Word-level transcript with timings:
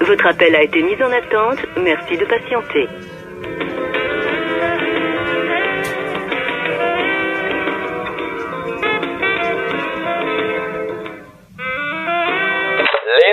Votre 0.00 0.26
appel 0.26 0.56
a 0.56 0.62
été 0.62 0.82
mis 0.82 1.00
en 1.02 1.12
attente. 1.12 1.58
Merci 1.76 2.16
de 2.16 2.24
patienter. 2.24 2.88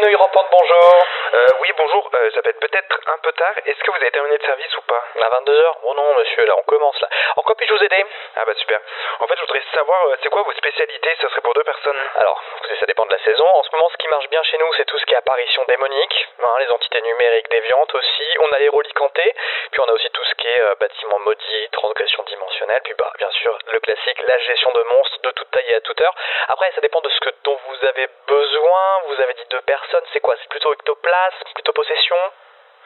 Les 0.04 0.16
rampantes, 0.16 0.46
bonjour. 0.52 0.94
Euh, 1.34 1.48
oui, 1.62 1.68
bonjour, 1.78 2.10
euh, 2.14 2.32
ça 2.32 2.42
peut 2.42 2.50
être 2.50 2.60
peut-être 2.60 3.00
un 3.08 3.18
peu 3.20 3.32
tard. 3.34 3.54
Est-ce 3.66 3.80
que 3.80 3.92
vous 3.92 3.98
avez 3.98 4.12
terminé 4.12 4.38
de 4.38 4.44
service 4.44 4.78
ou 4.78 4.82
pas 4.82 5.04
À 5.22 5.30
22h 5.30 5.74
Oh 5.84 5.94
non, 5.94 6.16
monsieur, 6.18 6.46
là, 6.46 6.56
on 6.58 6.64
commence, 6.64 7.00
là. 7.02 7.10
En 7.36 7.42
quoi 7.42 7.56
puis-je 7.56 7.74
vous 7.74 7.84
aider 7.84 8.04
Ah 8.36 8.46
bah 8.46 8.54
super. 8.56 8.80
En 9.20 9.28
fait, 9.28 9.36
je 9.36 9.42
voudrais 9.42 9.62
savoir, 9.74 10.08
euh, 10.08 10.16
c'est 10.22 10.30
quoi 10.30 10.42
vos 10.42 10.54
spécialités? 10.54 11.10
Ça 11.22 11.30
serait 11.30 11.42
pour 11.42 11.54
deux 11.54 11.64
personnes. 11.64 11.98
Alors, 12.16 12.42
ça 12.80 12.86
dépend 12.86 13.06
de 13.06 13.12
la 13.12 13.20
saison. 13.20 13.46
En 13.46 13.64
ce 13.64 13.70
moment, 13.72 13.90
ce 13.90 13.98
qui 13.98 14.08
marche 14.08 14.28
bien 14.30 14.42
chez 14.44 14.58
nous, 14.58 14.74
c'est 14.76 14.86
tout 14.86 14.98
ce 14.98 15.06
qui 15.06 15.14
est 15.14 15.18
apparition 15.18 15.64
démonique, 15.68 16.28
hein, 16.44 16.56
les 16.60 16.70
entités 16.72 17.02
numériques 17.02 17.50
déviantes 17.50 17.94
aussi. 17.94 18.24
On 18.40 18.52
a 18.54 18.60
les 18.60 18.70
reliques 18.70 19.02
hantées, 19.02 19.34
puis 19.72 19.82
on 19.82 19.86
a 19.86 19.94
aussi 19.94 20.10
tout 20.12 20.24
ce 20.24 20.36
qui 20.36 20.48
est 20.48 20.62
euh, 20.62 20.76
bâtiment 20.76 21.20
maudit, 21.20 21.70
transgression 21.72 22.24
dimensionnelle, 22.24 22.82
puis 22.84 22.94
bah, 22.98 23.12
bien 23.18 23.30
sûr, 23.32 23.58
le 23.72 23.80
classique, 23.80 24.22
la 24.28 24.38
gestion 24.40 24.72
de 24.72 24.84
monstres 24.84 25.22
de 25.24 25.32
toute 25.32 25.52
taille 25.52 25.70
et 25.70 25.76
à 25.76 25.82
toute 25.82 26.02
heure. 26.02 26.16
Après, 26.48 26.72
ça 26.74 26.82
dépend 26.82 27.02
de 27.02 27.10
ce 27.10 27.20
que 27.20 27.30
dont 27.44 27.60
vous 27.68 27.86
avez 27.88 28.08
besoin. 28.28 29.02
Vous 29.08 29.22
avez 29.22 29.34
dit 29.36 29.46
deux 29.50 29.62
personnes, 29.62 30.04
c'est 30.14 30.20
quoi? 30.20 30.36
C'est 30.42 30.50
plutôt 30.50 30.74
ectoplasme, 30.74 31.54
plutôt 31.54 31.74
possession 31.78 32.18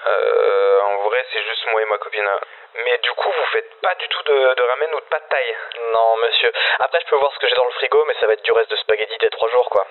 Euh, 0.07 0.81
en 0.81 0.97
vrai, 1.09 1.23
c'est 1.31 1.43
juste 1.43 1.65
moi 1.71 1.79
et 1.81 1.85
ma 1.85 1.97
copine. 1.99 2.27
Mais 2.83 2.97
du 3.03 3.11
coup, 3.11 3.29
vous 3.37 3.45
faites 3.53 3.71
pas 3.81 3.93
du 4.01 4.07
tout 4.07 4.23
de, 4.23 4.53
de 4.55 4.63
ramen 4.63 4.93
ou 4.95 4.99
de 4.99 5.05
pâte 5.13 5.29
taille 5.29 5.55
Non, 5.93 6.15
monsieur. 6.23 6.51
Après, 6.79 6.99
je 7.01 7.05
peux 7.09 7.17
voir 7.17 7.31
ce 7.33 7.39
que 7.39 7.47
j'ai 7.47 7.53
dans 7.55 7.65
le 7.65 7.71
frigo, 7.79 8.03
mais 8.07 8.15
ça 8.19 8.25
va 8.25 8.33
être 8.33 8.41
du 8.43 8.51
reste 8.51 8.71
de 8.71 8.77
spaghetti 8.77 9.15
des 9.19 9.29
trois 9.29 9.49
jours, 9.51 9.69
quoi. 9.69 9.85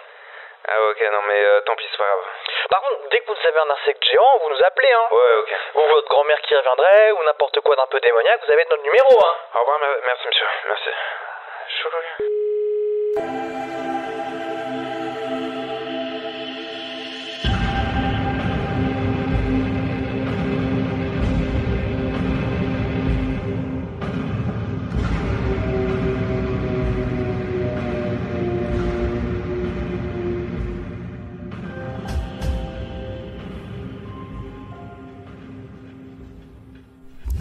Ah 0.68 0.82
ok, 0.90 1.00
non 1.12 1.22
mais 1.28 1.40
euh, 1.44 1.60
tant 1.62 1.76
pis, 1.76 1.86
c'est 1.92 1.96
pas 1.98 2.04
grave. 2.10 2.24
Par 2.70 2.80
contre, 2.82 3.08
dès 3.10 3.20
que 3.20 3.26
vous 3.32 3.46
avez 3.48 3.58
un 3.60 3.70
insecte 3.70 4.04
géant, 4.10 4.38
vous 4.42 4.50
nous 4.50 4.62
appelez, 4.64 4.92
hein. 4.92 5.06
Ouais, 5.12 5.34
ok. 5.42 5.50
Ou 5.76 5.80
votre 5.94 6.08
grand-mère 6.08 6.40
qui 6.42 6.54
reviendrait, 6.56 7.12
ou 7.12 7.22
n'importe 7.24 7.60
quoi 7.60 7.76
d'un 7.76 7.86
peu 7.86 8.00
démoniaque, 8.00 8.40
vous 8.46 8.52
avez 8.52 8.64
notre 8.68 8.82
numéro, 8.82 9.14
hein. 9.24 9.34
Au 9.54 9.60
revoir, 9.60 9.78
mer- 9.78 10.00
merci 10.06 10.26
monsieur, 10.26 10.46
merci. 10.66 10.90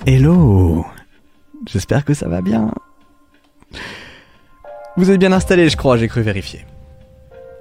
Hello 0.06 0.86
J'espère 1.68 2.06
que 2.06 2.14
ça 2.14 2.28
va 2.28 2.42
bien. 2.42 2.72
Vous 4.96 5.12
êtes 5.12 5.20
bien 5.20 5.32
installé, 5.32 5.70
je 5.70 5.76
crois, 5.76 5.98
j'ai 5.98 6.08
cru 6.08 6.22
vérifier. 6.22 6.66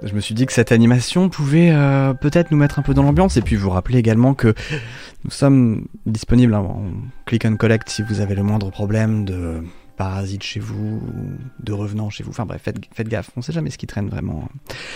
Je 0.01 0.13
me 0.13 0.21
suis 0.21 0.33
dit 0.33 0.45
que 0.45 0.53
cette 0.53 0.71
animation 0.71 1.27
pouvait 1.27 1.71
euh, 1.71 2.13
peut-être 2.13 2.51
nous 2.51 2.57
mettre 2.57 2.79
un 2.79 2.81
peu 2.81 2.93
dans 2.93 3.03
l'ambiance 3.03 3.35
et 3.35 3.41
puis 3.41 3.57
vous 3.57 3.69
rappeler 3.69 3.99
également 3.99 4.33
que 4.33 4.53
nous 5.25 5.31
sommes 5.31 5.87
disponibles 6.05 6.53
hein, 6.53 6.59
en 6.59 6.83
click 7.25 7.45
and 7.45 7.57
collect 7.57 7.89
si 7.89 8.03
vous 8.03 8.21
avez 8.21 8.35
le 8.35 8.43
moindre 8.43 8.69
problème 8.71 9.25
de 9.25 9.61
parasites 9.99 10.43
chez 10.43 10.61
vous, 10.61 11.01
ou 11.05 11.37
de 11.59 11.73
revenants 11.73 12.09
chez 12.09 12.23
vous. 12.23 12.31
Enfin 12.31 12.45
bref, 12.45 12.61
faites, 12.63 13.09
gaffe, 13.09 13.31
on 13.35 13.41
sait 13.41 13.51
jamais 13.51 13.69
ce 13.69 13.77
qui 13.77 13.85
traîne 13.85 14.07
vraiment. 14.07 14.47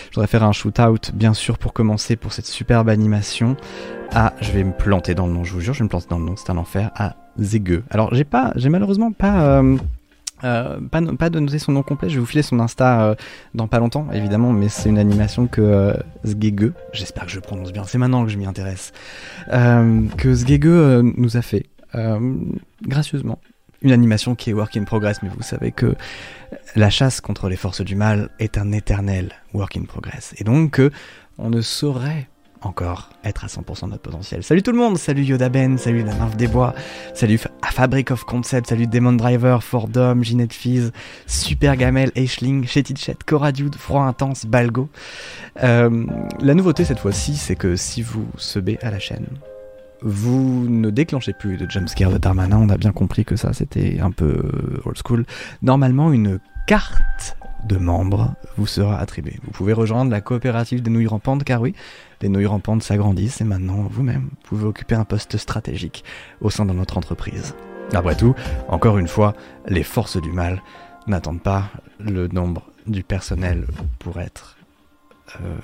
Je 0.09 0.15
voudrais 0.15 0.27
faire 0.27 0.43
un 0.43 0.53
shoot-out, 0.53 1.11
bien 1.13 1.33
sûr, 1.33 1.57
pour 1.57 1.73
commencer 1.73 2.15
pour 2.15 2.31
cette 2.31 2.45
superbe 2.45 2.87
animation. 2.87 3.57
Ah, 4.13 4.33
je 4.39 4.51
vais 4.53 4.63
me 4.63 4.71
planter 4.71 5.13
dans 5.13 5.27
le 5.27 5.33
nom, 5.33 5.43
je 5.43 5.51
vous 5.51 5.59
jure, 5.59 5.73
je 5.73 5.79
vais 5.79 5.83
me 5.83 5.89
planter 5.89 6.07
dans 6.09 6.19
le 6.19 6.25
nom, 6.25 6.35
c'est 6.37 6.49
un 6.49 6.57
enfer. 6.57 6.89
Ah, 6.95 7.17
Zegueux. 7.37 7.83
Alors, 7.89 8.15
j'ai 8.15 8.23
pas, 8.23 8.53
j'ai 8.55 8.69
malheureusement 8.69 9.11
pas, 9.11 9.41
euh, 9.41 9.77
euh, 10.45 10.79
pas, 10.89 11.01
pas 11.01 11.29
de 11.29 11.39
noter 11.39 11.59
son 11.59 11.73
nom 11.73 11.83
complet. 11.83 12.07
Je 12.09 12.15
vais 12.15 12.21
vous 12.21 12.25
filer 12.25 12.43
son 12.43 12.61
Insta 12.61 13.01
euh, 13.03 13.15
dans 13.53 13.67
pas 13.67 13.79
longtemps, 13.79 14.07
évidemment, 14.13 14.53
mais 14.53 14.69
c'est 14.69 14.87
une 14.87 14.99
animation 14.99 15.47
que 15.47 15.59
euh, 15.59 15.93
Zgege, 16.25 16.71
j'espère 16.93 17.25
que 17.25 17.31
je 17.31 17.41
prononce 17.41 17.73
bien, 17.73 17.83
c'est 17.83 17.97
maintenant 17.97 18.23
que 18.23 18.31
je 18.31 18.37
m'y 18.37 18.45
intéresse, 18.45 18.93
euh, 19.51 20.03
que 20.17 20.33
Zgege 20.33 20.61
euh, 20.65 21.01
nous 21.17 21.35
a 21.35 21.41
fait 21.41 21.65
gracieusement. 22.87 23.39
Une 23.83 23.91
animation 23.91 24.33
qui 24.35 24.49
est 24.49 24.53
work 24.53 24.75
in 24.77 24.85
progress, 24.85 25.21
mais 25.21 25.29
vous 25.29 25.43
savez 25.43 25.71
que 25.71 25.95
la 26.75 26.89
chasse 26.89 27.19
contre 27.21 27.49
les 27.49 27.57
forces 27.57 27.81
du 27.81 27.95
mal 27.95 28.29
est 28.39 28.57
un 28.57 28.71
éternel 28.71 29.31
work 29.53 29.75
in 29.77 29.83
progress. 29.83 30.33
Et 30.37 30.43
donc, 30.43 30.71
que 30.71 30.91
on 31.37 31.49
ne 31.49 31.61
saurait 31.61 32.27
encore 32.61 33.09
être 33.25 33.43
à 33.43 33.47
100% 33.47 33.87
de 33.87 33.89
notre 33.89 34.01
potentiel. 34.03 34.41
Salut 34.41 34.63
tout 34.63 34.71
le 34.71 34.77
monde, 34.77 34.97
salut 34.97 35.23
Yoda 35.23 35.49
Ben, 35.49 35.77
salut 35.77 36.01
la 36.03 36.13
nymphe 36.13 36.37
des 36.37 36.47
bois, 36.47 36.73
salut 37.13 37.37
Fa- 37.37 37.49
Fabric 37.65 38.09
of 38.11 38.23
Concept, 38.23 38.67
salut 38.69 38.87
Demon 38.87 39.11
Driver, 39.13 39.61
Fordom, 39.61 40.23
Ginette 40.23 40.53
Fizz, 40.53 40.93
Super 41.27 41.75
Gamel, 41.75 42.11
Aishling, 42.15 42.65
Chetitchet, 42.65 43.17
Cora 43.25 43.51
Dude, 43.51 43.75
Froid 43.75 44.03
Intense, 44.03 44.45
Balgo. 44.45 44.87
Euh, 45.61 46.05
la 46.39 46.53
nouveauté 46.53 46.85
cette 46.85 46.99
fois-ci, 46.99 47.35
c'est 47.35 47.57
que 47.57 47.75
si 47.75 48.01
vous 48.01 48.27
subez 48.37 48.77
à 48.81 48.91
la 48.91 48.99
chaîne, 48.99 49.27
vous 50.03 50.67
ne 50.69 50.89
déclenchez 50.89 51.33
plus 51.33 51.57
de 51.57 51.69
jumpscare 51.69 52.11
de 52.11 52.17
Darmanin, 52.17 52.57
on 52.57 52.69
a 52.69 52.77
bien 52.77 52.91
compris 52.91 53.25
que 53.25 53.35
ça 53.35 53.53
c'était 53.53 53.99
un 53.99 54.11
peu 54.11 54.51
old 54.85 54.97
school. 55.03 55.25
Normalement, 55.61 56.11
une 56.11 56.39
carte 56.67 57.37
de 57.67 57.77
membres 57.77 58.33
vous 58.57 58.67
sera 58.67 58.99
attribuée. 58.99 59.39
Vous 59.43 59.51
pouvez 59.51 59.73
rejoindre 59.73 60.11
la 60.11 60.19
coopérative 60.21 60.81
des 60.81 60.89
nouilles 60.89 61.07
rampantes, 61.07 61.43
car 61.45 61.61
oui, 61.61 61.73
les 62.21 62.29
nouilles 62.29 62.45
rampantes 62.45 62.83
s'agrandissent 62.83 63.39
et 63.41 63.45
maintenant 63.45 63.87
vous-même 63.89 64.29
pouvez 64.43 64.65
occuper 64.65 64.95
un 64.95 65.05
poste 65.05 65.37
stratégique 65.37 66.03
au 66.41 66.49
sein 66.49 66.65
de 66.65 66.73
notre 66.73 66.97
entreprise. 66.97 67.55
Après 67.93 68.15
tout, 68.15 68.35
encore 68.67 68.97
une 68.97 69.07
fois, 69.07 69.33
les 69.67 69.83
forces 69.83 70.21
du 70.21 70.31
mal 70.31 70.61
n'attendent 71.07 71.41
pas 71.41 71.69
le 71.99 72.27
nombre 72.27 72.63
du 72.87 73.03
personnel 73.03 73.65
pour 73.99 74.19
être... 74.19 74.57
euh, 75.41 75.55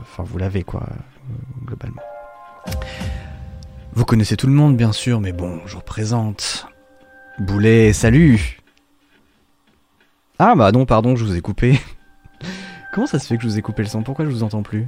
Enfin, 0.00 0.22
vous 0.22 0.38
l'avez 0.38 0.62
quoi, 0.62 0.84
euh, 0.90 1.66
globalement. 1.66 2.02
Vous 3.94 4.04
connaissez 4.04 4.36
tout 4.36 4.46
le 4.46 4.52
monde, 4.52 4.76
bien 4.76 4.92
sûr, 4.92 5.20
mais 5.20 5.32
bon, 5.32 5.60
je 5.66 5.76
représente. 5.76 6.66
Boulet, 7.38 7.92
salut. 7.92 8.58
Ah 10.38 10.54
bah 10.54 10.72
non, 10.72 10.86
pardon, 10.86 11.14
je 11.14 11.24
vous 11.24 11.36
ai 11.36 11.40
coupé. 11.40 11.78
Comment 12.94 13.06
ça 13.06 13.18
se 13.18 13.26
fait 13.26 13.36
que 13.36 13.42
je 13.42 13.48
vous 13.48 13.58
ai 13.58 13.62
coupé 13.62 13.82
le 13.82 13.88
son? 13.88 14.02
Pourquoi 14.02 14.24
je 14.24 14.30
vous 14.30 14.42
entends 14.42 14.62
plus? 14.62 14.86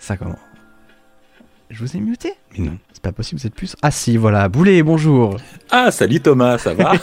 Ça 0.00 0.16
comment? 0.16 0.38
Je 1.70 1.78
vous 1.78 1.96
ai 1.96 2.00
muté? 2.00 2.34
Mais 2.52 2.64
non, 2.66 2.78
c'est 2.92 3.02
pas 3.02 3.12
possible, 3.12 3.40
vous 3.40 3.46
êtes 3.46 3.54
plus... 3.54 3.76
Ah 3.82 3.90
si, 3.90 4.16
voilà, 4.16 4.48
Boulet, 4.48 4.82
bonjour. 4.82 5.36
Ah, 5.70 5.90
salut 5.90 6.20
Thomas, 6.20 6.58
ça 6.58 6.74
va? 6.74 6.92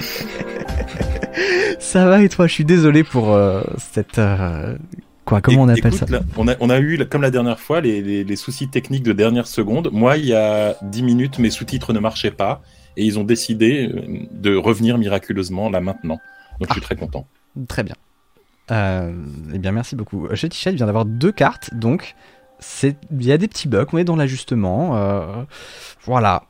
Ça 1.78 2.06
va 2.06 2.22
et 2.22 2.28
toi? 2.28 2.46
Je 2.46 2.52
suis 2.54 2.64
désolé 2.64 3.04
pour 3.04 3.32
euh, 3.34 3.62
cette... 3.78 4.18
euh, 4.18 4.76
Quoi, 5.24 5.40
comment 5.40 5.62
on 5.62 5.68
appelle 5.68 5.94
écoute, 5.94 5.98
ça 5.98 6.06
là, 6.06 6.20
on, 6.36 6.48
a, 6.48 6.54
on 6.60 6.70
a 6.70 6.80
eu, 6.80 6.98
comme 7.06 7.22
la 7.22 7.30
dernière 7.30 7.60
fois, 7.60 7.80
les, 7.80 8.02
les- 8.02 8.24
les 8.24 8.36
soucis 8.36 8.68
techniques 8.68 9.02
de 9.04 9.12
dernière 9.12 9.46
seconde. 9.46 9.90
Moi, 9.92 10.16
il 10.16 10.26
y 10.26 10.34
a 10.34 10.76
10 10.82 11.02
minutes, 11.02 11.38
mes 11.38 11.50
sous-titres 11.50 11.92
ne 11.92 12.00
marchaient 12.00 12.30
pas 12.32 12.62
et 12.96 13.04
ils 13.04 13.18
ont 13.18 13.24
décidé 13.24 13.88
euh, 13.94 14.26
de 14.32 14.56
revenir 14.56 14.98
miraculeusement 14.98 15.70
là 15.70 15.80
maintenant. 15.80 16.18
Donc 16.58 16.68
je 16.68 16.72
suis 16.72 16.80
très 16.82 16.96
content. 16.96 17.26
Très 17.68 17.82
bien. 17.84 17.94
Euh, 18.70 19.12
eh 19.54 19.58
bien, 19.58 19.72
merci 19.72 19.94
beaucoup. 19.96 20.28
Chez 20.34 20.48
Tichet 20.48 20.72
vient 20.72 20.86
d'avoir 20.86 21.04
deux 21.04 21.32
cartes, 21.32 21.74
donc 21.74 22.14
il 22.82 23.24
y 23.24 23.32
a 23.32 23.38
des 23.38 23.48
petits 23.48 23.68
bugs, 23.68 23.86
on 23.92 23.98
est 23.98 24.04
dans 24.04 24.16
l'ajustement. 24.16 24.96
euh, 24.96 25.44
voilà. 26.04 26.44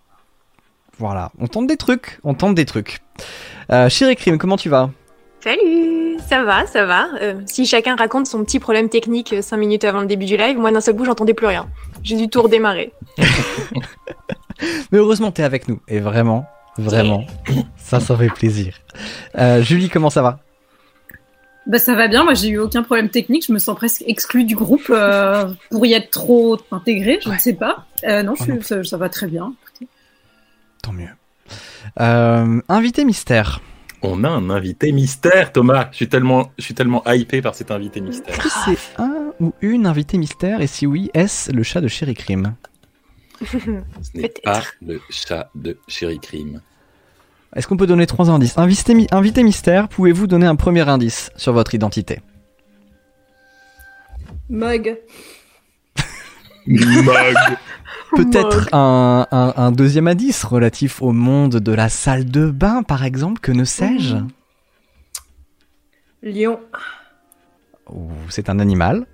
Voilà. 0.98 1.32
On 1.38 1.47
tente 1.47 1.66
des 1.66 1.76
trucs, 1.76 2.19
on 2.25 2.34
tente 2.34 2.54
des 2.54 2.64
trucs. 2.66 2.98
Euh, 3.72 3.88
Crime, 4.16 4.37
comment 4.38 4.56
tu 4.56 4.69
vas? 4.69 4.91
Salut, 5.43 6.19
ça 6.28 6.45
va, 6.45 6.67
ça 6.67 6.84
va. 6.84 7.09
Euh, 7.23 7.34
si 7.47 7.65
chacun 7.65 7.97
raconte 7.97 8.27
son 8.27 8.45
petit 8.45 8.59
problème 8.59 8.89
technique 8.91 9.34
5 9.41 9.56
minutes 9.56 9.85
avant 9.85 10.00
le 10.00 10.06
début 10.06 10.26
du 10.26 10.37
live, 10.37 10.59
moi 10.59 10.70
d'un 10.70 10.81
seul 10.82 10.94
coup 10.97 11.05
j'entendais 11.06 11.32
plus 11.35 11.47
rien. 11.47 11.67
J'ai 12.03 12.17
dû 12.17 12.29
tout 12.29 12.43
redémarrer. 12.43 12.93
Mais 14.93 14.99
heureusement, 14.99 15.31
t'es 15.32 15.43
avec 15.43 15.69
nous. 15.69 15.81
Et 15.88 15.99
vraiment, 16.00 16.47
vraiment, 16.76 17.25
ça, 17.79 18.00
ça 18.00 18.17
fait 18.17 18.29
plaisir. 18.29 18.75
Euh, 19.38 19.62
Julie, 19.62 19.88
comment 19.88 20.11
ça 20.11 20.20
va? 20.23 20.41
Bah 21.67 21.79
ça 21.79 21.94
va 21.94 22.09
bien, 22.09 22.25
moi 22.25 22.35
j'ai 22.35 22.49
eu 22.49 22.59
aucun 22.59 22.82
problème 22.82 23.11
technique, 23.11 23.44
je 23.47 23.53
me 23.53 23.59
sens 23.59 23.76
presque 23.76 24.03
exclue 24.06 24.44
du 24.44 24.56
groupe 24.56 24.87
euh, 24.91 25.53
pour 25.70 25.85
y 25.87 25.93
être 25.93 26.11
trop 26.11 26.59
intégrée, 26.73 27.19
je 27.23 27.29
Ouais. 27.29 27.37
ne 27.37 27.41
sais 27.41 27.53
pas. 27.53 27.85
Euh, 28.05 28.23
non, 28.23 28.35
Oh 28.41 28.44
non. 28.49 28.61
ça, 28.62 28.82
ça 28.82 28.97
va 28.97 29.09
très 29.11 29.26
bien. 29.26 29.53
Tant 30.82 30.93
mieux. 30.93 31.09
Euh, 32.00 32.61
invité 32.69 33.05
mystère. 33.05 33.61
On 34.02 34.25
a 34.25 34.29
un 34.29 34.49
invité 34.50 34.93
mystère, 34.93 35.52
Thomas. 35.52 35.88
Je 35.93 35.97
suis 35.97 36.08
tellement, 36.08 36.50
je 36.58 36.64
suis 36.64 36.75
tellement 36.75 37.02
hypé 37.06 37.43
par 37.43 37.55
cet 37.55 37.70
invité 37.70 38.00
mystère. 38.00 38.35
Est-ce 38.35 38.43
que 38.43 38.49
c'est 38.76 39.00
un 39.02 39.32
ou 39.41 39.52
une 39.61 39.87
invité 39.87 40.17
mystère? 40.17 40.61
Et 40.62 40.67
si 40.67 40.87
oui, 40.87 41.11
est-ce 41.12 41.52
le 41.52 41.62
chat 41.62 41.81
de 41.82 41.88
Chérie 41.88 42.14
Crime? 42.14 42.55
Ce 43.44 43.56
n'est 44.14 44.29
pas 44.43 44.62
le 44.81 45.00
chat 45.11 45.50
de 45.55 45.79
Chéri 45.87 46.19
Crime. 46.19 46.61
Est-ce 47.55 47.67
qu'on 47.67 47.76
peut 47.76 47.87
donner 47.87 48.06
trois 48.06 48.31
indices? 48.31 48.56
Invité, 48.56 48.94
mi- 48.94 49.08
invité 49.11 49.43
mystère, 49.43 49.88
pouvez-vous 49.88 50.26
donner 50.26 50.47
un 50.47 50.56
premier 50.56 50.88
indice 50.88 51.31
sur 51.37 51.52
votre 51.52 51.75
identité? 51.75 52.20
Mog. 54.49 54.99
Mog. 56.67 57.35
Peut-être 58.17 58.69
un, 58.75 59.27
un, 59.31 59.53
un 59.57 59.71
deuxième 59.73 60.09
indice 60.09 60.43
relatif 60.45 61.01
au 61.01 61.12
monde 61.12 61.57
de 61.57 61.73
la 61.73 61.89
salle 61.89 62.25
de 62.25 62.51
bain, 62.51 62.83
par 62.83 63.05
exemple, 63.05 63.41
que 63.41 63.53
ne 63.53 63.65
sais-je 63.65 64.17
Lion. 66.23 66.59
Ou 67.89 68.09
C'est 68.29 68.49
un 68.51 68.59
animal, 68.59 69.07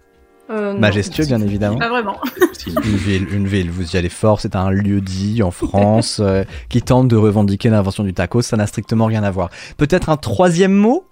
Euh, 0.51 0.73
non. 0.73 0.79
majestueux 0.81 1.25
bien 1.27 1.41
évidemment. 1.41 1.79
Pas 1.79 1.89
vraiment. 1.89 2.19
Une 2.67 2.97
ville, 2.97 3.33
une 3.33 3.47
ville, 3.47 3.71
vous 3.71 3.93
y 3.95 3.97
allez 3.97 4.09
fort, 4.09 4.41
c'est 4.41 4.57
un 4.57 4.71
lieu 4.71 5.01
dit 5.01 5.43
en 5.43 5.51
France 5.51 6.19
euh, 6.21 6.45
qui 6.69 6.83
tente 6.83 7.09
de 7.09 7.17
revendiquer 7.17 7.69
l'invention 7.69 8.03
du 8.03 8.13
taco, 8.15 8.43
ça 8.43 8.57
n'a 8.57 8.67
strictement 8.67 9.07
rien 9.07 9.23
à 9.25 9.31
voir. 9.31 9.51
Peut-être 9.77 10.09
un 10.09 10.17
troisième 10.17 10.73
mot? 10.75 11.07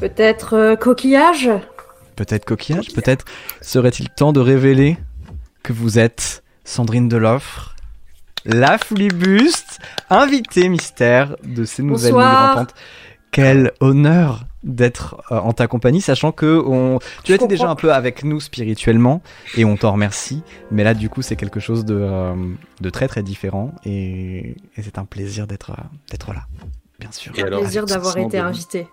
Peut-être 0.00 0.54
euh, 0.54 0.76
coquillage? 0.76 1.50
Peut-être 2.16 2.44
coquillage? 2.44 2.92
Peut-être 2.94 3.24
serait-il 3.60 4.08
temps 4.10 4.32
de 4.32 4.40
révéler 4.40 4.98
que 5.66 5.72
vous 5.72 5.98
êtes 5.98 6.44
Sandrine 6.62 7.08
Deloffre, 7.08 7.74
la 8.44 8.78
flibuste, 8.78 9.80
invitée 10.10 10.68
mystère 10.68 11.34
de 11.42 11.64
ces 11.64 11.82
nouvelles 11.82 12.12
Bonsoir. 12.12 12.30
nuits 12.30 12.46
rampantes. 12.54 12.74
Quel 13.32 13.72
honneur 13.80 14.44
d'être 14.62 15.16
euh, 15.32 15.38
en 15.38 15.52
ta 15.52 15.66
compagnie, 15.66 16.00
sachant 16.00 16.30
que 16.30 16.62
on... 16.64 17.00
tu 17.24 17.32
Je 17.32 17.34
étais 17.34 17.48
déjà 17.48 17.68
un 17.68 17.74
peu 17.74 17.92
avec 17.92 18.22
nous 18.22 18.38
spirituellement 18.38 19.22
et 19.56 19.64
on 19.64 19.76
t'en 19.76 19.90
remercie. 19.90 20.44
Mais 20.70 20.84
là, 20.84 20.94
du 20.94 21.08
coup, 21.08 21.20
c'est 21.20 21.34
quelque 21.34 21.58
chose 21.58 21.84
de, 21.84 21.98
euh, 22.00 22.34
de 22.80 22.90
très 22.90 23.08
très 23.08 23.24
différent 23.24 23.72
et, 23.84 24.54
et 24.76 24.82
c'est 24.82 24.98
un 24.98 25.04
plaisir 25.04 25.48
d'être 25.48 25.72
euh, 25.72 25.82
d'être 26.12 26.32
là, 26.32 26.46
bien 27.00 27.10
sûr. 27.10 27.32
Et 27.36 27.42
Un 27.42 27.46
alors, 27.46 27.60
plaisir 27.62 27.86
d'avoir 27.86 28.16
été 28.18 28.38
invité. 28.38 28.86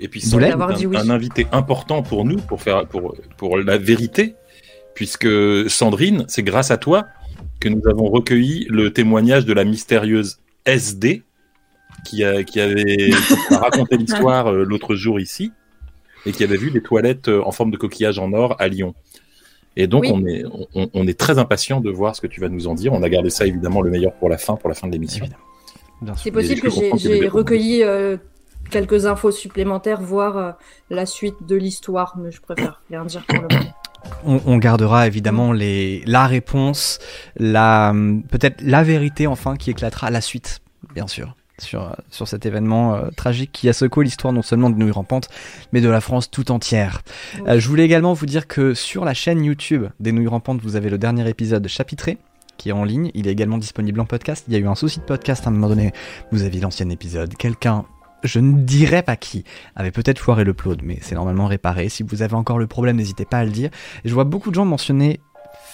Et 0.00 0.08
puis 0.08 0.20
dit 0.20 0.34
un, 0.34 0.86
oui. 0.88 0.96
un 0.96 1.10
invité 1.10 1.46
important 1.52 2.02
pour 2.02 2.24
nous, 2.24 2.38
pour 2.38 2.60
faire 2.62 2.84
pour 2.86 3.14
pour 3.36 3.58
la 3.58 3.78
vérité, 3.78 4.34
puisque 4.94 5.28
Sandrine, 5.68 6.24
c'est 6.28 6.42
grâce 6.42 6.70
à 6.70 6.76
toi 6.76 7.06
que 7.60 7.68
nous 7.68 7.82
avons 7.88 8.08
recueilli 8.08 8.66
le 8.68 8.92
témoignage 8.92 9.44
de 9.44 9.52
la 9.52 9.64
mystérieuse 9.64 10.38
SD 10.64 11.22
qui 12.04 12.24
a 12.24 12.42
qui 12.44 12.60
avait 12.60 13.10
qui 13.10 13.54
a 13.54 13.58
raconté 13.58 13.96
l'histoire 13.98 14.48
euh, 14.48 14.64
l'autre 14.64 14.94
jour 14.94 15.20
ici 15.20 15.52
et 16.26 16.32
qui 16.32 16.44
avait 16.44 16.56
vu 16.56 16.70
des 16.70 16.82
toilettes 16.82 17.28
euh, 17.28 17.42
en 17.44 17.52
forme 17.52 17.70
de 17.70 17.76
coquillage 17.76 18.18
en 18.18 18.32
or 18.32 18.56
à 18.58 18.68
Lyon. 18.68 18.94
Et 19.76 19.86
donc 19.86 20.04
Oui. 20.04 20.10
on 20.12 20.26
est 20.26 20.44
on, 20.74 20.90
on 20.92 21.06
est 21.06 21.18
très 21.18 21.38
impatient 21.38 21.80
de 21.80 21.90
voir 21.90 22.16
ce 22.16 22.20
que 22.20 22.26
tu 22.26 22.40
vas 22.40 22.48
nous 22.48 22.66
en 22.68 22.74
dire. 22.74 22.92
On 22.92 23.02
a 23.02 23.08
gardé 23.08 23.30
ça 23.30 23.46
évidemment 23.46 23.82
le 23.82 23.90
meilleur 23.90 24.12
pour 24.14 24.28
la 24.28 24.38
fin, 24.38 24.56
pour 24.56 24.68
la 24.68 24.74
fin 24.74 24.86
de 24.88 24.92
l'émission. 24.92 25.26
C'est 26.16 26.30
possible 26.30 26.62
que 26.62 26.70
j'ai 26.96 27.28
recueilli 27.28 27.82
euh, 27.82 28.16
quelques 28.70 29.06
infos 29.06 29.30
supplémentaires, 29.30 30.00
voire 30.00 30.36
euh, 30.36 30.52
la 30.88 31.06
suite 31.06 31.36
de 31.46 31.56
l'histoire, 31.56 32.16
mais 32.18 32.30
je 32.30 32.40
préfère 32.40 32.80
rien 32.88 33.04
dire 33.04 33.24
pour 33.26 33.42
le 33.42 33.48
moment. 33.48 33.72
On, 34.24 34.40
on 34.46 34.58
gardera 34.58 35.06
évidemment 35.06 35.52
les, 35.52 36.02
la 36.06 36.26
réponse, 36.26 36.98
la 37.36 37.94
peut-être 38.30 38.60
la 38.62 38.82
vérité 38.82 39.26
enfin 39.26 39.56
qui 39.56 39.70
éclatera 39.70 40.08
à 40.08 40.10
la 40.10 40.20
suite, 40.20 40.60
bien 40.94 41.06
sûr, 41.06 41.34
sur, 41.58 41.96
sur 42.10 42.28
cet 42.28 42.46
événement 42.46 42.94
euh, 42.94 43.10
tragique 43.16 43.50
qui 43.52 43.68
a 43.68 43.72
secoué 43.72 44.04
l'histoire 44.04 44.32
non 44.32 44.42
seulement 44.42 44.70
de 44.70 44.76
Nouilles 44.76 44.90
Rampantes, 44.90 45.28
mais 45.72 45.80
de 45.80 45.88
la 45.88 46.00
France 46.00 46.30
tout 46.30 46.50
entière. 46.50 47.02
Euh, 47.46 47.60
je 47.60 47.68
voulais 47.68 47.84
également 47.84 48.12
vous 48.12 48.26
dire 48.26 48.46
que 48.46 48.74
sur 48.74 49.04
la 49.04 49.14
chaîne 49.14 49.44
YouTube 49.44 49.86
des 50.00 50.12
Nouilles 50.12 50.28
Rampantes, 50.28 50.60
vous 50.62 50.76
avez 50.76 50.90
le 50.90 50.98
dernier 50.98 51.28
épisode 51.28 51.66
chapitré 51.68 52.18
qui 52.56 52.68
est 52.68 52.72
en 52.72 52.84
ligne. 52.84 53.10
Il 53.14 53.26
est 53.26 53.32
également 53.32 53.56
disponible 53.56 54.00
en 54.00 54.04
podcast. 54.04 54.44
Il 54.46 54.52
y 54.52 54.56
a 54.56 54.58
eu 54.58 54.66
un 54.66 54.74
souci 54.74 54.98
de 54.98 55.04
podcast 55.04 55.46
à 55.46 55.48
un 55.48 55.52
moment 55.52 55.68
donné. 55.68 55.92
Vous 56.30 56.42
aviez 56.42 56.60
l'ancien 56.60 56.90
épisode. 56.90 57.34
Quelqu'un, 57.36 57.86
je 58.22 58.40
ne 58.40 58.60
dirais 58.60 59.02
pas 59.02 59.16
qui, 59.16 59.44
avait 59.76 59.90
peut-être 59.90 60.18
foiré 60.18 60.44
le 60.44 60.52
upload, 60.52 60.80
mais 60.82 60.98
c'est 61.00 61.14
normalement 61.14 61.46
réparé. 61.46 61.88
Si 61.88 62.02
vous 62.02 62.22
avez 62.22 62.34
encore 62.34 62.58
le 62.58 62.66
problème, 62.66 62.96
n'hésitez 62.96 63.24
pas 63.24 63.38
à 63.38 63.44
le 63.44 63.50
dire. 63.50 63.70
Je 64.04 64.12
vois 64.12 64.24
beaucoup 64.24 64.50
de 64.50 64.54
gens 64.54 64.64
mentionner 64.64 65.20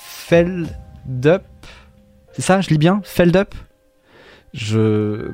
Feldup. 0.00 1.42
C'est 2.32 2.42
ça, 2.42 2.60
je 2.60 2.68
lis 2.68 2.78
bien 2.78 3.00
Feldup 3.04 3.54
Je. 4.52 5.30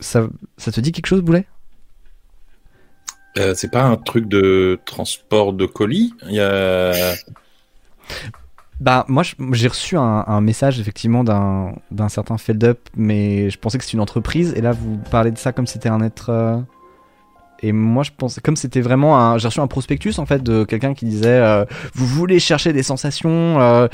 Ça, 0.00 0.28
te 0.56 0.80
dit 0.80 0.92
quelque 0.92 1.06
chose, 1.06 1.20
Boulet? 1.20 1.46
Euh, 3.36 3.54
c'est 3.54 3.70
pas 3.70 3.82
un 3.82 3.96
truc 3.96 4.28
de 4.28 4.80
transport 4.86 5.52
de 5.52 5.66
colis? 5.66 6.14
Bah, 8.84 9.06
moi, 9.08 9.22
j'ai 9.52 9.68
reçu 9.68 9.96
un, 9.96 10.24
un 10.26 10.40
message 10.42 10.78
effectivement 10.78 11.24
d'un 11.24 12.08
certain 12.10 12.36
Feldup, 12.36 12.78
mais 12.96 13.48
je 13.48 13.58
pensais 13.58 13.78
que 13.78 13.84
c'était 13.84 13.94
une 13.96 14.02
entreprise. 14.02 14.52
Et 14.56 14.60
là, 14.60 14.72
vous 14.72 14.98
parlez 15.10 15.30
de 15.30 15.38
ça 15.38 15.52
comme 15.52 15.66
c'était 15.66 15.88
un 15.88 16.02
être. 16.02 16.28
euh, 16.28 16.58
Et 17.62 17.72
moi, 17.72 18.02
je 18.02 18.10
pensais, 18.14 18.42
comme 18.42 18.56
c'était 18.56 18.82
vraiment 18.82 19.18
un. 19.18 19.38
J'ai 19.38 19.48
reçu 19.48 19.60
un 19.60 19.66
prospectus 19.68 20.18
en 20.18 20.26
fait 20.26 20.42
de 20.42 20.64
quelqu'un 20.64 20.92
qui 20.92 21.06
disait 21.06 21.28
euh, 21.40 21.64
Vous 21.94 22.04
voulez 22.06 22.38
chercher 22.38 22.74
des 22.74 22.82
sensations, 22.82 23.58
euh, 23.58 23.88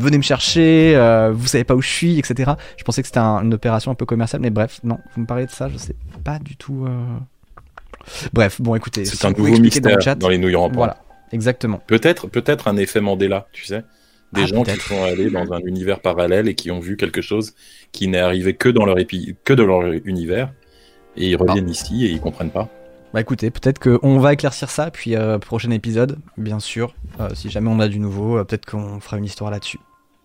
venez 0.00 0.16
me 0.16 0.22
chercher, 0.22 0.94
vous 1.34 1.46
savez 1.46 1.64
pas 1.64 1.74
où 1.74 1.82
je 1.82 1.88
suis, 1.90 2.18
etc. 2.18 2.52
Je 2.78 2.84
pensais 2.84 3.02
que 3.02 3.08
c'était 3.08 3.18
un- 3.20 3.42
une 3.44 3.52
opération 3.52 3.90
un 3.90 3.94
peu 3.94 4.06
commerciale, 4.06 4.40
mais 4.40 4.50
bref, 4.50 4.80
non, 4.84 4.98
vous 5.14 5.20
me 5.20 5.26
parlez 5.26 5.44
de 5.44 5.50
ça, 5.50 5.68
je 5.68 5.76
sais 5.76 5.96
pas 6.24 6.38
du 6.38 6.56
tout. 6.56 6.86
Bref, 8.32 8.60
bon, 8.60 8.74
écoutez. 8.74 9.04
C'est 9.04 9.16
si 9.16 9.26
un 9.26 9.30
nouveau 9.30 9.58
mystère 9.60 9.82
dans 9.82 9.94
le 9.96 10.00
chat. 10.00 10.14
dans 10.16 10.28
les 10.28 10.38
nouilles 10.38 10.56
rampantes. 10.56 10.76
Voilà, 10.76 10.96
exactement. 11.32 11.80
Peut-être, 11.86 12.28
peut-être 12.28 12.68
un 12.68 12.76
effet 12.76 13.00
Mandela, 13.00 13.46
tu 13.52 13.64
sais. 13.64 13.82
Des 14.32 14.42
Ah, 14.42 14.46
gens 14.46 14.62
qui 14.62 14.76
sont 14.80 15.02
allés 15.04 15.28
dans 15.30 15.52
un 15.52 15.60
univers 15.60 16.00
parallèle 16.00 16.48
et 16.48 16.54
qui 16.54 16.70
ont 16.70 16.80
vu 16.80 16.96
quelque 16.96 17.20
chose 17.20 17.54
qui 17.92 18.08
n'est 18.08 18.18
arrivé 18.18 18.54
que 18.54 18.68
dans 18.70 18.86
leur 18.86 18.96
épi- 18.98 19.34
que 19.44 19.52
dans 19.52 19.66
leur 19.66 19.92
univers 20.06 20.52
et 21.16 21.28
ils 21.28 21.36
reviennent 21.36 21.68
ici 21.68 22.06
et 22.06 22.10
ils 22.10 22.20
comprennent 22.20 22.50
pas. 22.50 22.68
Bah 23.12 23.20
écoutez, 23.20 23.50
peut-être 23.50 23.78
qu'on 23.78 24.18
va 24.20 24.32
éclaircir 24.32 24.70
ça, 24.70 24.90
puis 24.90 25.16
euh, 25.16 25.38
prochain 25.38 25.70
épisode, 25.70 26.18
bien 26.38 26.60
sûr, 26.60 26.94
euh, 27.20 27.28
si 27.34 27.50
jamais 27.50 27.68
on 27.68 27.78
a 27.78 27.88
du 27.88 27.98
nouveau, 27.98 28.38
euh, 28.38 28.44
peut-être 28.44 28.64
qu'on 28.64 29.00
fera 29.00 29.18
une 29.18 29.26
histoire 29.26 29.50
là-dessus. 29.50 29.78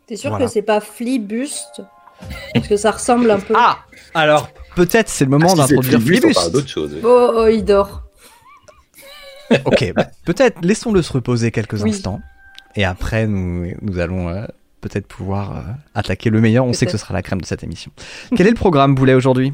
T'es 0.06 0.16
sûr 0.16 0.30
Voilà. 0.30 0.46
que 0.46 0.52
c'est 0.52 0.62
pas 0.62 0.80
flibuste? 0.80 1.82
Parce 2.54 2.68
que 2.70 2.78
ça 2.78 2.92
ressemble 2.92 3.30
un 3.30 3.40
peu. 3.42 3.54
Ah 3.58 3.80
Alors, 4.14 4.48
peut-être 4.78 5.10
c'est 5.10 5.26
le 5.26 5.32
moment 5.32 5.48
Ah, 5.50 5.52
si 5.52 5.58
d'introduire 5.76 6.00
Flibus, 6.00 6.16
on 6.16 6.22
Flibus. 6.22 6.34
parle 6.36 6.52
d'autre 6.54 6.70
chose. 6.70 6.96
Oh, 7.04 7.32
oh, 7.36 7.48
il 7.48 7.66
dort. 7.66 8.04
Ok, 9.66 9.94
bah, 9.96 10.08
peut-être 10.26 10.58
laissons-le 10.62 11.02
se 11.02 11.14
reposer 11.14 11.52
quelques 11.52 11.82
Oui. 11.82 11.90
instants, 11.92 12.22
et 12.76 12.84
après 12.84 13.28
nous, 13.28 13.72
nous 13.82 14.00
allons 14.00 14.30
euh, 14.30 14.46
peut-être 14.82 15.08
pouvoir 15.08 15.58
euh, 15.58 15.62
attaquer 15.96 16.30
le 16.30 16.42
meilleur, 16.42 16.66
on 16.66 16.74
sait 16.74 16.86
que 16.86 16.92
ce 16.92 16.98
sera 16.98 17.14
la 17.14 17.22
crème 17.22 17.42
de 17.42 17.46
cette 17.46 17.64
émission. 17.64 17.92
Quel 18.36 18.48
est 18.48 18.52
le 18.52 18.56
programme, 18.56 18.96
Boulet, 18.96 19.14
aujourd'hui? 19.14 19.54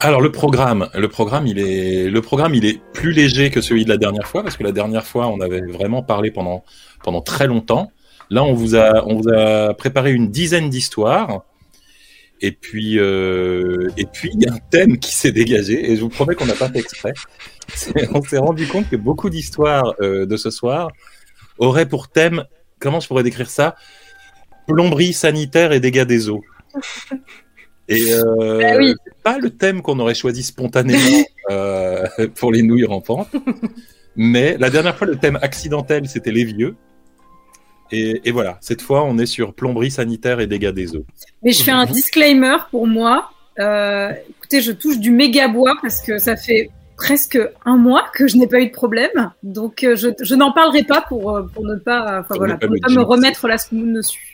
Alors 0.00 0.20
le 0.20 0.32
programme, 0.32 0.88
le 0.94 1.08
programme, 1.08 1.46
il 1.46 1.58
est, 1.58 2.10
le 2.10 2.20
programme, 2.20 2.54
il 2.54 2.64
est 2.64 2.80
plus 2.92 3.12
léger 3.12 3.50
que 3.50 3.60
celui 3.60 3.84
de 3.84 3.88
la 3.88 3.96
dernière 3.96 4.26
fois 4.26 4.42
parce 4.42 4.56
que 4.56 4.64
la 4.64 4.72
dernière 4.72 5.06
fois, 5.06 5.28
on 5.28 5.40
avait 5.40 5.60
vraiment 5.60 6.02
parlé 6.02 6.30
pendant 6.30 6.64
pendant 7.04 7.20
très 7.20 7.46
longtemps. 7.46 7.92
Là, 8.30 8.42
on 8.42 8.54
vous 8.54 8.74
a, 8.74 9.04
on 9.06 9.20
vous 9.20 9.28
a 9.28 9.74
préparé 9.74 10.12
une 10.12 10.30
dizaine 10.30 10.68
d'histoires. 10.68 11.42
Et 12.44 12.52
puis, 12.52 12.98
euh, 12.98 13.88
et 13.96 14.04
puis, 14.04 14.28
il 14.34 14.42
y 14.42 14.46
a 14.46 14.52
un 14.52 14.58
thème 14.70 14.98
qui 14.98 15.14
s'est 15.14 15.32
dégagé, 15.32 15.90
et 15.90 15.96
je 15.96 16.02
vous 16.02 16.10
promets 16.10 16.34
qu'on 16.34 16.44
n'a 16.44 16.52
pas 16.52 16.68
fait 16.68 16.80
exprès. 16.80 17.14
On 18.12 18.22
s'est 18.22 18.36
rendu 18.36 18.66
compte 18.66 18.90
que 18.90 18.96
beaucoup 18.96 19.30
d'histoires 19.30 19.94
euh, 20.02 20.26
de 20.26 20.36
ce 20.36 20.50
soir 20.50 20.90
auraient 21.56 21.88
pour 21.88 22.08
thème, 22.08 22.44
comment 22.80 23.00
je 23.00 23.08
pourrais 23.08 23.22
décrire 23.22 23.48
ça? 23.48 23.76
Plomberie 24.68 25.14
sanitaire 25.14 25.72
et 25.72 25.80
dégâts 25.80 26.04
des 26.04 26.28
eaux. 26.28 26.42
Et 27.88 28.12
euh, 28.12 28.60
Bah 28.60 28.76
oui. 28.76 28.94
pas 29.22 29.38
le 29.38 29.48
thème 29.48 29.80
qu'on 29.80 29.98
aurait 29.98 30.14
choisi 30.14 30.42
spontanément 30.42 31.24
euh, 31.50 32.06
pour 32.34 32.52
les 32.52 32.60
nouilles 32.60 32.84
rampantes. 32.84 33.34
Mais 34.16 34.58
la 34.58 34.68
dernière 34.68 34.98
fois, 34.98 35.06
le 35.06 35.16
thème 35.16 35.38
accidentel, 35.40 36.06
c'était 36.10 36.30
les 36.30 36.44
vieux. 36.44 36.76
Et, 37.94 38.20
et 38.24 38.32
voilà, 38.32 38.58
cette 38.60 38.82
fois, 38.82 39.04
on 39.04 39.18
est 39.18 39.26
sur 39.26 39.54
plomberie 39.54 39.90
sanitaire 39.90 40.40
et 40.40 40.46
dégâts 40.46 40.70
des 40.70 40.96
eaux. 40.96 41.04
Mais 41.42 41.52
je 41.52 41.62
fais 41.62 41.70
un 41.70 41.86
disclaimer 41.86 42.56
pour 42.70 42.86
moi. 42.86 43.30
Euh, 43.60 44.10
écoutez, 44.30 44.60
je 44.60 44.72
touche 44.72 44.98
du 44.98 45.10
méga 45.12 45.46
bois 45.48 45.74
parce 45.80 46.00
que 46.00 46.18
ça 46.18 46.36
fait 46.36 46.70
presque 46.96 47.38
un 47.64 47.76
mois 47.76 48.04
que 48.14 48.26
je 48.26 48.36
n'ai 48.36 48.46
pas 48.48 48.60
eu 48.60 48.66
de 48.66 48.72
problème. 48.72 49.30
Donc, 49.42 49.84
euh, 49.84 49.94
je, 49.96 50.08
je 50.20 50.34
n'en 50.34 50.52
parlerai 50.52 50.82
pas 50.82 51.02
pour, 51.08 51.36
euh, 51.36 51.42
pour 51.54 51.64
ne 51.64 51.76
pas, 51.76 52.20
enfin, 52.20 52.24
Pour 52.28 52.38
voilà, 52.38 52.54
ne 52.54 52.58
pas 52.58 52.66
pour 52.66 52.74
ne 52.74 52.76
me 52.76 52.80
pas 52.80 52.88
me 52.88 52.94
jinxer. 52.94 53.06
remettre 53.06 53.48
la 53.48 53.58
smoule 53.58 53.92
dessus. 53.92 54.33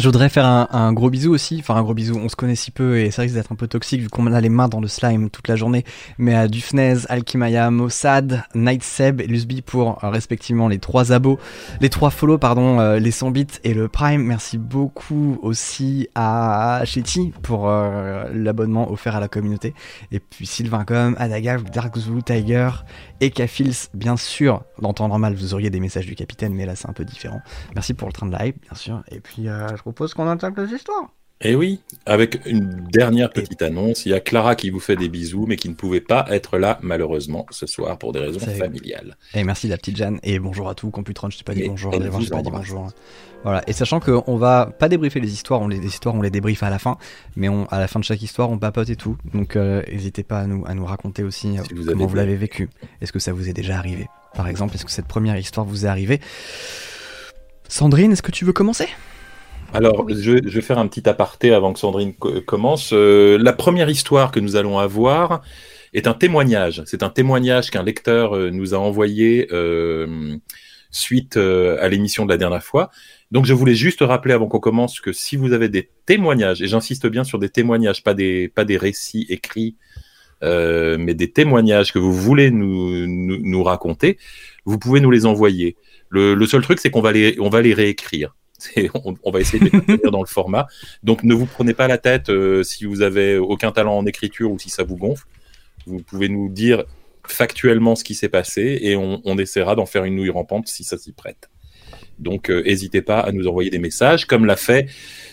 Je 0.00 0.06
voudrais 0.06 0.30
faire 0.30 0.46
un, 0.46 0.92
gros 0.94 1.10
bisou 1.10 1.30
aussi, 1.30 1.58
enfin 1.60 1.74
un 1.74 1.82
gros 1.82 1.92
bisou, 1.92 2.16
on 2.16 2.30
se 2.30 2.34
connaît 2.34 2.54
si 2.54 2.70
peu 2.70 2.98
et 2.98 3.10
c'est 3.10 3.16
vrai 3.16 3.26
que 3.26 3.34
c'est 3.34 3.52
un 3.52 3.54
peu 3.54 3.68
toxique 3.68 4.00
vu 4.00 4.08
qu'on 4.08 4.32
a 4.32 4.40
les 4.40 4.48
mains 4.48 4.66
dans 4.66 4.80
le 4.80 4.88
slime 4.88 5.28
toute 5.28 5.46
la 5.46 5.56
journée, 5.56 5.84
mais 6.16 6.34
à 6.34 6.48
Dufnez, 6.48 7.00
Alkimaya, 7.10 7.70
Mossad, 7.70 8.42
Nightseb 8.54 9.20
et 9.20 9.26
Lusby 9.26 9.60
pour 9.60 10.02
euh, 10.02 10.08
respectivement 10.08 10.68
les 10.68 10.78
trois 10.78 11.12
abos, 11.12 11.38
les 11.82 11.90
trois 11.90 12.08
follow 12.08 12.38
pardon, 12.38 12.80
euh, 12.80 12.98
les 12.98 13.10
100 13.10 13.30
bits 13.30 13.46
et 13.62 13.74
le 13.74 13.88
prime, 13.88 14.22
merci 14.22 14.56
beaucoup 14.56 15.38
aussi 15.42 16.08
à 16.14 16.80
Chetty 16.86 17.34
pour 17.42 17.68
euh, 17.68 18.24
l'abonnement 18.32 18.90
offert 18.90 19.16
à 19.16 19.20
la 19.20 19.28
communauté, 19.28 19.74
et 20.12 20.18
puis 20.18 20.46
Sylvain 20.46 20.84
Com, 20.86 21.14
Adaga, 21.18 21.58
Dark 21.58 21.98
Zulu 21.98 22.22
Tiger 22.22 22.70
et 23.20 23.30
Kafils, 23.30 23.90
bien 23.92 24.16
sûr, 24.16 24.62
dans 24.80 24.94
temps 24.94 25.08
normal 25.08 25.34
vous 25.34 25.52
auriez 25.52 25.68
des 25.68 25.80
messages 25.80 26.06
du 26.06 26.14
capitaine, 26.14 26.54
mais 26.54 26.64
là 26.64 26.74
c'est 26.74 26.88
un 26.88 26.94
peu 26.94 27.04
différent. 27.04 27.42
Merci 27.74 27.92
pour 27.92 28.08
le 28.08 28.14
train 28.14 28.26
de 28.28 28.36
live, 28.38 28.54
bien 28.62 28.74
sûr. 28.74 29.02
Et 29.10 29.20
puis, 29.20 29.44
je 29.44 29.82
propose 29.92 30.14
qu'on 30.14 30.28
attaque 30.28 30.56
les 30.58 30.72
histoires. 30.74 31.10
Et 31.42 31.54
oui, 31.54 31.80
avec 32.04 32.44
une 32.44 32.86
dernière 32.92 33.30
petite 33.30 33.62
annonce, 33.62 34.04
il 34.04 34.10
y 34.10 34.14
a 34.14 34.20
Clara 34.20 34.56
qui 34.56 34.68
vous 34.68 34.78
fait 34.78 34.96
des 34.96 35.08
bisous, 35.08 35.46
mais 35.48 35.56
qui 35.56 35.70
ne 35.70 35.74
pouvait 35.74 36.02
pas 36.02 36.26
être 36.28 36.58
là 36.58 36.78
malheureusement 36.82 37.46
ce 37.50 37.66
soir 37.66 37.96
pour 37.96 38.12
des 38.12 38.18
raisons 38.18 38.40
familiales. 38.40 39.16
Et 39.32 39.42
merci 39.42 39.66
la 39.66 39.78
petite 39.78 39.96
Jeanne. 39.96 40.20
Et 40.22 40.38
bonjour 40.38 40.68
à 40.68 40.74
tout. 40.74 40.90
Computron, 40.90 41.30
je 41.30 41.38
t'ai 41.38 41.44
pas 41.44 41.54
dit 41.54 41.62
Et 41.62 41.68
bonjour. 41.68 41.92
je 41.94 41.98
t'ai 41.98 42.30
pas 42.30 42.42
dit 42.42 42.50
bonjour. 42.50 42.90
Voilà. 43.42 43.62
Et 43.66 43.72
sachant 43.72 44.00
qu'on 44.00 44.36
va 44.36 44.66
pas 44.66 44.90
débriefer 44.90 45.18
les 45.18 45.32
histoires, 45.32 45.62
on 45.62 45.68
les, 45.68 45.78
les 45.80 45.86
histoires, 45.86 46.14
on 46.14 46.20
les 46.20 46.28
débriefe 46.28 46.62
à 46.62 46.68
la 46.68 46.78
fin. 46.78 46.98
Mais 47.36 47.48
on, 47.48 47.64
à 47.70 47.80
la 47.80 47.88
fin 47.88 47.98
de 47.98 48.04
chaque 48.04 48.20
histoire, 48.20 48.50
on 48.50 48.58
papote 48.58 48.90
et 48.90 48.96
tout. 48.96 49.16
Donc, 49.32 49.56
euh, 49.56 49.82
n'hésitez 49.90 50.24
pas 50.24 50.40
à 50.40 50.46
nous, 50.46 50.64
à 50.66 50.74
nous 50.74 50.84
raconter 50.84 51.22
aussi 51.22 51.58
euh, 51.58 51.62
Si 51.66 51.72
vous 51.72 51.84
avez 51.88 51.92
comment 51.92 52.04
vous 52.04 52.16
l'avez 52.16 52.36
vécu. 52.36 52.68
Est-ce 53.00 53.12
que 53.12 53.18
ça 53.18 53.32
vous 53.32 53.48
est 53.48 53.54
déjà 53.54 53.78
arrivé 53.78 54.08
Par 54.34 54.46
exemple, 54.46 54.74
est-ce 54.74 54.84
que 54.84 54.90
cette 54.90 55.08
première 55.08 55.38
histoire 55.38 55.64
vous 55.64 55.86
est 55.86 55.88
arrivée? 55.88 56.20
Sandrine, 57.66 58.12
est-ce 58.12 58.22
que 58.22 58.32
tu 58.32 58.44
veux 58.44 58.52
commencer? 58.52 58.88
Alors, 59.72 60.08
je, 60.08 60.14
je 60.44 60.54
vais 60.54 60.60
faire 60.60 60.78
un 60.78 60.88
petit 60.88 61.08
aparté 61.08 61.52
avant 61.52 61.72
que 61.72 61.78
Sandrine 61.78 62.14
co- 62.14 62.40
commence. 62.40 62.90
Euh, 62.92 63.38
la 63.40 63.52
première 63.52 63.88
histoire 63.88 64.32
que 64.32 64.40
nous 64.40 64.56
allons 64.56 64.78
avoir 64.78 65.42
est 65.94 66.06
un 66.08 66.14
témoignage. 66.14 66.82
C'est 66.86 67.02
un 67.04 67.08
témoignage 67.08 67.70
qu'un 67.70 67.84
lecteur 67.84 68.36
euh, 68.36 68.50
nous 68.50 68.74
a 68.74 68.78
envoyé 68.78 69.48
euh, 69.52 70.36
suite 70.90 71.36
euh, 71.36 71.78
à 71.80 71.88
l'émission 71.88 72.24
de 72.24 72.30
la 72.30 72.36
dernière 72.36 72.64
fois. 72.64 72.90
Donc, 73.30 73.46
je 73.46 73.54
voulais 73.54 73.76
juste 73.76 74.00
rappeler 74.00 74.34
avant 74.34 74.48
qu'on 74.48 74.58
commence 74.58 75.00
que 75.00 75.12
si 75.12 75.36
vous 75.36 75.52
avez 75.52 75.68
des 75.68 75.88
témoignages, 76.04 76.60
et 76.62 76.66
j'insiste 76.66 77.06
bien 77.06 77.22
sur 77.22 77.38
des 77.38 77.48
témoignages, 77.48 78.02
pas 78.02 78.14
des, 78.14 78.48
pas 78.48 78.64
des 78.64 78.76
récits 78.76 79.26
écrits, 79.28 79.76
euh, 80.42 80.96
mais 80.98 81.14
des 81.14 81.30
témoignages 81.30 81.92
que 81.92 82.00
vous 82.00 82.12
voulez 82.12 82.50
nous, 82.50 83.06
nous, 83.06 83.38
nous 83.40 83.62
raconter, 83.62 84.18
vous 84.64 84.78
pouvez 84.78 85.00
nous 85.00 85.12
les 85.12 85.26
envoyer. 85.26 85.76
Le, 86.08 86.34
le 86.34 86.46
seul 86.46 86.62
truc, 86.62 86.80
c'est 86.80 86.90
qu'on 86.90 87.02
va 87.02 87.12
les, 87.12 87.36
on 87.38 87.50
va 87.50 87.62
les 87.62 87.72
réécrire. 87.72 88.34
On, 89.04 89.14
on 89.22 89.30
va 89.30 89.40
essayer 89.40 89.58
de 89.58 89.64
les 89.64 89.80
tenir 89.82 90.10
dans 90.10 90.20
le 90.20 90.26
format. 90.26 90.66
Donc 91.02 91.22
ne 91.24 91.34
vous 91.34 91.46
prenez 91.46 91.74
pas 91.74 91.88
la 91.88 91.98
tête 91.98 92.28
euh, 92.30 92.62
si 92.62 92.84
vous 92.84 93.02
avez 93.02 93.38
aucun 93.38 93.72
talent 93.72 93.96
en 93.96 94.06
écriture 94.06 94.50
ou 94.50 94.58
si 94.58 94.70
ça 94.70 94.82
vous 94.82 94.96
gonfle. 94.96 95.26
Vous 95.86 96.02
pouvez 96.02 96.28
nous 96.28 96.48
dire 96.48 96.84
factuellement 97.26 97.94
ce 97.94 98.04
qui 98.04 98.14
s'est 98.14 98.28
passé 98.28 98.78
et 98.82 98.96
on, 98.96 99.38
essaiera 99.38 99.74
d'en 99.76 99.86
faire 99.86 100.04
une 100.04 100.16
nouille 100.16 100.30
rampante 100.30 100.68
si 100.68 100.84
ça 100.84 100.98
s'y 100.98 101.12
prête. 101.12 101.48
Donc 102.18 102.50
euh, 102.50 102.62
n'hésitez 102.62 103.02
pas 103.02 103.20
à 103.20 103.32
nous 103.32 103.46
envoyer 103.46 103.70
des 103.70 103.78
messages, 103.78 104.26
comme 104.26 104.44
l'a 104.44 104.56
fait 104.56 104.88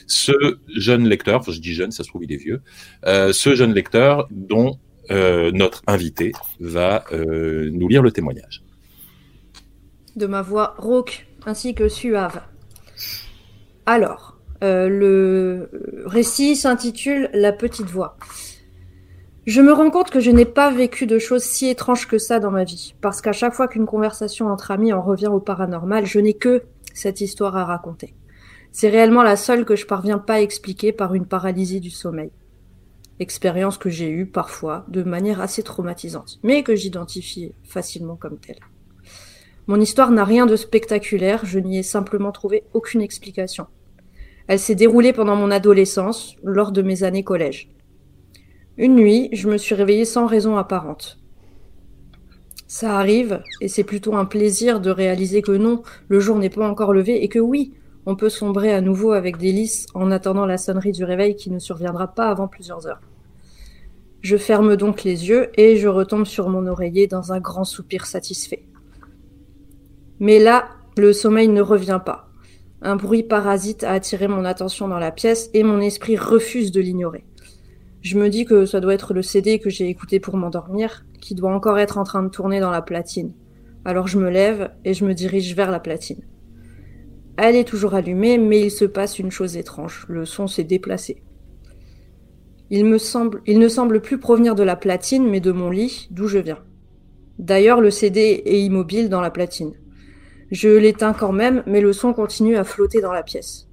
ce 0.05 0.31
jeune 0.75 1.07
lecteur, 1.07 1.43
je 1.43 1.59
dis 1.59 1.73
jeune, 1.73 1.91
ça 1.91 2.03
se 2.03 2.09
trouve 2.09 2.23
il 2.23 2.31
est 2.31 2.37
vieux, 2.37 2.61
euh, 3.05 3.33
ce 3.33 3.55
jeune 3.55 3.73
lecteur 3.73 4.27
dont 4.31 4.79
notre 5.09 5.83
invité 5.87 6.33
va 6.59 7.05
nous 7.11 7.87
lire 7.87 8.03
le 8.03 8.11
témoignage. 8.11 8.61
de 10.17 10.25
ma 10.25 10.41
voix 10.41 10.75
rauque 10.77 11.25
ainsi 11.45 11.73
que 11.73 11.87
suave. 11.87 12.41
Alors, 13.89 14.35
euh, 14.65 14.89
le 14.89 15.69
récit 16.05 16.57
s'intitule 16.57 17.29
La 17.33 17.53
petite 17.53 17.85
voix. 17.85 18.17
Je 19.45 19.61
me 19.61 19.71
rends 19.71 19.89
compte 19.91 20.09
que 20.09 20.19
je 20.19 20.29
n'ai 20.29 20.43
pas 20.43 20.71
vécu 20.71 21.07
de 21.07 21.17
choses 21.19 21.43
si 21.43 21.69
étranges 21.69 22.05
que 22.05 22.17
ça 22.17 22.41
dans 22.41 22.51
ma 22.51 22.65
vie, 22.65 22.95
parce 22.99 23.21
qu'à 23.21 23.31
chaque 23.31 23.53
fois 23.53 23.69
qu'une 23.69 23.85
conversation 23.85 24.47
entre 24.47 24.71
amis 24.71 24.91
en 24.91 25.01
revient 25.01 25.27
au 25.27 25.39
paranormal, 25.39 26.05
je 26.05 26.19
n'ai 26.19 26.33
que 26.33 26.63
cette 26.93 27.21
histoire 27.21 27.55
à 27.55 27.63
raconter. 27.63 28.13
C'est 28.73 28.89
réellement 28.89 29.23
la 29.23 29.37
seule 29.37 29.63
que 29.63 29.77
je 29.77 29.85
parviens 29.85 30.17
pas 30.17 30.33
à 30.33 30.41
expliquer 30.41 30.91
par 30.91 31.13
une 31.13 31.25
paralysie 31.25 31.79
du 31.79 31.89
sommeil. 31.89 32.31
Expérience 33.21 33.77
que 33.77 33.89
j'ai 33.89 34.09
eue 34.09 34.25
parfois 34.25 34.83
de 34.89 35.01
manière 35.01 35.39
assez 35.39 35.63
traumatisante, 35.63 36.39
mais 36.43 36.61
que 36.61 36.75
j'identifie 36.75 37.53
facilement 37.63 38.17
comme 38.17 38.37
telle. 38.37 38.59
Mon 39.67 39.79
histoire 39.79 40.11
n'a 40.11 40.25
rien 40.25 40.45
de 40.45 40.57
spectaculaire, 40.57 41.45
je 41.45 41.59
n'y 41.59 41.77
ai 41.77 41.83
simplement 41.83 42.33
trouvé 42.33 42.63
aucune 42.73 43.01
explication. 43.01 43.67
Elle 44.47 44.59
s'est 44.59 44.75
déroulée 44.75 45.13
pendant 45.13 45.35
mon 45.35 45.51
adolescence, 45.51 46.35
lors 46.43 46.71
de 46.71 46.81
mes 46.81 47.03
années 47.03 47.23
collège. 47.23 47.69
Une 48.77 48.95
nuit, 48.95 49.29
je 49.33 49.49
me 49.49 49.57
suis 49.57 49.75
réveillée 49.75 50.05
sans 50.05 50.25
raison 50.25 50.57
apparente. 50.57 51.19
Ça 52.67 52.97
arrive, 52.97 53.41
et 53.61 53.67
c'est 53.67 53.83
plutôt 53.83 54.15
un 54.15 54.25
plaisir 54.25 54.79
de 54.79 54.89
réaliser 54.89 55.41
que 55.41 55.51
non, 55.51 55.83
le 56.07 56.19
jour 56.19 56.37
n'est 56.37 56.49
pas 56.49 56.67
encore 56.67 56.93
levé, 56.93 57.23
et 57.23 57.27
que 57.27 57.39
oui, 57.39 57.73
on 58.05 58.15
peut 58.15 58.29
sombrer 58.29 58.73
à 58.73 58.79
nouveau 58.79 59.11
avec 59.11 59.37
délice 59.37 59.85
en 59.93 60.11
attendant 60.11 60.45
la 60.45 60.57
sonnerie 60.57 60.93
du 60.93 61.03
réveil 61.03 61.35
qui 61.35 61.51
ne 61.51 61.59
surviendra 61.59 62.07
pas 62.07 62.29
avant 62.29 62.47
plusieurs 62.47 62.87
heures. 62.87 63.01
Je 64.21 64.37
ferme 64.37 64.77
donc 64.77 65.03
les 65.03 65.27
yeux 65.27 65.49
et 65.59 65.75
je 65.75 65.89
retombe 65.89 66.25
sur 66.25 66.49
mon 66.49 66.67
oreiller 66.67 67.07
dans 67.07 67.33
un 67.33 67.39
grand 67.39 67.65
soupir 67.65 68.05
satisfait. 68.05 68.63
Mais 70.19 70.39
là, 70.39 70.69
le 70.97 71.11
sommeil 71.13 71.49
ne 71.49 71.61
revient 71.61 71.99
pas. 72.03 72.26
Un 72.81 72.95
bruit 72.95 73.23
parasite 73.23 73.83
a 73.83 73.91
attiré 73.91 74.27
mon 74.27 74.45
attention 74.45 74.87
dans 74.87 74.99
la 74.99 75.11
pièce 75.11 75.49
et 75.53 75.63
mon 75.63 75.79
esprit 75.79 76.15
refuse 76.15 76.71
de 76.71 76.79
l'ignorer. 76.79 77.25
Je 78.01 78.17
me 78.17 78.29
dis 78.29 78.45
que 78.45 78.65
ça 78.65 78.79
doit 78.79 78.93
être 78.93 79.13
le 79.13 79.23
CD 79.23 79.59
que 79.59 79.69
j'ai 79.69 79.89
écouté 79.89 80.19
pour 80.19 80.37
m'endormir, 80.37 81.03
qui 81.19 81.33
doit 81.33 81.53
encore 81.53 81.79
être 81.79 81.97
en 81.97 82.03
train 82.03 82.21
de 82.21 82.29
tourner 82.29 82.59
dans 82.59 82.69
la 82.69 82.83
platine. 82.83 83.33
Alors 83.83 84.07
je 84.07 84.19
me 84.19 84.29
lève 84.29 84.71
et 84.85 84.93
je 84.93 85.05
me 85.05 85.13
dirige 85.13 85.55
vers 85.55 85.71
la 85.71 85.79
platine. 85.79 86.21
Elle 87.37 87.55
est 87.55 87.67
toujours 87.67 87.95
allumée, 87.95 88.37
mais 88.37 88.61
il 88.61 88.71
se 88.71 88.85
passe 88.85 89.19
une 89.19 89.31
chose 89.31 89.57
étrange. 89.57 90.05
Le 90.07 90.25
son 90.25 90.47
s'est 90.47 90.63
déplacé. 90.63 91.23
Il 92.69 92.85
me 92.85 92.97
semble, 92.97 93.41
il 93.45 93.59
ne 93.59 93.69
semble 93.69 94.01
plus 94.01 94.19
provenir 94.19 94.53
de 94.55 94.63
la 94.63 94.75
platine, 94.75 95.27
mais 95.27 95.39
de 95.39 95.51
mon 95.51 95.69
lit, 95.69 96.07
d'où 96.11 96.27
je 96.27 96.39
viens. 96.39 96.59
D'ailleurs, 97.39 97.79
le 97.79 97.91
CD 97.91 98.43
est 98.45 98.61
immobile 98.61 99.09
dans 99.09 99.21
la 99.21 99.29
platine. 99.29 99.73
Je 100.51 100.69
l'éteins 100.69 101.13
quand 101.13 101.33
même, 101.33 101.63
mais 101.65 101.81
le 101.81 101.93
son 101.93 102.13
continue 102.13 102.55
à 102.55 102.63
flotter 102.63 103.01
dans 103.01 103.11
la 103.11 103.23
pièce. 103.23 103.67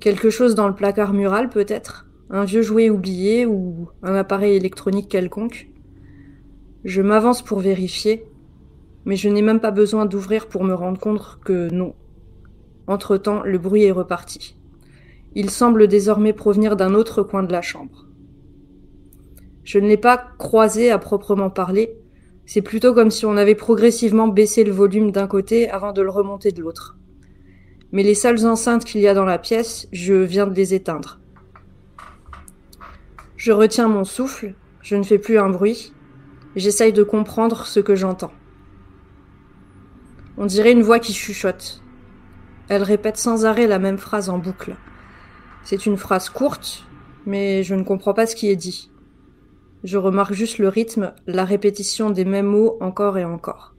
Quelque 0.00 0.30
chose 0.30 0.54
dans 0.54 0.68
le 0.68 0.74
placard 0.74 1.12
mural, 1.12 1.48
peut-être? 1.48 2.06
Un 2.30 2.44
vieux 2.44 2.62
jouet 2.62 2.88
oublié 2.88 3.44
ou 3.44 3.88
un 4.02 4.14
appareil 4.14 4.56
électronique 4.56 5.08
quelconque? 5.08 5.68
Je 6.84 7.02
m'avance 7.02 7.42
pour 7.42 7.60
vérifier, 7.60 8.24
mais 9.04 9.16
je 9.16 9.28
n'ai 9.28 9.42
même 9.42 9.60
pas 9.60 9.70
besoin 9.70 10.06
d'ouvrir 10.06 10.48
pour 10.48 10.64
me 10.64 10.74
rendre 10.74 10.98
compte 10.98 11.38
que 11.44 11.68
non. 11.72 11.94
Entre-temps, 12.86 13.42
le 13.44 13.58
bruit 13.58 13.84
est 13.84 13.92
reparti. 13.92 14.56
Il 15.34 15.50
semble 15.50 15.88
désormais 15.88 16.32
provenir 16.32 16.74
d'un 16.76 16.94
autre 16.94 17.22
coin 17.22 17.42
de 17.42 17.52
la 17.52 17.62
chambre. 17.62 18.08
Je 19.62 19.78
ne 19.78 19.86
l'ai 19.86 19.96
pas 19.96 20.18
croisé 20.38 20.90
à 20.90 20.98
proprement 20.98 21.50
parler, 21.50 21.96
c'est 22.46 22.62
plutôt 22.62 22.94
comme 22.94 23.10
si 23.10 23.24
on 23.26 23.36
avait 23.36 23.54
progressivement 23.54 24.28
baissé 24.28 24.64
le 24.64 24.72
volume 24.72 25.10
d'un 25.10 25.26
côté 25.26 25.70
avant 25.70 25.92
de 25.92 26.02
le 26.02 26.10
remonter 26.10 26.52
de 26.52 26.60
l'autre. 26.60 26.96
Mais 27.92 28.02
les 28.02 28.14
seules 28.14 28.46
enceintes 28.46 28.84
qu'il 28.84 29.00
y 29.00 29.08
a 29.08 29.14
dans 29.14 29.24
la 29.24 29.38
pièce, 29.38 29.88
je 29.92 30.14
viens 30.14 30.46
de 30.46 30.54
les 30.54 30.74
éteindre. 30.74 31.20
Je 33.36 33.52
retiens 33.52 33.88
mon 33.88 34.04
souffle, 34.04 34.54
je 34.82 34.96
ne 34.96 35.02
fais 35.02 35.18
plus 35.18 35.38
un 35.38 35.48
bruit, 35.48 35.92
j'essaye 36.56 36.92
de 36.92 37.02
comprendre 37.02 37.66
ce 37.66 37.80
que 37.80 37.94
j'entends. 37.94 38.32
On 40.36 40.46
dirait 40.46 40.72
une 40.72 40.82
voix 40.82 40.98
qui 40.98 41.12
chuchote. 41.12 41.82
Elle 42.68 42.82
répète 42.82 43.16
sans 43.16 43.44
arrêt 43.44 43.66
la 43.66 43.78
même 43.78 43.98
phrase 43.98 44.30
en 44.30 44.38
boucle. 44.38 44.76
C'est 45.64 45.86
une 45.86 45.96
phrase 45.96 46.30
courte, 46.30 46.84
mais 47.26 47.62
je 47.62 47.74
ne 47.74 47.82
comprends 47.82 48.14
pas 48.14 48.26
ce 48.26 48.34
qui 48.34 48.48
est 48.48 48.56
dit. 48.56 48.91
Je 49.84 49.98
remarque 49.98 50.32
juste 50.32 50.58
le 50.58 50.68
rythme, 50.68 51.12
la 51.26 51.44
répétition 51.44 52.10
des 52.10 52.24
mêmes 52.24 52.46
mots 52.46 52.76
encore 52.80 53.18
et 53.18 53.24
encore. 53.24 53.74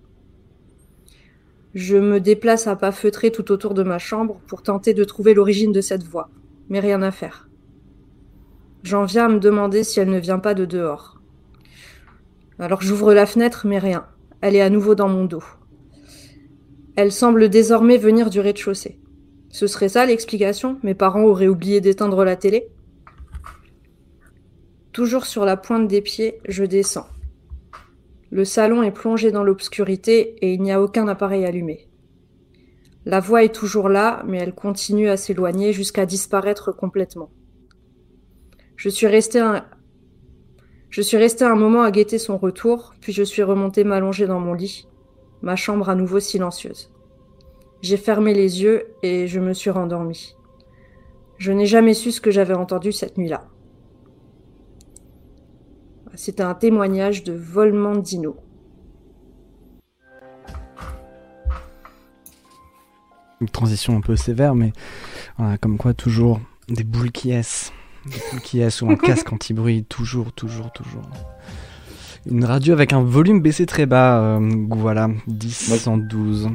Je 1.74 1.96
me 1.98 2.20
déplace 2.20 2.68
à 2.68 2.76
pas 2.76 2.92
feutrés 2.92 3.32
tout 3.32 3.52
autour 3.52 3.74
de 3.74 3.84
ma 3.84 4.00
chambre 4.00 4.42
pour 4.48 4.62
tenter 4.64 4.94
de 4.94 5.04
trouver 5.06 5.34
l'origine 5.34 5.72
de 5.72 5.82
cette 5.82 6.04
voix, 6.04 6.30
mais 6.70 6.80
rien 6.80 7.02
à 7.02 7.12
faire. 7.12 7.50
J'en 8.84 9.06
viens 9.06 9.26
à 9.26 9.30
me 9.30 9.40
demander 9.40 9.84
si 9.84 10.02
elle 10.02 10.10
ne 10.10 10.20
vient 10.20 10.40
pas 10.40 10.54
de 10.54 10.66
dehors. 10.66 11.22
Alors 12.60 12.82
j'ouvre 12.82 13.14
la 13.14 13.26
fenêtre, 13.26 13.66
mais 13.66 13.80
rien. 13.80 14.06
Elle 14.42 14.58
est 14.58 14.62
à 14.62 14.70
nouveau 14.70 14.94
dans 14.94 15.08
mon 15.08 15.24
dos. 15.24 15.44
Elle 16.96 17.14
semble 17.14 17.50
désormais 17.50 17.98
venir 17.98 18.30
du 18.30 18.42
rez-de-chaussée. 18.42 19.00
Ce 19.50 19.68
serait 19.68 19.90
ça 19.90 20.06
l'explication? 20.06 20.80
Mes 20.84 20.96
parents 20.96 21.24
auraient 21.24 21.48
oublié 21.48 21.80
d'éteindre 21.80 22.26
la 22.26 22.36
télé? 22.36 22.68
Toujours 24.94 25.26
sur 25.26 25.44
la 25.44 25.58
pointe 25.58 25.88
des 25.88 26.02
pieds, 26.02 26.40
je 26.48 26.64
descends. 26.64 27.08
Le 28.30 28.46
salon 28.46 28.84
est 28.84 28.92
plongé 28.92 29.32
dans 29.32 29.44
l'obscurité 29.44 30.36
et 30.42 30.54
il 30.54 30.62
n'y 30.62 30.72
a 30.72 30.80
aucun 30.80 31.08
appareil 31.08 31.46
allumé. 31.46 31.88
La 33.04 33.20
voix 33.20 33.44
est 33.44 33.54
toujours 33.54 33.90
là, 33.90 34.24
mais 34.28 34.38
elle 34.38 34.54
continue 34.54 35.10
à 35.10 35.18
s'éloigner 35.18 35.74
jusqu'à 35.74 36.06
disparaître 36.06 36.72
complètement. 36.72 37.32
Je 38.76 38.88
suis 38.88 39.08
resté 39.08 39.40
un... 39.40 39.66
Je 40.92 41.02
suis 41.02 41.18
resté 41.18 41.44
un 41.44 41.56
moment 41.56 41.82
à 41.82 41.90
guetter 41.90 42.20
son 42.20 42.38
retour, 42.38 42.94
puis 43.02 43.14
je 43.14 43.24
suis 43.24 43.42
remonté 43.42 43.84
m'allonger 43.84 44.28
dans 44.28 44.40
mon 44.40 44.54
lit, 44.54 44.88
ma 45.42 45.56
chambre 45.56 45.90
à 45.90 45.96
nouveau 45.96 46.20
silencieuse. 46.20 46.92
J'ai 47.82 47.98
fermé 47.98 48.36
les 48.36 48.62
yeux 48.62 48.86
et 49.02 49.26
je 49.26 49.40
me 49.40 49.54
suis 49.54 49.72
rendormi. 49.72 50.36
Je 51.40 51.52
n'ai 51.52 51.66
jamais 51.66 51.96
su 51.96 52.12
ce 52.12 52.22
que 52.22 52.30
j'avais 52.30 52.54
entendu 52.54 52.92
cette 52.92 53.18
nuit-là. 53.18 53.48
C'était 56.16 56.44
un 56.44 56.54
témoignage 56.54 57.24
de 57.24 57.34
volement 57.34 57.96
dino. 57.96 58.36
Une 63.42 63.50
transition 63.50 63.98
un 63.98 64.02
peu 64.02 64.16
sévère, 64.16 64.56
mais 64.56 64.72
voilà, 65.38 65.58
comme 65.58 65.78
quoi 65.78 65.94
toujours 65.94 66.40
des 66.70 66.84
boules 66.84 67.12
qui 67.12 67.32
est, 67.32 67.72
des 68.06 68.18
boules 68.32 68.42
qui 68.42 68.62
est 68.62 68.82
ou 68.82 68.90
un 68.90 68.96
casque 68.96 69.34
anti-bruit, 69.34 69.84
toujours, 69.86 70.32
toujours, 70.32 70.72
toujours. 70.72 71.02
Une 72.30 72.46
radio 72.46 72.74
avec 72.74 72.94
un 72.94 73.04
volume 73.04 73.42
baissé 73.42 73.66
très 73.66 73.86
bas, 73.86 74.38
euh, 74.38 74.66
voilà, 74.70 75.10
10, 75.28 75.68
Moi- 75.70 75.78
112. 75.78 76.50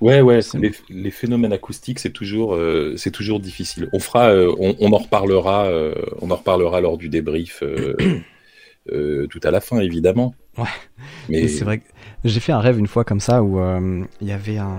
Ouais, 0.00 0.20
ouais, 0.20 0.42
C'est- 0.42 0.58
les, 0.58 0.72
les 0.90 1.10
phénomènes 1.12 1.52
acoustiques, 1.52 2.00
c'est 2.00 2.10
toujours, 2.12 2.54
euh, 2.56 2.94
c'est 2.96 3.12
toujours 3.12 3.38
difficile. 3.38 3.88
On 3.92 4.00
fera, 4.00 4.30
euh, 4.30 4.52
on, 4.58 4.74
on 4.80 4.92
en 4.92 4.98
reparlera, 4.98 5.66
euh, 5.66 5.94
on 6.20 6.30
en 6.30 6.36
reparlera 6.36 6.80
lors 6.80 6.98
du 6.98 7.08
débrief 7.08 7.62
euh, 8.92 9.26
tout 9.28 9.40
à 9.42 9.50
la 9.50 9.60
fin, 9.60 9.78
évidemment. 9.80 10.34
Ouais. 10.58 10.64
Mais 11.28 11.48
c'est 11.48 11.64
vrai 11.64 11.78
que 11.78 11.84
j'ai 12.24 12.40
fait 12.40 12.52
un 12.52 12.60
rêve 12.60 12.78
une 12.78 12.86
fois 12.86 13.04
comme 13.04 13.20
ça 13.20 13.42
où 13.42 13.58
euh, 13.60 14.04
il 14.20 14.28
y 14.28 14.32
avait 14.32 14.58
un. 14.58 14.76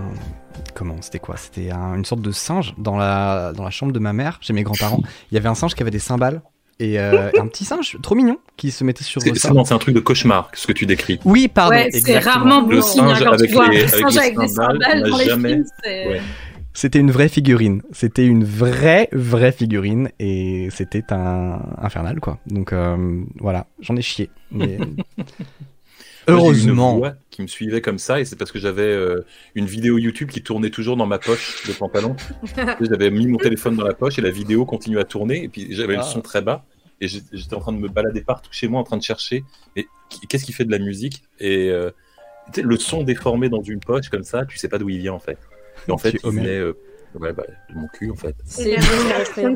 Comment 0.74 0.96
C'était 1.02 1.18
quoi? 1.18 1.36
C'était 1.36 1.70
un- 1.70 1.94
une 1.96 2.04
sorte 2.04 2.22
de 2.22 2.32
singe 2.32 2.74
dans 2.78 2.96
la, 2.96 3.52
dans 3.54 3.64
la 3.64 3.70
chambre 3.70 3.92
de 3.92 3.98
ma 3.98 4.12
mère, 4.12 4.38
chez 4.40 4.52
mes 4.52 4.62
grands-parents. 4.62 5.02
Il 5.30 5.34
y 5.34 5.38
avait 5.38 5.48
un 5.48 5.54
singe 5.54 5.74
qui 5.74 5.82
avait 5.82 5.90
des 5.90 5.98
cymbales 5.98 6.40
et 6.78 6.98
euh, 7.00 7.30
un 7.38 7.46
petit 7.46 7.64
singe 7.64 7.96
trop 8.02 8.14
mignon 8.14 8.38
qui 8.56 8.70
se 8.70 8.84
mettait 8.84 9.04
sur 9.04 9.20
c'est, 9.22 9.34
ça. 9.36 9.48
c'est- 9.48 9.54
non, 9.54 9.64
c'est 9.64 9.74
un 9.74 9.78
truc 9.78 9.94
de 9.94 10.00
cauchemar, 10.00 10.50
ce 10.54 10.66
que 10.66 10.72
tu 10.72 10.86
décris. 10.86 11.18
Oui, 11.24 11.48
pardon. 11.48 11.74
ouais, 11.76 11.90
c'est 11.90 12.18
rarement 12.18 12.62
bon 12.62 12.68
Le 12.68 12.80
signe 12.82 13.02
hein, 13.02 13.14
singe 13.16 13.24
quand 13.24 13.32
avec 13.32 13.48
tu 13.50 13.54
vois 13.54 13.68
les- 13.68 13.76
un 13.82 13.86
avec 13.88 13.90
singe 14.00 14.12
les 14.14 14.18
avec 14.18 14.38
des 14.38 14.48
cymbales, 14.48 15.02
dans 15.10 15.16
les 15.16 15.24
films. 15.24 15.64
C'était 16.76 16.98
une 16.98 17.10
vraie 17.10 17.30
figurine. 17.30 17.80
C'était 17.90 18.26
une 18.26 18.44
vraie, 18.44 19.08
vraie 19.12 19.50
figurine 19.50 20.10
et 20.18 20.68
c'était 20.70 21.04
un 21.10 21.58
infernal 21.78 22.20
quoi. 22.20 22.38
Donc 22.46 22.74
euh, 22.74 23.22
voilà, 23.40 23.66
j'en 23.80 23.96
ai 23.96 24.02
chié. 24.02 24.28
Mais 24.50 24.76
Moi, 26.28 26.36
heureusement. 26.38 26.92
Une 26.92 26.98
voix 26.98 27.14
qui 27.30 27.40
me 27.40 27.46
suivait 27.46 27.80
comme 27.80 27.96
ça, 27.98 28.20
et 28.20 28.26
c'est 28.26 28.36
parce 28.36 28.52
que 28.52 28.58
j'avais 28.58 28.82
euh, 28.82 29.24
une 29.54 29.64
vidéo 29.64 29.96
YouTube 29.96 30.28
qui 30.28 30.42
tournait 30.42 30.68
toujours 30.68 30.98
dans 30.98 31.06
ma 31.06 31.18
poche 31.18 31.66
de 31.66 31.72
pantalon. 31.72 32.14
j'avais 32.82 33.10
mis 33.10 33.26
mon 33.26 33.38
téléphone 33.38 33.76
dans 33.76 33.84
la 33.86 33.94
poche 33.94 34.18
et 34.18 34.22
la 34.22 34.30
vidéo 34.30 34.66
continuait 34.66 35.00
à 35.00 35.04
tourner, 35.04 35.44
et 35.44 35.48
puis 35.48 35.68
j'avais 35.70 35.94
Ah. 35.94 35.98
le 35.98 36.02
son 36.02 36.20
très 36.20 36.42
bas, 36.42 36.66
et 37.00 37.08
j'étais 37.08 37.54
en 37.54 37.60
train 37.60 37.72
de 37.72 37.78
me 37.78 37.88
balader 37.88 38.20
partout 38.20 38.50
chez 38.52 38.68
moi 38.68 38.80
en 38.80 38.84
train 38.84 38.98
de 38.98 39.02
chercher, 39.02 39.44
mais 39.76 39.86
qu'est-ce 40.28 40.44
qui 40.44 40.52
fait 40.52 40.66
de 40.66 40.72
la 40.72 40.78
musique? 40.78 41.22
Et 41.40 41.70
euh, 41.70 41.90
le 42.62 42.76
son 42.76 43.02
déformé 43.02 43.48
dans 43.48 43.62
une 43.62 43.80
poche 43.80 44.10
comme 44.10 44.24
ça, 44.24 44.44
tu 44.44 44.58
sais 44.58 44.68
pas 44.68 44.76
d'où 44.78 44.90
il 44.90 44.98
vient 44.98 45.14
en 45.14 45.20
fait. 45.20 45.38
Et 45.88 45.92
en 45.92 45.98
fait, 45.98 46.14
il 46.22 46.30
venait 46.30 46.58
euh, 46.58 46.76
ouais, 47.14 47.32
bah, 47.32 47.44
de 47.70 47.74
mon 47.74 47.88
cul 47.88 48.10
en 48.10 48.16
fait. 48.16 48.34
C'est 48.44 48.76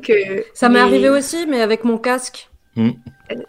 que 0.00 0.44
Ça 0.54 0.68
m'est 0.68 0.78
arrivé 0.78 1.08
aussi, 1.08 1.46
mais 1.46 1.60
avec 1.60 1.84
mon 1.84 1.98
casque. 1.98 2.48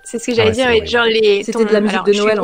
C'est 0.04 0.20
ce 0.20 0.26
que 0.28 0.34
j'allais 0.36 0.50
Ouais, 0.66 0.82
dire, 0.82 0.86
genre 0.86 1.06
les. 1.06 1.44
C'était 1.44 1.60
ton- 1.60 1.66
de 1.66 1.72
la 1.74 1.82
musique 1.82 1.96
alors, 1.96 2.06
de 2.06 2.14
Noël, 2.14 2.40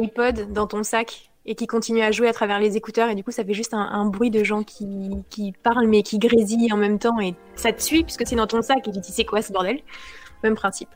L'iPod 0.00 0.52
dans 0.52 0.66
ton 0.66 0.82
sac 0.82 1.30
et 1.44 1.54
qui 1.54 1.66
continue 1.66 2.02
à 2.02 2.10
jouer 2.12 2.28
à 2.28 2.32
travers 2.32 2.60
les 2.60 2.76
écouteurs 2.76 3.08
et 3.08 3.14
du 3.14 3.24
coup 3.24 3.30
ça 3.30 3.42
fait 3.42 3.54
juste 3.54 3.72
un, 3.72 3.78
un 3.80 4.04
bruit 4.04 4.30
de 4.30 4.44
gens 4.44 4.62
qui, 4.64 5.10
qui 5.30 5.52
parlent 5.62 5.86
mais 5.86 6.02
qui 6.02 6.18
grésillent 6.18 6.70
en 6.72 6.76
même 6.76 6.98
temps 6.98 7.18
et 7.20 7.34
ça 7.56 7.72
te 7.72 7.80
suit 7.82 8.04
puisque 8.04 8.26
c'est 8.26 8.36
dans 8.36 8.46
ton 8.46 8.60
sac 8.60 8.86
et 8.86 8.92
tu 8.92 8.98
dis 9.00 9.10
c'est 9.12 9.24
quoi 9.24 9.40
ce 9.40 9.50
bordel? 9.50 9.80
Même 10.44 10.54
principe. 10.54 10.90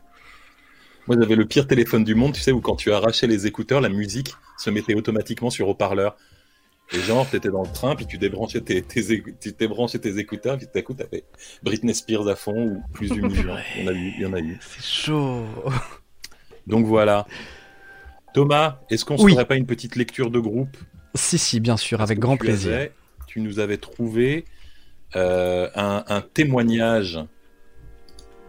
Moi, 1.07 1.17
j'avais 1.19 1.35
le 1.35 1.45
pire 1.45 1.67
téléphone 1.67 2.03
du 2.05 2.15
monde, 2.15 2.33
tu 2.33 2.39
sais, 2.41 2.51
où 2.53 2.61
quand 2.61 2.75
tu 2.77 2.93
arrachais 2.93 3.27
les 3.27 3.45
écouteurs, 3.45 3.81
la 3.81 3.89
musique 3.89 4.35
se 4.57 4.69
mettait 4.69 4.93
automatiquement 4.95 5.49
sur 5.49 5.67
haut-parleur. 5.67 6.15
Et 6.91 6.99
genre, 6.99 7.27
t'étais 7.29 7.49
dans 7.49 7.63
le 7.63 7.71
train, 7.71 7.95
puis 7.95 8.05
tu 8.05 8.17
débranchais 8.17 8.61
tes, 8.61 8.81
tes, 8.83 9.01
écou- 9.13 9.33
tu 9.39 9.51
débranchais 9.53 9.97
tes 9.99 10.17
écouteurs, 10.19 10.57
puis 10.57 10.67
tout 10.67 10.77
à 10.77 10.81
coup, 10.83 10.93
t'avais 10.93 11.23
Britney 11.63 11.93
Spears 11.95 12.27
à 12.27 12.35
fond, 12.35 12.53
ou 12.67 12.83
plus 12.93 13.09
du 13.09 13.21
mouvement. 13.21 13.57
Il 13.77 13.83
y 13.83 13.87
en 13.87 13.91
a 13.91 13.93
eu, 13.93 14.13
il 14.17 14.21
y 14.21 14.25
en 14.25 14.33
a 14.33 14.39
eu. 14.39 14.57
C'est 14.61 14.83
chaud. 14.83 15.45
Donc 16.67 16.85
voilà. 16.85 17.25
Thomas, 18.33 18.79
est-ce 18.89 19.05
qu'on 19.05 19.17
se 19.17 19.23
Oui. 19.23 19.33
ferait 19.33 19.45
pas 19.47 19.55
une 19.55 19.65
petite 19.65 19.95
lecture 19.95 20.29
de 20.31 20.39
groupe? 20.39 20.75
Si, 21.15 21.37
si, 21.37 21.59
bien 21.59 21.77
sûr, 21.77 21.97
Parce 21.99 22.09
avec 22.09 22.19
grand 22.19 22.33
tu 22.37 22.45
plaisir. 22.45 22.73
avais- 22.73 22.91
tu 23.27 23.41
nous 23.41 23.59
avais 23.59 23.77
trouvé 23.77 24.45
euh, 25.15 25.69
un, 25.75 26.03
un 26.07 26.21
témoignage. 26.21 27.19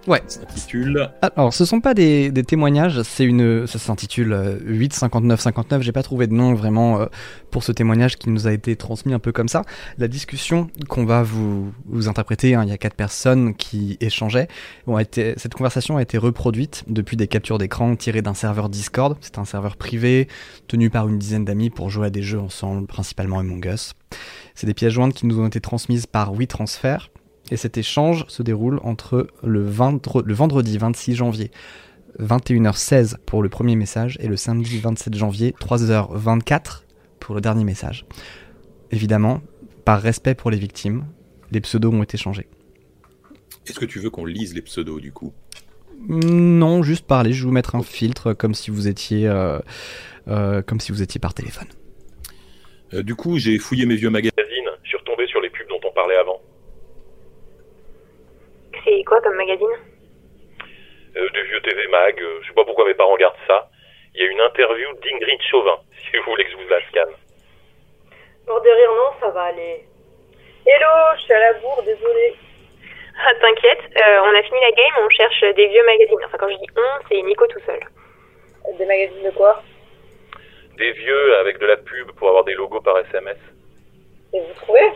Ouais. 0.07 0.23
Ça 0.27 0.41
s'intitule 0.41 1.11
Alors, 1.23 1.55
ce 1.55 1.65
sont 1.65 1.81
pas 1.81 1.95
des, 1.95 2.31
des 2.31 2.45
témoignages, 2.45 3.01
c'est 3.03 3.25
une, 3.25 3.67
ça 3.67 3.79
s'intitule 3.79 4.33
euh, 4.33 4.59
8 4.65 4.93
59 4.93 5.41
59. 5.41 5.83
J'ai 5.83 5.93
pas 5.93 6.03
trouvé 6.03 6.27
de 6.27 6.35
nom 6.35 6.55
vraiment 6.55 7.01
euh, 7.01 7.07
pour 7.51 7.65
ce 7.65 7.73
témoignage 7.73 8.17
qui 8.17 8.29
nous 8.29 8.47
a 8.47 8.53
été 8.53 8.77
transmis 8.77 9.15
un 9.15 9.19
peu 9.19 9.33
comme 9.33 9.49
ça. 9.49 9.63
La 9.97 10.09
discussion 10.09 10.69
qu'on 10.89 11.07
va 11.07 11.23
vous, 11.23 11.73
vous 11.87 12.09
interpréter, 12.09 12.55
hein, 12.55 12.65
il 12.65 12.69
y 12.69 12.73
a 12.73 12.79
quatre 12.79 12.97
personnes 12.97 13.55
qui 13.55 13.97
échangeaient. 14.01 14.49
Ont 14.87 14.99
été, 14.99 15.35
cette 15.39 15.55
conversation 15.55 15.97
a 15.97 16.03
été 16.03 16.19
reproduite 16.19 16.85
depuis 16.87 17.17
des 17.17 17.27
captures 17.27 17.57
d'écran 17.57 17.97
tirées 17.97 18.23
d'un 18.23 18.35
serveur 18.35 18.69
Discord. 18.69 19.17
C'est 19.23 19.39
un 19.39 19.47
serveur 19.47 19.77
privé 19.77 20.29
tenu 20.69 20.91
par 20.91 21.09
une 21.09 21.19
dizaine 21.19 21.47
d'amis 21.47 21.71
pour 21.71 21.89
jouer 21.89 22.09
à 22.09 22.11
des 22.11 22.23
jeux 22.23 22.41
ensemble, 22.41 22.87
principalement 22.87 23.39
Among 23.39 23.65
Us. 23.65 23.95
C'est 24.55 24.67
des 24.67 24.75
pièces 24.75 24.93
jointes 24.93 25.15
qui 25.15 25.27
nous 25.27 25.41
ont 25.41 25.47
été 25.47 25.61
transmises 25.61 26.07
par 26.07 26.33
WeTransfer. 26.35 27.11
Et 27.51 27.57
cet 27.57 27.77
échange 27.79 28.25
se 28.29 28.43
déroule 28.43 28.81
entre 28.83 29.27
le, 29.43 29.63
vendre- 29.65 30.23
le 30.25 30.35
vendredi 30.35 30.79
26 30.79 31.15
janvier 31.15 31.51
21h16 32.21 33.17
pour 33.27 33.43
le 33.43 33.49
premier 33.49 33.77
message 33.77 34.17
et 34.21 34.29
le 34.29 34.37
samedi 34.37 34.79
27 34.79 35.15
janvier 35.15 35.55
3h24 35.61 36.83
pour 37.21 37.35
le 37.35 37.41
dernier 37.41 37.65
message. 37.65 38.07
Évidemment, 38.91 39.41
par 39.85 40.01
respect 40.01 40.35
pour 40.35 40.51
les 40.51 40.59
victimes, 40.59 41.05
les 41.51 41.61
pseudos 41.61 41.93
ont 41.93 42.03
été 42.03 42.17
changés. 42.17 42.47
Est-ce 43.67 43.79
que 43.79 43.85
tu 43.85 43.99
veux 43.99 44.11
qu'on 44.11 44.25
lise 44.25 44.55
les 44.55 44.63
pseudos 44.63 45.01
du 45.01 45.13
coup? 45.13 45.33
Non, 46.09 46.83
juste 46.83 47.07
parler, 47.07 47.33
je 47.33 47.41
vais 47.43 47.47
vous 47.47 47.53
mettre 47.53 47.75
un 47.77 47.83
filtre 47.83 48.33
comme 48.33 48.55
si 48.55 48.71
vous 48.71 48.89
étiez, 48.89 49.27
euh, 49.27 49.59
euh, 50.29 50.63
comme 50.63 50.81
si 50.81 50.93
vous 50.93 51.03
étiez 51.03 51.19
par 51.19 51.35
téléphone. 51.35 51.69
Euh, 52.93 53.03
Du 53.03 53.15
coup, 53.15 53.39
j'ai 53.39 53.59
fouillé 53.59 53.87
mes 53.87 53.97
vieux 53.97 54.11
magazines. 54.11 54.35
Je 54.83 54.89
suis 54.89 54.99
retombé 54.99 55.27
sur 55.27 55.41
les 55.41 55.51
pubs 55.51 55.69
dont 55.69 55.81
on 55.89 55.93
parlait 55.95 56.17
avant. 56.17 56.41
C'est 58.85 59.03
quoi 59.05 59.21
comme 59.23 59.37
magazine? 59.37 59.67
Euh, 61.17 61.29
des 61.31 61.43
vieux 61.45 61.61
TV 61.63 61.87
Mag. 61.89 62.21
euh, 62.21 62.39
je 62.43 62.49
sais 62.49 62.55
pas 62.55 62.65
pourquoi 62.65 62.87
mes 62.87 62.95
parents 62.95 63.13
regardent 63.13 63.37
ça. 63.47 63.69
Il 64.15 64.23
y 64.23 64.27
a 64.27 64.31
une 64.31 64.41
interview 64.41 64.89
d'Ingrid 65.03 65.41
Chauvin, 65.51 65.79
si 66.11 66.17
vous 66.19 66.25
voulez 66.31 66.45
que 66.45 66.51
je 66.51 66.57
vous 66.57 66.69
la 66.69 66.81
scanne. 66.89 67.15
Mort 68.47 68.61
de 68.61 68.69
rire, 68.69 68.91
non, 68.91 69.21
ça 69.21 69.31
va 69.31 69.43
aller. 69.45 69.85
Hello, 70.67 71.17
je 71.17 71.23
suis 71.23 71.33
à 71.33 71.41
la 71.41 71.53
bourre, 71.55 71.83
désolé. 71.85 72.35
Ah, 73.17 73.33
T'inquiète, 73.41 73.79
euh, 73.97 74.19
on 74.25 74.35
a 74.35 74.43
fini 74.43 74.61
la 74.61 74.73
game, 74.73 75.05
on 75.05 75.09
cherche 75.11 75.41
des 75.55 75.67
vieux 75.69 75.85
magazines. 75.85 76.19
Enfin 76.27 76.37
quand 76.39 76.49
je 76.49 76.57
dis 76.57 76.67
on, 76.77 77.05
c'est 77.09 77.23
Nico 77.23 77.47
tout 77.47 77.61
seul. 77.65 77.81
Des 78.77 78.87
magazines 78.87 79.23
de 79.23 79.31
quoi? 79.31 79.63
Des 80.77 80.93
vieux 80.93 81.37
avec 81.37 81.59
de 81.59 81.67
la 81.67 81.77
pub 81.77 82.11
pour 82.13 82.29
avoir 82.29 82.45
des 82.45 82.55
logos 82.55 82.81
par 82.81 82.99
SMS. 82.99 83.37
Et 84.33 84.41
vous 84.41 84.55
trouvez? 84.57 84.91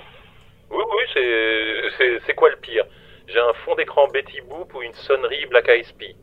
Oui, 0.70 0.84
oui, 0.96 2.18
c'est 2.26 2.34
quoi 2.34 2.50
le 2.50 2.56
pire? 2.56 2.84
J'ai 3.28 3.40
un 3.40 3.52
fond 3.64 3.74
d'écran 3.74 4.08
Betty 4.08 4.40
Boop 4.40 4.72
ou 4.74 4.80
une 4.82 4.94
sonnerie 4.94 5.44
Black 5.46 5.68
Eyed 5.68 5.92
Peas. 5.98 6.16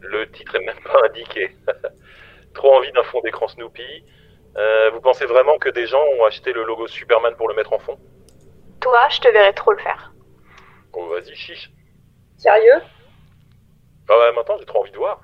Le 0.00 0.30
titre 0.30 0.54
est 0.54 0.64
même 0.64 0.78
pas 0.84 1.04
indiqué. 1.04 1.56
Trop 2.54 2.76
envie 2.76 2.92
d'un 2.92 3.02
fond 3.02 3.20
d'écran 3.20 3.48
Snoopy. 3.48 4.04
Euh, 4.56 4.90
vous 4.90 5.00
pensez 5.00 5.26
vraiment 5.26 5.58
que 5.58 5.68
des 5.68 5.86
gens 5.86 6.02
ont 6.18 6.24
acheté 6.24 6.52
le 6.52 6.62
logo 6.62 6.86
Superman 6.86 7.34
pour 7.36 7.48
le 7.48 7.54
mettre 7.54 7.72
en 7.72 7.80
fond? 7.80 7.98
Toi, 8.80 9.08
je 9.10 9.20
te 9.20 9.28
verrais 9.28 9.54
trop 9.54 9.72
le 9.72 9.78
faire. 9.78 10.12
Oh, 10.92 11.08
vas-y, 11.08 11.34
chiche. 11.34 11.72
Sérieux? 12.36 12.80
Ah 14.08 14.18
ouais, 14.18 14.32
maintenant 14.32 14.56
j'ai 14.58 14.66
trop 14.66 14.80
envie 14.80 14.92
de 14.92 14.96
voir. 14.96 15.20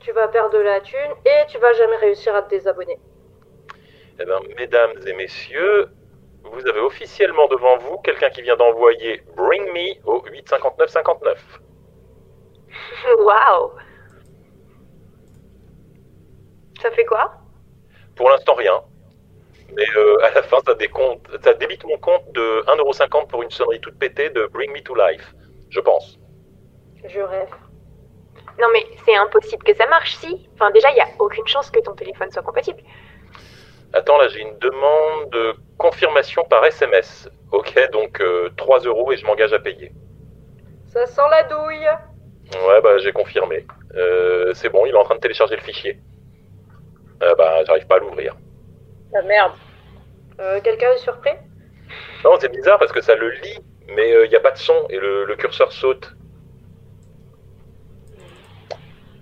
Tu 0.00 0.12
vas 0.12 0.28
perdre 0.28 0.56
de 0.56 0.62
la 0.62 0.80
thune 0.80 1.12
et 1.26 1.46
tu 1.48 1.58
vas 1.58 1.74
jamais 1.74 1.96
réussir 1.96 2.34
à 2.34 2.42
te 2.42 2.48
désabonner. 2.48 2.98
Eh 4.18 4.24
bien, 4.24 4.40
mesdames 4.56 4.98
et 5.06 5.12
messieurs, 5.12 5.88
vous 6.44 6.66
avez 6.66 6.80
officiellement 6.80 7.46
devant 7.48 7.78
vous 7.78 7.98
quelqu'un 7.98 8.30
qui 8.30 8.42
vient 8.42 8.56
d'envoyer 8.56 9.22
Bring 9.36 9.64
Me 9.72 10.06
au 10.06 10.22
85959. 10.24 11.60
Waouh 13.18 13.72
Ça 16.80 16.90
fait 16.90 17.04
quoi? 17.04 17.32
Pour 18.16 18.28
l'instant, 18.28 18.54
rien. 18.54 18.82
Mais 19.74 19.86
euh, 19.96 20.24
à 20.24 20.30
la 20.34 20.42
fin, 20.42 20.58
ça, 20.66 20.74
décompte, 20.74 21.26
ça 21.42 21.54
débite 21.54 21.84
mon 21.84 21.96
compte 21.98 22.30
de 22.32 22.62
1,50€ 22.66 23.28
pour 23.28 23.42
une 23.42 23.50
sonnerie 23.50 23.80
toute 23.80 23.98
pétée 23.98 24.30
de 24.30 24.46
Bring 24.46 24.72
Me 24.72 24.82
to 24.82 24.94
Life, 24.94 25.34
je 25.70 25.80
pense. 25.80 26.18
Je 27.06 27.20
rêve. 27.20 27.48
Non 28.60 28.66
mais 28.72 28.84
c'est 29.04 29.16
impossible 29.16 29.64
que 29.64 29.74
ça 29.74 29.86
marche 29.86 30.14
si. 30.16 30.48
Enfin 30.54 30.70
déjà, 30.72 30.90
il 30.90 30.96
y 30.96 31.00
a 31.00 31.08
aucune 31.18 31.46
chance 31.46 31.70
que 31.70 31.80
ton 31.80 31.94
téléphone 31.94 32.30
soit 32.30 32.42
compatible. 32.42 32.82
Attends, 33.94 34.18
là, 34.18 34.28
j'ai 34.28 34.40
une 34.40 34.58
demande 34.58 35.30
de 35.30 35.54
confirmation 35.78 36.44
par 36.44 36.64
SMS. 36.64 37.28
Ok, 37.50 37.78
donc 37.92 38.20
euh, 38.20 38.48
3 38.56 38.80
euros 38.80 39.12
et 39.12 39.16
je 39.16 39.26
m'engage 39.26 39.52
à 39.52 39.58
payer. 39.58 39.92
Ça 40.86 41.06
sent 41.06 41.22
la 41.30 41.42
douille. 41.44 41.88
Ouais, 42.66 42.80
bah 42.82 42.98
j'ai 42.98 43.12
confirmé. 43.12 43.66
Euh, 43.94 44.52
c'est 44.54 44.68
bon, 44.70 44.86
il 44.86 44.92
est 44.94 44.98
en 44.98 45.04
train 45.04 45.16
de 45.16 45.20
télécharger 45.20 45.56
le 45.56 45.62
fichier. 45.62 45.98
Euh, 47.22 47.34
bah, 47.36 47.64
j'arrive 47.64 47.86
pas 47.86 47.96
à 47.96 47.98
l'ouvrir. 47.98 48.36
La 49.12 49.22
merde. 49.22 49.52
Euh, 50.40 50.60
quelqu'un 50.62 50.90
est 50.92 50.98
surpris? 50.98 51.32
Non, 52.24 52.36
c'est 52.40 52.50
bizarre 52.50 52.78
parce 52.78 52.92
que 52.92 53.00
ça 53.02 53.14
le 53.14 53.30
lit, 53.30 53.58
mais 53.88 54.24
il 54.24 54.28
n'y 54.30 54.36
a 54.36 54.40
pas 54.40 54.50
de 54.50 54.58
son 54.58 54.86
et 54.88 54.96
le, 54.98 55.24
le 55.24 55.36
curseur 55.36 55.70
saute. 55.72 56.14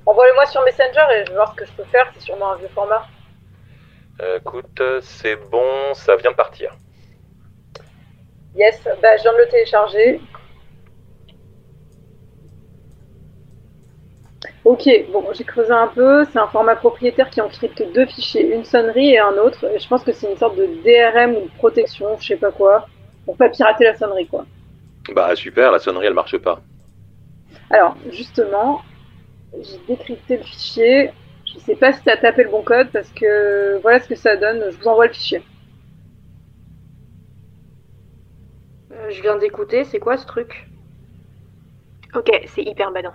Envoie-le-moi 0.06 0.46
sur 0.46 0.62
Messenger 0.64 1.06
et 1.14 1.24
je 1.24 1.30
vais 1.30 1.36
voir 1.36 1.52
ce 1.52 1.56
que 1.56 1.66
je 1.66 1.72
peux 1.72 1.84
faire. 1.84 2.10
C'est 2.14 2.22
sûrement 2.22 2.52
un 2.52 2.56
vieux 2.56 2.68
format. 2.68 3.06
Euh, 4.20 4.38
écoute, 4.38 4.82
c'est 5.00 5.36
bon, 5.50 5.94
ça 5.94 6.16
vient 6.16 6.30
de 6.30 6.36
partir. 6.36 6.76
Yes, 8.54 8.82
bah, 9.00 9.16
je 9.16 9.22
viens 9.22 9.32
de 9.32 9.38
le 9.38 9.48
télécharger. 9.48 10.20
Ok, 14.64 14.88
bon, 15.10 15.24
j'ai 15.32 15.44
creusé 15.44 15.72
un 15.72 15.88
peu. 15.88 16.24
C'est 16.26 16.38
un 16.38 16.48
format 16.48 16.76
propriétaire 16.76 17.30
qui 17.30 17.40
encrypte 17.40 17.82
deux 17.94 18.06
fichiers, 18.06 18.54
une 18.54 18.64
sonnerie 18.64 19.14
et 19.14 19.18
un 19.18 19.32
autre. 19.38 19.64
Je 19.78 19.88
pense 19.88 20.04
que 20.04 20.12
c'est 20.12 20.30
une 20.30 20.36
sorte 20.36 20.56
de 20.56 20.66
DRM 20.66 21.36
ou 21.36 21.46
de 21.46 21.56
protection, 21.56 22.18
je 22.18 22.26
sais 22.26 22.36
pas 22.36 22.50
quoi, 22.50 22.86
pour 23.24 23.36
pas 23.36 23.48
pirater 23.48 23.84
la 23.84 23.96
sonnerie, 23.96 24.26
quoi. 24.26 24.44
Bah 25.14 25.34
super, 25.34 25.72
la 25.72 25.78
sonnerie, 25.78 26.06
elle 26.06 26.14
marche 26.14 26.36
pas. 26.36 26.60
Alors, 27.70 27.96
justement, 28.10 28.82
j'ai 29.54 29.78
décrypté 29.88 30.36
le 30.36 30.42
fichier. 30.42 31.10
Je 31.52 31.58
sais 31.58 31.74
pas 31.76 31.92
si 31.92 32.02
t'as 32.04 32.16
tapé 32.16 32.44
le 32.44 32.50
bon 32.50 32.62
code 32.62 32.90
parce 32.92 33.10
que 33.10 33.78
voilà 33.82 33.98
ce 33.98 34.08
que 34.08 34.14
ça 34.14 34.36
donne. 34.36 34.70
Je 34.70 34.76
vous 34.76 34.88
envoie 34.88 35.06
le 35.06 35.12
fichier. 35.12 35.42
Euh, 38.92 39.10
je 39.10 39.20
viens 39.22 39.36
d'écouter, 39.36 39.84
c'est 39.84 39.98
quoi 39.98 40.16
ce 40.16 40.26
truc? 40.26 40.68
Ok, 42.14 42.28
c'est 42.46 42.62
hyper 42.62 42.92
badant. 42.92 43.12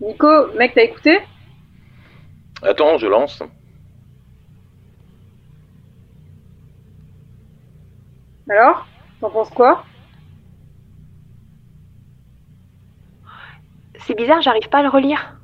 Nico, 0.00 0.52
mec, 0.54 0.72
t'as 0.74 0.82
écouté? 0.82 1.18
Attends, 2.62 2.98
je 2.98 3.06
lance. 3.06 3.42
Alors 8.48 8.86
T'en 9.20 9.30
penses 9.30 9.50
quoi? 9.50 9.84
C'est 13.96 14.14
bizarre, 14.14 14.40
j'arrive 14.42 14.68
pas 14.68 14.78
à 14.78 14.82
le 14.82 14.88
relire. 14.88 15.37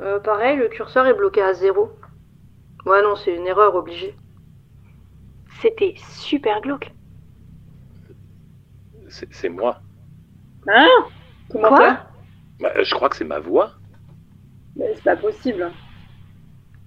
Euh, 0.00 0.18
pareil, 0.20 0.56
le 0.56 0.68
curseur 0.68 1.06
est 1.06 1.14
bloqué 1.14 1.42
à 1.42 1.54
zéro. 1.54 1.92
Ouais, 2.86 3.02
non, 3.02 3.16
c'est 3.16 3.34
une 3.34 3.46
erreur 3.46 3.74
obligée. 3.74 4.16
C'était 5.60 5.94
super 5.96 6.60
glauque. 6.60 6.92
C'est 9.08 9.48
moi. 9.48 9.80
Hein? 10.68 10.88
Comment 11.50 11.68
Quoi? 11.68 11.78
ça? 11.78 12.06
Bah, 12.60 12.82
je 12.82 12.94
crois 12.94 13.08
que 13.08 13.16
c'est 13.16 13.24
ma 13.24 13.38
voix. 13.38 13.72
Mais 14.76 14.92
C'est 14.96 15.04
pas 15.04 15.16
possible. 15.16 15.70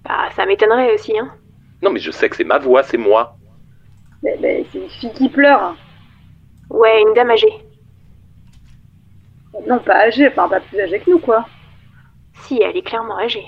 Bah, 0.04 0.28
ça 0.36 0.44
m'étonnerait 0.46 0.94
aussi, 0.94 1.18
hein. 1.18 1.32
Non 1.80 1.90
mais 1.90 2.00
je 2.00 2.10
sais 2.10 2.28
que 2.28 2.36
c'est 2.36 2.44
ma 2.44 2.58
voix, 2.58 2.82
c'est 2.82 2.98
moi. 2.98 3.36
Mais, 4.22 4.36
mais 4.40 4.66
c'est 4.70 4.78
une 4.78 4.90
fille 4.90 5.12
qui 5.12 5.28
pleure. 5.28 5.76
Ouais, 6.70 7.02
une 7.02 7.14
dame 7.14 7.30
âgée. 7.30 7.64
Non, 9.66 9.78
pas 9.78 10.06
âgée, 10.06 10.28
enfin 10.28 10.48
pas 10.48 10.60
plus 10.60 10.80
âgée 10.80 11.00
que 11.00 11.10
nous, 11.10 11.18
quoi. 11.18 11.46
Si, 12.40 12.60
elle 12.62 12.76
est 12.76 12.82
clairement 12.82 13.18
âgée. 13.18 13.46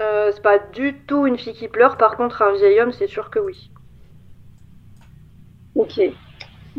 Euh, 0.00 0.32
c'est 0.32 0.42
pas 0.42 0.58
du 0.58 0.94
tout 1.06 1.26
une 1.26 1.38
fille 1.38 1.54
qui 1.54 1.68
pleure, 1.68 1.96
par 1.96 2.16
contre, 2.16 2.42
un 2.42 2.52
vieil 2.52 2.80
homme, 2.80 2.92
c'est 2.92 3.06
sûr 3.06 3.30
que 3.30 3.38
oui. 3.38 3.70
Ok. 5.74 6.00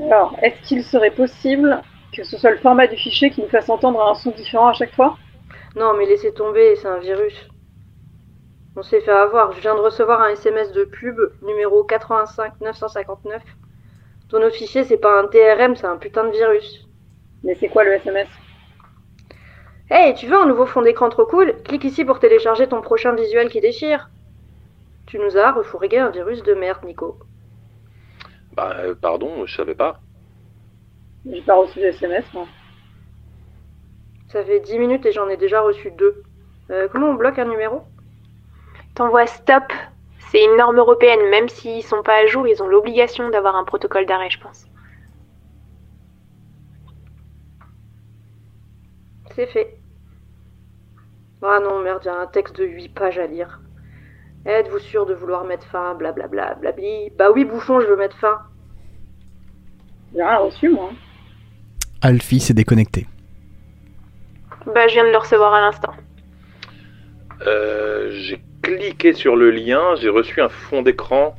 Alors, 0.02 0.36
est-ce 0.42 0.62
qu'il 0.68 0.84
serait 0.84 1.12
possible 1.12 1.82
que 2.14 2.24
ce 2.24 2.38
soit 2.38 2.52
le 2.52 2.58
format 2.58 2.88
du 2.88 2.98
fichier 2.98 3.30
qui 3.30 3.42
nous 3.42 3.50
fasse 3.50 3.70
entendre 3.70 4.02
un 4.02 4.16
son 4.16 4.32
différent 4.32 4.68
à 4.68 4.74
chaque 4.74 4.94
fois? 4.94 5.18
Non, 5.76 5.94
mais 5.98 6.06
laissez 6.06 6.34
tomber, 6.34 6.76
c'est 6.76 6.88
un 6.88 7.00
virus. 7.00 7.50
On 8.76 8.84
s'est 8.84 9.02
fait 9.02 9.12
avoir. 9.12 9.54
Je 9.54 9.62
viens 9.62 9.76
de 9.76 9.80
recevoir 9.80 10.22
un 10.22 10.30
SMS 10.30 10.72
de 10.74 10.84
pub, 10.84 11.18
numéro 11.42 11.84
85 11.84 12.60
959. 12.60 13.42
Ton 14.30 14.38
autre 14.42 14.56
fichier, 14.56 14.84
c'est 14.84 14.98
pas 14.98 15.22
un 15.22 15.28
TRM, 15.28 15.76
c'est 15.76 15.88
un 15.88 15.98
putain 15.98 16.26
de 16.26 16.32
virus. 16.32 16.88
Mais 17.44 17.56
c'est 17.56 17.70
quoi 17.70 17.84
le 17.84 17.94
SMS 17.94 18.28
Hey, 19.90 20.16
tu 20.16 20.26
veux 20.26 20.36
un 20.36 20.48
nouveau 20.48 20.66
fond 20.66 20.82
d'écran 20.82 21.10
trop 21.10 21.28
cool? 21.28 21.62
Clique 21.64 21.84
ici 21.84 22.04
pour 22.06 22.20
télécharger 22.20 22.68
ton 22.68 22.82
prochain 22.82 23.14
visuel 23.14 23.50
qui 23.50 23.62
déchire. 23.62 24.10
Tu 25.06 25.20
nous 25.20 25.38
as 25.38 25.52
refourgué 25.52 26.00
un 26.00 26.10
virus 26.10 26.42
de 26.42 26.56
merde, 26.56 26.84
Nico. 26.84 27.20
Bah 28.54 28.78
euh, 28.80 28.96
pardon, 28.96 29.46
je 29.46 29.56
savais 29.56 29.76
pas. 29.76 30.00
J'ai 31.30 31.42
pas 31.42 31.56
reçu 31.56 31.80
de 31.80 31.86
SMS, 31.86 32.26
moi. 32.34 32.48
Ça 34.30 34.44
fait 34.44 34.60
10 34.60 34.80
minutes 34.80 35.06
et 35.06 35.12
j'en 35.12 35.30
ai 35.30 35.38
déjà 35.38 35.62
reçu 35.62 35.92
deux. 35.92 36.24
Euh, 36.72 36.88
comment 36.92 37.10
on 37.10 37.14
bloque 37.14 37.38
un 37.38 37.46
numéro? 37.46 37.84
T'envoies 38.96 39.28
stop. 39.28 39.72
C'est 40.32 40.44
une 40.44 40.58
norme 40.58 40.78
européenne. 40.78 41.30
Même 41.30 41.48
s'ils 41.48 41.84
sont 41.84 42.02
pas 42.02 42.24
à 42.24 42.26
jour, 42.26 42.48
ils 42.48 42.64
ont 42.64 42.68
l'obligation 42.68 43.30
d'avoir 43.30 43.56
un 43.56 43.64
protocole 43.64 44.08
d'arrêt, 44.08 44.32
je 44.32 44.40
pense. 44.40 44.66
C'est 49.36 49.48
fait. 49.48 49.78
Ah 51.42 51.60
non, 51.62 51.82
merde, 51.82 52.02
il 52.04 52.08
y 52.08 52.10
a 52.10 52.20
un 52.20 52.28
texte 52.28 52.56
de 52.56 52.66
8 52.66 52.90
pages 52.90 53.20
à 53.20 53.28
lire. 53.28 53.60
Êtes-vous 54.46 54.80
sûr 54.80 55.06
de 55.06 55.14
vouloir 55.14 55.44
mettre 55.44 55.68
fin 55.68 55.94
Blablabla, 55.96 56.56
blabli. 56.56 57.10
Bah 57.18 57.32
oui, 57.32 57.46
bouffon, 57.46 57.82
je 57.82 57.88
veux 57.88 57.98
mettre 57.98 58.18
fin. 58.18 58.40
J'ai 60.14 60.24
rien 60.24 60.38
reçu, 60.38 60.70
moi. 60.70 60.92
Alfie 62.02 62.40
s'est 62.40 62.54
déconnecté. 62.54 63.08
Bah, 64.68 64.88
je 64.88 64.94
viens 64.94 65.04
de 65.04 65.10
le 65.10 65.18
recevoir 65.18 65.54
à 65.54 65.62
l'instant. 65.62 65.94
Euh, 67.46 68.12
j'ai 68.12 68.42
cliqué 68.62 69.14
sur 69.14 69.36
le 69.36 69.52
lien, 69.52 69.96
j'ai 69.96 70.10
reçu 70.10 70.42
un 70.42 70.50
fond 70.50 70.82
d'écran. 70.82 71.36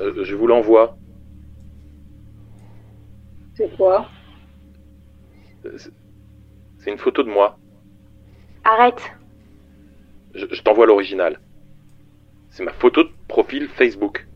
Euh, 0.00 0.24
je 0.24 0.34
vous 0.34 0.46
l'envoie. 0.46 0.96
C'est 3.54 3.74
quoi? 3.76 4.08
Euh, 5.64 5.76
c'est- 6.84 6.90
une 6.90 6.98
photo 6.98 7.22
de 7.22 7.30
moi. 7.30 7.58
Arrête. 8.64 9.12
Je, 10.34 10.46
je 10.50 10.62
t'envoie 10.62 10.86
l'original. 10.86 11.40
C'est 12.50 12.62
ma 12.64 12.72
photo 12.72 13.02
de 13.04 13.10
profil 13.28 13.68
Facebook. 13.68 14.26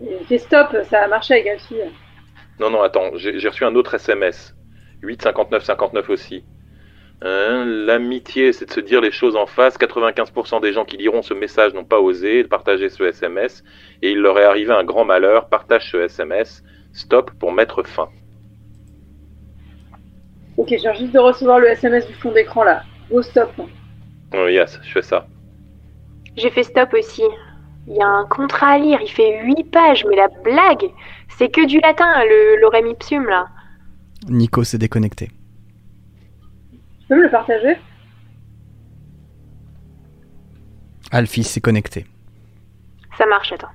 Il 0.00 0.24
fait 0.26 0.38
stop, 0.38 0.68
ça 0.84 1.02
a 1.02 1.08
marché 1.08 1.34
avec 1.34 1.46
Alfie. 1.48 1.74
Non, 2.60 2.70
non, 2.70 2.82
attends, 2.82 3.10
j'ai 3.16 3.38
j'ai 3.38 3.48
reçu 3.48 3.64
un 3.64 3.74
autre 3.74 3.94
SMS. 3.94 4.54
8 5.02 5.22
59 5.22 5.62
59 5.64 6.08
aussi. 6.10 6.44
Hein, 7.20 7.64
L'amitié, 7.66 8.52
c'est 8.52 8.66
de 8.66 8.70
se 8.72 8.80
dire 8.80 9.00
les 9.00 9.10
choses 9.10 9.36
en 9.36 9.46
face. 9.46 9.76
95% 9.76 10.60
des 10.60 10.72
gens 10.72 10.84
qui 10.84 10.96
liront 10.96 11.22
ce 11.22 11.34
message 11.34 11.74
n'ont 11.74 11.84
pas 11.84 12.00
osé 12.00 12.44
partager 12.44 12.88
ce 12.88 13.02
SMS. 13.04 13.64
Et 14.02 14.12
il 14.12 14.18
leur 14.18 14.38
est 14.38 14.44
arrivé 14.44 14.72
un 14.72 14.84
grand 14.84 15.04
malheur. 15.04 15.48
Partage 15.48 15.90
ce 15.90 15.96
SMS. 15.98 16.62
Stop 16.92 17.32
pour 17.38 17.52
mettre 17.52 17.82
fin. 17.82 18.08
Ok, 20.58 20.70
je 20.70 20.82
viens 20.82 20.92
juste 20.92 21.12
de 21.12 21.20
recevoir 21.20 21.60
le 21.60 21.68
SMS 21.68 22.06
du 22.06 22.14
fond 22.14 22.32
d'écran 22.32 22.64
là. 22.64 22.82
Go 23.10 23.22
stop. 23.22 23.52
Oh, 24.34 24.48
yes, 24.48 24.78
je 24.82 24.90
fais 24.90 25.02
ça. 25.02 25.26
J'ai 26.36 26.50
fait 26.50 26.64
stop 26.64 26.92
aussi. 26.92 27.22
Il 27.86 27.96
y 27.96 28.02
a 28.02 28.06
un 28.06 28.26
contrat 28.26 28.72
à 28.72 28.78
lire, 28.78 29.00
il 29.00 29.08
fait 29.08 29.44
8 29.44 29.70
pages, 29.70 30.04
mais 30.04 30.16
la 30.16 30.28
blague, 30.28 30.90
c'est 31.28 31.48
que 31.48 31.64
du 31.64 31.78
latin, 31.80 32.24
le 32.24 32.60
lorem 32.60 32.88
ipsum 32.88 33.26
là. 33.26 33.46
Nico 34.28 34.64
s'est 34.64 34.78
déconnecté. 34.78 35.30
Tu 36.72 37.06
peux 37.08 37.16
me 37.16 37.22
le 37.22 37.30
partager? 37.30 37.76
Alfie 41.12 41.44
s'est 41.44 41.60
connecté. 41.60 42.04
Ça 43.16 43.26
marche, 43.26 43.52
attends. 43.52 43.68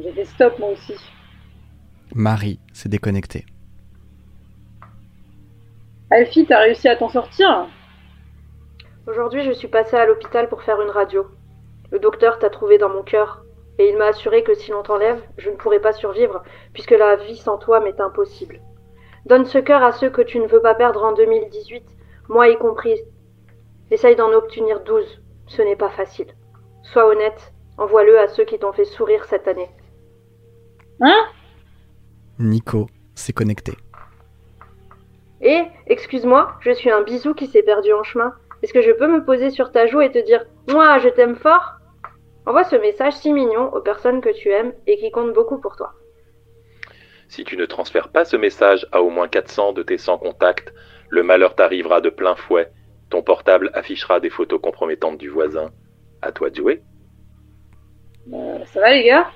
J'ai 0.00 0.12
fait 0.12 0.24
stop 0.24 0.58
moi 0.60 0.70
aussi. 0.70 0.94
Marie 2.14 2.60
s'est 2.72 2.88
déconnectée. 2.88 3.44
Alfie, 6.10 6.46
t'as 6.46 6.60
réussi 6.60 6.88
à 6.88 6.96
t'en 6.96 7.10
sortir 7.10 7.68
Aujourd'hui, 9.06 9.44
je 9.44 9.52
suis 9.52 9.68
passée 9.68 9.96
à 9.96 10.06
l'hôpital 10.06 10.48
pour 10.48 10.62
faire 10.62 10.80
une 10.80 10.90
radio. 10.90 11.26
Le 11.90 11.98
docteur 11.98 12.38
t'a 12.38 12.48
trouvé 12.48 12.78
dans 12.78 12.88
mon 12.88 13.02
cœur, 13.02 13.44
et 13.78 13.90
il 13.90 13.96
m'a 13.98 14.06
assuré 14.06 14.42
que 14.42 14.54
si 14.54 14.70
l'on 14.70 14.82
t'enlève, 14.82 15.22
je 15.36 15.50
ne 15.50 15.56
pourrai 15.56 15.80
pas 15.80 15.92
survivre, 15.92 16.42
puisque 16.72 16.92
la 16.92 17.16
vie 17.16 17.36
sans 17.36 17.58
toi 17.58 17.80
m'est 17.80 18.00
impossible. 18.00 18.60
Donne 19.26 19.44
ce 19.44 19.58
cœur 19.58 19.82
à 19.82 19.92
ceux 19.92 20.08
que 20.08 20.22
tu 20.22 20.38
ne 20.38 20.46
veux 20.46 20.62
pas 20.62 20.74
perdre 20.74 21.04
en 21.04 21.12
2018, 21.12 21.84
moi 22.28 22.48
y 22.48 22.56
compris. 22.56 22.98
Essaye 23.90 24.16
d'en 24.16 24.32
obtenir 24.32 24.80
12, 24.80 25.22
ce 25.46 25.60
n'est 25.60 25.76
pas 25.76 25.90
facile. 25.90 26.34
Sois 26.84 27.06
honnête, 27.06 27.52
envoie-le 27.76 28.18
à 28.18 28.28
ceux 28.28 28.44
qui 28.44 28.58
t'ont 28.58 28.72
fait 28.72 28.84
sourire 28.84 29.26
cette 29.26 29.46
année. 29.46 29.68
Hein? 31.02 31.26
Nico 32.38 32.86
s'est 33.14 33.34
connecté. 33.34 33.74
Et, 35.40 35.62
excuse-moi, 35.86 36.52
je 36.60 36.72
suis 36.72 36.90
un 36.90 37.02
bisou 37.02 37.34
qui 37.34 37.46
s'est 37.46 37.62
perdu 37.62 37.92
en 37.92 38.02
chemin. 38.02 38.34
Est-ce 38.62 38.72
que 38.72 38.82
je 38.82 38.90
peux 38.90 39.06
me 39.06 39.24
poser 39.24 39.50
sur 39.50 39.70
ta 39.70 39.86
joue 39.86 40.00
et 40.00 40.10
te 40.10 40.18
dire 40.18 40.44
Moi, 40.68 40.98
je 40.98 41.08
t'aime 41.08 41.36
fort? 41.36 41.74
Envoie 42.46 42.64
ce 42.64 42.76
message 42.76 43.12
si 43.14 43.32
mignon 43.32 43.72
aux 43.74 43.80
personnes 43.80 44.20
que 44.20 44.30
tu 44.30 44.50
aimes 44.50 44.72
et 44.86 44.96
qui 44.96 45.10
comptent 45.10 45.34
beaucoup 45.34 45.60
pour 45.60 45.76
toi. 45.76 45.92
Si 47.28 47.44
tu 47.44 47.56
ne 47.56 47.66
transfères 47.66 48.08
pas 48.08 48.24
ce 48.24 48.36
message 48.36 48.86
à 48.90 49.02
au 49.02 49.10
moins 49.10 49.28
400 49.28 49.74
de 49.74 49.82
tes 49.82 49.98
100 49.98 50.18
contacts, 50.18 50.72
le 51.10 51.22
malheur 51.22 51.54
t'arrivera 51.54 52.00
de 52.00 52.08
plein 52.10 52.34
fouet. 52.34 52.70
Ton 53.10 53.22
portable 53.22 53.70
affichera 53.74 54.18
des 54.18 54.30
photos 54.30 54.60
compromettantes 54.60 55.18
du 55.18 55.28
voisin. 55.28 55.70
À 56.22 56.32
toi 56.32 56.50
de 56.50 56.56
jouer. 56.56 56.82
Euh, 58.32 58.64
Ça 58.72 58.80
va 58.80 58.92
les 58.92 59.04
gars? 59.04 59.26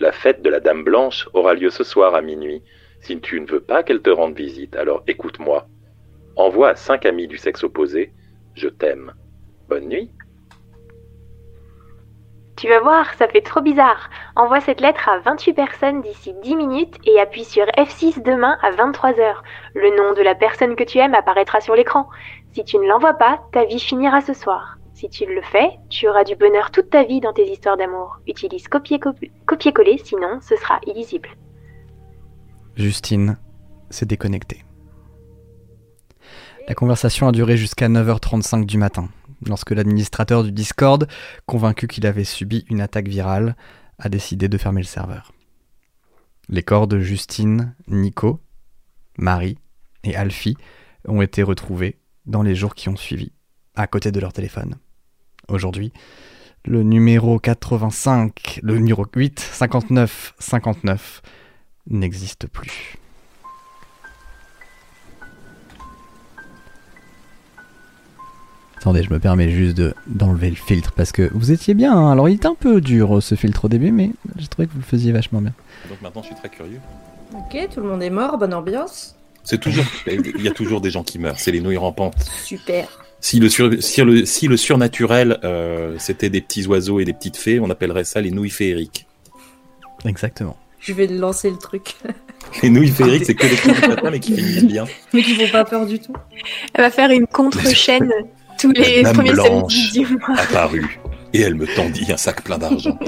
La 0.00 0.12
fête 0.12 0.42
de 0.42 0.50
la 0.50 0.60
Dame 0.60 0.82
Blanche 0.82 1.28
aura 1.32 1.54
lieu 1.54 1.70
ce 1.70 1.84
soir 1.84 2.14
à 2.14 2.20
minuit. 2.20 2.62
Si 3.06 3.20
tu 3.20 3.40
ne 3.40 3.46
veux 3.46 3.60
pas 3.60 3.84
qu'elle 3.84 4.02
te 4.02 4.10
rende 4.10 4.34
visite, 4.34 4.74
alors 4.74 5.04
écoute-moi. 5.06 5.68
Envoie 6.34 6.70
à 6.70 6.74
cinq 6.74 7.06
amis 7.06 7.28
du 7.28 7.38
sexe 7.38 7.62
opposé 7.62 8.12
Je 8.54 8.66
t'aime. 8.66 9.14
Bonne 9.68 9.86
nuit. 9.86 10.10
Tu 12.56 12.68
vas 12.68 12.80
voir, 12.80 13.14
ça 13.14 13.28
fait 13.28 13.42
trop 13.42 13.60
bizarre. 13.60 14.10
Envoie 14.34 14.60
cette 14.60 14.80
lettre 14.80 15.08
à 15.08 15.20
28 15.20 15.52
personnes 15.52 16.00
d'ici 16.00 16.34
10 16.42 16.56
minutes 16.56 16.96
et 17.04 17.20
appuie 17.20 17.44
sur 17.44 17.66
F6 17.66 18.24
demain 18.24 18.58
à 18.60 18.72
23h. 18.72 19.36
Le 19.76 19.96
nom 19.96 20.12
de 20.12 20.22
la 20.22 20.34
personne 20.34 20.74
que 20.74 20.82
tu 20.82 20.98
aimes 20.98 21.14
apparaîtra 21.14 21.60
sur 21.60 21.76
l'écran. 21.76 22.08
Si 22.54 22.64
tu 22.64 22.76
ne 22.76 22.88
l'envoies 22.88 23.14
pas, 23.14 23.40
ta 23.52 23.66
vie 23.66 23.78
finira 23.78 24.20
ce 24.20 24.34
soir. 24.34 24.78
Si 24.94 25.08
tu 25.08 25.26
le 25.26 25.42
fais, 25.42 25.70
tu 25.90 26.08
auras 26.08 26.24
du 26.24 26.34
bonheur 26.34 26.72
toute 26.72 26.90
ta 26.90 27.04
vie 27.04 27.20
dans 27.20 27.32
tes 27.32 27.48
histoires 27.48 27.76
d'amour. 27.76 28.16
Utilise 28.26 28.66
copier-coller, 28.66 29.98
sinon 29.98 30.40
ce 30.40 30.56
sera 30.56 30.80
illisible. 30.88 31.28
Justine 32.76 33.38
s'est 33.90 34.06
déconnectée. 34.06 34.64
La 36.68 36.74
conversation 36.74 37.28
a 37.28 37.32
duré 37.32 37.56
jusqu'à 37.56 37.88
9h35 37.88 38.66
du 38.66 38.76
matin 38.76 39.08
lorsque 39.46 39.70
l'administrateur 39.70 40.44
du 40.44 40.52
Discord, 40.52 41.06
convaincu 41.46 41.86
qu'il 41.86 42.06
avait 42.06 42.24
subi 42.24 42.64
une 42.68 42.80
attaque 42.80 43.08
virale, 43.08 43.56
a 43.98 44.08
décidé 44.08 44.48
de 44.48 44.58
fermer 44.58 44.80
le 44.80 44.86
serveur. 44.86 45.32
Les 46.48 46.62
corps 46.62 46.86
de 46.86 46.98
Justine, 46.98 47.74
Nico, 47.88 48.40
Marie 49.18 49.58
et 50.04 50.16
Alfie 50.16 50.56
ont 51.06 51.22
été 51.22 51.42
retrouvés 51.42 51.98
dans 52.26 52.42
les 52.42 52.54
jours 52.54 52.74
qui 52.74 52.88
ont 52.88 52.96
suivi, 52.96 53.32
à 53.74 53.86
côté 53.86 54.12
de 54.12 54.20
leur 54.20 54.32
téléphone. 54.32 54.76
Aujourd'hui, 55.48 55.92
le 56.64 56.82
numéro 56.82 57.38
85, 57.38 58.60
le 58.62 58.76
numéro 58.78 59.06
8, 59.14 59.38
59, 59.40 60.34
59 60.38 61.22
n'existe 61.88 62.46
plus. 62.46 62.96
Attendez, 68.78 69.02
je 69.02 69.10
me 69.12 69.18
permets 69.18 69.50
juste 69.50 69.76
de, 69.76 69.94
d'enlever 70.06 70.50
le 70.50 70.54
filtre 70.56 70.92
parce 70.92 71.10
que 71.10 71.28
vous 71.32 71.50
étiez 71.50 71.74
bien. 71.74 71.96
hein. 71.96 72.12
Alors, 72.12 72.28
il 72.28 72.34
était 72.36 72.46
un 72.46 72.54
peu 72.54 72.80
dur 72.80 73.22
ce 73.22 73.34
filtre 73.34 73.64
au 73.64 73.68
début, 73.68 73.90
mais 73.90 74.10
j'ai 74.36 74.46
trouvé 74.46 74.68
que 74.68 74.72
vous 74.72 74.78
le 74.80 74.84
faisiez 74.84 75.12
vachement 75.12 75.40
bien. 75.40 75.52
Donc 75.88 76.00
maintenant, 76.02 76.22
je 76.22 76.28
suis 76.28 76.36
très 76.36 76.48
curieux. 76.50 76.80
Ok, 77.34 77.68
tout 77.74 77.80
le 77.80 77.88
monde 77.88 78.02
est 78.02 78.10
mort, 78.10 78.38
bonne 78.38 78.54
ambiance. 78.54 79.16
C'est 79.42 79.58
toujours, 79.60 79.84
il 80.06 80.42
y 80.42 80.48
a 80.48 80.52
toujours 80.52 80.80
des 80.80 80.90
gens 80.90 81.02
qui 81.04 81.18
meurent. 81.18 81.38
C'est 81.38 81.52
les 81.52 81.60
nouilles 81.60 81.76
rampantes. 81.76 82.20
Super. 82.44 82.86
Si 83.20 83.40
le, 83.40 83.48
sur- 83.48 83.82
si 83.82 84.02
le, 84.02 84.24
si 84.26 84.46
le 84.46 84.56
surnaturel, 84.56 85.38
euh, 85.42 85.96
c'était 85.98 86.30
des 86.30 86.40
petits 86.40 86.66
oiseaux 86.66 87.00
et 87.00 87.04
des 87.04 87.12
petites 87.14 87.36
fées, 87.36 87.58
on 87.60 87.70
appellerait 87.70 88.04
ça 88.04 88.20
les 88.20 88.30
nouilles 88.30 88.50
féeriques. 88.50 89.06
Exactement. 90.04 90.56
Je 90.78 90.92
vais 90.92 91.06
lancer 91.06 91.50
le 91.50 91.56
truc. 91.56 91.96
Les 92.62 92.70
nouilles 92.70 92.88
féeriques, 92.90 93.24
c'est 93.26 93.34
que 93.34 93.46
des 93.46 93.56
petits 93.56 93.88
matins, 93.88 94.08
mais 94.10 94.20
qui 94.20 94.34
finissent 94.36 94.64
bien. 94.64 94.84
Mais 95.12 95.22
qui 95.22 95.34
font 95.34 95.50
pas 95.52 95.64
peur 95.64 95.84
du 95.86 95.98
tout. 95.98 96.12
Elle 96.74 96.82
va 96.84 96.90
faire 96.90 97.10
une 97.10 97.26
contre-chaîne 97.26 98.10
tous 98.58 98.70
les 98.72 99.02
premiers 99.02 99.32
blanche 99.32 99.72
samedis 99.74 99.90
du 99.92 100.16
mois. 100.16 100.38
apparut 100.38 101.00
et 101.32 101.40
elle 101.40 101.54
me 101.56 101.66
tendit 101.66 102.10
un 102.12 102.16
sac 102.16 102.42
plein 102.42 102.56
d'argent. 102.58 102.98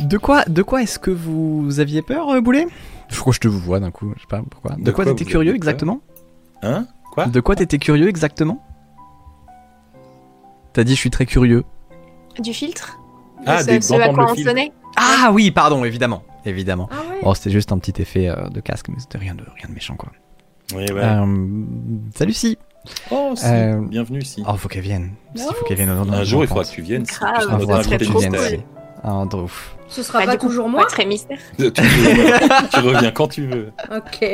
De 0.00 0.16
quoi, 0.18 0.44
de 0.46 0.62
quoi 0.62 0.82
est-ce 0.82 0.98
que 0.98 1.10
vous 1.10 1.78
aviez 1.80 2.02
peur, 2.02 2.28
euh, 2.30 2.40
Boulet? 2.40 2.66
Je 3.08 3.18
crois 3.20 3.32
que 3.32 3.36
je 3.36 3.40
te 3.40 3.48
vous 3.48 3.58
vois 3.58 3.78
d'un 3.80 3.90
coup, 3.90 4.12
je 4.16 4.20
sais 4.22 4.26
pas 4.28 4.40
pourquoi. 4.48 4.76
De, 4.76 4.82
De 4.82 4.90
quoi 4.90 5.04
quoi 5.04 5.12
t'étais 5.14 5.30
curieux 5.30 5.54
exactement? 5.54 6.00
Hein? 6.62 6.86
Quoi? 7.12 7.26
De 7.26 7.40
quoi 7.40 7.56
t'étais 7.56 7.78
curieux 7.78 8.08
exactement? 8.08 8.64
T'as 10.72 10.84
dit 10.84 10.94
je 10.94 11.00
suis 11.00 11.10
très 11.10 11.26
curieux. 11.26 11.64
Du 12.38 12.54
filtre? 12.54 12.98
Ah, 13.46 13.60
ce, 13.62 13.66
des- 13.66 13.80
ce 13.80 13.92
à 13.94 13.98
d'entendre 13.98 14.14
quoi 14.14 14.24
le 14.26 14.30
on 14.30 14.34
filtre. 14.34 14.50
sonnait? 14.50 14.72
Ah 14.96 15.30
oui, 15.32 15.50
pardon, 15.50 15.84
évidemment, 15.84 16.22
évidemment. 16.44 16.88
Ah 16.92 16.96
ouais 17.10 17.18
Oh, 17.22 17.34
c'était 17.34 17.50
juste 17.50 17.72
un 17.72 17.78
petit 17.78 18.00
effet 18.00 18.28
euh, 18.28 18.48
de 18.48 18.60
casque, 18.60 18.86
mais 18.88 18.96
c'était 18.98 19.18
rien 19.18 19.34
de 19.34 19.42
rien 19.56 19.68
de 19.68 19.74
méchant 19.74 19.96
quoi. 19.96 20.10
Oui, 20.74 20.84
ouais. 20.90 21.00
Euh, 21.02 21.26
salut 22.14 22.32
si. 22.32 22.56
oh, 23.10 23.32
si. 23.36 23.44
euh, 23.46 23.80
bienvenue 23.80 24.20
ici. 24.20 24.42
Oh, 24.46 24.54
faut 24.56 24.68
qu'elle 24.68 24.82
vienne. 24.82 25.12
Si, 25.34 25.44
faut 25.44 25.64
qu'elle 25.64 25.76
vienne. 25.76 25.90
Un 25.90 26.24
jour, 26.24 26.44
il 26.44 26.46
faudra 26.48 26.64
que 26.64 26.70
tu 26.70 26.82
viennes. 26.82 27.04
si. 27.06 27.14
Ah, 27.20 27.40
serait 27.40 27.54
invité 27.72 27.98
que 27.98 28.04
tu 28.04 28.18
viennes. 28.18 28.36
si. 28.36 28.60
Ah, 29.02 29.24
de 29.30 29.36
ouf. 29.36 29.76
Ce 29.88 30.02
sera 30.02 30.20
pas 30.24 30.32
du 30.32 30.38
coup, 30.38 30.46
toujours 30.48 30.66
pas 30.66 30.70
moi. 30.70 30.86
très 30.86 31.04
mystère. 31.06 31.38
Tu, 31.58 31.72
tu 31.72 32.80
reviens, 32.80 33.10
quand 33.10 33.28
tu 33.28 33.46
veux. 33.46 33.72
Ok. 33.90 34.28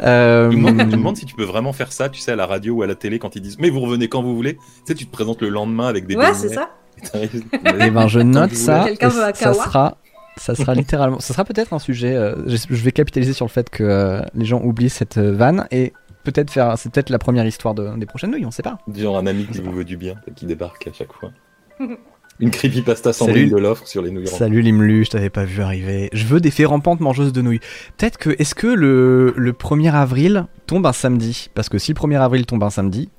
Euh, 0.00 0.50
Je 0.52 0.56
me 0.56 0.70
demande, 0.70 0.80
je 0.80 0.84
me 0.86 0.90
demande 0.92 1.16
si 1.16 1.24
tu 1.26 1.34
peux 1.34 1.42
vraiment 1.44 1.72
faire 1.72 1.90
ça, 1.90 2.08
tu 2.08 2.20
sais, 2.20 2.30
à 2.30 2.36
la 2.36 2.46
radio 2.46 2.74
ou 2.74 2.82
à 2.82 2.86
la 2.86 2.94
télé 2.94 3.18
quand 3.18 3.34
ils 3.34 3.42
disent 3.42 3.58
Mais 3.58 3.70
vous 3.70 3.80
revenez 3.80 4.08
quand 4.08 4.22
vous 4.22 4.36
voulez. 4.36 4.54
Tu 4.54 4.60
sais, 4.86 4.94
tu 4.94 5.06
te 5.06 5.10
présentes 5.10 5.42
le 5.42 5.48
lendemain 5.48 5.88
avec 5.88 6.06
des 6.06 6.14
Ouais, 6.16 6.34
c'est 6.34 6.50
ça. 6.54 6.70
Eh 7.14 7.90
ben, 7.90 8.06
je 8.08 8.20
note 8.20 8.52
ça. 8.54 8.80
voulez. 8.80 8.90
Quelqu'un 8.96 9.08
et 9.08 9.12
veut 9.12 9.24
un 9.24 9.34
ça 9.34 9.54
sera, 9.54 9.96
ça 10.38 10.54
sera 10.54 10.74
littéralement, 10.74 11.20
ça 11.20 11.32
sera 11.34 11.44
peut-être 11.44 11.72
un 11.72 11.78
sujet. 11.78 12.14
euh, 12.14 12.34
je 12.46 12.56
je 12.70 12.82
vais 12.82 12.92
capitaliser 12.92 13.32
sur 13.32 13.44
le 13.46 13.50
fait 13.50 13.68
que 13.70 13.82
euh, 13.84 14.20
les 14.34 14.44
gens 14.44 14.60
oublient 14.62 14.90
cette 14.90 15.18
euh, 15.18 15.32
vanne 15.32 15.66
et 15.70 15.92
peut-être 16.24 16.50
faire, 16.50 16.76
c'est 16.78 16.90
peut-être 16.92 17.10
la 17.10 17.18
première 17.18 17.46
histoire 17.46 17.74
de- 17.74 17.96
des 17.98 18.06
prochaines 18.06 18.30
nouilles, 18.30 18.46
on 18.46 18.50
sait 18.50 18.62
pas. 18.62 18.78
Genre 18.94 19.16
un 19.18 19.26
ami 19.26 19.46
qui 19.46 19.60
vous 19.60 19.72
veut 19.72 19.84
du 19.84 19.96
bien 19.96 20.14
et 20.26 20.32
qui 20.32 20.46
débarque 20.46 20.86
à 20.86 20.92
chaque 20.92 21.12
fois. 21.12 21.30
Une 22.40 22.52
creepypasta 22.52 23.12
Sandrine 23.12 23.48
Salut. 23.48 23.50
de 23.50 23.56
l'offre 23.56 23.84
sur 23.88 24.00
les 24.00 24.12
nouilles 24.12 24.26
rampantes. 24.26 24.38
Salut 24.38 24.62
Limlu, 24.62 25.04
je 25.04 25.10
t'avais 25.10 25.28
pas 25.30 25.42
vu 25.44 25.60
arriver. 25.60 26.08
Je 26.12 26.24
veux 26.24 26.38
des 26.38 26.52
fées 26.52 26.66
rampantes 26.66 27.00
mangeuses 27.00 27.32
de 27.32 27.42
nouilles. 27.42 27.58
Peut-être 27.96 28.16
que, 28.16 28.30
est-ce 28.38 28.54
que 28.54 28.68
le, 28.68 29.34
le 29.36 29.52
1er 29.52 29.90
avril 29.92 30.46
tombe 30.68 30.86
un 30.86 30.92
samedi? 30.92 31.50
Parce 31.54 31.68
que 31.68 31.78
si 31.78 31.92
le 31.92 31.98
1er 31.98 32.20
avril 32.20 32.46
tombe 32.46 32.62
un 32.62 32.70
samedi. 32.70 33.10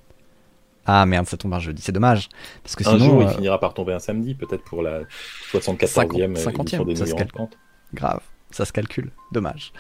Ah 0.92 1.06
merde, 1.06 1.28
ça 1.28 1.38
tombe 1.38 1.54
un 1.54 1.60
jeudi, 1.60 1.82
c'est 1.82 1.92
dommage. 1.92 2.30
Parce 2.64 2.76
que 2.76 2.88
Un 2.88 2.94
sinon. 2.98 3.06
jour, 3.06 3.22
euh, 3.22 3.26
il 3.30 3.36
finira 3.36 3.60
par 3.60 3.74
tomber 3.76 3.94
un 3.94 4.00
samedi, 4.00 4.34
peut-être 4.34 4.64
pour 4.64 4.82
la 4.82 5.02
74e 5.52 6.36
50e, 6.36 6.62
édition 6.62 6.84
des 6.86 6.96
ça 6.96 7.06
se. 7.06 7.14
Grave, 7.94 8.22
ça 8.52 8.66
se 8.66 8.74
calcule. 8.74 9.12
Dommage. 9.32 9.72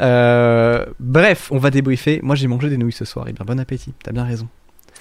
Euh, 0.00 0.86
bref, 0.98 1.50
on 1.52 1.58
va 1.58 1.70
débriefer. 1.70 2.20
Moi, 2.22 2.34
j'ai 2.36 2.46
mangé 2.48 2.68
des 2.68 2.76
nouilles 2.78 2.92
ce 2.92 3.04
soir. 3.04 3.28
Et 3.28 3.32
bien, 3.32 3.44
bon 3.44 3.58
appétit. 3.60 3.92
T'as 4.02 4.12
bien 4.12 4.24
raison. 4.24 4.48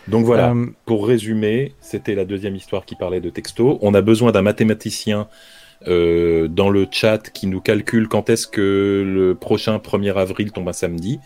Donc 0.07 0.25
voilà, 0.25 0.51
Euh, 0.51 0.67
pour 0.85 1.07
résumer, 1.07 1.73
c'était 1.81 2.15
la 2.15 2.25
deuxième 2.25 2.55
histoire 2.55 2.85
qui 2.85 2.95
parlait 2.95 3.21
de 3.21 3.29
texto. 3.29 3.77
On 3.81 3.93
a 3.93 4.01
besoin 4.01 4.31
d'un 4.31 4.41
mathématicien 4.41 5.27
euh, 5.87 6.47
dans 6.47 6.69
le 6.69 6.87
chat 6.91 7.29
qui 7.29 7.47
nous 7.47 7.61
calcule 7.61 8.07
quand 8.07 8.29
est-ce 8.29 8.47
que 8.47 9.03
le 9.05 9.35
prochain 9.35 9.77
1er 9.77 10.13
avril 10.15 10.51
tombe 10.51 10.67
un 10.67 10.73
samedi, 10.73 11.19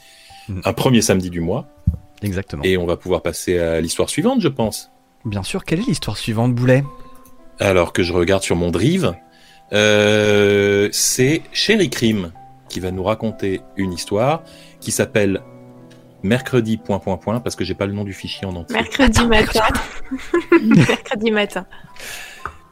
Mhm. 0.49 0.61
un 0.65 0.73
premier 0.73 1.01
samedi 1.01 1.29
du 1.29 1.39
mois, 1.39 1.67
exactement. 2.23 2.63
et 2.63 2.77
on 2.77 2.85
va 2.85 2.97
pouvoir 2.97 3.21
passer 3.21 3.59
à 3.59 3.81
l'histoire 3.81 4.09
suivante, 4.09 4.41
je 4.41 4.47
pense. 4.47 4.89
Bien 5.25 5.43
sûr, 5.43 5.63
quelle 5.63 5.79
est 5.79 5.87
l'histoire 5.87 6.17
suivante, 6.17 6.53
Boulet? 6.53 6.83
Alors 7.59 7.93
que 7.93 8.03
je 8.03 8.13
regarde 8.13 8.43
sur 8.43 8.55
mon 8.55 8.71
drive, 8.71 9.13
euh, 9.71 10.89
c'est 10.91 11.43
Sherry 11.51 11.89
Crime 11.89 12.31
qui 12.69 12.79
va 12.79 12.91
nous 12.91 13.03
raconter 13.03 13.61
une 13.77 13.93
histoire 13.93 14.43
qui 14.79 14.91
s'appelle 14.91 15.41
Mercredi 16.23 16.77
point 16.77 16.99
point 16.99 17.17
point 17.17 17.41
parce 17.41 17.55
que 17.55 17.65
j'ai 17.65 17.73
pas 17.75 17.85
le 17.85 17.91
nom 17.91 18.05
du 18.05 18.13
fichier 18.13 18.47
en 18.47 18.55
entier. 18.55 18.75
Mercredi 18.75 19.25
matin. 19.27 19.65
Mercredi 20.61 21.31
matin. 21.31 21.65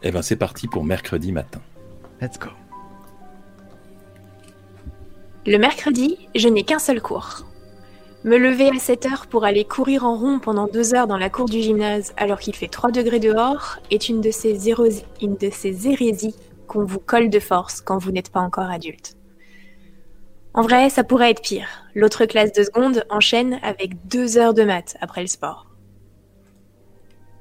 Eh 0.03 0.11
ben 0.11 0.21
c'est 0.21 0.37
parti 0.37 0.67
pour 0.67 0.85
mercredi 0.85 1.31
matin. 1.33 1.59
Let's 2.21 2.39
go. 2.39 2.47
Le 5.45 5.57
mercredi, 5.57 6.29
je 6.35 6.47
n'ai 6.47 6.63
qu'un 6.63 6.79
seul 6.79 7.01
cours. 7.01 7.45
Me 8.23 8.37
lever 8.37 8.69
à 8.69 8.77
7 8.77 9.07
heures 9.07 9.25
pour 9.25 9.45
aller 9.45 9.65
courir 9.65 10.05
en 10.05 10.15
rond 10.15 10.37
pendant 10.37 10.67
deux 10.67 10.93
heures 10.93 11.07
dans 11.07 11.17
la 11.17 11.31
cour 11.31 11.49
du 11.49 11.59
gymnase 11.59 12.13
alors 12.17 12.39
qu'il 12.39 12.55
fait 12.55 12.67
3 12.67 12.91
degrés 12.91 13.19
dehors 13.19 13.79
est 13.89 14.09
une 14.09 14.21
de 14.21 14.29
ces, 14.29 14.69
hérésies 15.87 16.35
qu'on 16.67 16.85
vous 16.85 16.99
colle 16.99 17.31
de 17.31 17.39
force 17.39 17.81
quand 17.81 17.97
vous 17.97 18.11
n'êtes 18.11 18.29
pas 18.29 18.39
encore 18.39 18.69
adulte. 18.69 19.15
En 20.53 20.61
vrai, 20.61 20.91
ça 20.91 21.03
pourrait 21.03 21.31
être 21.31 21.41
pire. 21.41 21.67
L'autre 21.95 22.25
classe 22.25 22.53
de 22.53 22.61
seconde 22.61 23.03
enchaîne 23.09 23.59
avec 23.63 24.07
deux 24.07 24.37
heures 24.37 24.53
de 24.53 24.63
maths 24.65 24.97
après 25.01 25.21
le 25.21 25.27
sport. 25.27 25.65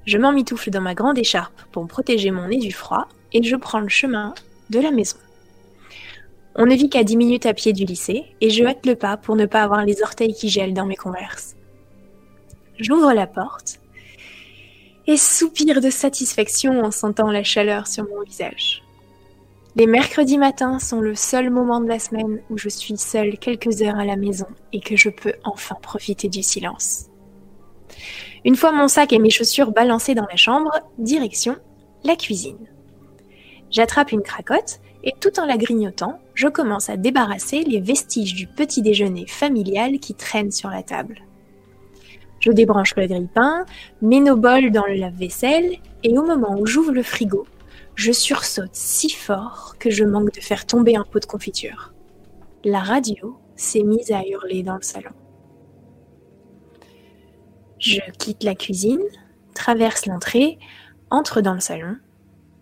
Je 0.06 0.16
m'emmitoufle 0.16 0.70
dans 0.70 0.80
ma 0.80 0.94
grande 0.94 1.18
écharpe 1.18 1.60
pour 1.72 1.86
protéger 1.88 2.30
mon 2.30 2.48
nez 2.48 2.56
du 2.56 2.72
froid 2.72 3.06
et 3.34 3.42
je 3.42 3.56
prends 3.56 3.80
le 3.80 3.90
chemin 3.90 4.34
de 4.70 4.80
la 4.80 4.92
maison. 4.92 5.18
On 6.56 6.66
ne 6.66 6.74
vit 6.74 6.90
qu'à 6.90 7.04
10 7.04 7.16
minutes 7.16 7.46
à 7.46 7.54
pied 7.54 7.72
du 7.72 7.84
lycée 7.84 8.24
et 8.40 8.50
je 8.50 8.64
hâte 8.64 8.84
le 8.84 8.96
pas 8.96 9.16
pour 9.16 9.36
ne 9.36 9.46
pas 9.46 9.62
avoir 9.62 9.84
les 9.84 10.02
orteils 10.02 10.34
qui 10.34 10.48
gèlent 10.48 10.74
dans 10.74 10.86
mes 10.86 10.96
converses. 10.96 11.56
J'ouvre 12.78 13.12
la 13.12 13.26
porte 13.26 13.80
et 15.06 15.16
soupire 15.16 15.80
de 15.80 15.90
satisfaction 15.90 16.80
en 16.80 16.90
sentant 16.90 17.30
la 17.30 17.44
chaleur 17.44 17.86
sur 17.86 18.04
mon 18.04 18.22
visage. 18.22 18.82
Les 19.76 19.86
mercredis 19.86 20.38
matins 20.38 20.80
sont 20.80 21.00
le 21.00 21.14
seul 21.14 21.50
moment 21.50 21.80
de 21.80 21.88
la 21.88 22.00
semaine 22.00 22.42
où 22.50 22.58
je 22.58 22.68
suis 22.68 22.96
seule 22.96 23.38
quelques 23.38 23.82
heures 23.82 23.98
à 23.98 24.04
la 24.04 24.16
maison 24.16 24.46
et 24.72 24.80
que 24.80 24.96
je 24.96 25.08
peux 25.08 25.34
enfin 25.44 25.76
profiter 25.80 26.28
du 26.28 26.42
silence. 26.42 27.06
Une 28.44 28.56
fois 28.56 28.72
mon 28.72 28.88
sac 28.88 29.12
et 29.12 29.18
mes 29.18 29.30
chaussures 29.30 29.70
balancés 29.70 30.14
dans 30.14 30.26
la 30.28 30.36
chambre, 30.36 30.72
direction 30.98 31.56
la 32.02 32.16
cuisine. 32.16 32.68
J'attrape 33.70 34.10
une 34.10 34.22
cracotte 34.22 34.80
et 35.02 35.14
tout 35.20 35.40
en 35.40 35.46
la 35.46 35.56
grignotant, 35.56 36.20
je 36.34 36.48
commence 36.48 36.90
à 36.90 36.96
débarrasser 36.96 37.62
les 37.62 37.80
vestiges 37.80 38.34
du 38.34 38.46
petit 38.46 38.82
déjeuner 38.82 39.26
familial 39.26 39.98
qui 39.98 40.14
traînent 40.14 40.50
sur 40.50 40.68
la 40.68 40.82
table. 40.82 41.20
Je 42.40 42.52
débranche 42.52 42.94
le 42.96 43.06
grille-pain, 43.06 43.66
mets 44.02 44.20
nos 44.20 44.36
bols 44.36 44.70
dans 44.70 44.86
le 44.86 44.94
lave-vaisselle 44.94 45.76
et 46.02 46.18
au 46.18 46.22
moment 46.22 46.58
où 46.58 46.66
j'ouvre 46.66 46.92
le 46.92 47.02
frigo, 47.02 47.46
je 47.94 48.12
sursaute 48.12 48.74
si 48.74 49.10
fort 49.10 49.76
que 49.78 49.90
je 49.90 50.04
manque 50.04 50.32
de 50.32 50.40
faire 50.40 50.66
tomber 50.66 50.96
un 50.96 51.04
pot 51.04 51.20
de 51.20 51.26
confiture. 51.26 51.92
La 52.64 52.80
radio 52.80 53.36
s'est 53.56 53.82
mise 53.82 54.10
à 54.10 54.22
hurler 54.26 54.62
dans 54.62 54.76
le 54.76 54.82
salon. 54.82 55.10
Je 57.78 58.00
quitte 58.18 58.42
la 58.42 58.54
cuisine, 58.54 59.02
traverse 59.54 60.06
l'entrée, 60.06 60.58
entre 61.10 61.40
dans 61.40 61.54
le 61.54 61.60
salon 61.60 61.96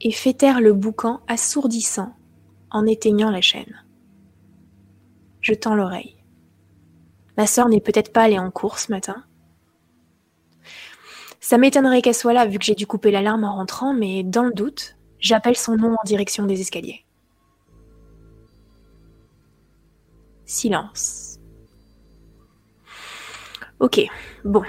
et 0.00 0.12
fait 0.12 0.32
taire 0.32 0.60
le 0.60 0.72
boucan 0.72 1.20
assourdissant 1.28 2.14
en 2.70 2.86
éteignant 2.86 3.30
la 3.30 3.40
chaîne. 3.40 3.84
Je 5.40 5.54
tends 5.54 5.74
l'oreille. 5.74 6.16
Ma 7.36 7.46
sœur 7.46 7.68
n'est 7.68 7.80
peut-être 7.80 8.12
pas 8.12 8.22
allée 8.22 8.38
en 8.38 8.50
cours 8.50 8.78
ce 8.78 8.90
matin. 8.90 9.24
Ça 11.40 11.56
m'étonnerait 11.56 12.02
qu'elle 12.02 12.14
soit 12.14 12.32
là 12.32 12.46
vu 12.46 12.58
que 12.58 12.64
j'ai 12.64 12.74
dû 12.74 12.86
couper 12.86 13.10
l'alarme 13.10 13.44
en 13.44 13.54
rentrant, 13.54 13.94
mais 13.94 14.22
dans 14.22 14.42
le 14.42 14.52
doute, 14.52 14.96
j'appelle 15.20 15.56
son 15.56 15.76
nom 15.76 15.94
en 15.94 16.04
direction 16.04 16.44
des 16.46 16.60
escaliers. 16.60 17.04
Silence. 20.44 21.38
Ok, 23.80 24.00
bon. 24.44 24.62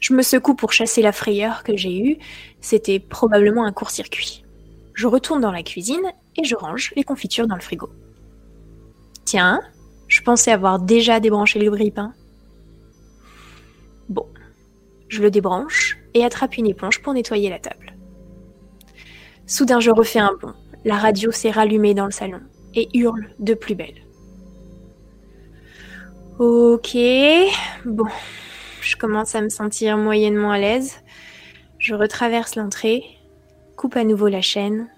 Je 0.00 0.14
me 0.14 0.22
secoue 0.22 0.54
pour 0.54 0.72
chasser 0.72 1.02
la 1.02 1.12
frayeur 1.12 1.62
que 1.62 1.76
j'ai 1.76 1.98
eue. 1.98 2.18
C'était 2.60 2.98
probablement 2.98 3.64
un 3.64 3.72
court-circuit. 3.72 4.44
Je 4.94 5.06
retourne 5.06 5.40
dans 5.40 5.52
la 5.52 5.62
cuisine 5.62 6.12
et 6.36 6.44
je 6.44 6.56
range 6.56 6.92
les 6.96 7.04
confitures 7.04 7.46
dans 7.46 7.54
le 7.54 7.60
frigo. 7.60 7.90
Tiens, 9.24 9.60
je 10.08 10.20
pensais 10.22 10.52
avoir 10.52 10.78
déjà 10.78 11.20
débranché 11.20 11.58
le 11.58 11.70
grille-pain. 11.70 12.12
Bon, 14.08 14.26
je 15.08 15.22
le 15.22 15.30
débranche 15.30 15.98
et 16.12 16.24
attrape 16.24 16.56
une 16.56 16.66
éponge 16.66 17.02
pour 17.02 17.14
nettoyer 17.14 17.50
la 17.50 17.58
table. 17.58 17.94
Soudain, 19.46 19.80
je 19.80 19.90
refais 19.90 20.18
un 20.18 20.32
bond. 20.40 20.54
La 20.84 20.96
radio 20.96 21.30
s'est 21.30 21.50
rallumée 21.50 21.94
dans 21.94 22.04
le 22.04 22.12
salon 22.12 22.40
et 22.74 22.88
hurle 22.94 23.30
de 23.38 23.54
plus 23.54 23.74
belle. 23.74 24.02
Ok, 26.38 26.96
bon, 27.84 28.08
je 28.80 28.96
commence 28.96 29.34
à 29.34 29.40
me 29.40 29.48
sentir 29.48 29.96
moyennement 29.96 30.50
à 30.50 30.58
l'aise. 30.58 31.00
Je 31.78 31.94
retraverse 31.94 32.56
l'entrée, 32.56 33.04
coupe 33.76 33.96
à 33.96 34.04
nouveau 34.04 34.28
la 34.28 34.40
chaîne 34.40 34.88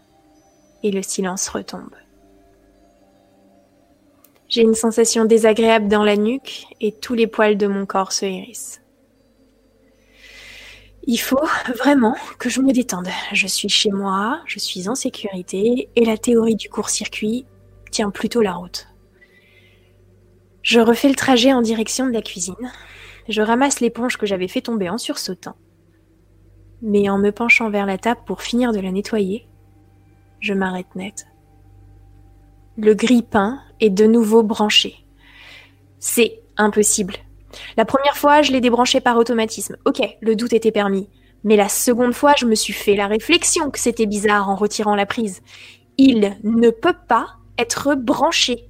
et 0.86 0.92
le 0.92 1.02
silence 1.02 1.48
retombe. 1.48 1.94
J'ai 4.48 4.62
une 4.62 4.74
sensation 4.74 5.24
désagréable 5.24 5.88
dans 5.88 6.04
la 6.04 6.16
nuque 6.16 6.66
et 6.80 6.92
tous 6.92 7.14
les 7.14 7.26
poils 7.26 7.56
de 7.56 7.66
mon 7.66 7.84
corps 7.84 8.12
se 8.12 8.24
hérissent. 8.24 8.80
Il 11.08 11.18
faut 11.18 11.44
vraiment 11.76 12.16
que 12.38 12.48
je 12.48 12.60
me 12.60 12.72
détende. 12.72 13.08
Je 13.32 13.46
suis 13.48 13.68
chez 13.68 13.90
moi, 13.90 14.40
je 14.46 14.60
suis 14.60 14.88
en 14.88 14.94
sécurité 14.94 15.88
et 15.96 16.04
la 16.04 16.16
théorie 16.16 16.56
du 16.56 16.68
court-circuit 16.68 17.46
tient 17.90 18.10
plutôt 18.10 18.42
la 18.42 18.54
route. 18.54 18.86
Je 20.62 20.80
refais 20.80 21.08
le 21.08 21.14
trajet 21.14 21.52
en 21.52 21.62
direction 21.62 22.06
de 22.06 22.12
la 22.12 22.22
cuisine. 22.22 22.72
Je 23.28 23.42
ramasse 23.42 23.80
l'éponge 23.80 24.16
que 24.16 24.26
j'avais 24.26 24.48
fait 24.48 24.62
tomber 24.62 24.88
en 24.88 24.98
sursautant. 24.98 25.56
Mais 26.82 27.08
en 27.08 27.18
me 27.18 27.30
penchant 27.30 27.70
vers 27.70 27.86
la 27.86 27.98
table 27.98 28.20
pour 28.26 28.42
finir 28.42 28.72
de 28.72 28.80
la 28.80 28.92
nettoyer, 28.92 29.48
je 30.46 30.54
m'arrête 30.54 30.94
net. 30.94 31.26
Le 32.78 32.94
grille-pain 32.94 33.60
est 33.80 33.90
de 33.90 34.06
nouveau 34.06 34.42
branché. 34.42 34.94
C'est 35.98 36.40
impossible. 36.56 37.14
La 37.76 37.84
première 37.84 38.16
fois, 38.16 38.42
je 38.42 38.52
l'ai 38.52 38.60
débranché 38.60 39.00
par 39.00 39.16
automatisme. 39.16 39.76
Ok, 39.84 40.00
le 40.20 40.36
doute 40.36 40.52
était 40.52 40.70
permis. 40.70 41.08
Mais 41.42 41.56
la 41.56 41.68
seconde 41.68 42.14
fois, 42.14 42.34
je 42.38 42.46
me 42.46 42.54
suis 42.54 42.72
fait 42.72 42.94
la 42.96 43.08
réflexion 43.08 43.70
que 43.70 43.78
c'était 43.78 44.06
bizarre 44.06 44.48
en 44.48 44.56
retirant 44.56 44.94
la 44.94 45.06
prise. 45.06 45.42
Il 45.98 46.36
ne 46.44 46.70
peut 46.70 46.96
pas 47.08 47.36
être 47.58 47.94
branché. 47.94 48.68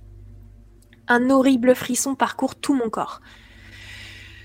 Un 1.09 1.31
horrible 1.31 1.75
frisson 1.75 2.15
parcourt 2.15 2.55
tout 2.55 2.75
mon 2.75 2.89
corps. 2.89 3.21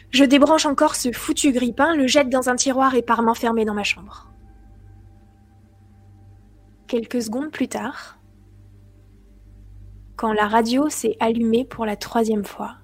Je 0.10 0.26
débranche 0.26 0.66
encore 0.66 0.96
ce 0.96 1.12
foutu 1.12 1.54
grippin, 1.54 1.96
le 1.96 2.08
jette 2.08 2.30
dans 2.30 2.50
un 2.50 2.56
tiroir 2.56 2.96
et 2.96 3.02
pars 3.02 3.22
m'enfermer 3.22 3.64
dans 3.64 3.74
ma 3.74 3.84
chambre. 3.84 4.31
Quelques 6.92 7.22
secondes 7.22 7.52
plus 7.52 7.70
tard, 7.70 8.18
quand 10.18 10.34
la 10.34 10.46
radio 10.50 10.90
s'est 10.90 11.16
allumée 11.22 11.64
pour 11.64 11.86
la 11.86 11.96
troisième 11.96 12.44
fois, 12.44 12.76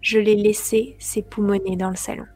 je 0.00 0.20
l'ai 0.20 0.36
laissé 0.36 0.94
s'époumoner 1.00 1.74
dans 1.74 1.90
le 1.90 1.96
salon. 1.96 2.26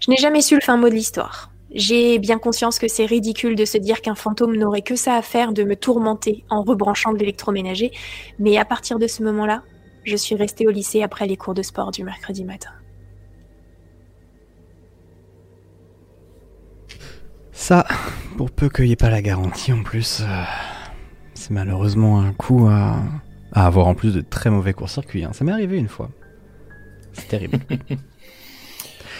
Je 0.00 0.10
n'ai 0.10 0.16
jamais 0.16 0.40
su 0.40 0.56
le 0.56 0.60
fin 0.60 0.76
mot 0.76 0.88
de 0.88 0.94
l'histoire. 0.94 1.52
J'ai 1.70 2.18
bien 2.18 2.40
conscience 2.40 2.80
que 2.80 2.88
c'est 2.88 3.06
ridicule 3.06 3.54
de 3.54 3.64
se 3.64 3.78
dire 3.78 4.02
qu'un 4.02 4.16
fantôme 4.16 4.56
n'aurait 4.56 4.82
que 4.82 4.96
ça 4.96 5.14
à 5.14 5.22
faire 5.22 5.52
de 5.52 5.62
me 5.62 5.76
tourmenter 5.76 6.44
en 6.50 6.64
rebranchant 6.64 7.12
de 7.12 7.18
l'électroménager, 7.18 7.92
mais 8.40 8.58
à 8.58 8.64
partir 8.64 8.98
de 8.98 9.06
ce 9.06 9.22
moment-là, 9.22 9.62
je 10.02 10.16
suis 10.16 10.34
restée 10.34 10.66
au 10.66 10.70
lycée 10.70 11.04
après 11.04 11.28
les 11.28 11.36
cours 11.36 11.54
de 11.54 11.62
sport 11.62 11.92
du 11.92 12.02
mercredi 12.02 12.44
matin. 12.44 12.72
Ça, 17.60 17.84
pour 18.36 18.52
peu 18.52 18.68
qu'il 18.68 18.84
n'y 18.84 18.92
ait 18.92 18.96
pas 18.96 19.10
la 19.10 19.20
garantie 19.20 19.72
en 19.72 19.82
plus, 19.82 20.20
euh, 20.22 20.42
c'est 21.34 21.50
malheureusement 21.50 22.20
un 22.20 22.32
coup 22.32 22.68
à, 22.68 23.02
à 23.52 23.66
avoir 23.66 23.88
en 23.88 23.94
plus 23.96 24.14
de 24.14 24.20
très 24.20 24.48
mauvais 24.48 24.72
court-circuit. 24.72 25.24
hein. 25.24 25.32
Ça 25.32 25.44
m'est 25.44 25.50
arrivé 25.50 25.76
une 25.76 25.88
fois. 25.88 26.08
C'est 27.12 27.28
terrible. 27.28 27.58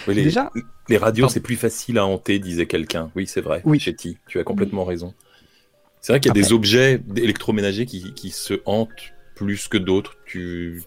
Oui, 0.07 0.15
les, 0.15 0.23
Déjà- 0.23 0.49
les 0.87 0.97
radios, 0.97 1.27
c'est 1.27 1.41
plus 1.41 1.57
facile 1.57 1.97
à 1.99 2.05
hanter, 2.05 2.39
disait 2.39 2.65
quelqu'un. 2.65 3.11
Oui, 3.15 3.27
c'est 3.27 3.41
vrai. 3.41 3.61
Oui. 3.65 3.79
Chetty, 3.79 4.17
tu 4.27 4.39
as 4.39 4.43
complètement 4.45 4.85
raison. 4.85 5.13
C'est 5.99 6.13
vrai 6.13 6.21
qu'il 6.21 6.29
y 6.29 6.31
a 6.31 6.33
des 6.41 6.53
objets 6.53 7.01
électroménagers 7.17 7.85
qui, 7.85 8.13
qui 8.13 8.29
se 8.31 8.55
hantent 8.65 9.11
plus 9.35 9.67
que 9.67 9.77
d'autres. 9.77 10.15
Tu... 10.25 10.81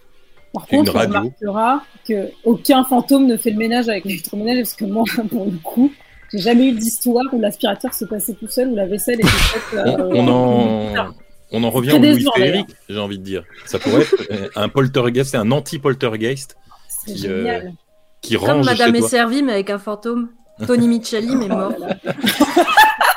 Par 0.54 0.66
Une 0.72 0.78
contre, 0.78 0.94
on 0.94 0.98
radio. 0.98 1.14
remarquera 1.20 1.84
que 2.08 2.30
aucun 2.44 2.82
fantôme 2.84 3.26
ne 3.26 3.36
fait 3.36 3.50
le 3.50 3.58
ménage 3.58 3.88
avec 3.90 4.06
l'électroménager 4.06 4.62
parce 4.62 4.74
que 4.74 4.86
moi, 4.86 5.04
pour 5.30 5.44
le 5.44 5.58
coup, 5.58 5.92
j'ai 6.32 6.38
jamais 6.38 6.68
eu 6.68 6.72
d'histoire 6.72 7.24
où 7.32 7.40
l'aspirateur 7.40 7.92
se 7.94 8.04
passait 8.04 8.34
tout 8.34 8.48
seul 8.48 8.68
ou 8.68 8.76
la 8.76 8.86
vaisselle 8.86 9.20
était 9.20 9.26
faite. 9.28 9.62
On, 9.84 10.00
euh, 10.00 10.08
on 10.14 10.28
en, 10.28 11.14
on 11.52 11.64
en 11.64 11.70
revient 11.70 11.92
au 11.92 11.98
Louis 11.98 12.24
Frédéric, 12.24 12.68
j'ai 12.88 12.98
envie 12.98 13.18
de 13.18 13.24
dire. 13.24 13.44
Ça 13.66 13.78
pourrait 13.78 14.02
être 14.02 14.14
euh, 14.30 14.48
un 14.56 14.68
poltergeist, 14.68 15.30
c'est 15.32 15.36
un 15.36 15.50
anti-poltergeist 15.50 16.56
C'est 16.88 17.12
qui, 17.14 17.26
euh, 17.28 17.38
génial. 17.38 17.72
qui 18.20 18.34
Comme 18.36 18.44
range 18.48 18.66
Madame 18.66 18.90
chez 18.92 18.96
est 18.96 19.00
toi. 19.00 19.08
servie, 19.08 19.42
mais 19.42 19.52
avec 19.52 19.70
un 19.70 19.78
fantôme. 19.78 20.30
Tony 20.66 20.86
Micheli, 20.86 21.34
mais 21.34 21.46
Oh 21.46 21.54
mort. 21.54 21.72
là. 21.78 21.96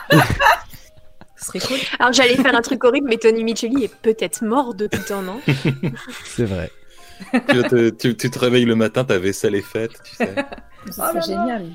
Ce 1.37 1.45
serait 1.47 1.59
cool. 1.59 1.77
Alors 1.99 2.11
j'allais 2.13 2.35
faire 2.37 2.55
un 2.55 2.61
truc 2.61 2.83
horrible, 2.83 3.07
mais 3.09 3.17
Tony 3.17 3.43
Micheli 3.43 3.83
est 3.83 3.93
peut-être 3.95 4.43
mort 4.43 4.73
depuis 4.73 5.01
temps, 5.01 5.21
non 5.21 5.39
c'est 6.23 6.45
vrai. 6.45 6.71
tu, 7.33 7.61
te, 7.63 7.89
tu- 7.89 8.15
tu 8.17 8.29
te 8.31 8.39
réveilles 8.39 8.65
le 8.65 8.75
matin, 8.75 9.03
ta 9.03 9.17
vaisselle 9.19 9.53
est 9.55 9.61
faite, 9.61 9.91
tu 10.03 10.15
sais. 10.15 10.33
Ça 10.91 11.09
serait 11.09 11.21
génial. 11.21 11.65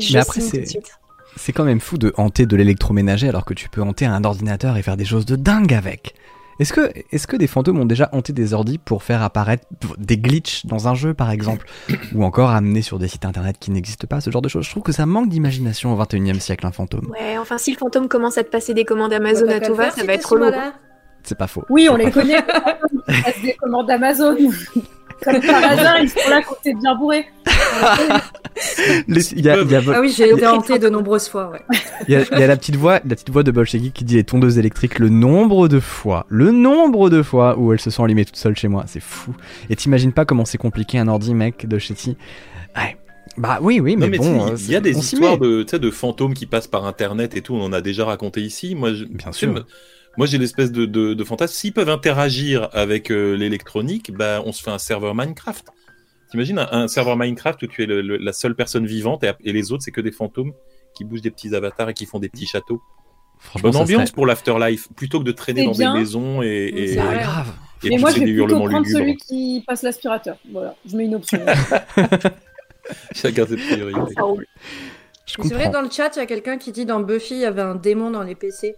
Je 0.00 0.12
Mais 0.14 0.20
après, 0.20 0.40
c'est- 0.40 0.60
de 0.60 0.66
suite. 0.66 0.98
C'est 1.36 1.52
quand 1.52 1.64
même 1.64 1.80
fou 1.80 1.98
de 1.98 2.14
hanter 2.16 2.46
de 2.46 2.56
l'électroménager 2.56 3.28
alors 3.28 3.44
que 3.44 3.52
tu 3.52 3.68
peux 3.68 3.82
hanter 3.82 4.06
un 4.06 4.24
ordinateur 4.24 4.76
et 4.78 4.82
faire 4.82 4.96
des 4.96 5.04
choses 5.04 5.26
de 5.26 5.36
dingue 5.36 5.74
avec. 5.74 6.14
Est-ce 6.58 6.72
que, 6.72 6.90
est 7.12 7.26
que 7.26 7.36
des 7.36 7.46
fantômes 7.46 7.78
ont 7.78 7.84
déjà 7.84 8.08
hanté 8.12 8.32
des 8.32 8.54
ordis 8.54 8.78
pour 8.78 9.02
faire 9.02 9.22
apparaître 9.22 9.66
des 9.98 10.16
glitches 10.16 10.64
dans 10.64 10.88
un 10.88 10.94
jeu 10.94 11.12
par 11.12 11.30
exemple 11.30 11.66
Ou 12.14 12.24
encore 12.24 12.48
amener 12.50 12.80
sur 12.80 12.98
des 12.98 13.08
sites 13.08 13.26
internet 13.26 13.56
qui 13.60 13.70
n'existent 13.70 14.06
pas, 14.06 14.22
ce 14.22 14.30
genre 14.30 14.40
de 14.40 14.48
choses? 14.48 14.64
Je 14.64 14.70
trouve 14.70 14.82
que 14.82 14.92
ça 14.92 15.04
manque 15.04 15.28
d'imagination 15.28 15.92
au 15.92 15.96
21 15.96 16.34
e 16.34 16.38
siècle 16.38 16.66
un 16.66 16.72
fantôme. 16.72 17.10
Ouais, 17.10 17.36
enfin 17.36 17.58
si 17.58 17.72
le 17.72 17.76
fantôme 17.76 18.08
commence 18.08 18.38
à 18.38 18.44
te 18.44 18.48
passer 18.48 18.72
des 18.72 18.86
commandes 18.86 19.12
Amazon 19.12 19.46
à 19.48 19.60
tout 19.60 19.74
va, 19.74 19.90
ça 19.90 20.04
va 20.04 20.14
être 20.14 20.32
relou. 20.32 20.50
C'est 21.22 21.36
pas 21.36 21.48
faux. 21.48 21.64
Oui, 21.68 21.88
on 21.90 21.96
les 21.96 22.10
connaît. 22.10 22.38
Des 23.42 23.54
commandes 23.54 23.90
Amazon. 23.90 24.36
Comme 25.24 25.40
par 25.40 25.64
hasard, 25.64 25.98
ils 26.00 26.10
sont 26.10 26.28
là 26.30 26.40
quand 26.46 26.56
t'es 26.62 26.74
bien 26.74 26.94
bourré. 26.94 27.26
Les- 29.08 29.32
Il 29.34 29.44
y 29.44 29.50
a, 29.50 29.56
y 29.62 29.74
a- 29.74 29.80
Ah 29.94 30.00
oui, 30.00 30.12
j'ai 30.16 30.30
été 30.30 30.46
hantée 30.46 30.78
de 30.78 30.88
nombreuses 30.88 31.28
fois, 31.28 31.50
ouais. 31.50 31.60
il 32.08 32.14
y 32.14 32.16
a- 32.16 32.22
il 32.32 32.38
y 32.38 32.42
a 32.42 32.46
la 32.46 32.56
petite 32.56 32.76
voix, 32.76 32.94
la 33.04 33.14
petite 33.14 33.30
voix 33.30 33.42
de 33.42 33.50
Bolshevik 33.50 33.92
qui 33.92 34.04
dit 34.04 34.14
les 34.16 34.24
tondeuses 34.24 34.58
électriques 34.58 34.98
le 34.98 35.08
nombre 35.08 35.68
de 35.68 35.78
fois, 35.80 36.26
le 36.28 36.50
nombre 36.52 37.10
de 37.10 37.22
fois 37.22 37.58
où 37.58 37.72
elles 37.72 37.80
se 37.80 37.90
sont 37.90 38.04
allumées 38.04 38.24
toutes 38.24 38.36
seules 38.36 38.56
chez 38.56 38.68
moi, 38.68 38.84
c'est 38.86 39.02
fou. 39.02 39.34
Et 39.70 39.76
t'imagines 39.76 40.12
pas 40.12 40.24
comment 40.24 40.44
c'est 40.44 40.58
compliqué 40.58 40.98
un 40.98 41.08
ordi 41.08 41.34
mec 41.34 41.66
de 41.66 41.78
Shetty. 41.78 42.16
Ouais. 42.76 42.96
Bah 43.38 43.58
oui, 43.60 43.80
oui, 43.80 43.96
mais, 43.96 44.06
Non, 44.06 44.10
mais 44.10 44.18
bon. 44.18 44.46
euh, 44.52 44.56
il 44.58 44.70
y 44.70 44.76
a 44.76 44.80
des 44.80 44.96
on 44.96 45.00
s'y 45.02 45.14
histoires 45.16 45.38
de, 45.38 45.62
de 45.62 45.90
fantômes 45.90 46.32
qui 46.34 46.46
passent 46.46 46.66
par 46.68 46.86
internet 46.86 47.36
et 47.36 47.42
tout, 47.42 47.54
on 47.54 47.62
en 47.62 47.72
a 47.72 47.80
déjà 47.80 48.04
raconté 48.04 48.40
ici. 48.40 48.74
Moi, 48.74 48.94
je, 48.94 49.04
Bien 49.04 49.32
sûr. 49.32 49.52
me- 49.52 49.64
moi 50.16 50.26
j'ai 50.26 50.38
l'espèce 50.38 50.72
de, 50.72 50.86
de, 50.86 51.12
de 51.14 51.24
fantasme. 51.24 51.52
S'ils 51.54 51.72
peuvent 51.74 51.90
interagir 51.90 52.68
avec 52.72 53.10
euh, 53.10 53.34
l'électronique, 53.36 54.12
bah, 54.12 54.42
on 54.46 54.52
se 54.52 54.62
fait 54.62 54.70
un 54.70 54.78
serveur 54.78 55.14
Minecraft. 55.14 55.66
T'imagines 56.30 56.58
un, 56.58 56.68
un 56.72 56.88
serveur 56.88 57.16
Minecraft 57.16 57.62
où 57.62 57.66
tu 57.66 57.82
es 57.82 57.86
le- 57.86 58.00
le- 58.00 58.16
la 58.16 58.32
seule 58.32 58.54
personne 58.54 58.86
vivante 58.86 59.22
et, 59.24 59.32
et 59.44 59.52
les 59.52 59.70
autres, 59.72 59.82
c'est 59.84 59.90
que 59.92 60.00
des 60.00 60.12
fantômes 60.12 60.52
qui 60.94 61.04
bougent 61.04 61.20
des 61.22 61.30
petits 61.30 61.54
avatars 61.54 61.90
et 61.90 61.94
qui 61.94 62.06
font 62.06 62.18
des 62.18 62.28
petits 62.30 62.46
châteaux. 62.46 62.80
Franchement, 63.38 63.68
Bonne 63.70 63.82
ambiance 63.82 64.02
serait- 64.08 64.14
pour 64.14 64.24
l'afterlife, 64.26 64.88
plutôt 64.96 65.18
que 65.20 65.24
de 65.24 65.32
traîner 65.32 65.66
dans 65.66 65.72
bien. 65.72 65.92
des 65.92 66.00
maisons 66.00 66.42
et, 66.42 66.72
et, 66.74 66.86
C'est 66.94 67.00
vrai. 67.00 67.18
grave. 67.18 67.52
et 67.84 67.90
Mais 67.90 67.98
moi, 67.98 68.10
je 68.10 68.20
vais 68.20 68.24
des 68.24 68.32
plutôt 68.32 68.56
prendre 68.56 68.78
lugubres. 68.78 68.98
celui 68.98 69.16
qui 69.18 69.62
passe 69.66 69.82
l'aspirateur. 69.82 70.38
Voilà, 70.50 70.74
je 70.88 70.96
mets 70.96 71.04
une 71.04 71.16
option. 71.16 71.38
Chacun 73.12 73.46
ses 73.46 73.56
priorités. 73.56 74.14
C'est 75.26 75.54
vrai, 75.54 75.70
dans 75.70 75.82
le 75.82 75.90
chat, 75.90 76.10
il 76.16 76.18
y 76.20 76.22
a 76.22 76.26
quelqu'un 76.26 76.56
qui 76.56 76.72
dit 76.72 76.84
dans 76.86 77.00
Buffy, 77.00 77.34
il 77.34 77.40
y 77.40 77.44
avait 77.44 77.62
un 77.62 77.74
démon 77.74 78.10
dans 78.10 78.22
les 78.22 78.34
PC. 78.34 78.76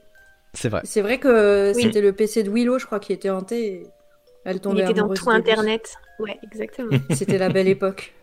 C'est 0.54 0.68
vrai. 0.70 0.80
C'est 0.84 1.02
vrai 1.02 1.18
que 1.18 1.72
Oui. 1.76 1.82
c'était 1.82 2.00
le 2.00 2.12
PC 2.12 2.42
de 2.42 2.50
Willow, 2.50 2.78
je 2.78 2.86
crois, 2.86 3.00
qui 3.00 3.12
était 3.12 3.28
hanté. 3.30 3.66
Et 3.66 3.86
elle 4.44 4.56
Il 4.56 4.60
tombait 4.60 4.82
était 4.82 4.94
dans 4.94 5.08
tout 5.12 5.28
internet. 5.30 5.94
Ouais, 6.18 6.38
exactement. 6.42 6.88
C'était 7.10 7.36
la 7.38 7.50
belle 7.50 7.68
époque. 7.68 8.14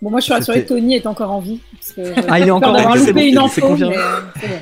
Bon, 0.00 0.10
moi, 0.10 0.20
je 0.20 0.24
suis 0.24 0.32
rassurée 0.32 0.62
que 0.62 0.68
Tony 0.68 0.94
est 0.94 1.06
encore 1.06 1.32
en 1.32 1.40
vie. 1.40 1.60
Parce 1.72 1.92
que 1.92 2.30
Ah, 2.30 2.38
il 2.38 2.46
est 2.46 2.50
encore 2.52 2.74
en 2.76 2.92
vie, 2.94 3.00
c'est 3.00 3.08
loupé 3.08 3.28
une 3.28 3.38
info, 3.38 3.60
confirmé. 3.60 3.96
mais, 3.96 4.48
euh. 4.48 4.58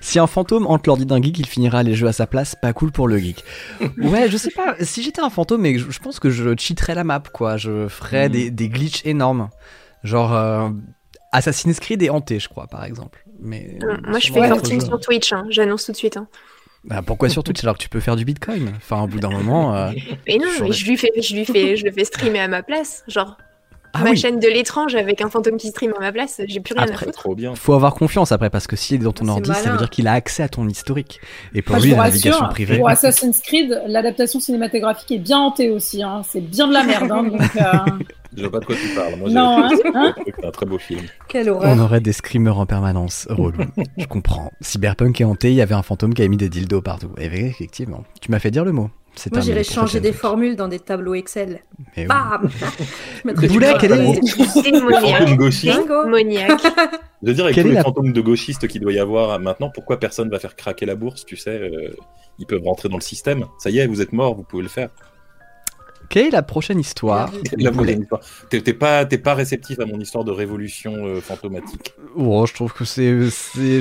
Si 0.00 0.18
un 0.18 0.26
fantôme 0.26 0.66
hante 0.66 0.86
l'ordi 0.86 1.04
d'un 1.04 1.20
geek, 1.20 1.38
il 1.38 1.46
finira 1.46 1.82
les 1.82 1.94
jeux 1.94 2.06
à 2.06 2.12
sa 2.12 2.26
place, 2.26 2.54
pas 2.54 2.72
cool 2.72 2.92
pour 2.92 3.08
le 3.08 3.18
geek. 3.18 3.44
Ouais, 3.98 4.30
je 4.30 4.36
sais 4.38 4.50
pas, 4.50 4.76
si 4.80 5.02
j'étais 5.02 5.20
un 5.20 5.28
fantôme, 5.30 5.60
mais 5.62 5.76
je, 5.78 5.90
je 5.90 5.98
pense 5.98 6.18
que 6.20 6.30
je 6.30 6.54
cheaterais 6.56 6.94
la 6.94 7.04
map, 7.04 7.22
quoi. 7.32 7.56
Je 7.58 7.86
ferais 7.88 8.28
Mhm. 8.28 8.32
des, 8.32 8.50
des 8.50 8.68
glitches 8.68 9.02
énormes. 9.04 9.50
Genre 10.06 10.32
euh, 10.32 10.70
Assassin's 11.32 11.78
Creed 11.80 12.02
et 12.02 12.10
Hanté, 12.10 12.38
je 12.38 12.48
crois, 12.48 12.66
par 12.66 12.84
exemple. 12.84 13.24
Mais 13.40 13.76
Euh, 13.82 13.96
Moi, 14.06 14.18
je 14.18 14.32
fais 14.32 14.48
fortune 14.48 14.80
sur 14.80 14.98
Twitch, 15.00 15.32
hein, 15.32 15.44
j'annonce 15.50 15.84
tout 15.86 15.92
de 15.92 15.96
suite. 15.96 16.16
hein. 16.16 16.28
Bah, 16.84 17.02
pourquoi 17.04 17.28
sur 17.28 17.42
Twitch 17.42 17.62
alors 17.64 17.76
que 17.76 17.82
tu 17.82 17.88
peux 17.88 17.98
faire 18.00 18.14
du 18.16 18.24
bitcoin? 18.24 18.72
Enfin, 18.76 19.02
au 19.02 19.08
bout 19.08 19.18
d'un 19.18 19.30
moment. 19.30 19.74
euh, 19.74 19.90
Mais 20.28 20.38
non, 20.38 20.46
mais 20.60 20.72
je 20.72 20.86
lui 20.86 20.96
fais, 20.96 21.10
je 21.20 21.34
lui 21.34 21.44
fais, 21.44 21.76
je 21.76 21.84
le 21.84 21.90
fais 21.92 22.04
streamer 22.04 22.38
à 22.40 22.48
ma 22.48 22.62
place. 22.62 23.02
Genre, 23.08 23.36
Ah 24.00 24.04
ma 24.04 24.10
oui. 24.10 24.16
chaîne 24.16 24.38
de 24.40 24.48
l'étrange 24.48 24.94
avec 24.94 25.20
un 25.20 25.28
fantôme 25.30 25.56
qui 25.56 25.68
stream 25.68 25.92
à 25.96 26.00
ma 26.00 26.12
place, 26.12 26.40
j'ai 26.46 26.60
plus 26.60 26.74
rien 26.74 26.82
à 26.84 26.86
Après, 26.90 27.06
foutre. 27.06 27.18
Trop 27.18 27.34
bien. 27.34 27.54
Faut 27.54 27.74
avoir 27.74 27.94
confiance 27.94 28.32
après 28.32 28.50
parce 28.50 28.66
que 28.66 28.76
s'il 28.76 29.00
est 29.00 29.04
dans 29.04 29.12
ton 29.12 29.28
ordi, 29.28 29.52
ça 29.54 29.70
veut 29.72 29.78
dire 29.78 29.90
qu'il 29.90 30.06
a 30.08 30.12
accès 30.12 30.42
à 30.42 30.48
ton 30.48 30.68
historique. 30.68 31.20
Et 31.54 31.62
pour 31.62 31.76
Moi, 31.76 31.84
lui, 31.84 31.90
la 31.92 31.96
navigation 31.98 32.30
rassure, 32.32 32.48
privée. 32.50 32.76
pour 32.78 32.88
Assassin's 32.88 33.40
Creed, 33.40 33.82
l'adaptation 33.86 34.40
cinématographique 34.40 35.10
est 35.12 35.18
bien 35.18 35.38
hantée 35.38 35.70
aussi. 35.70 36.02
Hein. 36.02 36.22
C'est 36.28 36.40
bien 36.40 36.68
de 36.68 36.72
la 36.74 36.82
merde. 36.84 37.10
Hein, 37.10 37.22
donc, 37.24 37.40
euh, 37.56 38.04
Je 38.36 38.42
vois 38.42 38.50
pas 38.50 38.60
de 38.60 38.64
quoi 38.66 38.74
tu 38.76 38.88
parles. 38.94 39.16
Moi, 39.16 39.30
Non, 39.30 39.64
hein, 39.64 39.70
j'ai 39.72 39.90
hein. 39.94 40.14
c'est 40.38 40.44
un 40.46 40.50
très 40.50 40.66
beau 40.66 40.78
film. 40.78 41.00
Quelle 41.28 41.50
On 41.50 41.56
horreur. 41.56 41.80
aurait 41.80 42.00
des 42.00 42.12
screamers 42.12 42.58
en 42.58 42.66
permanence. 42.66 43.26
Relou. 43.30 43.64
Je 43.96 44.06
comprends. 44.06 44.50
Cyberpunk 44.60 45.20
est 45.20 45.24
hanté, 45.24 45.48
il 45.50 45.54
y 45.56 45.62
avait 45.62 45.74
un 45.74 45.82
fantôme 45.82 46.12
qui 46.14 46.22
a 46.22 46.28
mis 46.28 46.36
des 46.36 46.48
dildos 46.48 46.82
partout. 46.82 47.10
Et 47.18 47.26
effectivement, 47.26 48.04
tu 48.20 48.30
m'as 48.30 48.38
fait 48.38 48.50
dire 48.50 48.64
le 48.64 48.72
mot. 48.72 48.90
C'est 49.18 49.32
Moi, 49.32 49.40
j'irais 49.40 49.64
changer 49.64 49.98
des 50.00 50.10
Truc. 50.10 50.20
formules 50.20 50.56
dans 50.56 50.68
des 50.68 50.78
tableaux 50.78 51.14
Excel. 51.14 51.60
Mais 51.96 52.02
oui. 52.02 52.06
Bam 52.06 52.48
Je 53.24 53.58
grain. 53.58 53.78
quel 53.80 53.92
est-. 53.92 54.20
Je 57.22 57.28
veux 57.28 57.34
dire, 57.34 57.44
avec 57.44 57.54
Quelle 57.54 57.64
tous 57.64 57.68
est 57.68 57.72
les 57.72 57.76
la- 57.76 57.82
fantômes 57.82 58.12
de 58.12 58.20
gauchistes 58.20 58.68
qu'il 58.68 58.80
doit 58.82 58.92
y 58.92 58.98
avoir 58.98 59.38
maintenant, 59.40 59.70
pourquoi 59.70 59.98
personne 59.98 60.28
va 60.30 60.38
faire 60.38 60.54
craquer 60.54 60.86
la 60.86 60.94
bourse 60.94 61.24
Tu 61.24 61.36
sais, 61.36 61.50
euh, 61.58 61.94
ils 62.38 62.46
peuvent 62.46 62.62
rentrer 62.64 62.88
dans 62.88 62.96
le 62.96 63.02
système. 63.02 63.46
Ça 63.58 63.70
y 63.70 63.78
est, 63.78 63.86
vous 63.86 64.02
êtes 64.02 64.12
mort, 64.12 64.34
vous 64.36 64.42
pouvez 64.44 64.62
le 64.62 64.68
faire. 64.68 64.90
Quelle 66.08 66.26
est 66.26 66.30
la 66.30 66.42
prochaine 66.42 66.78
histoire 66.80 67.30
La 67.58 67.70
prochaine 67.70 68.02
histoire. 68.02 68.20
T'es 68.50 68.60
pas, 68.72 69.04
t'es 69.04 69.18
pas 69.18 69.34
réceptif 69.34 69.78
à 69.80 69.86
mon 69.86 69.98
histoire 70.00 70.24
de 70.24 70.30
révolution 70.30 70.92
euh, 71.06 71.20
fantomatique. 71.20 71.94
Oh, 72.16 72.46
je 72.46 72.54
trouve 72.54 72.72
que 72.72 72.84
c'est, 72.84 73.28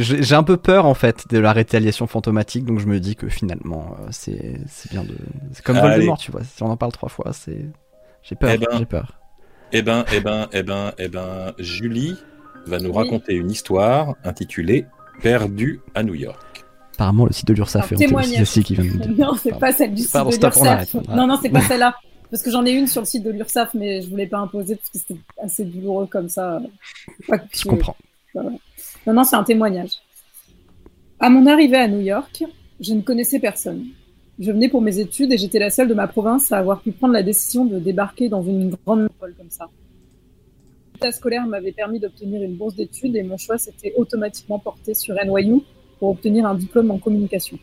j'ai 0.02 0.36
un 0.36 0.44
peu 0.44 0.58
peur 0.58 0.86
en 0.86 0.94
fait 0.94 1.26
de 1.30 1.38
la 1.40 1.54
rétaliation 1.54 2.08
fantomatique, 2.08 2.66
donc 2.66 2.80
je 2.80 2.88
me 2.88 3.00
dis 3.00 3.16
que 3.16 3.30
finalement 3.30 3.96
euh, 4.02 4.08
c'est, 4.12 4.60
c'est 4.68 4.92
bien 4.92 5.04
de, 5.04 5.16
c'est 5.54 5.64
comme 5.64 5.78
Allez. 5.78 5.96
Voldemort, 5.96 6.18
tu 6.18 6.32
vois. 6.32 6.42
Si 6.44 6.62
on 6.64 6.68
en 6.70 6.78
parle 6.78 6.92
trois 6.92 7.10
fois, 7.10 7.32
c'est, 7.34 7.66
j'ai 8.24 8.36
peur, 8.36 8.52
Eh 8.54 8.58
ben. 8.58 8.68
j'ai 8.78 8.86
peur. 8.86 9.20
Eh 9.72 9.82
ben, 9.82 10.06
eh 10.14 10.20
ben, 10.20 10.48
eh 10.54 10.64
ben, 10.64 10.92
eh 10.98 11.08
ben, 11.08 11.54
Julie 11.60 12.16
va 12.68 12.80
nous 12.80 12.90
Oui. 12.92 12.98
raconter 12.98 13.34
une 13.34 13.52
histoire 13.52 14.16
intitulée 14.24 14.86
Perdu 15.22 15.80
à 15.94 16.04
New 16.04 16.14
York. 16.16 16.40
Apparemment, 16.96 17.26
le 17.26 17.34
site 17.34 17.48
de 17.48 17.54
l'URSSAF 17.54 17.92
est 17.92 17.96
aussi, 17.96 18.06
témoignage. 18.06 18.32
c'est 18.32 18.46
Cécile 18.46 18.64
qui 18.64 18.76
vient 18.76 18.84
de 18.86 18.90
me 18.90 19.14
dire. 19.14 19.28
Non, 19.28 19.36
c'est 19.42 19.58
pas 19.60 19.72
celle 19.74 19.94
du 19.94 20.02
site 20.04 20.12
Pardon, 20.14 20.30
de 20.30 20.36
l'URSSAF. 20.36 20.94
Non, 21.10 21.28
non, 21.28 21.38
c'est 21.42 21.50
pas 21.50 21.62
celle-là. 21.62 21.96
Parce 22.36 22.44
que 22.44 22.52
j'en 22.52 22.66
ai 22.66 22.74
une 22.74 22.86
sur 22.86 23.00
le 23.00 23.06
site 23.06 23.24
de 23.24 23.32
l'URSSAF, 23.32 23.76
mais 23.76 24.02
je 24.02 24.10
voulais 24.10 24.28
pas 24.28 24.40
imposer 24.40 24.76
parce 24.76 24.90
que 24.90 24.98
c'était 24.98 25.22
assez 25.42 25.64
douloureux 25.64 26.06
comme 26.06 26.28
ça. 26.28 26.62
Je 27.30 27.34
tu- 27.54 27.66
comprends. 27.66 27.96
Non, 28.34 28.60
non, 29.08 29.24
c'est 29.24 29.38
un 29.38 29.44
témoignage. 29.46 29.92
À 31.18 31.30
mon 31.30 31.48
arrivée 31.48 31.78
à 31.78 31.88
New 31.88 32.02
York, 32.02 32.44
je 32.82 32.94
ne 32.94 33.00
connaissais 33.00 33.40
personne. 33.40 33.86
Je 34.38 34.52
venais 34.52 34.68
pour 34.68 34.82
mes 34.82 35.00
études 35.00 35.32
et 35.32 35.38
j'étais 35.38 35.60
la 35.60 35.70
seule 35.70 35.88
de 35.88 35.94
ma 35.94 36.10
province 36.10 36.52
à 36.52 36.58
avoir 36.58 36.82
pu 36.82 36.92
prendre 36.92 37.14
la 37.14 37.24
décision 37.24 37.64
de 37.64 37.80
débarquer 37.80 38.28
dans 38.28 38.44
une 38.44 38.76
grande 38.86 39.04
métropole 39.04 39.34
comme 39.38 39.50
ça. 39.50 39.70
L'état 40.96 41.14
scolaire 41.14 41.48
m'avait 41.48 41.72
permis 41.72 42.02
d'obtenir 42.02 42.44
une 42.44 42.58
bourse 42.58 42.76
d'études 42.76 43.16
et 43.16 43.24
mon 43.24 43.38
choix 43.38 43.58
s'était 43.58 43.94
automatiquement 43.96 44.60
porté 44.60 44.94
sur 44.94 45.16
NYU 45.26 45.62
pour 46.00 46.10
obtenir 46.10 46.46
un 46.48 46.56
diplôme 46.56 46.92
en 46.92 46.98
communication. 46.98 47.58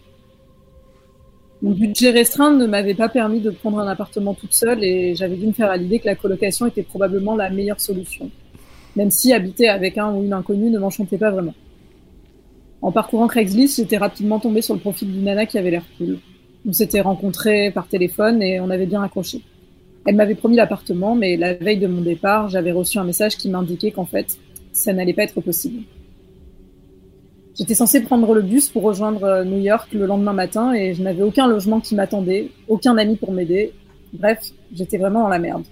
Mon 1.62 1.70
budget 1.70 2.10
restreint 2.10 2.52
ne 2.52 2.66
m'avait 2.66 2.94
pas 2.94 3.08
permis 3.08 3.40
de 3.40 3.50
prendre 3.50 3.78
un 3.78 3.86
appartement 3.86 4.34
toute 4.34 4.52
seule 4.52 4.82
et 4.82 5.14
j'avais 5.14 5.36
dû 5.36 5.46
me 5.46 5.52
faire 5.52 5.70
à 5.70 5.76
l'idée 5.76 6.00
que 6.00 6.06
la 6.06 6.16
colocation 6.16 6.66
était 6.66 6.82
probablement 6.82 7.36
la 7.36 7.50
meilleure 7.50 7.80
solution 7.80 8.30
même 8.96 9.10
si 9.10 9.32
habiter 9.32 9.68
avec 9.68 9.98
un 9.98 10.12
ou 10.12 10.22
une 10.22 10.32
inconnue 10.32 10.70
ne 10.70 10.78
m'enchantait 10.78 11.18
pas 11.18 11.30
vraiment. 11.30 11.54
En 12.80 12.92
parcourant 12.92 13.28
Craigslist, 13.28 13.76
j'étais 13.76 13.96
rapidement 13.96 14.40
tombée 14.40 14.62
sur 14.62 14.74
le 14.74 14.80
profil 14.80 15.12
d'une 15.12 15.24
nana 15.24 15.46
qui 15.46 15.58
avait 15.58 15.70
l'air 15.70 15.84
cool. 15.98 16.18
On 16.66 16.72
s'était 16.72 17.00
rencontrés 17.00 17.70
par 17.70 17.86
téléphone 17.86 18.42
et 18.42 18.60
on 18.60 18.70
avait 18.70 18.86
bien 18.86 19.02
accroché. 19.02 19.40
Elle 20.04 20.16
m'avait 20.16 20.34
promis 20.34 20.56
l'appartement, 20.56 21.14
mais 21.14 21.36
la 21.36 21.54
veille 21.54 21.78
de 21.78 21.86
mon 21.86 22.00
départ, 22.02 22.48
j'avais 22.48 22.72
reçu 22.72 22.98
un 22.98 23.04
message 23.04 23.36
qui 23.36 23.48
m'indiquait 23.48 23.92
qu'en 23.92 24.04
fait, 24.04 24.36
ça 24.72 24.92
n'allait 24.92 25.12
pas 25.12 25.22
être 25.22 25.40
possible. 25.40 25.82
J'étais 27.54 27.74
censée 27.74 28.00
prendre 28.00 28.34
le 28.34 28.40
bus 28.40 28.70
pour 28.70 28.82
rejoindre 28.82 29.24
euh, 29.24 29.44
New 29.44 29.58
York 29.58 29.92
le 29.92 30.06
lendemain 30.06 30.32
matin 30.32 30.72
et 30.72 30.94
je 30.94 31.02
n'avais 31.02 31.22
aucun 31.22 31.46
logement 31.46 31.80
qui 31.80 31.94
m'attendait, 31.94 32.50
aucun 32.66 32.96
ami 32.96 33.16
pour 33.16 33.30
m'aider. 33.30 33.74
Bref, 34.14 34.38
j'étais 34.72 34.96
vraiment 34.96 35.22
dans 35.22 35.28
la 35.28 35.38
merde. 35.38 35.64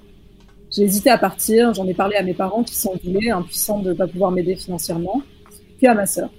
J'ai 0.70 0.82
hésité 0.82 1.08
à 1.08 1.16
partir, 1.16 1.72
j'en 1.72 1.86
ai 1.86 1.94
parlé 1.94 2.16
à 2.16 2.22
mes 2.22 2.34
parents 2.34 2.62
qui 2.62 2.76
sont 2.76 2.94
voulés, 3.02 3.30
impuissants 3.30 3.80
de 3.80 3.88
ne 3.88 3.94
pas 3.94 4.06
pouvoir 4.06 4.30
m'aider 4.30 4.56
financièrement, 4.56 5.22
puis 5.78 5.86
à 5.86 5.94
ma 5.94 6.06
sœur. 6.06 6.30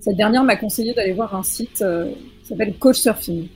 Cette 0.00 0.16
dernière 0.16 0.44
m'a 0.44 0.56
conseillé 0.56 0.92
d'aller 0.92 1.12
voir 1.12 1.34
un 1.34 1.42
site 1.42 1.80
euh, 1.80 2.12
qui 2.42 2.48
s'appelle 2.48 2.74
Couchsurfing. 2.74 3.48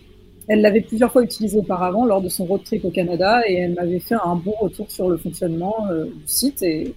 Elle 0.48 0.62
l'avait 0.62 0.80
plusieurs 0.80 1.12
fois 1.12 1.22
utilisé 1.22 1.58
auparavant 1.58 2.06
lors 2.06 2.22
de 2.22 2.28
son 2.28 2.46
road 2.46 2.62
trip 2.64 2.84
au 2.84 2.90
Canada 2.90 3.42
et 3.46 3.54
elle 3.54 3.74
m'avait 3.74 3.98
fait 3.98 4.14
un 4.14 4.36
bon 4.36 4.54
retour 4.60 4.90
sur 4.90 5.10
le 5.10 5.18
fonctionnement 5.18 5.74
euh, 5.90 6.04
du 6.06 6.26
site 6.26 6.62
et, 6.62 6.94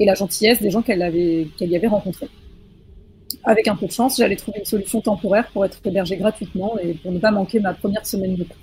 la 0.00 0.14
gentillesse 0.14 0.60
des 0.60 0.70
gens 0.70 0.82
qu'elle 0.82 0.98
y 0.98 1.76
avait 1.76 1.86
rencontrés. 1.86 2.28
Avec 3.44 3.68
un 3.68 3.76
peu 3.76 3.86
de 3.86 3.92
chance, 3.92 4.16
j'allais 4.16 4.36
trouver 4.36 4.58
une 4.60 4.64
solution 4.64 5.00
temporaire 5.00 5.48
pour 5.52 5.64
être 5.64 5.78
hébergée 5.84 6.16
gratuitement 6.16 6.76
et 6.78 6.94
pour 6.94 7.12
ne 7.12 7.18
pas 7.18 7.30
manquer 7.30 7.60
ma 7.60 7.74
première 7.74 8.04
semaine 8.06 8.36
de 8.36 8.44
cours. 8.44 8.56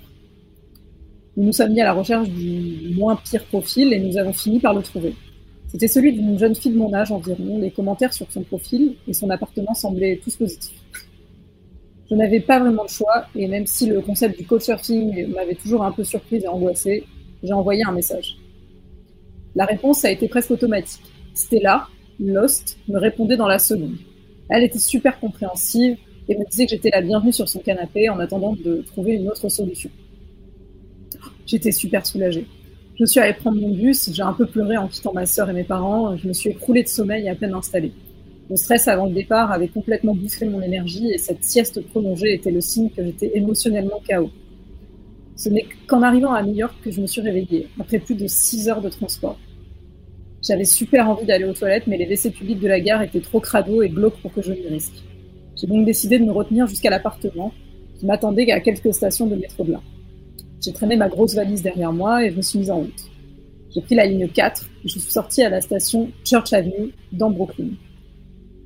Nous 1.36 1.44
nous 1.46 1.52
sommes 1.52 1.72
mis 1.72 1.80
à 1.80 1.84
la 1.84 1.92
recherche 1.92 2.28
du 2.28 2.94
moins 2.94 3.16
pire 3.16 3.44
profil 3.44 3.92
et 3.92 3.98
nous 3.98 4.18
avons 4.18 4.32
fini 4.32 4.58
par 4.58 4.74
le 4.74 4.82
trouver. 4.82 5.14
C'était 5.68 5.88
celui 5.88 6.12
d'une 6.12 6.38
jeune 6.38 6.54
fille 6.54 6.72
de 6.72 6.78
mon 6.78 6.92
âge 6.92 7.12
environ. 7.12 7.58
Les 7.58 7.70
commentaires 7.70 8.12
sur 8.12 8.30
son 8.30 8.42
profil 8.42 8.96
et 9.06 9.12
son 9.12 9.30
appartement 9.30 9.72
semblaient 9.72 10.20
tous 10.22 10.36
positifs. 10.36 10.80
Je 12.10 12.16
n'avais 12.16 12.40
pas 12.40 12.58
vraiment 12.58 12.84
de 12.84 12.90
choix 12.90 13.26
et 13.36 13.46
même 13.46 13.66
si 13.66 13.86
le 13.86 14.00
concept 14.00 14.36
du 14.36 14.44
couchsurfing 14.44 15.28
m'avait 15.28 15.54
toujours 15.54 15.84
un 15.84 15.92
peu 15.92 16.02
surprise 16.02 16.42
et 16.42 16.48
angoissée, 16.48 17.04
j'ai 17.42 17.52
envoyé 17.52 17.84
un 17.84 17.92
message. 17.92 18.36
La 19.54 19.64
réponse 19.64 20.04
a 20.04 20.10
été 20.10 20.26
presque 20.26 20.50
automatique. 20.50 21.02
Stella, 21.34 21.86
Lost, 22.18 22.76
me 22.88 22.98
répondait 22.98 23.36
dans 23.36 23.46
la 23.46 23.60
seconde. 23.60 23.96
Elle 24.50 24.64
était 24.64 24.80
super 24.80 25.20
compréhensive 25.20 25.96
et 26.28 26.36
me 26.36 26.44
disait 26.50 26.66
que 26.66 26.70
j'étais 26.72 26.90
la 26.90 27.02
bienvenue 27.02 27.32
sur 27.32 27.48
son 27.48 27.60
canapé 27.60 28.08
en 28.08 28.18
attendant 28.18 28.54
de 28.54 28.82
trouver 28.82 29.12
une 29.12 29.28
autre 29.28 29.48
solution. 29.48 29.90
J'étais 31.46 31.70
super 31.70 32.04
soulagée. 32.04 32.46
Je 32.98 33.04
suis 33.04 33.20
allée 33.20 33.32
prendre 33.32 33.60
mon 33.60 33.72
bus, 33.72 34.10
j'ai 34.12 34.22
un 34.22 34.32
peu 34.32 34.46
pleuré 34.46 34.76
en 34.76 34.88
quittant 34.88 35.12
ma 35.12 35.24
sœur 35.24 35.48
et 35.50 35.52
mes 35.52 35.64
parents, 35.64 36.16
je 36.16 36.26
me 36.26 36.32
suis 36.32 36.50
écroulée 36.50 36.82
de 36.82 36.88
sommeil 36.88 37.28
à 37.28 37.34
peine 37.36 37.54
installée. 37.54 37.92
Le 38.50 38.56
stress 38.56 38.88
avant 38.88 39.06
le 39.06 39.12
départ 39.12 39.52
avait 39.52 39.68
complètement 39.68 40.14
bouffé 40.14 40.46
mon 40.46 40.60
énergie 40.60 41.10
et 41.12 41.18
cette 41.18 41.44
sieste 41.44 41.80
prolongée 41.86 42.34
était 42.34 42.50
le 42.50 42.60
signe 42.60 42.90
que 42.90 43.04
j'étais 43.04 43.30
émotionnellement 43.34 44.02
KO. 44.08 44.30
Ce 45.36 45.48
n'est 45.48 45.66
qu'en 45.86 46.02
arrivant 46.02 46.32
à 46.32 46.42
New 46.42 46.54
York 46.54 46.74
que 46.84 46.90
je 46.90 47.00
me 47.00 47.06
suis 47.06 47.20
réveillée, 47.20 47.68
après 47.78 48.00
plus 48.00 48.16
de 48.16 48.26
6 48.26 48.68
heures 48.68 48.82
de 48.82 48.88
transport. 48.88 49.38
J'avais 50.42 50.64
super 50.64 51.08
envie 51.08 51.26
d'aller 51.26 51.44
aux 51.44 51.52
toilettes, 51.52 51.86
mais 51.86 51.98
les 51.98 52.06
WC 52.06 52.30
publics 52.30 52.60
de 52.60 52.68
la 52.68 52.80
gare 52.80 53.02
étaient 53.02 53.20
trop 53.20 53.40
crado 53.40 53.82
et 53.82 53.90
glauques 53.90 54.18
pour 54.22 54.32
que 54.32 54.40
je 54.40 54.52
m'y 54.52 54.66
risque. 54.68 55.02
J'ai 55.56 55.66
donc 55.66 55.84
décidé 55.84 56.18
de 56.18 56.24
me 56.24 56.32
retenir 56.32 56.66
jusqu'à 56.66 56.88
l'appartement, 56.88 57.52
qui 57.98 58.06
m'attendait 58.06 58.50
à 58.50 58.60
quelques 58.60 58.94
stations 58.94 59.26
de 59.26 59.36
métro 59.36 59.64
de 59.64 59.72
là. 59.72 59.80
J'ai 60.62 60.72
traîné 60.72 60.96
ma 60.96 61.08
grosse 61.08 61.34
valise 61.34 61.62
derrière 61.62 61.92
moi 61.92 62.24
et 62.24 62.30
je 62.30 62.36
me 62.36 62.42
suis 62.42 62.58
mise 62.58 62.70
en 62.70 62.78
route. 62.78 63.10
J'ai 63.74 63.82
pris 63.82 63.94
la 63.94 64.06
ligne 64.06 64.28
4 64.28 64.62
et 64.62 64.88
je 64.88 64.98
suis 64.98 65.10
sortie 65.10 65.42
à 65.42 65.50
la 65.50 65.60
station 65.60 66.10
Church 66.24 66.52
Avenue 66.52 66.92
dans 67.12 67.30
Brooklyn. 67.30 67.68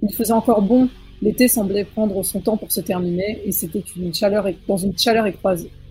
Il 0.03 0.15
faisait 0.15 0.33
encore 0.33 0.63
bon, 0.63 0.89
l'été 1.21 1.49
semblait 1.49 1.85
prendre 1.85 2.23
son 2.23 2.41
temps 2.41 2.57
pour 2.57 2.71
se 2.71 2.81
terminer 2.81 3.41
et 3.45 3.53
c'était 3.53 3.83
dans 4.69 4.77
une 4.77 4.97
chaleur 4.97 5.27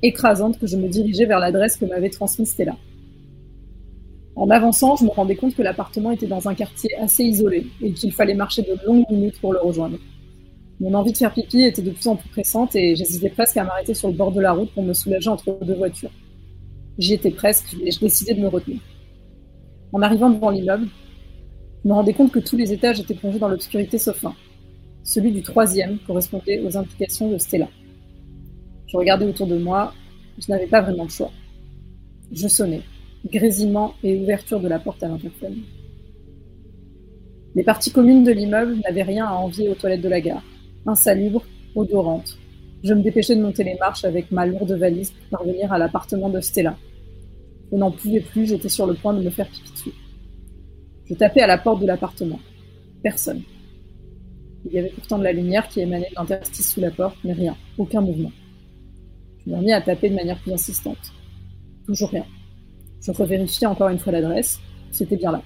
écrasante 0.02 0.60
que 0.60 0.68
je 0.68 0.78
me 0.78 0.88
dirigeais 0.88 1.26
vers 1.26 1.40
l'adresse 1.40 1.78
que 1.78 1.86
m'avait 1.86 2.10
transmise 2.10 2.50
Stella. 2.50 2.76
En 4.36 4.50
avançant, 4.50 4.96
je 4.96 5.06
me 5.06 5.10
rendais 5.10 5.36
compte 5.36 5.56
que 5.56 5.62
l'appartement 5.62 6.12
était 6.12 6.28
dans 6.28 6.48
un 6.48 6.56
quartier 6.56 6.96
assez 6.96 7.24
isolé 7.24 7.68
et 7.82 7.94
qu'il 7.94 8.12
fallait 8.12 8.34
marcher 8.34 8.64
de 8.64 8.76
longues 8.86 9.10
minutes 9.10 9.40
pour 9.40 9.54
le 9.54 9.60
rejoindre. 9.60 9.98
Mon 10.80 10.94
envie 10.96 11.12
de 11.12 11.18
faire 11.18 11.34
pipi 11.34 11.62
était 11.62 11.84
de 11.84 11.92
plus 11.92 12.08
en 12.08 12.16
plus 12.16 12.30
pressante 12.30 12.76
et 12.76 12.96
j'hésitais 12.96 13.30
presque 13.30 13.58
à 13.58 13.64
m'arrêter 13.64 13.94
sur 13.94 14.08
le 14.08 14.16
bord 14.16 14.32
de 14.32 14.42
la 14.42 14.54
route 14.54 14.72
pour 14.72 14.84
me 14.84 14.94
soulager 14.94 15.30
entre 15.30 15.58
deux 15.62 15.76
voitures. 15.76 16.12
J'y 16.98 17.14
étais 17.14 17.32
presque 17.32 17.76
et 17.84 17.92
je 17.92 18.00
décidais 18.00 18.34
de 18.34 18.42
me 18.42 18.48
retenir. 18.48 18.80
En 19.92 20.02
arrivant 20.02 20.32
devant 20.32 20.50
l'immeuble, 20.50 20.88
je 21.84 21.90
me 21.90 21.94
rendais 21.94 22.14
compte 22.14 22.32
que 22.32 22.40
tous 22.40 22.58
les 22.58 22.74
étages 22.74 23.00
étaient 23.00 23.14
plongés 23.14 23.40
dans 23.40 23.50
l'obscurité 23.50 24.00
sauf 24.00 24.26
un. 24.26 24.34
Celui 25.04 25.32
du 25.32 25.44
troisième 25.44 26.00
correspondait 26.08 26.62
aux 26.62 26.76
implications 26.76 27.30
de 27.30 27.38
Stella. 27.38 27.68
Je 28.88 28.98
regardais 28.98 29.26
autour 29.26 29.48
de 29.48 29.58
moi, 29.58 29.94
je 30.40 30.52
n'avais 30.52 30.68
pas 30.68 30.82
vraiment 30.82 31.04
le 31.04 31.10
choix. 31.10 31.32
Je 32.32 32.48
sonnais. 32.48 32.82
Grésillement 33.32 33.94
et 34.04 34.20
ouverture 34.20 34.60
de 34.60 34.68
la 34.68 34.80
porte 34.80 35.04
à 35.04 35.08
l'interphone. 35.08 35.58
Les 37.56 37.64
parties 37.64 37.92
communes 37.92 38.24
de 38.24 38.32
l'immeuble 38.32 38.78
n'avaient 38.84 39.04
rien 39.04 39.26
à 39.26 39.34
envier 39.34 39.70
aux 39.70 39.76
toilettes 39.76 40.02
de 40.02 40.10
la 40.10 40.22
gare. 40.22 40.44
Insalubres, 40.86 41.46
odorantes. 41.76 42.38
Je 42.84 42.94
me 42.94 43.02
dépêchais 43.02 43.36
de 43.36 43.42
monter 43.42 43.64
les 43.64 43.76
marches 43.76 44.04
avec 44.04 44.32
ma 44.32 44.46
lourde 44.46 44.72
valise 44.74 45.12
pour 45.12 45.40
parvenir 45.40 45.72
à 45.72 45.78
l'appartement 45.78 46.30
de 46.30 46.42
Stella. 46.42 46.76
Je 47.72 47.78
n'en 47.78 47.92
pouvais 47.92 48.20
plus, 48.20 48.48
j'étais 48.48 48.70
sur 48.70 48.86
le 48.86 48.94
point 48.96 49.14
de 49.14 49.24
me 49.24 49.30
faire 49.30 49.48
pipi. 49.48 49.92
Je 51.06 51.14
tapais 51.14 51.42
à 51.42 51.48
la 51.48 51.58
porte 51.58 51.82
de 51.82 51.86
l'appartement. 51.86 52.40
Personne. 53.04 53.42
Il 54.66 54.74
y 54.74 54.80
avait 54.80 54.90
pourtant 54.90 55.20
de 55.20 55.24
la 55.24 55.34
lumière 55.34 55.68
qui 55.68 55.82
émanait 55.82 56.10
de 56.10 56.16
l'interstice 56.16 56.74
sous 56.74 56.82
la 56.82 56.92
porte, 56.92 57.18
mais 57.24 57.34
rien, 57.34 57.56
aucun 57.78 58.02
mouvement. 58.02 58.32
Je 59.46 59.52
me 59.52 59.58
remis 59.58 59.74
à 59.74 59.82
taper 59.82 60.10
de 60.10 60.16
manière 60.16 60.40
plus 60.40 60.54
insistante. 60.54 61.14
Toujours 61.86 62.10
rien. 62.10 62.26
Je 63.04 63.12
revérifiais 63.12 63.68
encore 63.68 63.90
une 63.90 64.00
fois 64.00 64.14
l'adresse. 64.14 64.60
C'était 64.92 65.18
bien 65.18 65.32
là. 65.32 65.42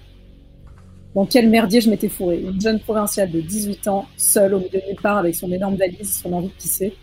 Dans 1.16 1.26
quel 1.26 1.49
merdier 1.49 1.82
je 1.82 1.89
m'étais 1.89 2.10
fourré 2.10 2.41
Une 2.41 2.62
jeune 2.62 2.80
provinciale 2.80 3.32
de 3.32 3.41
18 3.41 3.88
ans, 3.88 4.05
seule 4.18 4.53
au 4.53 4.60
milieu 4.60 4.80
de 4.80 4.88
nulle 4.88 5.01
part 5.01 5.18
avec 5.18 5.34
son 5.34 5.51
énorme 5.51 5.76
valise 5.76 6.01
et 6.01 6.03
son 6.03 6.32
envie 6.34 6.49
de 6.49 6.53
pisser. 6.53 6.93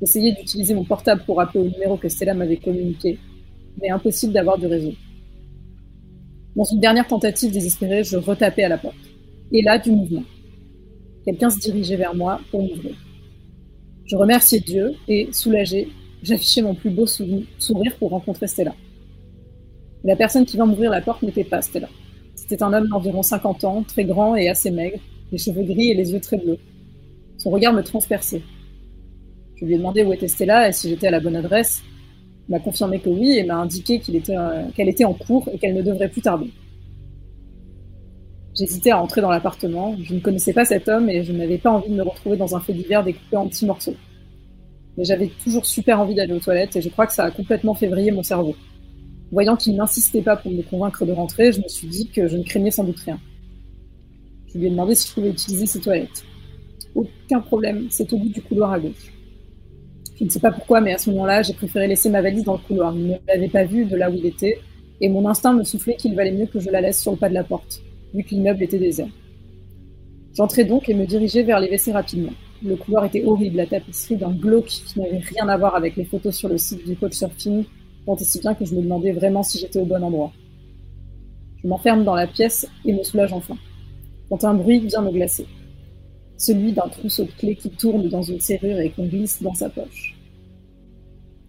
J'essayais 0.00 0.32
d'utiliser 0.32 0.74
mon 0.74 0.84
portable 0.84 1.22
pour 1.26 1.40
appeler 1.40 1.60
au 1.60 1.68
numéro 1.68 1.96
que 1.98 2.08
Stella 2.08 2.32
m'avait 2.32 2.56
communiqué, 2.56 3.18
mais 3.80 3.90
impossible 3.90 4.32
d'avoir 4.32 4.56
du 4.56 4.66
réseau. 4.66 4.92
Dans 6.56 6.64
une 6.64 6.80
dernière 6.80 7.06
tentative 7.06 7.52
désespérée, 7.52 8.02
je 8.02 8.16
retapais 8.16 8.64
à 8.64 8.68
la 8.70 8.78
porte. 8.78 8.96
Et 9.52 9.62
là, 9.62 9.78
du 9.78 9.90
mouvement. 9.90 10.24
Quelqu'un 11.24 11.50
se 11.50 11.58
dirigeait 11.58 11.96
vers 11.96 12.14
moi 12.14 12.40
pour 12.50 12.62
m'ouvrir. 12.62 12.94
Je 14.06 14.16
remerciais 14.16 14.60
Dieu 14.60 14.94
et, 15.08 15.28
soulagé, 15.32 15.88
j'affichais 16.22 16.62
mon 16.62 16.74
plus 16.74 16.90
beau 16.90 17.06
sourire 17.06 17.96
pour 17.98 18.10
rencontrer 18.10 18.46
Stella. 18.46 18.74
La 20.04 20.16
personne 20.16 20.44
qui 20.44 20.56
vint 20.56 20.66
m'ouvrir 20.66 20.90
la 20.90 21.00
porte 21.00 21.22
n'était 21.22 21.44
pas 21.44 21.62
Stella. 21.62 21.88
C'était 22.34 22.62
un 22.62 22.72
homme 22.72 22.88
d'environ 22.88 23.22
50 23.22 23.64
ans, 23.64 23.82
très 23.82 24.04
grand 24.04 24.34
et 24.34 24.48
assez 24.48 24.70
maigre, 24.70 24.98
les 25.30 25.38
cheveux 25.38 25.62
gris 25.62 25.90
et 25.90 25.94
les 25.94 26.12
yeux 26.12 26.20
très 26.20 26.38
bleus. 26.38 26.58
Son 27.38 27.50
regard 27.50 27.72
me 27.72 27.82
transperçait. 27.82 28.42
Je 29.56 29.64
lui 29.64 29.74
ai 29.74 29.78
demandé 29.78 30.02
où 30.02 30.12
était 30.12 30.28
Stella 30.28 30.68
et 30.68 30.72
si 30.72 30.88
j'étais 30.88 31.06
à 31.06 31.10
la 31.12 31.20
bonne 31.20 31.36
adresse. 31.36 31.82
Il 32.48 32.52
m'a 32.52 32.58
confirmé 32.58 32.98
que 32.98 33.08
oui 33.08 33.38
et 33.38 33.44
m'a 33.44 33.56
indiqué 33.56 34.00
qu'elle 34.00 34.16
était, 34.16 34.36
euh, 34.36 35.06
en 35.06 35.14
cours 35.14 35.48
et 35.52 35.58
qu'elle 35.58 35.74
ne 35.74 35.82
devrait 35.82 36.08
plus 36.08 36.20
tarder. 36.20 36.50
J'hésitais 38.58 38.90
à 38.90 39.00
entrer 39.00 39.20
dans 39.20 39.30
l'appartement. 39.30 39.96
Je 40.02 40.14
ne 40.14 40.20
connaissais 40.20 40.52
pas 40.52 40.64
cet 40.64 40.88
homme 40.88 41.08
et 41.08 41.22
je 41.22 41.32
n'avais 41.32 41.58
pas 41.58 41.70
envie 41.70 41.90
de 41.90 41.94
me 41.94 42.02
retrouver 42.02 42.36
dans 42.36 42.56
un 42.56 42.60
fait 42.60 42.72
divers 42.72 43.04
découpé 43.04 43.36
en 43.36 43.46
petits 43.46 43.66
morceaux. 43.66 43.94
Mais 44.98 45.04
j'avais 45.04 45.30
toujours 45.42 45.64
super 45.64 46.00
envie 46.00 46.16
d'aller 46.16 46.34
aux 46.34 46.40
toilettes 46.40 46.74
et 46.76 46.82
je 46.82 46.88
crois 46.88 47.06
que 47.06 47.14
ça 47.14 47.24
a 47.24 47.30
complètement 47.30 47.74
fait 47.74 47.86
vriller 47.86 48.10
mon 48.10 48.24
cerveau. 48.24 48.56
Voyant 49.32 49.56
qu'il 49.56 49.74
n'insistait 49.76 50.20
pas 50.20 50.36
pour 50.36 50.52
me 50.52 50.62
convaincre 50.62 51.06
de 51.06 51.12
rentrer, 51.12 51.52
je 51.52 51.62
me 51.62 51.68
suis 51.68 51.88
dit 51.88 52.08
que 52.08 52.28
je 52.28 52.36
ne 52.36 52.42
craignais 52.42 52.70
sans 52.70 52.84
doute 52.84 53.00
rien. 53.00 53.18
Je 54.46 54.58
lui 54.58 54.66
ai 54.66 54.70
demandé 54.70 54.94
si 54.94 55.08
je 55.08 55.14
pouvais 55.14 55.30
utiliser 55.30 55.64
ses 55.64 55.80
toilettes. 55.80 56.22
Aucun 56.94 57.40
problème, 57.40 57.86
c'est 57.88 58.12
au 58.12 58.18
bout 58.18 58.28
du 58.28 58.42
couloir 58.42 58.72
à 58.72 58.78
gauche. 58.78 59.10
Je 60.18 60.24
ne 60.24 60.28
sais 60.28 60.38
pas 60.38 60.52
pourquoi, 60.52 60.82
mais 60.82 60.92
à 60.92 60.98
ce 60.98 61.10
moment-là, 61.10 61.40
j'ai 61.40 61.54
préféré 61.54 61.88
laisser 61.88 62.10
ma 62.10 62.20
valise 62.20 62.44
dans 62.44 62.52
le 62.52 62.58
couloir. 62.58 62.94
Il 62.94 63.06
ne 63.06 63.14
l'avait 63.26 63.48
pas 63.48 63.64
vue 63.64 63.86
de 63.86 63.96
là 63.96 64.10
où 64.10 64.14
il 64.14 64.26
était, 64.26 64.58
et 65.00 65.08
mon 65.08 65.26
instinct 65.26 65.54
me 65.54 65.64
soufflait 65.64 65.96
qu'il 65.96 66.14
valait 66.14 66.32
mieux 66.32 66.46
que 66.46 66.60
je 66.60 66.68
la 66.68 66.82
laisse 66.82 67.00
sur 67.00 67.12
le 67.12 67.16
pas 67.16 67.30
de 67.30 67.34
la 67.34 67.42
porte, 67.42 67.80
vu 68.12 68.22
que 68.24 68.30
l'immeuble 68.30 68.62
était 68.62 68.78
désert. 68.78 69.08
J'entrai 70.34 70.64
donc 70.64 70.90
et 70.90 70.94
me 70.94 71.06
dirigeais 71.06 71.42
vers 71.42 71.58
les 71.58 71.68
WC 71.68 71.92
rapidement. 71.92 72.32
Le 72.62 72.76
couloir 72.76 73.06
était 73.06 73.24
horrible, 73.24 73.56
la 73.56 73.66
tapisserie 73.66 74.16
d'un 74.16 74.32
glauque 74.32 74.66
qui 74.66 75.00
n'avait 75.00 75.18
rien 75.18 75.48
à 75.48 75.56
voir 75.56 75.74
avec 75.74 75.96
les 75.96 76.04
photos 76.04 76.36
sur 76.36 76.50
le 76.50 76.58
site 76.58 76.86
du 76.86 76.96
coach 76.96 77.14
surfing 77.14 77.64
tant 78.06 78.16
si 78.16 78.40
bien 78.40 78.54
que 78.54 78.64
je 78.64 78.74
me 78.74 78.82
demandais 78.82 79.12
vraiment 79.12 79.42
si 79.42 79.58
j'étais 79.58 79.78
au 79.78 79.84
bon 79.84 80.02
endroit. 80.02 80.32
Je 81.62 81.68
m'enferme 81.68 82.04
dans 82.04 82.14
la 82.14 82.26
pièce 82.26 82.66
et 82.84 82.92
me 82.92 83.02
soulage 83.02 83.32
enfin, 83.32 83.56
quand 84.28 84.44
un 84.44 84.54
bruit 84.54 84.80
vient 84.80 85.02
me 85.02 85.10
glacer. 85.10 85.46
Celui 86.36 86.72
d'un 86.72 86.88
trousseau 86.88 87.24
de 87.24 87.30
clés 87.30 87.54
qui 87.54 87.70
tourne 87.70 88.08
dans 88.08 88.22
une 88.22 88.40
serrure 88.40 88.80
et 88.80 88.90
qu'on 88.90 89.06
glisse 89.06 89.42
dans 89.42 89.54
sa 89.54 89.68
poche. 89.68 90.16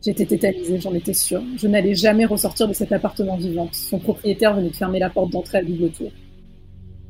J'étais 0.05 0.25
tétanisée, 0.25 0.79
j'en 0.79 0.93
étais 0.93 1.13
sûre. 1.13 1.41
Je 1.55 1.67
n'allais 1.67 1.95
jamais 1.95 2.25
ressortir 2.25 2.67
de 2.67 2.73
cet 2.73 2.91
appartement 2.91 3.37
vivant. 3.37 3.69
Son 3.71 3.99
propriétaire 3.99 4.55
venait 4.55 4.69
de 4.69 4.75
fermer 4.75 4.99
la 4.99 5.09
porte 5.09 5.31
d'entrée 5.31 5.59
à 5.59 5.63
double 5.63 5.89
tour. 5.91 6.11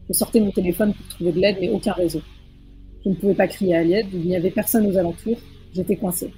Je 0.07 0.13
sortais 0.13 0.39
mon 0.39 0.51
téléphone 0.51 0.93
pour 0.93 1.07
trouver 1.07 1.31
de 1.31 1.39
l'aide, 1.39 1.57
mais 1.59 1.69
aucun 1.69 1.93
réseau. 1.93 2.21
Je 3.03 3.09
ne 3.09 3.15
pouvais 3.15 3.33
pas 3.33 3.47
crier 3.47 3.75
à 3.75 3.83
l'aide, 3.83 4.07
il 4.13 4.21
n'y 4.21 4.35
avait 4.35 4.51
personne 4.51 4.85
aux 4.85 4.97
alentours, 4.97 5.37
j'étais 5.73 5.95
coincée. 5.95 6.31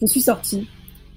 Je 0.00 0.06
suis 0.06 0.20
sortie, 0.20 0.66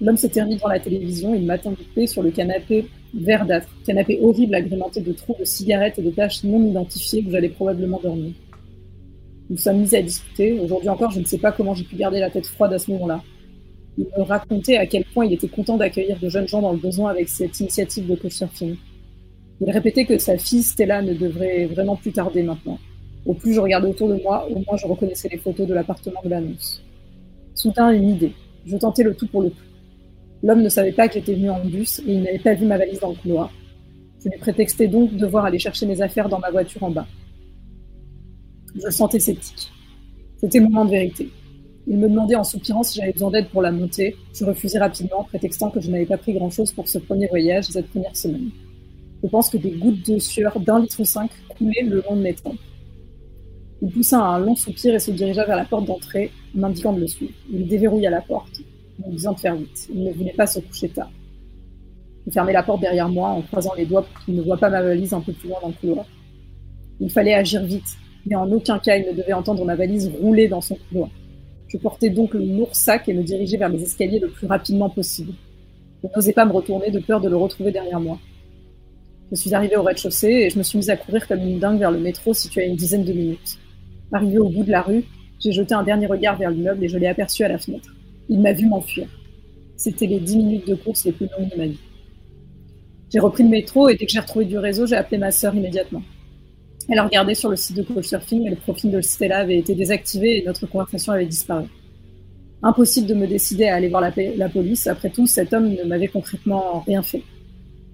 L'homme 0.02 0.16
s'était 0.16 0.42
remis 0.42 0.56
devant 0.56 0.68
la 0.68 0.80
télévision, 0.80 1.32
il 1.32 1.46
m'attendait 1.46 2.08
sur 2.08 2.24
le 2.24 2.32
canapé 2.32 2.86
verdâtre, 3.14 3.68
canapé 3.86 4.18
horrible 4.20 4.56
agrémenté 4.56 5.00
de 5.00 5.12
trous 5.12 5.36
de 5.38 5.44
cigarettes 5.44 5.96
et 6.00 6.02
de 6.02 6.10
taches 6.10 6.42
non 6.42 6.60
identifiées 6.66 7.24
où 7.24 7.30
j'allais 7.30 7.50
probablement 7.50 8.00
dormir. 8.02 8.32
Nous 9.48 9.56
sommes 9.56 9.78
mis 9.78 9.94
à 9.94 10.02
discuter. 10.02 10.58
Aujourd'hui 10.58 10.88
encore, 10.88 11.12
je 11.12 11.20
ne 11.20 11.24
sais 11.24 11.38
pas 11.38 11.52
comment 11.52 11.72
j'ai 11.74 11.84
pu 11.84 11.94
garder 11.94 12.18
la 12.18 12.30
tête 12.30 12.46
froide 12.46 12.72
à 12.72 12.80
ce 12.80 12.90
moment-là. 12.90 13.22
Il 13.96 14.06
me 14.16 14.22
racontait 14.24 14.76
à 14.76 14.86
quel 14.86 15.04
point 15.04 15.24
il 15.24 15.34
était 15.34 15.46
content 15.46 15.76
d'accueillir 15.76 16.18
de 16.18 16.28
jeunes 16.28 16.48
gens 16.48 16.62
dans 16.62 16.72
le 16.72 16.78
besoin 16.78 17.10
avec 17.10 17.28
cette 17.28 17.60
initiative 17.60 18.08
de 18.08 18.16
couchsurfing. 18.16 18.74
Il 19.60 19.70
répétait 19.70 20.04
que 20.04 20.18
sa 20.18 20.36
fille 20.36 20.64
Stella 20.64 21.02
ne 21.02 21.14
devrait 21.14 21.66
vraiment 21.66 21.94
plus 21.94 22.10
tarder 22.10 22.42
maintenant. 22.42 22.78
Au 23.24 23.34
plus 23.34 23.54
je 23.54 23.60
regardais 23.60 23.88
autour 23.88 24.08
de 24.08 24.20
moi, 24.20 24.48
au 24.50 24.54
moins 24.66 24.76
je 24.76 24.86
reconnaissais 24.86 25.28
les 25.28 25.38
photos 25.38 25.68
de 25.68 25.74
l'appartement 25.74 26.20
de 26.24 26.30
l'annonce. 26.30 26.82
Soudain, 27.54 27.90
une 27.92 28.08
idée. 28.08 28.32
Je 28.66 28.76
tentais 28.76 29.04
le 29.04 29.14
tout 29.14 29.28
pour 29.28 29.42
le 29.42 29.50
tout. 29.50 29.71
L'homme 30.42 30.62
ne 30.62 30.68
savait 30.68 30.92
pas 30.92 31.08
que 31.08 31.14
j'étais 31.14 31.34
venu 31.34 31.50
en 31.50 31.64
bus 31.64 32.00
et 32.00 32.14
il 32.14 32.22
n'avait 32.22 32.38
pas 32.38 32.54
vu 32.54 32.66
ma 32.66 32.76
valise 32.76 33.00
dans 33.00 33.10
le 33.10 33.16
couloir. 33.16 33.52
Je 34.22 34.28
lui 34.28 34.38
prétextais 34.38 34.88
donc 34.88 35.12
de 35.12 35.18
devoir 35.18 35.44
aller 35.44 35.58
chercher 35.58 35.86
mes 35.86 36.00
affaires 36.00 36.28
dans 36.28 36.38
ma 36.38 36.50
voiture 36.50 36.82
en 36.82 36.90
bas. 36.90 37.06
Je 38.74 38.84
le 38.84 38.90
sentais 38.90 39.20
sceptique. 39.20 39.70
C'était 40.38 40.58
le 40.58 40.64
moment 40.64 40.84
de 40.84 40.90
vérité. 40.90 41.28
Il 41.86 41.98
me 41.98 42.08
demandait 42.08 42.36
en 42.36 42.44
soupirant 42.44 42.82
si 42.82 42.98
j'avais 42.98 43.12
besoin 43.12 43.30
d'aide 43.30 43.48
pour 43.48 43.62
la 43.62 43.72
montée. 43.72 44.16
Je 44.34 44.44
refusais 44.44 44.78
rapidement, 44.78 45.24
prétextant 45.24 45.70
que 45.70 45.80
je 45.80 45.90
n'avais 45.90 46.06
pas 46.06 46.16
pris 46.16 46.32
grand-chose 46.32 46.72
pour 46.72 46.88
ce 46.88 46.98
premier 46.98 47.26
voyage 47.28 47.68
et 47.68 47.72
cette 47.72 47.88
première 47.88 48.16
semaine. 48.16 48.50
Je 49.22 49.28
pense 49.28 49.50
que 49.50 49.56
des 49.56 49.72
gouttes 49.72 50.08
de 50.08 50.18
sueur 50.18 50.58
d'un 50.60 50.80
litre 50.80 51.04
cinq 51.04 51.30
coulaient 51.56 51.84
le 51.84 52.02
long 52.08 52.16
de 52.16 52.22
mes 52.22 52.34
tempes. 52.34 52.58
Il 53.80 53.90
poussa 53.90 54.20
un 54.20 54.38
long 54.38 54.54
soupir 54.54 54.94
et 54.94 54.98
se 55.00 55.10
dirigea 55.10 55.44
vers 55.44 55.56
la 55.56 55.64
porte 55.64 55.86
d'entrée, 55.86 56.30
m'indiquant 56.54 56.92
de 56.92 57.00
le 57.00 57.08
suivre. 57.08 57.34
Il 57.52 57.66
déverrouilla 57.66 58.10
la 58.10 58.20
porte 58.20 58.62
me 59.06 59.12
disant 59.12 59.32
de 59.32 59.40
faire 59.40 59.56
vite. 59.56 59.88
Il 59.92 60.04
ne 60.04 60.12
voulait 60.12 60.32
pas 60.32 60.46
se 60.46 60.60
coucher 60.60 60.88
tard. 60.88 61.10
Il 62.26 62.32
fermait 62.32 62.52
la 62.52 62.62
porte 62.62 62.80
derrière 62.80 63.08
moi 63.08 63.30
en 63.30 63.42
croisant 63.42 63.74
les 63.74 63.86
doigts 63.86 64.02
pour 64.02 64.24
qu'il 64.24 64.36
ne 64.36 64.42
voie 64.42 64.56
pas 64.56 64.70
ma 64.70 64.82
valise 64.82 65.12
un 65.12 65.20
peu 65.20 65.32
plus 65.32 65.48
loin 65.48 65.58
dans 65.60 65.68
le 65.68 65.74
couloir. 65.74 66.06
Il 67.00 67.10
fallait 67.10 67.34
agir 67.34 67.64
vite, 67.64 67.96
mais 68.26 68.36
en 68.36 68.50
aucun 68.50 68.78
cas 68.78 68.96
il 68.96 69.06
ne 69.06 69.12
devait 69.12 69.32
entendre 69.32 69.64
ma 69.64 69.74
valise 69.74 70.10
rouler 70.20 70.46
dans 70.48 70.60
son 70.60 70.76
couloir. 70.88 71.10
Je 71.66 71.78
portais 71.78 72.10
donc 72.10 72.34
le 72.34 72.44
lourd 72.44 72.76
sac 72.76 73.08
et 73.08 73.14
me 73.14 73.22
dirigeais 73.22 73.56
vers 73.56 73.70
les 73.70 73.82
escaliers 73.82 74.20
le 74.20 74.28
plus 74.28 74.46
rapidement 74.46 74.90
possible. 74.90 75.32
Je 76.02 76.08
n'osais 76.14 76.32
pas 76.32 76.44
me 76.44 76.52
retourner 76.52 76.90
de 76.90 76.98
peur 76.98 77.20
de 77.20 77.28
le 77.28 77.36
retrouver 77.36 77.72
derrière 77.72 77.98
moi. 77.98 78.18
Je 79.30 79.36
suis 79.36 79.54
arrivé 79.54 79.76
au 79.76 79.82
rez-de-chaussée 79.82 80.28
et 80.28 80.50
je 80.50 80.58
me 80.58 80.62
suis 80.62 80.76
mise 80.76 80.90
à 80.90 80.96
courir 80.96 81.26
comme 81.26 81.40
une 81.40 81.58
dingue 81.58 81.78
vers 81.78 81.90
le 81.90 81.98
métro 81.98 82.34
situé 82.34 82.62
à 82.62 82.66
une 82.66 82.76
dizaine 82.76 83.04
de 83.04 83.12
minutes. 83.12 83.58
Arrivé 84.12 84.38
au 84.38 84.50
bout 84.50 84.62
de 84.62 84.70
la 84.70 84.82
rue, 84.82 85.04
j'ai 85.40 85.52
jeté 85.52 85.74
un 85.74 85.82
dernier 85.82 86.06
regard 86.06 86.36
vers 86.36 86.50
l'immeuble 86.50 86.84
et 86.84 86.88
je 86.88 86.98
l'ai 86.98 87.06
aperçu 87.06 87.42
à 87.42 87.48
la 87.48 87.58
fenêtre. 87.58 87.88
Il 88.28 88.40
m'a 88.40 88.52
vu 88.52 88.66
m'enfuir. 88.66 89.08
C'était 89.76 90.06
les 90.06 90.20
dix 90.20 90.36
minutes 90.36 90.68
de 90.68 90.74
course 90.74 91.04
les 91.04 91.12
plus 91.12 91.28
longues 91.36 91.50
de 91.50 91.56
ma 91.56 91.66
vie. 91.66 91.78
J'ai 93.10 93.18
repris 93.18 93.42
le 93.42 93.50
métro 93.50 93.88
et 93.88 93.96
dès 93.96 94.06
que 94.06 94.12
j'ai 94.12 94.20
retrouvé 94.20 94.44
du 94.44 94.56
réseau, 94.56 94.86
j'ai 94.86 94.96
appelé 94.96 95.18
ma 95.18 95.30
sœur 95.30 95.54
immédiatement. 95.54 96.02
Elle 96.88 96.98
a 96.98 97.04
regardé 97.04 97.34
sur 97.34 97.50
le 97.50 97.56
site 97.56 97.76
de 97.76 97.82
Couchsurfing, 97.82 98.44
mais 98.44 98.50
le 98.50 98.56
profil 98.56 98.90
de 98.90 99.00
Stella 99.00 99.38
avait 99.38 99.58
été 99.58 99.74
désactivé 99.74 100.38
et 100.38 100.44
notre 100.44 100.66
conversation 100.66 101.12
avait 101.12 101.26
disparu. 101.26 101.64
Impossible 102.62 103.06
de 103.06 103.14
me 103.14 103.26
décider 103.26 103.66
à 103.66 103.76
aller 103.76 103.88
voir 103.88 104.00
la, 104.00 104.12
la 104.36 104.48
police. 104.48 104.86
Après 104.86 105.10
tout, 105.10 105.26
cet 105.26 105.52
homme 105.52 105.68
ne 105.68 105.84
m'avait 105.84 106.08
concrètement 106.08 106.80
rien 106.86 107.02
fait. 107.02 107.22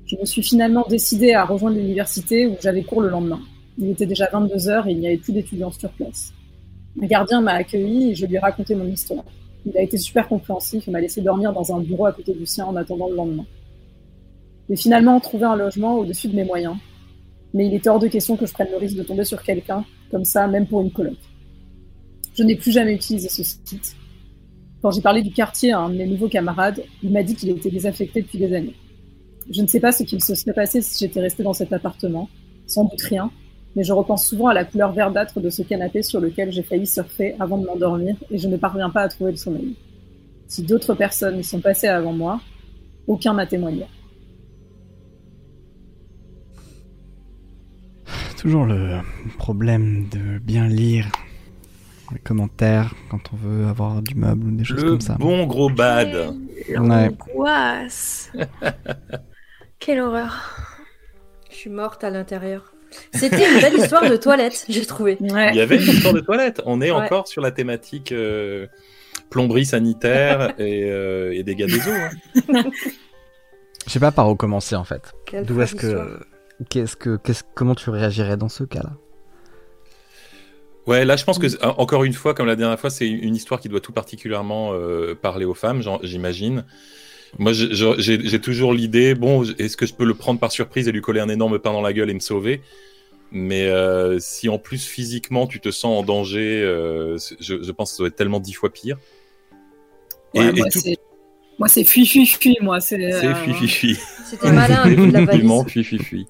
Je 0.07 0.17
me 0.17 0.25
suis 0.25 0.43
finalement 0.43 0.87
décidée 0.89 1.35
à 1.35 1.45
rejoindre 1.45 1.77
l'université 1.77 2.47
où 2.47 2.57
j'avais 2.63 2.83
cours 2.83 3.03
le 3.03 3.09
lendemain. 3.09 3.41
Il 3.77 3.91
était 3.91 4.07
déjà 4.07 4.29
22 4.33 4.69
heures 4.69 4.87
et 4.87 4.93
il 4.93 4.99
n'y 4.99 5.07
avait 5.07 5.19
plus 5.19 5.33
d'étudiants 5.33 5.71
sur 5.71 5.91
place. 5.91 6.33
Un 7.01 7.07
gardien 7.07 7.41
m'a 7.41 7.53
accueilli 7.53 8.11
et 8.11 8.15
je 8.15 8.27
lui 8.27 8.37
ai 8.37 8.39
raconté 8.39 8.75
mon 8.75 8.87
histoire. 8.87 9.25
Il 9.67 9.77
a 9.77 9.83
été 9.83 9.99
super 9.99 10.29
compréhensif 10.29 10.87
et 10.87 10.91
m'a 10.91 11.01
laissé 11.01 11.21
dormir 11.21 11.53
dans 11.53 11.75
un 11.75 11.81
bureau 11.81 12.07
à 12.07 12.13
côté 12.13 12.33
du 12.33 12.47
sien 12.47 12.67
en 12.67 12.77
attendant 12.77 13.09
le 13.09 13.17
lendemain. 13.17 13.47
J'ai 14.69 14.77
finalement 14.77 15.19
trouvé 15.21 15.45
un 15.45 15.57
logement 15.57 15.97
au-dessus 15.97 16.29
de 16.29 16.37
mes 16.37 16.45
moyens, 16.45 16.77
mais 17.55 17.67
il 17.67 17.75
était 17.75 17.89
hors 17.89 17.99
de 17.99 18.09
question 18.09 18.37
que 18.37 18.47
je 18.47 18.53
prenne 18.53 18.71
le 18.71 18.77
risque 18.77 18.97
de 18.97 19.03
tomber 19.03 19.25
sur 19.25 19.43
quelqu'un, 19.43 19.85
comme 20.11 20.25
ça, 20.25 20.47
même 20.47 20.67
pour 20.67 20.81
une 20.81 20.91
coloc. 20.91 21.17
Je 22.35 22.43
n'ai 22.43 22.57
plus 22.57 22.73
jamais 22.73 22.95
utilisé 22.95 23.29
ce 23.29 23.43
site. 23.43 23.97
Quand 24.83 24.91
j'ai 24.91 25.01
parlé 25.01 25.23
du 25.23 25.33
quartier 25.33 25.73
à 25.73 25.81
un 25.81 25.91
de 25.91 25.97
mes 25.97 26.07
nouveaux 26.07 26.29
camarades, 26.29 26.83
il 27.03 27.11
m'a 27.11 27.23
dit 27.23 27.35
qu'il 27.35 27.51
était 27.51 27.71
désaffecté 27.71 28.23
depuis 28.23 28.39
des 28.39 28.55
années. 28.55 28.77
Je 29.51 29.63
ne 29.63 29.67
sais 29.67 29.81
pas 29.81 29.93
ce 29.93 30.05
qu'il 30.05 30.23
se 30.23 30.35
serait 30.35 30.53
passé 30.53 30.83
si 30.83 31.05
j'étais 31.05 31.21
resté 31.21 31.43
dans 31.43 31.55
cet 31.55 31.73
appartement, 31.73 32.29
sans 32.67 32.85
doute 32.85 33.01
rien, 33.03 33.31
mais 33.77 33.85
je 33.85 33.93
repense 33.93 34.27
souvent 34.27 34.49
à 34.49 34.55
la 34.55 34.65
couleur 34.65 34.93
verdâtre 34.93 35.41
de 35.41 35.51
ce 35.51 35.63
canapé 35.63 36.03
sur 36.03 36.21
lequel 36.21 36.51
j'ai 36.53 36.63
failli 36.63 36.87
surfer 36.87 37.35
avant 37.39 37.59
de 37.59 37.67
m'endormir 37.67 38.17
et 38.31 38.39
je 38.39 38.49
ne 38.49 38.57
parviens 38.57 38.91
pas 38.91 39.03
à 39.03 39.09
trouver 39.09 39.33
le 39.33 39.37
sommeil. 39.37 39.77
Si 40.47 40.63
d'autres 40.63 40.95
personnes 40.95 41.39
y 41.39 41.45
sont 41.45 41.61
passées 41.61 41.89
avant 41.89 42.13
moi, 42.13 42.41
aucun 43.07 43.35
n'a 43.35 43.47
témoigné. 43.47 43.87
Toujours 48.39 48.65
le 48.65 49.01
problème 49.37 50.09
de 50.11 50.39
bien 50.39 50.69
lire 50.69 51.07
les 52.13 52.19
commentaires 52.19 52.95
quand 53.11 53.21
on 53.33 53.37
veut 53.37 53.67
avoir 53.67 54.01
du 54.01 54.15
meuble 54.15 54.47
ou 54.47 54.51
des 54.57 54.65
choses 54.65 54.85
comme 54.85 55.01
ça. 55.01 55.17
Bon 55.19 55.47
gros 55.47 55.69
bad. 55.69 56.35
Quelle. 56.67 56.81
Quelle 59.79 60.01
horreur. 60.01 60.37
Je 61.51 61.57
suis 61.57 61.71
morte 61.71 62.05
à 62.05 62.11
l'intérieur. 62.11 62.73
C'était 63.13 63.53
une 63.55 63.61
belle 63.61 63.75
histoire 63.79 64.09
de 64.09 64.17
toilette, 64.17 64.65
j'ai 64.69 64.85
trouvé. 64.87 65.17
Il 65.21 65.55
y 65.55 65.61
avait 65.61 65.77
une 65.77 65.83
histoire 65.91 66.15
de 66.15 66.21
toilette. 66.21 66.63
On 66.67 66.81
est 66.81 66.91
Ouais. 66.91 66.97
encore 66.97 67.29
sur 67.29 67.43
la 67.43 67.51
thématique 67.51 68.13
euh, 68.13 68.67
plomberie 69.31 69.67
sanitaire 69.67 70.55
et, 70.59 70.85
euh, 70.91 71.33
et 71.35 71.43
dégâts 71.43 71.67
des 71.67 71.79
eaux. 71.89 71.93
hein. 72.55 72.65
Je 73.87 73.93
sais 73.93 74.01
pas 74.01 74.13
par 74.13 74.29
où 74.31 74.35
commencer 74.37 74.77
en 74.77 74.85
fait. 74.85 75.13
D'où 75.45 75.61
est-ce 75.63 75.75
que, 75.75 76.21
qu'est-ce 76.69 76.97
que, 76.97 77.17
qu'est-ce, 77.17 77.43
comment 77.55 77.75
tu 77.75 77.91
réagirais 77.91 78.37
dans 78.37 78.49
ce 78.49 78.65
cas-là? 78.65 78.93
Ouais, 80.87 81.05
là, 81.05 81.17
je 81.17 81.25
pense 81.25 81.39
que, 81.39 81.47
en- 81.65 81.79
encore 81.81 82.05
une 82.05 82.15
fois, 82.15 82.33
comme 82.35 82.47
la 82.47 82.57
dernière 82.57 82.81
fois, 82.81 82.89
c'est 82.91 83.07
une 83.07 83.35
histoire 83.37 83.61
qui 83.61 83.69
doit 83.69 83.81
tout 83.81 83.93
particulièrement 83.93 84.73
euh, 84.73 85.15
parler 85.15 85.45
aux 85.45 85.55
femmes, 85.55 85.83
j'imagine. 86.03 86.65
Moi, 87.39 87.53
j'ai 87.53 88.41
toujours 88.41 88.73
l'idée, 88.73 89.15
bon, 89.15 89.45
est-ce 89.59 89.77
que 89.77 89.85
je 89.87 89.95
peux 89.95 90.05
le 90.05 90.15
prendre 90.15 90.41
par 90.41 90.51
surprise 90.53 90.89
et 90.89 90.93
lui 90.93 91.01
coller 91.03 91.21
un 91.21 91.29
énorme 91.29 91.59
pain 91.59 91.73
dans 91.73 91.83
la 91.83 91.93
gueule 91.93 92.11
et 92.11 92.15
me 92.15 92.21
sauver? 92.21 92.63
Mais 93.31 93.67
euh, 93.67 94.19
si 94.21 94.49
en 94.49 94.59
plus 94.59 94.87
physiquement 94.87 95.47
tu 95.47 95.61
te 95.61 95.71
sens 95.71 95.99
en 96.01 96.03
danger, 96.03 96.63
euh, 96.63 97.19
je, 97.41 97.63
je 97.63 97.73
pense 97.73 97.91
que 97.91 97.97
ça 97.97 98.01
doit 98.03 98.09
être 98.09 98.17
tellement 98.17 98.41
dix 98.41 98.55
fois 98.55 98.73
pire. 98.73 98.97
Et, 100.33 100.39
Ouais, 100.41 100.49
et 100.49 100.53
moi, 100.53 100.69
tout- 100.71 100.81
c'est- 100.81 100.97
Moi, 101.59 101.69
c'est 101.69 101.85
fui, 101.85 102.07
fui, 102.07 102.25
fui, 102.25 102.57
moi. 102.63 102.81
C'est 102.81 102.97
c'est 103.13 103.27
euh, 103.27 103.35
fui, 103.35 103.53
fui, 103.53 103.69
fui. 103.69 103.99
C'était 104.25 104.51
malin 104.53 104.77
avec 104.83 104.99
de 104.99 105.13
la 105.13 105.25
valise. 105.27 105.51
Fui, 105.69 105.85
fui, 105.85 105.99
fui. 105.99 106.27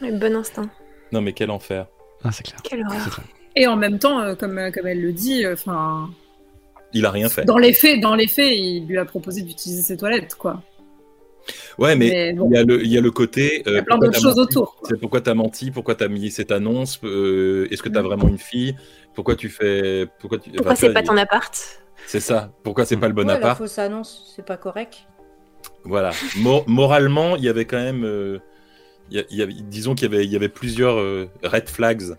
Bon 0.00 0.36
instinct. 0.36 0.70
Non, 1.12 1.20
mais 1.20 1.32
quel 1.32 1.50
enfer. 1.50 1.86
Ah, 2.24 2.32
c'est 2.32 2.44
clair. 2.44 2.60
Quelle 2.62 2.82
horreur. 2.86 3.20
Et 3.56 3.66
en 3.66 3.76
même 3.76 3.98
temps, 3.98 4.20
euh, 4.20 4.34
comme, 4.34 4.70
comme 4.72 4.86
elle 4.86 5.00
le 5.02 5.12
dit, 5.12 5.44
euh, 5.44 5.54
enfin, 5.54 6.10
Il 6.96 7.04
a 7.06 7.10
rien 7.10 7.28
fait. 7.28 7.44
dans 7.44 7.58
les 7.58 7.72
faits, 7.72 8.00
dans 8.00 8.14
les 8.14 8.26
faits, 8.26 8.50
il 8.50 8.86
lui 8.86 8.98
a 8.98 9.04
proposé 9.04 9.42
d'utiliser 9.42 9.82
ses 9.82 9.96
toilettes, 9.96 10.34
quoi. 10.34 10.62
Ouais, 11.78 11.94
mais, 11.94 12.08
Mais 12.10 12.32
bon. 12.32 12.48
il, 12.50 12.54
y 12.56 12.58
a 12.58 12.64
le, 12.64 12.82
il 12.84 12.90
y 12.92 12.98
a 12.98 13.00
le 13.00 13.10
côté. 13.10 13.62
Il 13.66 13.72
y 13.72 13.76
a 13.76 13.82
plein 13.82 13.94
pourquoi 13.96 14.08
d'autres 14.08 14.20
choses 14.20 14.36
menti 14.36 14.40
autour. 14.56 14.76
C'est 14.88 14.98
pourquoi 14.98 15.20
t'as 15.20 15.34
menti, 15.34 15.70
pourquoi 15.70 15.94
t'as 15.94 16.08
mis 16.08 16.30
cette 16.30 16.50
annonce, 16.50 16.98
euh, 17.04 17.68
est-ce 17.70 17.82
que 17.82 17.88
Mm. 17.88 17.92
t'as 17.92 18.02
vraiment 18.02 18.26
une 18.28 18.38
fille, 18.38 18.74
pourquoi 19.14 19.36
tu 19.36 19.48
fais, 19.48 20.06
pourquoi 20.18 20.38
tu. 20.38 20.50
Pourquoi 20.50 20.72
enfin, 20.72 20.80
c'est 20.80 20.92
pas 20.92 21.02
ton 21.02 21.16
appart 21.16 21.54
C'est 22.06 22.18
ça. 22.20 22.50
Pourquoi 22.64 22.84
c'est 22.84 22.96
pas 22.96 23.06
le 23.08 23.14
bon 23.14 23.22
Ouais, 23.22 23.28
la 23.28 23.34
appart 23.34 23.58
fausse 23.58 23.78
annonce, 23.78 24.32
c'est 24.34 24.44
pas 24.44 24.56
correct. 24.56 25.06
Voilà. 25.84 26.10
Mo- 26.38 26.64
moralement, 26.66 27.36
il 27.36 27.44
y 27.44 27.48
avait 27.48 27.64
quand 27.66 27.76
même, 27.78 28.04
euh, 28.04 28.38
il 29.10 29.18
y 29.18 29.20
a- 29.20 29.24
il 29.30 29.36
y 29.36 29.42
avait- 29.42 29.52
disons 29.52 29.94
qu'il 29.94 30.10
y 30.10 30.14
avait, 30.14 30.24
il 30.24 30.32
y 30.32 30.36
avait 30.36 30.48
plusieurs 30.48 30.98
euh, 30.98 31.28
red 31.44 31.68
flags. 31.68 32.16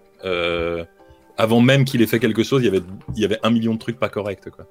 Avant 1.38 1.62
même 1.62 1.86
qu'il 1.86 2.02
ait 2.02 2.08
fait 2.08 2.20
quelque 2.20 2.44
chose, 2.44 2.62
il 2.64 2.66
y 2.66 2.70
avait, 2.70 2.82
il 3.16 3.22
y 3.22 3.26
avait 3.26 3.40
un 3.44 3.50
million 3.50 3.74
de 3.74 3.80
trucs 3.80 4.00
pas 4.00 4.10
corrects, 4.10 4.50
quoi. 4.50 4.66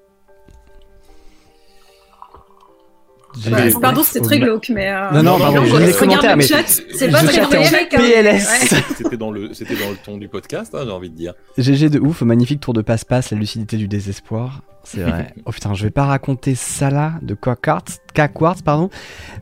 Bah, 3.51 3.59
pardon, 3.83 4.03
c'était 4.03 4.21
très 4.25 4.39
glauque, 4.39 4.71
mais. 4.71 4.89
euh, 4.91 5.11
Non, 5.13 5.23
non, 5.23 5.39
pardon, 5.39 5.63
non, 5.63 5.77
les 5.79 5.93
commentaires, 5.93 6.37
le 6.37 6.39
mais. 6.39 6.45
C'est 6.45 7.07
je 7.07 7.13
pas 7.13 7.23
très 7.23 7.43
polémique, 7.43 7.93
hein. 7.93 7.99
PLS. 7.99 8.49
C'était 8.97 9.17
dans 9.19 9.31
le, 9.31 9.49
dans 9.49 9.91
le 9.91 9.97
ton 10.03 10.17
du 10.17 10.29
podcast, 10.29 10.75
hein, 10.75 10.83
j'ai 10.87 10.91
envie 10.91 11.11
de 11.11 11.17
dire. 11.17 11.35
GG 11.59 11.91
de 11.91 12.01
ouf, 12.01 12.23
magnifique 12.23 12.61
tour 12.61 12.73
de 12.73 12.81
passe-passe, 12.81 13.31
la 13.31 13.39
lucidité 13.39 13.77
du 13.77 13.89
désespoir. 13.89 14.63
C'est 14.85 15.03
vrai. 15.03 15.35
oh 15.45 15.51
putain, 15.51 15.75
je 15.75 15.85
vais 15.85 15.91
pas 15.91 16.07
raconter 16.07 16.55
ça 16.55 16.89
là, 16.91 17.15
de 17.21 17.35
Quartz, 17.35 17.99
Quartz, 18.15 18.63
pardon. 18.63 18.89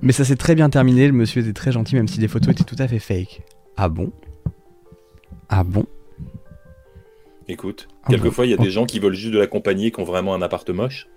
Mais 0.02 0.12
ça 0.12 0.24
s'est 0.24 0.36
très 0.36 0.56
bien 0.56 0.70
terminé, 0.70 1.06
le 1.06 1.12
monsieur 1.12 1.42
était 1.42 1.52
très 1.52 1.70
gentil, 1.70 1.94
même 1.94 2.08
si 2.08 2.18
les 2.18 2.28
photos 2.28 2.50
étaient 2.52 2.64
tout 2.64 2.76
à 2.80 2.88
fait 2.88 2.98
fake. 2.98 3.42
Ah 3.76 3.88
bon? 3.88 4.10
Ah 5.48 5.62
bon? 5.62 5.86
Écoute, 7.48 7.88
Ah 8.04 8.08
quelquefois, 8.10 8.46
il 8.46 8.50
y 8.50 8.54
a 8.54 8.58
des 8.58 8.70
gens 8.70 8.86
qui 8.86 8.98
veulent 9.00 9.14
juste 9.14 9.32
de 9.34 9.38
la 9.38 9.46
compagnie, 9.46 9.92
qui 9.92 10.00
ont 10.00 10.04
vraiment 10.04 10.34
un 10.34 10.42
appart 10.42 10.68
moche. 10.70 11.08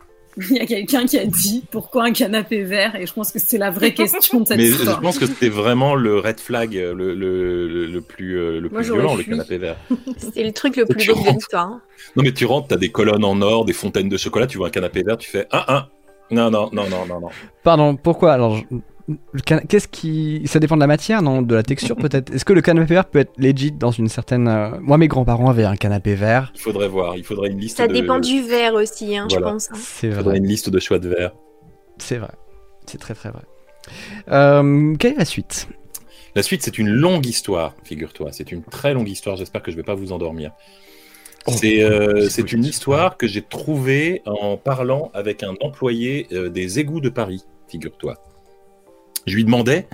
Il 0.52 0.56
y 0.58 0.60
a 0.60 0.68
quelqu'un 0.68 1.06
qui 1.08 1.18
a 1.18 1.26
dit 1.26 1.64
pourquoi 1.72 2.04
un 2.04 2.12
canapé 2.12 2.62
vert, 2.64 2.96
et 2.96 3.08
je 3.08 3.14
pense 3.14 3.32
que 3.32 3.40
c'est 3.40 3.58
la 3.58 3.72
vraie 3.72 3.94
question 3.96 4.42
de 4.42 4.46
cette 4.46 4.58
Mais 4.58 4.68
histoire. 4.68 4.98
je 4.98 5.02
pense 5.02 5.18
que 5.18 5.26
c'était 5.26 5.50
vraiment 5.50 5.96
le 5.96 6.20
red 6.20 6.40
flag 6.40 6.78
euh, 6.78 6.94
le, 6.94 7.16
le, 7.16 7.68
le, 7.68 7.86
le 7.88 8.02
plus, 8.02 8.38
euh, 8.38 8.60
le 8.60 8.70
Moi, 8.70 8.80
plus 8.82 8.88
j'aurais 8.88 9.00
violent, 9.00 9.16
le 9.16 9.24
canapé 9.24 9.58
vert. 9.58 9.78
C'était 10.18 10.44
le 10.44 10.52
truc 10.52 10.76
le 10.76 10.86
plus 10.86 11.08
beau 11.08 11.16
de 11.24 11.30
l'histoire. 11.34 11.66
hein. 11.68 11.82
Non, 12.16 12.22
mais 12.24 12.34
tu 12.34 12.46
rentres, 12.46 12.68
t'as 12.68 12.78
des 12.78 12.90
colonnes 12.92 13.26
en 13.26 13.42
or, 13.42 13.66
des 13.66 13.74
fontaines 13.74 14.10
de 14.10 14.18
chocolat, 14.18 14.46
tu 14.46 14.60
vois 14.60 14.68
un 14.68 14.70
canapé 14.70 15.02
vert, 15.02 15.18
tu 15.18 15.28
fais 15.28 15.48
un, 15.52 15.64
un. 15.70 15.88
Non, 16.30 16.52
non, 16.52 16.70
non, 16.72 16.88
non, 16.88 17.06
non, 17.08 17.20
non. 17.20 17.30
Pardon, 17.64 17.96
pourquoi? 17.96 18.34
Alors, 18.34 18.58
je- 18.58 18.64
qu'est-ce 19.46 19.88
qui. 19.88 20.42
Ça 20.46 20.60
dépend 20.60 20.76
de 20.76 20.82
la 20.82 20.88
matière, 20.88 21.22
non 21.22 21.42
De 21.42 21.56
la 21.56 21.64
texture 21.64 21.96
peut-être? 21.96 22.34
Est-ce 22.34 22.46
que 22.46 22.54
le 22.54 22.62
canapé 22.62 22.94
vert 22.94 23.06
peut 23.06 23.20
être 23.20 23.34
legit 23.38 23.72
dans 23.72 23.92
une 23.92 24.08
certaine. 24.10 24.48
euh, 24.48 24.72
Moi, 24.82 24.98
mes 24.98 25.08
grands-parents 25.08 25.50
avaient 25.50 25.64
un 25.66 25.76
canapé 25.76 26.16
vert. 26.16 26.52
Il 26.56 26.62
faudrait 26.62 26.88
voir, 26.88 27.16
il 27.18 27.24
faudrait 27.24 27.50
une 27.50 27.60
liste 27.60 27.78
Ça 27.78 27.88
de. 27.88 27.94
dépend 27.94 28.20
du 28.20 28.42
verre 28.42 28.74
aussi, 28.74 29.16
hein, 29.18 29.28
je 29.32 29.38
pense. 29.38 29.72
hein. 29.72 29.76
C'est 29.78 30.08
Il 30.08 30.14
vrai. 30.14 30.24
faudrait 30.24 30.38
une 30.38 30.48
liste 30.48 30.70
de 30.70 30.80
choix 30.80 31.00
de 31.00 31.10
verre. 31.10 31.32
C'est 31.98 32.18
vrai. 32.18 32.32
C'est 32.86 32.98
très 33.00 33.14
très 33.14 33.30
vrai. 33.32 33.42
Euh, 34.32 34.96
quelle 34.98 35.14
est 35.14 35.18
la 35.20 35.26
suite? 35.26 35.68
La 36.36 36.44
suite, 36.44 36.62
c'est 36.62 36.78
une 36.78 36.90
longue 36.90 37.26
histoire, 37.26 37.74
figure-toi. 37.84 38.30
C'est 38.32 38.52
une 38.52 38.64
très 38.64 38.94
longue 38.94 39.10
histoire. 39.10 39.38
J'espère 39.38 39.64
que 39.64 39.72
je 39.72 39.78
vais 39.78 39.84
pas 39.84 39.96
vous 39.96 40.12
endormir. 40.12 40.52
Oh, 41.48 41.52
c'est 41.56 41.82
euh, 41.82 42.28
une 42.52 42.66
histoire 42.66 43.16
que 43.18 43.26
j'ai 43.26 43.42
trouvée 43.42 44.22
en 44.26 44.58
parlant 44.58 45.10
avec 45.14 45.44
un 45.44 45.54
employé 45.62 46.28
euh, 46.34 46.50
des 46.50 46.78
égouts 46.80 47.00
de 47.00 47.10
Paris, 47.10 47.44
figure-toi. 47.70 48.16
Je 49.28 49.36
lui 49.36 49.44
demandais 49.44 49.88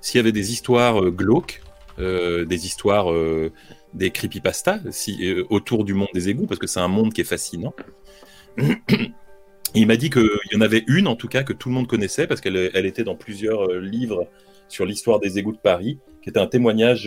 s'il 0.00 0.18
y 0.18 0.20
avait 0.20 0.32
des 0.32 0.50
histoires 0.50 1.04
euh, 1.04 1.10
glauques, 1.10 1.60
euh, 1.98 2.44
des 2.46 2.66
histoires, 2.66 3.12
euh, 3.12 3.52
des 3.92 4.10
creepypastas 4.10 4.80
si, 4.90 5.34
autour 5.50 5.84
du 5.84 5.94
monde 5.94 6.08
des 6.14 6.28
égouts, 6.30 6.46
parce 6.46 6.58
que 6.58 6.66
c'est 6.66 6.80
un 6.80 6.88
monde 6.88 7.12
qui 7.12 7.20
est 7.20 7.24
fascinant. 7.24 7.74
Il 9.74 9.86
m'a 9.86 9.96
dit 9.96 10.08
qu'il 10.08 10.26
y 10.52 10.56
en 10.56 10.62
avait 10.62 10.84
une, 10.86 11.06
en 11.06 11.16
tout 11.16 11.28
cas, 11.28 11.42
que 11.42 11.52
tout 11.52 11.68
le 11.68 11.74
monde 11.74 11.86
connaissait, 11.86 12.26
parce 12.26 12.40
qu'elle 12.40 12.70
elle 12.72 12.86
était 12.86 13.04
dans 13.04 13.16
plusieurs 13.16 13.70
livres 13.74 14.26
sur 14.68 14.86
l'histoire 14.86 15.20
des 15.20 15.38
égouts 15.38 15.52
de 15.52 15.58
Paris, 15.58 15.98
qui 16.22 16.30
un 16.34 16.46
témoignage, 16.46 17.02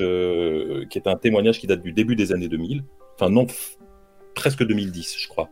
qui 0.89 0.97
est 0.97 1.07
un 1.07 1.15
témoignage 1.15 1.59
qui 1.59 1.65
date 1.65 1.81
du 1.81 1.91
début 1.91 2.15
des 2.15 2.31
années 2.31 2.47
2000, 2.47 2.83
enfin 3.15 3.29
non, 3.31 3.47
presque 4.35 4.63
2010, 4.63 5.15
je 5.17 5.27
crois. 5.27 5.49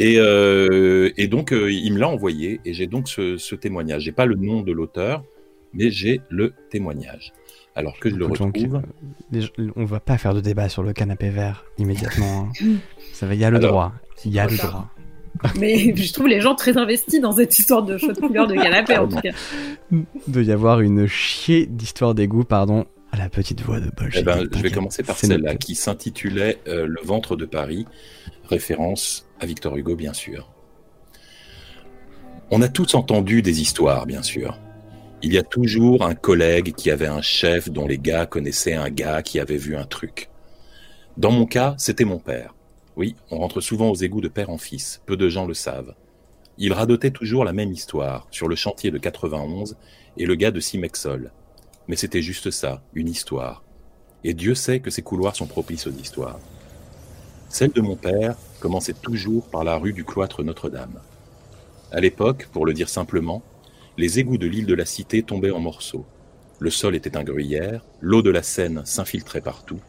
Et, 0.00 0.16
euh, 0.18 1.10
et 1.16 1.26
donc 1.26 1.52
euh, 1.52 1.72
il 1.72 1.92
me 1.92 1.98
l'a 1.98 2.08
envoyé, 2.08 2.60
et 2.64 2.72
j'ai 2.72 2.86
donc 2.86 3.08
ce, 3.08 3.36
ce 3.36 3.54
témoignage. 3.54 4.02
J'ai 4.02 4.12
pas 4.12 4.26
le 4.26 4.36
nom 4.36 4.62
de 4.62 4.72
l'auteur, 4.72 5.24
mais 5.74 5.90
j'ai 5.90 6.20
le 6.30 6.54
témoignage. 6.70 7.32
Alors 7.74 7.98
que 7.98 8.08
je 8.10 8.14
le 8.16 8.26
Donc, 8.26 8.38
retrouve. 8.38 8.82
euh, 9.34 9.40
gens- 9.40 9.72
on 9.76 9.84
va 9.84 10.00
pas 10.00 10.18
faire 10.18 10.34
de 10.34 10.40
débat 10.40 10.68
sur 10.68 10.82
le 10.82 10.92
canapé 10.92 11.30
vert 11.30 11.64
immédiatement. 11.78 12.48
hein. 12.60 12.66
Ça 13.12 13.26
va, 13.26 13.34
il 13.34 13.40
y 13.40 13.44
a 13.44 13.50
le 13.50 13.56
Alors, 13.58 13.70
droit. 13.70 13.92
Il 14.24 14.32
y 14.32 14.38
a 14.40 14.46
le 14.46 14.56
ça. 14.56 14.66
droit. 14.68 14.88
Mais 15.60 15.94
je 15.94 16.12
trouve 16.12 16.26
les 16.26 16.40
gens 16.40 16.54
très 16.56 16.76
investis 16.76 17.20
dans 17.20 17.32
cette 17.32 17.56
histoire 17.56 17.82
de 17.84 17.96
choix 17.98 18.12
de 18.12 18.18
couleur 18.20 18.48
de 18.48 18.54
canapé, 18.54 18.96
en 18.98 19.06
tout 19.06 19.20
cas. 19.20 19.30
Il 19.92 20.04
doit 20.26 20.42
y 20.42 20.50
avoir 20.50 20.80
une 20.80 21.06
chier 21.06 21.66
d'histoire 21.66 22.14
d'égout, 22.14 22.42
pardon, 22.42 22.86
à 23.12 23.16
la 23.18 23.28
petite 23.28 23.60
voix 23.62 23.78
de 23.78 23.90
Paul. 23.90 24.10
Eh 24.14 24.22
ben, 24.22 24.48
je 24.52 24.58
vais 24.60 24.70
commencer 24.72 25.04
par 25.04 25.16
celle-là 25.16 25.54
qui 25.54 25.76
s'intitulait 25.76 26.58
euh, 26.66 26.86
Le 26.88 27.00
ventre 27.04 27.36
de 27.36 27.44
Paris, 27.44 27.86
référence 28.48 29.27
à 29.40 29.46
Victor 29.46 29.76
Hugo, 29.76 29.96
bien 29.96 30.12
sûr. 30.12 30.50
On 32.50 32.62
a 32.62 32.68
tous 32.68 32.94
entendu 32.94 33.42
des 33.42 33.60
histoires, 33.60 34.06
bien 34.06 34.22
sûr. 34.22 34.58
Il 35.22 35.32
y 35.32 35.38
a 35.38 35.42
toujours 35.42 36.04
un 36.04 36.14
collègue 36.14 36.74
qui 36.74 36.90
avait 36.90 37.06
un 37.06 37.20
chef 37.20 37.68
dont 37.68 37.86
les 37.86 37.98
gars 37.98 38.26
connaissaient 38.26 38.74
un 38.74 38.88
gars 38.88 39.22
qui 39.22 39.40
avait 39.40 39.56
vu 39.56 39.76
un 39.76 39.84
truc. 39.84 40.30
Dans 41.16 41.32
mon 41.32 41.46
cas, 41.46 41.74
c'était 41.78 42.04
mon 42.04 42.18
père. 42.18 42.54
Oui, 42.96 43.16
on 43.30 43.38
rentre 43.38 43.60
souvent 43.60 43.90
aux 43.90 43.94
égouts 43.96 44.20
de 44.20 44.28
père 44.28 44.50
en 44.50 44.58
fils, 44.58 45.02
peu 45.06 45.16
de 45.16 45.28
gens 45.28 45.46
le 45.46 45.54
savent. 45.54 45.94
Il 46.56 46.72
radotait 46.72 47.10
toujours 47.10 47.44
la 47.44 47.52
même 47.52 47.72
histoire, 47.72 48.26
sur 48.30 48.48
le 48.48 48.56
chantier 48.56 48.90
de 48.90 48.98
91 48.98 49.76
et 50.16 50.26
le 50.26 50.34
gars 50.34 50.50
de 50.50 50.60
Simexol. 50.60 51.32
Mais 51.86 51.96
c'était 51.96 52.22
juste 52.22 52.50
ça, 52.50 52.82
une 52.94 53.08
histoire. 53.08 53.62
Et 54.24 54.34
Dieu 54.34 54.54
sait 54.54 54.80
que 54.80 54.90
ces 54.90 55.02
couloirs 55.02 55.36
sont 55.36 55.46
propices 55.46 55.86
aux 55.86 55.92
histoires. 55.92 56.40
Celle 57.48 57.72
de 57.72 57.80
mon 57.80 57.96
père 57.96 58.36
commençait 58.60 58.94
toujours 58.94 59.48
par 59.48 59.64
la 59.64 59.76
rue 59.76 59.92
du 59.92 60.04
cloître 60.04 60.42
Notre-Dame. 60.42 61.00
À 61.90 62.00
l'époque, 62.00 62.48
pour 62.52 62.66
le 62.66 62.74
dire 62.74 62.88
simplement, 62.88 63.42
les 63.96 64.18
égouts 64.18 64.38
de 64.38 64.46
l'île 64.46 64.66
de 64.66 64.74
la 64.74 64.84
Cité 64.84 65.22
tombaient 65.22 65.50
en 65.50 65.60
morceaux. 65.60 66.04
Le 66.60 66.70
sol 66.70 66.94
était 66.94 67.16
un 67.16 67.24
gruyère, 67.24 67.84
l'eau 68.00 68.20
de 68.20 68.30
la 68.30 68.42
Seine 68.42 68.82
s'infiltrait 68.84 69.40
partout, 69.40 69.80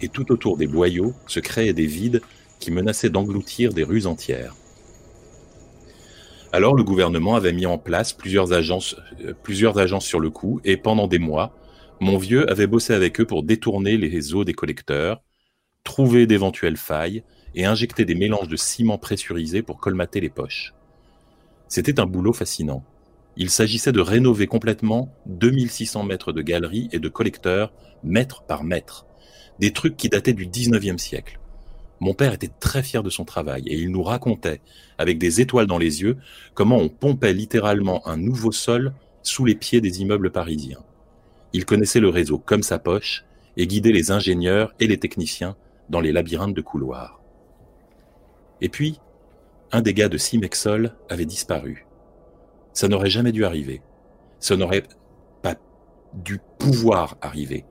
et 0.00 0.08
tout 0.08 0.32
autour 0.32 0.56
des 0.56 0.66
boyaux 0.66 1.14
se 1.26 1.40
créaient 1.40 1.74
des 1.74 1.86
vides 1.86 2.22
qui 2.60 2.70
menaçaient 2.70 3.10
d'engloutir 3.10 3.72
des 3.72 3.84
rues 3.84 4.06
entières. 4.06 4.54
Alors 6.52 6.74
le 6.74 6.84
gouvernement 6.84 7.34
avait 7.34 7.52
mis 7.52 7.66
en 7.66 7.76
place 7.76 8.14
plusieurs 8.14 8.54
agences, 8.54 8.96
euh, 9.20 9.34
plusieurs 9.42 9.78
agences 9.78 10.06
sur 10.06 10.20
le 10.20 10.30
coup, 10.30 10.60
et 10.64 10.78
pendant 10.78 11.06
des 11.06 11.18
mois, 11.18 11.52
mon 12.00 12.16
vieux 12.16 12.50
avait 12.50 12.66
bossé 12.66 12.94
avec 12.94 13.20
eux 13.20 13.26
pour 13.26 13.42
détourner 13.42 13.98
les 13.98 14.34
eaux 14.34 14.44
des 14.44 14.54
collecteurs, 14.54 15.22
trouver 15.86 16.26
d'éventuelles 16.26 16.76
failles 16.76 17.22
et 17.54 17.64
injecter 17.64 18.04
des 18.04 18.16
mélanges 18.16 18.48
de 18.48 18.56
ciment 18.56 18.98
pressurisé 18.98 19.62
pour 19.62 19.78
colmater 19.78 20.20
les 20.20 20.28
poches. 20.28 20.74
C'était 21.68 22.00
un 22.00 22.06
boulot 22.06 22.34
fascinant. 22.34 22.84
Il 23.36 23.50
s'agissait 23.50 23.92
de 23.92 24.00
rénover 24.00 24.46
complètement 24.46 25.14
2600 25.26 26.02
mètres 26.02 26.32
de 26.32 26.42
galeries 26.42 26.88
et 26.92 26.98
de 26.98 27.08
collecteurs, 27.08 27.72
mètre 28.02 28.42
par 28.42 28.64
mètre. 28.64 29.06
Des 29.58 29.72
trucs 29.72 29.96
qui 29.96 30.08
dataient 30.08 30.34
du 30.34 30.46
19e 30.46 30.98
siècle. 30.98 31.38
Mon 32.00 32.12
père 32.12 32.34
était 32.34 32.50
très 32.60 32.82
fier 32.82 33.02
de 33.02 33.08
son 33.08 33.24
travail 33.24 33.62
et 33.66 33.78
il 33.78 33.90
nous 33.90 34.02
racontait, 34.02 34.60
avec 34.98 35.18
des 35.18 35.40
étoiles 35.40 35.66
dans 35.66 35.78
les 35.78 36.02
yeux, 36.02 36.18
comment 36.52 36.76
on 36.76 36.88
pompait 36.88 37.32
littéralement 37.32 38.06
un 38.06 38.16
nouveau 38.16 38.52
sol 38.52 38.92
sous 39.22 39.44
les 39.44 39.54
pieds 39.54 39.80
des 39.80 40.02
immeubles 40.02 40.30
parisiens. 40.30 40.82
Il 41.52 41.64
connaissait 41.64 42.00
le 42.00 42.10
réseau 42.10 42.38
comme 42.38 42.62
sa 42.62 42.78
poche 42.78 43.24
et 43.56 43.66
guidait 43.66 43.92
les 43.92 44.10
ingénieurs 44.10 44.74
et 44.78 44.86
les 44.86 44.98
techniciens 44.98 45.56
dans 45.88 46.00
les 46.00 46.12
labyrinthes 46.12 46.54
de 46.54 46.60
couloirs. 46.60 47.20
Et 48.60 48.68
puis, 48.68 49.00
un 49.72 49.82
des 49.82 49.94
gars 49.94 50.08
de 50.08 50.18
Simexol 50.18 50.94
avait 51.08 51.24
disparu. 51.24 51.86
Ça 52.72 52.88
n'aurait 52.88 53.10
jamais 53.10 53.32
dû 53.32 53.44
arriver. 53.44 53.82
Ça 54.38 54.56
n'aurait 54.56 54.84
pas 55.42 55.56
dû 56.14 56.40
pouvoir 56.58 57.16
arriver. 57.20 57.64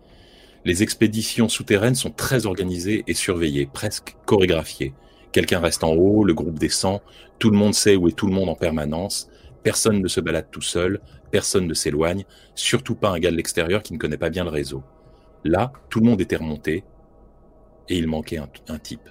Les 0.66 0.84
expéditions 0.84 1.48
souterraines 1.48 1.96
sont 1.96 2.12
très 2.12 2.46
organisées 2.48 3.04
et 3.08 3.14
surveillées, 3.14 3.70
presque 3.72 4.16
chorégraphiées. 4.26 4.94
Quelqu'un 5.32 5.60
reste 5.60 5.84
en 5.84 5.94
haut, 5.94 6.24
le 6.24 6.34
groupe 6.34 6.58
descend, 6.58 7.02
tout 7.40 7.50
le 7.50 7.58
monde 7.58 7.74
sait 7.74 7.96
où 7.96 8.08
est 8.08 8.16
tout 8.16 8.26
le 8.26 8.34
monde 8.34 8.50
en 8.50 8.56
permanence, 8.56 9.30
personne 9.64 10.02
ne 10.02 10.08
se 10.08 10.22
balade 10.22 10.48
tout 10.52 10.62
seul, 10.62 11.02
personne 11.30 11.68
ne 11.68 11.74
s'éloigne, 11.74 12.26
surtout 12.56 12.96
pas 12.96 13.10
un 13.10 13.20
gars 13.20 13.32
de 13.32 13.36
l'extérieur 13.36 13.84
qui 13.84 13.94
ne 13.94 13.98
connaît 13.98 14.18
pas 14.18 14.30
bien 14.30 14.44
le 14.44 14.50
réseau. 14.50 14.84
Là, 15.44 15.72
tout 15.90 16.00
le 16.00 16.06
monde 16.08 16.22
était 16.22 16.38
remonté 16.38 16.84
et 17.90 17.98
il 17.98 18.08
manquait 18.08 18.38
un, 18.38 18.78
type. 18.78 19.10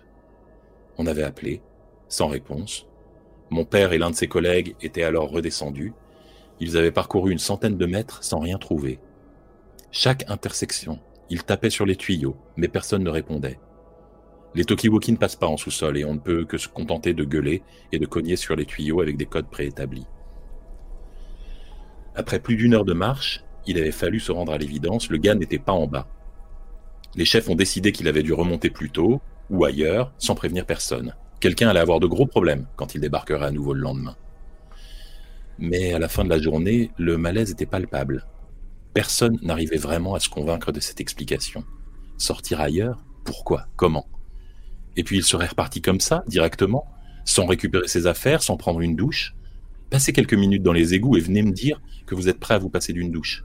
On 0.99 1.07
avait 1.07 1.23
appelé, 1.23 1.63
sans 2.09 2.29
réponse. 2.29 2.87
Mon 3.51 3.65
père 3.65 3.93
et 3.93 3.99
l'un 3.99 4.11
de 4.11 4.17
ses 4.17 4.27
collègues 4.27 4.75
étaient 4.83 5.03
alors 5.03 5.31
redescendus. 5.31 5.93
Ils 6.61 6.77
avaient 6.77 6.93
parcouru 6.93 7.33
une 7.33 7.39
centaine 7.39 7.77
de 7.77 7.87
mètres 7.87 8.23
sans 8.25 8.41
rien 8.41 8.59
trouver. 8.59 8.99
Chaque 9.91 10.29
intersection, 10.29 10.99
ils 11.31 11.45
tapaient 11.45 11.71
sur 11.71 11.87
les 11.87 11.97
tuyaux, 11.97 12.37
mais 12.57 12.69
personne 12.69 13.05
ne 13.05 13.11
répondait. 13.11 13.59
Les 14.55 14.65
Tokiwoki 14.65 15.13
ne 15.13 15.17
passent 15.17 15.37
pas 15.37 15.49
en 15.49 15.57
sous-sol 15.57 15.99
et 15.99 16.05
on 16.05 16.15
ne 16.15 16.21
peut 16.21 16.45
que 16.45 16.59
se 16.59 16.69
contenter 16.69 17.13
de 17.13 17.25
gueuler 17.25 17.63
et 17.91 17.99
de 17.99 18.07
cogner 18.07 18.37
sur 18.37 18.55
les 18.55 18.67
tuyaux 18.67 19.01
avec 19.01 19.17
des 19.17 19.27
codes 19.27 19.49
préétablis. 19.51 20.07
Après 22.15 22.39
plus 22.39 22.55
d'une 22.55 22.75
heure 22.75 22.85
de 22.85 22.93
marche, 22.93 23.43
il 23.67 23.79
avait 23.79 23.91
fallu 23.91 24.21
se 24.21 24.31
rendre 24.31 24.53
à 24.53 24.59
l'évidence, 24.59 25.11
le 25.11 25.19
gars 25.19 25.35
n'était 25.35 25.59
pas 25.59 25.73
en 25.73 25.87
bas. 25.87 26.07
Les 27.17 27.25
chefs 27.25 27.49
ont 27.49 27.55
décidé 27.55 27.93
qu'il 27.93 28.09
avait 28.09 28.23
dû 28.23 28.33
remonter 28.33 28.71
plus 28.71 28.91
tôt, 28.91 29.21
ou 29.51 29.65
ailleurs, 29.65 30.13
sans 30.19 30.35
prévenir 30.35 30.67
personne. 30.67 31.15
Quelqu'un 31.41 31.69
allait 31.69 31.81
avoir 31.81 32.01
de 32.01 32.07
gros 32.07 32.27
problèmes 32.27 32.67
quand 32.77 32.95
il 32.95 33.01
débarquerait 33.01 33.47
à 33.47 33.51
nouveau 33.51 33.75
le 33.75 33.81
lendemain. 33.81 34.17
Mais 35.59 35.93
à 35.93 35.99
la 35.99 36.09
fin 36.09 36.25
de 36.25 36.31
la 36.31 36.41
journée, 36.41 36.91
le 36.97 37.17
malaise 37.17 37.51
était 37.51 37.67
palpable. 37.67 38.27
Personne 38.95 39.39
n'arrivait 39.43 39.77
vraiment 39.77 40.15
à 40.15 40.21
se 40.21 40.29
convaincre 40.29 40.73
de 40.73 40.81
cette 40.81 41.01
explication. 41.01 41.65
Sortir 42.17 42.61
ailleurs 42.61 43.05
Pourquoi? 43.25 43.67
Comment? 43.77 44.07
Et 44.97 45.05
puis 45.05 45.19
il 45.19 45.25
serait 45.25 45.47
reparti 45.47 45.81
comme 45.81 46.01
ça, 46.01 46.25
directement, 46.27 46.87
sans 47.25 47.47
récupérer 47.47 47.89
ses 47.89 48.07
affaires, 48.07 48.43
sans 48.43 48.57
prendre 48.57 48.81
une 48.81 48.97
douche 48.97 49.35
Passez 49.91 50.13
quelques 50.13 50.35
minutes 50.35 50.63
dans 50.63 50.73
les 50.73 50.95
égouts 50.95 51.17
et 51.17 51.21
venez 51.21 51.43
me 51.43 51.53
dire 51.53 51.81
que 52.07 52.17
vous 52.17 52.29
êtes 52.29 52.41
prêt 52.41 52.55
à 52.55 52.59
vous 52.59 52.69
passer 52.69 52.93
d'une 52.93 53.13
douche. 53.13 53.45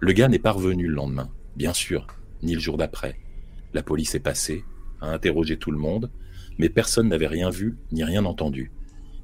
Le 0.00 0.12
gars 0.12 0.26
n'est 0.26 0.40
pas 0.40 0.50
revenu 0.50 0.88
le 0.88 0.94
lendemain, 0.94 1.30
bien 1.54 1.72
sûr, 1.72 2.06
ni 2.42 2.54
le 2.54 2.60
jour 2.60 2.76
d'après. 2.76 3.18
La 3.74 3.82
police 3.82 4.14
est 4.14 4.20
passée, 4.20 4.64
a 5.00 5.10
interrogé 5.10 5.56
tout 5.56 5.70
le 5.70 5.78
monde, 5.78 6.10
mais 6.58 6.68
personne 6.68 7.08
n'avait 7.08 7.26
rien 7.26 7.50
vu 7.50 7.76
ni 7.92 8.04
rien 8.04 8.24
entendu. 8.24 8.72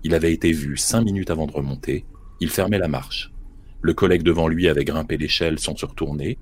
Il 0.05 0.15
avait 0.15 0.33
été 0.33 0.53
vu 0.53 0.77
cinq 0.77 1.03
minutes 1.03 1.31
avant 1.31 1.47
de 1.47 1.53
remonter, 1.53 2.05
il 2.41 2.51
fermait 2.51 2.79
la 2.79 2.89
marche. 2.89 3.33
Le 3.81 3.95
collègue 3.95 4.23
devant 4.23 4.49
lui 4.49 4.69
avait 4.69 4.85
grimpé 4.85 5.17
l'échelle 5.17 5.59
sans 5.59 5.77
se 5.77 5.87
retourner, 5.87 6.39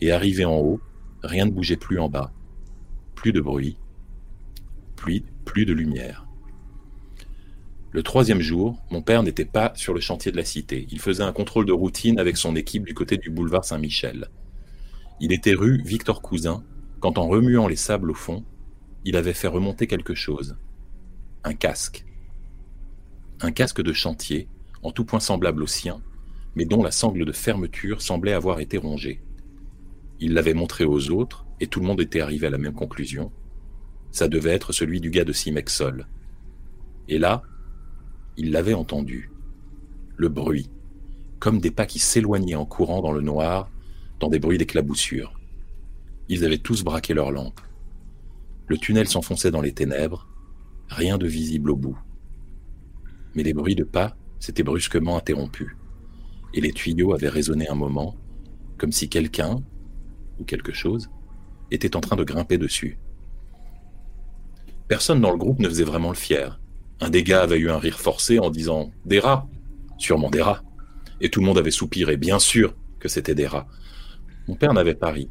et 0.00 0.12
arrivé 0.12 0.44
en 0.44 0.58
haut, 0.58 0.80
rien 1.22 1.46
ne 1.46 1.50
bougeait 1.50 1.76
plus 1.76 1.98
en 1.98 2.08
bas. 2.08 2.32
Plus 3.14 3.32
de 3.32 3.40
bruit, 3.40 3.76
plus, 4.96 5.22
plus 5.44 5.64
de 5.64 5.72
lumière. 5.72 6.26
Le 7.90 8.02
troisième 8.02 8.40
jour, 8.40 8.78
mon 8.90 9.00
père 9.00 9.22
n'était 9.22 9.46
pas 9.46 9.72
sur 9.74 9.94
le 9.94 10.00
chantier 10.00 10.30
de 10.30 10.36
la 10.36 10.44
cité. 10.44 10.86
Il 10.90 11.00
faisait 11.00 11.22
un 11.22 11.32
contrôle 11.32 11.64
de 11.64 11.72
routine 11.72 12.18
avec 12.18 12.36
son 12.36 12.54
équipe 12.54 12.84
du 12.84 12.92
côté 12.92 13.16
du 13.16 13.30
boulevard 13.30 13.64
Saint-Michel. 13.64 14.28
Il 15.20 15.32
était 15.32 15.54
rue 15.54 15.82
Victor 15.84 16.22
Cousin, 16.22 16.64
quand 17.00 17.18
en 17.18 17.26
remuant 17.26 17.66
les 17.66 17.76
sables 17.76 18.10
au 18.10 18.14
fond, 18.14 18.44
il 19.04 19.16
avait 19.16 19.32
fait 19.32 19.48
remonter 19.48 19.88
quelque 19.88 20.14
chose. 20.14 20.56
Un 21.42 21.54
casque. 21.54 22.04
Un 23.40 23.50
casque 23.50 23.82
de 23.82 23.92
chantier, 23.92 24.48
en 24.82 24.92
tout 24.92 25.04
point 25.04 25.18
semblable 25.18 25.62
au 25.62 25.66
sien, 25.66 26.00
mais 26.54 26.64
dont 26.64 26.82
la 26.84 26.92
sangle 26.92 27.24
de 27.24 27.32
fermeture 27.32 28.00
semblait 28.00 28.32
avoir 28.32 28.60
été 28.60 28.78
rongée. 28.78 29.20
Il 30.20 30.34
l'avait 30.34 30.54
montré 30.54 30.84
aux 30.84 31.10
autres, 31.10 31.46
et 31.60 31.66
tout 31.66 31.80
le 31.80 31.86
monde 31.86 32.00
était 32.00 32.20
arrivé 32.20 32.46
à 32.46 32.50
la 32.50 32.58
même 32.58 32.74
conclusion. 32.74 33.32
Ça 34.12 34.28
devait 34.28 34.50
être 34.50 34.72
celui 34.72 35.00
du 35.00 35.10
gars 35.10 35.24
de 35.24 35.32
Simexol. 35.32 36.06
Et 37.08 37.18
là, 37.18 37.42
il 38.36 38.52
l'avait 38.52 38.74
entendu. 38.74 39.30
Le 40.16 40.28
bruit, 40.28 40.70
comme 41.40 41.60
des 41.60 41.70
pas 41.70 41.86
qui 41.86 41.98
s'éloignaient 41.98 42.54
en 42.54 42.66
courant 42.66 43.02
dans 43.02 43.12
le 43.12 43.20
noir, 43.20 43.68
dans 44.20 44.28
des 44.28 44.38
bruits 44.38 44.58
d'éclaboussures. 44.58 45.38
Ils 46.28 46.44
avaient 46.44 46.58
tous 46.58 46.82
braqué 46.82 47.14
leurs 47.14 47.32
lampes. 47.32 47.60
Le 48.66 48.76
tunnel 48.76 49.08
s'enfonçait 49.08 49.50
dans 49.50 49.62
les 49.62 49.72
ténèbres, 49.72 50.28
rien 50.88 51.18
de 51.18 51.26
visible 51.26 51.70
au 51.70 51.76
bout. 51.76 51.98
Mais 53.34 53.42
les 53.42 53.54
bruits 53.54 53.74
de 53.74 53.84
pas 53.84 54.16
s'étaient 54.38 54.62
brusquement 54.62 55.16
interrompus, 55.16 55.76
et 56.54 56.60
les 56.60 56.72
tuyaux 56.72 57.14
avaient 57.14 57.28
résonné 57.28 57.68
un 57.68 57.74
moment, 57.74 58.16
comme 58.76 58.92
si 58.92 59.08
quelqu'un, 59.08 59.62
ou 60.38 60.44
quelque 60.44 60.72
chose, 60.72 61.08
était 61.70 61.96
en 61.96 62.00
train 62.00 62.16
de 62.16 62.24
grimper 62.24 62.58
dessus. 62.58 62.98
Personne 64.86 65.20
dans 65.20 65.30
le 65.30 65.38
groupe 65.38 65.58
ne 65.58 65.68
faisait 65.68 65.84
vraiment 65.84 66.08
le 66.08 66.14
fier. 66.14 66.60
Un 67.00 67.10
des 67.10 67.22
gars 67.22 67.42
avait 67.42 67.58
eu 67.58 67.70
un 67.70 67.78
rire 67.78 68.00
forcé 68.00 68.38
en 68.38 68.50
disant 68.50 68.90
Des 69.04 69.20
rats 69.20 69.46
Sûrement 69.98 70.30
des 70.30 70.40
rats. 70.40 70.62
Et 71.20 71.28
tout 71.28 71.40
le 71.40 71.46
monde 71.46 71.58
avait 71.58 71.72
soupiré, 71.72 72.16
bien 72.16 72.38
sûr 72.38 72.74
que 73.00 73.08
c'était 73.08 73.34
des 73.34 73.46
rats. 73.46 73.66
Mon 74.48 74.54
père 74.54 74.72
n'avait 74.72 74.94
pas 74.94 75.10
ri. 75.10 75.28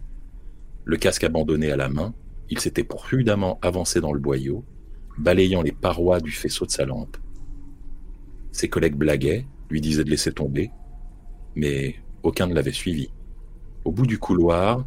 Le 0.85 0.95
casque 0.95 1.23
abandonné 1.23 1.71
à 1.71 1.75
la 1.75 1.89
main, 1.89 2.13
il 2.51 2.59
s'était 2.59 2.83
prudemment 2.83 3.59
avancé 3.63 3.99
dans 3.99 4.13
le 4.13 4.19
boyau, 4.19 4.63
balayant 5.17 5.63
les 5.63 5.71
parois 5.71 6.21
du 6.21 6.31
faisceau 6.31 6.67
de 6.67 6.71
sa 6.71 6.85
lampe. 6.85 7.17
Ses 8.51 8.69
collègues 8.69 8.95
blaguaient, 8.95 9.47
lui 9.71 9.81
disaient 9.81 10.03
de 10.03 10.09
laisser 10.11 10.31
tomber, 10.31 10.69
mais 11.55 11.95
aucun 12.21 12.45
ne 12.45 12.53
l'avait 12.53 12.71
suivi. 12.71 13.09
Au 13.85 13.91
bout 13.91 14.05
du 14.05 14.19
couloir, 14.19 14.85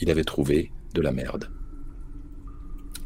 il 0.00 0.10
avait 0.10 0.24
trouvé 0.24 0.72
de 0.92 1.00
la 1.00 1.12
merde. 1.12 1.48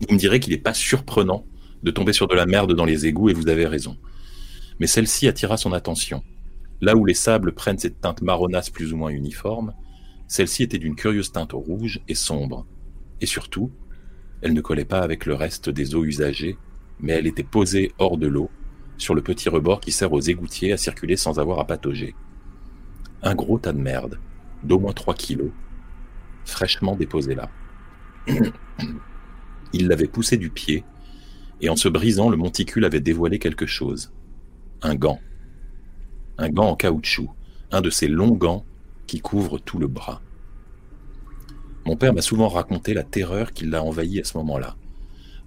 Vous 0.00 0.14
me 0.14 0.18
direz 0.18 0.40
qu'il 0.40 0.54
n'est 0.54 0.58
pas 0.58 0.74
surprenant 0.74 1.44
de 1.82 1.90
tomber 1.90 2.14
sur 2.14 2.26
de 2.26 2.34
la 2.34 2.46
merde 2.46 2.72
dans 2.74 2.86
les 2.86 3.04
égouts, 3.04 3.28
et 3.28 3.34
vous 3.34 3.48
avez 3.48 3.66
raison. 3.66 3.98
Mais 4.80 4.86
celle-ci 4.86 5.28
attira 5.28 5.58
son 5.58 5.74
attention. 5.74 6.22
Là 6.80 6.96
où 6.96 7.04
les 7.04 7.14
sables 7.14 7.52
prennent 7.52 7.78
cette 7.78 8.00
teinte 8.00 8.22
marronasse 8.22 8.70
plus 8.70 8.94
ou 8.94 8.96
moins 8.96 9.10
uniforme, 9.10 9.74
celle-ci 10.28 10.62
était 10.62 10.78
d'une 10.78 10.94
curieuse 10.94 11.32
teinte 11.32 11.52
rouge 11.52 12.00
et 12.06 12.14
sombre, 12.14 12.66
et 13.20 13.26
surtout, 13.26 13.72
elle 14.42 14.52
ne 14.52 14.60
collait 14.60 14.84
pas 14.84 15.00
avec 15.00 15.26
le 15.26 15.34
reste 15.34 15.70
des 15.70 15.94
eaux 15.94 16.04
usagées, 16.04 16.56
mais 17.00 17.14
elle 17.14 17.26
était 17.26 17.42
posée 17.42 17.92
hors 17.98 18.18
de 18.18 18.26
l'eau, 18.26 18.50
sur 18.98 19.14
le 19.14 19.22
petit 19.22 19.48
rebord 19.48 19.80
qui 19.80 19.90
sert 19.90 20.12
aux 20.12 20.20
égoutiers 20.20 20.72
à 20.72 20.76
circuler 20.76 21.16
sans 21.16 21.38
avoir 21.38 21.58
à 21.60 21.66
patauger. 21.66 22.14
Un 23.22 23.34
gros 23.34 23.58
tas 23.58 23.72
de 23.72 23.80
merde, 23.80 24.20
d'au 24.62 24.78
moins 24.78 24.92
3 24.92 25.14
kilos, 25.14 25.50
fraîchement 26.44 26.94
déposé 26.94 27.34
là. 27.34 27.50
Il 29.72 29.88
l'avait 29.88 30.08
poussé 30.08 30.36
du 30.36 30.50
pied, 30.50 30.84
et 31.60 31.70
en 31.70 31.76
se 31.76 31.88
brisant, 31.88 32.28
le 32.28 32.36
monticule 32.36 32.84
avait 32.84 33.00
dévoilé 33.00 33.38
quelque 33.38 33.66
chose. 33.66 34.12
Un 34.82 34.94
gant. 34.94 35.20
Un 36.36 36.50
gant 36.50 36.68
en 36.68 36.76
caoutchouc, 36.76 37.30
un 37.72 37.80
de 37.80 37.90
ces 37.90 38.08
longs 38.08 38.36
gants 38.36 38.64
qui 39.08 39.20
couvrent 39.20 39.58
tout 39.58 39.78
le 39.78 39.88
bras. 39.88 40.22
Mon 41.84 41.96
père 41.96 42.14
m'a 42.14 42.22
souvent 42.22 42.48
raconté 42.48 42.94
la 42.94 43.02
terreur 43.02 43.52
qui 43.52 43.64
l'a 43.64 43.82
envahi 43.82 44.20
à 44.20 44.24
ce 44.24 44.36
moment-là. 44.36 44.76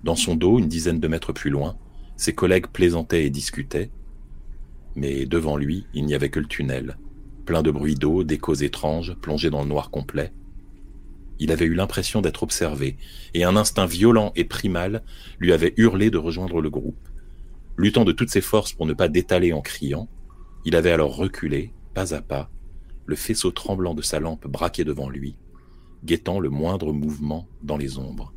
Dans 0.03 0.16
son 0.16 0.36
dos, 0.36 0.59
une 0.59 0.68
dizaine 0.68 0.99
de 0.99 1.07
mètres 1.07 1.32
plus 1.32 1.51
loin, 1.51 1.78
ses 2.18 2.34
collègues 2.34 2.68
plaisantaient 2.68 3.26
et 3.26 3.30
discutaient, 3.30 3.91
mais 4.95 5.26
devant 5.26 5.55
lui, 5.55 5.86
il 5.93 6.05
n'y 6.05 6.16
avait 6.16 6.30
que 6.30 6.39
le 6.39 6.47
tunnel, 6.47 6.97
plein 7.45 7.62
de 7.62 7.72
bruits 7.72 7.95
d'eau, 7.95 8.24
d'échos 8.24 8.55
étranges, 8.55 9.16
plongés 9.22 9.51
dans 9.51 9.62
le 9.62 9.70
noir 9.70 9.91
complet. 9.91 10.34
Il 11.39 11.51
avait 11.51 11.66
eu 11.66 11.76
l'impression 11.76 12.22
d'être 12.22 12.43
observé, 12.43 12.97
et 13.34 13.43
un 13.43 13.55
instinct 13.55 13.86
violent 13.86 14.32
et 14.36 14.43
primal 14.43 15.03
lui 15.39 15.53
avait 15.53 15.74
hurlé 15.78 16.09
de 16.09 16.18
rejoindre 16.18 16.62
le 16.62 16.70
groupe. 16.70 17.07
Luttant 17.78 18.03
de 18.03 18.12
toutes 18.12 18.30
ses 18.30 18.41
forces 18.41 18.74
pour 18.74 18.86
ne 18.86 18.93
pas 18.93 19.07
détaler 19.07 19.53
en 19.53 19.62
criant, 19.62 20.09
il 20.66 20.76
avait 20.76 20.91
alors 20.91 21.16
reculé, 21.16 21.72
pas 21.93 22.14
à 22.14 22.22
pas, 22.22 22.49
le 23.06 23.16
faisceau 23.16 23.52
tremblant 23.52 23.93
de 23.93 24.02
sa 24.02 24.20
lampe 24.20 24.47
braqué 24.47 24.84
devant 24.84 25.10
lui, 25.10 25.36
guettant 26.04 26.39
le 26.39 26.49
moindre 26.49 26.93
mouvement 26.93 27.47
dans 27.64 27.78
les 27.78 27.97
ombres. 27.97 28.34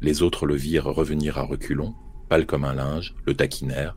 Les 0.00 0.22
autres 0.22 0.46
le 0.46 0.54
virent 0.54 0.84
revenir 0.84 1.38
à 1.38 1.42
reculons, 1.42 1.94
pâle 2.28 2.46
comme 2.46 2.64
un 2.64 2.74
linge, 2.74 3.14
le 3.26 3.34
taquinèrent, 3.34 3.96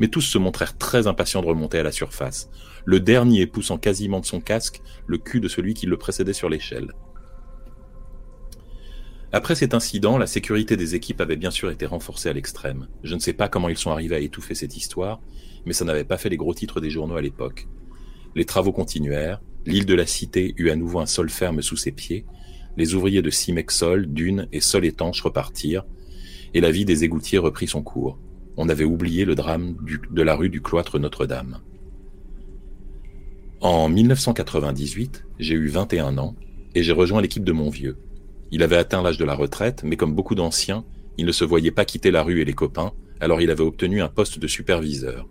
mais 0.00 0.08
tous 0.08 0.20
se 0.20 0.38
montrèrent 0.38 0.76
très 0.76 1.06
impatients 1.06 1.42
de 1.42 1.46
remonter 1.46 1.78
à 1.78 1.82
la 1.82 1.92
surface, 1.92 2.50
le 2.84 3.00
dernier 3.00 3.46
poussant 3.46 3.78
quasiment 3.78 4.20
de 4.20 4.26
son 4.26 4.40
casque 4.40 4.82
le 5.06 5.18
cul 5.18 5.40
de 5.40 5.48
celui 5.48 5.74
qui 5.74 5.86
le 5.86 5.96
précédait 5.96 6.32
sur 6.32 6.48
l'échelle. 6.48 6.92
Après 9.30 9.54
cet 9.54 9.74
incident, 9.74 10.16
la 10.16 10.26
sécurité 10.26 10.76
des 10.76 10.94
équipes 10.94 11.20
avait 11.20 11.36
bien 11.36 11.50
sûr 11.50 11.70
été 11.70 11.84
renforcée 11.84 12.30
à 12.30 12.32
l'extrême. 12.32 12.88
Je 13.02 13.14
ne 13.14 13.20
sais 13.20 13.34
pas 13.34 13.48
comment 13.48 13.68
ils 13.68 13.76
sont 13.76 13.90
arrivés 13.90 14.16
à 14.16 14.20
étouffer 14.20 14.54
cette 14.54 14.76
histoire, 14.76 15.20
mais 15.66 15.74
ça 15.74 15.84
n'avait 15.84 16.04
pas 16.04 16.16
fait 16.16 16.30
les 16.30 16.38
gros 16.38 16.54
titres 16.54 16.80
des 16.80 16.88
journaux 16.88 17.16
à 17.16 17.20
l'époque. 17.20 17.68
Les 18.34 18.44
travaux 18.44 18.72
continuèrent, 18.72 19.40
l'île 19.66 19.86
de 19.86 19.94
la 19.94 20.06
Cité 20.06 20.54
eut 20.56 20.70
à 20.70 20.76
nouveau 20.76 21.00
un 21.00 21.06
sol 21.06 21.30
ferme 21.30 21.62
sous 21.62 21.76
ses 21.76 21.92
pieds, 21.92 22.24
les 22.76 22.94
ouvriers 22.94 23.22
de 23.22 23.30
Cimexol, 23.30 24.06
Dune 24.06 24.46
et 24.52 24.60
Sol 24.60 24.84
étanche 24.84 25.20
repartirent, 25.22 25.84
et 26.54 26.60
la 26.60 26.70
vie 26.70 26.84
des 26.84 27.04
égoutiers 27.04 27.38
reprit 27.38 27.66
son 27.66 27.82
cours. 27.82 28.18
On 28.56 28.68
avait 28.68 28.84
oublié 28.84 29.24
le 29.24 29.34
drame 29.34 29.76
de 30.10 30.22
la 30.22 30.36
rue 30.36 30.48
du 30.48 30.62
cloître 30.62 30.98
Notre-Dame. 30.98 31.58
En 33.60 33.88
1998, 33.88 35.24
j'ai 35.40 35.54
eu 35.54 35.66
21 35.66 36.18
ans, 36.18 36.36
et 36.76 36.84
j'ai 36.84 36.92
rejoint 36.92 37.20
l'équipe 37.20 37.44
de 37.44 37.52
mon 37.52 37.68
vieux. 37.68 37.96
Il 38.52 38.62
avait 38.62 38.76
atteint 38.76 39.02
l'âge 39.02 39.18
de 39.18 39.24
la 39.24 39.34
retraite, 39.34 39.82
mais 39.84 39.96
comme 39.96 40.14
beaucoup 40.14 40.36
d'anciens, 40.36 40.84
il 41.16 41.26
ne 41.26 41.32
se 41.32 41.44
voyait 41.44 41.72
pas 41.72 41.84
quitter 41.84 42.12
la 42.12 42.22
rue 42.22 42.40
et 42.40 42.44
les 42.44 42.52
copains, 42.52 42.92
alors 43.20 43.40
il 43.40 43.50
avait 43.50 43.64
obtenu 43.64 44.00
un 44.00 44.08
poste 44.08 44.38
de 44.38 44.46
superviseur. 44.46 45.28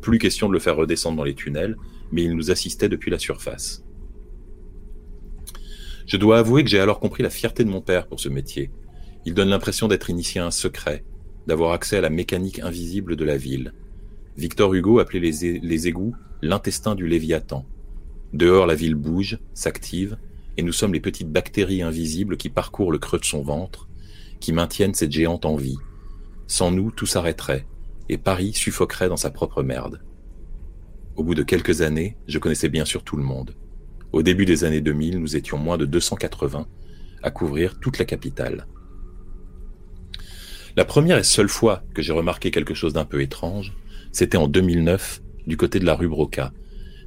Plus 0.00 0.18
question 0.18 0.48
de 0.48 0.54
le 0.54 0.58
faire 0.58 0.76
redescendre 0.76 1.18
dans 1.18 1.24
les 1.24 1.34
tunnels, 1.34 1.76
mais 2.12 2.24
il 2.24 2.34
nous 2.34 2.50
assistait 2.50 2.88
depuis 2.88 3.10
la 3.10 3.18
surface. 3.18 3.84
Je 6.06 6.16
dois 6.16 6.38
avouer 6.38 6.64
que 6.64 6.70
j'ai 6.70 6.80
alors 6.80 7.00
compris 7.00 7.22
la 7.22 7.30
fierté 7.30 7.64
de 7.64 7.70
mon 7.70 7.80
père 7.80 8.06
pour 8.06 8.18
ce 8.18 8.28
métier. 8.28 8.70
Il 9.24 9.34
donne 9.34 9.48
l'impression 9.48 9.86
d'être 9.86 10.10
initié 10.10 10.40
à 10.40 10.46
un 10.46 10.50
secret, 10.50 11.04
d'avoir 11.46 11.72
accès 11.72 11.98
à 11.98 12.00
la 12.00 12.10
mécanique 12.10 12.58
invisible 12.60 13.16
de 13.16 13.24
la 13.24 13.36
ville. 13.36 13.74
Victor 14.36 14.74
Hugo 14.74 14.98
appelait 14.98 15.20
les, 15.20 15.60
les 15.60 15.88
égouts 15.88 16.14
l'intestin 16.42 16.94
du 16.94 17.06
Léviathan. 17.06 17.66
Dehors, 18.32 18.66
la 18.66 18.74
ville 18.74 18.94
bouge, 18.94 19.38
s'active, 19.54 20.16
et 20.56 20.62
nous 20.62 20.72
sommes 20.72 20.92
les 20.92 21.00
petites 21.00 21.30
bactéries 21.30 21.82
invisibles 21.82 22.36
qui 22.36 22.48
parcourent 22.48 22.92
le 22.92 22.98
creux 22.98 23.18
de 23.18 23.24
son 23.24 23.42
ventre, 23.42 23.88
qui 24.40 24.52
maintiennent 24.52 24.94
cette 24.94 25.12
géante 25.12 25.44
en 25.44 25.56
vie. 25.56 25.78
Sans 26.46 26.70
nous, 26.70 26.90
tout 26.90 27.06
s'arrêterait, 27.06 27.66
et 28.08 28.18
Paris 28.18 28.52
suffoquerait 28.52 29.08
dans 29.08 29.16
sa 29.16 29.30
propre 29.30 29.62
merde. 29.62 30.00
Au 31.20 31.22
bout 31.22 31.34
de 31.34 31.42
quelques 31.42 31.82
années, 31.82 32.16
je 32.28 32.38
connaissais 32.38 32.70
bien 32.70 32.86
sûr 32.86 33.04
tout 33.04 33.18
le 33.18 33.22
monde. 33.22 33.54
Au 34.10 34.22
début 34.22 34.46
des 34.46 34.64
années 34.64 34.80
2000, 34.80 35.18
nous 35.18 35.36
étions 35.36 35.58
moins 35.58 35.76
de 35.76 35.84
280 35.84 36.66
à 37.22 37.30
couvrir 37.30 37.78
toute 37.78 37.98
la 37.98 38.06
capitale. 38.06 38.66
La 40.78 40.86
première 40.86 41.18
et 41.18 41.22
seule 41.22 41.50
fois 41.50 41.82
que 41.94 42.00
j'ai 42.00 42.14
remarqué 42.14 42.50
quelque 42.50 42.72
chose 42.72 42.94
d'un 42.94 43.04
peu 43.04 43.20
étrange, 43.20 43.76
c'était 44.12 44.38
en 44.38 44.48
2009, 44.48 45.20
du 45.46 45.58
côté 45.58 45.78
de 45.78 45.84
la 45.84 45.94
rue 45.94 46.08
Broca, 46.08 46.54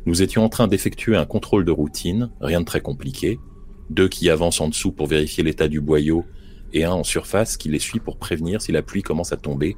nous 0.06 0.22
étions 0.22 0.46
en 0.46 0.50
train 0.50 0.68
d'effectuer 0.68 1.16
un 1.16 1.26
contrôle 1.26 1.66
de 1.66 1.72
routine, 1.72 2.30
rien 2.40 2.60
de 2.60 2.66
très 2.66 2.82
compliqué, 2.82 3.40
deux 3.90 4.10
qui 4.10 4.30
avancent 4.30 4.62
en 4.62 4.68
dessous 4.68 4.92
pour 4.92 5.08
vérifier 5.08 5.44
l'état 5.44 5.68
du 5.68 5.82
boyau 5.82 6.24
et 6.72 6.84
un 6.84 6.92
en 6.92 7.04
surface 7.04 7.58
qui 7.58 7.70
les 7.70 7.80
suit 7.80 8.00
pour 8.00 8.20
prévenir 8.20 8.62
si 8.62 8.72
la 8.72 8.84
pluie 8.84 9.02
commence 9.02 9.34
à 9.34 9.38
tomber 9.38 9.76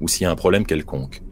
ou 0.00 0.08
s'il 0.08 0.22
y 0.22 0.26
a 0.26 0.32
un 0.32 0.34
problème 0.34 0.66
quelconque. 0.66 1.22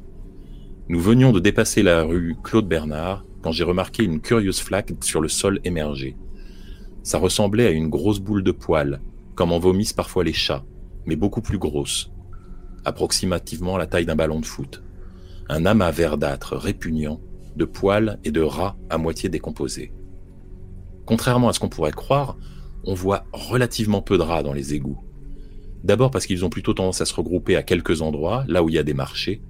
Nous 0.86 1.00
venions 1.00 1.32
de 1.32 1.40
dépasser 1.40 1.82
la 1.82 2.02
rue 2.02 2.36
Claude 2.42 2.68
Bernard 2.68 3.24
quand 3.40 3.52
j'ai 3.52 3.64
remarqué 3.64 4.04
une 4.04 4.20
curieuse 4.20 4.60
flaque 4.60 4.92
sur 5.00 5.22
le 5.22 5.28
sol 5.28 5.58
émerger. 5.64 6.14
Ça 7.02 7.16
ressemblait 7.16 7.66
à 7.66 7.70
une 7.70 7.88
grosse 7.88 8.20
boule 8.20 8.42
de 8.42 8.52
poils, 8.52 9.00
comme 9.34 9.52
en 9.52 9.58
vomissent 9.58 9.94
parfois 9.94 10.24
les 10.24 10.34
chats, 10.34 10.62
mais 11.06 11.16
beaucoup 11.16 11.40
plus 11.40 11.56
grosse, 11.56 12.12
approximativement 12.84 13.78
la 13.78 13.86
taille 13.86 14.04
d'un 14.04 14.14
ballon 14.14 14.40
de 14.40 14.44
foot. 14.44 14.82
Un 15.48 15.64
amas 15.64 15.90
verdâtre 15.90 16.54
répugnant 16.54 17.18
de 17.56 17.64
poils 17.64 18.18
et 18.22 18.30
de 18.30 18.42
rats 18.42 18.76
à 18.90 18.98
moitié 18.98 19.30
décomposés. 19.30 19.90
Contrairement 21.06 21.48
à 21.48 21.54
ce 21.54 21.60
qu'on 21.60 21.70
pourrait 21.70 21.92
croire, 21.92 22.36
on 22.84 22.92
voit 22.92 23.24
relativement 23.32 24.02
peu 24.02 24.18
de 24.18 24.22
rats 24.22 24.42
dans 24.42 24.52
les 24.52 24.74
égouts. 24.74 25.02
D'abord 25.82 26.10
parce 26.10 26.26
qu'ils 26.26 26.44
ont 26.44 26.50
plutôt 26.50 26.74
tendance 26.74 27.00
à 27.00 27.06
se 27.06 27.14
regrouper 27.14 27.56
à 27.56 27.62
quelques 27.62 28.02
endroits, 28.02 28.44
là 28.48 28.62
où 28.62 28.68
il 28.68 28.74
y 28.74 28.78
a 28.78 28.82
des 28.82 28.92
marchés. 28.92 29.40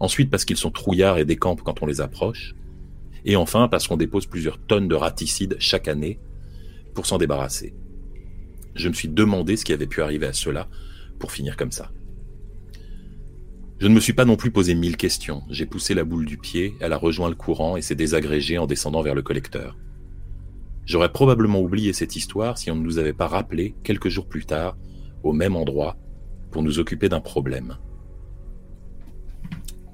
Ensuite 0.00 0.30
parce 0.30 0.44
qu'ils 0.44 0.56
sont 0.56 0.70
trouillards 0.70 1.18
et 1.18 1.24
décampent 1.24 1.62
quand 1.62 1.82
on 1.82 1.86
les 1.86 2.00
approche. 2.00 2.54
Et 3.24 3.36
enfin 3.36 3.68
parce 3.68 3.88
qu'on 3.88 3.96
dépose 3.96 4.26
plusieurs 4.26 4.58
tonnes 4.58 4.88
de 4.88 4.94
raticides 4.94 5.56
chaque 5.58 5.88
année 5.88 6.18
pour 6.94 7.06
s'en 7.06 7.18
débarrasser. 7.18 7.74
Je 8.74 8.88
me 8.88 8.94
suis 8.94 9.08
demandé 9.08 9.56
ce 9.56 9.64
qui 9.64 9.72
avait 9.72 9.86
pu 9.86 10.02
arriver 10.02 10.26
à 10.26 10.32
cela 10.32 10.68
pour 11.18 11.32
finir 11.32 11.56
comme 11.56 11.72
ça. 11.72 11.90
Je 13.80 13.86
ne 13.86 13.94
me 13.94 14.00
suis 14.00 14.12
pas 14.12 14.24
non 14.24 14.36
plus 14.36 14.50
posé 14.50 14.74
mille 14.74 14.96
questions. 14.96 15.42
J'ai 15.50 15.66
poussé 15.66 15.94
la 15.94 16.04
boule 16.04 16.26
du 16.26 16.36
pied, 16.36 16.74
elle 16.80 16.92
a 16.92 16.96
rejoint 16.96 17.28
le 17.28 17.36
courant 17.36 17.76
et 17.76 17.82
s'est 17.82 17.94
désagrégée 17.94 18.58
en 18.58 18.66
descendant 18.66 19.02
vers 19.02 19.14
le 19.14 19.22
collecteur. 19.22 19.76
J'aurais 20.84 21.12
probablement 21.12 21.60
oublié 21.60 21.92
cette 21.92 22.16
histoire 22.16 22.58
si 22.58 22.70
on 22.70 22.74
ne 22.74 22.82
nous 22.82 22.98
avait 22.98 23.12
pas 23.12 23.28
rappelé, 23.28 23.74
quelques 23.84 24.08
jours 24.08 24.26
plus 24.26 24.46
tard, 24.46 24.76
au 25.22 25.32
même 25.32 25.54
endroit, 25.54 25.96
pour 26.50 26.62
nous 26.62 26.78
occuper 26.78 27.08
d'un 27.08 27.20
problème. 27.20 27.76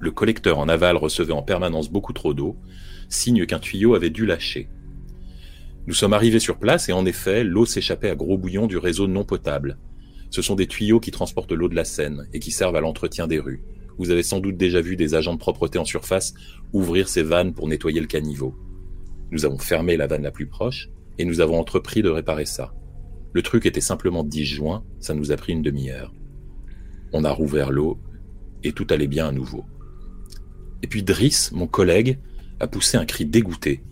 Le 0.05 0.11
collecteur 0.11 0.59
en 0.59 0.68
aval 0.68 0.98
recevait 0.98 1.32
en 1.32 1.40
permanence 1.40 1.90
beaucoup 1.90 2.12
trop 2.12 2.34
d'eau, 2.34 2.59
signe 3.09 3.46
qu'un 3.46 3.59
tuyau 3.59 3.94
avait 3.94 4.11
dû 4.11 4.26
lâcher. 4.26 4.68
Nous 5.86 5.94
sommes 5.94 6.12
arrivés 6.12 6.40
sur 6.40 6.59
place 6.59 6.90
et 6.90 6.92
en 6.92 7.07
effet, 7.07 7.42
l'eau 7.42 7.64
s'échappait 7.64 8.11
à 8.11 8.14
gros 8.14 8.36
bouillons 8.36 8.66
du 8.66 8.76
réseau 8.76 9.07
non 9.07 9.24
potable. 9.24 9.78
Ce 10.28 10.42
sont 10.42 10.57
des 10.57 10.66
tuyaux 10.66 11.00
qui 11.00 11.11
transportent 11.11 11.52
l'eau 11.52 11.70
de 11.70 11.74
la 11.74 11.86
Seine 11.86 12.28
et 12.34 12.38
qui 12.38 12.50
servent 12.50 12.76
à 12.76 12.82
l'entretien 12.82 13.26
des 13.26 13.38
rues. 13.38 13.64
Vous 13.96 14.11
avez 14.11 14.22
sans 14.22 14.40
doute 14.40 14.59
déjà 14.59 14.82
vu 14.82 14.96
des 14.96 15.14
agents 15.14 15.32
de 15.32 15.38
propreté 15.38 15.78
en 15.78 15.86
surface 15.86 16.34
ouvrir 16.74 17.09
ces 17.09 17.22
vannes 17.22 17.55
pour 17.55 17.66
nettoyer 17.66 18.02
le 18.02 18.07
caniveau. 18.07 18.55
Nous 19.30 19.46
avons 19.46 19.59
fermé 19.59 19.96
la 19.96 20.07
vanne 20.07 20.24
la 20.24 20.32
plus 20.32 20.48
proche 20.48 20.90
et 21.16 21.24
nous 21.24 21.40
avons 21.40 21.59
entrepris 21.59 22.02
de 22.02 22.11
réparer 22.11 22.44
ça. 22.44 22.74
Le 23.32 23.40
truc 23.40 23.64
était 23.64 23.80
simplement 23.80 24.22
disjoint, 24.22 24.84
ça 25.00 25.14
nous 25.14 25.32
a 25.32 25.36
pris 25.36 25.55
une 25.55 25.62
demi-heure. 25.62 26.12
On 27.14 27.24
a 27.24 27.30
rouvert 27.30 27.72
l'eau 27.72 27.98
et 28.64 28.72
tout 28.72 28.86
allait 28.90 29.07
bien 29.07 29.28
à 29.28 29.32
nouveau. 29.32 29.64
Et 30.85 30.87
puis 30.87 31.03
Driss, 31.03 31.51
mon 31.53 31.66
collègue, 31.66 32.18
a 32.61 32.68
poussé 32.68 32.99
un 32.99 33.07
cri 33.07 33.24
dégoûté. 33.24 33.82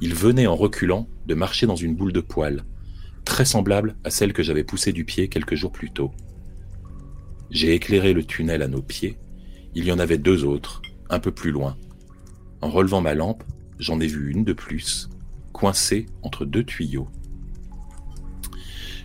Il 0.00 0.14
venait 0.14 0.46
en 0.46 0.54
reculant 0.54 1.08
de 1.26 1.34
marcher 1.34 1.66
dans 1.66 1.76
une 1.76 1.96
boule 1.96 2.12
de 2.12 2.20
poils, 2.20 2.64
très 3.24 3.44
semblable 3.44 3.96
à 4.04 4.10
celle 4.10 4.32
que 4.32 4.42
j'avais 4.42 4.64
poussée 4.64 4.92
du 4.92 5.04
pied 5.04 5.28
quelques 5.28 5.56
jours 5.56 5.72
plus 5.72 5.90
tôt. 5.90 6.12
J'ai 7.50 7.74
éclairé 7.74 8.14
le 8.14 8.24
tunnel 8.24 8.62
à 8.62 8.68
nos 8.68 8.80
pieds 8.80 9.18
il 9.74 9.84
y 9.84 9.92
en 9.92 9.98
avait 9.98 10.18
deux 10.18 10.44
autres, 10.44 10.82
un 11.10 11.20
peu 11.20 11.30
plus 11.30 11.50
loin. 11.50 11.76
En 12.60 12.68
relevant 12.70 13.00
ma 13.00 13.14
lampe, 13.14 13.44
j'en 13.78 14.00
ai 14.00 14.06
vu 14.06 14.32
une 14.32 14.44
de 14.44 14.52
plus, 14.52 15.08
coincée 15.52 16.06
entre 16.22 16.44
deux 16.44 16.64
tuyaux. 16.64 17.08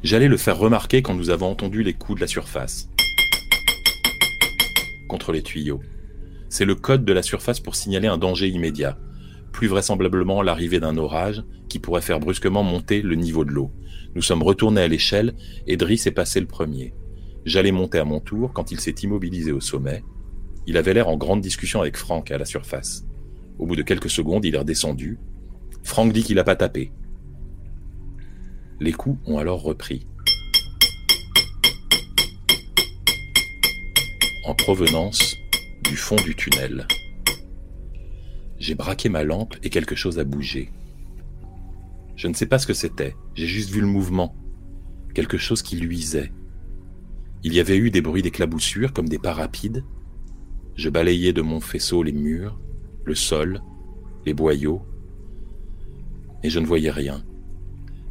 J'allais 0.04 0.28
le 0.28 0.38
faire 0.38 0.58
remarquer 0.58 1.02
quand 1.02 1.14
nous 1.14 1.30
avons 1.30 1.50
entendu 1.52 1.84
les 1.84 1.94
coups 1.94 2.18
de 2.18 2.22
la 2.22 2.28
surface. 2.28 2.90
Contre 5.08 5.32
les 5.32 5.44
tuyaux. 5.44 5.82
C'est 6.54 6.66
le 6.66 6.76
code 6.76 7.04
de 7.04 7.14
la 7.14 7.24
surface 7.24 7.60
pour 7.60 7.76
signaler 7.76 8.08
un 8.08 8.20
danger 8.20 8.48
immédiat, 8.48 8.96
plus 9.52 9.68
vraisemblablement 9.68 10.44
l'arrivée 10.44 10.80
d'un 10.80 10.98
orage 10.98 11.44
qui 11.68 11.80
pourrait 11.80 12.04
faire 12.04 12.20
brusquement 12.20 12.62
monter 12.62 13.02
le 13.02 13.16
niveau 13.16 13.44
de 13.44 13.50
l'eau. 13.50 13.72
Nous 14.14 14.22
sommes 14.22 14.44
retournés 14.44 14.82
à 14.82 14.88
l'échelle 14.88 15.34
et 15.66 15.78
Driss 15.78 16.06
est 16.06 16.12
passé 16.12 16.40
le 16.40 16.46
premier. 16.46 16.94
J'allais 17.44 17.72
monter 17.72 17.98
à 17.98 18.06
mon 18.06 18.20
tour 18.20 18.54
quand 18.54 18.72
il 18.72 18.80
s'est 18.80 18.94
immobilisé 19.02 19.52
au 19.52 19.62
sommet, 19.62 20.04
il 20.68 20.78
avait 20.78 20.94
l'air 20.94 21.10
en 21.10 21.18
grande 21.18 21.42
discussion 21.42 21.82
avec 21.82 21.98
Franck 21.98 22.30
à 22.30 22.38
la 22.38 22.46
surface. 22.46 23.04
Au 23.58 23.66
bout 23.66 23.76
de 23.76 23.82
quelques 23.82 24.12
secondes, 24.12 24.46
il 24.46 24.54
est 24.54 24.60
redescendu. 24.60 25.18
Franck 25.82 26.14
dit 26.14 26.22
qu'il 26.22 26.36
n'a 26.36 26.44
pas 26.44 26.56
tapé. 26.56 26.92
Les 28.80 28.94
coups 28.94 29.18
ont 29.26 29.40
alors 29.40 29.64
repris. 29.64 30.06
En 34.46 34.54
provenance 34.54 35.36
fond 35.96 36.16
du 36.16 36.36
tunnel. 36.36 36.88
J'ai 38.58 38.76
braqué 38.76 39.10
ma 39.10 39.24
lampe 39.24 39.56
et 39.64 39.70
quelque 39.70 39.96
chose 39.96 40.20
a 40.20 40.24
bougé. 40.24 40.72
Je 42.16 42.28
ne 42.28 42.34
sais 42.34 42.46
pas 42.46 42.60
ce 42.60 42.68
que 42.68 42.74
c'était, 42.74 43.16
j'ai 43.36 43.48
juste 43.48 43.72
vu 43.72 43.82
le 43.82 43.88
mouvement. 43.88 44.36
Quelque 45.14 45.38
chose 45.38 45.62
qui 45.62 45.76
luisait. 45.76 46.32
Il 47.44 47.54
y 47.54 47.60
avait 47.60 47.78
eu 47.78 47.92
des 47.92 48.02
bruits 48.02 48.22
d'éclaboussure 48.22 48.94
comme 48.94 49.10
des 49.10 49.20
pas 49.20 49.34
rapides, 49.34 49.84
je 50.76 50.90
balayais 50.90 51.34
de 51.34 51.42
mon 51.42 51.60
faisceau 51.60 52.04
les 52.04 52.12
murs, 52.12 52.60
le 53.04 53.16
sol, 53.16 53.62
les 54.26 54.34
boyaux, 54.34 54.82
et 56.42 56.50
je 56.50 56.60
ne 56.60 56.66
voyais 56.66 56.90
rien. 56.90 57.24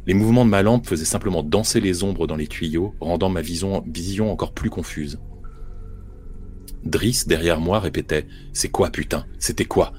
Les 0.05 0.13
mouvements 0.13 0.45
de 0.45 0.49
ma 0.49 0.61
lampe 0.61 0.85
faisaient 0.85 1.05
simplement 1.05 1.43
danser 1.43 1.79
les 1.79 2.03
ombres 2.03 2.27
dans 2.27 2.35
les 2.35 2.47
tuyaux, 2.47 2.93
rendant 2.99 3.29
ma 3.29 3.41
vision 3.41 4.31
encore 4.31 4.53
plus 4.53 4.69
confuse. 4.69 5.19
Driss, 6.83 7.27
derrière 7.27 7.59
moi, 7.59 7.79
répétait 7.79 8.27
C'est 8.53 8.69
quoi, 8.69 8.89
putain? 8.89 9.25
C'était 9.39 9.65
quoi? 9.65 9.93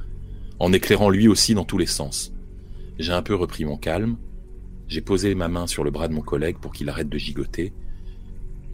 en 0.59 0.73
éclairant 0.73 1.11
lui 1.11 1.29
aussi 1.29 1.55
dans 1.55 1.65
tous 1.65 1.79
les 1.79 1.87
sens. 1.87 2.33
J'ai 2.99 3.13
un 3.13 3.23
peu 3.23 3.35
repris 3.35 3.65
mon 3.65 3.77
calme, 3.77 4.17
j'ai 4.89 5.01
posé 5.01 5.35
ma 5.35 5.49
main 5.49 5.67
sur 5.67 5.85
le 5.85 5.91
bras 5.91 6.09
de 6.09 6.15
mon 6.15 6.21
collègue 6.23 6.59
pour 6.59 6.73
qu'il 6.73 6.89
arrête 6.89 7.09
de 7.09 7.19
gigoter, 7.19 7.73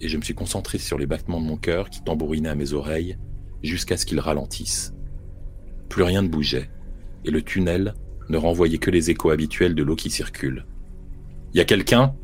et 0.00 0.08
je 0.08 0.16
me 0.16 0.22
suis 0.22 0.34
concentré 0.34 0.78
sur 0.78 0.98
les 0.98 1.06
battements 1.06 1.40
de 1.40 1.46
mon 1.46 1.56
cœur 1.56 1.90
qui 1.90 2.02
tambourinaient 2.02 2.48
à 2.48 2.54
mes 2.54 2.72
oreilles 2.72 3.16
jusqu'à 3.62 3.96
ce 3.96 4.06
qu'il 4.06 4.20
ralentisse. 4.20 4.94
Plus 5.88 6.02
rien 6.02 6.22
ne 6.22 6.28
bougeait, 6.28 6.70
et 7.24 7.30
le 7.30 7.42
tunnel 7.42 7.94
ne 8.28 8.36
renvoyait 8.36 8.78
que 8.78 8.90
les 8.90 9.11
échos 9.11 9.30
habituels 9.30 9.74
de 9.74 9.82
l'eau 9.82 9.96
qui 9.96 10.11
circule. 10.11 10.66
Y 11.54 11.61
a 11.61 11.64
quelqu'un? 11.64 12.14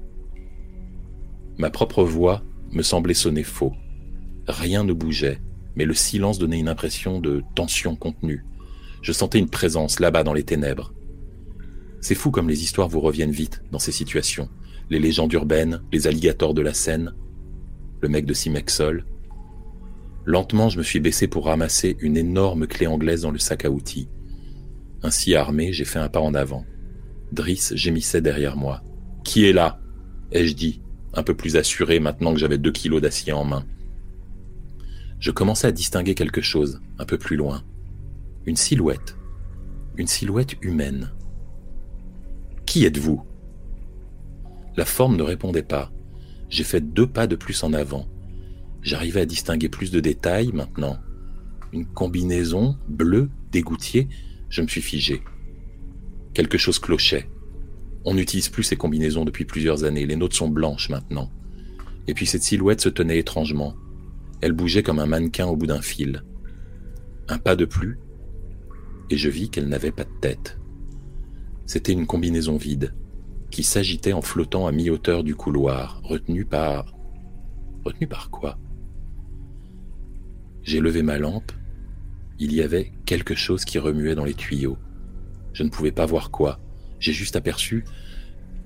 Ma 1.58 1.70
propre 1.70 2.04
voix 2.04 2.42
me 2.70 2.82
semblait 2.82 3.14
sonner 3.14 3.42
faux. 3.42 3.72
Rien 4.46 4.84
ne 4.84 4.92
bougeait, 4.92 5.40
mais 5.76 5.84
le 5.84 5.94
silence 5.94 6.38
donnait 6.38 6.58
une 6.58 6.68
impression 6.68 7.20
de 7.20 7.42
tension 7.54 7.94
contenue. 7.94 8.44
Je 9.02 9.12
sentais 9.12 9.38
une 9.38 9.50
présence 9.50 10.00
là-bas 10.00 10.24
dans 10.24 10.32
les 10.32 10.42
ténèbres. 10.42 10.92
C'est 12.00 12.14
fou 12.14 12.30
comme 12.30 12.48
les 12.48 12.62
histoires 12.62 12.88
vous 12.88 13.00
reviennent 13.00 13.30
vite 13.30 13.62
dans 13.70 13.78
ces 13.78 13.92
situations. 13.92 14.48
Les 14.90 14.98
légendes 14.98 15.32
urbaines, 15.32 15.82
les 15.92 16.06
alligators 16.06 16.54
de 16.54 16.62
la 16.62 16.74
Seine, 16.74 17.14
le 18.00 18.08
mec 18.08 18.26
de 18.26 18.34
Simexol. 18.34 19.04
Lentement, 20.24 20.68
je 20.68 20.78
me 20.78 20.82
suis 20.82 21.00
baissé 21.00 21.28
pour 21.28 21.46
ramasser 21.46 21.96
une 22.00 22.16
énorme 22.16 22.66
clé 22.66 22.86
anglaise 22.86 23.22
dans 23.22 23.30
le 23.30 23.38
sac 23.38 23.64
à 23.64 23.70
outils. 23.70 24.08
Ainsi 25.02 25.34
armé, 25.34 25.72
j'ai 25.72 25.84
fait 25.84 25.98
un 25.98 26.08
pas 26.08 26.20
en 26.20 26.34
avant. 26.34 26.64
Driss 27.32 27.74
gémissait 27.74 28.20
derrière 28.20 28.56
moi. 28.56 28.82
Qui 29.24 29.46
est 29.46 29.52
là? 29.52 29.80
ai-je 30.32 30.54
dit, 30.54 30.80
un 31.14 31.22
peu 31.22 31.34
plus 31.34 31.56
assuré 31.56 32.00
maintenant 32.00 32.32
que 32.32 32.40
j'avais 32.40 32.58
deux 32.58 32.72
kilos 32.72 33.00
d'acier 33.00 33.32
en 33.32 33.44
main. 33.44 33.64
Je 35.18 35.30
commençais 35.30 35.68
à 35.68 35.72
distinguer 35.72 36.14
quelque 36.14 36.42
chose, 36.42 36.80
un 36.98 37.04
peu 37.04 37.18
plus 37.18 37.36
loin. 37.36 37.64
Une 38.44 38.56
silhouette. 38.56 39.16
Une 39.96 40.06
silhouette 40.06 40.56
humaine. 40.62 41.10
Qui 42.66 42.84
êtes-vous? 42.84 43.22
La 44.76 44.84
forme 44.84 45.16
ne 45.16 45.22
répondait 45.22 45.62
pas. 45.62 45.90
J'ai 46.50 46.64
fait 46.64 46.80
deux 46.80 47.06
pas 47.06 47.26
de 47.26 47.34
plus 47.34 47.62
en 47.62 47.72
avant. 47.72 48.06
J'arrivais 48.82 49.22
à 49.22 49.26
distinguer 49.26 49.68
plus 49.68 49.90
de 49.90 50.00
détails 50.00 50.52
maintenant. 50.52 50.98
Une 51.72 51.86
combinaison 51.86 52.76
bleue 52.88 53.30
d'égoutier, 53.50 54.08
je 54.48 54.62
me 54.62 54.68
suis 54.68 54.82
figé. 54.82 55.22
Quelque 56.34 56.58
chose 56.58 56.78
clochait. 56.78 57.28
On 58.04 58.14
n'utilise 58.14 58.48
plus 58.50 58.62
ces 58.62 58.76
combinaisons 58.76 59.24
depuis 59.24 59.44
plusieurs 59.44 59.84
années, 59.84 60.06
les 60.06 60.14
nôtres 60.14 60.36
sont 60.36 60.48
blanches 60.48 60.90
maintenant. 60.90 61.30
Et 62.06 62.14
puis 62.14 62.26
cette 62.26 62.42
silhouette 62.42 62.80
se 62.80 62.88
tenait 62.88 63.18
étrangement. 63.18 63.74
Elle 64.40 64.52
bougeait 64.52 64.82
comme 64.82 64.98
un 64.98 65.06
mannequin 65.06 65.46
au 65.46 65.56
bout 65.56 65.66
d'un 65.66 65.82
fil. 65.82 66.22
Un 67.28 67.38
pas 67.38 67.56
de 67.56 67.64
plus, 67.64 67.98
et 69.10 69.16
je 69.16 69.28
vis 69.28 69.50
qu'elle 69.50 69.68
n'avait 69.68 69.92
pas 69.92 70.04
de 70.04 70.20
tête. 70.20 70.58
C'était 71.64 71.92
une 71.92 72.06
combinaison 72.06 72.56
vide, 72.56 72.94
qui 73.50 73.62
s'agitait 73.62 74.12
en 74.12 74.22
flottant 74.22 74.66
à 74.66 74.72
mi-hauteur 74.72 75.24
du 75.24 75.34
couloir, 75.34 76.00
retenue 76.04 76.44
par... 76.44 76.94
Retenue 77.84 78.08
par 78.08 78.30
quoi? 78.30 78.58
J'ai 80.62 80.80
levé 80.80 81.02
ma 81.02 81.18
lampe. 81.18 81.52
Il 82.38 82.52
y 82.52 82.60
avait 82.60 82.92
quelque 83.06 83.34
chose 83.34 83.64
qui 83.64 83.78
remuait 83.78 84.16
dans 84.16 84.24
les 84.24 84.34
tuyaux. 84.34 84.76
Je 85.52 85.62
ne 85.62 85.68
pouvais 85.68 85.92
pas 85.92 86.06
voir 86.06 86.30
quoi. 86.30 86.60
J'ai 86.98 87.12
juste 87.12 87.36
aperçu 87.36 87.84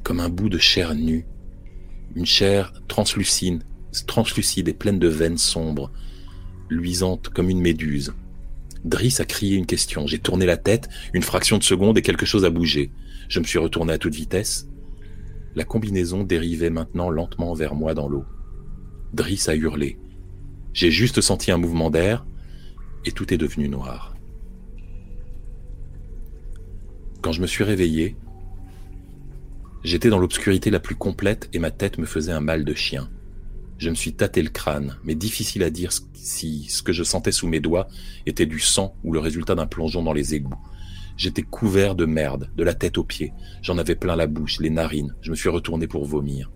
comme 0.03 0.21
un 0.21 0.31
bout 0.31 0.49
de 0.49 0.59
chair 0.59 0.95
nue, 0.95 1.27
une 2.17 2.27
chair 2.27 2.73
translucide, 2.89 3.63
translucide 4.07 4.69
et 4.69 4.75
pleine 4.75 4.99
de 4.99 5.09
veines 5.09 5.39
sombres, 5.39 5.91
luisante 6.69 7.29
comme 7.29 7.51
une 7.51 7.61
méduse. 7.61 8.13
Driss 8.85 9.21
a 9.21 9.25
crié 9.25 9.57
une 9.57 9.67
question. 9.67 10.07
J'ai 10.07 10.19
tourné 10.19 10.47
la 10.47 10.57
tête, 10.57 10.89
une 11.13 11.23
fraction 11.23 11.59
de 11.59 11.63
seconde 11.63 11.99
et 11.99 12.03
quelque 12.03 12.27
chose 12.27 12.45
a 12.45 12.51
bougé. 12.51 12.91
Je 13.29 13.41
me 13.41 13.45
suis 13.45 13.59
retourné 13.59 13.93
à 13.93 13.99
toute 13.99 14.15
vitesse. 14.15 14.69
La 15.55 15.65
combinaison 15.65 16.23
dérivait 16.23 16.71
maintenant 16.71 17.11
lentement 17.11 17.53
vers 17.55 17.75
moi 17.75 17.95
dans 17.95 18.09
l'eau. 18.09 18.25
Driss 19.13 19.49
a 19.49 19.55
hurlé. 19.55 19.99
J'ai 20.73 20.91
juste 20.91 21.21
senti 21.21 21.51
un 21.51 21.59
mouvement 21.59 21.91
d'air 21.91 22.25
et 23.05 23.13
tout 23.13 23.35
est 23.35 23.39
devenu 23.39 23.69
noir. 23.69 24.15
Quand 27.21 27.33
je 27.33 27.43
me 27.43 27.47
suis 27.47 27.65
réveillé, 27.65 28.17
j'étais 29.85 30.09
dans 30.09 30.19
l'obscurité 30.19 30.71
la 30.71 30.81
plus 30.81 30.95
complète 30.95 31.51
et 31.53 31.59
ma 31.59 31.71
tête 31.71 31.99
me 31.99 32.07
faisait 32.07 32.33
un 32.33 32.41
mal 32.41 32.65
de 32.65 32.73
chien. 32.73 33.11
Je 33.81 33.89
me 33.89 33.95
suis 33.95 34.13
tâté 34.13 34.43
le 34.43 34.51
crâne, 34.51 34.99
mais 35.05 35.15
difficile 35.15 35.63
à 35.63 35.71
dire 35.71 35.91
si 36.13 36.67
ce 36.69 36.83
que 36.83 36.93
je 36.93 37.03
sentais 37.03 37.33
sous 37.33 37.49
mes 37.49 37.61
doigts 37.61 37.89
était 38.27 38.45
du 38.45 38.61
sang 38.61 38.95
ou 39.05 39.13
le 39.15 39.21
résultat 39.21 39.55
d'un 39.55 39.67
plongeon 39.67 40.03
dans 40.03 40.13
les 40.13 40.35
égouts. 40.35 40.61
J'étais 41.17 41.41
couvert 41.41 41.95
de 41.95 42.05
merde, 42.05 42.51
de 42.55 42.63
la 42.63 42.75
tête 42.75 42.99
aux 42.99 43.05
pieds. 43.05 43.33
J'en 43.63 43.79
avais 43.79 43.95
plein 43.95 44.17
la 44.17 44.27
bouche, 44.27 44.61
les 44.61 44.69
narines. 44.69 45.15
Je 45.23 45.31
me 45.31 45.35
suis 45.35 45.49
retourné 45.49 45.87
pour 45.87 46.05
vomir. 46.05 46.51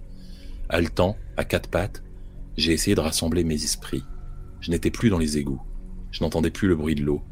Haletant, 0.68 1.16
à 1.38 1.46
quatre 1.46 1.70
pattes, 1.70 2.02
j'ai 2.58 2.72
essayé 2.72 2.94
de 2.94 3.00
rassembler 3.00 3.42
mes 3.42 3.64
esprits. 3.64 4.04
Je 4.60 4.70
n'étais 4.70 4.90
plus 4.90 5.08
dans 5.08 5.18
les 5.18 5.38
égouts. 5.38 5.62
Je 6.10 6.22
n'entendais 6.22 6.50
plus 6.50 6.68
le 6.68 6.76
bruit 6.76 6.94
de 6.94 7.04
l'eau. 7.04 7.22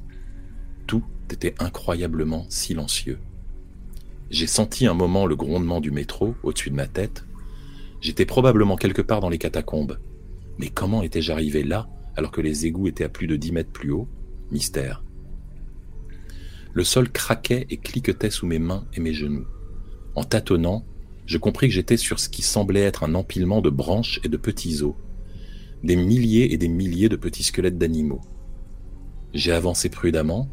Tout 0.86 1.05
était 1.30 1.55
incroyablement 1.59 2.47
silencieux. 2.49 3.18
J'ai 4.30 4.47
senti 4.47 4.86
un 4.86 4.95
moment 4.95 5.26
le 5.26 5.36
grondement 5.36 5.82
du 5.82 5.90
métro 5.90 6.34
au-dessus 6.43 6.70
de 6.70 6.76
ma 6.76 6.86
tête. 6.86 7.26
J'étais 8.03 8.26
probablement 8.26 8.74
quelque 8.74 9.00
part 9.00 9.20
dans 9.20 9.28
les 9.28 9.38
catacombes. 9.38 9.98
Mais 10.59 10.68
comment 10.68 11.05
étais-je 11.05 11.30
arrivé 11.32 11.62
là 11.62 11.88
alors 12.16 12.32
que 12.32 12.40
les 12.40 12.66
égouts 12.66 12.88
étaient 12.88 13.05
à 13.05 13.09
plus 13.09 13.28
de 13.28 13.36
dix 13.36 13.53
mètres 13.53 13.70
plus 13.70 13.92
haut? 13.92 14.09
Mystère. 14.50 15.05
Le 16.74 16.82
sol 16.82 17.11
craquait 17.11 17.66
et 17.70 17.76
cliquetait 17.76 18.30
sous 18.30 18.46
mes 18.46 18.59
mains 18.59 18.86
et 18.94 19.00
mes 19.00 19.14
genoux. 19.14 19.46
En 20.16 20.24
tâtonnant, 20.24 20.84
je 21.26 21.38
compris 21.38 21.68
que 21.68 21.74
j'étais 21.74 21.96
sur 21.96 22.18
ce 22.18 22.28
qui 22.28 22.42
semblait 22.42 22.82
être 22.82 23.05
un 23.05 23.14
empilement 23.14 23.62
de 23.62 23.70
branches 23.70 24.20
et 24.24 24.28
de 24.28 24.36
petits 24.36 24.82
os. 24.82 24.94
Des 25.84 25.96
milliers 25.96 26.53
et 26.53 26.57
des 26.57 26.68
milliers 26.68 27.09
de 27.09 27.16
petits 27.16 27.44
squelettes 27.44 27.78
d'animaux. 27.78 28.20
J'ai 29.32 29.53
avancé 29.53 29.88
prudemment, 29.90 30.48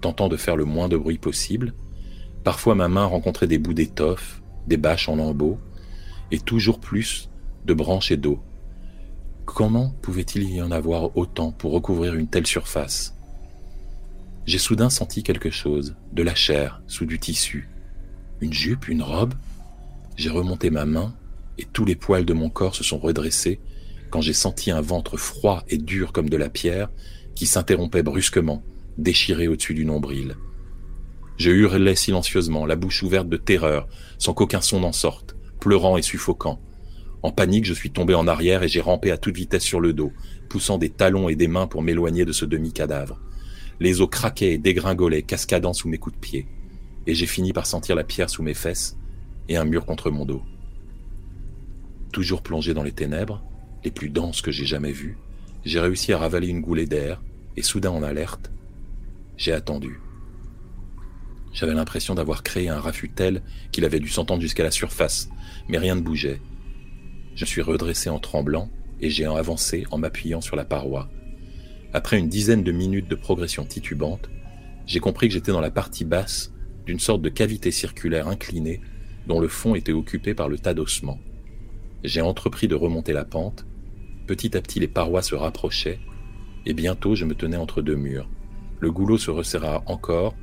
tentant 0.00 0.28
de 0.28 0.38
faire 0.38 0.56
le 0.56 0.64
moins 0.64 0.88
de 0.88 0.96
bruit 0.96 1.18
possible. 1.18 1.74
Parfois 2.44 2.74
ma 2.74 2.88
main 2.88 3.04
rencontrait 3.04 3.46
des 3.46 3.58
bouts 3.58 3.74
d'étoffe, 3.74 4.42
des 4.66 4.78
bâches 4.78 5.10
en 5.10 5.16
lambeaux, 5.16 5.58
et 6.34 6.40
toujours 6.40 6.80
plus 6.80 7.30
de 7.64 7.74
branches 7.74 8.10
et 8.10 8.16
d'eau. 8.16 8.40
Comment 9.44 9.94
pouvait-il 10.02 10.50
y 10.50 10.60
en 10.60 10.72
avoir 10.72 11.16
autant 11.16 11.52
pour 11.52 11.70
recouvrir 11.70 12.16
une 12.16 12.26
telle 12.26 12.46
surface? 12.46 13.14
J'ai 14.44 14.58
soudain 14.58 14.90
senti 14.90 15.22
quelque 15.22 15.50
chose, 15.50 15.94
de 16.12 16.24
la 16.24 16.34
chair, 16.34 16.82
sous 16.88 17.06
du 17.06 17.20
tissu. 17.20 17.68
Une 18.40 18.52
jupe, 18.52 18.88
une 18.88 19.02
robe? 19.02 19.34
J'ai 20.16 20.28
remonté 20.28 20.70
ma 20.70 20.86
main, 20.86 21.14
et 21.56 21.66
tous 21.72 21.84
les 21.84 21.94
poils 21.94 22.24
de 22.24 22.32
mon 22.32 22.50
corps 22.50 22.74
se 22.74 22.82
sont 22.82 22.98
redressés 22.98 23.60
quand 24.10 24.20
j'ai 24.20 24.32
senti 24.32 24.72
un 24.72 24.80
ventre 24.80 25.16
froid 25.16 25.62
et 25.68 25.78
dur 25.78 26.10
comme 26.12 26.28
de 26.28 26.36
la 26.36 26.48
pierre 26.48 26.90
qui 27.36 27.46
s'interrompait 27.46 28.02
brusquement 28.02 28.64
déchiré 28.98 29.46
au-dessus 29.46 29.74
du 29.74 29.84
nombril. 29.84 30.34
Je 31.36 31.50
hurlais 31.50 31.94
silencieusement, 31.94 32.66
la 32.66 32.76
bouche 32.76 33.04
ouverte 33.04 33.28
de 33.28 33.36
terreur, 33.36 33.86
sans 34.18 34.34
qu'aucun 34.34 34.60
son 34.60 34.80
n'en 34.80 34.92
sorte, 34.92 35.33
pleurant 35.64 35.96
et 35.96 36.02
suffocant. 36.02 36.60
En 37.22 37.32
panique, 37.32 37.64
je 37.64 37.72
suis 37.72 37.90
tombé 37.90 38.14
en 38.14 38.28
arrière 38.28 38.62
et 38.62 38.68
j'ai 38.68 38.82
rampé 38.82 39.10
à 39.10 39.16
toute 39.16 39.34
vitesse 39.34 39.62
sur 39.62 39.80
le 39.80 39.94
dos, 39.94 40.12
poussant 40.50 40.76
des 40.76 40.90
talons 40.90 41.30
et 41.30 41.36
des 41.36 41.48
mains 41.48 41.66
pour 41.66 41.80
m'éloigner 41.80 42.26
de 42.26 42.32
ce 42.32 42.44
demi-cadavre. 42.44 43.18
Les 43.80 44.02
os 44.02 44.10
craquaient 44.10 44.52
et 44.52 44.58
dégringolaient, 44.58 45.22
cascadant 45.22 45.72
sous 45.72 45.88
mes 45.88 45.96
coups 45.96 46.16
de 46.16 46.20
pied. 46.20 46.46
Et 47.06 47.14
j'ai 47.14 47.24
fini 47.24 47.54
par 47.54 47.64
sentir 47.64 47.96
la 47.96 48.04
pierre 48.04 48.28
sous 48.28 48.42
mes 48.42 48.52
fesses 48.52 48.98
et 49.48 49.56
un 49.56 49.64
mur 49.64 49.86
contre 49.86 50.10
mon 50.10 50.26
dos. 50.26 50.42
Toujours 52.12 52.42
plongé 52.42 52.74
dans 52.74 52.82
les 52.82 52.92
ténèbres, 52.92 53.42
les 53.84 53.90
plus 53.90 54.10
denses 54.10 54.42
que 54.42 54.50
j'ai 54.50 54.66
jamais 54.66 54.92
vues, 54.92 55.16
j'ai 55.64 55.80
réussi 55.80 56.12
à 56.12 56.18
ravaler 56.18 56.48
une 56.48 56.60
goulée 56.60 56.86
d'air, 56.86 57.22
et 57.56 57.62
soudain 57.62 57.90
en 57.90 58.02
alerte, 58.02 58.52
j'ai 59.38 59.52
attendu. 59.52 59.98
J'avais 61.54 61.72
l'impression 61.72 62.16
d'avoir 62.16 62.42
créé 62.42 62.68
un 62.68 62.80
raffut 62.80 63.08
tel 63.08 63.40
qu'il 63.70 63.84
avait 63.84 64.00
dû 64.00 64.08
s'entendre 64.08 64.42
jusqu'à 64.42 64.64
la 64.64 64.72
surface, 64.72 65.30
mais 65.68 65.78
rien 65.78 65.94
ne 65.94 66.00
bougeait. 66.00 66.42
Je 67.36 67.44
suis 67.44 67.62
redressé 67.62 68.10
en 68.10 68.18
tremblant 68.18 68.70
et 69.00 69.08
j'ai 69.08 69.24
avancé 69.24 69.86
en 69.92 69.98
m'appuyant 69.98 70.40
sur 70.40 70.56
la 70.56 70.64
paroi. 70.64 71.08
Après 71.92 72.18
une 72.18 72.28
dizaine 72.28 72.64
de 72.64 72.72
minutes 72.72 73.08
de 73.08 73.14
progression 73.14 73.64
titubante, 73.64 74.28
j'ai 74.84 74.98
compris 74.98 75.28
que 75.28 75.34
j'étais 75.34 75.52
dans 75.52 75.60
la 75.60 75.70
partie 75.70 76.04
basse 76.04 76.52
d'une 76.86 76.98
sorte 76.98 77.22
de 77.22 77.28
cavité 77.28 77.70
circulaire 77.70 78.28
inclinée 78.28 78.80
dont 79.28 79.40
le 79.40 79.48
fond 79.48 79.76
était 79.76 79.92
occupé 79.92 80.34
par 80.34 80.48
le 80.48 80.58
tas 80.58 80.74
d'ossements. 80.74 81.20
J'ai 82.02 82.20
entrepris 82.20 82.68
de 82.68 82.74
remonter 82.74 83.12
la 83.12 83.24
pente. 83.24 83.64
Petit 84.26 84.56
à 84.56 84.60
petit, 84.60 84.80
les 84.80 84.88
parois 84.88 85.22
se 85.22 85.36
rapprochaient 85.36 86.00
et 86.66 86.74
bientôt 86.74 87.14
je 87.14 87.24
me 87.24 87.34
tenais 87.34 87.56
entre 87.56 87.80
deux 87.80 87.94
murs. 87.94 88.28
Le 88.80 88.90
goulot 88.90 89.18
se 89.18 89.30
resserra 89.30 89.82
encore, 89.86 90.34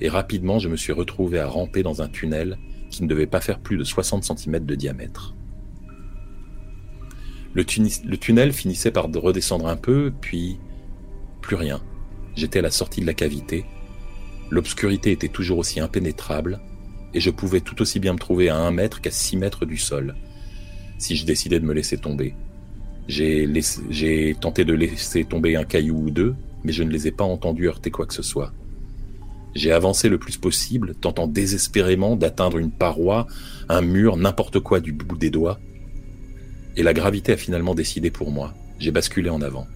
et 0.00 0.08
rapidement 0.08 0.58
je 0.58 0.68
me 0.68 0.76
suis 0.76 0.92
retrouvé 0.92 1.38
à 1.38 1.46
ramper 1.46 1.82
dans 1.82 2.02
un 2.02 2.08
tunnel 2.08 2.58
qui 2.90 3.02
ne 3.02 3.08
devait 3.08 3.26
pas 3.26 3.40
faire 3.40 3.60
plus 3.60 3.76
de 3.76 3.84
60 3.84 4.24
cm 4.24 4.64
de 4.64 4.74
diamètre. 4.74 5.34
Le, 7.54 7.64
le 8.04 8.16
tunnel 8.16 8.52
finissait 8.52 8.90
par 8.90 9.06
redescendre 9.12 9.66
un 9.66 9.76
peu, 9.76 10.12
puis 10.20 10.58
plus 11.40 11.56
rien. 11.56 11.80
J'étais 12.36 12.60
à 12.60 12.62
la 12.62 12.70
sortie 12.70 13.00
de 13.00 13.06
la 13.06 13.14
cavité. 13.14 13.64
L'obscurité 14.50 15.12
était 15.12 15.28
toujours 15.28 15.58
aussi 15.58 15.80
impénétrable, 15.80 16.60
et 17.14 17.20
je 17.20 17.30
pouvais 17.30 17.60
tout 17.60 17.80
aussi 17.82 17.98
bien 17.98 18.12
me 18.12 18.18
trouver 18.18 18.48
à 18.48 18.56
un 18.56 18.70
mètre 18.70 19.00
qu'à 19.00 19.10
six 19.10 19.36
mètres 19.36 19.66
du 19.66 19.76
sol, 19.76 20.14
si 20.98 21.16
je 21.16 21.26
décidais 21.26 21.58
de 21.58 21.64
me 21.64 21.74
laisser 21.74 21.98
tomber. 21.98 22.34
J'ai 23.08 24.36
tenté 24.40 24.64
de 24.64 24.72
laisser 24.72 25.24
tomber 25.24 25.56
un 25.56 25.64
caillou 25.64 26.04
ou 26.04 26.10
deux, 26.10 26.36
mais 26.62 26.72
je 26.72 26.84
ne 26.84 26.90
les 26.90 27.08
ai 27.08 27.10
pas 27.10 27.24
entendus 27.24 27.68
heurter 27.68 27.90
quoi 27.90 28.06
que 28.06 28.14
ce 28.14 28.22
soit. 28.22 28.52
J'ai 29.54 29.72
avancé 29.72 30.08
le 30.08 30.18
plus 30.18 30.36
possible, 30.36 30.94
tentant 30.94 31.26
désespérément 31.26 32.16
d'atteindre 32.16 32.58
une 32.58 32.70
paroi, 32.70 33.26
un 33.68 33.80
mur, 33.80 34.16
n'importe 34.16 34.60
quoi 34.60 34.80
du 34.80 34.92
bout 34.92 35.16
des 35.16 35.30
doigts. 35.30 35.58
Et 36.76 36.82
la 36.82 36.94
gravité 36.94 37.32
a 37.32 37.36
finalement 37.36 37.74
décidé 37.74 38.10
pour 38.10 38.30
moi. 38.30 38.54
J'ai 38.78 38.92
basculé 38.92 39.28
en 39.28 39.42
avant. 39.42 39.66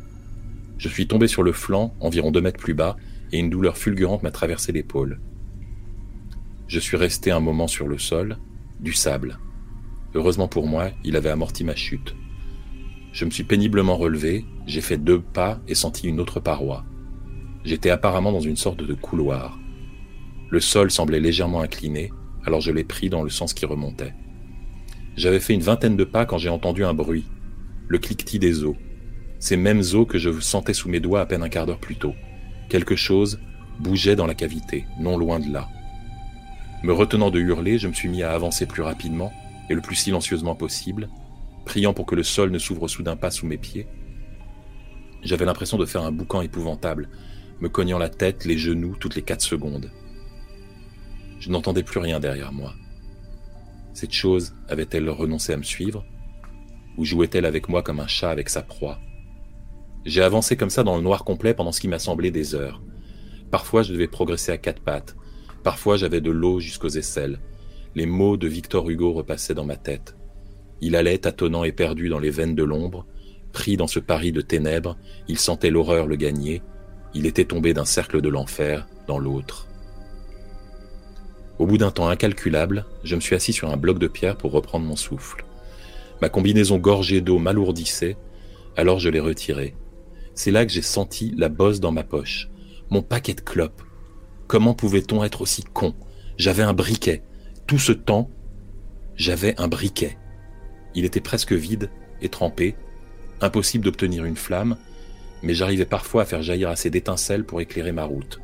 Je 0.79 0.89
suis 0.89 1.07
tombé 1.07 1.27
sur 1.27 1.43
le 1.43 1.53
flanc, 1.53 1.95
environ 2.01 2.31
deux 2.31 2.41
mètres 2.41 2.61
plus 2.61 2.75
bas, 2.75 2.97
et 3.33 3.39
une 3.39 3.51
douleur 3.51 3.77
fulgurante 3.77 4.23
m'a 4.23 4.31
traversé 4.31 4.71
l'épaule. 4.71 5.21
Je 6.69 6.79
suis 6.79 6.97
resté 6.97 7.31
un 7.31 7.41
moment 7.41 7.67
sur 7.67 7.89
le 7.89 7.99
sol, 7.99 8.39
du 8.81 8.93
sable. 8.93 9.39
Heureusement 10.15 10.49
pour 10.49 10.67
moi, 10.67 10.91
il 11.05 11.17
avait 11.17 11.31
amorti 11.31 11.65
ma 11.65 11.75
chute. 11.75 12.15
Je 13.13 13.25
me 13.25 13.31
suis 13.31 13.45
péniblement 13.45 13.97
relevé, 13.97 14.45
j'ai 14.67 14.81
fait 14.81 14.97
deux 14.97 15.21
pas 15.21 15.61
et 15.69 15.75
senti 15.75 16.09
une 16.09 16.21
autre 16.21 16.41
paroi. 16.41 16.85
J'étais 17.65 17.91
apparemment 17.91 18.33
dans 18.33 18.41
une 18.41 18.57
sorte 18.57 18.83
de 18.83 18.95
couloir. 18.95 19.59
Le 20.55 20.61
sol 20.61 20.93
semblait 20.93 21.19
légèrement 21.19 21.63
incliné, 21.63 22.13
alors 22.47 22.61
je 22.61 22.71
l'ai 22.71 22.85
pris 22.85 23.11
dans 23.11 23.25
le 23.25 23.29
sens 23.29 23.55
qui 23.55 23.67
remontait. 23.67 24.15
J'avais 25.17 25.41
fait 25.41 25.53
une 25.53 25.63
vingtaine 25.63 25.97
de 25.97 26.05
pas 26.05 26.27
quand 26.27 26.39
j'ai 26.39 26.49
entendu 26.49 26.85
un 26.85 26.95
bruit, 26.95 27.25
le 27.89 27.99
cliquetis 27.99 28.39
des 28.39 28.63
os. 28.63 28.77
Ces 29.41 29.57
mêmes 29.57 29.83
os 29.95 30.07
que 30.07 30.17
je 30.17 30.31
sentais 30.39 30.73
sous 30.73 30.89
mes 30.89 31.01
doigts 31.01 31.23
à 31.23 31.27
peine 31.27 31.43
un 31.43 31.49
quart 31.49 31.67
d'heure 31.67 31.81
plus 31.81 31.97
tôt. 31.97 32.15
Quelque 32.69 32.95
chose 32.95 33.41
bougeait 33.81 34.15
dans 34.15 34.29
la 34.29 34.37
cavité, 34.37 34.87
non 35.01 35.19
loin 35.19 35.41
de 35.41 35.53
là. 35.53 35.67
Me 36.85 36.93
retenant 36.93 37.33
de 37.33 37.41
hurler, 37.41 37.77
je 37.79 37.89
me 37.89 37.93
suis 37.93 38.09
mis 38.09 38.23
à 38.23 38.31
avancer 38.31 38.67
plus 38.67 38.83
rapidement 38.83 39.33
et 39.69 39.75
le 39.75 39.81
plus 39.81 39.97
silencieusement 39.97 40.55
possible, 40.55 41.09
priant 41.65 41.95
pour 41.95 42.07
que 42.07 42.15
le 42.15 42.23
sol 42.23 42.53
ne 42.53 42.61
s'ouvre 42.61 42.87
soudain 42.87 43.17
pas 43.17 43.33
sous 43.33 43.47
mes 43.47 43.59
pieds. 43.59 43.89
J'avais 45.21 45.47
l'impression 45.47 45.79
de 45.79 45.85
faire 45.85 46.03
un 46.03 46.13
boucan 46.13 46.43
épouvantable, 46.43 47.09
me 47.59 47.69
cognant 47.69 47.99
la 47.99 48.09
tête, 48.09 48.45
les 48.45 48.57
genoux 48.57 48.95
toutes 49.01 49.17
les 49.17 49.23
quatre 49.23 49.43
secondes. 49.43 49.91
Je 51.45 51.51
n'entendais 51.51 51.83
plus 51.83 52.01
rien 52.01 52.21
derrière 52.21 52.53
moi. 52.53 52.73
Cette 53.93 54.15
chose 54.15 54.55
avait-elle 54.67 55.11
renoncé 55.11 55.53
à 55.53 55.59
me 55.59 55.63
suivre? 55.63 56.03
Ou 56.97 57.05
jouait-elle 57.05 57.45
avec 57.45 57.69
moi 57.69 57.83
comme 57.83 58.01
un 58.01 58.07
chat 58.07 58.31
avec 58.31 58.49
sa 58.49 58.63
proie? 58.63 58.99
J'ai 60.07 60.23
avancé 60.23 60.57
comme 60.57 60.71
ça 60.71 60.85
dans 60.85 60.97
le 60.97 61.03
noir 61.03 61.23
complet 61.23 61.53
pendant 61.53 61.71
ce 61.71 61.83
qui 61.83 61.89
m'a 61.89 61.99
semblé 61.99 62.31
des 62.31 62.55
heures. 62.55 62.81
Parfois 63.51 63.83
je 63.83 63.93
devais 63.93 64.09
progresser 64.09 64.53
à 64.53 64.57
quatre 64.57 64.81
pattes, 64.81 65.17
parfois 65.63 65.99
j'avais 65.99 66.23
de 66.23 66.31
l'eau 66.31 66.61
jusqu'aux 66.61 66.89
aisselles. 66.89 67.41
Les 67.95 68.07
mots 68.07 68.39
de 68.39 68.49
Victor 68.49 68.89
Hugo 68.89 69.13
repassaient 69.13 69.53
dans 69.53 69.67
ma 69.67 69.77
tête. 69.77 70.17
Il 70.81 70.97
allait 70.97 71.19
tâtonnant 71.19 71.65
et 71.65 71.73
perdu 71.73 72.09
dans 72.09 72.21
les 72.21 72.31
veines 72.31 72.55
de 72.55 72.65
l'ombre, 72.65 73.05
pris 73.53 73.77
dans 73.77 73.87
ce 73.87 74.01
pari 74.01 74.33
de 74.33 74.41
ténèbres, 74.41 74.97
il 75.29 75.39
sentait 75.39 75.69
l'horreur 75.69 76.07
le 76.07 76.17
gagner, 76.17 76.63
il 77.13 77.27
était 77.27 77.45
tombé 77.45 77.75
d'un 77.75 77.85
cercle 77.85 78.23
de 78.23 78.31
l'enfer 78.31 78.89
dans 79.07 79.19
l'autre. 79.19 79.69
Au 81.59 81.67
bout 81.67 81.79
d'un 81.79 81.91
temps 81.91 82.09
incalculable, 82.09 82.85
je 83.05 83.15
me 83.15 83.21
suis 83.21 83.37
assis 83.37 83.53
sur 83.53 83.71
un 83.71 83.77
bloc 83.77 83.99
de 83.99 84.09
pierre 84.09 84.37
pour 84.37 84.53
reprendre 84.53 84.87
mon 84.87 84.97
souffle. 84.97 85.45
Ma 86.21 86.29
combinaison 86.29 86.79
gorgée 86.79 87.21
d'eau 87.21 87.39
m'alourdissait, 87.39 88.17
alors 88.77 88.99
je 88.99 89.09
l'ai 89.09 89.21
retirée. 89.21 89.77
C'est 90.35 90.51
là 90.51 90.67
que 90.67 90.73
j'ai 90.73 90.83
senti 90.83 91.33
la 91.37 91.49
bosse 91.49 91.79
dans 91.79 91.93
ma 91.93 92.03
poche. 92.03 92.49
Mon 92.91 93.03
paquet 93.03 93.35
de 93.35 93.41
clopes. 93.41 93.83
Comment 94.49 94.75
pouvait-on 94.75 95.23
être 95.23 95.43
aussi 95.43 95.63
con? 95.63 95.95
J'avais 96.37 96.65
un 96.65 96.73
briquet. 96.73 97.23
Tout 97.67 97.79
ce 97.79 97.93
temps, 97.93 98.31
j'avais 99.15 99.59
un 99.61 99.69
briquet. 99.69 100.19
Il 100.97 101.05
était 101.05 101.21
presque 101.21 101.53
vide 101.53 101.91
et 102.21 102.29
trempé. 102.29 102.75
Impossible 103.41 103.85
d'obtenir 103.85 104.25
une 104.25 104.37
flamme, 104.37 104.77
mais 105.43 105.55
j'arrivais 105.55 105.85
parfois 105.85 106.23
à 106.23 106.25
faire 106.25 106.43
jaillir 106.43 106.69
assez 106.69 106.91
d'étincelles 106.91 107.45
pour 107.45 107.61
éclairer 107.61 107.93
ma 107.93 108.05
route. 108.05 108.41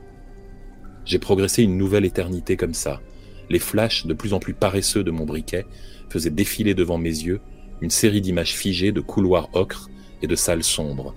J'ai 1.05 1.19
progressé 1.19 1.63
une 1.63 1.77
nouvelle 1.77 2.05
éternité 2.05 2.57
comme 2.57 2.75
ça. 2.75 3.01
Les 3.49 3.59
flashs 3.59 4.07
de 4.07 4.15
plus 4.15 4.33
en 4.33 4.39
plus 4.39 4.55
paresseux 4.55 5.03
de 5.03 5.11
mon 5.11 5.25
briquet 5.25 5.67
faisaient 6.09 6.31
défiler 6.31 6.75
devant 6.75 6.99
mes 6.99 7.09
yeux 7.09 7.41
une 7.81 7.91
série 7.91 8.21
d'images 8.21 8.55
figées 8.55 8.93
de 8.93 9.01
couloirs 9.01 9.49
ocres 9.55 9.89
et 10.23 10.27
de 10.27 10.37
salles 10.37 10.65
sombres. 10.65 11.15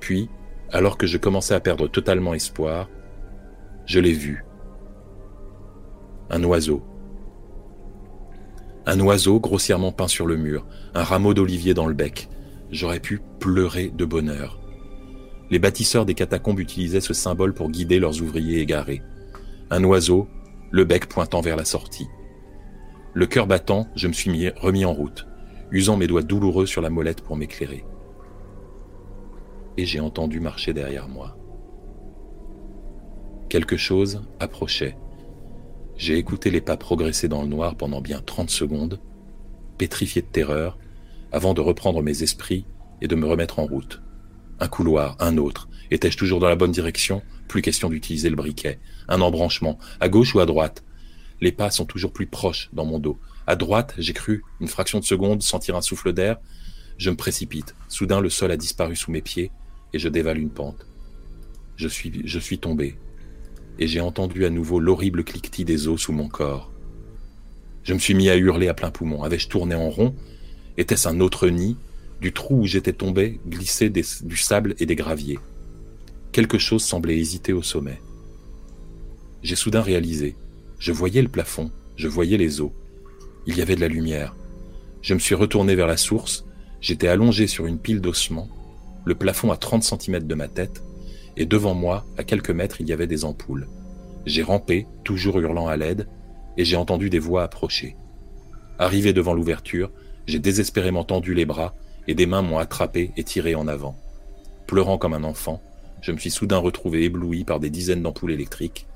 Puis, 0.00 0.28
alors 0.70 0.98
que 0.98 1.06
je 1.06 1.18
commençais 1.18 1.54
à 1.54 1.60
perdre 1.60 1.88
totalement 1.88 2.34
espoir, 2.34 2.88
je 3.86 4.00
l'ai 4.00 4.12
vu. 4.12 4.44
Un 6.30 6.44
oiseau. 6.44 6.82
Un 8.84 9.00
oiseau 9.00 9.40
grossièrement 9.40 9.92
peint 9.92 10.08
sur 10.08 10.26
le 10.26 10.36
mur, 10.36 10.66
un 10.94 11.02
rameau 11.02 11.34
d'olivier 11.34 11.74
dans 11.74 11.86
le 11.86 11.94
bec. 11.94 12.28
J'aurais 12.70 13.00
pu 13.00 13.20
pleurer 13.38 13.88
de 13.88 14.04
bonheur. 14.04 14.57
Les 15.50 15.58
bâtisseurs 15.58 16.04
des 16.04 16.14
catacombes 16.14 16.60
utilisaient 16.60 17.00
ce 17.00 17.14
symbole 17.14 17.54
pour 17.54 17.70
guider 17.70 17.98
leurs 17.98 18.20
ouvriers 18.20 18.60
égarés. 18.60 19.02
Un 19.70 19.82
oiseau, 19.84 20.28
le 20.70 20.84
bec 20.84 21.06
pointant 21.06 21.40
vers 21.40 21.56
la 21.56 21.64
sortie. 21.64 22.06
Le 23.14 23.26
cœur 23.26 23.46
battant, 23.46 23.88
je 23.96 24.08
me 24.08 24.12
suis 24.12 24.50
remis 24.50 24.84
en 24.84 24.92
route, 24.92 25.26
usant 25.70 25.96
mes 25.96 26.06
doigts 26.06 26.22
douloureux 26.22 26.66
sur 26.66 26.82
la 26.82 26.90
molette 26.90 27.22
pour 27.22 27.36
m'éclairer. 27.36 27.84
Et 29.78 29.86
j'ai 29.86 30.00
entendu 30.00 30.40
marcher 30.40 30.74
derrière 30.74 31.08
moi. 31.08 31.36
Quelque 33.48 33.78
chose 33.78 34.22
approchait. 34.40 34.96
J'ai 35.96 36.18
écouté 36.18 36.50
les 36.50 36.60
pas 36.60 36.76
progresser 36.76 37.28
dans 37.28 37.42
le 37.42 37.48
noir 37.48 37.74
pendant 37.74 38.02
bien 38.02 38.20
trente 38.20 38.50
secondes, 38.50 39.00
pétrifié 39.78 40.20
de 40.20 40.26
terreur, 40.26 40.78
avant 41.32 41.54
de 41.54 41.60
reprendre 41.60 42.02
mes 42.02 42.22
esprits 42.22 42.66
et 43.00 43.08
de 43.08 43.16
me 43.16 43.26
remettre 43.26 43.58
en 43.58 43.66
route. 43.66 44.02
Un 44.60 44.68
couloir, 44.68 45.16
un 45.20 45.36
autre. 45.36 45.68
Étais-je 45.90 46.18
toujours 46.18 46.40
dans 46.40 46.48
la 46.48 46.56
bonne 46.56 46.72
direction? 46.72 47.22
Plus 47.46 47.62
question 47.62 47.88
d'utiliser 47.88 48.28
le 48.28 48.36
briquet. 48.36 48.78
Un 49.08 49.20
embranchement, 49.20 49.78
à 50.00 50.08
gauche 50.08 50.34
ou 50.34 50.40
à 50.40 50.46
droite? 50.46 50.84
Les 51.40 51.52
pas 51.52 51.70
sont 51.70 51.86
toujours 51.86 52.12
plus 52.12 52.26
proches 52.26 52.68
dans 52.72 52.84
mon 52.84 52.98
dos. 52.98 53.18
À 53.46 53.56
droite, 53.56 53.94
j'ai 53.96 54.12
cru, 54.12 54.42
une 54.60 54.68
fraction 54.68 54.98
de 54.98 55.04
seconde, 55.04 55.42
sentir 55.42 55.76
un 55.76 55.80
souffle 55.80 56.12
d'air. 56.12 56.38
Je 56.98 57.10
me 57.10 57.16
précipite. 57.16 57.74
Soudain, 57.88 58.20
le 58.20 58.28
sol 58.28 58.50
a 58.50 58.56
disparu 58.56 58.96
sous 58.96 59.12
mes 59.12 59.22
pieds 59.22 59.52
et 59.94 59.98
je 59.98 60.08
dévale 60.08 60.38
une 60.38 60.50
pente. 60.50 60.86
Je 61.76 61.86
suis, 61.86 62.22
je 62.24 62.38
suis 62.38 62.58
tombé. 62.58 62.98
Et 63.78 63.86
j'ai 63.86 64.00
entendu 64.00 64.44
à 64.44 64.50
nouveau 64.50 64.80
l'horrible 64.80 65.22
cliquetis 65.22 65.64
des 65.64 65.86
os 65.86 66.00
sous 66.00 66.12
mon 66.12 66.28
corps. 66.28 66.72
Je 67.84 67.94
me 67.94 68.00
suis 68.00 68.14
mis 68.14 68.28
à 68.28 68.36
hurler 68.36 68.66
à 68.66 68.74
plein 68.74 68.90
poumon. 68.90 69.22
Avais-je 69.22 69.48
tourné 69.48 69.76
en 69.76 69.88
rond? 69.88 70.14
Était-ce 70.76 71.08
un 71.08 71.20
autre 71.20 71.48
nid? 71.48 71.76
Du 72.20 72.32
trou 72.32 72.62
où 72.62 72.66
j'étais 72.66 72.92
tombé 72.92 73.40
glissait 73.46 73.90
du 73.90 74.36
sable 74.36 74.74
et 74.78 74.86
des 74.86 74.96
graviers. 74.96 75.38
Quelque 76.32 76.58
chose 76.58 76.82
semblait 76.82 77.18
hésiter 77.18 77.52
au 77.52 77.62
sommet. 77.62 78.00
J'ai 79.42 79.56
soudain 79.56 79.82
réalisé. 79.82 80.36
Je 80.78 80.92
voyais 80.92 81.22
le 81.22 81.28
plafond, 81.28 81.70
je 81.96 82.08
voyais 82.08 82.36
les 82.36 82.60
eaux. 82.60 82.72
Il 83.46 83.56
y 83.56 83.62
avait 83.62 83.76
de 83.76 83.80
la 83.80 83.88
lumière. 83.88 84.34
Je 85.00 85.14
me 85.14 85.18
suis 85.18 85.34
retourné 85.34 85.74
vers 85.74 85.86
la 85.86 85.96
source, 85.96 86.44
j'étais 86.80 87.08
allongé 87.08 87.46
sur 87.46 87.66
une 87.66 87.78
pile 87.78 88.00
d'ossements, 88.00 88.48
le 89.04 89.14
plafond 89.14 89.50
à 89.50 89.56
30 89.56 89.82
cm 89.82 90.26
de 90.26 90.34
ma 90.34 90.48
tête, 90.48 90.82
et 91.36 91.46
devant 91.46 91.74
moi, 91.74 92.04
à 92.16 92.24
quelques 92.24 92.50
mètres, 92.50 92.80
il 92.80 92.88
y 92.88 92.92
avait 92.92 93.06
des 93.06 93.24
ampoules. 93.24 93.68
J'ai 94.26 94.42
rampé, 94.42 94.86
toujours 95.04 95.38
hurlant 95.38 95.68
à 95.68 95.76
l'aide, 95.76 96.08
et 96.56 96.64
j'ai 96.64 96.76
entendu 96.76 97.10
des 97.10 97.20
voix 97.20 97.44
approcher. 97.44 97.96
Arrivé 98.78 99.12
devant 99.12 99.34
l'ouverture, 99.34 99.90
j'ai 100.26 100.40
désespérément 100.40 101.04
tendu 101.04 101.32
les 101.32 101.46
bras 101.46 101.74
et 102.08 102.14
des 102.14 102.26
mains 102.26 102.42
m'ont 102.42 102.58
attrapé 102.58 103.12
et 103.16 103.22
tiré 103.22 103.54
en 103.54 103.68
avant. 103.68 103.96
Pleurant 104.66 104.98
comme 104.98 105.14
un 105.14 105.24
enfant, 105.24 105.62
je 106.00 106.10
me 106.10 106.18
suis 106.18 106.30
soudain 106.30 106.58
retrouvé 106.58 107.04
ébloui 107.04 107.44
par 107.44 107.60
des 107.60 107.70
dizaines 107.70 108.02
d'ampoules 108.02 108.32
électriques 108.32 108.86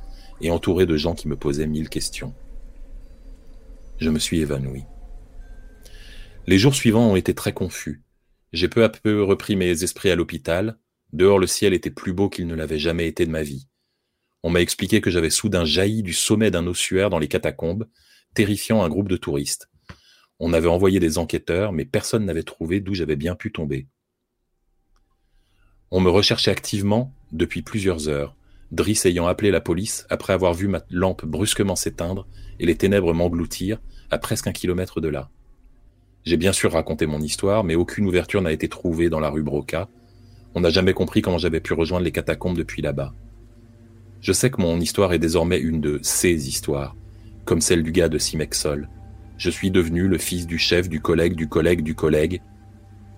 et 0.41 0.51
entouré 0.51 0.87
de 0.87 0.97
gens 0.97 1.15
qui 1.15 1.29
me 1.29 1.37
posaient 1.37 1.67
mille 1.67 1.89
questions. 1.89 2.35
Je 3.99 4.11
me 4.11 4.19
suis 4.19 4.41
évanoui. 4.41 4.83
Les 6.47 6.59
jours 6.59 6.75
suivants 6.75 7.11
ont 7.11 7.17
été 7.17 7.35
très 7.35 7.53
confus. 7.53 8.03
J'ai 8.53 8.69
peu 8.69 8.83
à 8.83 8.89
peu 8.89 9.23
repris 9.23 9.57
mes 9.57 9.85
esprits 9.85 10.11
à 10.11 10.17
l'hôpital. 10.17 10.79
Dehors, 11.13 11.39
le 11.39 11.47
ciel 11.47 11.75
était 11.75 11.91
plus 11.91 12.13
beau 12.13 12.29
qu'il 12.29 12.47
ne 12.47 12.55
l'avait 12.55 12.79
jamais 12.79 13.07
été 13.07 13.27
de 13.27 13.31
ma 13.31 13.43
vie. 13.43 13.69
On 14.43 14.51
m'a 14.51 14.61
expliqué 14.61 15.01
que 15.01 15.11
j'avais 15.11 15.31
soudain 15.31 15.65
jailli 15.65 16.03
du 16.03 16.13
sommet 16.13 16.51
d'un 16.51 16.67
ossuaire 16.67 17.11
dans 17.11 17.21
les 17.21 17.29
catacombes, 17.29 17.89
terrifiant 18.35 18.83
un 18.83 18.89
groupe 18.89 19.09
de 19.09 19.17
touristes. 19.17 19.69
On 20.45 20.53
avait 20.53 20.69
envoyé 20.69 20.99
des 20.99 21.19
enquêteurs, 21.19 21.73
mais 21.73 21.85
personne 21.85 22.25
n'avait 22.25 22.43
trouvé 22.43 22.81
d'où 22.81 22.95
j'avais 22.95 23.15
bien 23.15 23.37
pu 23.37 23.53
tomber. 23.53 23.87
On 25.93 26.01
me 26.01 26.11
recherchait 26.11 26.51
activement 26.51 27.15
depuis 27.31 27.63
plusieurs 27.63 28.09
heures, 28.09 28.35
Driss 28.73 29.07
ayant 29.07 29.29
appelé 29.29 29.53
la 29.53 29.61
police 29.61 30.05
après 30.11 30.33
avoir 30.33 30.53
vu 30.53 30.67
ma 30.67 30.83
lampe 30.91 31.25
brusquement 31.25 31.77
s'éteindre 31.77 32.27
et 32.59 32.67
les 32.67 32.75
ténèbres 32.75 33.15
m'engloutir 33.15 33.81
à 34.11 34.19
presque 34.19 34.49
un 34.49 34.53
kilomètre 34.53 35.01
de 35.01 35.07
là. 35.07 35.31
J'ai 36.25 36.37
bien 36.37 36.53
sûr 36.53 36.73
raconté 36.73 37.07
mon 37.07 37.21
histoire, 37.21 37.63
mais 37.63 37.77
aucune 37.77 38.07
ouverture 38.09 38.43
n'a 38.43 38.51
été 38.51 38.69
trouvée 38.69 39.11
dans 39.11 39.21
la 39.21 39.31
rue 39.31 39.45
Broca. 39.45 39.89
On 40.57 40.61
n'a 40.61 40.71
jamais 40.71 40.93
compris 40.93 41.23
comment 41.23 41.39
j'avais 41.39 41.61
pu 41.61 41.73
rejoindre 41.73 42.05
les 42.05 42.11
catacombes 42.11 42.59
depuis 42.59 42.83
là-bas. 42.83 43.15
Je 44.21 44.33
sais 44.33 44.51
que 44.51 44.61
mon 44.61 44.81
histoire 44.81 45.13
est 45.13 45.21
désormais 45.21 45.61
une 45.61 45.81
de 45.81 46.01
ces 46.03 46.49
histoires, 46.49 46.97
comme 47.45 47.61
celle 47.61 47.85
du 47.85 47.93
gars 47.93 48.09
de 48.09 48.19
Simexol, 48.19 48.89
je 49.43 49.51
suis 49.51 49.73
devenu 49.73 50.07
le 50.07 50.19
fils 50.19 50.47
du 50.47 50.57
chef, 50.57 50.89
du 50.89 51.01
collègue, 51.01 51.35
du 51.35 51.49
collègue, 51.49 51.83
du 51.83 51.97
collègue, 51.97 52.41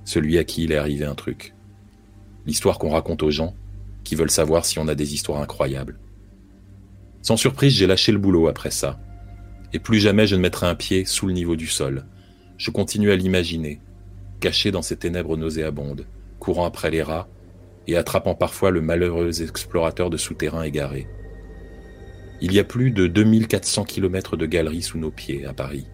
celui 0.07 0.39
à 0.39 0.45
qui 0.45 0.65
il 0.65 0.73
est 0.73 0.79
arrivé 0.79 1.05
un 1.05 1.15
truc. 1.15 1.55
L'histoire 2.47 2.79
qu'on 2.79 2.89
raconte 2.89 3.23
aux 3.23 3.31
gens 3.31 3.55
qui 4.05 4.15
veulent 4.15 4.31
savoir 4.31 4.65
si 4.65 4.79
on 4.79 4.89
a 4.89 4.95
des 4.95 5.13
histoires 5.13 5.43
incroyables. 5.43 5.99
Sans 7.21 7.37
surprise, 7.37 7.75
j'ai 7.75 7.87
lâché 7.87 8.11
le 8.11 8.17
boulot 8.17 8.49
après 8.49 8.71
ça. 8.71 8.99
Et 9.75 9.79
plus 9.79 9.99
jamais 9.99 10.27
je 10.27 10.35
ne 10.35 10.41
mettrai 10.41 10.67
un 10.67 10.75
pied 10.75 11.05
sous 11.05 11.27
le 11.27 11.35
niveau 11.35 11.57
du 11.57 11.67
sol. 11.67 12.07
Je 12.57 12.71
continue 12.71 13.11
à 13.11 13.17
l'imaginer, 13.17 13.83
caché 14.41 14.71
dans 14.71 14.81
ces 14.81 14.97
ténèbres 14.97 15.37
nauséabondes, 15.37 16.07
courant 16.39 16.65
après 16.65 16.91
les 16.91 17.03
rats 17.03 17.29
et 17.87 17.99
attrapant 17.99 18.35
parfois 18.35 18.71
le 18.71 18.81
malheureux 18.81 19.43
explorateur 19.43 20.09
de 20.09 20.17
souterrain 20.17 20.63
égaré. 20.63 21.07
Il 22.41 22.55
y 22.55 22.61
a 22.61 22.65
plus 22.65 22.93
de 22.93 23.09
2400 23.09 23.85
km 23.85 24.39
de 24.39 24.47
galeries 24.47 24.81
sous 24.81 24.97
nos 24.97 25.11
pieds 25.11 25.45
à 25.45 25.53
Paris, 25.53 25.87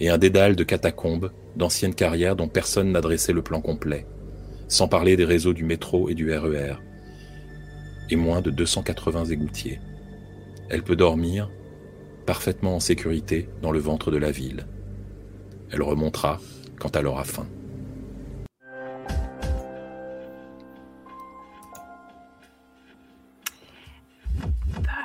et 0.00 0.08
un 0.10 0.18
dédale 0.18 0.56
de 0.56 0.64
catacombes, 0.64 1.30
d'anciennes 1.56 1.94
carrières 1.94 2.36
dont 2.36 2.48
personne 2.48 2.92
n'a 2.92 3.00
dressé 3.00 3.32
le 3.32 3.42
plan 3.42 3.60
complet, 3.60 4.06
sans 4.68 4.88
parler 4.88 5.16
des 5.16 5.24
réseaux 5.24 5.52
du 5.52 5.64
métro 5.64 6.08
et 6.08 6.14
du 6.14 6.32
RER, 6.32 6.74
et 8.10 8.16
moins 8.16 8.40
de 8.40 8.50
280 8.50 9.26
égoutiers. 9.26 9.80
Elle 10.70 10.82
peut 10.82 10.96
dormir, 10.96 11.50
parfaitement 12.26 12.76
en 12.76 12.80
sécurité, 12.80 13.48
dans 13.62 13.72
le 13.72 13.78
ventre 13.78 14.10
de 14.10 14.18
la 14.18 14.30
ville. 14.30 14.66
Elle 15.70 15.82
remontera 15.82 16.40
quand 16.78 16.96
elle 16.96 17.06
aura 17.06 17.24
faim. 17.24 17.46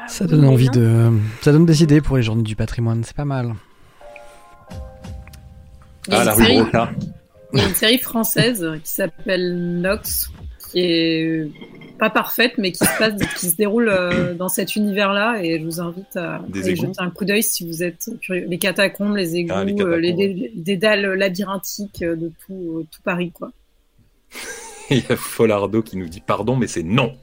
Ça 0.07 0.27
donne 0.27 0.45
envie 0.45 0.69
de. 0.69 1.11
Ça 1.41 1.51
donne 1.51 1.65
des 1.65 1.81
idées 1.81 1.99
pour 1.99 2.17
les 2.17 2.23
journées 2.23 2.43
du 2.43 2.55
patrimoine, 2.55 3.03
c'est 3.03 3.15
pas 3.15 3.25
mal. 3.25 3.55
Il 6.07 6.13
y 6.13 6.15
a 6.15 6.19
Ah, 6.19 6.21
une 6.21 6.25
la 6.27 6.33
rue 6.33 6.43
série- 6.45 6.57
Broca. 6.61 6.91
Il 7.53 7.59
y 7.59 7.61
a 7.63 7.67
une 7.67 7.75
série 7.75 7.97
française 7.99 8.67
qui 8.83 8.91
s'appelle 8.91 9.79
Nox, 9.81 10.31
qui 10.71 10.79
est 10.79 11.47
pas 11.99 12.09
parfaite, 12.09 12.53
mais 12.57 12.71
qui 12.71 12.79
se 12.79 12.97
passe, 12.97 13.13
qui 13.37 13.49
se 13.49 13.55
déroule 13.55 13.89
euh, 13.89 14.33
dans 14.33 14.49
cet 14.49 14.75
univers-là, 14.75 15.39
et 15.43 15.59
je 15.59 15.63
vous 15.63 15.79
invite 15.79 16.15
à, 16.15 16.41
Des 16.49 16.75
jeter 16.75 16.91
un 16.97 17.11
coup 17.11 17.25
d'œil 17.25 17.43
si 17.43 17.65
vous 17.67 17.83
êtes 17.83 18.09
curieux. 18.21 18.47
Les 18.49 18.57
catacombes, 18.57 19.15
les 19.15 19.35
égouts, 19.35 19.53
Ah, 19.55 19.63
les 19.63 19.73
euh, 19.73 19.75
catacombes, 19.77 19.99
les, 19.99 20.11
ouais. 20.13 20.33
dé- 20.33 20.51
des 20.55 20.77
dalles 20.77 21.05
labyrinthiques 21.13 22.01
euh, 22.01 22.15
de 22.15 22.31
tout, 22.45 22.79
euh, 22.79 22.87
tout 22.91 23.01
Paris, 23.03 23.31
quoi. 23.31 23.51
Il 24.89 24.97
y 24.97 25.11
a 25.11 25.15
Folardo 25.15 25.81
qui 25.83 25.95
nous 25.97 26.07
dit 26.09 26.21
pardon, 26.25 26.55
mais 26.55 26.67
c'est 26.67 26.83
non. 26.83 27.13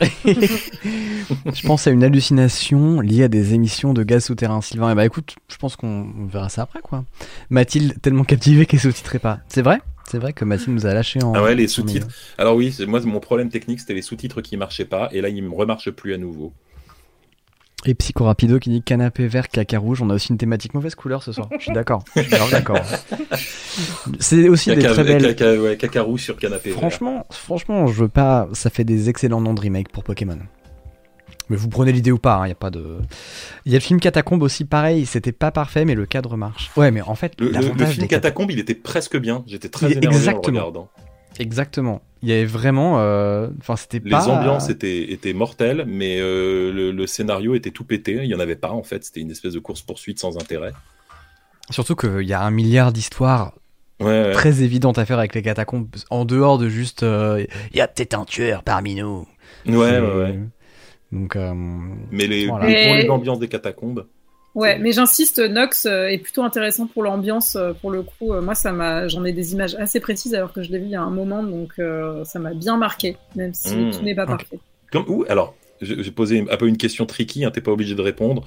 Je 1.54 1.66
pense 1.66 1.86
à 1.86 1.90
une 1.90 2.02
hallucination 2.04 3.00
liée 3.00 3.24
à 3.24 3.28
des 3.28 3.54
émissions 3.54 3.92
de 3.92 4.02
gaz 4.02 4.24
souterrain. 4.24 4.60
Sylvain, 4.60 4.92
et 4.92 4.94
bah 4.94 5.04
écoute, 5.04 5.36
je 5.48 5.56
pense 5.56 5.76
qu'on 5.76 6.10
on 6.18 6.26
verra 6.26 6.48
ça 6.48 6.62
après 6.62 6.80
quoi. 6.80 7.04
Mathilde, 7.50 8.00
tellement 8.02 8.24
captivée 8.24 8.66
qu'elle 8.66 8.80
sous-titrait 8.80 9.18
pas. 9.18 9.40
C'est 9.48 9.62
vrai? 9.62 9.80
C'est 10.10 10.18
vrai 10.18 10.32
que 10.32 10.44
Mathilde 10.44 10.74
nous 10.74 10.86
a 10.86 10.94
lâché 10.94 11.22
en. 11.22 11.34
Ah 11.34 11.42
ouais, 11.42 11.54
les 11.54 11.68
sous-titres. 11.68 12.08
Alors 12.36 12.56
oui, 12.56 12.72
c'est- 12.72 12.86
moi 12.86 13.00
mon 13.00 13.20
problème 13.20 13.48
technique 13.48 13.80
c'était 13.80 13.94
les 13.94 14.02
sous-titres 14.02 14.40
qui 14.40 14.56
marchaient 14.56 14.84
pas, 14.84 15.08
et 15.12 15.20
là 15.20 15.28
ils 15.28 15.42
me 15.42 15.54
remarchent 15.54 15.90
plus 15.90 16.14
à 16.14 16.18
nouveau. 16.18 16.52
Et 17.86 17.94
Psycho 17.94 18.24
Rapido 18.24 18.58
qui 18.58 18.68
dit 18.68 18.82
canapé 18.82 19.26
vert, 19.26 19.48
caca 19.48 19.78
rouge. 19.78 20.02
On 20.02 20.10
a 20.10 20.14
aussi 20.14 20.28
une 20.30 20.36
thématique 20.38 20.74
mauvaise 20.74 20.94
couleur 20.94 21.22
ce 21.22 21.32
soir. 21.32 21.48
Je 21.58 21.62
suis 21.64 21.72
d'accord. 21.72 22.04
Je 22.14 22.20
suis 22.20 22.30
grave 22.30 22.50
d'accord. 22.50 22.78
C'est 24.20 24.48
aussi 24.48 24.74
des 24.74 24.82
très 24.82 25.02
belles. 25.04 25.22
caca, 25.34 25.54
ouais, 25.60 25.76
caca 25.76 26.02
rouge 26.02 26.22
sur 26.22 26.36
canapé. 26.36 26.70
vert. 26.70 26.78
Franchement, 26.78 27.26
franchement, 27.30 27.86
je 27.86 28.02
veux 28.02 28.08
pas. 28.08 28.48
Ça 28.52 28.68
fait 28.70 28.84
des 28.84 29.08
excellents 29.08 29.40
noms 29.40 29.54
de 29.54 29.60
remake 29.60 29.90
pour 29.90 30.04
Pokémon. 30.04 30.38
Mais 31.48 31.56
vous 31.56 31.68
prenez 31.68 31.90
l'idée 31.90 32.12
ou 32.12 32.18
pas, 32.18 32.42
il 32.44 32.48
y 32.50 32.52
a 32.52 32.54
pas 32.54 32.70
de. 32.70 32.98
Il 33.64 33.72
y 33.72 33.74
a 33.74 33.78
le 33.78 33.82
film 33.82 33.98
Catacombe 33.98 34.42
aussi, 34.42 34.64
pareil, 34.64 35.04
c'était 35.06 35.32
pas 35.32 35.50
parfait, 35.50 35.84
mais 35.84 35.94
le 35.96 36.06
cadre 36.06 36.36
marche. 36.36 36.70
Ouais, 36.76 36.90
mais 36.92 37.00
en 37.00 37.14
fait, 37.16 37.32
Le, 37.40 37.46
le- 37.46 37.52
le 37.52 37.58
l'avantage 37.60 37.94
film 37.94 38.06
Catacombe, 38.06 38.50
il 38.52 38.60
était 38.60 38.74
presque 38.76 39.16
bien. 39.18 39.42
J'étais 39.48 39.68
très 39.68 39.86
énervé 39.92 40.06
en 40.06 40.10
le 40.10 40.16
exactement. 40.16 40.58
regardant. 40.60 40.90
Exactement. 41.40 42.02
Il 42.22 42.28
y 42.28 42.32
avait 42.32 42.44
vraiment. 42.44 43.00
euh, 43.00 43.48
Enfin, 43.60 43.76
c'était 43.76 44.00
Les 44.04 44.10
pas. 44.10 44.28
ambiances 44.28 44.68
étaient, 44.68 45.10
étaient 45.10 45.32
mortelles, 45.32 45.84
mais 45.88 46.18
euh, 46.20 46.70
le, 46.72 46.92
le 46.92 47.06
scénario 47.06 47.54
était 47.54 47.70
tout 47.70 47.84
pété. 47.84 48.20
Il 48.22 48.26
y 48.30 48.34
en 48.34 48.40
avait 48.40 48.56
pas 48.56 48.70
en 48.70 48.82
fait. 48.82 49.02
C'était 49.04 49.20
une 49.20 49.30
espèce 49.30 49.54
de 49.54 49.58
course-poursuite 49.58 50.18
sans 50.18 50.36
intérêt. 50.36 50.72
Surtout 51.70 51.96
qu'il 51.96 52.22
y 52.28 52.32
a 52.34 52.42
un 52.42 52.50
milliard 52.50 52.92
d'histoires 52.92 53.54
Ouais, 54.00 54.06
ouais. 54.06 54.32
très 54.32 54.62
évidentes 54.62 54.98
à 54.98 55.04
faire 55.04 55.18
avec 55.18 55.34
les 55.34 55.42
catacombes, 55.42 55.88
en 56.10 56.24
dehors 56.24 56.56
de 56.58 56.68
juste. 56.68 57.02
euh, 57.02 57.44
Il 57.72 57.76
y 57.76 57.80
a 57.82 57.88
peut-être 57.88 58.14
un 58.14 58.24
tueur 58.24 58.62
parmi 58.62 58.94
nous. 58.94 59.26
Ouais, 59.66 59.74
ouais, 59.74 60.00
ouais. 60.00 60.38
Donc. 61.12 61.36
euh, 61.36 61.52
Mais 62.10 62.26
les, 62.26 62.46
Voilà. 62.46 62.66
mais 62.66 62.86
pour 62.86 62.96
Et- 62.96 63.02
les 63.02 63.08
ambiances 63.10 63.38
des 63.40 63.48
catacombes. 63.48 64.06
Ouais, 64.54 64.78
mais 64.78 64.90
j'insiste, 64.92 65.38
Nox 65.38 65.86
euh, 65.86 66.08
est 66.08 66.18
plutôt 66.18 66.42
intéressant 66.42 66.86
pour 66.86 67.02
l'ambiance. 67.04 67.54
euh, 67.56 67.72
Pour 67.72 67.90
le 67.90 68.02
coup, 68.02 68.32
Euh, 68.32 68.40
moi, 68.40 68.54
ça 68.54 68.72
m'a, 68.72 69.06
j'en 69.08 69.24
ai 69.24 69.32
des 69.32 69.52
images 69.52 69.74
assez 69.76 70.00
précises 70.00 70.34
alors 70.34 70.52
que 70.52 70.62
je 70.62 70.70
l'ai 70.72 70.78
vu 70.78 70.86
il 70.86 70.90
y 70.90 70.96
a 70.96 71.02
un 71.02 71.10
moment, 71.10 71.42
donc 71.42 71.72
euh, 71.78 72.24
ça 72.24 72.38
m'a 72.40 72.52
bien 72.52 72.76
marqué, 72.76 73.16
même 73.36 73.54
si 73.54 73.76
Mmh, 73.76 73.90
tout 73.92 74.04
n'est 74.04 74.14
pas 74.14 74.26
parfait. 74.26 74.58
Comme 74.90 75.04
où 75.08 75.24
Alors, 75.28 75.54
j'ai 75.80 76.10
posé 76.10 76.44
un 76.50 76.56
peu 76.56 76.66
une 76.66 76.76
question 76.76 77.06
tricky. 77.06 77.44
Hein, 77.44 77.50
T'es 77.52 77.60
pas 77.60 77.70
obligé 77.70 77.94
de 77.94 78.02
répondre. 78.02 78.44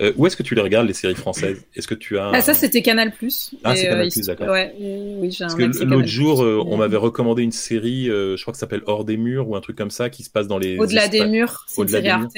Euh, 0.00 0.12
où 0.16 0.26
est-ce 0.26 0.36
que 0.36 0.42
tu 0.42 0.54
les 0.54 0.62
regardes 0.62 0.86
les 0.86 0.94
séries 0.94 1.14
françaises? 1.14 1.64
Est-ce 1.76 1.86
que 1.86 1.94
tu 1.94 2.18
as 2.18 2.30
Ah, 2.32 2.40
ça, 2.40 2.54
c'était 2.54 2.82
Canal 2.82 3.12
Plus. 3.12 3.54
Ah, 3.62 3.76
c'est 3.76 3.88
Canal+, 3.88 4.10
se- 4.10 4.20
d'accord. 4.22 4.48
Ouais, 4.48 4.74
oui, 4.80 5.30
j'ai 5.30 5.44
un 5.44 5.48
Parce 5.48 5.78
que 5.78 5.84
l'autre 5.84 6.08
jour, 6.08 6.42
euh, 6.42 6.62
on 6.66 6.78
m'avait 6.78 6.96
recommandé 6.96 7.42
une 7.42 7.52
série, 7.52 8.06
je 8.06 8.40
crois 8.40 8.52
que 8.52 8.56
ça 8.58 8.62
s'appelle 8.62 8.82
Hors 8.86 9.04
des 9.04 9.18
murs 9.18 9.48
ou 9.48 9.54
un 9.54 9.60
truc 9.60 9.76
comme 9.76 9.90
ça, 9.90 10.08
qui 10.08 10.22
se 10.22 10.30
passe 10.30 10.48
dans 10.48 10.58
les. 10.58 10.78
Au-delà 10.78 11.08
des 11.08 11.24
murs, 11.26 11.64
c'est 11.68 11.82
une 11.82 11.88
série. 11.88 12.08
Arte. 12.08 12.32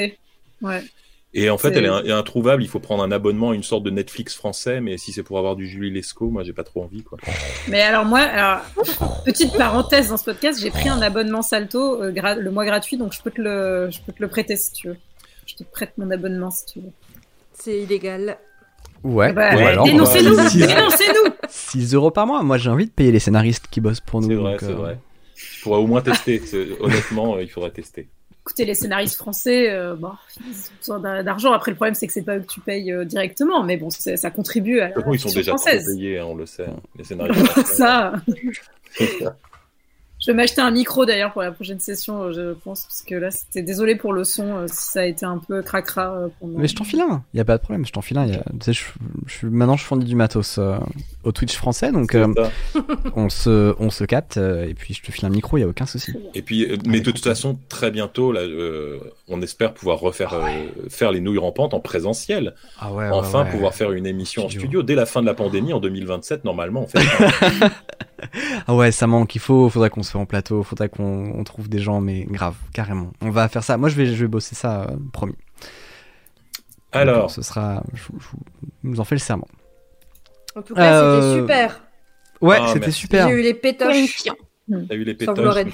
Ouais. 0.63 0.83
Et 1.37 1.51
en 1.51 1.59
fait, 1.59 1.73
elle 1.77 1.85
est, 1.85 1.89
in- 1.89 2.05
est 2.05 2.13
introuvable. 2.13 2.63
Il 2.63 2.69
faut 2.69 2.79
prendre 2.79 3.03
un 3.03 3.11
abonnement, 3.11 3.51
à 3.51 3.55
une 3.55 3.63
sorte 3.65 3.83
de 3.83 3.91
Netflix 3.91 4.35
français. 4.37 4.81
Mais 4.81 4.97
si 4.99 5.13
c'est 5.13 5.23
pour 5.25 5.37
avoir 5.39 5.57
du 5.57 5.67
Julie 5.67 5.91
Lescaut, 5.91 6.31
moi, 6.31 6.45
j'ai 6.45 6.53
pas 6.53 6.63
trop 6.65 6.83
envie, 6.85 7.03
quoi. 7.03 7.19
Mais 7.69 7.83
alors 7.83 8.05
moi, 8.05 8.21
alors, 8.21 8.61
petite 9.25 9.57
parenthèse 9.57 10.11
dans 10.11 10.17
ce 10.17 10.25
podcast, 10.25 10.61
j'ai 10.63 10.71
pris 10.71 10.89
un 10.89 11.03
abonnement 11.03 11.43
Salto 11.43 12.03
euh, 12.03 12.13
gra- 12.13 12.39
le 12.39 12.51
mois 12.53 12.65
gratuit, 12.65 12.97
donc 12.97 13.13
je 13.13 13.21
peux 13.21 13.31
te 13.33 13.41
le, 13.41 13.89
je 13.91 13.99
peux 14.07 14.13
te 14.13 14.23
le 14.23 14.29
prêter 14.29 14.57
si 14.57 14.73
tu 14.73 14.89
veux. 14.89 14.97
Je 15.47 15.55
te 15.57 15.65
prête 15.65 15.93
mon 15.99 16.11
abonnement 16.11 16.51
si 16.51 16.67
tu 16.67 16.79
veux. 16.81 16.91
C'est 17.53 17.81
illégal. 17.83 18.39
Ouais. 19.03 19.33
Bah, 19.33 19.51
Ou 19.55 19.57
ouais, 19.59 19.65
alors, 19.67 19.85
dénoncez-nous, 19.87 20.37
bah, 20.37 20.49
six- 20.49 20.59
dénoncez-nous. 20.67 21.33
6 21.49 21.95
euros 21.95 22.11
par 22.11 22.27
mois. 22.27 22.43
Moi, 22.43 22.59
j'ai 22.59 22.71
envie 22.71 22.87
de 22.87 22.91
payer 22.93 23.13
les 23.13 23.19
scénaristes 23.19 23.67
qui 23.71 23.81
bossent 23.81 24.01
pour 24.01 24.21
nous. 24.21 24.29
C'est 24.29 24.35
vrai, 24.35 24.53
donc, 24.53 24.61
c'est 24.61 24.67
euh, 24.71 24.75
vrai. 24.75 24.99
Il 25.37 25.59
faudra 25.61 25.79
au 25.81 25.87
moins 25.87 26.01
tester. 26.01 26.41
Honnêtement, 26.81 27.35
euh, 27.37 27.43
il 27.43 27.49
faudra 27.51 27.71
tester. 27.71 28.09
Écoutez, 28.47 28.67
les 28.67 28.75
scénaristes 28.75 29.17
français, 29.17 29.71
euh, 29.71 29.95
bon, 29.95 30.11
ils 30.39 30.51
ont 30.53 30.77
besoin 30.79 30.99
d'a- 31.01 31.23
d'argent. 31.23 31.53
Après, 31.53 31.71
le 31.71 31.77
problème, 31.77 31.95
c'est 31.95 32.07
que 32.07 32.13
c'est 32.13 32.21
pas 32.23 32.37
eux 32.37 32.41
que 32.41 32.47
tu 32.47 32.61
payes 32.61 32.93
euh, 32.93 33.07
directement, 33.07 33.63
mais 33.63 33.79
bon, 33.79 33.89
ça 33.91 34.31
contribue 34.31 34.81
à 34.81 34.89
la 34.89 34.95
ils 35.13 35.19
sont 35.19 35.31
déjà 35.31 35.55
payés, 35.65 36.19
hein, 36.19 36.27
on 36.29 36.35
le 36.35 36.45
sait. 36.45 36.67
Les 36.97 37.05
scénaristes. 37.05 37.65
ça. 37.67 38.13
Je 40.25 40.31
vais 40.31 40.37
m'acheter 40.37 40.61
un 40.63 40.71
micro 40.71 41.05
d'ailleurs 41.05 41.33
pour 41.33 41.43
la 41.43 41.53
prochaine 41.53 41.81
session, 41.81 42.23
euh, 42.23 42.33
je 42.33 42.53
pense, 42.65 42.83
parce 42.85 43.03
que 43.03 43.15
là, 43.15 43.31
c'était 43.31 43.63
désolé 43.63 43.95
pour 43.95 44.13
le 44.15 44.25
son, 44.25 44.57
euh, 44.57 44.67
si 44.69 44.93
ça 44.93 45.01
a 45.01 45.05
été 45.05 45.27
un 45.27 45.37
peu 45.39 45.61
cracra. 45.63 46.15
euh, 46.15 46.29
pendant- 46.41 46.59
Mais 46.59 46.67
je 46.69 46.75
t'en 46.75 46.85
file 46.85 47.03
un, 47.03 47.23
y 47.35 47.41
a 47.41 47.45
pas 47.45 47.59
de 47.59 47.63
problème, 47.63 47.85
je 47.85 47.93
t'en 47.93 48.01
file 48.01 48.17
un. 48.19 48.27
y 48.27 48.35
a- 48.35 48.45
Tu 48.61 48.73
sais, 48.73 48.85
je, 49.27 49.47
maintenant 49.47 49.77
je 49.77 49.85
fournis 49.85 50.05
du 50.07 50.15
matos 50.17 50.57
euh, 50.59 50.79
au 51.25 51.33
Twitch 51.33 51.57
français, 51.57 51.93
donc 51.93 52.15
euh, 52.15 52.27
on, 53.17 53.29
se, 53.29 53.75
on 53.79 53.91
se 53.91 54.05
capte, 54.05 54.37
euh, 54.39 54.67
et 54.67 54.75
puis 54.75 54.95
je 54.95 55.03
te 55.03 55.13
file 55.13 55.27
un 55.27 55.31
micro, 55.31 55.59
y 55.59 55.63
a 55.63 55.69
aucun 55.69 55.87
souci. 55.87 56.13
Et 56.35 56.43
puis, 56.43 56.69
mais 56.87 57.01
de 57.01 57.11
toute 57.11 57.23
façon, 57.25 57.59
très 57.69 57.91
bientôt, 57.91 58.33
là, 58.33 58.41
euh, 58.41 58.99
on 59.29 59.41
espère 59.43 59.73
pouvoir 59.75 60.01
refaire 60.01 60.35
euh, 60.35 60.43
faire 60.91 61.11
les 61.13 61.21
nouilles 61.21 61.39
rampantes 61.39 61.73
en 61.75 61.81
présentiel. 61.81 62.55
Ah 62.79 62.93
ouais, 62.93 63.09
enfin, 63.11 63.39
ouais, 63.41 63.45
ouais. 63.47 63.51
pouvoir 63.53 63.75
faire 63.75 63.93
une 63.93 64.07
émission 64.07 64.45
en 64.47 64.49
Studio. 64.51 64.83
dès 64.83 64.95
la 64.95 65.07
fin 65.07 65.23
de 65.23 65.27
la 65.27 65.35
pandémie 65.35 65.73
en 65.73 65.81
2027, 65.81 66.45
normalement. 66.45 66.83
En 66.83 66.87
fait. 66.87 67.01
Ah 68.67 68.75
ouais, 68.75 68.91
ça 68.91 69.07
manque, 69.07 69.35
il 69.35 69.39
faut, 69.41 69.69
faudrait 69.69 69.91
qu'on 69.91 70.03
se 70.03 70.11
fait 70.13 70.19
en 70.19 70.25
plateau, 70.25 70.63
faudrait 70.63 70.89
qu'on 70.89 71.33
on 71.39 71.45
trouve 71.45 71.69
des 71.69 71.79
gens, 71.79 72.01
mais 72.01 72.25
grave, 72.25 72.55
carrément. 72.73 73.13
On 73.21 73.31
va 73.31 73.49
faire 73.49 73.63
ça, 73.63 73.77
moi 73.77 73.91
je 73.91 73.97
vais, 73.97 74.07
je 74.07 74.15
vais 74.15 74.29
bosser 74.29 74.55
ça, 74.55 74.83
euh, 74.85 74.97
promis. 75.13 75.35
Alors, 76.93 77.23
Donc, 77.23 77.31
ce 77.33 77.43
sera, 77.43 77.83
je, 77.93 78.03
vous- 78.05 78.21
je 78.21 78.27
vous- 78.29 78.43
je 78.85 78.89
vous 78.89 79.01
en 79.01 79.05
fais 79.05 79.15
le 79.17 79.21
serment. 79.21 79.49
En 80.57 80.63
tout 80.63 80.75
cas, 80.75 81.03
Euh, 81.03 81.21
c'était 81.21 81.41
super. 81.43 81.83
Ouais, 82.41 82.57
Ah, 82.61 82.71
c'était 82.73 82.91
super. 82.93 83.29
J'ai 83.29 83.35
eu 83.35 83.43
les 83.43 83.55
pétoches, 83.55 84.23
t'as 84.25 84.95
eu 84.95 85.05
les 85.05 85.13
sans 85.13 85.19
pétoches. 85.19 85.37
vouloir 85.37 85.55
ça 85.55 85.61
être 85.61 85.67
me 85.67 85.73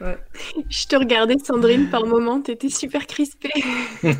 Je 0.70 0.86
te 0.86 0.96
regardais, 0.96 1.36
Sandrine, 1.44 1.88
par 1.90 2.06
moment, 2.06 2.40
t'étais 2.40 2.68
super 2.70 3.06
crispée. 3.06 3.50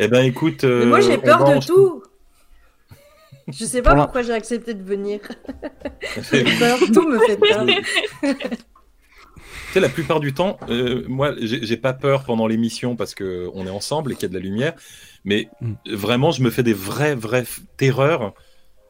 Eh 0.00 0.08
ben, 0.08 0.24
écoute. 0.24 0.64
Mais 0.64 0.70
euh, 0.70 0.86
moi, 0.86 1.00
j'ai 1.00 1.18
on 1.18 1.20
peur 1.20 1.44
de 1.44 1.54
en- 1.56 1.60
tout. 1.60 2.02
Je 3.48 3.64
sais 3.64 3.82
pas 3.82 3.94
pourquoi 3.94 4.22
j'ai 4.22 4.32
accepté 4.32 4.74
de 4.74 4.82
venir. 4.82 5.20
J'ai 6.32 6.42
peur, 6.58 6.78
tout 6.92 7.06
me 7.08 7.18
fait 7.20 7.36
peur. 7.36 7.64
Tu 8.22 9.72
sais, 9.72 9.78
la 9.80 9.88
plupart 9.88 10.18
du 10.20 10.32
temps, 10.34 10.58
euh, 10.68 11.04
moi, 11.06 11.32
j'ai 11.38 11.76
pas 11.76 11.92
peur 11.92 12.24
pendant 12.24 12.46
l'émission 12.48 12.96
parce 12.96 13.14
que 13.14 13.48
on 13.54 13.66
est 13.66 13.70
ensemble 13.70 14.10
et 14.12 14.14
qu'il 14.16 14.22
y 14.24 14.26
a 14.26 14.28
de 14.30 14.34
la 14.34 14.40
lumière, 14.40 14.72
mais 15.24 15.48
Mm. 15.60 15.74
vraiment, 15.92 16.32
je 16.32 16.42
me 16.42 16.50
fais 16.50 16.62
des 16.64 16.72
vraies, 16.72 17.14
vraies 17.14 17.44
terreurs 17.76 18.34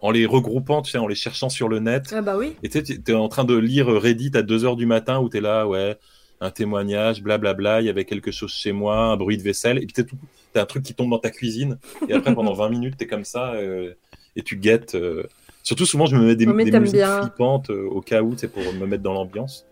en 0.06 0.10
les 0.12 0.24
regroupant, 0.26 0.82
tu 0.82 0.90
sais, 0.92 0.98
en 0.98 1.06
les 1.06 1.14
cherchant 1.14 1.48
sur 1.48 1.68
le 1.68 1.80
net. 1.80 2.14
Ah 2.16 2.22
bah 2.22 2.36
oui. 2.36 2.54
Et 2.62 2.68
tu 2.68 2.84
sais, 2.84 2.98
t'es 2.98 3.12
en 3.14 3.28
train 3.28 3.44
de 3.44 3.56
lire 3.56 3.86
Reddit 3.88 4.30
à 4.34 4.42
2 4.42 4.64
heures 4.64 4.76
du 4.76 4.86
matin 4.86 5.18
où 5.20 5.28
t'es 5.28 5.40
là, 5.40 5.66
ouais, 5.66 5.96
un 6.40 6.50
témoignage, 6.50 7.22
blablabla, 7.22 7.80
il 7.80 7.86
y 7.86 7.90
avait 7.90 8.04
quelque 8.04 8.30
chose 8.30 8.52
chez 8.52 8.72
moi, 8.72 8.96
un 8.98 9.16
bruit 9.16 9.36
de 9.36 9.42
vaisselle, 9.42 9.78
et 9.78 9.86
puis 9.86 9.92
t'as 9.94 10.02
tout- 10.04 10.16
t'as 10.52 10.62
un 10.62 10.66
truc 10.66 10.82
qui 10.82 10.94
tombe 10.94 11.10
dans 11.10 11.18
ta 11.18 11.30
cuisine, 11.30 11.78
et 12.08 12.12
après 12.14 12.34
pendant 12.34 12.52
20 12.52 12.68
minutes, 12.68 12.96
t'es 12.96 13.06
comme 13.06 13.24
ça, 13.24 13.52
euh, 13.54 13.94
et 14.36 14.42
tu 14.42 14.56
guettes. 14.56 14.94
euh. 14.94 15.24
Surtout, 15.62 15.86
souvent, 15.86 16.06
je 16.06 16.14
me 16.14 16.24
mets 16.24 16.36
des, 16.36 16.46
des 16.46 16.52
musiques 16.54 16.92
bien. 16.94 17.20
flippantes 17.22 17.70
euh, 17.70 17.88
au 17.90 18.00
cas 18.00 18.22
où, 18.22 18.34
c'est 18.36 18.48
pour 18.52 18.62
me 18.74 18.86
mettre 18.86 19.02
dans 19.02 19.14
l'ambiance. 19.14 19.66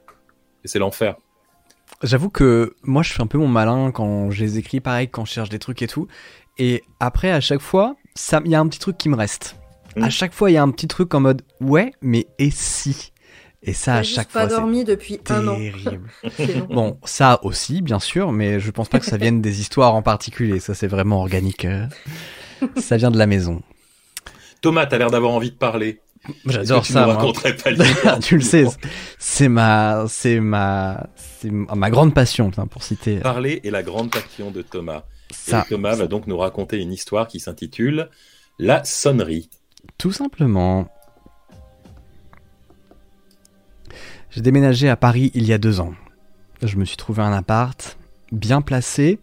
Et 0.64 0.68
c'est 0.68 0.78
l'enfer. 0.80 1.14
J'avoue 2.02 2.30
que 2.30 2.74
moi, 2.82 3.02
je 3.04 3.12
fais 3.12 3.22
un 3.22 3.26
peu 3.28 3.38
mon 3.38 3.46
malin 3.46 3.92
quand 3.92 4.30
je 4.30 4.42
les 4.42 4.58
écris, 4.58 4.80
pareil, 4.80 5.08
quand 5.08 5.24
je 5.24 5.32
cherche 5.32 5.50
des 5.50 5.58
trucs 5.60 5.82
et 5.82 5.86
tout. 5.86 6.08
Et 6.58 6.82
après, 6.98 7.30
à 7.30 7.40
chaque 7.40 7.60
fois, 7.60 7.94
il 8.44 8.50
y 8.50 8.54
a 8.54 8.60
un 8.60 8.66
petit 8.66 8.78
truc 8.80 8.96
qui 8.98 9.08
me 9.08 9.16
reste. 9.16 9.56
Mm. 9.96 10.02
À 10.04 10.10
chaque 10.10 10.32
fois, 10.32 10.50
il 10.50 10.54
y 10.54 10.56
a 10.56 10.62
un 10.62 10.70
petit 10.70 10.88
truc 10.88 11.14
en 11.14 11.20
mode 11.20 11.42
ouais, 11.60 11.92
mais 12.02 12.26
et 12.38 12.50
si? 12.50 13.12
Et 13.66 13.72
ça, 13.72 13.94
à 13.94 14.02
chaque 14.02 14.28
pas 14.28 14.40
fois, 14.40 14.50
c'est 14.50 14.56
dormi 14.56 14.84
depuis 14.84 15.20
un 15.30 15.48
an. 15.48 15.56
terrible. 15.56 16.10
C'est 16.36 16.54
long. 16.58 16.66
Bon, 16.66 16.98
ça 17.04 17.40
aussi, 17.44 17.80
bien 17.80 17.98
sûr, 17.98 18.30
mais 18.30 18.60
je 18.60 18.70
pense 18.70 18.90
pas 18.90 19.00
que 19.00 19.06
ça 19.06 19.16
vienne 19.16 19.40
des 19.40 19.60
histoires 19.62 19.94
en 19.94 20.02
particulier. 20.02 20.60
Ça, 20.60 20.74
c'est 20.74 20.86
vraiment 20.86 21.20
organique. 21.20 21.64
euh. 21.64 21.86
Ça 22.76 22.98
vient 22.98 23.10
de 23.10 23.16
la 23.16 23.26
maison. 23.26 23.62
Thomas, 24.60 24.84
t'as 24.84 24.98
l'air 24.98 25.10
d'avoir 25.10 25.32
envie 25.32 25.50
de 25.50 25.56
parler. 25.56 26.00
J'adore 26.46 26.84
ça. 26.86 27.04
moi. 27.06 27.14
raconterais 27.14 27.56
pas 27.56 28.18
tu 28.22 28.36
le 28.36 28.42
sais, 28.42 28.64
c'est 29.18 29.48
ma, 29.48 30.04
c'est 30.08 30.40
ma, 30.40 31.06
c'est 31.16 31.50
ma 31.50 31.90
grande 31.90 32.14
passion, 32.14 32.46
enfin, 32.48 32.66
pour 32.66 32.82
citer. 32.82 33.18
Parler 33.18 33.60
est 33.64 33.70
la 33.70 33.82
grande 33.82 34.10
passion 34.10 34.50
de 34.50 34.62
Thomas. 34.62 35.04
Ça, 35.30 35.64
et 35.66 35.68
Thomas 35.68 35.96
va 35.96 36.06
donc 36.06 36.26
nous 36.26 36.38
raconter 36.38 36.78
une 36.80 36.92
histoire 36.92 37.28
qui 37.28 37.40
s'intitule 37.40 38.08
La 38.58 38.84
sonnerie. 38.84 39.50
Tout 39.98 40.12
simplement. 40.12 40.88
J'ai 44.30 44.40
déménagé 44.40 44.88
à 44.88 44.96
Paris 44.96 45.30
il 45.34 45.46
y 45.46 45.52
a 45.52 45.58
deux 45.58 45.80
ans. 45.80 45.94
Je 46.62 46.76
me 46.76 46.84
suis 46.84 46.96
trouvé 46.96 47.22
un 47.22 47.32
appart 47.32 47.96
bien 48.32 48.62
placé, 48.62 49.18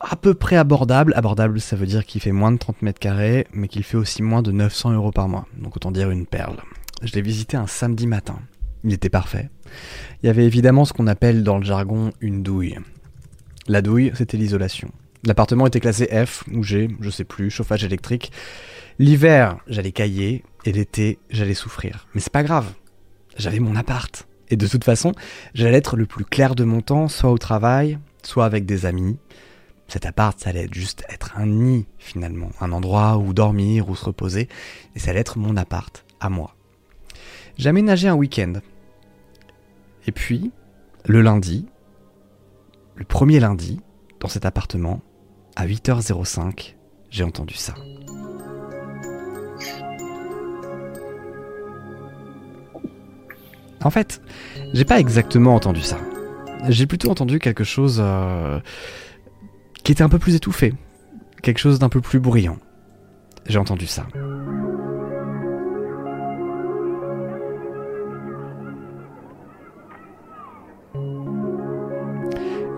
à 0.00 0.16
peu 0.16 0.34
près 0.34 0.56
abordable. 0.56 1.12
Abordable, 1.14 1.60
ça 1.60 1.76
veut 1.76 1.86
dire 1.86 2.04
qu'il 2.04 2.20
fait 2.20 2.32
moins 2.32 2.52
de 2.52 2.58
30 2.58 2.82
mètres 2.82 2.98
carrés, 2.98 3.46
mais 3.52 3.68
qu'il 3.68 3.84
fait 3.84 3.96
aussi 3.96 4.22
moins 4.22 4.42
de 4.42 4.50
900 4.50 4.92
euros 4.92 5.12
par 5.12 5.28
mois. 5.28 5.46
Donc 5.56 5.76
autant 5.76 5.92
dire 5.92 6.10
une 6.10 6.26
perle. 6.26 6.60
Je 7.02 7.12
l'ai 7.12 7.22
visité 7.22 7.56
un 7.56 7.66
samedi 7.66 8.06
matin. 8.06 8.38
Il 8.84 8.92
était 8.92 9.08
parfait. 9.08 9.48
Il 10.22 10.26
y 10.26 10.30
avait 10.30 10.44
évidemment 10.44 10.84
ce 10.84 10.92
qu'on 10.92 11.06
appelle 11.06 11.44
dans 11.44 11.58
le 11.58 11.64
jargon 11.64 12.12
une 12.20 12.42
douille. 12.42 12.78
La 13.68 13.82
douille, 13.82 14.12
c'était 14.14 14.36
l'isolation. 14.36 14.90
L'appartement 15.24 15.68
était 15.68 15.80
classé 15.80 16.08
F 16.26 16.42
ou 16.52 16.64
G, 16.64 16.88
je 17.00 17.10
sais 17.10 17.24
plus, 17.24 17.50
chauffage 17.50 17.84
électrique. 17.84 18.32
L'hiver, 18.98 19.58
j'allais 19.66 19.92
cailler, 19.92 20.44
et 20.64 20.72
l'été, 20.72 21.18
j'allais 21.30 21.54
souffrir. 21.54 22.06
Mais 22.14 22.20
c'est 22.20 22.32
pas 22.32 22.42
grave. 22.42 22.72
J'avais 23.36 23.60
mon 23.60 23.76
appart. 23.76 24.26
Et 24.50 24.56
de 24.56 24.66
toute 24.66 24.84
façon, 24.84 25.12
j'allais 25.54 25.78
être 25.78 25.96
le 25.96 26.06
plus 26.06 26.24
clair 26.24 26.54
de 26.54 26.64
mon 26.64 26.80
temps, 26.82 27.08
soit 27.08 27.30
au 27.30 27.38
travail, 27.38 27.98
soit 28.22 28.44
avec 28.44 28.66
des 28.66 28.86
amis. 28.86 29.18
Cet 29.88 30.06
appart, 30.06 30.38
ça 30.38 30.50
allait 30.50 30.68
juste 30.70 31.04
être 31.08 31.36
un 31.36 31.46
nid, 31.46 31.86
finalement. 31.98 32.50
Un 32.60 32.72
endroit 32.72 33.18
où 33.18 33.32
dormir, 33.32 33.88
où 33.88 33.96
se 33.96 34.04
reposer. 34.04 34.48
Et 34.94 34.98
ça 34.98 35.10
allait 35.10 35.20
être 35.20 35.38
mon 35.38 35.56
appart, 35.56 36.04
à 36.20 36.28
moi. 36.28 36.54
Aménagé 37.64 38.08
un 38.08 38.14
week-end. 38.14 38.54
Et 40.06 40.12
puis, 40.12 40.50
le 41.06 41.22
lundi, 41.22 41.66
le 42.96 43.04
premier 43.04 43.40
lundi, 43.40 43.80
dans 44.20 44.28
cet 44.28 44.44
appartement, 44.44 45.00
à 45.56 45.66
8h05, 45.66 46.74
j'ai 47.10 47.24
entendu 47.24 47.54
ça. 47.54 47.74
En 53.84 53.90
fait, 53.90 54.20
j'ai 54.72 54.84
pas 54.84 55.00
exactement 55.00 55.54
entendu 55.54 55.80
ça. 55.80 55.98
J'ai 56.68 56.86
plutôt 56.86 57.10
entendu 57.10 57.38
quelque 57.38 57.64
chose 57.64 58.00
euh, 58.02 58.60
qui 59.82 59.92
était 59.92 60.02
un 60.02 60.08
peu 60.08 60.18
plus 60.18 60.34
étouffé, 60.34 60.74
quelque 61.42 61.58
chose 61.58 61.78
d'un 61.78 61.88
peu 61.88 62.00
plus 62.00 62.20
bruyant. 62.20 62.58
J'ai 63.46 63.58
entendu 63.58 63.86
ça. 63.86 64.06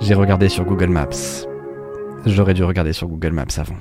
J'ai 0.01 0.15
regardé 0.15 0.49
sur 0.49 0.65
Google 0.65 0.89
Maps. 0.89 1.47
J'aurais 2.27 2.55
dû 2.55 2.65
regarder 2.65 2.93
sur 2.93 3.09
Google 3.09 3.33
Maps 3.33 3.59
avant. 3.59 3.77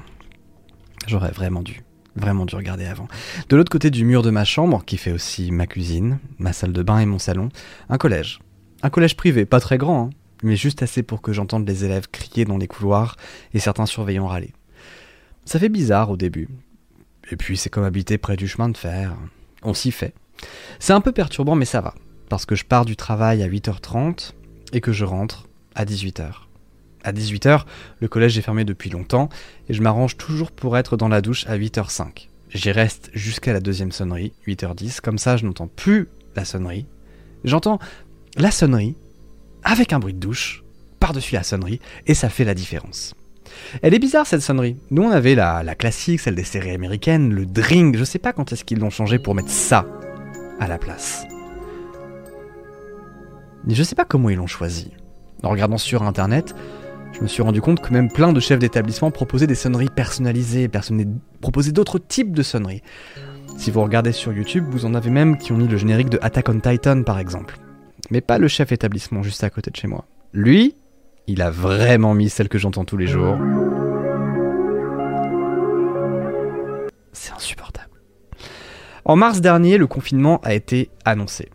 J'aurais 1.08 1.32
vraiment 1.32 1.62
dû. 1.62 1.84
Vraiment 2.16 2.46
dû 2.46 2.56
regarder 2.56 2.86
avant. 2.86 3.08
De 3.50 3.56
l'autre 3.56 3.72
côté 3.72 3.90
du 3.90 4.06
mur 4.06 4.22
de 4.22 4.30
ma 4.30 4.46
chambre, 4.46 4.84
qui 4.86 4.98
fait 4.98 5.12
aussi 5.12 5.52
ma 5.52 5.66
cuisine, 5.66 6.20
ma 6.38 6.54
salle 6.54 6.74
de 6.74 6.84
bain 6.84 7.00
et 7.00 7.06
mon 7.06 7.20
salon, 7.20 7.50
un 7.90 7.98
collège. 7.98 8.40
Un 8.84 8.90
collège 8.90 9.16
privé, 9.16 9.46
pas 9.46 9.60
très 9.60 9.78
grand, 9.78 10.06
hein, 10.06 10.10
mais 10.44 10.56
juste 10.56 10.84
assez 10.84 11.02
pour 11.02 11.22
que 11.22 11.34
j'entende 11.34 11.68
les 11.68 11.86
élèves 11.86 12.08
crier 12.12 12.46
dans 12.46 12.58
les 12.58 12.68
couloirs 12.68 13.16
et 13.54 13.60
certains 13.60 13.86
surveillants 13.86 14.28
râler. 14.28 14.54
Ça 15.46 15.60
fait 15.60 15.70
bizarre 15.70 16.12
au 16.12 16.18
début. 16.18 16.50
Et 17.32 17.36
puis 17.36 17.58
c'est 17.58 17.70
comme 17.70 17.84
habiter 17.84 18.18
près 18.18 18.36
du 18.36 18.48
chemin 18.48 18.70
de 18.70 18.78
fer. 18.78 19.16
On 19.64 19.74
s'y 19.74 19.92
fait. 19.92 20.14
C'est 20.80 20.94
un 20.94 21.02
peu 21.02 21.12
perturbant, 21.12 21.56
mais 21.56 21.66
ça 21.66 21.82
va. 21.82 21.96
Parce 22.30 22.46
que 22.46 22.56
je 22.56 22.66
pars 22.66 22.86
du 22.86 22.96
travail 22.96 23.42
à 23.42 23.48
8h30 23.48 24.34
et 24.74 24.82
que 24.82 24.92
je 24.92 25.06
rentre 25.06 25.48
à 25.76 25.86
18h. 25.86 26.43
À 27.04 27.12
18h, 27.12 27.64
le 28.00 28.08
collège 28.08 28.38
est 28.38 28.42
fermé 28.42 28.64
depuis 28.64 28.90
longtemps 28.90 29.30
et 29.68 29.74
je 29.74 29.82
m'arrange 29.82 30.18
toujours 30.18 30.52
pour 30.52 30.78
être 30.78 30.96
dans 30.96 31.10
la 31.10 31.22
douche 31.22 31.46
à 31.48 31.58
8h05. 31.58 32.30
J'y 32.50 32.72
reste 32.72 33.10
jusqu'à 33.14 33.52
la 33.52 33.60
deuxième 33.60 33.92
sonnerie, 33.92 34.32
8h10, 34.48 35.02
comme 35.02 35.18
ça 35.18 35.38
je 35.38 35.46
n'entends 35.46 35.68
plus 35.68 36.08
la 36.36 36.46
sonnerie. 36.46 36.86
J'entends 37.44 37.80
la 38.38 38.52
sonnerie 38.52 38.96
avec 39.64 39.92
un 39.92 40.00
bruit 40.00 40.14
de 40.14 40.20
douche 40.20 40.64
par-dessus 41.00 41.36
la 41.36 41.44
sonnerie 41.44 41.80
et 42.08 42.14
ça 42.14 42.30
fait 42.30 42.46
la 42.46 42.54
différence. 42.54 43.16
Elle 43.82 43.94
est 43.94 44.00
bizarre 44.00 44.26
cette 44.26 44.42
sonnerie. 44.42 44.78
Nous 44.90 45.04
on 45.04 45.12
avait 45.12 45.36
la, 45.36 45.64
la 45.64 45.76
classique, 45.76 46.22
celle 46.22 46.36
des 46.36 46.44
séries 46.44 46.72
américaines, 46.72 47.34
le 47.34 47.46
drink, 47.46 47.98
je 47.98 48.04
sais 48.04 48.20
pas 48.20 48.34
quand 48.34 48.54
est-ce 48.54 48.64
qu'ils 48.64 48.80
l'ont 48.80 48.90
changé 48.90 49.20
pour 49.20 49.36
mettre 49.36 49.50
ça 49.50 49.86
à 50.60 50.68
la 50.68 50.78
place. 50.78 51.26
Je 53.68 53.84
sais 53.84 53.96
pas 53.96 54.06
comment 54.06 54.30
ils 54.30 54.38
l'ont 54.38 54.48
choisi. 54.48 54.92
En 55.42 55.50
regardant 55.50 55.78
sur 55.78 56.04
internet, 56.04 56.56
me 57.24 57.28
suis 57.30 57.42
rendu 57.42 57.62
compte 57.62 57.80
que 57.80 57.94
même 57.94 58.12
plein 58.12 58.34
de 58.34 58.40
chefs 58.42 58.60
d'établissement 58.60 59.10
proposaient 59.10 59.48
des 59.48 59.56
sonneries 59.56 59.88
personnalisées, 59.88 60.68
personnalisées 60.68 61.10
proposaient 61.40 61.72
d'autres 61.72 61.98
types 61.98 62.34
de 62.34 62.44
sonneries. 62.44 62.84
Si 63.58 63.72
vous 63.72 63.82
regardez 63.82 64.12
sur 64.12 64.34
YouTube, 64.34 64.66
vous 64.70 64.86
en 64.86 64.94
avez 64.94 65.10
même 65.10 65.38
qui 65.38 65.54
ont 65.54 65.58
mis 65.58 65.70
le 65.70 65.78
générique 65.78 66.10
de 66.10 66.20
Attack 66.22 66.50
on 66.50 66.60
Titan 66.60 67.04
par 67.04 67.20
exemple. 67.20 67.58
Mais 68.12 68.20
pas 68.20 68.38
le 68.38 68.50
chef 68.50 68.74
établissement 68.74 69.24
juste 69.24 69.44
à 69.44 69.50
côté 69.50 69.72
de 69.72 69.76
chez 69.78 69.88
moi. 69.88 70.06
Lui, 70.34 70.76
il 71.28 71.42
a 71.42 71.50
vraiment 71.50 72.14
mis 72.14 72.30
celle 72.30 72.50
que 72.50 72.58
j'entends 72.58 72.84
tous 72.84 72.98
les 72.98 73.08
jours. 73.08 73.38
C'est 77.14 77.32
insupportable. 77.32 78.02
En 79.06 79.16
mars 79.16 79.40
dernier, 79.40 79.78
le 79.78 79.88
confinement 79.88 80.42
a 80.44 80.54
été 80.54 80.90
annoncé. 81.06 81.50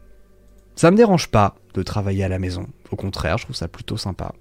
Ça 0.76 0.90
me 0.90 0.96
dérange 0.96 1.28
pas 1.28 1.56
de 1.74 1.82
travailler 1.82 2.24
à 2.24 2.28
la 2.28 2.38
maison. 2.38 2.68
Au 2.90 2.96
contraire, 2.96 3.36
je 3.36 3.44
trouve 3.44 3.56
ça 3.56 3.68
plutôt 3.68 3.98
sympa. 3.98 4.32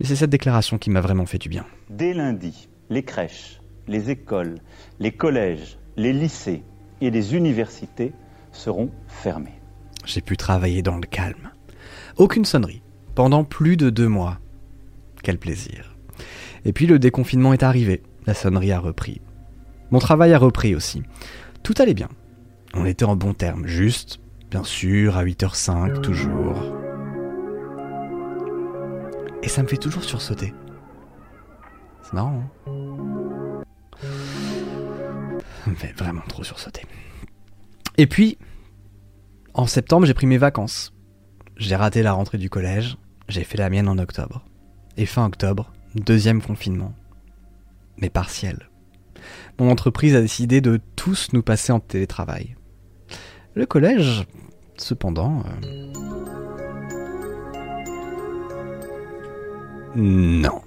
Mais 0.00 0.06
c'est 0.06 0.16
cette 0.16 0.30
déclaration 0.30 0.78
qui 0.78 0.90
m'a 0.90 1.02
vraiment 1.02 1.26
fait 1.26 1.38
du 1.38 1.50
bien. 1.50 1.66
Dès 1.90 2.14
lundi, 2.14 2.68
les 2.88 3.02
crèches, 3.02 3.60
les 3.86 4.10
écoles, 4.10 4.58
les 4.98 5.12
collèges, 5.12 5.78
les 5.96 6.14
lycées 6.14 6.62
et 7.02 7.10
les 7.10 7.36
universités 7.36 8.12
seront 8.50 8.90
fermés. 9.06 9.60
J'ai 10.06 10.22
pu 10.22 10.38
travailler 10.38 10.82
dans 10.82 10.96
le 10.96 11.06
calme. 11.06 11.50
Aucune 12.16 12.44
sonnerie. 12.46 12.82
Pendant 13.14 13.44
plus 13.44 13.76
de 13.76 13.90
deux 13.90 14.08
mois. 14.08 14.38
Quel 15.22 15.38
plaisir. 15.38 15.96
Et 16.64 16.72
puis 16.72 16.86
le 16.86 16.98
déconfinement 16.98 17.52
est 17.52 17.62
arrivé. 17.62 18.02
La 18.26 18.34
sonnerie 18.34 18.72
a 18.72 18.80
repris. 18.80 19.20
Mon 19.90 19.98
travail 19.98 20.32
a 20.32 20.38
repris 20.38 20.74
aussi. 20.74 21.02
Tout 21.62 21.74
allait 21.78 21.94
bien. 21.94 22.08
On 22.72 22.86
était 22.86 23.04
en 23.04 23.16
bon 23.16 23.34
terme. 23.34 23.66
Juste, 23.66 24.20
bien 24.50 24.64
sûr, 24.64 25.16
à 25.16 25.24
8h05, 25.24 26.00
toujours. 26.00 26.79
Et 29.42 29.48
ça 29.48 29.62
me 29.62 29.68
fait 29.68 29.76
toujours 29.76 30.04
sursauter. 30.04 30.52
C'est 32.02 32.12
marrant, 32.12 32.42
hein 32.66 33.62
Ça 35.64 35.70
me 35.70 35.74
fait 35.74 35.92
vraiment 35.92 36.22
trop 36.28 36.42
sursauter. 36.44 36.82
Et 37.96 38.06
puis, 38.06 38.38
en 39.54 39.66
septembre, 39.66 40.06
j'ai 40.06 40.14
pris 40.14 40.26
mes 40.26 40.38
vacances. 40.38 40.92
J'ai 41.56 41.76
raté 41.76 42.02
la 42.02 42.12
rentrée 42.12 42.38
du 42.38 42.48
collège, 42.48 42.96
j'ai 43.28 43.44
fait 43.44 43.58
la 43.58 43.68
mienne 43.68 43.88
en 43.88 43.98
octobre. 43.98 44.44
Et 44.96 45.06
fin 45.06 45.26
octobre, 45.26 45.72
deuxième 45.94 46.40
confinement. 46.42 46.94
Mais 47.98 48.08
partiel. 48.10 48.70
Mon 49.58 49.70
entreprise 49.70 50.14
a 50.14 50.22
décidé 50.22 50.60
de 50.60 50.80
tous 50.96 51.32
nous 51.32 51.42
passer 51.42 51.72
en 51.72 51.80
télétravail. 51.80 52.56
Le 53.54 53.66
collège, 53.66 54.26
cependant... 54.78 55.42
euh, 55.64 56.39
Non. 59.96 60.62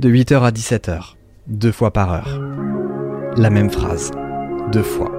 De 0.00 0.08
8h 0.08 0.42
à 0.42 0.50
17h, 0.50 1.14
deux 1.46 1.70
fois 1.70 1.92
par 1.92 2.12
heure. 2.12 2.40
La 3.36 3.48
même 3.48 3.70
phrase, 3.70 4.10
deux 4.72 4.82
fois. 4.82 5.12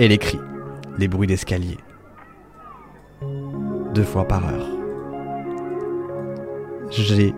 Et 0.00 0.08
les 0.08 0.18
cris, 0.18 0.40
les 0.98 1.06
bruits 1.06 1.28
d'escalier. 1.28 1.76
Deux 3.94 4.02
fois 4.02 4.26
par 4.26 4.52
heure. 4.52 4.66
J'ai 6.90 7.34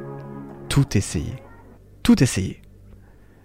tout 0.70 0.96
essayé. 0.96 1.34
Tout 2.02 2.22
essayé. 2.22 2.62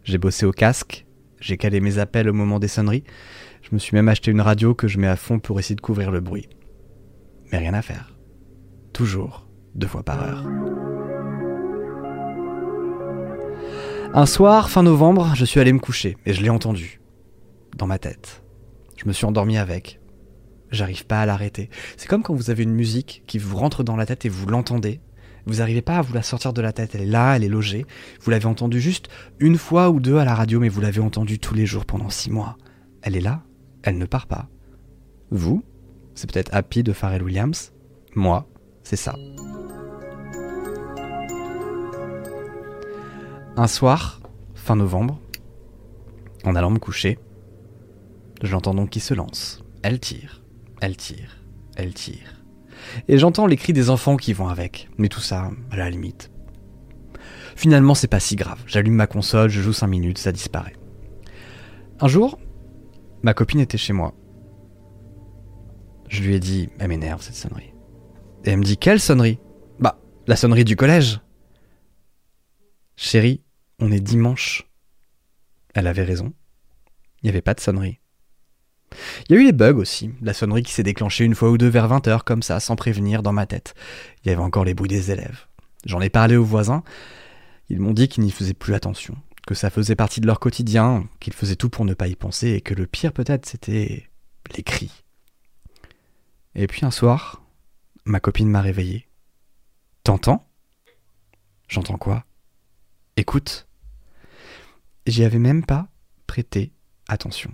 J'ai 0.06 0.18
bossé 0.18 0.46
au 0.46 0.52
casque, 0.54 1.06
j'ai 1.42 1.58
calé 1.58 1.82
mes 1.82 1.98
appels 1.98 2.30
au 2.30 2.34
moment 2.34 2.60
des 2.60 2.70
sonneries, 2.70 3.04
je 3.62 3.70
me 3.74 3.78
suis 3.78 3.96
même 3.96 4.08
acheté 4.08 4.32
une 4.32 4.42
radio 4.42 4.74
que 4.74 4.88
je 4.88 4.98
mets 5.00 5.08
à 5.08 5.18
fond 5.18 5.40
pour 5.40 5.60
essayer 5.60 5.76
de 5.76 5.82
couvrir 5.82 6.12
le 6.12 6.22
bruit. 6.22 6.48
Mais 7.52 7.58
rien 7.58 7.74
à 7.74 7.82
faire. 7.82 8.16
Toujours 8.94 9.48
deux 9.76 9.88
fois 9.88 10.04
par 10.04 10.24
heure. 10.24 10.89
Un 14.12 14.26
soir, 14.26 14.72
fin 14.72 14.82
novembre, 14.82 15.34
je 15.36 15.46
suis 15.46 15.60
allé 15.60 15.72
me 15.72 15.80
coucher 15.80 16.18
et 16.26 16.34
je 16.34 16.42
l'ai 16.42 16.50
entendu. 16.50 17.00
Dans 17.78 17.86
ma 17.86 18.00
tête. 18.00 18.44
Je 18.98 19.08
me 19.08 19.14
suis 19.14 19.26
endormi 19.26 19.58
avec. 19.58 20.00
J'arrive 20.72 21.06
pas 21.06 21.22
à 21.22 21.26
l'arrêter. 21.28 21.70
C'est 21.96 22.08
comme 22.08 22.24
quand 22.24 22.34
vous 22.34 22.50
avez 22.50 22.64
une 22.64 22.74
musique 22.74 23.24
qui 23.28 23.38
vous 23.38 23.56
rentre 23.56 23.84
dans 23.84 23.96
la 23.96 24.08
tête 24.08 24.26
et 24.26 24.30
vous 24.30 24.48
l'entendez. 24.48 25.00
Vous 25.46 25.58
n'arrivez 25.58 25.84
pas 25.84 25.98
à 25.98 26.02
vous 26.02 26.14
la 26.14 26.24
sortir 26.24 26.54
de 26.54 26.62
la 26.62 26.74
tête. 26.74 26.96
Elle 26.96 27.02
est 27.02 27.06
là, 27.06 27.36
elle 27.36 27.44
est 27.44 27.50
logée. 27.50 27.86
Vous 28.22 28.32
l'avez 28.32 28.48
entendue 28.48 28.82
juste 28.82 29.10
une 29.40 29.58
fois 29.58 29.92
ou 29.92 30.00
deux 30.00 30.18
à 30.18 30.26
la 30.26 30.34
radio, 30.34 30.60
mais 30.60 30.70
vous 30.70 30.82
l'avez 30.82 31.02
entendue 31.02 31.38
tous 31.38 31.54
les 31.54 31.68
jours 31.68 31.86
pendant 31.86 32.10
six 32.10 32.32
mois. 32.32 32.58
Elle 33.04 33.16
est 33.16 33.22
là, 33.22 33.44
elle 33.84 34.00
ne 34.00 34.06
part 34.06 34.26
pas. 34.26 34.50
Vous, 35.30 35.64
c'est 36.16 36.32
peut-être 36.32 36.54
Happy 36.54 36.82
de 36.82 36.94
Pharrell 36.94 37.24
Williams. 37.24 37.74
Moi, 38.16 38.50
c'est 38.84 38.96
ça. 38.96 39.16
Un 43.58 43.68
soir, 43.68 44.22
fin 44.56 44.76
novembre, 44.76 45.20
en 46.46 46.56
allant 46.56 46.70
me 46.70 46.80
coucher, 46.80 47.20
j'entends 48.42 48.74
donc 48.74 48.90
qui 48.90 49.00
se 49.00 49.14
lance. 49.14 49.64
Elle 49.84 50.00
tire, 50.00 50.44
elle 50.82 50.96
tire, 50.96 51.44
elle 51.76 51.94
tire. 51.94 52.44
Et 53.08 53.18
j'entends 53.18 53.48
les 53.48 53.58
cris 53.58 53.74
des 53.74 53.90
enfants 53.90 54.18
qui 54.18 54.34
vont 54.34 54.48
avec. 54.48 54.90
Mais 54.98 55.10
tout 55.10 55.20
ça, 55.20 55.52
à 55.72 55.78
la 55.78 55.90
limite. 55.90 56.32
Finalement, 57.56 57.96
c'est 57.96 58.08
pas 58.08 58.22
si 58.22 58.38
grave. 58.38 58.64
J'allume 58.66 58.94
ma 58.94 59.08
console, 59.08 59.50
je 59.50 59.62
joue 59.62 59.74
5 59.74 59.88
minutes, 59.88 60.18
ça 60.18 60.32
disparaît. 60.32 60.76
Un 62.00 62.08
jour, 62.08 62.40
ma 63.22 63.34
copine 63.34 63.60
était 63.60 63.78
chez 63.78 63.92
moi. 63.92 64.14
Je 66.08 66.24
lui 66.24 66.36
ai 66.36 66.40
dit, 66.40 66.70
elle 66.80 66.88
m'énerve 66.88 67.22
cette 67.22 67.36
sonnerie. 67.36 67.74
Et 68.46 68.52
elle 68.52 68.60
me 68.60 68.64
dit, 68.64 68.78
quelle 68.78 69.02
sonnerie? 69.02 69.40
Bah, 69.80 70.00
la 70.28 70.38
sonnerie 70.38 70.64
du 70.64 70.78
collège. 70.78 71.20
Chérie, 73.02 73.42
on 73.80 73.94
est 73.94 74.02
dimanche. 74.02 74.68
Elle 75.74 75.88
avait 75.88 76.04
raison. 76.04 76.34
Il 77.22 77.28
n'y 77.28 77.30
avait 77.30 77.42
pas 77.42 77.54
de 77.54 77.62
sonnerie. 77.62 78.02
Il 79.30 79.36
y 79.36 79.40
a 79.40 79.42
eu 79.42 79.46
des 79.46 79.54
bugs 79.54 79.78
aussi, 79.78 80.12
la 80.22 80.34
sonnerie 80.34 80.64
qui 80.64 80.74
s'est 80.74 80.84
déclenchée 80.84 81.24
une 81.24 81.34
fois 81.34 81.50
ou 81.50 81.58
deux 81.58 81.70
vers 81.70 81.88
20h 81.88 82.26
comme 82.26 82.44
ça, 82.44 82.60
sans 82.60 82.76
prévenir, 82.76 83.24
dans 83.24 83.32
ma 83.32 83.46
tête. 83.46 83.74
Il 84.22 84.28
y 84.28 84.32
avait 84.34 84.42
encore 84.42 84.66
les 84.66 84.74
bruits 84.74 84.90
des 84.90 85.12
élèves. 85.12 85.48
J'en 85.86 86.02
ai 86.02 86.10
parlé 86.10 86.36
aux 86.36 86.44
voisins, 86.44 86.84
ils 87.70 87.80
m'ont 87.80 87.94
dit 87.94 88.10
qu'ils 88.10 88.26
n'y 88.26 88.32
faisaient 88.32 88.54
plus 88.54 88.74
attention, 88.74 89.16
que 89.48 89.56
ça 89.56 89.70
faisait 89.70 89.96
partie 89.96 90.20
de 90.20 90.28
leur 90.28 90.42
quotidien, 90.42 91.08
qu'ils 91.22 91.34
faisaient 91.34 91.56
tout 91.56 91.70
pour 91.70 91.86
ne 91.86 91.94
pas 91.94 92.10
y 92.10 92.16
penser, 92.18 92.50
et 92.50 92.60
que 92.60 92.74
le 92.74 92.86
pire 92.86 93.14
peut-être 93.14 93.46
c'était 93.46 94.10
les 94.58 94.64
cris. 94.64 95.06
Et 96.54 96.68
puis 96.68 96.86
un 96.86 96.92
soir, 96.92 97.44
ma 98.04 98.20
copine 98.20 98.50
m'a 98.50 98.62
réveillé. 98.62 99.08
T'entends? 100.04 100.46
J'entends 101.70 101.98
quoi? 101.98 102.26
Écoute. 103.20 103.68
J'y 105.06 105.26
avais 105.26 105.40
même 105.40 105.66
pas 105.66 105.90
prêté 106.26 106.72
attention. 107.10 107.52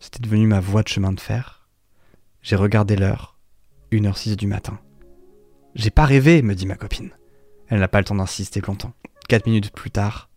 C'était 0.00 0.18
devenu 0.18 0.48
ma 0.48 0.58
voie 0.58 0.82
de 0.82 0.88
chemin 0.88 1.12
de 1.12 1.20
fer. 1.20 1.68
J'ai 2.42 2.56
regardé 2.56 2.96
l'heure, 2.96 3.38
1h06 3.92 4.34
du 4.34 4.48
matin. 4.48 4.80
J'ai 5.76 5.90
pas 5.90 6.04
rêvé, 6.04 6.42
me 6.42 6.56
dit 6.56 6.66
ma 6.66 6.74
copine. 6.74 7.12
Elle 7.68 7.78
n'a 7.78 7.86
pas 7.86 8.00
le 8.00 8.06
temps 8.06 8.16
d'insister 8.16 8.60
longtemps. 8.60 8.92
Quatre 9.28 9.46
minutes 9.46 9.70
plus 9.70 9.92
tard. 9.92 10.28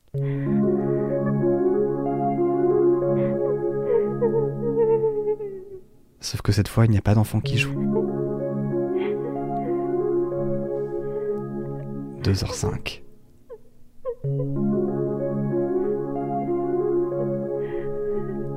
Sauf 6.20 6.44
que 6.44 6.52
cette 6.52 6.68
fois, 6.68 6.86
il 6.86 6.92
n'y 6.92 7.00
a 7.00 7.02
pas 7.02 7.16
d'enfant 7.16 7.40
qui 7.40 7.58
joue. 7.58 7.74
2h05.« 12.22 13.02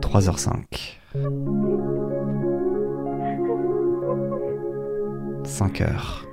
3h05. 0.01 0.99
5 5.45 5.81
heures. 5.83 6.27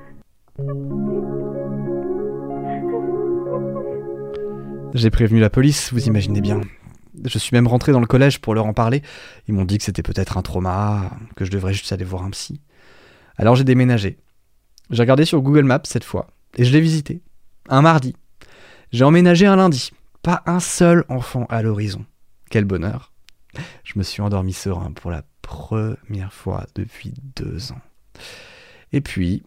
J'ai 4.94 5.10
prévenu 5.12 5.40
la 5.40 5.50
police, 5.50 5.94
vous 5.94 6.08
imaginez 6.08 6.42
bien. 6.42 6.62
Je 7.24 7.38
suis 7.38 7.54
même 7.54 7.68
rentré 7.68 7.92
dans 7.92 8.00
le 8.00 8.08
collège 8.08 8.40
pour 8.40 8.56
leur 8.56 8.66
en 8.66 8.74
parler. 8.74 9.02
Ils 9.48 9.54
m'ont 9.54 9.66
dit 9.66 9.78
que 9.78 9.84
c'était 9.84 10.04
peut-être 10.04 10.38
un 10.38 10.42
trauma, 10.42 11.12
que 11.36 11.46
je 11.46 11.52
devrais 11.52 11.74
juste 11.74 11.92
aller 11.92 12.06
voir 12.06 12.24
un 12.24 12.32
psy. 12.32 12.62
Alors 13.38 13.56
j'ai 13.56 13.64
déménagé. 13.64 14.18
J'ai 14.90 15.04
regardé 15.04 15.26
sur 15.26 15.42
Google 15.42 15.66
Maps 15.66 15.82
cette 15.84 16.04
fois, 16.04 16.28
et 16.56 16.66
je 16.66 16.72
l'ai 16.72 16.82
visité. 16.82 17.22
Un 17.70 17.82
mardi. 17.82 18.16
J'ai 18.92 19.04
emménagé 19.04 19.46
un 19.46 19.58
lundi. 19.58 19.92
Pas 20.22 20.44
un 20.46 20.60
seul 20.60 21.06
enfant 21.10 21.46
à 21.50 21.62
l'horizon. 21.62 22.06
Quel 22.50 22.66
bonheur. 22.66 23.12
Je 23.84 23.94
me 23.98 24.04
suis 24.04 24.22
endormi 24.22 24.54
serein 24.54 24.92
pour 24.92 25.12
la 25.12 25.24
première 25.42 26.34
fois 26.34 26.66
depuis 26.76 27.14
deux 27.36 27.72
ans. 27.72 27.82
Et 28.94 29.02
puis, 29.02 29.44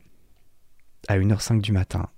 à 1.08 1.18
1h05 1.18 1.60
du 1.60 1.72
matin, 1.72 2.08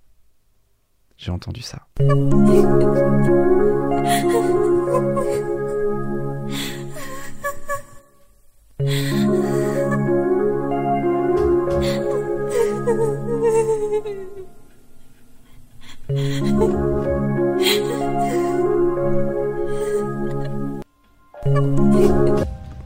j'ai 1.16 1.30
entendu 1.30 1.62
ça. 1.62 1.86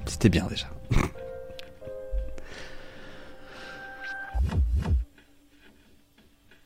C'était 0.07 0.29
bien 0.29 0.47
déjà. 0.49 0.67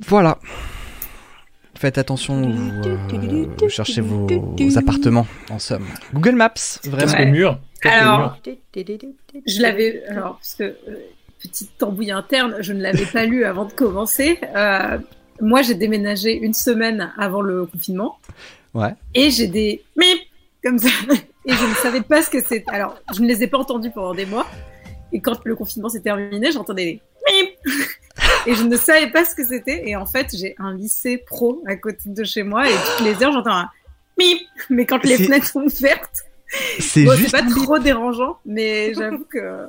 voilà. 0.06 0.38
Faites 1.74 1.96
attention, 1.96 2.42
vous, 2.50 2.88
euh, 2.88 3.68
cherchez 3.68 4.02
vos, 4.02 4.26
vos 4.26 4.78
appartements, 4.78 5.26
en 5.48 5.58
somme. 5.58 5.86
Google 6.12 6.34
Maps, 6.34 6.52
vraiment. 6.84 7.12
Ouais. 7.12 7.24
le 7.24 7.30
mur. 7.30 7.58
Alors, 7.84 8.36
je 9.46 9.62
l'avais. 9.62 10.04
Alors, 10.08 10.34
parce 10.34 10.56
que, 10.56 10.64
euh, 10.64 10.96
petite 11.42 11.78
tambouille 11.78 12.10
interne, 12.10 12.56
je 12.60 12.74
ne 12.74 12.82
l'avais 12.82 13.06
pas 13.06 13.24
lu 13.24 13.44
avant 13.44 13.64
de 13.64 13.72
commencer. 13.72 14.38
Euh, 14.54 14.98
moi, 15.40 15.62
j'ai 15.62 15.74
déménagé 15.74 16.32
une 16.36 16.54
semaine 16.54 17.12
avant 17.18 17.40
le 17.40 17.66
confinement 17.66 18.18
Ouais. 18.74 18.94
et 19.14 19.30
j'ai 19.30 19.48
des 19.48 19.82
mip 19.96 20.20
comme 20.62 20.78
ça. 20.78 20.88
Et 21.46 21.52
je 21.54 21.64
ne 21.64 21.74
savais 21.74 22.02
pas 22.02 22.22
ce 22.22 22.28
que 22.30 22.40
c'était. 22.40 22.62
Alors, 22.70 22.96
je 23.14 23.22
ne 23.22 23.26
les 23.26 23.42
ai 23.42 23.46
pas 23.46 23.56
entendus 23.58 23.90
pendant 23.90 24.14
des 24.14 24.26
mois. 24.26 24.46
Et 25.12 25.20
quand 25.20 25.40
le 25.44 25.56
confinement 25.56 25.88
s'est 25.88 26.00
terminé, 26.02 26.52
j'entendais 26.52 26.84
les 26.84 27.00
mip. 27.42 27.50
Et 28.46 28.54
je 28.54 28.62
ne 28.64 28.76
savais 28.76 29.10
pas 29.10 29.24
ce 29.24 29.34
que 29.34 29.44
c'était. 29.46 29.88
Et 29.88 29.96
en 29.96 30.04
fait, 30.06 30.28
j'ai 30.36 30.54
un 30.58 30.74
lycée 30.74 31.16
pro 31.16 31.62
à 31.66 31.76
côté 31.76 31.98
de 32.06 32.24
chez 32.24 32.42
moi. 32.42 32.68
Et 32.68 32.72
toutes 32.72 33.06
les 33.06 33.22
heures, 33.24 33.32
j'entends 33.32 33.54
un 33.56 33.70
mip. 34.18 34.38
Mais 34.68 34.84
quand 34.86 35.02
les 35.04 35.16
fenêtres 35.16 35.46
sont 35.46 35.62
ouvertes, 35.62 36.18
C'est 36.78 37.04
bon, 37.04 37.14
juste. 37.16 37.32
pas 37.32 37.42
trop 37.42 37.78
dérangeant. 37.78 38.36
Mais 38.44 38.92
j'avoue 38.94 39.24
que 39.24 39.64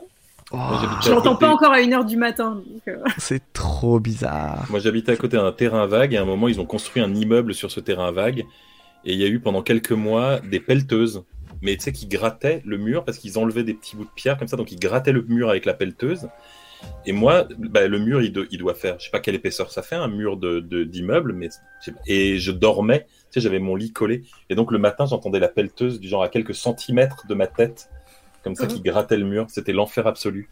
Oh, 0.53 0.57
je 1.03 1.11
l'entends 1.11 1.35
pas 1.35 1.49
encore 1.49 1.71
à 1.71 1.81
une 1.81 1.93
heure 1.93 2.05
du 2.05 2.17
matin. 2.17 2.55
donc, 2.67 2.81
euh, 2.87 2.97
c'est 3.17 3.41
trop 3.53 3.99
bizarre. 3.99 4.65
Moi, 4.69 4.79
j'habitais 4.79 5.11
à 5.13 5.15
côté 5.15 5.37
d'un 5.37 5.51
terrain 5.51 5.85
vague 5.87 6.13
et 6.13 6.17
à 6.17 6.21
un 6.21 6.25
moment, 6.25 6.47
ils 6.47 6.59
ont 6.59 6.65
construit 6.65 7.01
un 7.01 7.13
immeuble 7.15 7.53
sur 7.53 7.71
ce 7.71 7.79
terrain 7.79 8.11
vague. 8.11 8.39
Et 9.05 9.13
il 9.13 9.19
y 9.19 9.23
a 9.23 9.27
eu 9.27 9.39
pendant 9.39 9.61
quelques 9.61 9.91
mois 9.93 10.39
des 10.39 10.59
pelleteuses. 10.59 11.23
Mais 11.61 11.75
tu 11.77 11.83
sais, 11.83 11.91
qui 11.91 12.07
grattaient 12.07 12.61
le 12.65 12.77
mur 12.77 13.05
parce 13.05 13.17
qu'ils 13.17 13.37
enlevaient 13.37 13.63
des 13.63 13.73
petits 13.73 13.95
bouts 13.95 14.03
de 14.05 14.09
pierre 14.15 14.37
comme 14.37 14.47
ça. 14.47 14.57
Donc, 14.57 14.71
ils 14.71 14.79
grattaient 14.79 15.11
le 15.11 15.21
mur 15.21 15.49
avec 15.49 15.65
la 15.65 15.73
pelleteuse. 15.73 16.27
Et 17.05 17.11
moi, 17.11 17.47
bah, 17.59 17.87
le 17.87 17.99
mur, 17.99 18.21
il, 18.23 18.33
do- 18.33 18.45
il 18.49 18.57
doit 18.57 18.73
faire, 18.73 18.95
je 18.99 19.05
sais 19.05 19.11
pas 19.11 19.19
quelle 19.19 19.35
épaisseur 19.35 19.71
ça 19.71 19.83
fait, 19.83 19.95
un 19.95 20.07
mur 20.07 20.35
de 20.37 20.59
de- 20.59 20.83
d'immeuble. 20.83 21.33
mais. 21.33 21.49
Et 22.07 22.39
je 22.39 22.51
dormais, 22.51 23.05
tu 23.31 23.39
sais, 23.39 23.41
j'avais 23.41 23.59
mon 23.59 23.75
lit 23.75 23.91
collé. 23.93 24.23
Et 24.49 24.55
donc, 24.55 24.71
le 24.71 24.79
matin, 24.79 25.05
j'entendais 25.05 25.39
la 25.39 25.47
pelleteuse 25.49 25.99
du 25.99 26.07
genre 26.07 26.23
à 26.23 26.29
quelques 26.29 26.55
centimètres 26.55 27.25
de 27.27 27.35
ma 27.35 27.45
tête. 27.47 27.89
Comme 28.43 28.55
ça, 28.55 28.67
qui 28.67 28.81
grattait 28.81 29.17
le 29.17 29.25
mur. 29.25 29.45
C'était 29.49 29.73
l'enfer 29.73 30.07
absolu. 30.07 30.49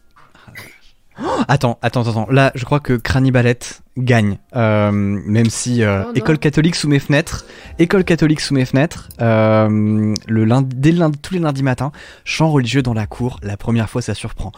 Attends, 1.49 1.80
attends, 1.82 2.07
attends. 2.07 2.28
Là, 2.30 2.52
je 2.56 2.64
crois 2.64 2.80
que 2.80 2.94
Cranibalette 2.94 3.82
gagne. 3.98 4.38
Euh, 4.56 4.91
même 4.91 5.49
si 5.49 5.84
euh, 5.84 6.03
Oh 6.07 6.11
école 6.16 6.38
catholique 6.40 6.76
sous 6.76 6.88
mes 6.88 6.99
fenêtres, 6.99 7.45
école 7.78 8.06
catholique 8.06 8.40
sous 8.40 8.53
mes 8.53 8.64
fenêtres. 8.66 9.10
euh, 9.22 10.14
le 10.28 10.45
lundi, 10.45 10.76
dès 10.78 10.91
le 10.94 10.99
lundi, 10.99 11.20
tous 11.20 11.34
les 11.34 11.41
lundis 11.41 11.64
matins, 11.64 11.91
chant 12.24 12.49
religieux 12.49 12.82
dans 12.82 12.94
la 12.94 13.06
cour. 13.06 13.40
La 13.44 13.57
première 13.57 13.90
fois, 13.90 14.02
ça 14.02 14.14
surprend. 14.14 14.53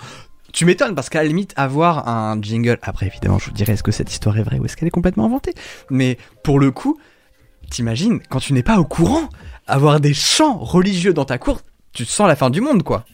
Tu 0.54 0.66
m'étonnes 0.66 0.94
parce 0.94 1.10
qu'à 1.10 1.24
la 1.24 1.28
limite, 1.30 1.54
avoir 1.56 2.08
un 2.08 2.40
jingle. 2.42 2.78
Après, 2.84 3.08
évidemment, 3.08 3.40
je 3.40 3.46
vous 3.46 3.54
dirais 3.54 3.74
est-ce 3.74 3.84
que 3.84 3.92
cette 3.92 4.12
histoire 4.12 4.38
est 4.38 4.44
vraie 4.44 4.60
ou 4.60 4.66
est-ce 4.66 4.76
qu'elle 4.78 4.88
est 4.88 4.92
complètement 4.92 5.26
inventée? 5.26 5.56
Mais 5.90 6.18
pour 6.44 6.60
le 6.60 6.72
coup, 6.72 7.00
t'imagines 7.70 8.20
quand 8.30 8.40
tu 8.40 8.54
n'es 8.54 8.64
pas 8.64 8.78
au 8.78 8.86
courant, 8.86 9.30
avoir 9.66 10.00
des 10.00 10.14
chants 10.14 10.58
religieux 10.58 11.14
dans 11.14 11.26
ta 11.26 11.38
cour, 11.38 11.62
tu 11.94 12.06
te 12.06 12.12
sens 12.12 12.28
la 12.28 12.36
fin 12.36 12.50
du 12.50 12.62
monde, 12.62 12.84
quoi. 12.84 13.06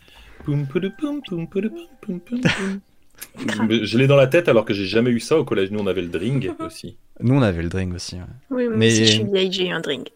Je 3.69 3.98
l'ai 3.98 4.07
dans 4.07 4.15
la 4.15 4.28
tête 4.28 4.48
alors 4.48 4.65
que 4.65 4.74
j'ai 4.74 4.86
jamais 4.86 5.10
eu 5.10 5.19
ça 5.19 5.38
au 5.40 5.44
collège. 5.44 5.72
Nous, 5.72 5.80
on 5.80 5.88
avait 5.88 6.02
le 6.02 6.07
drink 6.10 6.48
aussi. 6.60 6.98
Nous, 7.19 7.36
on 7.36 7.41
avait 7.41 7.64
le 7.64 7.69
drink 7.69 7.94
aussi. 7.95 8.18
Oui, 8.49 8.68
mais 8.74 8.90
si 8.91 9.06
je 9.06 9.11
suis 9.14 9.24
vieille, 9.24 9.52
j'ai 9.52 9.68
eu 9.68 9.72
un 9.72 9.80
drink. 9.82 10.07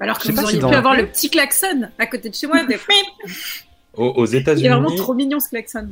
Alors 0.00 0.18
que 0.18 0.28
vous 0.28 0.34
pas 0.34 0.40
si 0.42 0.44
auriez 0.46 0.58
dans- 0.58 0.70
pu 0.70 0.74
avoir 0.74 0.96
le 0.96 1.06
petit 1.06 1.30
klaxon 1.30 1.88
à 1.98 2.06
côté 2.06 2.28
de 2.28 2.34
chez 2.34 2.46
moi. 2.46 2.64
des- 2.64 2.76
Au- 3.94 4.04
aux 4.08 4.26
Il 4.26 4.36
est 4.36 4.40
vraiment 4.40 4.88
États-Unis, 4.88 4.96
trop 4.96 5.14
mignon 5.14 5.40
ce 5.40 5.48
klaxon. 5.48 5.88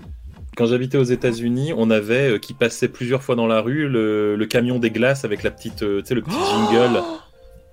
quand 0.56 0.66
j'habitais 0.66 0.98
aux 0.98 1.05
États-Unis, 1.05 1.72
on 1.76 1.90
avait 1.90 2.38
qui 2.40 2.52
passait 2.52 2.88
plusieurs 2.88 3.22
fois 3.22 3.34
dans 3.34 3.46
la 3.46 3.60
rue 3.62 3.88
le, 3.88 4.44
camion 4.51 4.78
des 4.78 4.90
glaces 4.90 5.24
avec 5.24 5.42
la 5.42 5.51
petite, 5.51 5.76
tu 5.76 6.02
sais, 6.05 6.14
le 6.14 6.20
petit 6.22 6.36
jingle. 6.36 7.01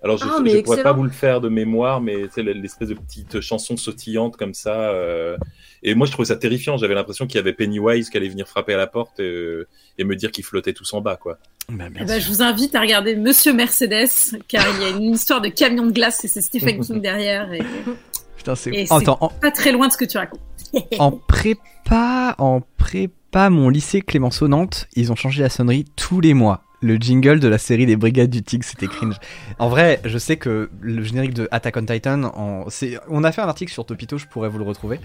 Alors 0.04 0.18
je 0.18 0.26
Ah, 0.26 0.40
ne 0.40 0.44
mais 0.44 0.64
pourrais 0.64 0.82
pas 0.82 0.94
vous 0.94 1.04
le 1.04 1.12
faire 1.12 1.42
de 1.42 1.50
mémoire, 1.50 2.02
mais 2.02 2.28
sais, 2.30 2.42
l'espèce 2.42 2.90
de 2.90 2.96
petite 2.96 3.40
chanson 3.40 3.78
sautillante 3.78 4.36
comme 4.36 4.54
ça. 4.56 4.90
euh, 4.90 5.38
Et 5.84 5.94
moi, 5.94 6.08
je 6.08 6.12
trouvais 6.12 6.26
ça 6.28 6.36
terrifiant. 6.36 6.78
J'avais 6.78 6.96
l'impression 6.96 7.28
qu'il 7.28 7.36
y 7.36 7.40
avait 7.40 7.54
Pennywise 7.54 8.10
qui 8.10 8.18
allait 8.18 8.28
venir 8.30 8.48
frapper 8.48 8.74
à 8.74 8.78
la 8.78 8.88
porte 8.88 9.20
euh, 9.20 9.68
et 10.00 10.04
me 10.04 10.16
dire 10.16 10.32
qu'ils 10.32 10.44
flottaient 10.44 10.74
tous 10.74 10.92
en 10.94 11.02
bas, 11.02 11.18
quoi. 11.18 11.38
Bah, 11.70 11.86
Eh 12.00 12.04
ben, 12.06 12.20
je 12.20 12.28
vous 12.28 12.42
invite 12.42 12.74
à 12.74 12.82
regarder 12.82 13.16
Monsieur 13.16 13.54
Mercedes, 13.54 14.40
car 14.48 14.66
il 14.76 14.82
y 14.82 14.86
a 14.86 14.90
une 14.90 15.14
histoire 15.14 15.40
de 15.40 15.50
camion 15.50 15.86
de 15.86 15.92
glace 15.92 16.26
et 16.26 16.28
c'est 16.28 16.42
Stephen 16.42 16.80
King 16.84 17.00
derrière. 17.02 17.54
Et, 17.54 17.62
Putain, 18.38 18.56
c'est 18.56 18.92
en, 18.92 19.30
pas 19.40 19.52
très 19.52 19.72
loin 19.72 19.88
de 19.88 19.94
ce 19.94 19.98
que 19.98 20.06
tu 20.06 20.18
racontes. 20.18 20.42
en 21.00 21.12
prépa, 21.12 22.34
en 22.40 22.62
prépa, 22.78 23.50
mon 23.52 23.70
lycée 23.70 24.02
Clémenceau 24.02 24.48
Nantes, 24.48 24.88
ils 24.96 25.12
ont 25.12 25.16
changé 25.16 25.44
la 25.44 25.50
sonnerie 25.50 25.86
tous 25.96 26.22
les 26.22 26.34
mois. 26.34 26.64
Le 26.82 26.96
jingle 26.96 27.40
de 27.40 27.48
la 27.48 27.60
série 27.60 27.86
des 27.86 27.96
Brigades 27.96 28.30
du 28.30 28.42
Tigre, 28.42 28.66
c'était 28.66 28.88
cringe. 28.88 29.16
En 29.60 29.70
vrai, 29.70 30.02
je 30.04 30.18
sais 30.18 30.38
que 30.38 30.70
le 30.82 31.04
générique 31.04 31.34
de 31.34 31.48
Attack 31.52 31.78
on 31.78 31.86
Titan, 31.86 32.32
on 32.36 33.24
a 33.24 33.32
fait 33.32 33.42
un 33.42 33.48
article 33.48 33.72
sur 33.72 33.86
Topito, 33.86 34.18
je 34.18 34.26
pourrais 34.26 34.50
vous 34.50 34.58
le 34.58 34.64
retrouver, 34.64 35.00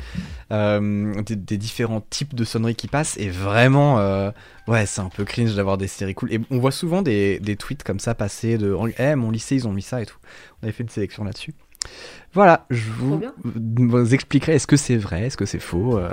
euh, 0.53 1.21
des, 1.23 1.37
des 1.37 1.59
différents 1.59 2.01
types 2.01 2.35
de 2.35 2.45
sonneries 2.45 2.77
qui 2.77 2.89
passent, 2.89 3.19
et 3.19 3.29
vraiment, 3.29 3.99
euh, 3.99 4.31
ouais, 4.69 4.87
c'est 4.87 5.03
un 5.03 5.11
peu 5.11 5.25
cringe 5.25 5.55
d'avoir 5.55 5.77
des 5.77 5.87
séries 5.87 6.15
cool. 6.15 6.33
Et 6.33 6.41
on 6.51 6.59
voit 6.59 6.73
souvent 6.73 7.03
des, 7.03 7.41
des 7.41 7.57
tweets 7.57 7.83
comme 7.83 8.01
ça 8.01 8.15
passer 8.15 8.57
de, 8.57 8.75
eh, 8.99 9.15
mon 9.15 9.31
lycée, 9.31 9.57
ils 9.57 9.69
ont 9.69 9.73
mis 9.73 9.83
ça 9.83 10.01
et 10.01 10.07
tout. 10.07 10.19
On 10.61 10.65
avait 10.65 10.73
fait 10.73 10.83
une 10.83 10.89
sélection 10.89 11.25
là-dessus. 11.25 11.53
Voilà, 12.33 12.67
je 12.71 12.91
vous, 12.91 14.15
expliquerai 14.15 14.55
est-ce 14.55 14.67
que 14.67 14.77
c'est 14.77 14.97
vrai, 14.97 15.27
est-ce 15.27 15.37
que 15.37 15.47
c'est 15.47 15.59
faux. 15.59 15.99
euh, 15.99 16.11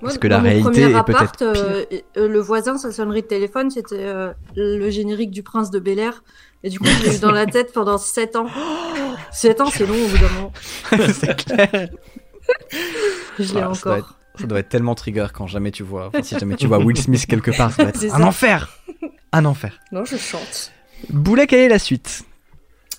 Parce 0.00 0.18
que 0.18 0.28
dans 0.28 0.36
la 0.38 0.42
réalité 0.50 0.82
est 0.82 1.04
peut-être 1.04 1.36
pire. 1.36 1.46
euh, 1.48 1.84
euh, 2.16 2.28
le 2.28 2.40
voisin, 2.40 2.78
sa 2.78 2.90
sonnerie 2.92 3.22
de 3.22 3.26
téléphone, 3.26 3.70
c'était 3.70 3.96
euh, 4.04 4.32
le 4.56 4.90
générique 4.90 5.30
du 5.30 5.42
Prince 5.42 5.70
de 5.70 5.78
Bel 5.78 5.98
Air. 5.98 6.22
Et 6.62 6.70
du 6.70 6.78
coup, 6.78 6.86
je 6.86 7.08
l'ai 7.08 7.16
eu 7.16 7.18
dans 7.20 7.32
la 7.32 7.46
tête 7.56 7.72
pendant 7.72 7.98
7 7.98 8.36
ans. 8.36 8.46
7 9.32 9.60
ans, 9.60 9.70
c'est 9.70 9.86
long 9.86 9.94
au 9.94 10.08
bout 10.08 10.18
d'un 10.18 10.28
moment. 10.30 10.52
c'est 11.12 11.36
clair. 11.44 11.88
Je 13.38 13.54
l'ai 13.54 13.60
Ah, 13.60 13.72
ça, 13.74 13.82
doit 13.84 13.92
encore. 13.92 13.96
être, 13.96 14.18
ça 14.40 14.46
doit 14.46 14.58
être 14.58 14.68
tellement 14.68 14.94
trigger 14.94 15.26
quand 15.32 15.46
jamais 15.46 15.70
tu 15.70 15.82
vois, 15.82 16.08
enfin, 16.08 16.22
si 16.22 16.38
jamais 16.38 16.56
tu 16.56 16.66
vois 16.66 16.78
Will 16.78 16.96
Smith 16.98 17.26
quelque 17.26 17.50
part, 17.56 17.72
ça 17.72 17.84
doit 17.84 17.90
être 17.90 18.04
un 18.14 18.18
ça. 18.18 18.24
enfer, 18.24 18.78
un 19.32 19.44
enfer. 19.44 19.78
Non, 19.92 20.04
je 20.04 20.16
chante. 20.16 20.72
Boulet, 21.10 21.46
quelle 21.46 21.60
est 21.60 21.68
la 21.68 21.78
suite? 21.78 22.24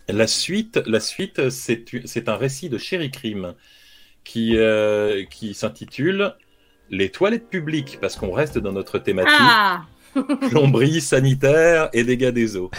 La 0.07 0.28
suite, 0.28 0.80
la 0.88 0.99
suite, 0.99 1.49
c'est 1.49 1.86
c'est 2.06 2.28
un 2.30 2.36
récit 2.36 2.69
de 2.69 2.78
Sherry 2.78 3.11
Crime 3.11 3.53
qui 4.23 4.57
euh, 4.57 5.23
qui 5.30 5.53
s'intitule 5.53 6.34
Les 6.91 7.09
toilettes 7.09 7.49
publiques, 7.49 7.99
parce 8.01 8.18
qu'on 8.18 8.31
reste 8.31 8.57
dans 8.57 8.73
notre 8.73 8.99
thématique 8.99 9.34
Ah 9.39 9.85
plomberie 10.49 10.99
sanitaire 10.99 11.89
et 11.93 12.03
dégâts 12.03 12.31
des 12.31 12.57
eaux. 12.57 12.69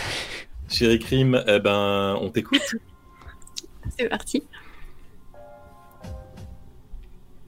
Chéri 0.69 0.99
Crime, 0.99 1.43
eh 1.47 1.59
ben, 1.59 2.19
on 2.21 2.29
t'écoute. 2.29 2.61
C'est 3.99 4.11
parti. 4.11 4.43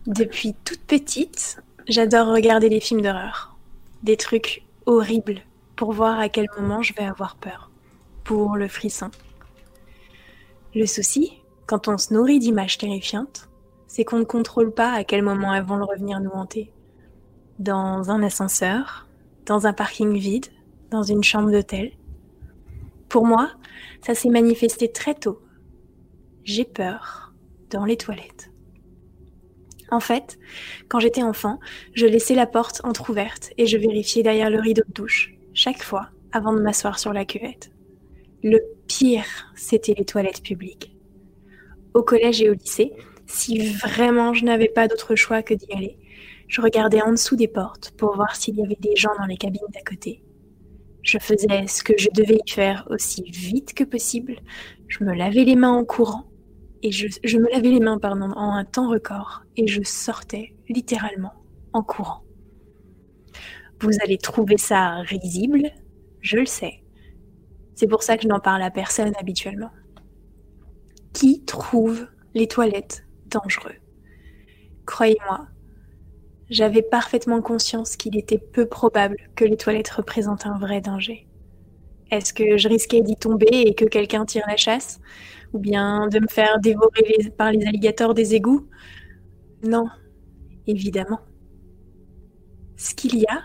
Depuis 0.07 0.55
toute 0.65 0.81
petite, 0.81 1.62
j'adore 1.86 2.28
regarder 2.28 2.70
les 2.70 2.81
films 2.81 3.03
d'horreur. 3.03 3.57
Des 4.03 4.16
trucs 4.16 4.65
horribles 4.86 5.43
pour 5.77 5.93
voir 5.93 6.19
à 6.19 6.31
quel 6.31 6.47
moment 6.59 6.81
je 6.81 6.95
vais 6.95 7.05
avoir 7.05 7.36
peur. 7.36 7.70
Pour 8.24 8.57
le 8.57 8.69
frisson. 8.69 9.11
Le 10.74 10.86
souci, 10.86 11.43
quand 11.66 11.89
on 11.89 11.99
se 11.99 12.12
nourrit 12.15 12.39
d'images 12.39 12.78
terrifiantes, 12.78 13.49
c'est 13.95 14.05
qu'on 14.05 14.19
ne 14.19 14.25
contrôle 14.25 14.75
pas 14.75 14.91
à 14.91 15.05
quel 15.05 15.23
moment 15.23 15.55
elles 15.55 15.62
vont 15.62 15.77
le 15.77 15.85
revenir 15.85 16.19
nous 16.19 16.33
hanter. 16.33 16.73
Dans 17.61 18.11
un 18.11 18.25
ascenseur, 18.25 19.07
dans 19.47 19.69
un 19.69 19.73
parking 19.73 20.19
vide, 20.19 20.47
dans 20.91 21.05
une 21.05 21.23
chambre 21.23 21.53
d'hôtel. 21.53 21.93
Pour 23.09 23.25
moi, 23.25 23.53
ça 24.05 24.16
s'est 24.16 24.31
manifesté 24.31 24.91
très 24.91 25.15
tôt. 25.15 25.41
J'ai 26.43 26.65
peur 26.65 27.35
dans 27.71 27.85
les 27.85 27.97
toilettes. 27.97 28.51
En 29.93 30.01
fait, 30.01 30.41
quand 30.89 30.99
j'étais 30.99 31.23
enfant, 31.23 31.61
je 31.93 32.07
laissais 32.07 32.35
la 32.35 32.49
porte 32.49 32.81
entr'ouverte 32.83 33.53
et 33.59 33.66
je 33.69 33.79
vérifiais 33.79 34.25
derrière 34.25 34.51
le 34.51 34.59
rideau 34.59 34.83
de 34.89 34.93
douche, 34.93 35.37
chaque 35.53 35.85
fois, 35.85 36.09
avant 36.33 36.53
de 36.53 36.61
m'asseoir 36.61 36.99
sur 36.99 37.12
la 37.12 37.25
cuvette. 37.25 37.71
Le 38.43 38.59
pire, 38.89 39.53
c'était 39.55 39.95
les 39.97 40.05
toilettes 40.05 40.43
publiques. 40.43 40.97
Au 41.95 42.03
collège 42.03 42.43
et 42.43 42.51
au 42.51 42.55
lycée, 42.55 42.93
si 43.27 43.73
vraiment 43.73 44.35
je 44.35 44.45
n'avais 44.45 44.69
pas 44.69 44.89
d'autre 44.89 45.15
choix 45.15 45.43
que 45.43 45.55
d'y 45.55 45.73
aller, 45.73 45.99
je 46.49 46.61
regardais 46.61 47.03
en 47.03 47.11
dessous 47.11 47.37
des 47.37 47.49
portes 47.49 47.93
pour 47.97 48.15
voir 48.15 48.37
s'il 48.37 48.57
y 48.57 48.63
avait 48.63 48.79
des 48.81 48.97
gens 48.97 49.15
dans 49.19 49.27
les 49.27 49.37
cabines 49.37 49.63
d'à 49.73 49.83
côté. 49.83 50.23
Je 51.03 51.19
faisais 51.19 51.67
ce 51.67 51.83
que 51.83 51.95
je 51.99 52.09
devais 52.15 52.39
y 52.47 52.51
faire 52.51 52.87
aussi 52.91 53.23
vite 53.25 53.75
que 53.75 53.85
possible. 53.85 54.37
Je 54.89 55.05
me 55.05 55.15
lavais 55.15 55.45
les 55.45 55.57
mains 55.57 55.73
en 55.73 55.85
courant 55.85 56.25
et 56.83 56.93
je, 56.93 57.39
me 57.39 57.51
lavais 57.51 57.71
les 57.71 57.81
mains 57.81 57.99
pardon, 57.99 58.31
en 58.33 58.55
un 58.55 58.65
temps 58.65 58.89
record 58.89 59.43
et 59.57 59.67
je 59.67 59.83
sortais 59.83 60.55
littéralement 60.69 61.33
en 61.73 61.83
courant. 61.83 62.23
Vous 63.81 63.91
allez 64.03 64.17
trouver 64.17 64.57
ça 64.57 64.97
risible, 65.01 65.71
je 66.21 66.39
le 66.39 66.47
sais. 66.47 66.83
C'est 67.75 67.89
pour 67.89 68.03
ça 68.03 68.17
que 68.17 68.23
je 68.23 68.29
n'en 68.29 68.41
parle 68.41 68.63
à 68.63 68.71
personne 68.71 69.13
habituellement. 69.19 69.71
Qui 71.13 71.45
trouve 71.45 72.07
les 72.35 72.49
toilettes 72.49 73.04
dangereux 73.35 73.74
Croyez-moi, 74.86 75.47
j'avais 76.51 76.82
parfaitement 76.82 77.40
conscience 77.40 77.97
qu'il 77.97 78.16
était 78.16 78.39
peu 78.39 78.66
probable 78.66 79.16
que 79.35 79.44
les 79.44 79.56
toilettes 79.56 79.89
représentent 79.89 80.47
un 80.47 80.59
vrai 80.59 80.81
danger. 80.81 81.27
Est-ce 82.11 82.35
que 82.35 82.59
je 82.59 82.69
risquais 82.69 83.01
d'y 83.01 83.16
tomber 83.16 83.48
et 83.51 83.74
que 83.74 83.86
quelqu'un 83.86 84.27
tire 84.27 84.44
la 84.47 84.56
chasse? 84.56 85.01
Ou 85.52 85.59
bien 85.59 86.09
de 86.09 86.20
me 86.20 86.28
faire 86.28 86.59
dévorer 86.61 87.31
par 87.36 87.51
les 87.51 87.65
alligators 87.66 88.12
des 88.12 88.35
égouts? 88.35 88.69
Non, 89.62 89.89
évidemment. 90.66 91.20
Ce 92.77 92.94
qu'il 92.94 93.16
y 93.16 93.27
a, 93.27 93.40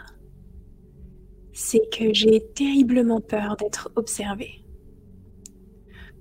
c'est 1.53 1.89
que 1.91 2.13
j'ai 2.13 2.43
terriblement 2.53 3.21
peur 3.21 3.55
d'être 3.55 3.91
observée. 3.95 4.65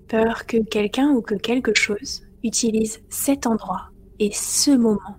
Peur 0.06 0.46
que 0.46 0.58
quelqu'un 0.58 1.10
ou 1.10 1.22
que 1.22 1.34
quelque 1.34 1.74
chose 1.74 2.27
utilise 2.42 3.00
cet 3.08 3.46
endroit 3.46 3.90
et 4.18 4.30
ce 4.32 4.70
moment 4.70 5.16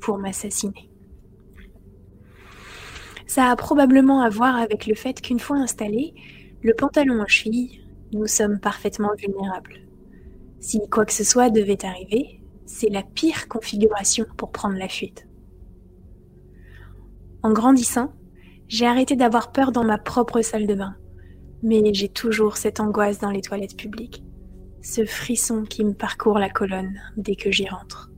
pour 0.00 0.18
m'assassiner. 0.18 0.90
Ça 3.26 3.50
a 3.50 3.56
probablement 3.56 4.20
à 4.20 4.28
voir 4.28 4.56
avec 4.56 4.86
le 4.86 4.94
fait 4.94 5.20
qu'une 5.20 5.40
fois 5.40 5.56
installé, 5.56 6.14
le 6.62 6.74
pantalon 6.74 7.20
en 7.20 7.26
cheville, 7.26 7.80
nous 8.12 8.26
sommes 8.26 8.60
parfaitement 8.60 9.14
vulnérables. 9.16 9.80
Si 10.60 10.80
quoi 10.90 11.06
que 11.06 11.12
ce 11.12 11.24
soit 11.24 11.50
devait 11.50 11.84
arriver, 11.84 12.40
c'est 12.66 12.90
la 12.90 13.02
pire 13.02 13.48
configuration 13.48 14.26
pour 14.36 14.52
prendre 14.52 14.76
la 14.76 14.88
fuite. 14.88 15.26
En 17.42 17.52
grandissant, 17.52 18.12
j'ai 18.68 18.86
arrêté 18.86 19.16
d'avoir 19.16 19.50
peur 19.50 19.72
dans 19.72 19.84
ma 19.84 19.98
propre 19.98 20.40
salle 20.42 20.66
de 20.66 20.74
bain, 20.74 20.96
mais 21.62 21.82
j'ai 21.92 22.08
toujours 22.08 22.56
cette 22.56 22.80
angoisse 22.80 23.18
dans 23.18 23.30
les 23.30 23.40
toilettes 23.40 23.76
publiques, 23.76 24.22
ce 24.82 25.04
frisson 25.04 25.62
qui 25.62 25.84
me 25.84 25.94
parcourt 25.94 26.38
la 26.38 26.50
colonne 26.50 27.00
dès 27.16 27.36
que 27.36 27.50
j'y 27.50 27.68
rentre. 27.68 28.10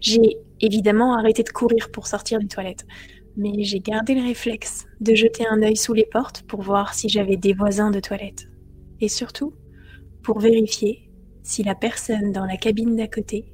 J'ai 0.00 0.38
évidemment 0.60 1.16
arrêté 1.16 1.42
de 1.42 1.50
courir 1.50 1.90
pour 1.90 2.06
sortir 2.06 2.40
des 2.40 2.48
toilettes, 2.48 2.86
mais 3.36 3.62
j'ai 3.62 3.80
gardé 3.80 4.14
le 4.14 4.22
réflexe 4.22 4.86
de 5.00 5.14
jeter 5.14 5.46
un 5.46 5.62
œil 5.62 5.76
sous 5.76 5.92
les 5.92 6.06
portes 6.06 6.42
pour 6.42 6.62
voir 6.62 6.94
si 6.94 7.08
j'avais 7.08 7.36
des 7.36 7.52
voisins 7.52 7.90
de 7.90 8.00
toilette. 8.00 8.48
Et 9.00 9.08
surtout, 9.08 9.54
pour 10.22 10.40
vérifier 10.40 11.10
si 11.42 11.62
la 11.62 11.74
personne 11.74 12.32
dans 12.32 12.46
la 12.46 12.56
cabine 12.56 12.96
d'à 12.96 13.08
côté 13.08 13.52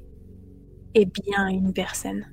est 0.93 1.05
bien 1.05 1.47
une 1.47 1.73
personne. 1.73 2.25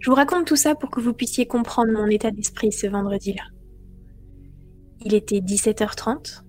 Je 0.00 0.10
vous 0.10 0.16
raconte 0.16 0.46
tout 0.46 0.56
ça 0.56 0.74
pour 0.74 0.90
que 0.90 1.00
vous 1.00 1.12
puissiez 1.12 1.46
comprendre 1.46 1.92
mon 1.92 2.06
état 2.06 2.30
d'esprit 2.30 2.72
ce 2.72 2.88
vendredi-là. 2.88 3.44
Il 5.04 5.14
était 5.14 5.38
17h30, 5.38 6.42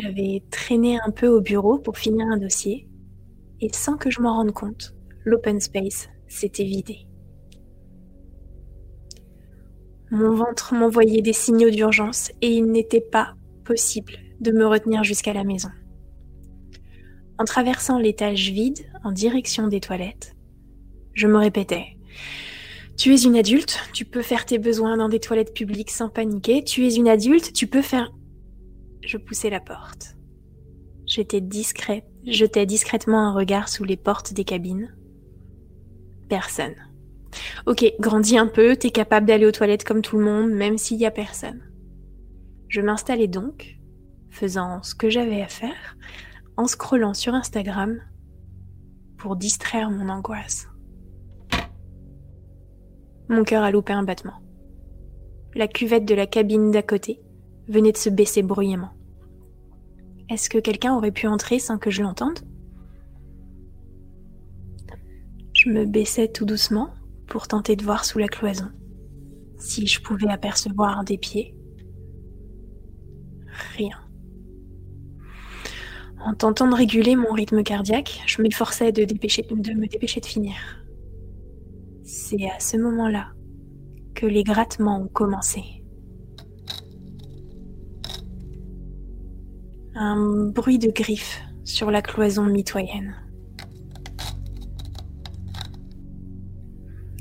j'avais 0.00 0.42
traîné 0.50 0.98
un 1.04 1.10
peu 1.10 1.28
au 1.28 1.40
bureau 1.40 1.78
pour 1.78 1.98
finir 1.98 2.26
un 2.26 2.36
dossier, 2.36 2.88
et 3.60 3.68
sans 3.72 3.96
que 3.96 4.10
je 4.10 4.20
m'en 4.20 4.36
rende 4.36 4.52
compte, 4.52 4.94
l'open 5.24 5.60
space 5.60 6.08
s'était 6.26 6.64
vidé. 6.64 7.06
Mon 10.10 10.34
ventre 10.34 10.74
m'envoyait 10.74 11.20
des 11.20 11.34
signaux 11.34 11.70
d'urgence 11.70 12.30
et 12.40 12.50
il 12.50 12.66
n'était 12.66 13.02
pas 13.02 13.34
possible 13.64 14.14
de 14.40 14.52
me 14.52 14.66
retenir 14.66 15.04
jusqu'à 15.04 15.34
la 15.34 15.44
maison. 15.44 15.68
En 17.38 17.44
traversant 17.44 17.98
l'étage 17.98 18.50
vide 18.50 18.90
en 19.04 19.12
direction 19.12 19.68
des 19.68 19.80
toilettes, 19.80 20.34
je 21.12 21.26
me 21.26 21.36
répétais 21.36 21.98
Tu 22.96 23.12
es 23.12 23.22
une 23.22 23.36
adulte, 23.36 23.78
tu 23.92 24.04
peux 24.04 24.22
faire 24.22 24.46
tes 24.46 24.58
besoins 24.58 24.96
dans 24.96 25.08
des 25.08 25.20
toilettes 25.20 25.52
publiques 25.52 25.90
sans 25.90 26.08
paniquer. 26.08 26.64
Tu 26.64 26.86
es 26.86 26.94
une 26.94 27.08
adulte, 27.08 27.52
tu 27.52 27.66
peux 27.66 27.82
faire. 27.82 28.10
Je 29.08 29.16
poussais 29.16 29.48
la 29.48 29.60
porte. 29.60 30.18
J'étais 31.06 31.40
discrète, 31.40 32.04
jetais 32.26 32.66
discrètement 32.66 33.26
un 33.26 33.32
regard 33.32 33.70
sous 33.70 33.84
les 33.84 33.96
portes 33.96 34.34
des 34.34 34.44
cabines. 34.44 34.94
Personne. 36.28 36.74
Ok, 37.64 37.90
grandis 38.00 38.36
un 38.36 38.48
peu, 38.48 38.76
t'es 38.76 38.90
capable 38.90 39.24
d'aller 39.24 39.46
aux 39.46 39.50
toilettes 39.50 39.84
comme 39.84 40.02
tout 40.02 40.18
le 40.18 40.26
monde, 40.26 40.50
même 40.50 40.76
s'il 40.76 40.98
y 40.98 41.06
a 41.06 41.10
personne. 41.10 41.62
Je 42.68 42.82
m'installais 42.82 43.28
donc, 43.28 43.78
faisant 44.28 44.82
ce 44.82 44.94
que 44.94 45.08
j'avais 45.08 45.40
à 45.40 45.48
faire, 45.48 45.96
en 46.58 46.66
scrollant 46.66 47.14
sur 47.14 47.32
Instagram 47.32 48.02
pour 49.16 49.36
distraire 49.36 49.90
mon 49.90 50.10
angoisse. 50.10 50.68
Mon 53.30 53.42
cœur 53.42 53.62
a 53.62 53.70
loupé 53.70 53.94
un 53.94 54.02
battement. 54.02 54.42
La 55.54 55.66
cuvette 55.66 56.04
de 56.04 56.14
la 56.14 56.26
cabine 56.26 56.70
d'à 56.70 56.82
côté 56.82 57.22
venait 57.68 57.92
de 57.92 57.96
se 57.96 58.10
baisser 58.10 58.42
bruyamment. 58.42 58.97
Est-ce 60.30 60.50
que 60.50 60.58
quelqu'un 60.58 60.94
aurait 60.94 61.12
pu 61.12 61.26
entrer 61.26 61.58
sans 61.58 61.78
que 61.78 61.90
je 61.90 62.02
l'entende? 62.02 62.40
Je 65.54 65.70
me 65.70 65.86
baissais 65.86 66.28
tout 66.28 66.44
doucement 66.44 66.92
pour 67.26 67.48
tenter 67.48 67.76
de 67.76 67.84
voir 67.84 68.04
sous 68.04 68.18
la 68.18 68.28
cloison 68.28 68.70
si 69.58 69.86
je 69.86 70.00
pouvais 70.00 70.28
apercevoir 70.28 71.04
des 71.04 71.18
pieds. 71.18 71.54
Rien. 73.76 73.98
En 76.20 76.34
tentant 76.34 76.68
de 76.68 76.74
réguler 76.74 77.16
mon 77.16 77.32
rythme 77.32 77.62
cardiaque, 77.62 78.22
je 78.26 78.42
m'efforçais 78.42 78.92
de, 78.92 79.04
de 79.04 79.12
me 79.74 79.86
dépêcher 79.86 80.20
de 80.20 80.26
finir. 80.26 80.54
C'est 82.04 82.48
à 82.50 82.58
ce 82.60 82.76
moment-là 82.76 83.32
que 84.14 84.26
les 84.26 84.42
grattements 84.42 85.02
ont 85.02 85.08
commencé. 85.08 85.77
Un 90.00 90.46
bruit 90.50 90.78
de 90.78 90.92
griffes 90.92 91.40
sur 91.64 91.90
la 91.90 92.02
cloison 92.02 92.44
mitoyenne. 92.44 93.16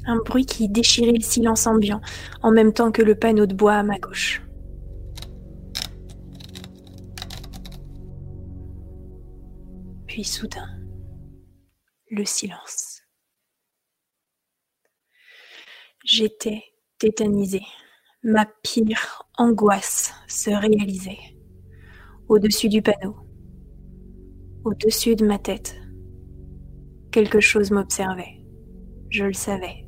Un 0.06 0.18
bruit 0.18 0.46
qui 0.46 0.70
déchirait 0.70 1.12
le 1.12 1.22
silence 1.22 1.66
ambiant 1.66 2.02
en 2.44 2.52
même 2.52 2.74
temps 2.74 2.92
que 2.92 3.02
le 3.02 3.16
panneau 3.16 3.48
de 3.48 3.56
bois 3.56 3.78
à 3.78 3.84
ma 3.84 3.98
gauche. 3.98 4.44
Puis 10.06 10.24
soudain, 10.24 10.70
le 12.12 12.26
silence. 12.26 13.02
J'étais 16.06 16.64
tétanisée. 17.00 17.66
Ma 18.22 18.46
pire 18.46 19.24
angoisse 19.36 20.14
se 20.28 20.52
réalisait. 20.52 21.37
Au-dessus 22.30 22.68
du 22.68 22.82
panneau, 22.82 23.16
au-dessus 24.66 25.16
de 25.16 25.26
ma 25.26 25.40
tête, 25.40 25.80
quelque 27.12 27.40
chose 27.40 27.72
m'observait. 27.72 28.44
Je 29.10 29.24
le 29.24 29.34
savais. 29.34 29.88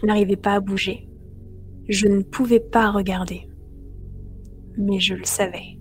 Je 0.00 0.06
n'arrivais 0.06 0.36
pas 0.36 0.54
à 0.54 0.60
bouger. 0.60 1.08
Je 1.88 2.06
ne 2.06 2.22
pouvais 2.22 2.60
pas 2.60 2.92
regarder. 2.92 3.48
Mais 4.76 5.00
je 5.00 5.14
le 5.14 5.24
savais. 5.24 5.80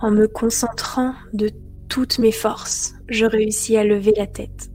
En 0.00 0.12
me 0.12 0.28
concentrant 0.28 1.14
de 1.32 1.50
toutes 1.88 2.20
mes 2.20 2.32
forces, 2.32 2.94
je 3.08 3.26
réussis 3.26 3.76
à 3.76 3.82
lever 3.82 4.14
la 4.16 4.28
tête, 4.28 4.70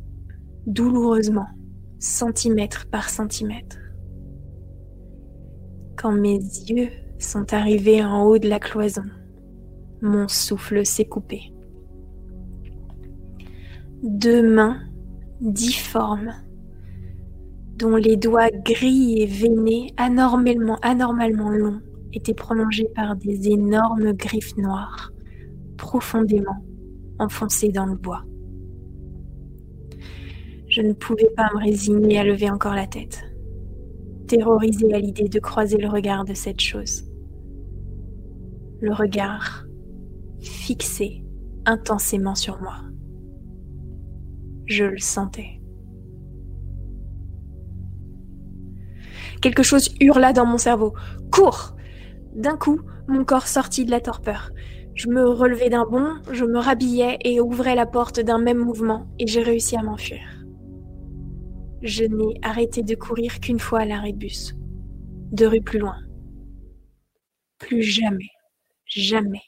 douloureusement, 0.66 1.48
centimètre 2.00 2.90
par 2.90 3.10
centimètre. 3.10 3.78
Quand 5.96 6.12
mes 6.12 6.38
yeux 6.38 6.90
sont 7.20 7.54
arrivés 7.54 8.04
en 8.04 8.24
haut 8.24 8.38
de 8.38 8.48
la 8.48 8.60
cloison, 8.60 9.06
mon 10.02 10.28
souffle 10.28 10.86
s'est 10.86 11.06
coupé. 11.06 11.54
Deux 14.04 14.48
mains 14.48 14.80
difformes, 15.42 16.34
dont 17.78 17.96
les 17.96 18.18
doigts 18.18 18.50
gris 18.52 19.22
et 19.22 19.26
veinés, 19.26 19.94
anormalement, 19.98 20.78
anormalement 20.82 21.50
longs, 21.50 21.82
étaient 22.14 22.34
prolongés 22.34 22.90
par 22.96 23.16
des 23.16 23.50
énormes 23.50 24.14
griffes 24.14 24.56
noires, 24.58 25.12
profondément 25.78 26.64
enfoncées 27.20 27.70
dans 27.70 27.86
le 27.86 27.96
bois. 27.96 28.24
Je 30.68 30.82
ne 30.82 30.94
pouvais 30.94 31.30
pas 31.36 31.50
me 31.54 31.60
résigner 31.60 32.20
à 32.20 32.24
lever 32.24 32.50
encore 32.50 32.76
la 32.76 32.88
tête, 32.88 33.24
terrorisée 34.28 34.94
à 34.94 35.00
l'idée 35.00 35.30
de 35.30 35.40
croiser 35.40 35.78
le 35.78 35.88
regard 35.88 36.26
de 36.26 36.34
cette 36.34 36.62
chose. 36.62 37.07
Le 38.80 38.94
regard 38.94 39.66
fixé 40.40 41.24
intensément 41.66 42.36
sur 42.36 42.62
moi. 42.62 42.78
Je 44.66 44.86
le 44.86 45.00
sentais. 45.00 45.62
Quelque 49.42 49.64
chose 49.64 49.90
hurla 50.00 50.34
dans 50.34 50.46
mon 50.46 50.58
cerveau. 50.58 50.94
Cours 51.32 51.76
D'un 52.34 52.58
coup, 52.58 52.82
mon 53.08 53.24
corps 53.24 53.48
sortit 53.48 53.86
de 53.86 53.92
la 53.92 54.02
torpeur. 54.02 54.52
Je 54.96 55.10
me 55.10 55.30
relevais 55.30 55.70
d'un 55.70 55.86
bond, 55.86 56.16
je 56.32 56.44
me 56.44 56.58
rhabillais 56.58 57.20
et 57.24 57.40
ouvrais 57.40 57.76
la 57.76 57.86
porte 57.86 58.20
d'un 58.20 58.40
même 58.40 58.58
mouvement, 58.58 59.08
et 59.20 59.28
j'ai 59.28 59.44
réussi 59.44 59.76
à 59.76 59.84
m'enfuir. 59.84 60.22
Je 61.84 62.04
n'ai 62.04 62.40
arrêté 62.42 62.82
de 62.82 62.96
courir 62.96 63.40
qu'une 63.40 63.60
fois 63.60 63.82
à 63.82 63.86
l'arrêt 63.86 64.12
de 64.12 64.18
bus. 64.18 64.56
Deux 65.32 65.48
rues 65.48 65.62
plus 65.62 65.78
loin. 65.78 65.98
Plus 67.60 67.84
jamais, 67.84 68.30
jamais, 68.88 69.44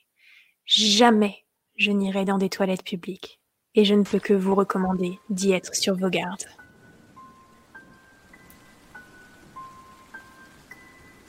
jamais 0.65 1.45
je 1.75 1.91
n'irai 1.91 2.25
dans 2.25 2.37
des 2.37 2.49
toilettes 2.49 2.83
publiques. 2.83 3.39
Et 3.75 3.85
je 3.85 3.93
ne 3.93 4.03
peux 4.03 4.19
que 4.19 4.33
vous 4.33 4.55
recommander 4.55 5.19
d'y 5.29 5.51
être 5.51 5.75
sur 5.75 5.95
vos 5.95 6.09
gardes. 6.09 6.45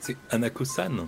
C'est 0.01 0.17
Anako-san. 0.31 1.07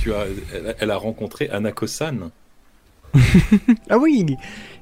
Tu 0.00 0.12
as, 0.12 0.26
elle, 0.52 0.76
elle 0.78 0.90
a 0.90 0.96
rencontré 0.96 1.48
Anako-san. 1.48 2.30
Ah 3.88 3.98
oui 3.98 4.36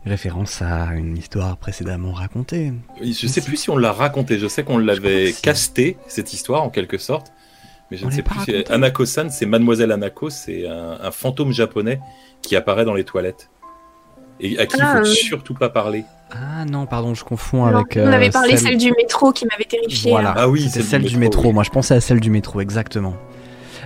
Référence 0.05 0.62
à 0.62 0.95
une 0.95 1.16
histoire 1.16 1.57
précédemment 1.57 2.12
racontée. 2.12 2.73
Je 3.03 3.27
sais 3.27 3.40
plus 3.40 3.57
si 3.57 3.70
on 3.70 3.77
l'a 3.77 3.93
raconté. 3.93 4.39
Je 4.39 4.49
sais 4.49 4.65
qu'on 4.65 4.78
l'avait 4.78 5.31
que 5.31 5.32
si. 5.32 5.43
casté 5.43 5.97
cette 6.09 6.32
histoire 6.32 6.62
en 6.62 6.70
quelque 6.70 6.99
sorte, 6.99 7.32
mais 7.90 7.97
je 7.97 8.05
On 8.05 8.09
ne 8.09 8.12
sais 8.12 8.23
plus. 8.23 8.35
si- 8.40 8.52
raconté 8.52 8.73
Anako-san, 8.73 9.31
c'est 9.31 9.47
Mademoiselle 9.47 9.93
Anako, 9.93 10.31
c'est 10.31 10.66
un, 10.69 10.98
un 11.02 11.10
fantôme 11.10 11.52
japonais 11.52 12.01
qui 12.43 12.56
apparaît 12.56 12.85
dans 12.85 12.94
les 12.94 13.05
toilettes 13.05 13.51
et 14.40 14.59
à 14.59 14.66
qui 14.66 14.77
il 14.77 14.82
Ah, 14.82 14.93
faut 14.97 14.98
euh. 15.01 15.05
surtout 15.05 15.55
pas 15.55 15.69
parler. 15.69 16.05
Ah 16.31 16.65
non, 16.66 16.86
pardon, 16.86 17.15
je 17.15 17.24
confonds 17.24 17.65
Non, 17.66 17.78
avec. 17.78 17.97
on 17.97 18.01
euh, 18.06 18.12
avait 18.12 18.31
parlé 18.31 18.56
celle... 18.56 18.77
du 18.77 18.93
métro 18.93 19.32
qui 19.32 19.47
m'avait 19.47 19.65
terrifié. 19.65 20.10
Voilà, 20.10 20.35
Ah 20.36 20.48
oui, 20.48 20.60
c'était 20.62 20.74
celle 20.81 20.85
celle 20.85 21.02
du 21.02 21.09
du 21.09 21.16
métro, 21.16 21.39
métro. 21.40 21.48
oui. 21.48 21.55
Moi, 21.55 21.62
je 21.65 21.70
pensais 21.70 21.94
à 21.94 22.01
celle 22.01 22.20
du 22.20 22.31
métro, 22.31 22.60
exactement. 22.60 23.15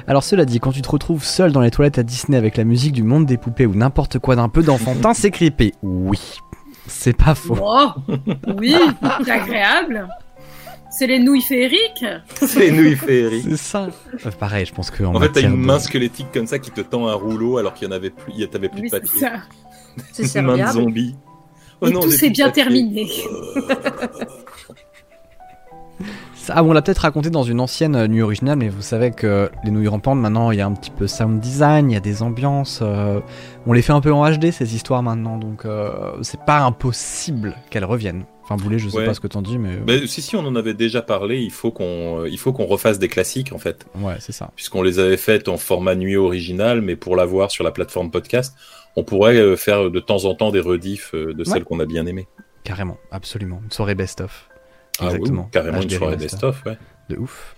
Alors, 0.08 0.24
cela 0.24 0.44
dit, 0.44 0.58
quand 0.58 0.72
tu 0.72 0.82
te 0.82 0.90
retrouves 0.90 1.22
seul 1.24 1.52
dans 1.52 1.60
les 1.60 1.70
toilettes 1.70 1.98
à 1.98 2.02
Disney 2.02 2.36
avec 2.36 2.56
la 2.56 2.64
musique 2.64 2.92
du 2.92 3.04
monde 3.04 3.24
des 3.24 3.36
poupées 3.38 3.66
ou 3.66 3.74
n'importe 3.76 4.18
quoi 4.18 4.34
d'un 4.34 4.48
peu 4.48 4.62
d'enfantin, 4.64 5.14
c'est 5.14 5.30
creepy. 5.30 5.72
Oui, 5.82 6.18
c'est 6.88 7.16
pas 7.16 7.36
faux. 7.36 7.56
Oh, 7.62 7.90
oui, 8.58 8.74
c'est 9.24 9.30
agréable. 9.30 10.08
C'est 10.98 11.06
les 11.06 11.18
nouilles 11.18 11.40
féeriques. 11.42 12.04
C'est 12.34 12.60
les 12.60 12.70
nouilles 12.70 12.96
féeriques. 12.96 13.44
C'est 13.48 13.56
ça. 13.56 13.88
Euh, 14.26 14.30
pareil, 14.38 14.66
je 14.66 14.74
pense 14.74 14.90
que 14.90 15.02
En 15.04 15.18
fait, 15.20 15.30
t'as 15.30 15.40
une 15.42 15.56
main 15.56 15.78
squelettique 15.78 16.30
comme 16.32 16.46
ça 16.46 16.58
qui 16.58 16.70
te 16.70 16.80
tend 16.82 17.08
un 17.08 17.14
rouleau 17.14 17.56
alors 17.58 17.74
qu'il 17.74 17.88
y 17.88 17.90
en 17.90 17.94
avait 17.94 18.10
plus, 18.10 18.32
il 18.34 18.40
y 18.40 18.44
a- 18.44 18.46
t'avais 18.46 18.68
plus 18.68 18.82
Oui, 18.82 18.90
de 18.90 18.94
c'est 18.94 19.00
papier. 19.00 19.20
ça. 19.20 19.32
C'est 20.12 20.38
Une 20.40 20.46
main 20.46 20.56
de 20.66 20.72
zombie. 20.72 21.14
Oh 21.80 21.86
Et 21.88 21.90
non, 21.90 22.00
tout 22.00 22.10
s'est 22.10 22.30
bien 22.30 22.46
papier. 22.46 22.62
terminé. 22.62 23.10
Ah, 26.48 26.64
on 26.64 26.72
l'a 26.72 26.82
peut-être 26.82 26.98
raconté 26.98 27.30
dans 27.30 27.42
une 27.44 27.60
ancienne 27.60 27.94
euh, 27.94 28.08
nuit 28.08 28.22
originale, 28.22 28.58
mais 28.58 28.68
vous 28.68 28.82
savez 28.82 29.10
que 29.12 29.50
les 29.64 29.70
nouilles 29.70 29.88
rampantes, 29.88 30.18
maintenant, 30.18 30.50
il 30.50 30.58
y 30.58 30.60
a 30.60 30.66
un 30.66 30.72
petit 30.72 30.90
peu 30.90 31.06
sound 31.06 31.40
design, 31.40 31.90
il 31.90 31.94
y 31.94 31.96
a 31.96 32.00
des 32.00 32.22
ambiances. 32.22 32.80
euh, 32.82 33.20
on 33.66 33.72
les 33.72 33.82
fait 33.82 33.92
un 33.92 34.00
peu 34.00 34.12
en 34.12 34.28
HD, 34.30 34.50
ces 34.50 34.74
histoires 34.74 35.02
maintenant, 35.02 35.38
donc 35.38 35.64
euh, 35.64 35.92
c'est 36.22 36.40
pas 36.44 36.60
impossible 36.60 37.54
qu'elles 37.70 37.84
reviennent. 37.84 38.24
Enfin, 38.42 38.56
Boulet, 38.56 38.78
je 38.80 38.88
sais 38.88 38.96
Ouais. 38.98 39.06
pas 39.06 39.14
ce 39.14 39.20
que 39.20 39.28
t'en 39.28 39.40
dis, 39.40 39.56
mais. 39.56 39.74
euh, 39.76 39.80
Ben, 39.86 40.06
si, 40.08 40.20
si, 40.20 40.34
on 40.34 40.40
en 40.40 40.56
avait 40.56 40.74
déjà 40.74 41.00
parlé, 41.00 41.38
il 41.40 41.52
faut 41.52 41.70
qu'on 41.70 42.24
il 42.24 42.38
faut 42.38 42.52
qu'on 42.52 42.66
refasse 42.66 42.98
des 42.98 43.06
classiques 43.08 43.52
en 43.52 43.58
fait. 43.58 43.86
Ouais, 44.00 44.16
c'est 44.18 44.32
ça. 44.32 44.50
Puisqu'on 44.56 44.82
les 44.82 44.98
avait 44.98 45.16
faites 45.16 45.48
en 45.48 45.56
format 45.56 45.94
nuit 45.94 46.16
original, 46.16 46.82
mais 46.82 46.96
pour 46.96 47.14
l'avoir 47.14 47.52
sur 47.52 47.62
la 47.62 47.70
plateforme 47.70 48.10
podcast, 48.10 48.54
on 48.96 49.04
pourrait 49.04 49.56
faire 49.56 49.90
de 49.90 50.00
temps 50.00 50.24
en 50.24 50.34
temps 50.34 50.50
des 50.50 50.60
rediffs 50.60 51.14
de 51.14 51.34
Ouais. 51.38 51.44
celles 51.44 51.64
qu'on 51.64 51.78
a 51.78 51.86
bien 51.86 52.04
aimées. 52.06 52.26
Carrément, 52.64 52.96
absolument. 53.12 53.60
Une 53.64 53.70
soirée 53.70 53.94
best-of. 53.94 54.48
Ah 55.02 55.08
oui, 55.08 55.14
Exactement. 55.16 55.48
carrément 55.52 55.80
une 55.82 55.90
soirée 55.90 56.16
best-of, 56.16 56.62
ouais. 56.66 56.78
De 57.08 57.16
ouf. 57.16 57.56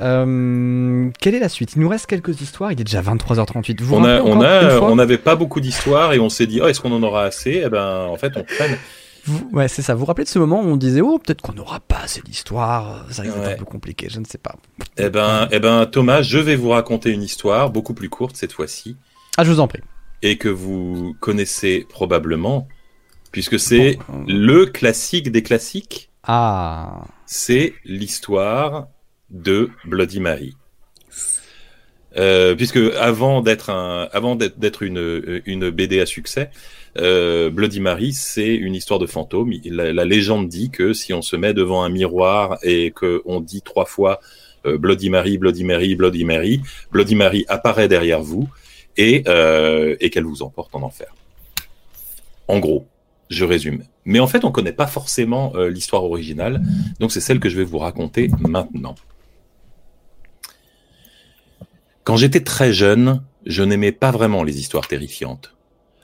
Euh, 0.00 1.10
quelle 1.20 1.34
est 1.34 1.38
la 1.40 1.48
suite? 1.48 1.74
Il 1.76 1.80
nous 1.82 1.88
reste 1.88 2.06
quelques 2.06 2.40
histoires, 2.40 2.72
il 2.72 2.80
est 2.80 2.84
déjà 2.84 3.02
23h38. 3.02 3.82
Vous 3.82 3.94
on 3.94 4.04
a, 4.04 4.20
on 4.22 4.40
a, 4.40 4.80
on 4.80 4.96
n'avait 4.96 5.18
pas 5.18 5.36
beaucoup 5.36 5.60
d'histoires 5.60 6.12
et 6.14 6.18
on 6.18 6.28
s'est 6.28 6.46
dit, 6.46 6.60
oh, 6.62 6.66
est-ce 6.66 6.80
qu'on 6.80 6.92
en 6.92 7.02
aura 7.02 7.24
assez? 7.24 7.62
Eh 7.64 7.68
ben, 7.68 8.06
en 8.06 8.16
fait, 8.16 8.32
on 8.36 8.42
traîne. 8.42 8.76
Vous- 9.24 9.48
ouais, 9.52 9.68
c'est 9.68 9.82
ça. 9.82 9.94
Vous 9.94 10.00
vous 10.00 10.06
rappelez 10.06 10.24
de 10.24 10.28
ce 10.30 10.38
moment 10.38 10.60
où 10.62 10.64
on 10.66 10.76
disait, 10.76 11.00
oh, 11.00 11.18
peut-être 11.18 11.42
qu'on 11.42 11.52
n'aura 11.52 11.78
pas 11.80 11.98
assez 12.04 12.22
d'histoire, 12.22 13.06
ça 13.10 13.22
risque 13.22 13.34
d'être 13.36 13.46
Ouais. 13.46 13.52
un 13.54 13.58
peu 13.58 13.64
compliqué, 13.64 14.08
je 14.10 14.18
ne 14.18 14.24
sais 14.24 14.38
pas. 14.38 14.56
Eh 14.96 15.10
ben, 15.10 15.46
eh 15.52 15.60
ben, 15.60 15.86
Thomas, 15.86 16.22
je 16.22 16.38
vais 16.38 16.56
vous 16.56 16.70
raconter 16.70 17.10
une 17.10 17.22
histoire 17.22 17.70
beaucoup 17.70 17.94
plus 17.94 18.08
courte 18.08 18.34
cette 18.36 18.52
fois-ci 18.52 18.96
Ah, 19.36 19.44
je 19.44 19.52
vous 19.52 19.60
en 19.60 19.68
prie. 19.68 19.80
et 20.22 20.38
que 20.38 20.48
vous 20.48 21.14
connaissez 21.20 21.86
probablement 21.88 22.66
puisque 23.30 23.58
c'est 23.60 23.96
Bon, 24.08 24.14
euh, 24.20 24.24
le 24.28 24.66
classique 24.66 25.30
des 25.30 25.42
classiques. 25.42 26.10
Ah. 26.24 27.04
C'est 27.26 27.74
l'histoire 27.84 28.88
de 29.30 29.70
Bloody 29.84 30.20
Mary. 30.20 30.54
Euh, 32.16 32.54
puisque 32.54 32.76
avant 32.98 33.40
d'être 33.40 33.70
un, 33.70 34.08
avant 34.12 34.36
d'être 34.36 34.82
une, 34.82 35.42
une 35.46 35.70
BD 35.70 36.00
à 36.00 36.06
succès, 36.06 36.50
euh, 36.98 37.50
Bloody 37.50 37.80
Mary, 37.80 38.12
c'est 38.12 38.54
une 38.54 38.74
histoire 38.74 39.00
de 39.00 39.06
fantôme. 39.06 39.52
La, 39.64 39.92
la 39.92 40.04
légende 40.04 40.48
dit 40.48 40.70
que 40.70 40.92
si 40.92 41.14
on 41.14 41.22
se 41.22 41.36
met 41.36 41.54
devant 41.54 41.82
un 41.82 41.88
miroir 41.88 42.58
et 42.62 42.90
que 42.90 43.22
on 43.24 43.40
dit 43.40 43.62
trois 43.62 43.86
fois 43.86 44.20
euh, 44.66 44.76
Bloody 44.78 45.10
Mary, 45.10 45.38
Bloody 45.38 45.64
Mary, 45.64 45.94
Bloody 45.94 46.24
Mary, 46.24 46.60
Bloody 46.90 47.14
Mary 47.14 47.44
apparaît 47.48 47.88
derrière 47.88 48.20
vous 48.20 48.48
et, 48.96 49.24
euh, 49.26 49.96
et 50.00 50.10
qu'elle 50.10 50.24
vous 50.24 50.42
emporte 50.42 50.74
en 50.74 50.82
enfer. 50.82 51.14
En 52.46 52.58
gros, 52.58 52.86
je 53.30 53.44
résume. 53.44 53.84
Mais 54.04 54.20
en 54.20 54.26
fait, 54.26 54.44
on 54.44 54.50
connaît 54.50 54.72
pas 54.72 54.86
forcément 54.86 55.52
euh, 55.54 55.70
l'histoire 55.70 56.04
originale, 56.04 56.62
donc 56.98 57.12
c'est 57.12 57.20
celle 57.20 57.40
que 57.40 57.48
je 57.48 57.56
vais 57.56 57.64
vous 57.64 57.78
raconter 57.78 58.28
maintenant. 58.40 58.94
Quand 62.04 62.16
j'étais 62.16 62.40
très 62.40 62.72
jeune, 62.72 63.22
je 63.46 63.62
n'aimais 63.62 63.92
pas 63.92 64.10
vraiment 64.10 64.42
les 64.42 64.58
histoires 64.58 64.88
terrifiantes. 64.88 65.54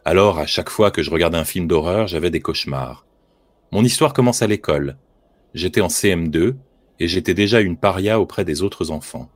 Alors, 0.04 0.38
à 0.38 0.46
chaque 0.46 0.70
fois 0.70 0.90
que 0.90 1.02
je 1.02 1.10
regardais 1.10 1.38
un 1.38 1.44
film 1.44 1.66
d'horreur, 1.66 2.06
j'avais 2.06 2.30
des 2.30 2.40
cauchemars. 2.40 3.04
Mon 3.72 3.84
histoire 3.84 4.12
commence 4.12 4.42
à 4.42 4.46
l'école. 4.46 4.96
J'étais 5.54 5.80
en 5.80 5.88
CM2 5.88 6.54
et 7.00 7.08
j'étais 7.08 7.34
déjà 7.34 7.60
une 7.60 7.76
paria 7.76 8.20
auprès 8.20 8.44
des 8.44 8.62
autres 8.62 8.90
enfants. 8.90 9.28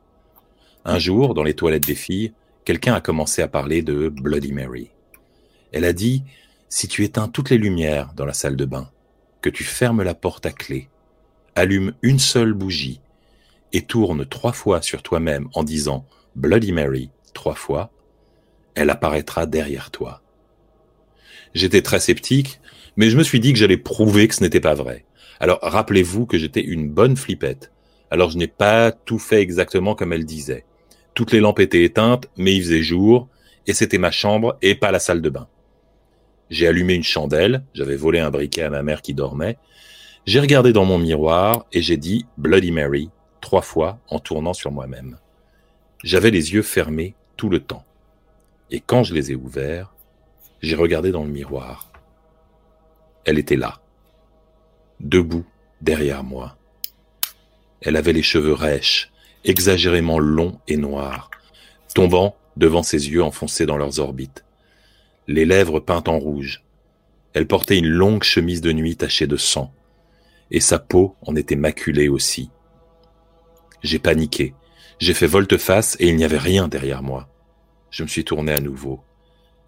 Un 0.84 0.98
jour, 0.98 1.34
dans 1.34 1.42
les 1.42 1.54
toilettes 1.54 1.86
des 1.86 1.94
filles, 1.94 2.32
quelqu'un 2.64 2.94
a 2.94 3.00
commencé 3.00 3.42
à 3.42 3.48
parler 3.48 3.82
de 3.82 4.08
Bloody 4.08 4.52
Mary. 4.52 4.90
Elle 5.72 5.84
a 5.84 5.92
dit, 5.92 6.22
si 6.74 6.88
tu 6.88 7.04
éteins 7.04 7.28
toutes 7.28 7.50
les 7.50 7.58
lumières 7.58 8.14
dans 8.16 8.24
la 8.24 8.32
salle 8.32 8.56
de 8.56 8.64
bain, 8.64 8.90
que 9.42 9.50
tu 9.50 9.62
fermes 9.62 10.02
la 10.02 10.14
porte 10.14 10.46
à 10.46 10.52
clé, 10.52 10.88
allume 11.54 11.92
une 12.00 12.18
seule 12.18 12.54
bougie 12.54 13.02
et 13.74 13.82
tourne 13.82 14.24
trois 14.24 14.54
fois 14.54 14.80
sur 14.80 15.02
toi-même 15.02 15.48
en 15.52 15.64
disant 15.64 16.06
Bloody 16.34 16.72
Mary 16.72 17.10
trois 17.34 17.54
fois, 17.54 17.90
elle 18.74 18.88
apparaîtra 18.88 19.44
derrière 19.44 19.90
toi. 19.90 20.22
J'étais 21.52 21.82
très 21.82 22.00
sceptique, 22.00 22.58
mais 22.96 23.10
je 23.10 23.18
me 23.18 23.22
suis 23.22 23.38
dit 23.38 23.52
que 23.52 23.58
j'allais 23.58 23.76
prouver 23.76 24.26
que 24.26 24.34
ce 24.34 24.42
n'était 24.42 24.58
pas 24.58 24.74
vrai. 24.74 25.04
Alors 25.40 25.58
rappelez-vous 25.60 26.24
que 26.24 26.38
j'étais 26.38 26.64
une 26.64 26.88
bonne 26.88 27.18
flippette. 27.18 27.70
Alors 28.10 28.30
je 28.30 28.38
n'ai 28.38 28.48
pas 28.48 28.92
tout 28.92 29.18
fait 29.18 29.42
exactement 29.42 29.94
comme 29.94 30.14
elle 30.14 30.24
disait. 30.24 30.64
Toutes 31.12 31.32
les 31.32 31.40
lampes 31.40 31.60
étaient 31.60 31.84
éteintes, 31.84 32.30
mais 32.38 32.54
il 32.54 32.62
faisait 32.62 32.82
jour, 32.82 33.28
et 33.66 33.74
c'était 33.74 33.98
ma 33.98 34.10
chambre 34.10 34.56
et 34.62 34.74
pas 34.74 34.90
la 34.90 35.00
salle 35.00 35.20
de 35.20 35.28
bain. 35.28 35.48
J'ai 36.52 36.68
allumé 36.68 36.92
une 36.92 37.02
chandelle, 37.02 37.64
j'avais 37.72 37.96
volé 37.96 38.18
un 38.18 38.30
briquet 38.30 38.64
à 38.64 38.68
ma 38.68 38.82
mère 38.82 39.00
qui 39.00 39.14
dormait. 39.14 39.56
J'ai 40.26 40.38
regardé 40.38 40.74
dans 40.74 40.84
mon 40.84 40.98
miroir 40.98 41.64
et 41.72 41.80
j'ai 41.80 41.96
dit 41.96 42.26
Bloody 42.36 42.72
Mary 42.72 43.08
trois 43.40 43.62
fois 43.62 44.00
en 44.10 44.18
tournant 44.18 44.52
sur 44.52 44.70
moi-même. 44.70 45.16
J'avais 46.04 46.30
les 46.30 46.52
yeux 46.52 46.60
fermés 46.60 47.14
tout 47.38 47.48
le 47.48 47.58
temps. 47.58 47.86
Et 48.70 48.80
quand 48.80 49.02
je 49.02 49.14
les 49.14 49.32
ai 49.32 49.34
ouverts, 49.34 49.94
j'ai 50.60 50.76
regardé 50.76 51.10
dans 51.10 51.24
le 51.24 51.30
miroir. 51.30 51.90
Elle 53.24 53.38
était 53.38 53.56
là, 53.56 53.80
debout 55.00 55.46
derrière 55.80 56.22
moi. 56.22 56.58
Elle 57.80 57.96
avait 57.96 58.12
les 58.12 58.22
cheveux 58.22 58.52
rêches, 58.52 59.10
exagérément 59.46 60.18
longs 60.18 60.60
et 60.68 60.76
noirs, 60.76 61.30
tombant 61.94 62.36
devant 62.58 62.82
ses 62.82 63.08
yeux 63.08 63.24
enfoncés 63.24 63.64
dans 63.64 63.78
leurs 63.78 64.00
orbites, 64.00 64.44
les 65.32 65.44
lèvres 65.44 65.80
peintes 65.80 66.08
en 66.08 66.18
rouge. 66.18 66.62
Elle 67.32 67.46
portait 67.46 67.78
une 67.78 67.88
longue 67.88 68.22
chemise 68.22 68.60
de 68.60 68.72
nuit 68.72 68.96
tachée 68.96 69.26
de 69.26 69.36
sang, 69.36 69.72
et 70.50 70.60
sa 70.60 70.78
peau 70.78 71.16
en 71.22 71.34
était 71.34 71.56
maculée 71.56 72.08
aussi. 72.08 72.50
J'ai 73.82 73.98
paniqué, 73.98 74.54
j'ai 74.98 75.14
fait 75.14 75.26
volte-face 75.26 75.96
et 75.98 76.08
il 76.08 76.16
n'y 76.16 76.24
avait 76.24 76.38
rien 76.38 76.68
derrière 76.68 77.02
moi. 77.02 77.28
Je 77.90 78.02
me 78.02 78.08
suis 78.08 78.24
tourné 78.24 78.52
à 78.52 78.60
nouveau. 78.60 79.00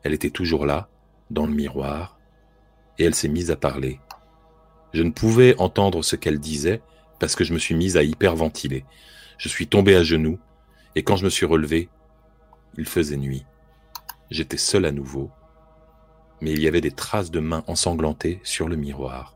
Elle 0.02 0.12
était 0.12 0.30
toujours 0.30 0.66
là, 0.66 0.88
dans 1.30 1.46
le 1.46 1.54
miroir, 1.54 2.18
et 2.98 3.04
elle 3.04 3.14
s'est 3.14 3.28
mise 3.28 3.50
à 3.50 3.56
parler. 3.56 3.98
Je 4.92 5.02
ne 5.02 5.10
pouvais 5.10 5.56
entendre 5.58 6.02
ce 6.02 6.14
qu'elle 6.14 6.38
disait 6.38 6.82
parce 7.18 7.34
que 7.34 7.44
je 7.44 7.54
me 7.54 7.58
suis 7.58 7.74
mise 7.74 7.96
à 7.96 8.02
hyperventiler. 8.02 8.84
Je 9.38 9.48
suis 9.48 9.66
tombé 9.66 9.96
à 9.96 10.02
genoux, 10.02 10.38
et 10.94 11.02
quand 11.02 11.16
je 11.16 11.24
me 11.24 11.30
suis 11.30 11.46
relevé, 11.46 11.88
il 12.76 12.86
faisait 12.86 13.16
nuit. 13.16 13.44
J'étais 14.30 14.56
seul 14.56 14.84
à 14.84 14.92
nouveau, 14.92 15.30
mais 16.44 16.52
il 16.52 16.60
y 16.60 16.68
avait 16.68 16.82
des 16.82 16.90
traces 16.90 17.30
de 17.30 17.40
mains 17.40 17.64
ensanglantées 17.68 18.38
sur 18.42 18.68
le 18.68 18.76
miroir. 18.76 19.34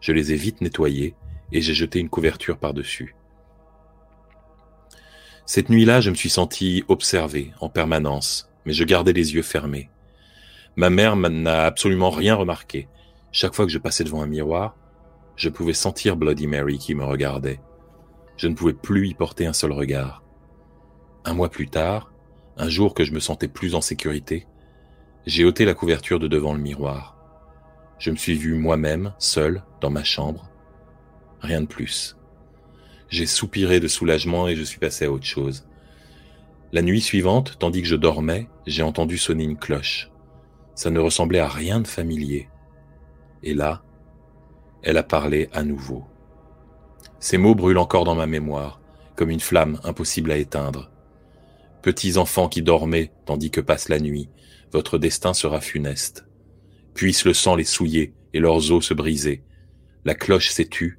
Je 0.00 0.12
les 0.12 0.32
ai 0.32 0.36
vite 0.36 0.60
nettoyées 0.60 1.16
et 1.50 1.60
j'ai 1.60 1.74
jeté 1.74 1.98
une 1.98 2.08
couverture 2.08 2.56
par-dessus. 2.56 3.16
Cette 5.44 5.70
nuit-là, 5.70 6.00
je 6.00 6.10
me 6.10 6.14
suis 6.14 6.30
senti 6.30 6.84
observé 6.86 7.52
en 7.60 7.68
permanence, 7.68 8.48
mais 8.64 8.72
je 8.72 8.84
gardais 8.84 9.12
les 9.12 9.34
yeux 9.34 9.42
fermés. 9.42 9.90
Ma 10.76 10.88
mère 10.88 11.16
n'a 11.16 11.64
absolument 11.64 12.10
rien 12.10 12.36
remarqué. 12.36 12.86
Chaque 13.32 13.54
fois 13.54 13.66
que 13.66 13.72
je 13.72 13.78
passais 13.78 14.04
devant 14.04 14.22
un 14.22 14.28
miroir, 14.28 14.76
je 15.34 15.48
pouvais 15.48 15.72
sentir 15.72 16.16
Bloody 16.16 16.46
Mary 16.46 16.78
qui 16.78 16.94
me 16.94 17.04
regardait. 17.04 17.60
Je 18.36 18.46
ne 18.46 18.54
pouvais 18.54 18.72
plus 18.72 19.08
y 19.08 19.14
porter 19.14 19.46
un 19.46 19.52
seul 19.52 19.72
regard. 19.72 20.22
Un 21.24 21.34
mois 21.34 21.50
plus 21.50 21.68
tard, 21.68 22.12
un 22.56 22.68
jour 22.68 22.94
que 22.94 23.02
je 23.02 23.12
me 23.12 23.20
sentais 23.20 23.48
plus 23.48 23.74
en 23.74 23.80
sécurité, 23.80 24.46
j'ai 25.26 25.44
ôté 25.44 25.64
la 25.64 25.74
couverture 25.74 26.18
de 26.18 26.28
devant 26.28 26.52
le 26.52 26.60
miroir. 26.60 27.16
Je 27.98 28.10
me 28.10 28.16
suis 28.16 28.34
vu 28.34 28.54
moi-même, 28.54 29.14
seul, 29.18 29.62
dans 29.80 29.90
ma 29.90 30.04
chambre. 30.04 30.50
Rien 31.40 31.62
de 31.62 31.66
plus. 31.66 32.16
J'ai 33.08 33.26
soupiré 33.26 33.80
de 33.80 33.88
soulagement 33.88 34.48
et 34.48 34.56
je 34.56 34.62
suis 34.62 34.78
passé 34.78 35.06
à 35.06 35.10
autre 35.10 35.24
chose. 35.24 35.66
La 36.72 36.82
nuit 36.82 37.00
suivante, 37.00 37.56
tandis 37.58 37.80
que 37.80 37.88
je 37.88 37.96
dormais, 37.96 38.48
j'ai 38.66 38.82
entendu 38.82 39.16
sonner 39.16 39.44
une 39.44 39.56
cloche. 39.56 40.10
Ça 40.74 40.90
ne 40.90 40.98
ressemblait 40.98 41.38
à 41.38 41.48
rien 41.48 41.80
de 41.80 41.86
familier. 41.86 42.48
Et 43.42 43.54
là, 43.54 43.82
elle 44.82 44.98
a 44.98 45.02
parlé 45.02 45.48
à 45.52 45.62
nouveau. 45.62 46.04
Ces 47.20 47.38
mots 47.38 47.54
brûlent 47.54 47.78
encore 47.78 48.04
dans 48.04 48.16
ma 48.16 48.26
mémoire, 48.26 48.80
comme 49.16 49.30
une 49.30 49.40
flamme 49.40 49.80
impossible 49.84 50.32
à 50.32 50.36
éteindre. 50.36 50.90
Petits 51.80 52.18
enfants 52.18 52.48
qui 52.48 52.62
dormaient 52.62 53.12
tandis 53.24 53.50
que 53.50 53.60
passe 53.60 53.88
la 53.88 54.00
nuit, 54.00 54.28
votre 54.74 54.98
destin 54.98 55.32
sera 55.34 55.60
funeste. 55.60 56.26
Puisse 56.94 57.24
le 57.24 57.32
sang 57.32 57.54
les 57.54 57.64
souiller 57.64 58.12
et 58.34 58.40
leurs 58.40 58.72
os 58.72 58.84
se 58.84 58.92
briser. 58.92 59.42
La 60.04 60.14
cloche 60.14 60.50
s'est 60.50 60.66
tue, 60.66 60.98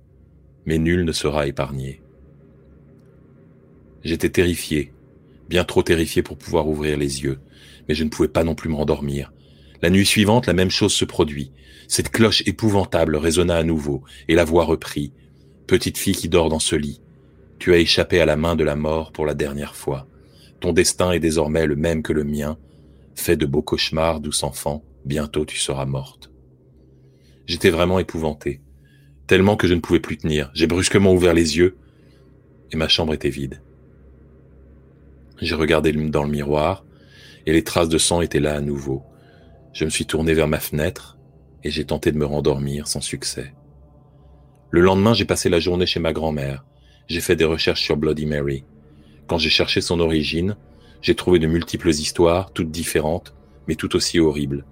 mais 0.65 0.77
nul 0.77 1.03
ne 1.03 1.11
sera 1.11 1.45
épargné. 1.45 2.01
J'étais 4.03 4.29
terrifié, 4.29 4.93
bien 5.49 5.65
trop 5.65 5.83
terrifié 5.83 6.23
pour 6.23 6.37
pouvoir 6.37 6.67
ouvrir 6.67 6.97
les 6.97 7.23
yeux, 7.23 7.39
mais 7.87 7.95
je 7.95 8.05
ne 8.05 8.09
pouvais 8.09 8.29
pas 8.29 8.45
non 8.45 8.55
plus 8.55 8.69
m'endormir. 8.69 9.33
La 9.81 9.89
nuit 9.89 10.05
suivante, 10.05 10.47
la 10.47 10.53
même 10.53 10.71
chose 10.71 10.93
se 10.93 11.05
produit. 11.05 11.51
Cette 11.89 12.09
cloche 12.09 12.43
épouvantable 12.45 13.17
résonna 13.17 13.57
à 13.57 13.63
nouveau, 13.63 14.03
et 14.27 14.35
la 14.35 14.45
voix 14.45 14.63
reprit. 14.63 15.11
Petite 15.67 15.97
fille 15.97 16.15
qui 16.15 16.29
dort 16.29 16.49
dans 16.49 16.59
ce 16.59 16.75
lit, 16.75 17.01
tu 17.59 17.73
as 17.73 17.77
échappé 17.77 18.21
à 18.21 18.25
la 18.25 18.37
main 18.37 18.55
de 18.55 18.63
la 18.63 18.75
mort 18.75 19.11
pour 19.11 19.25
la 19.25 19.33
dernière 19.33 19.75
fois. 19.75 20.07
Ton 20.61 20.71
destin 20.71 21.11
est 21.11 21.19
désormais 21.19 21.65
le 21.67 21.75
même 21.75 22.03
que 22.03 22.13
le 22.13 22.23
mien. 22.23 22.57
Fais 23.15 23.37
de 23.37 23.45
beaux 23.45 23.61
cauchemars, 23.61 24.19
douce 24.19 24.43
enfant, 24.43 24.83
bientôt 25.05 25.45
tu 25.45 25.57
seras 25.57 25.85
morte. 25.85 26.31
J'étais 27.47 27.69
vraiment 27.69 27.99
épouvanté, 27.99 28.61
tellement 29.27 29.55
que 29.55 29.67
je 29.67 29.73
ne 29.73 29.79
pouvais 29.79 29.99
plus 29.99 30.17
tenir. 30.17 30.51
J'ai 30.53 30.67
brusquement 30.67 31.13
ouvert 31.13 31.33
les 31.33 31.57
yeux, 31.57 31.77
et 32.71 32.77
ma 32.77 32.87
chambre 32.87 33.13
était 33.13 33.29
vide. 33.29 33.61
J'ai 35.41 35.55
regardé 35.55 35.91
dans 35.91 36.23
le 36.23 36.29
miroir, 36.29 36.85
et 37.45 37.53
les 37.53 37.63
traces 37.63 37.89
de 37.89 37.97
sang 37.97 38.21
étaient 38.21 38.39
là 38.39 38.55
à 38.55 38.61
nouveau. 38.61 39.03
Je 39.73 39.85
me 39.85 39.89
suis 39.89 40.05
tourné 40.05 40.33
vers 40.33 40.47
ma 40.47 40.59
fenêtre, 40.59 41.17
et 41.63 41.71
j'ai 41.71 41.85
tenté 41.85 42.11
de 42.11 42.17
me 42.17 42.25
rendormir 42.25 42.87
sans 42.87 43.01
succès. 43.01 43.53
Le 44.71 44.81
lendemain, 44.81 45.13
j'ai 45.13 45.25
passé 45.25 45.49
la 45.49 45.59
journée 45.59 45.85
chez 45.85 45.99
ma 45.99 46.13
grand-mère. 46.13 46.65
J'ai 47.07 47.21
fait 47.21 47.35
des 47.35 47.45
recherches 47.45 47.81
sur 47.81 47.97
Bloody 47.97 48.25
Mary. 48.25 48.65
Quand 49.27 49.37
j'ai 49.37 49.49
cherché 49.49 49.81
son 49.81 49.99
origine, 49.99 50.57
j'ai 51.05 51.13
trouvé 51.13 51.37
de 51.37 51.45
multiples 51.45 51.91
histoires, 51.91 52.51
toutes 52.51 52.71
différentes, 52.71 53.35
mais 53.67 53.75
tout 53.75 53.95
aussi 53.95 54.19
horribles. 54.19 54.65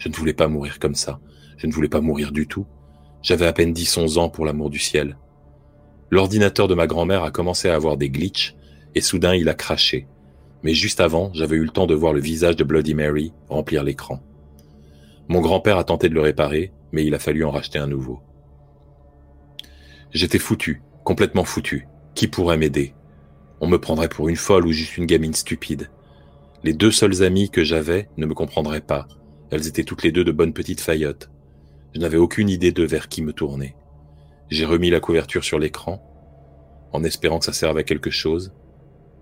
Je 0.00 0.08
ne 0.08 0.14
voulais 0.14 0.32
pas 0.32 0.48
mourir 0.48 0.80
comme 0.80 0.96
ça. 0.96 1.20
Je 1.58 1.68
ne 1.68 1.72
voulais 1.72 1.88
pas 1.88 2.00
mourir 2.00 2.32
du 2.32 2.48
tout. 2.48 2.66
J'avais 3.22 3.46
à 3.46 3.52
peine 3.52 3.72
10-11 3.72 4.18
ans 4.18 4.28
pour 4.28 4.44
l'amour 4.44 4.68
du 4.68 4.80
ciel. 4.80 5.16
L'ordinateur 6.10 6.66
de 6.66 6.74
ma 6.74 6.88
grand-mère 6.88 7.22
a 7.22 7.30
commencé 7.30 7.68
à 7.68 7.76
avoir 7.76 7.96
des 7.96 8.10
glitches, 8.10 8.56
et 8.96 9.00
soudain 9.00 9.36
il 9.36 9.48
a 9.48 9.54
craché. 9.54 10.08
Mais 10.64 10.74
juste 10.74 10.98
avant, 10.98 11.30
j'avais 11.34 11.54
eu 11.54 11.62
le 11.62 11.70
temps 11.70 11.86
de 11.86 11.94
voir 11.94 12.12
le 12.12 12.20
visage 12.20 12.56
de 12.56 12.64
Bloody 12.64 12.94
Mary 12.94 13.32
remplir 13.48 13.84
l'écran. 13.84 14.20
Mon 15.28 15.40
grand-père 15.40 15.78
a 15.78 15.84
tenté 15.84 16.08
de 16.08 16.14
le 16.14 16.20
réparer, 16.20 16.72
mais 16.90 17.06
il 17.06 17.14
a 17.14 17.20
fallu 17.20 17.44
en 17.44 17.52
racheter 17.52 17.78
un 17.78 17.86
nouveau. 17.86 18.18
J'étais 20.10 20.40
foutu, 20.40 20.82
complètement 21.04 21.44
foutu. 21.44 21.86
Qui 22.16 22.26
pourrait 22.26 22.58
m'aider? 22.58 22.92
On 23.60 23.66
me 23.66 23.78
prendrait 23.78 24.08
pour 24.08 24.28
une 24.28 24.36
folle 24.36 24.66
ou 24.66 24.72
juste 24.72 24.96
une 24.96 25.06
gamine 25.06 25.34
stupide. 25.34 25.90
Les 26.62 26.72
deux 26.72 26.90
seules 26.90 27.22
amies 27.22 27.50
que 27.50 27.64
j'avais 27.64 28.08
ne 28.16 28.26
me 28.26 28.34
comprendraient 28.34 28.80
pas. 28.80 29.06
Elles 29.50 29.66
étaient 29.66 29.84
toutes 29.84 30.02
les 30.02 30.12
deux 30.12 30.24
de 30.24 30.32
bonnes 30.32 30.52
petites 30.52 30.80
faillottes. 30.80 31.30
Je 31.94 32.00
n'avais 32.00 32.16
aucune 32.16 32.50
idée 32.50 32.72
de 32.72 32.84
vers 32.84 33.08
qui 33.08 33.22
me 33.22 33.32
tourner. 33.32 33.74
J'ai 34.50 34.66
remis 34.66 34.90
la 34.90 35.00
couverture 35.00 35.44
sur 35.44 35.58
l'écran, 35.58 36.02
en 36.92 37.02
espérant 37.04 37.38
que 37.38 37.46
ça 37.46 37.52
serve 37.52 37.78
à 37.78 37.82
quelque 37.82 38.10
chose. 38.10 38.52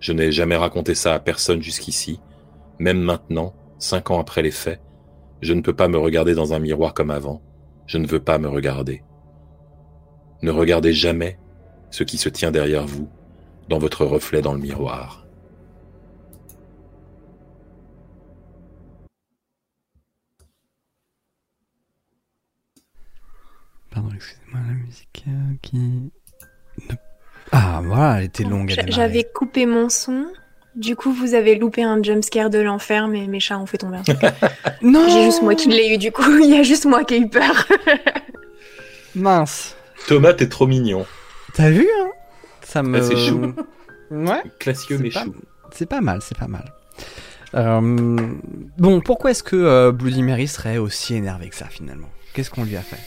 Je 0.01 0.13
n'ai 0.13 0.33
jamais 0.33 0.57
raconté 0.57 0.95
ça 0.95 1.15
à 1.15 1.21
personne 1.21 1.63
jusqu'ici. 1.63 2.21
Même 2.79 3.01
maintenant, 3.01 3.55
cinq 3.79 4.11
ans 4.11 4.19
après 4.19 4.43
les 4.43 4.51
faits, 4.51 4.81
je 5.41 5.53
ne 5.53 5.61
peux 5.61 5.75
pas 5.75 5.89
me 5.89 5.99
regarder 5.99 6.35
dans 6.35 6.53
un 6.55 6.59
miroir 6.59 6.95
comme 6.95 7.11
avant. 7.11 7.43
Je 7.87 7.99
ne 7.99 8.07
veux 8.07 8.21
pas 8.21 8.39
me 8.39 8.49
regarder. 8.49 9.03
Ne 10.43 10.51
regardez 10.51 10.93
jamais 10.93 11.39
ce 11.91 12.03
qui 12.03 12.19
se 12.19 12.29
tient 12.29 12.51
derrière 12.51 12.87
vous, 12.87 13.09
dans 13.69 13.79
votre 13.79 14.05
reflet 14.05 14.43
dans 14.43 14.53
le 14.53 14.61
miroir. 14.61 15.25
Pardon, 23.91 24.11
excusez-moi, 24.15 24.61
la 24.67 24.75
musique 24.75 25.25
euh, 25.29 25.55
qui. 25.63 26.11
Ah, 27.53 27.81
voilà, 27.85 28.19
elle 28.19 28.25
était 28.25 28.43
longue. 28.43 28.75
J'avais 28.89 29.25
coupé 29.25 29.67
mon 29.67 29.89
son. 29.89 30.27
Du 30.75 30.97
coup, 30.97 31.13
vous 31.13 31.35
avez 31.35 31.55
loupé 31.55 31.85
un 31.85 32.03
jumpscare 32.03 32.51
de 32.51 32.59
l'enfer, 32.59 33.07
mais 33.07 33.29
mes 33.29 33.39
chats 33.39 33.59
ont 33.59 33.67
fait 33.67 33.79
tomber 33.79 33.99
un 33.99 34.03
truc. 34.03 34.19
Non 34.83 35.09
J'ai 35.09 35.23
juste 35.25 35.43
moi 35.43 35.55
qui 35.55 35.69
l'ai 35.69 35.95
eu, 35.95 35.99
du 35.99 36.11
coup. 36.11 36.39
Il 36.43 36.51
y 36.51 36.59
a 36.59 36.65
juste 36.65 36.85
moi 36.85 37.05
qui 37.05 37.15
ai 37.15 37.19
eu 37.21 37.29
peur. 37.29 37.69
Mince. 39.15 39.77
Thomas, 40.09 40.35
t'es 40.35 40.49
trop 40.49 40.67
mignon. 40.67 41.07
T'as 41.55 41.71
vu, 41.71 41.89
hein? 42.01 42.11
Ça 42.65 42.83
me. 42.83 42.99
Ah, 42.99 43.03
c'est 43.03 43.17
chou. 43.17 43.55
Ouais. 44.11 44.43
Classieux 44.59 44.97
C'est 44.97 45.03
mais 45.03 45.11
pas- 45.11 45.25
chou. 45.25 45.35
C'est 45.73 45.87
pas 45.89 46.01
mal, 46.01 46.21
c'est 46.23 46.37
pas 46.39 46.47
mal. 46.49 46.73
Euh, 47.55 47.81
bon, 48.79 49.01
pourquoi 49.01 49.31
est-ce 49.31 49.43
que 49.43 49.57
euh, 49.57 49.93
Bloody 49.93 50.23
Mary 50.23 50.49
serait 50.49 50.79
aussi 50.79 51.15
énervé 51.15 51.49
que 51.49 51.57
ça 51.57 51.67
finalement? 51.67 52.09
Qu'est-ce 52.33 52.51
qu'on 52.51 52.65
lui 52.65 52.77
a 52.77 52.81
fait? 52.83 52.99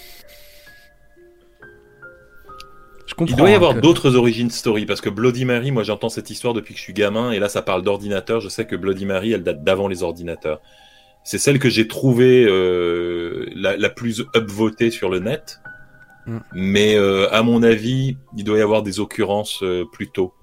Je 3.06 3.14
comprends. 3.14 3.34
Il 3.36 3.38
doit 3.38 3.50
y 3.50 3.54
hein, 3.54 3.56
avoir 3.56 3.76
que- 3.76 3.80
d'autres 3.80 4.16
origines 4.16 4.50
story 4.50 4.86
parce 4.86 5.02
que 5.02 5.10
Bloody 5.10 5.46
Mary, 5.46 5.72
moi 5.72 5.84
j'entends 5.84 6.10
cette 6.10 6.30
histoire 6.30 6.54
depuis 6.54 6.74
que 6.74 6.78
je 6.80 6.84
suis 6.84 6.94
gamin 6.94 7.32
et 7.32 7.40
là 7.40 7.48
ça 7.50 7.62
parle 7.62 7.84
d'ordinateur. 7.84 8.42
Je 8.42 8.50
sais 8.50 8.66
que 8.66 8.76
Bloody 8.76 9.06
Mary, 9.06 9.32
elle 9.34 9.44
date 9.44 9.64
d'avant 9.64 9.88
les 9.88 10.04
ordinateurs. 10.04 10.62
C'est 11.24 11.38
celle 11.38 11.60
que 11.60 11.70
j'ai 11.70 11.88
trouvée 11.88 12.46
euh, 12.46 13.46
la, 13.56 13.76
la 13.78 13.90
plus 13.90 14.24
upvotée 14.36 14.92
sur 14.92 15.10
le 15.10 15.20
net. 15.20 15.60
Mm. 16.28 16.38
Mais 16.54 16.96
euh, 16.96 17.34
à 17.34 17.42
mon 17.44 17.64
avis, 17.64 18.18
il 18.36 18.44
doit 18.44 18.58
y 18.58 18.62
avoir 18.62 18.84
des 18.84 19.00
occurrences 19.00 19.64
euh, 19.64 19.86
plus 19.92 20.10
tôt. 20.10 20.34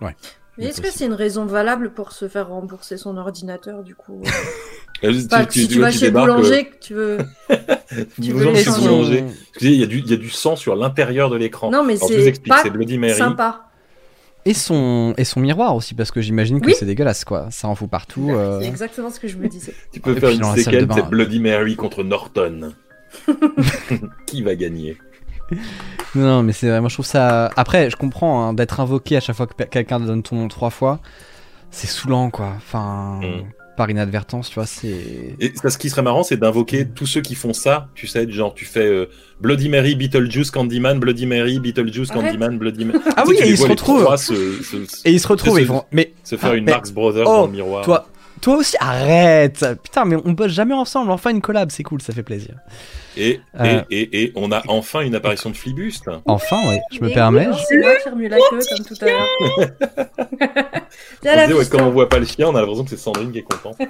Ouais. 0.00 0.14
Mais 0.58 0.66
est-ce 0.66 0.82
que 0.82 0.90
c'est 0.90 1.06
une 1.06 1.14
raison 1.14 1.46
valable 1.46 1.94
pour 1.94 2.12
se 2.12 2.28
faire 2.28 2.48
rembourser 2.48 2.98
son 2.98 3.16
ordinateur 3.16 3.82
du 3.82 3.94
coup 3.94 4.22
Euh, 5.04 5.12
Pas 5.30 5.46
que 5.46 5.54
si 5.54 5.66
tu 5.68 5.80
vas 5.80 5.90
chez 5.90 6.10
boulanger, 6.10 6.66
que 6.66 6.78
tu 6.78 6.92
veux. 6.94 7.18
tu 8.20 8.32
veux 8.32 8.54
changer. 8.56 8.80
boulanger. 8.88 9.24
Excusez, 9.50 9.72
il 9.72 9.80
y, 9.80 9.82
a 9.82 9.86
du- 9.86 10.00
il 10.00 10.10
y 10.10 10.12
a 10.12 10.16
du 10.18 10.28
sang 10.28 10.54
sur 10.56 10.76
l'intérieur 10.76 11.30
de 11.30 11.36
l'écran. 11.36 11.70
Non, 11.70 11.82
mais 11.84 11.96
c'est 11.96 12.42
pas 12.46 12.60
c'est 12.62 12.70
Bloody 12.70 12.98
Mary. 12.98 13.14
sympa. 13.14 13.68
Et 14.44 14.54
son, 14.54 15.14
et 15.16 15.24
son 15.24 15.38
miroir 15.40 15.74
aussi, 15.76 15.94
parce 15.94 16.10
que 16.10 16.20
j'imagine 16.20 16.60
que 16.60 16.66
Oui. 16.66 16.74
c'est 16.76 16.84
dégueulasse 16.84 17.24
quoi. 17.24 17.46
Ça 17.50 17.68
en 17.68 17.74
fout 17.76 17.88
partout. 17.88 18.28
euh. 18.32 18.60
C'est 18.60 18.66
exactement 18.66 19.08
ce 19.10 19.20
que 19.20 19.28
je 19.28 19.36
me 19.38 19.46
disais. 19.48 19.72
Tu 19.92 20.00
peux 20.00 20.16
Et 20.16 20.20
faire 20.20 20.30
une 20.30 20.42
séquence, 20.56 20.96
c'est 20.96 21.08
Bloody 21.08 21.38
Mary 21.40 21.76
contre 21.76 22.02
Norton. 22.02 22.72
Qui 24.26 24.42
va 24.42 24.54
gagner? 24.56 24.96
Non, 26.14 26.22
non, 26.26 26.42
mais 26.42 26.52
c'est 26.52 26.68
vrai, 26.68 26.80
moi 26.80 26.88
je 26.90 26.94
trouve 26.94 27.06
ça. 27.06 27.50
Après, 27.56 27.88
je 27.88 27.96
comprends 27.96 28.46
hein, 28.48 28.52
d'être 28.52 28.80
invoqué 28.80 29.16
à 29.16 29.20
chaque 29.20 29.34
fois 29.36 29.46
que 29.46 29.62
quelqu'un 29.64 29.98
te 29.98 30.04
donne 30.04 30.22
ton 30.22 30.36
nom 30.36 30.48
trois 30.48 30.68
fois. 30.70 31.00
C'est 31.70 31.86
saoulant 31.86 32.28
quoi. 32.30 32.52
Enfin, 32.58 33.18
Mm. 33.22 33.44
par 33.78 33.88
inadvertance, 33.88 34.50
tu 34.50 34.56
vois, 34.56 34.66
c'est. 34.66 35.34
Et 35.40 35.52
ça, 35.54 35.70
ce 35.70 35.78
qui 35.78 35.88
serait 35.88 36.02
marrant, 36.02 36.22
c'est 36.22 36.36
d'invoquer 36.36 36.86
tous 36.86 37.06
ceux 37.06 37.22
qui 37.22 37.34
font 37.34 37.54
ça. 37.54 37.88
Tu 37.94 38.06
sais, 38.06 38.26
du 38.26 38.34
genre, 38.34 38.52
tu 38.52 38.66
fais 38.66 38.84
euh, 38.86 39.06
Bloody 39.40 39.70
Mary, 39.70 39.94
Beetlejuice, 39.96 40.50
Candyman, 40.50 40.98
Bloody 41.00 41.24
Mary, 41.24 41.58
Beetlejuice, 41.60 42.10
Arrête. 42.10 42.24
Candyman, 42.24 42.58
Bloody 42.58 42.84
Mary. 42.84 42.98
Ah 43.16 43.24
oui, 43.26 43.36
et 43.40 43.48
ils 43.48 43.56
se 43.56 43.66
retrouvent. 43.66 44.06
Et 45.06 45.12
ils 45.12 45.18
se 45.20 45.26
retrouvent, 45.28 45.58
ils. 45.62 45.68
Mais. 45.92 46.12
se 46.24 46.36
faire 46.36 46.50
Ah, 46.52 46.56
une 46.56 46.64
mais- 46.64 46.72
Marx 46.72 46.90
Brothers 46.90 47.24
Oh, 47.26 47.30
dans 47.32 47.46
le 47.46 47.52
miroir. 47.52 47.84
Toi, 47.86 48.06
toi 48.42 48.56
aussi, 48.56 48.76
arrête 48.80 49.64
Putain, 49.82 50.04
mais 50.04 50.16
on 50.24 50.32
bosse 50.32 50.52
jamais 50.52 50.74
ensemble. 50.74 51.10
Enfin, 51.10 51.30
une 51.30 51.40
collab, 51.40 51.70
c'est 51.70 51.82
cool, 51.82 52.02
ça 52.02 52.12
fait 52.12 52.22
plaisir. 52.22 52.54
Et, 53.16 53.40
Euh. 53.58 53.82
et, 53.90 54.00
et, 54.00 54.22
et 54.24 54.32
on 54.36 54.52
a 54.52 54.62
enfin 54.68 55.00
une 55.00 55.14
apparition 55.14 55.48
de 55.50 55.56
Flibuste. 55.56 56.10
Enfin, 56.26 56.58
oui, 56.68 56.76
je 56.92 57.00
me 57.00 57.08
permets. 57.10 57.48
C'est 57.68 57.78
moi 57.78 57.94
qui 57.96 58.08
remue 58.10 58.28
la 58.28 58.36
queue 58.38 58.60
comme 58.76 58.84
tout 58.86 58.94
à 59.00 59.06
l'heure. 59.06 59.26
Ouais, 61.24 61.64
quand 61.70 61.82
on 61.82 61.90
voit 61.90 62.08
pas 62.08 62.18
le 62.18 62.26
chien, 62.26 62.48
on 62.48 62.54
a 62.54 62.60
l'impression 62.60 62.84
que 62.84 62.90
c'est 62.90 62.96
Sandrine 62.98 63.32
qui 63.32 63.38
est 63.38 63.42
contente. 63.42 63.76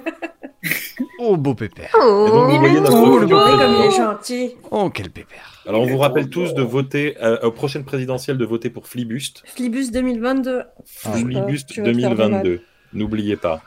Oh, 1.19 1.35
beau 1.35 1.53
pépère. 1.55 1.89
Et 1.93 1.99
donc, 1.99 2.51
vous 2.51 2.59
voyez 2.59 2.79
notre 2.79 2.93
Oh, 2.97 3.17
bruit 3.17 3.29
comme 3.29 3.75
il 3.79 3.85
est 3.85 3.91
gentil. 3.91 4.55
Oh, 4.71 4.89
quel 4.89 5.09
pépère. 5.09 5.61
Alors, 5.67 5.81
on 5.81 5.85
vous 5.85 5.97
rappelle 5.97 6.29
tous 6.29 6.53
de 6.53 6.61
voter, 6.61 7.17
euh, 7.21 7.37
aux 7.43 7.51
prochaines 7.51 7.83
présidentielles, 7.83 8.37
de 8.37 8.45
voter 8.45 8.69
pour 8.69 8.87
Flibuste. 8.87 9.43
Flibus 9.45 9.91
2022. 9.91 10.63
Ah, 11.05 11.11
Flibuste 11.11 11.69
tu 11.69 11.81
vas 11.81 11.91
te 11.91 11.99
faire 11.99 12.09
du 12.11 12.15
mal. 12.15 12.29
2022. 12.43 12.61
N'oubliez 12.93 13.35
pas. 13.35 13.61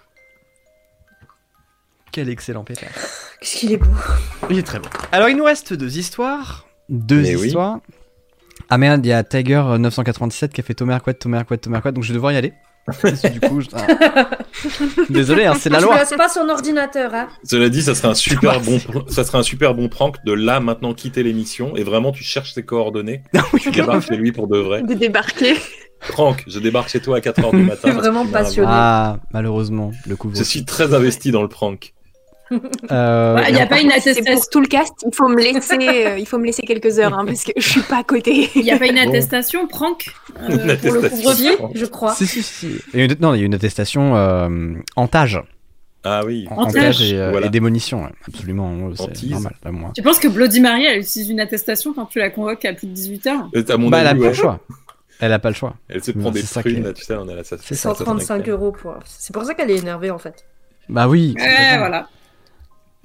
Quel 2.17 2.31
excellent 2.31 2.65
pépère. 2.65 2.89
Qu'est-ce 3.41 3.57
qu'il 3.57 3.73
est 3.73 3.77
beau. 3.77 3.91
Il 4.49 4.57
est 4.59 4.63
très 4.63 4.79
beau. 4.79 4.89
Alors, 5.13 5.29
il 5.29 5.37
nous 5.37 5.45
reste 5.45 5.75
deux 5.75 5.99
histoires. 5.99 6.67
Deux 6.89 7.21
Mais 7.21 7.37
oui. 7.37 7.49
histoires. 7.49 7.81
Ah 8.71 8.79
merde, 8.79 9.05
il 9.05 9.11
y 9.11 9.13
a 9.13 9.23
Tiger 9.23 9.63
euh, 9.67 9.77
997 9.77 10.51
qui 10.55 10.63
a 10.63 10.65
fait 10.65 10.73
Tomerquet, 10.73 11.13
Tomerquet, 11.13 11.59
Tomerquet, 11.59 11.93
donc 11.93 12.05
je 12.05 12.09
vais 12.09 12.15
devoir 12.15 12.33
y 12.33 12.37
aller. 12.39 12.55
Du 13.35 13.41
coup, 13.41 13.61
je- 13.61 13.67
ah. 13.75 14.31
Désolé, 15.11 15.45
hein, 15.45 15.57
c'est 15.61 15.69
la 15.69 15.77
Tu 15.79 15.85
loi. 15.85 15.99
laisses 15.99 16.15
pas 16.17 16.31
son 16.31 16.49
ordinateur, 16.49 17.13
hein. 17.15 17.29
Cela 17.45 17.69
dit, 17.69 17.83
ça 17.83 17.95
serait 17.95 18.09
un 18.09 18.15
super 18.15 18.61
bon, 18.63 18.81
ça 19.09 19.25
serait 19.25 19.37
un 19.37 19.43
super 19.43 19.75
bon 19.75 19.91
prank 19.91 20.17
de 20.25 20.33
là 20.33 20.59
maintenant 20.61 20.95
quitter 20.95 21.23
l'émission 21.23 21.77
et 21.77 21.83
vraiment 21.85 22.13
tu 22.13 22.25
cherches 22.25 22.55
ses 22.55 22.63
coordonnées. 22.65 23.23
Ah 23.37 23.43
oui, 23.53 23.61
Tu 23.61 23.71
débarques 23.73 24.07
chez 24.09 24.17
lui 24.17 24.33
pour 24.33 24.49
de 24.49 24.57
vrai. 24.59 24.83
De 24.83 24.95
débarquer. 24.95 25.55
Prank, 26.09 26.45
je 26.47 26.59
débarque 26.61 26.89
chez 26.89 27.01
toi 27.01 27.19
à 27.19 27.21
4h 27.21 27.51
du 27.51 27.63
matin. 27.63 27.81
Je 27.85 27.91
suis 27.91 27.99
vraiment 27.99 28.27
passionné. 28.27 28.69
Ah, 28.71 29.19
malheureusement, 29.35 29.91
le 30.07 30.17
couvre. 30.17 30.35
Je 30.37 30.43
suis 30.45 30.65
très 30.65 30.95
investi 30.95 31.31
dans 31.31 31.43
le 31.43 31.49
prank. 31.49 31.93
Euh, 32.93 33.41
Il 33.49 33.55
n'y 33.55 33.61
a 33.61 33.67
pas 33.67 33.81
une 33.81 33.91
attestation. 33.91 34.35
pour 34.35 34.49
tout 34.49 34.61
le 34.61 34.67
cast, 34.69 34.93
il 35.05 35.15
faut 35.15 35.29
me 35.29 35.37
laisser, 35.43 35.77
euh, 36.07 36.19
il 36.19 36.27
faut 36.27 36.39
me 36.39 36.45
laisser 36.47 36.63
quelques 36.63 36.99
heures, 36.99 37.19
hein, 37.19 37.25
parce 37.27 37.43
que 37.45 37.53
je 37.57 37.69
suis 37.69 37.81
pas 37.83 37.99
à 37.99 38.05
côté. 38.05 38.49
Il 38.55 38.63
n'y 38.63 38.71
a 38.71 38.79
pas 38.79 38.87
une 38.87 38.95
Bon. 38.97 39.09
attestation, 39.09 39.67
prank 39.67 40.07
euh, 40.41 40.49
Une 40.51 40.77
pour 40.77 40.93
le 40.93 41.05
attestation. 41.07 41.71
Si, 41.73 41.79
je 41.79 41.85
crois. 41.87 42.15
Si, 42.15 42.27
si, 42.27 42.43
si. 42.43 42.71
Il 42.95 43.01
y 43.01 43.03
a 43.03 43.07
une, 43.07 43.17
non, 43.21 43.35
il 43.35 43.41
y 43.41 43.43
a 43.43 43.47
une 43.47 43.55
attestation 43.55 44.17
euh, 44.17 44.75
entage. 44.97 45.43
Ah 46.05 46.23
oui. 46.25 46.47
En- 46.51 46.69
et, 46.71 47.15
euh, 47.15 47.31
Voilà. 47.33 47.47
et 47.47 47.51
ouais. 47.61 48.11
absolument. 48.29 48.73
ouais, 48.77 48.95
C'est 49.15 49.27
normal, 49.27 49.55
là, 49.65 49.73
moi. 49.73 49.91
Tu 49.95 50.03
penses 50.03 50.21
que 50.21 50.29
Bloody 50.29 50.61
Mary, 50.61 50.85
elle 50.85 51.01
utilise 51.01 51.29
une 51.31 51.41
attestation 51.41 51.93
quand 51.95 52.07
tu 52.07 52.21
la 52.21 52.31
convoques 52.31 52.65
à 52.65 52.73
plus 52.75 52.87
de 52.87 52.93
18 52.93 53.27
heures? 53.27 53.49
Et 53.55 53.69
À 53.69 53.77
mon 53.77 53.89
Bah, 53.91 53.99
elle 54.03 54.07
a 54.07 54.11
avis, 54.11 54.21
pas 54.21 54.25
ouais. 54.27 54.31
le 54.31 54.37
choix. 54.37 54.61
Elle 55.19 55.33
a 55.33 55.39
pas 55.41 55.49
le 55.49 55.55
choix. 55.57 55.75
Elle 55.89 56.05
se 56.05 56.13
prend 56.13 56.31
des 56.31 56.43
prunes, 56.43 56.85
là, 56.85 56.93
tu 56.93 57.03
sais, 57.03 57.15
on 57.17 57.27
a 57.29 57.35
la 57.35 57.43
C'est 57.43 57.57
ça, 57.57 57.63
ça- 57.65 57.75
ça- 57.75 57.95
135 57.97 58.49
euros 58.51 58.71
pour. 58.71 58.95
C'est 59.05 59.33
pour 59.35 59.45
ça 59.45 59.55
qu'elle 59.55 59.71
est 59.71 59.79
énervée 59.79 60.11
en 60.11 60.19
fait. 60.19 60.45
Bah 60.89 61.09
oui. 61.09 61.35
Voilà. 61.39 62.09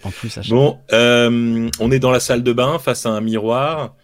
En 0.04 0.10
plus, 0.12 0.38
à 0.38 0.42
chaque- 0.42 0.50
Bon, 0.52 0.80
euh, 0.94 1.70
on 1.80 1.92
est 1.92 2.00
dans 2.00 2.12
la 2.12 2.20
salle 2.20 2.44
de 2.44 2.54
bain 2.54 2.80
face 2.80 3.06
à 3.06 3.10
un 3.10 3.22
miroir. 3.22 3.96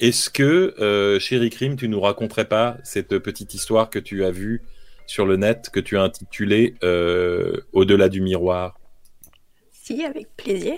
Est-ce 0.00 0.28
que, 0.28 0.74
euh, 0.78 1.18
chéri 1.18 1.48
Crime, 1.50 1.76
tu 1.76 1.88
nous 1.88 2.00
raconterais 2.00 2.44
pas 2.44 2.76
cette 2.84 3.18
petite 3.18 3.54
histoire 3.54 3.88
que 3.88 3.98
tu 3.98 4.24
as 4.24 4.30
vue 4.30 4.62
sur 5.06 5.24
le 5.24 5.36
net, 5.36 5.70
que 5.72 5.80
tu 5.80 5.96
as 5.96 6.02
intitulée 6.02 6.74
euh, 6.82 7.56
Au-delà 7.72 8.08
du 8.08 8.20
miroir? 8.20 8.78
Si, 9.72 10.04
avec 10.04 10.28
plaisir. 10.36 10.74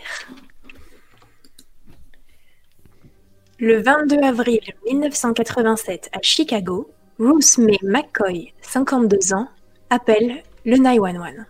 Le 3.58 3.82
22 3.82 4.18
avril 4.22 4.60
1987 4.86 6.10
à 6.12 6.18
Chicago, 6.22 6.92
Ruth 7.18 7.58
May 7.58 7.78
McCoy, 7.82 8.52
52 8.62 9.32
ans, 9.32 9.48
appelle 9.90 10.42
le 10.64 10.76
911. 10.76 11.44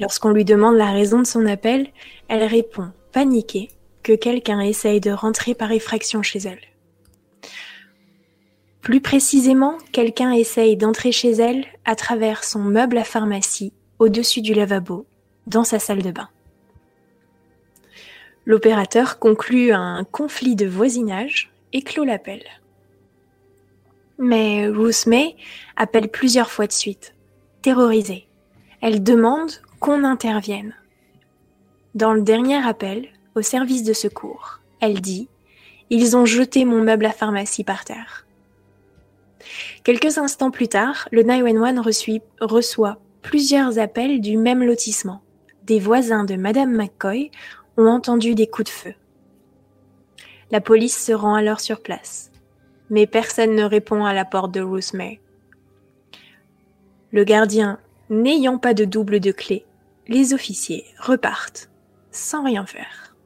Lorsqu'on 0.00 0.30
lui 0.30 0.46
demande 0.46 0.76
la 0.76 0.90
raison 0.90 1.18
de 1.18 1.26
son 1.26 1.44
appel, 1.46 1.88
elle 2.28 2.44
répond, 2.44 2.90
paniquée, 3.12 3.68
que 4.02 4.14
quelqu'un 4.14 4.60
essaye 4.60 4.98
de 4.98 5.10
rentrer 5.10 5.54
par 5.54 5.70
effraction 5.72 6.22
chez 6.22 6.38
elle. 6.40 6.60
Plus 8.80 9.02
précisément, 9.02 9.76
quelqu'un 9.92 10.32
essaye 10.32 10.78
d'entrer 10.78 11.12
chez 11.12 11.32
elle 11.32 11.66
à 11.84 11.94
travers 11.96 12.44
son 12.44 12.60
meuble 12.60 12.96
à 12.96 13.04
pharmacie, 13.04 13.74
au-dessus 13.98 14.40
du 14.40 14.54
lavabo, 14.54 15.04
dans 15.46 15.64
sa 15.64 15.78
salle 15.78 16.02
de 16.02 16.10
bain. 16.10 16.30
L'opérateur 18.46 19.18
conclut 19.18 19.72
un 19.72 20.04
conflit 20.04 20.56
de 20.56 20.66
voisinage 20.66 21.52
et 21.74 21.82
clôt 21.82 22.04
l'appel. 22.04 22.42
Mais 24.16 24.66
Ruth 24.66 25.06
May 25.06 25.36
appelle 25.76 26.08
plusieurs 26.08 26.50
fois 26.50 26.66
de 26.66 26.72
suite, 26.72 27.14
terrorisée. 27.60 28.26
Elle 28.80 29.02
demande 29.02 29.52
qu'on 29.80 30.04
intervienne. 30.04 30.74
Dans 31.94 32.12
le 32.12 32.22
dernier 32.22 32.64
appel, 32.64 33.08
au 33.34 33.42
service 33.42 33.82
de 33.82 33.94
secours, 33.94 34.60
elle 34.80 35.00
dit 35.00 35.28
Ils 35.88 36.16
ont 36.16 36.26
jeté 36.26 36.64
mon 36.64 36.82
meuble 36.82 37.06
à 37.06 37.12
pharmacie 37.12 37.64
par 37.64 37.84
terre. 37.84 38.26
Quelques 39.82 40.18
instants 40.18 40.50
plus 40.50 40.68
tard, 40.68 41.08
le 41.10 41.22
911 41.22 41.80
reçut- 41.80 42.22
reçoit 42.40 42.98
plusieurs 43.22 43.78
appels 43.78 44.20
du 44.20 44.36
même 44.36 44.62
lotissement. 44.62 45.22
Des 45.64 45.80
voisins 45.80 46.24
de 46.24 46.36
Madame 46.36 46.72
McCoy 46.76 47.30
ont 47.76 47.86
entendu 47.86 48.34
des 48.34 48.46
coups 48.46 48.70
de 48.70 48.74
feu. 48.76 48.94
La 50.50 50.60
police 50.60 50.98
se 51.02 51.12
rend 51.12 51.34
alors 51.34 51.60
sur 51.60 51.80
place, 51.80 52.30
mais 52.90 53.06
personne 53.06 53.54
ne 53.54 53.64
répond 53.64 54.04
à 54.04 54.12
la 54.12 54.24
porte 54.24 54.52
de 54.52 54.60
Ruth 54.60 54.92
May. 54.92 55.20
Le 57.12 57.24
gardien 57.24 57.78
n'ayant 58.10 58.58
pas 58.58 58.74
de 58.74 58.84
double 58.84 59.20
de 59.20 59.30
clé, 59.30 59.64
les 60.10 60.34
officiers 60.34 60.84
repartent 60.98 61.70
sans 62.10 62.42
rien 62.44 62.66
faire. 62.66 63.16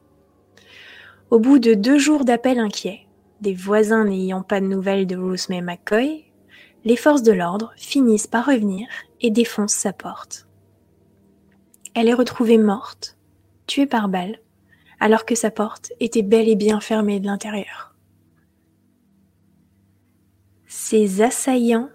Au 1.30 1.38
bout 1.40 1.58
de 1.58 1.72
deux 1.72 1.98
jours 1.98 2.26
d'appels 2.26 2.58
inquiets, 2.58 3.06
des 3.40 3.54
voisins 3.54 4.04
n'ayant 4.04 4.42
pas 4.42 4.60
de 4.60 4.66
nouvelles 4.66 5.06
de 5.06 5.16
Ruth 5.16 5.48
May 5.48 5.62
McCoy, 5.62 6.24
les 6.84 6.96
forces 6.96 7.22
de 7.22 7.32
l'ordre 7.32 7.72
finissent 7.76 8.26
par 8.26 8.44
revenir 8.44 8.86
et 9.22 9.30
défoncent 9.30 9.72
sa 9.72 9.94
porte. 9.94 10.46
Elle 11.94 12.08
est 12.08 12.14
retrouvée 12.14 12.58
morte, 12.58 13.16
tuée 13.66 13.86
par 13.86 14.10
balle, 14.10 14.38
alors 15.00 15.24
que 15.24 15.34
sa 15.34 15.50
porte 15.50 15.90
était 16.00 16.22
bel 16.22 16.48
et 16.50 16.56
bien 16.56 16.80
fermée 16.80 17.18
de 17.18 17.26
l'intérieur. 17.26 17.94
Ces 20.66 21.22
assaillants 21.22 21.88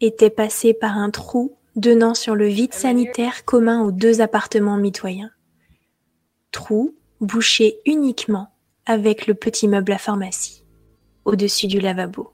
étaient 0.00 0.28
passés 0.28 0.74
par 0.74 0.98
un 0.98 1.10
trou 1.10 1.56
donnant 1.76 2.14
sur 2.14 2.34
le 2.34 2.46
vide 2.46 2.74
sanitaire 2.74 3.44
commun 3.44 3.82
aux 3.82 3.92
deux 3.92 4.20
appartements 4.20 4.76
mitoyens. 4.76 5.30
Trou 6.52 6.94
bouché 7.20 7.78
uniquement 7.86 8.48
avec 8.86 9.26
le 9.26 9.34
petit 9.34 9.66
meuble 9.66 9.92
à 9.92 9.98
pharmacie, 9.98 10.64
au-dessus 11.24 11.66
du 11.66 11.80
lavabo. 11.80 12.32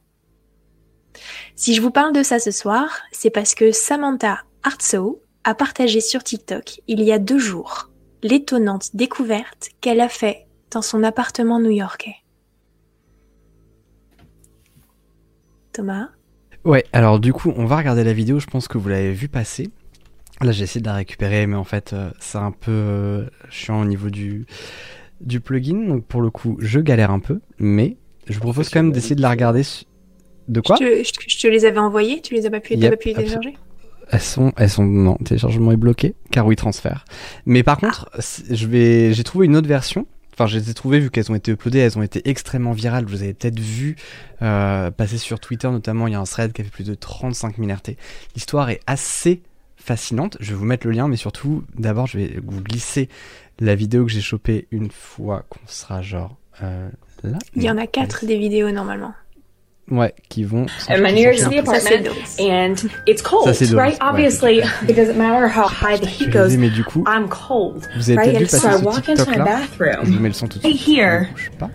Si 1.55 1.75
je 1.75 1.83
vous 1.83 1.91
parle 1.91 2.13
de 2.13 2.23
ça 2.23 2.39
ce 2.39 2.51
soir, 2.51 3.01
c'est 3.13 3.31
parce 3.31 3.55
que 3.55 3.73
Samantha 3.73 4.41
Hartsow 4.63 5.23
a 5.45 5.55
partagé 5.55 6.01
sur 6.01 6.23
TikTok 6.23 6.81
il 6.87 7.03
y 7.03 7.13
a 7.13 7.19
deux 7.19 7.39
jours 7.39 7.91
l'étonnante 8.23 8.95
découverte 8.95 9.71
qu'elle 9.81 10.01
a 10.01 10.09
fait 10.09 10.47
dans 10.71 10.83
son 10.83 11.03
appartement 11.03 11.59
new-yorkais. 11.59 12.17
Thomas 15.73 16.11
Ouais, 16.65 16.85
alors 16.93 17.21
du 17.21 17.33
coup, 17.33 17.53
on 17.57 17.65
va 17.65 17.77
regarder 17.79 18.05
la 18.05 18.13
vidéo, 18.13 18.39
je 18.39 18.47
pense 18.47 18.69
que 18.69 18.77
vous 18.79 18.89
l'avez 18.89 19.13
vu 19.13 19.29
passer. 19.29 19.71
Là, 20.43 20.53
j'ai 20.53 20.65
essayé 20.65 20.81
de 20.81 20.87
la 20.87 20.95
récupérer, 20.95 21.47
mais 21.47 21.57
en 21.57 21.65
fait, 21.65 21.93
euh, 21.93 22.11
c'est 22.19 22.39
un 22.39 22.51
peu 22.53 22.71
euh, 22.71 23.27
chiant 23.51 23.81
au 23.83 23.85
niveau 23.85 24.09
du, 24.11 24.47
du 25.21 25.41
plugin. 25.41 25.87
Donc 25.87 26.05
pour 26.07 26.23
le 26.23 26.31
coup, 26.31 26.57
je 26.61 26.81
galère 26.81 27.11
un 27.11 27.19
peu, 27.21 27.41
mais 27.59 27.97
je 28.29 28.35
vous 28.35 28.41
propose 28.41 28.69
quand 28.71 28.83
même 28.83 28.93
d'essayer 28.93 29.17
de 29.17 29.23
la 29.23 29.31
regarder. 29.31 29.63
su- 29.63 29.85
De 30.49 30.61
quoi 30.61 30.77
je 30.81 30.85
te, 30.85 31.05
je 31.05 31.13
te- 31.13 31.25
je 31.31 31.39
te 31.39 31.47
les 31.47 31.65
avais 31.65 31.79
envoyés, 31.79 32.21
tu 32.23 32.35
les 32.35 32.47
as 32.47 32.51
pas 32.51 32.61
pu, 32.61 32.75
Yep, 32.75 32.91
pas 32.91 32.97
pu 32.97 33.09
les 33.09 33.15
télécharger 33.15 33.55
Elles 34.11 34.21
sont, 34.21 34.53
elles 34.57 34.71
sont, 34.71 34.85
non, 34.85 35.17
téléchargement 35.17 35.73
est 35.73 35.77
bloqué, 35.77 36.15
car 36.31 36.47
oui, 36.47 36.57
transfert. 36.57 37.05
Mais 37.47 37.63
par 37.63 37.79
contre, 37.79 38.11
je 38.51 38.67
vais, 38.67 39.13
j'ai 39.13 39.25
trouvé 39.25 39.47
une 39.47 39.57
autre 39.57 39.69
version. 39.69 40.07
Enfin, 40.35 40.47
je 40.47 40.59
les 40.59 40.71
ai 40.71 40.75
trouvées 40.75 41.01
vu 41.01 41.11
qu'elles 41.11 41.31
ont 41.31 41.35
été 41.35 41.53
uploadées, 41.53 41.79
elles 41.81 41.99
ont 41.99 42.03
été 42.03 42.29
extrêmement 42.29 42.73
virales. 42.73 43.05
Vous 43.05 43.23
avez 43.23 43.35
peut-être 43.35 43.59
vu 43.59 43.97
euh, 44.43 44.91
passer 44.91 45.19
sur 45.19 45.41
Twitter 45.41 45.69
notamment, 45.71 46.07
il 46.07 46.13
y 46.13 46.17
a 46.17 46.21
un 46.21 46.25
thread 46.25 46.53
qui 46.53 46.63
a 46.63 46.65
fait 46.65 46.71
plus 46.71 46.87
de 46.87 46.95
35 46.95 47.57
000 47.59 47.71
RT. 47.71 47.97
L'histoire 48.35 48.71
est 48.71 48.81
assez 48.87 49.43
fascinante. 49.77 50.37
Je 50.41 50.51
vais 50.51 50.57
vous 50.57 50.65
mettre 50.65 50.87
le 50.87 50.93
lien, 50.93 51.09
mais 51.09 51.17
surtout, 51.17 51.65
d'abord, 51.77 52.07
je 52.07 52.19
vais 52.19 52.39
vous 52.45 52.61
glisser 52.61 53.09
la 53.59 53.75
vidéo 53.75 54.05
que 54.07 54.13
j'ai 54.13 54.21
chopée 54.21 54.67
une 54.71 54.91
fois 54.91 55.45
qu'on 55.49 55.67
sera 55.67 56.03
genre 56.03 56.37
euh, 56.63 56.89
là. 57.23 57.39
Il 57.55 57.63
y 57.63 57.71
en 57.71 57.79
a 57.79 57.87
quatre 57.87 58.27
des 58.27 58.39
vidéos 58.39 58.71
normalement. 58.71 59.13
Ouais, 59.91 60.15
qui 60.29 60.45
vont. 60.45 60.67
And 60.89 61.01
my 61.03 61.11
nearest 61.13 61.43
to 61.45 61.51
the 61.51 61.67
Ça, 61.67 61.81
c'est 61.81 61.95
apartment, 61.97 62.39
and 62.39 62.75
it's 63.09 63.23
cold, 63.23 63.47
Ça, 63.47 63.55
c'est 63.55 63.67
Doris, 63.67 63.95
right? 63.95 63.99
Obviously, 64.01 64.59
it 64.89 64.95
doesn't 64.95 65.17
matter 65.17 65.49
how 65.49 65.67
high 65.67 65.99
the 65.99 66.07
heat 66.07 66.31
goes. 66.31 66.57
mais 66.57 66.71
du 66.71 66.85
coup, 66.85 67.03
I'm 67.09 67.29
cold, 67.29 67.89
vous 67.97 68.09
avez 68.11 68.17
right? 68.19 68.37
And 68.43 68.49
so 68.49 68.69
I 68.69 68.77
walk 68.77 69.09
into 69.09 69.27
my 69.29 69.39
bathroom. 69.39 70.05
Je 70.05 70.11
vous 70.13 70.21
mets 70.21 70.29
le 70.29 70.35
son 70.35 70.47
tout 70.47 70.59
de 70.61 70.65
Right 70.65 70.77
suite. 70.79 70.97
here, 70.99 71.27
Je 71.37 71.45
sais 71.45 71.51
pas. 71.59 71.71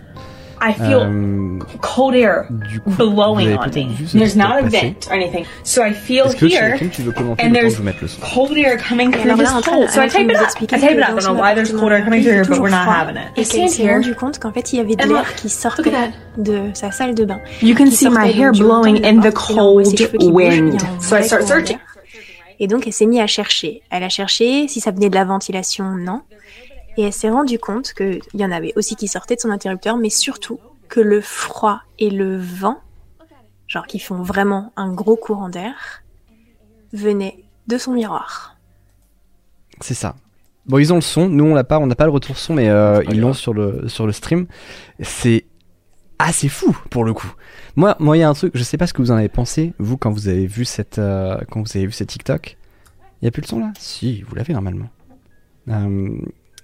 I 0.61 0.73
feel 0.73 1.01
Euh, 1.01 1.59
cold 1.81 2.15
air 2.15 2.47
coup, 2.49 2.79
blowing 2.97 3.57
on 3.57 3.69
me. 3.69 3.95
There's 4.13 4.35
not 4.35 4.59
a 4.59 4.69
vent 4.69 5.07
or 5.09 5.13
anything. 5.13 5.45
So 5.63 5.83
I 5.83 5.91
feel 5.93 6.25
que 6.33 6.47
here, 6.47 6.77
tu 6.79 7.01
veux 7.03 7.11
and 7.39 7.53
there's 7.53 7.77
cold 8.21 8.57
air 8.57 8.77
coming 8.77 9.13
Et 9.13 9.17
through 9.21 9.37
this 9.37 9.51
hole. 9.51 9.87
So 9.87 10.01
I 10.01 10.07
de 10.07 10.29
it 10.31 10.37
up. 10.37 10.49
I 10.61 10.65
tape 10.65 10.69
que 10.69 10.97
it 10.97 11.03
up. 11.03 11.09
I 11.09 11.13
don't 11.15 11.23
know 11.23 11.33
why 11.33 11.53
there's 11.53 11.71
cold 11.71 11.91
air 11.91 12.03
coming 12.03 12.21
il 12.21 12.23
through 12.23 12.33
here, 12.33 12.45
but 12.45 12.59
we're 12.59 12.69
not 12.69 12.85
froid, 12.85 13.07
having 13.07 13.17
it. 13.17 13.29
Et 13.37 13.41
I 13.41 13.45
qu'elle 13.61 13.69
s'est 13.69 13.83
here. 13.83 13.93
rendu 13.95 14.15
compte 14.15 14.39
qu'en 14.39 14.51
fait, 14.51 14.73
il 14.73 14.77
y 14.77 14.79
avait 14.79 14.95
de 14.95 15.03
And 15.03 15.07
l'air 15.07 15.17
look. 15.25 15.35
qui 15.35 15.49
sortait 15.49 15.91
de 16.37 16.69
sa 16.73 16.91
salle 16.91 17.15
de 17.15 17.25
bain. 17.25 17.39
You 17.61 17.75
can 17.75 17.87
see 17.91 18.09
my 18.09 18.27
hair 18.31 18.51
blowing 18.51 19.01
de 19.01 19.05
in 19.05 19.19
the 19.21 19.33
cold 19.33 19.85
wind. 20.21 20.79
So 21.01 21.17
I 21.17 21.23
start 21.23 21.47
searching. 21.47 21.77
Et 22.59 22.67
donc, 22.67 22.87
elle 22.87 22.93
s'est 22.93 23.05
mise 23.05 23.19
à 23.19 23.27
chercher. 23.27 23.81
Elle 23.89 24.03
a 24.03 24.09
cherché 24.09 24.67
si 24.69 24.79
ça 24.79 24.91
venait 24.91 25.09
de 25.09 25.15
la 25.15 25.25
ventilation, 25.25 25.83
non. 25.97 26.21
Et 26.97 27.03
elle 27.03 27.13
s'est 27.13 27.29
rendue 27.29 27.59
compte 27.59 27.93
qu'il 27.93 28.21
y 28.33 28.45
en 28.45 28.51
avait 28.51 28.73
aussi 28.75 28.95
qui 28.95 29.07
sortaient 29.07 29.35
de 29.35 29.41
son 29.41 29.49
interrupteur, 29.49 29.97
mais 29.97 30.09
surtout 30.09 30.59
que 30.87 30.99
le 30.99 31.21
froid 31.21 31.81
et 31.99 32.09
le 32.09 32.37
vent, 32.37 32.79
genre 33.67 33.87
qui 33.87 33.99
font 33.99 34.21
vraiment 34.21 34.71
un 34.75 34.93
gros 34.93 35.15
courant 35.15 35.49
d'air, 35.49 36.03
venaient 36.93 37.43
de 37.67 37.77
son 37.77 37.93
miroir. 37.93 38.55
C'est 39.81 39.93
ça. 39.93 40.15
Bon, 40.65 40.77
ils 40.77 40.93
ont 40.93 40.95
le 40.95 41.01
son. 41.01 41.27
Nous, 41.29 41.43
on 41.43 41.53
l'a 41.53 41.63
pas. 41.63 41.79
On 41.79 41.87
n'a 41.87 41.95
pas 41.95 42.05
le 42.05 42.11
retour 42.11 42.37
son, 42.37 42.53
mais 42.53 42.69
euh, 42.69 43.03
ils 43.09 43.19
l'ont 43.19 43.33
sur 43.33 43.53
le 43.53 43.87
sur 43.87 44.07
le 44.07 44.13
stream. 44.13 44.47
C'est 44.99 45.45
assez 46.17 46.49
fou 46.49 46.75
pour 46.89 47.03
le 47.03 47.13
coup. 47.13 47.31
Moi, 47.75 47.95
moi, 47.99 48.17
il 48.17 48.21
y 48.21 48.23
a 48.23 48.29
un 48.29 48.33
truc. 48.33 48.53
Je 48.55 48.63
sais 48.63 48.77
pas 48.77 48.87
ce 48.87 48.93
que 48.93 49.01
vous 49.01 49.11
en 49.11 49.17
avez 49.17 49.29
pensé, 49.29 49.73
vous, 49.77 49.97
quand 49.97 50.11
vous 50.11 50.27
avez 50.27 50.47
vu 50.47 50.65
cette 50.65 50.97
euh, 50.97 51.37
quand 51.51 51.61
vous 51.61 51.77
avez 51.77 51.85
vu 51.85 51.91
cette 51.91 52.09
TikTok. 52.09 52.57
Il 53.21 53.25
y 53.25 53.27
a 53.27 53.31
plus 53.31 53.41
le 53.41 53.47
son 53.47 53.59
là? 53.59 53.71
Si, 53.77 54.21
vous 54.23 54.35
l'avez 54.35 54.53
normalement. 54.53 54.89
Euh, 55.69 56.17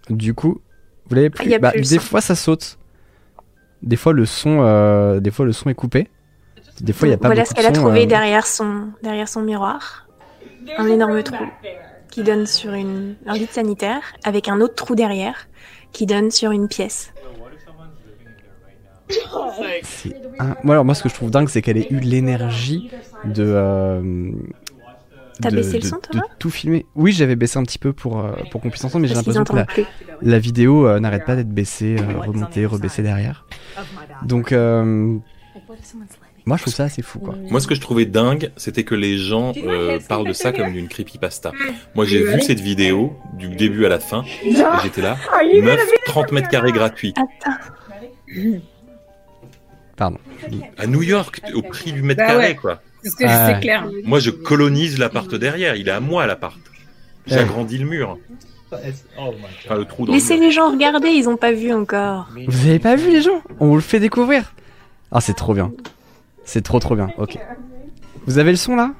du 0.10 0.34
coup, 0.34 0.60
vous 1.07 1.15
l'avez 1.15 1.30
plus. 1.30 1.45
Il 1.45 1.52
y 1.52 1.56
a 1.56 1.60
Bah, 1.60 1.72
plus 1.72 1.90
des 1.90 1.99
fois, 1.99 2.22
ça 2.22 2.36
saute. 2.36 2.78
Des 3.82 3.95
fois, 3.95 4.14
le 4.14 4.26
son, 4.26 4.60
euh, 4.61 5.19
des 5.19 5.32
fois, 5.32 5.45
le 5.45 5.53
son 5.53 5.69
est 5.69 5.73
coupé. 5.76 6.07
Des 6.82 6.94
fois, 6.94 7.07
il 7.07 7.11
y 7.11 7.14
a 7.14 7.18
pas 7.18 7.28
voilà 7.28 7.45
ce 7.45 7.53
qu'elle 7.53 7.65
a 7.65 7.72
trouvé 7.72 8.03
euh, 8.03 8.06
derrière 8.07 8.45
son, 8.48 8.90
derrière 9.03 9.28
son 9.28 9.41
miroir. 9.41 10.07
Un 10.78 10.88
énorme 10.88 11.22
trou 11.23 11.44
qui 12.11 12.23
donne 12.23 12.45
sur 12.45 12.73
une, 12.73 13.15
un 13.26 13.34
lit 13.34 13.48
sanitaire 13.49 14.02
avec 14.23 14.48
un 14.48 14.61
autre 14.61 14.76
trou 14.76 14.95
derrière 14.95 15.48
qui 15.91 16.06
donne 16.06 16.30
sur 16.32 16.52
une 16.52 16.68
pièce. 16.68 17.14
Un- 20.40 20.56
Moi, 20.64 20.76
alors, 20.76 20.86
moi, 20.86 20.95
ce 20.95 21.03
que 21.03 21.10
je 21.10 21.14
trouve 21.14 21.32
dingue, 21.32 21.49
c'est 21.49 21.61
qu'elle 21.61 21.78
ait 21.78 21.88
eu 21.90 21.99
l'énergie 21.99 22.90
de. 23.26 23.44
euh, 23.45 24.32
T'as 25.42 25.50
de- 25.52 25.56
baissé 25.58 25.74
le 25.74 25.80
de- 25.80 25.86
son, 25.88 25.96
de 25.98 26.02
Thomas 26.02 26.24
tout 26.40 26.50
filmer. 26.50 26.86
Oui, 26.96 27.12
j'avais 27.12 27.36
baissé 27.36 27.58
un 27.60 27.64
petit 27.64 27.80
peu 27.80 27.94
pour, 27.94 28.20
euh, 28.20 28.32
pour 28.52 28.62
qu'on 28.62 28.70
puisse 28.70 28.84
entendre, 28.84 29.02
mais 29.02 29.08
j'ai 29.08 29.16
l'impression 29.16 29.44
que 29.44 29.56
la, 29.56 29.66
la 30.22 30.40
vidéo 30.40 30.88
euh, 30.88 31.00
n'arrête 31.00 31.26
pas 31.26 31.36
d'être 31.36 31.50
baissée, 31.50 31.98
euh, 32.00 32.20
remontée, 32.20 32.66
rebaissée 32.66 33.04
derrière. 33.04 33.46
Donc, 34.26 34.52
euh, 34.52 35.18
moi, 36.46 36.58
je 36.58 36.64
trouve 36.64 36.74
ça 36.74 36.86
assez 36.86 37.02
fou, 37.04 37.20
quoi. 37.20 37.36
Moi, 37.50 37.60
ce 37.60 37.68
que 37.68 37.76
je 37.76 37.82
trouvais 37.82 38.06
dingue, 38.06 38.52
c'était 38.58 38.84
que 38.84 38.96
les 38.96 39.18
gens 39.18 39.54
euh, 39.58 40.00
parlent 40.10 40.28
de 40.28 40.34
ça 40.34 40.52
comme 40.52 40.74
d'une 40.74 40.88
creepypasta. 40.88 41.52
Moi, 41.96 42.06
j'ai 42.06 42.24
vu 42.24 42.42
cette 42.42 42.60
vidéo 42.60 43.16
du 43.34 43.50
début 43.50 43.86
à 43.86 43.90
la 43.90 44.00
fin, 44.00 44.24
et 44.44 44.54
j'étais 44.84 45.02
là, 45.02 45.18
meuf, 45.62 45.80
30 46.06 46.32
mètres 46.32 46.50
carrés 46.50 46.72
gratuits. 46.72 47.14
Pardon. 49.98 50.18
À 50.78 50.88
New 50.88 51.04
York, 51.04 51.42
au 51.54 51.62
prix 51.62 51.92
du 51.92 52.02
mètre 52.02 52.22
Bah 52.22 52.28
carré, 52.28 52.56
quoi. 52.56 52.82
C'est 53.03 53.10
ce 53.10 53.15
que 53.15 53.23
Ah 53.28 53.48
c'est 53.48 53.53
ouais. 53.56 53.60
clair. 53.60 53.88
Moi, 54.03 54.19
je 54.19 54.30
colonise 54.30 54.98
l'appart 54.99 55.34
derrière. 55.34 55.76
Il 55.76 55.88
est 55.88 55.91
à 55.91 55.99
moi, 55.99 56.26
l'appart. 56.28 56.57
J'agrandis 57.28 57.78
le 57.78 57.86
mur. 57.86 58.18
Enfin, 58.72 59.76
le 59.76 59.86
trou 59.86 60.06
dans 60.06 60.14
Laissez 60.14 60.38
le 60.38 60.44
les 60.44 60.52
gens 60.52 60.72
regarder, 60.72 61.10
ils 61.10 61.28
ont 61.28 61.36
pas 61.38 61.52
vu 61.52 61.73
encore. 61.73 62.30
Vous 62.48 62.68
avez 62.68 62.80
pas 62.80 62.95
vu 62.95 63.11
les 63.11 63.22
gens? 63.22 63.41
On 63.60 63.68
vous 63.68 63.76
le 63.76 63.82
fait 63.82 63.99
découvrir. 63.99 64.53
Ah, 65.11 65.19
c'est 65.19 65.34
trop 65.34 65.53
bien. 65.53 65.72
C'est 66.45 66.61
trop 66.61 66.80
trop 66.80 66.95
bien. 66.95 67.10
Ok. 67.18 67.38
Vous 68.28 68.38
avez 68.38 68.52
le 68.52 68.57
son 68.57 68.76
là? 68.76 68.91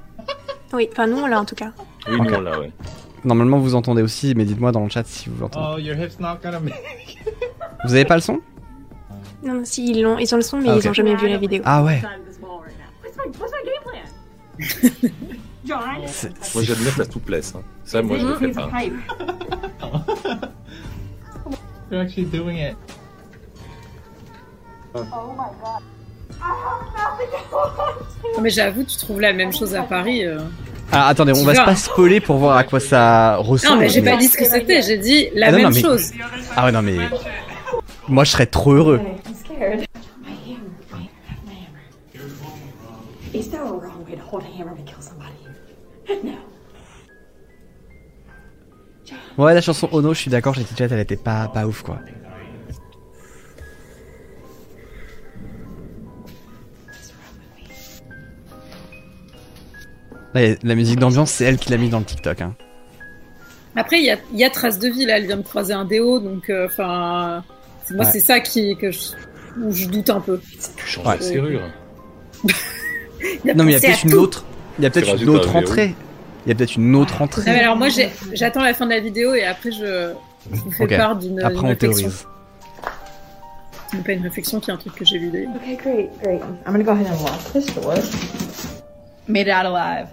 Oui, 0.73 0.90
enfin 0.91 1.07
nous 1.07 1.18
on 1.18 1.28
l'a 1.28 1.40
en 1.40 1.45
tout 1.45 1.56
cas. 1.56 1.72
Oui, 2.10 2.19
nous, 2.19 2.34
on 2.34 2.41
l'a, 2.41 2.60
ouais. 2.60 2.72
Normalement, 3.23 3.60
vous 3.60 3.76
entendez 3.76 4.02
aussi, 4.02 4.34
mais 4.36 4.45
dites-moi 4.45 4.72
dans 4.72 4.84
le 4.84 4.90
chat 4.90 5.06
si 5.06 5.30
vous 5.30 5.40
l'entendez. 5.40 5.68
Oh, 5.73 5.78
your 5.78 5.95
hip's 5.95 6.19
not 6.19 6.38
gonna 6.44 6.60
make 6.60 6.73
Vous 7.86 7.94
avez 7.94 8.06
pas 8.06 8.15
le 8.15 8.22
son? 8.22 8.41
Non, 9.44 9.53
non, 9.56 9.61
si 9.64 9.90
ils 9.91 10.02
l'ont, 10.02 10.18
ils 10.18 10.34
ont 10.34 10.38
le 10.38 10.44
son, 10.44 10.57
mais 10.60 10.69
Ah, 10.69 10.78
ils 10.82 10.90
ont 10.90 10.94
jamais 10.94 11.15
vu 11.15 11.28
la 11.30 11.38
vidéo. 11.38 11.61
Ah 11.65 11.84
ouais. 11.84 12.02
Moi, 15.68 16.64
j'admets 16.64 16.90
la 16.98 17.06
souplesse. 17.06 17.54
hein. 17.56 17.62
Ça, 17.86 18.02
moi, 18.02 18.18
je 18.18 18.26
le 18.26 18.36
fais 18.38 18.48
pas. 18.50 18.70
You're 21.92 22.02
actually 22.02 22.26
doing 22.26 22.58
it. 22.58 22.76
Non, 24.96 25.04
mais 28.42 28.50
j'avoue, 28.50 28.84
tu 28.84 28.98
trouves 28.98 29.22
la 29.22 29.32
même 29.34 29.54
chose 29.54 29.76
à 29.76 29.84
Paris. 29.84 30.26
euh. 30.26 30.40
Ah, 30.92 31.08
attendez, 31.08 31.32
on 31.34 31.44
va 31.46 31.54
vois. 31.54 31.64
pas 31.66 31.76
spoiler 31.76 32.20
pour 32.20 32.38
voir 32.38 32.58
à 32.58 32.64
quoi 32.64 32.80
ça 32.82 33.38
ressemble. 33.38 33.76
Non, 33.76 33.80
mais 33.82 33.90
j'ai 33.90 34.02
pas 34.02 34.18
dit 34.18 34.28
ce 34.28 34.38
que 34.38 34.46
c'était, 34.46 34.82
j'ai 34.82 34.98
dit 34.98 35.30
la 35.34 35.48
Ah 35.48 35.52
non, 35.52 35.58
même 35.58 35.68
non, 35.68 35.74
mais- 35.76 35.82
chose. 35.82 36.12
Ah 36.56 36.66
ouais, 36.66 36.72
non, 36.72 36.82
mais. 36.82 36.98
Moi, 38.08 38.24
je 38.26 38.32
serais 38.32 38.48
trop 38.48 38.74
heureux. 38.74 39.00
Hold 44.32 44.44
a 44.44 44.48
hammer 44.62 44.76
kill 44.86 45.02
somebody? 45.02 45.34
No. 46.24 46.32
Ouais, 49.38 49.53
la 49.53 49.62
chanson 49.62 49.90
Ono, 49.91 50.14
je 50.14 50.20
suis 50.20 50.32
d'accord, 50.32 50.53
j'ai 50.53 50.64
dit 50.64 50.74
elle 50.80 50.99
était 50.99 51.16
pas, 51.18 51.48
pas 51.48 51.66
ouf 51.66 51.82
quoi. 51.84 51.99
Là, 60.34 60.56
la 60.64 60.76
musique 60.76 60.99
d'ambiance, 60.99 61.32
c'est 61.32 61.44
elle 61.45 61.58
qui 61.58 61.70
l'a 61.72 61.78
mis 61.78 61.90
dans 61.90 61.99
le 61.99 62.06
TikTok. 62.06 62.41
Hein. 62.41 62.56
Après, 63.76 63.99
il 63.99 64.06
y 64.06 64.12
a, 64.12 64.18
il 64.34 64.40
y 64.40 64.44
a 64.44 64.49
Trace 64.49 64.80
de 64.80 64.88
vie, 64.90 65.06
là, 65.06 65.18
elle 65.18 65.26
vient 65.28 65.38
de 65.38 65.41
croiser 65.44 65.74
un 65.74 65.86
déo, 65.86 66.20
donc, 66.20 66.49
euh, 66.49 66.66
enfin, 66.66 67.44
moi, 67.91 68.06
Ouais. 68.06 68.12
c'est 68.12 68.20
ça 68.20 68.40
qui, 68.40 68.76
que 68.78 68.91
je, 68.91 68.99
où 69.62 69.72
je 69.72 69.88
doute 69.88 70.10
un 70.10 70.22
peu. 70.22 70.40
Tu 70.78 70.86
changes 70.86 71.06
Ouais. 71.06 71.16
la 71.18 71.22
serrure. 71.22 71.62
Non, 73.56 73.64
mais 73.64 73.72
il 73.73 73.73
y 73.73 73.76
a 73.76 73.80
peut-être 73.80 74.03
une 74.03 74.11
tout. 74.11 74.18
autre. 74.18 74.45
Il 74.77 74.84
y 74.84 74.88
a 74.88 74.89
peut-être 74.89 75.22
une 75.22 75.30
autre 75.30 75.56
entrée. 75.56 75.95
Il 76.45 76.49
y 76.49 76.52
a 76.52 76.56
peut-être 76.56 76.76
une 76.76 76.95
autre 76.95 77.22
entrée. 77.22 77.43
Non, 77.45 77.52
mais 77.53 77.60
alors, 77.64 77.76
moi, 77.77 77.88
j'attends 78.34 78.64
la 78.64 78.73
fin 78.73 78.85
de 78.85 78.91
la 78.91 78.99
vidéo 78.99 79.34
et 79.35 79.43
après, 79.43 79.72
je, 79.72 80.14
je 80.52 80.60
vous 80.61 80.72
fais 80.72 80.84
Ok. 80.85 80.98
part 80.98 81.15
d'une 81.18 81.39
Après, 81.39 81.57
on 81.64 81.68
réflexion. 81.68 81.98
théorise. 82.10 82.27
C'est 83.91 84.03
pas 84.03 84.11
une 84.14 84.23
réflexion 84.23 84.60
qui 84.60 84.72
est 84.72 84.73
un 84.73 84.77
truc 84.77 84.95
que 84.95 85.06
j'ai 85.06 85.19
lu 85.19 85.30
d'ailleurs. 85.30 85.52
Okay, 85.57 85.76
great, 85.76 86.10
great. 86.23 86.41
I'm 86.65 86.72
gonna 86.72 86.84
go 86.84 86.91
ahead 86.91 87.07
and 87.07 87.22
lock 87.23 87.52
this 87.53 87.65
door. 87.76 87.93
Made 89.27 89.48
it 89.48 89.53
out 89.53 89.65
alive. 89.65 90.07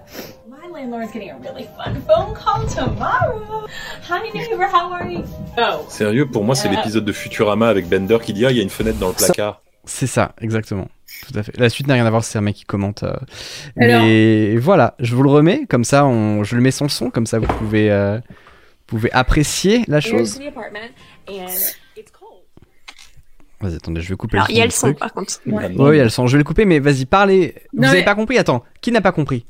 My 0.48 0.68
landlord's 0.80 1.12
getting 1.12 1.30
a 1.30 1.38
really 1.38 1.66
fun 1.76 1.94
phone 2.06 2.34
call 2.34 2.66
tomorrow. 2.66 3.66
Hi 4.10 4.20
neighbor, 4.34 4.66
how 4.66 4.92
are 4.92 5.08
you? 5.08 5.22
Oh. 5.56 5.86
Sérieux, 5.88 6.26
pour 6.26 6.44
moi, 6.44 6.54
c'est 6.56 6.68
Euh. 6.68 6.72
l'épisode 6.72 7.04
de 7.04 7.12
Futurama 7.12 7.68
avec 7.68 7.88
Bender 7.88 8.18
qui 8.22 8.32
dit 8.32 8.44
Ah, 8.44 8.50
il 8.50 8.56
y 8.56 8.60
a 8.60 8.62
une 8.64 8.68
fenêtre 8.70 8.98
dans 8.98 9.08
le 9.08 9.14
placard. 9.14 9.62
C'est 9.84 10.06
ça, 10.08 10.32
exactement. 10.40 10.88
Tout 11.26 11.38
à 11.38 11.42
fait. 11.42 11.56
La 11.58 11.68
suite 11.68 11.86
n'a 11.86 11.94
rien 11.94 12.06
à 12.06 12.10
voir, 12.10 12.24
c'est 12.24 12.38
un 12.38 12.42
mec 12.42 12.56
qui 12.56 12.64
commente. 12.64 13.02
euh, 13.02 13.12
Alors- 13.78 14.02
Mais 14.02 14.56
voilà, 14.56 14.94
je 15.00 15.14
vous 15.14 15.22
le 15.22 15.30
remets, 15.30 15.66
comme 15.66 15.84
ça, 15.84 16.04
on... 16.06 16.44
je 16.44 16.54
le 16.56 16.62
mets 16.62 16.70
sans 16.70 16.84
le 16.86 16.90
son, 16.90 17.10
comme 17.10 17.26
ça 17.26 17.38
vous 17.38 17.46
pouvez, 17.46 17.90
euh, 17.90 18.16
vous 18.18 18.84
pouvez 18.86 19.12
apprécier 19.12 19.84
la 19.88 20.00
chose. 20.00 20.38
Vas-y, 23.60 23.74
attendez, 23.74 24.00
je 24.00 24.08
vais 24.10 24.16
couper 24.16 24.36
Alors, 24.36 24.46
le 24.48 24.54
il 24.54 24.58
y 24.58 24.62
a 24.62 24.64
le 24.64 24.70
son, 24.70 24.94
par 24.94 25.12
contre. 25.12 25.32
Ouais, 25.46 25.68
il 25.68 25.96
y 25.98 26.00
a 26.00 26.04
le 26.04 26.10
son. 26.10 26.28
Je 26.28 26.32
vais 26.32 26.38
le 26.38 26.44
couper, 26.44 26.64
mais 26.64 26.78
vas-y, 26.78 27.06
parlez. 27.06 27.54
Vous 27.72 27.82
Non, 27.82 27.88
avez 27.88 27.98
mais- 28.00 28.04
pas 28.04 28.14
compris? 28.14 28.38
Attends, 28.38 28.62
qui 28.80 28.92
n'a 28.92 29.00
pas 29.00 29.10
compris? 29.10 29.44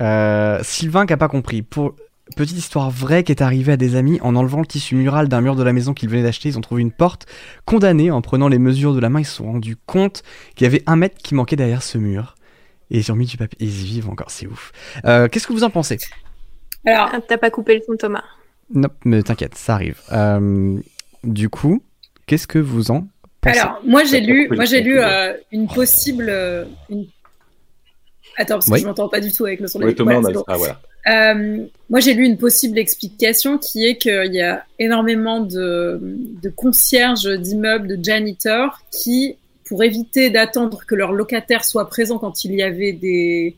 Euh, 0.00 0.58
Sylvain 0.62 1.06
qui 1.06 1.14
a 1.14 1.16
pas 1.16 1.28
compris. 1.28 1.62
Pour 1.62 1.94
petite 2.36 2.56
histoire 2.56 2.90
vraie 2.90 3.22
qui 3.24 3.32
est 3.32 3.42
arrivée 3.42 3.72
à 3.72 3.76
des 3.76 3.96
amis 3.96 4.18
en 4.22 4.34
enlevant 4.36 4.60
le 4.60 4.66
tissu 4.66 4.94
mural 4.96 5.28
d'un 5.28 5.40
mur 5.40 5.56
de 5.56 5.62
la 5.62 5.72
maison 5.72 5.92
qu'ils 5.94 6.08
venaient 6.08 6.22
d'acheter, 6.22 6.48
ils 6.48 6.58
ont 6.58 6.62
trouvé 6.62 6.82
une 6.82 6.92
porte. 6.92 7.26
Condamnés 7.64 8.10
en 8.10 8.22
prenant 8.22 8.48
les 8.48 8.58
mesures 8.58 8.94
de 8.94 9.00
la 9.00 9.08
main, 9.10 9.20
ils 9.20 9.24
se 9.26 9.36
sont 9.36 9.44
rendus 9.52 9.76
compte 9.86 10.22
qu'il 10.54 10.64
y 10.64 10.66
avait 10.68 10.82
un 10.86 10.96
mètre 10.96 11.16
qui 11.18 11.34
manquait 11.34 11.56
derrière 11.56 11.82
ce 11.82 11.98
mur. 11.98 12.34
Et 12.90 12.98
ils 12.98 13.12
ont 13.12 13.16
mis 13.16 13.26
du 13.26 13.36
papier. 13.36 13.56
Et 13.60 13.64
ils 13.64 13.82
y 13.82 13.86
vivent 13.86 14.08
encore, 14.10 14.30
c'est 14.30 14.46
ouf. 14.46 14.72
Euh, 15.04 15.28
Qu'est-ce 15.28 15.46
que 15.46 15.52
vous 15.52 15.64
en 15.64 15.70
pensez? 15.70 15.98
Alors, 16.86 17.10
Ah, 17.12 17.20
T'as 17.26 17.38
pas 17.38 17.50
coupé 17.50 17.76
le 17.76 17.82
son, 17.86 17.96
Thomas. 17.96 18.22
Non, 18.72 18.88
mais 19.04 19.22
t'inquiète, 19.22 19.54
ça 19.56 19.74
arrive. 19.74 20.00
Euh, 20.12 20.78
du 21.24 21.48
coup, 21.48 21.82
qu'est-ce 22.26 22.46
que 22.46 22.58
vous 22.58 22.90
en 22.90 23.06
pensez? 23.40 23.58
Alors, 23.58 23.80
moi, 23.84 24.04
j'ai 24.04 24.20
lu, 24.20 24.48
moi, 24.50 24.64
j'ai 24.64 24.82
lu 24.82 24.98
euh, 25.00 25.34
une 25.52 25.66
possible, 25.66 26.26
euh, 26.28 26.64
une... 26.90 27.06
Attends, 28.36 28.54
parce 28.54 28.66
que 28.66 28.72
Oui. 28.72 28.80
je 28.80 28.86
m'entends 28.86 29.08
pas 29.08 29.20
du 29.20 29.32
tout 29.32 29.44
avec 29.46 29.60
le 29.60 29.66
son 29.68 29.78
de 29.78 29.84
la 29.84 29.88
Oui, 29.90 29.94
Thomas, 29.94 30.14
Voilà, 30.20 30.28
on 30.28 30.30
a 30.30 30.34
bon. 30.34 30.44
Ah, 30.48 30.56
voilà. 30.56 30.80
Euh, 31.06 31.66
moi, 31.90 32.00
j'ai 32.00 32.14
lu 32.14 32.24
une 32.24 32.38
possible 32.38 32.78
explication 32.78 33.58
qui 33.58 33.86
est 33.86 33.96
qu'il 33.96 34.34
y 34.34 34.40
a 34.40 34.64
énormément 34.78 35.40
de, 35.40 36.00
de 36.00 36.48
concierges 36.48 37.28
d'immeubles, 37.38 37.98
de 37.98 38.04
janitors, 38.04 38.80
qui, 38.90 39.36
pour 39.64 39.82
éviter 39.82 40.30
d'attendre 40.30 40.84
que 40.86 40.94
leurs 40.94 41.12
locataires 41.12 41.64
soient 41.64 41.88
présents 41.88 42.18
quand 42.18 42.44
il 42.44 42.54
y 42.54 42.62
avait 42.62 42.92
des, 42.92 43.56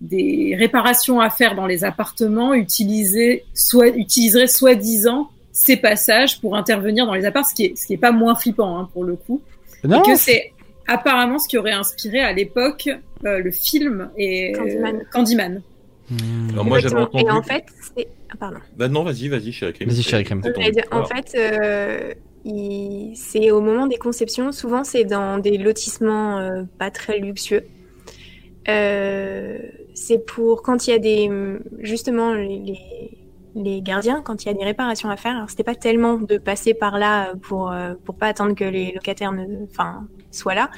des 0.00 0.54
réparations 0.56 1.20
à 1.20 1.30
faire 1.30 1.54
dans 1.54 1.66
les 1.66 1.84
appartements, 1.84 2.54
utilisaient, 2.54 3.44
soit, 3.54 3.88
utiliseraient 3.88 4.46
soi-disant 4.46 5.30
ces 5.52 5.76
passages 5.76 6.40
pour 6.40 6.56
intervenir 6.56 7.06
dans 7.06 7.14
les 7.14 7.24
appartements, 7.24 7.48
ce 7.50 7.54
qui 7.54 7.64
est, 7.64 7.76
ce 7.76 7.86
qui 7.86 7.94
est 7.94 7.98
pas 7.98 8.12
moins 8.12 8.36
flippant 8.36 8.78
hein, 8.78 8.88
pour 8.92 9.04
le 9.04 9.16
coup. 9.16 9.40
Non, 9.82 10.02
et 10.02 10.12
que 10.12 10.16
c'est 10.16 10.52
apparemment 10.86 11.38
ce 11.40 11.48
qui 11.48 11.58
aurait 11.58 11.72
inspiré 11.72 12.20
à 12.20 12.32
l'époque 12.32 12.88
euh, 13.24 13.38
le 13.40 13.50
film 13.50 14.10
et 14.16 14.52
Candyman. 14.52 15.04
Candyman. 15.12 15.62
Hmm. 16.10 16.50
Alors, 16.52 16.64
moi, 16.64 16.78
j'avais 16.78 16.96
entendu. 16.96 17.24
Et 17.24 17.30
en 17.30 17.42
fait, 17.42 17.64
c'est. 17.96 18.08
Ah, 18.30 18.36
pardon. 18.38 18.58
Bah, 18.76 18.88
non, 18.88 19.04
vas-y, 19.04 19.28
vas-y, 19.28 19.52
Chéri 19.52 19.72
Crime. 19.72 19.88
Vas-y, 19.88 20.02
Chéri 20.02 20.24
Crime. 20.24 20.40
C'est 20.44 20.52
ton 20.52 20.60
J'allais 20.60 20.72
dire, 20.72 20.84
en 20.90 21.04
fait, 21.04 21.32
euh, 21.36 22.14
il- 22.44 23.12
c'est 23.16 23.50
au 23.50 23.60
moment 23.60 23.86
des 23.86 23.96
conceptions, 23.98 24.52
souvent 24.52 24.84
c'est 24.84 25.04
dans 25.04 25.38
des 25.38 25.58
lotissements 25.58 26.38
euh, 26.38 26.62
pas 26.78 26.90
très 26.90 27.18
luxueux. 27.18 27.64
Euh, 28.68 29.58
c'est 29.94 30.18
pour 30.24 30.62
quand 30.62 30.86
il 30.86 30.90
y 30.90 30.92
a 30.92 30.98
des 30.98 31.30
justement 31.78 32.34
les, 32.34 32.58
les, 32.58 33.18
les 33.54 33.82
gardiens, 33.82 34.20
quand 34.22 34.44
il 34.44 34.48
y 34.48 34.50
a 34.50 34.54
des 34.54 34.64
réparations 34.64 35.10
à 35.10 35.16
faire. 35.16 35.36
Alors 35.36 35.50
c'était 35.50 35.64
pas 35.64 35.74
tellement 35.74 36.14
de 36.18 36.36
passer 36.38 36.74
par 36.74 36.98
là 36.98 37.32
pour 37.42 37.74
pour 38.04 38.14
pas 38.14 38.26
attendre 38.28 38.54
que 38.54 38.64
les 38.64 38.92
locataires 38.92 39.32
ne, 39.32 39.64
enfin, 39.64 40.06
soient 40.30 40.54
là. 40.54 40.70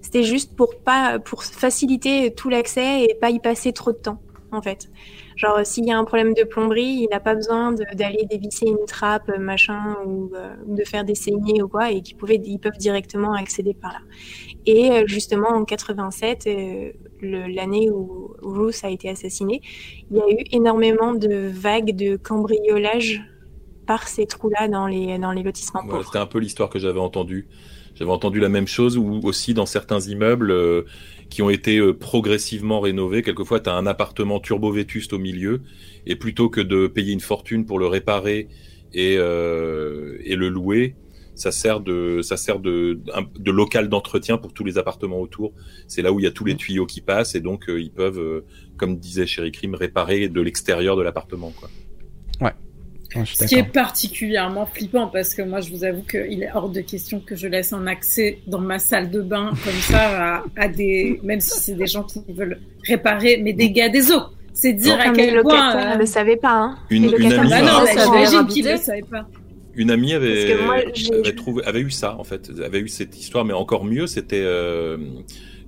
C'était 0.00 0.22
juste 0.24 0.56
pour 0.56 0.76
pas 0.78 1.18
pour 1.18 1.44
faciliter 1.44 2.32
tout 2.34 2.48
l'accès 2.48 3.02
et 3.04 3.14
pas 3.14 3.30
y 3.30 3.40
passer 3.40 3.72
trop 3.72 3.92
de 3.92 3.98
temps 3.98 4.20
en 4.54 4.62
fait. 4.62 4.90
Genre, 5.36 5.58
euh, 5.58 5.64
s'il 5.64 5.84
y 5.86 5.90
a 5.92 5.98
un 5.98 6.04
problème 6.04 6.32
de 6.34 6.44
plomberie, 6.44 7.00
il 7.04 7.08
n'a 7.10 7.20
pas 7.20 7.34
besoin 7.34 7.72
d'aller 7.72 8.24
dévisser 8.30 8.66
une 8.66 8.84
trappe, 8.86 9.28
euh, 9.28 9.38
machin, 9.38 9.96
ou 10.06 10.30
euh, 10.34 10.54
de 10.66 10.84
faire 10.84 11.04
des 11.04 11.14
saignées 11.14 11.62
ou 11.62 11.68
quoi, 11.68 11.90
et 11.90 12.00
qu'ils 12.02 12.16
pouvaient, 12.16 12.40
ils 12.44 12.58
peuvent 12.58 12.78
directement 12.78 13.32
accéder 13.34 13.74
par 13.74 13.92
là. 13.92 13.98
Et 14.66 15.02
justement, 15.06 15.48
en 15.48 15.64
87, 15.64 16.46
euh, 16.46 16.92
le- 17.20 17.46
l'année 17.54 17.90
où 17.90 18.34
Ruth 18.42 18.80
a 18.84 18.90
été 18.90 19.08
assassinée, 19.10 19.60
il 20.10 20.16
y 20.16 20.20
a 20.20 20.30
eu 20.30 20.44
énormément 20.52 21.12
de 21.14 21.48
vagues 21.52 21.94
de 21.96 22.16
cambriolage 22.16 23.22
par 23.86 24.08
ces 24.08 24.26
trous-là 24.26 24.68
dans 24.68 24.86
les, 24.86 25.18
dans 25.18 25.32
les 25.32 25.42
lotissements. 25.42 25.82
C'était 26.06 26.18
un 26.18 26.26
peu 26.26 26.38
l'histoire 26.38 26.70
que 26.70 26.78
j'avais 26.78 27.00
entendue. 27.00 27.48
J'avais 27.94 28.10
entendu 28.10 28.40
la 28.40 28.48
même 28.48 28.66
chose, 28.66 28.96
ou 28.98 29.20
aussi 29.22 29.54
dans 29.54 29.66
certains 29.66 30.00
immeubles 30.00 30.50
euh, 30.50 30.82
qui 31.30 31.42
ont 31.42 31.50
été 31.50 31.78
euh, 31.78 31.92
progressivement 31.92 32.80
rénovés, 32.80 33.22
quelquefois 33.22 33.60
tu 33.60 33.70
as 33.70 33.74
un 33.74 33.86
appartement 33.86 34.40
turbo-vétuste 34.40 35.12
au 35.12 35.18
milieu, 35.18 35.62
et 36.06 36.16
plutôt 36.16 36.48
que 36.48 36.60
de 36.60 36.86
payer 36.86 37.12
une 37.12 37.20
fortune 37.20 37.66
pour 37.66 37.78
le 37.78 37.86
réparer 37.86 38.48
et, 38.92 39.16
euh, 39.18 40.18
et 40.24 40.36
le 40.36 40.48
louer, 40.48 40.94
ça 41.34 41.50
sert 41.50 41.80
de 41.80 42.20
ça 42.22 42.36
sert 42.36 42.60
de, 42.60 43.00
de 43.38 43.50
local 43.50 43.88
d'entretien 43.88 44.38
pour 44.38 44.52
tous 44.52 44.64
les 44.64 44.78
appartements 44.78 45.20
autour. 45.20 45.52
C'est 45.88 46.00
là 46.02 46.12
où 46.12 46.20
il 46.20 46.22
y 46.22 46.28
a 46.28 46.30
tous 46.30 46.44
les 46.44 46.54
tuyaux 46.54 46.86
qui 46.86 47.00
passent, 47.00 47.34
et 47.34 47.40
donc 47.40 47.68
euh, 47.68 47.80
ils 47.80 47.90
peuvent, 47.90 48.44
comme 48.76 48.98
disait 48.98 49.26
Chéri 49.26 49.50
Crime, 49.50 49.74
réparer 49.74 50.28
de 50.28 50.40
l'extérieur 50.40 50.96
de 50.96 51.02
l'appartement. 51.02 51.52
quoi. 51.58 51.68
Ouais, 52.40 52.52
suis 53.24 53.36
Ce 53.36 53.44
qui 53.44 53.54
est 53.56 53.62
particulièrement 53.62 54.66
flippant 54.66 55.06
parce 55.08 55.34
que 55.34 55.42
moi, 55.42 55.60
je 55.60 55.70
vous 55.70 55.84
avoue 55.84 56.02
qu'il 56.02 56.42
est 56.42 56.50
hors 56.54 56.68
de 56.68 56.80
question 56.80 57.20
que 57.20 57.36
je 57.36 57.46
laisse 57.46 57.72
un 57.72 57.86
accès 57.86 58.38
dans 58.46 58.58
ma 58.60 58.78
salle 58.78 59.10
de 59.10 59.20
bain 59.20 59.52
comme 59.64 59.72
ça 59.74 60.36
à, 60.36 60.44
à 60.56 60.68
des, 60.68 61.20
même 61.22 61.40
si 61.40 61.60
c'est 61.60 61.74
des 61.74 61.86
gens 61.86 62.02
qui 62.02 62.20
veulent 62.28 62.58
réparer 62.86 63.36
mes 63.36 63.52
dégâts 63.52 63.90
des 63.92 64.10
eaux. 64.10 64.22
C'est 64.52 64.72
dire 64.72 64.98
à 65.00 65.10
quel 65.10 65.42
point. 65.42 65.76
euh, 65.76 65.94
ne 65.94 65.98
le 66.00 66.06
savaient 66.06 66.36
pas. 66.36 66.52
Hein. 66.54 66.78
Une- 66.90 67.04
amie 67.06 67.24
ne 67.24 67.36
Bah 67.48 67.60
le 67.60 67.66
non, 67.66 67.86
savaient 67.86 69.02
bah, 69.02 69.22
pas. 69.22 69.28
Une 69.76 69.90
amie 69.90 70.14
moi, 70.14 70.16
avait, 70.16 71.34
trouvé, 71.34 71.64
avait 71.64 71.80
eu 71.80 71.90
ça, 71.90 72.16
en 72.18 72.24
fait. 72.24 72.50
avait 72.64 72.78
eu 72.78 72.88
cette 72.88 73.18
histoire, 73.18 73.44
mais 73.44 73.52
encore 73.52 73.84
mieux, 73.84 74.06
c'était 74.06 74.42
euh, 74.44 74.96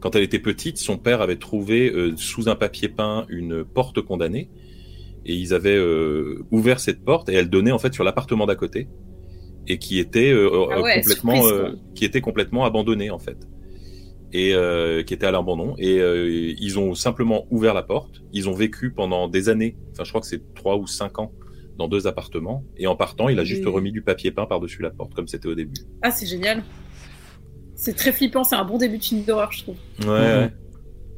quand 0.00 0.14
elle 0.14 0.22
était 0.22 0.38
petite, 0.38 0.78
son 0.78 0.96
père 0.98 1.20
avait 1.20 1.36
trouvé 1.36 1.90
euh, 1.90 2.12
sous 2.16 2.48
un 2.48 2.54
papier 2.54 2.88
peint 2.88 3.26
une 3.28 3.64
porte 3.64 4.00
condamnée. 4.00 4.48
Et 5.28 5.34
ils 5.34 5.52
avaient 5.52 5.76
euh, 5.76 6.44
ouvert 6.52 6.78
cette 6.80 7.04
porte 7.04 7.28
et 7.28 7.34
elle 7.34 7.50
donnait 7.50 7.72
en 7.72 7.78
fait 7.78 7.92
sur 7.92 8.04
l'appartement 8.04 8.46
d'à 8.46 8.54
côté 8.54 8.88
et 9.66 9.78
qui 9.78 9.98
était 9.98 10.30
euh, 10.30 10.48
Ah 10.70 10.78
euh, 10.78 10.82
ouais, 10.82 11.00
complètement 11.00 11.34
surprise, 11.34 11.52
euh, 11.60 11.76
qui 11.96 12.04
était 12.04 12.20
complètement 12.20 12.64
abandonné 12.64 13.10
en 13.10 13.18
fait. 13.18 13.36
Et 14.32 14.54
euh, 14.54 15.02
qui 15.02 15.14
était 15.14 15.26
à 15.26 15.30
l'abandon. 15.32 15.74
Et 15.78 15.98
euh, 15.98 16.54
ils 16.58 16.78
ont 16.78 16.94
simplement 16.94 17.46
ouvert 17.50 17.74
la 17.74 17.82
porte. 17.82 18.22
Ils 18.32 18.48
ont 18.48 18.52
vécu 18.54 18.92
pendant 18.92 19.28
des 19.28 19.48
années 19.48 19.76
enfin 19.92 20.04
je 20.04 20.10
crois 20.10 20.20
que 20.20 20.26
c'est 20.28 20.54
trois 20.54 20.76
ou 20.76 20.86
cinq 20.86 21.18
ans 21.18 21.32
dans 21.76 21.88
deux 21.88 22.06
appartements. 22.06 22.64
Et 22.76 22.86
en 22.86 22.94
partant 22.94 23.28
il 23.28 23.38
a 23.40 23.44
juste 23.44 23.66
remis 23.66 23.90
du 23.90 24.02
papier 24.02 24.30
peint 24.30 24.46
par 24.46 24.60
dessus 24.60 24.80
la 24.80 24.90
porte 24.90 25.12
comme 25.14 25.26
c'était 25.26 25.48
au 25.48 25.54
début. 25.56 25.74
Ah, 26.02 26.12
c'est 26.12 26.26
génial. 26.26 26.62
C'est 27.74 27.94
très 27.94 28.12
flippant, 28.12 28.42
c'est 28.44 28.56
un 28.56 28.64
bon 28.64 28.78
début 28.78 28.98
de 28.98 29.04
film 29.04 29.22
d'horreur, 29.24 29.52
je 29.52 29.62
trouve. 29.62 29.76
ouais 30.02 30.08
ouais, 30.08 30.50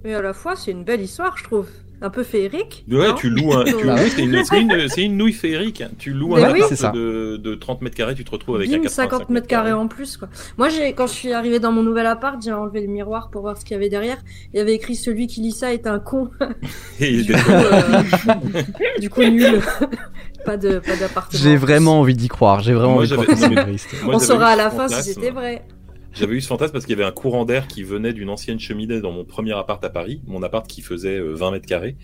Mais 0.02 0.14
à 0.14 0.20
la 0.20 0.32
fois, 0.32 0.56
c'est 0.56 0.72
une 0.72 0.82
belle 0.82 1.00
histoire, 1.00 1.36
je 1.38 1.44
trouve. 1.44 1.68
Un 2.00 2.10
peu 2.10 2.22
féerique. 2.22 2.84
Ouais, 2.90 3.14
tu 3.16 3.30
loues 3.30 3.52
un 3.52 3.64
tu 3.64 3.84
Bah 3.84 3.96
c'est 3.96 4.22
une, 4.22 4.44
c'est 4.44 4.60
une, 4.60 4.88
c'est 4.88 5.02
une 5.02 5.16
nouille 5.16 5.32
féerique 5.32 5.80
hein. 5.80 5.90
tu 5.98 6.12
loues 6.12 6.36
Mais 6.36 6.44
un 6.44 6.52
oui. 6.52 6.62
appart 6.62 6.94
de, 6.94 7.36
de 7.36 7.54
30 7.54 7.82
mètres 7.82 7.96
carrés 7.96 8.14
tu 8.14 8.24
te 8.24 8.30
retrouves 8.30 8.56
avec 8.56 8.68
un 8.68 8.76
Bim, 8.76 8.82
85 8.82 9.10
50 9.10 9.30
mètres 9.30 9.46
carrés 9.46 9.72
en 9.72 9.88
plus, 9.88 10.16
quoi. 10.16 10.28
Moi, 10.56 10.68
j'ai, 10.68 10.92
quand 10.92 11.06
je 11.06 11.12
suis 11.12 11.32
arrivée 11.32 11.58
dans 11.58 11.72
mon 11.72 11.82
nouvel 11.82 12.06
appart, 12.06 12.40
j'ai 12.42 12.52
enlevé 12.52 12.80
le 12.80 12.88
miroir 12.88 13.30
pour 13.30 13.42
voir 13.42 13.56
ce 13.56 13.64
qu'il 13.64 13.74
y 13.74 13.76
avait 13.76 13.88
derrière. 13.88 14.18
Il 14.52 14.58
y 14.58 14.60
avait 14.60 14.74
écrit 14.74 14.96
celui 14.96 15.26
qui 15.26 15.40
lit 15.40 15.52
ça 15.52 15.72
est 15.72 15.86
un 15.86 15.98
con. 15.98 16.30
Et 17.00 17.10
il 17.10 17.26
du, 17.26 17.32
coup, 17.32 17.50
euh, 17.50 18.02
du 19.00 19.10
coup, 19.10 19.22
nul. 19.22 19.60
pas 20.44 20.56
de, 20.56 20.78
pas 20.78 20.96
d'appartement. 20.96 21.42
J'ai 21.42 21.56
vraiment 21.56 22.00
envie 22.00 22.14
d'y 22.14 22.28
croire. 22.28 22.60
J'ai 22.60 22.74
vraiment 22.74 22.94
Moi, 22.94 23.02
envie 23.02 23.10
de 23.10 23.16
croire 23.16 23.26
que 23.26 23.76
c'est 23.78 24.04
On 24.06 24.18
saura 24.18 24.48
à 24.48 24.56
la 24.56 24.70
fin 24.70 24.88
si 24.88 25.14
c'était 25.14 25.30
vrai. 25.30 25.64
J'avais 26.12 26.34
eu 26.34 26.40
ce 26.40 26.48
fantasme 26.48 26.72
parce 26.72 26.84
qu'il 26.84 26.96
y 26.96 27.00
avait 27.00 27.08
un 27.08 27.12
courant 27.12 27.44
d'air 27.44 27.68
qui 27.68 27.82
venait 27.82 28.12
d'une 28.12 28.30
ancienne 28.30 28.58
cheminée 28.58 29.00
dans 29.00 29.12
mon 29.12 29.24
premier 29.24 29.52
appart 29.52 29.82
à 29.84 29.90
Paris, 29.90 30.20
mon 30.26 30.42
appart 30.42 30.66
qui 30.66 30.82
faisait 30.82 31.18
euh, 31.18 31.34
20 31.34 31.52
mètres 31.52 31.66
carrés. 31.66 31.96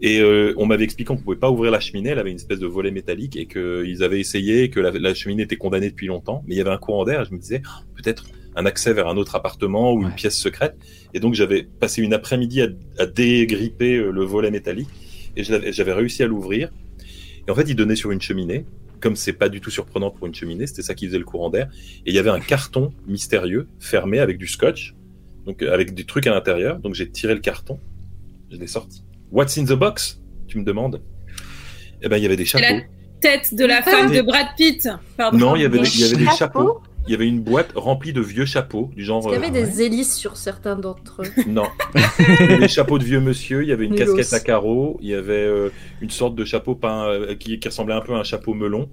Et 0.00 0.20
euh, 0.20 0.52
on 0.56 0.66
m'avait 0.66 0.84
expliqué 0.84 1.08
qu'on 1.08 1.16
pouvait 1.16 1.36
pas 1.36 1.50
ouvrir 1.50 1.70
la 1.70 1.80
cheminée, 1.80 2.10
elle 2.10 2.18
avait 2.18 2.30
une 2.30 2.36
espèce 2.36 2.58
de 2.58 2.66
volet 2.66 2.90
métallique 2.90 3.36
et 3.36 3.46
qu'ils 3.46 4.02
avaient 4.02 4.20
essayé, 4.20 4.68
que 4.68 4.80
la, 4.80 4.90
la 4.90 5.14
cheminée 5.14 5.44
était 5.44 5.56
condamnée 5.56 5.88
depuis 5.88 6.06
longtemps. 6.06 6.42
Mais 6.46 6.54
il 6.54 6.58
y 6.58 6.60
avait 6.60 6.70
un 6.70 6.78
courant 6.78 7.04
d'air 7.04 7.22
et 7.22 7.24
je 7.24 7.32
me 7.32 7.38
disais, 7.38 7.62
oh, 7.64 7.84
peut-être 7.94 8.26
un 8.56 8.66
accès 8.66 8.92
vers 8.92 9.08
un 9.08 9.16
autre 9.16 9.34
appartement 9.36 9.92
ou 9.92 10.02
une 10.02 10.12
pièce 10.12 10.36
secrète. 10.36 10.76
Et 11.14 11.20
donc 11.20 11.34
j'avais 11.34 11.62
passé 11.62 12.02
une 12.02 12.14
après-midi 12.14 12.62
à, 12.62 12.68
à 12.98 13.06
dégripper 13.06 13.96
euh, 13.96 14.10
le 14.10 14.24
volet 14.24 14.50
métallique 14.50 14.88
et 15.36 15.44
j'avais 15.44 15.92
réussi 15.92 16.22
à 16.22 16.26
l'ouvrir. 16.26 16.70
Et 17.46 17.50
en 17.50 17.54
fait, 17.54 17.68
il 17.68 17.76
donnait 17.76 17.96
sur 17.96 18.10
une 18.10 18.20
cheminée. 18.20 18.64
Comme 19.00 19.16
c'est 19.16 19.32
pas 19.32 19.48
du 19.48 19.60
tout 19.60 19.70
surprenant 19.70 20.10
pour 20.10 20.26
une 20.26 20.34
cheminée, 20.34 20.66
c'était 20.66 20.82
ça 20.82 20.94
qui 20.94 21.06
faisait 21.06 21.18
le 21.18 21.24
courant 21.24 21.50
d'air. 21.50 21.68
Et 22.06 22.10
il 22.10 22.14
y 22.14 22.18
avait 22.18 22.30
un 22.30 22.40
carton 22.40 22.92
mystérieux 23.06 23.68
fermé 23.78 24.20
avec 24.20 24.38
du 24.38 24.46
scotch, 24.46 24.94
donc 25.44 25.62
euh, 25.62 25.72
avec 25.72 25.94
des 25.94 26.04
trucs 26.04 26.26
à 26.26 26.30
l'intérieur. 26.30 26.78
Donc 26.78 26.94
j'ai 26.94 27.08
tiré 27.08 27.34
le 27.34 27.40
carton, 27.40 27.78
je 28.50 28.56
l'ai 28.56 28.66
sorti. 28.66 29.02
What's 29.30 29.58
in 29.58 29.64
the 29.64 29.72
box 29.72 30.20
Tu 30.48 30.58
me 30.58 30.64
demandes? 30.64 31.02
Eh 32.02 32.08
ben, 32.08 32.16
il 32.16 32.22
y 32.22 32.26
avait 32.26 32.36
des 32.36 32.44
chapeaux. 32.44 32.64
la 32.64 32.80
tête 33.20 33.54
de 33.54 33.64
la 33.64 33.82
femme 33.82 34.12
de 34.12 34.22
Brad 34.22 34.48
Pitt. 34.56 34.88
Pardon. 35.16 35.38
Non, 35.38 35.56
il 35.56 35.62
y 35.62 35.64
avait, 35.64 35.78
des, 35.78 35.88
il 35.88 36.00
y 36.00 36.04
avait 36.04 36.24
des 36.24 36.30
chapeaux? 36.36 36.80
Il 37.06 37.12
y 37.12 37.14
avait 37.14 37.28
une 37.28 37.40
boîte 37.40 37.72
remplie 37.74 38.12
de 38.12 38.20
vieux 38.20 38.46
chapeaux, 38.46 38.90
du 38.96 39.04
genre. 39.04 39.22
Il 39.28 39.32
y 39.32 39.36
avait 39.36 39.48
euh, 39.48 39.64
des 39.64 39.82
hélices 39.82 40.16
sur 40.16 40.36
certains 40.36 40.76
d'entre 40.76 41.22
eux? 41.22 41.42
Non. 41.46 41.66
il 41.94 42.24
y 42.24 42.42
avait 42.42 42.58
des 42.58 42.68
chapeaux 42.68 42.98
de 42.98 43.04
vieux 43.04 43.20
monsieur, 43.20 43.62
il 43.62 43.68
y 43.68 43.72
avait 43.72 43.84
une 43.84 43.94
Nulos. 43.94 44.16
casquette 44.16 44.32
à 44.32 44.44
carreaux, 44.44 44.98
il 45.00 45.10
y 45.10 45.14
avait 45.14 45.34
euh, 45.34 45.70
une 46.00 46.10
sorte 46.10 46.34
de 46.34 46.44
chapeau 46.44 46.74
peint 46.74 47.06
euh, 47.06 47.34
qui, 47.36 47.60
qui 47.60 47.68
ressemblait 47.68 47.94
un 47.94 48.00
peu 48.00 48.14
à 48.14 48.18
un 48.18 48.24
chapeau 48.24 48.54
melon. 48.54 48.88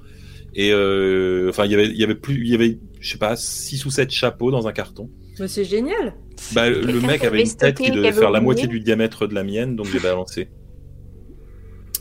Et 0.55 0.71
euh, 0.71 1.49
enfin, 1.49 1.65
il 1.65 1.71
y 1.71 1.73
avait, 1.73 1.87
il 1.87 1.97
y 1.97 2.03
avait 2.03 2.15
plus, 2.15 2.35
il 2.35 2.51
y 2.51 2.55
avait, 2.55 2.77
je 2.99 3.11
sais 3.11 3.17
pas, 3.17 3.35
six 3.35 3.85
ou 3.85 3.89
sept 3.89 4.11
chapeaux 4.11 4.51
dans 4.51 4.67
un 4.67 4.71
carton. 4.71 5.09
Mais 5.39 5.47
c'est 5.47 5.63
génial. 5.63 6.13
Bah, 6.53 6.69
le 6.69 7.01
mec 7.01 7.23
avait 7.23 7.39
avait 7.39 7.43
une 7.43 7.55
tête 7.55 7.77
qui 7.77 7.89
devait 7.89 8.09
avait 8.09 8.19
faire 8.19 8.31
la 8.31 8.41
moitié 8.41 8.67
du 8.67 8.79
diamètre 8.79 9.27
de 9.27 9.33
la 9.33 9.43
mienne, 9.43 9.75
donc 9.75 9.87
j'ai 9.87 9.99
balancé. 9.99 10.49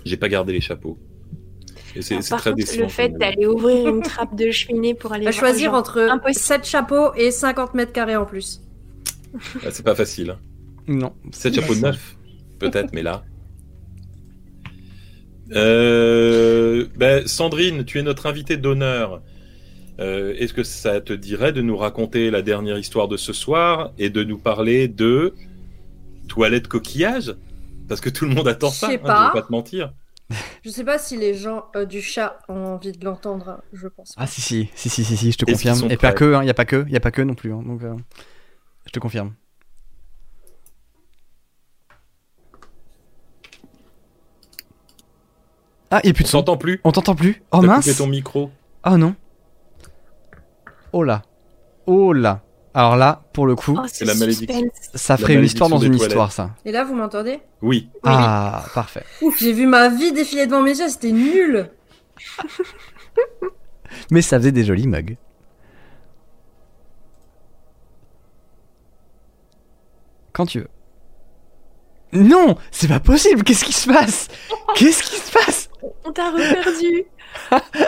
J'ai 0.05 0.17
pas 0.17 0.29
gardé 0.29 0.53
les 0.53 0.61
chapeaux. 0.61 0.99
Et 1.95 2.03
c'est 2.03 2.15
Alors, 2.15 2.23
c'est 2.23 2.31
par 2.31 2.41
très 2.41 2.51
contre, 2.51 2.57
décevant. 2.65 2.83
le 2.85 2.89
fait 2.89 3.11
d'aller 3.11 3.47
ouvrir 3.47 3.89
une 3.89 4.03
trappe 4.03 4.35
de 4.35 4.51
cheminée 4.51 4.95
pour 4.95 5.13
aller 5.13 5.27
À 5.27 5.33
choisir 5.33 5.73
genre, 5.73 5.81
entre 6.11 6.31
7 6.33 6.65
chapeaux 6.67 7.13
et 7.15 7.31
50 7.31 7.75
mètres 7.75 7.93
carrés 7.93 8.17
en 8.17 8.25
plus. 8.27 8.61
Ah, 9.65 9.71
c'est 9.71 9.85
pas 9.85 9.95
facile. 9.95 10.31
hein. 10.31 10.39
Non. 10.89 11.15
Sept 11.33 11.55
chapeaux 11.55 11.75
de 11.75 11.81
neuf, 11.81 12.17
peut-être, 12.59 12.93
mais 12.93 13.03
là. 13.03 13.25
Euh, 15.53 16.87
ben, 16.97 17.27
Sandrine, 17.27 17.85
tu 17.85 17.99
es 17.99 18.03
notre 18.03 18.27
invitée 18.27 18.57
d'honneur. 18.57 19.23
Euh, 20.01 20.35
Est-ce 20.39 20.55
que 20.55 20.63
ça 20.63 21.01
te 21.01 21.13
dirait 21.13 21.53
de 21.53 21.63
nous 21.63 21.77
raconter 21.77 22.31
la 22.31 22.43
dernière 22.43 22.79
histoire 22.79 23.09
de 23.09 23.17
ce 23.17 23.33
soir 23.33 23.93
et 23.99 24.11
de 24.11 24.25
nous 24.25 24.39
parler 24.39 24.89
de 24.89 25.35
toilette 26.29 26.69
coquillage 26.69 27.35
Parce 27.89 28.01
que 28.01 28.11
tout 28.11 28.25
le 28.27 28.35
monde 28.35 28.49
attend 28.49 28.71
Je 28.71 28.77
ça, 28.77 28.87
sais 28.89 29.01
hein, 29.05 29.13
je 29.17 29.23
pas. 29.23 29.27
vais 29.27 29.41
pas 29.41 29.43
te 29.43 29.53
mentir. 29.53 29.93
Je 30.63 30.71
sais 30.71 30.85
pas 30.85 30.99
si 30.99 31.17
les 31.17 31.35
gens 31.35 31.67
euh, 31.77 31.85
du 31.85 32.01
chat 32.01 32.39
ont 32.49 32.75
envie 32.75 32.93
de 32.93 33.05
l'entendre, 33.05 33.63
je 33.73 33.89
pense. 33.89 34.15
Ah 34.17 34.27
si 34.27 34.41
si 34.41 34.71
si 34.75 34.89
si 34.89 35.05
si, 35.05 35.17
si 35.17 35.33
je 35.33 35.39
te 35.39 35.51
Est-ce 35.51 35.69
confirme. 35.69 35.91
Et 35.91 35.97
pas 35.97 36.13
que, 36.13 36.41
il 36.43 36.47
y 36.47 36.51
a 36.51 36.55
pas 36.55 36.65
que, 36.65 36.85
il 36.87 36.93
y 36.93 36.97
a 36.97 37.01
pas 37.01 37.11
que 37.11 37.23
non 37.23 37.35
plus. 37.35 37.53
hein, 37.53 37.63
donc 37.67 37.83
euh, 37.83 37.95
je 38.87 38.91
te 38.93 38.99
confirme. 38.99 39.35
Ah, 45.91 46.01
il 46.05 46.09
y 46.09 46.11
a 46.11 46.15
plus 46.15 46.23
de 46.25 46.29
On 46.29 46.31
son. 46.31 46.39
t'entend 46.39 46.57
plus. 46.57 46.81
On 46.85 46.93
t'entend 46.93 47.15
plus. 47.15 47.43
Oh 47.51 47.61
T'as 47.61 47.67
mince. 47.67 47.85
coupé 47.85 47.97
ton 47.97 48.07
micro. 48.07 48.51
Oh 48.87 48.97
non. 48.97 49.15
Oh 50.93 51.03
là. 51.05 51.23
Oh 51.87 52.13
là. 52.13 52.43
Alors 52.75 52.97
là, 52.97 53.23
pour 53.35 53.47
le 53.47 53.55
coup, 53.55 53.77
Oh, 53.79 53.85
C'est 53.87 54.05
la 54.07 54.15
malédiction. 54.15 54.71
ça 54.95 55.15
La 55.15 55.17
ferait 55.19 55.35
une 55.35 55.45
histoire 55.45 55.69
dans 55.69 55.79
une 55.79 55.91
toilettes. 55.93 56.09
histoire, 56.13 56.33
ça. 56.33 56.51
Et 56.65 56.73
là, 56.73 56.85
vous 56.85 56.95
m'entendez? 56.95 57.41
Oui. 57.61 57.91
Ah, 58.03 58.65
parfait. 58.75 59.05
Ouf, 59.21 59.39
j'ai 59.39 59.53
vu 59.53 59.67
ma 59.67 59.89
vie 59.91 60.13
défiler 60.13 60.47
devant 60.47 60.63
mes 60.63 60.79
yeux, 60.79 60.89
c'était 60.89 61.13
nul. 61.13 61.71
Mais 64.11 64.23
ça 64.23 64.39
faisait 64.39 64.53
des 64.53 64.65
jolis 64.65 64.87
mugs. 64.87 65.17
Quand 70.33 70.47
tu 70.47 70.61
veux. 70.61 70.69
Non, 72.15 72.57
c'est 72.71 72.89
pas 72.89 73.01
possible. 73.01 73.43
Qu'est-ce 73.43 73.65
qui 73.65 73.73
se 73.73 73.87
passe? 73.87 74.29
Qu'est-ce 74.75 75.03
qui 75.03 75.17
se 75.17 75.33
passe? 75.33 75.69
On 76.05 76.13
t'a 76.13 76.31
reperdu. 76.31 77.05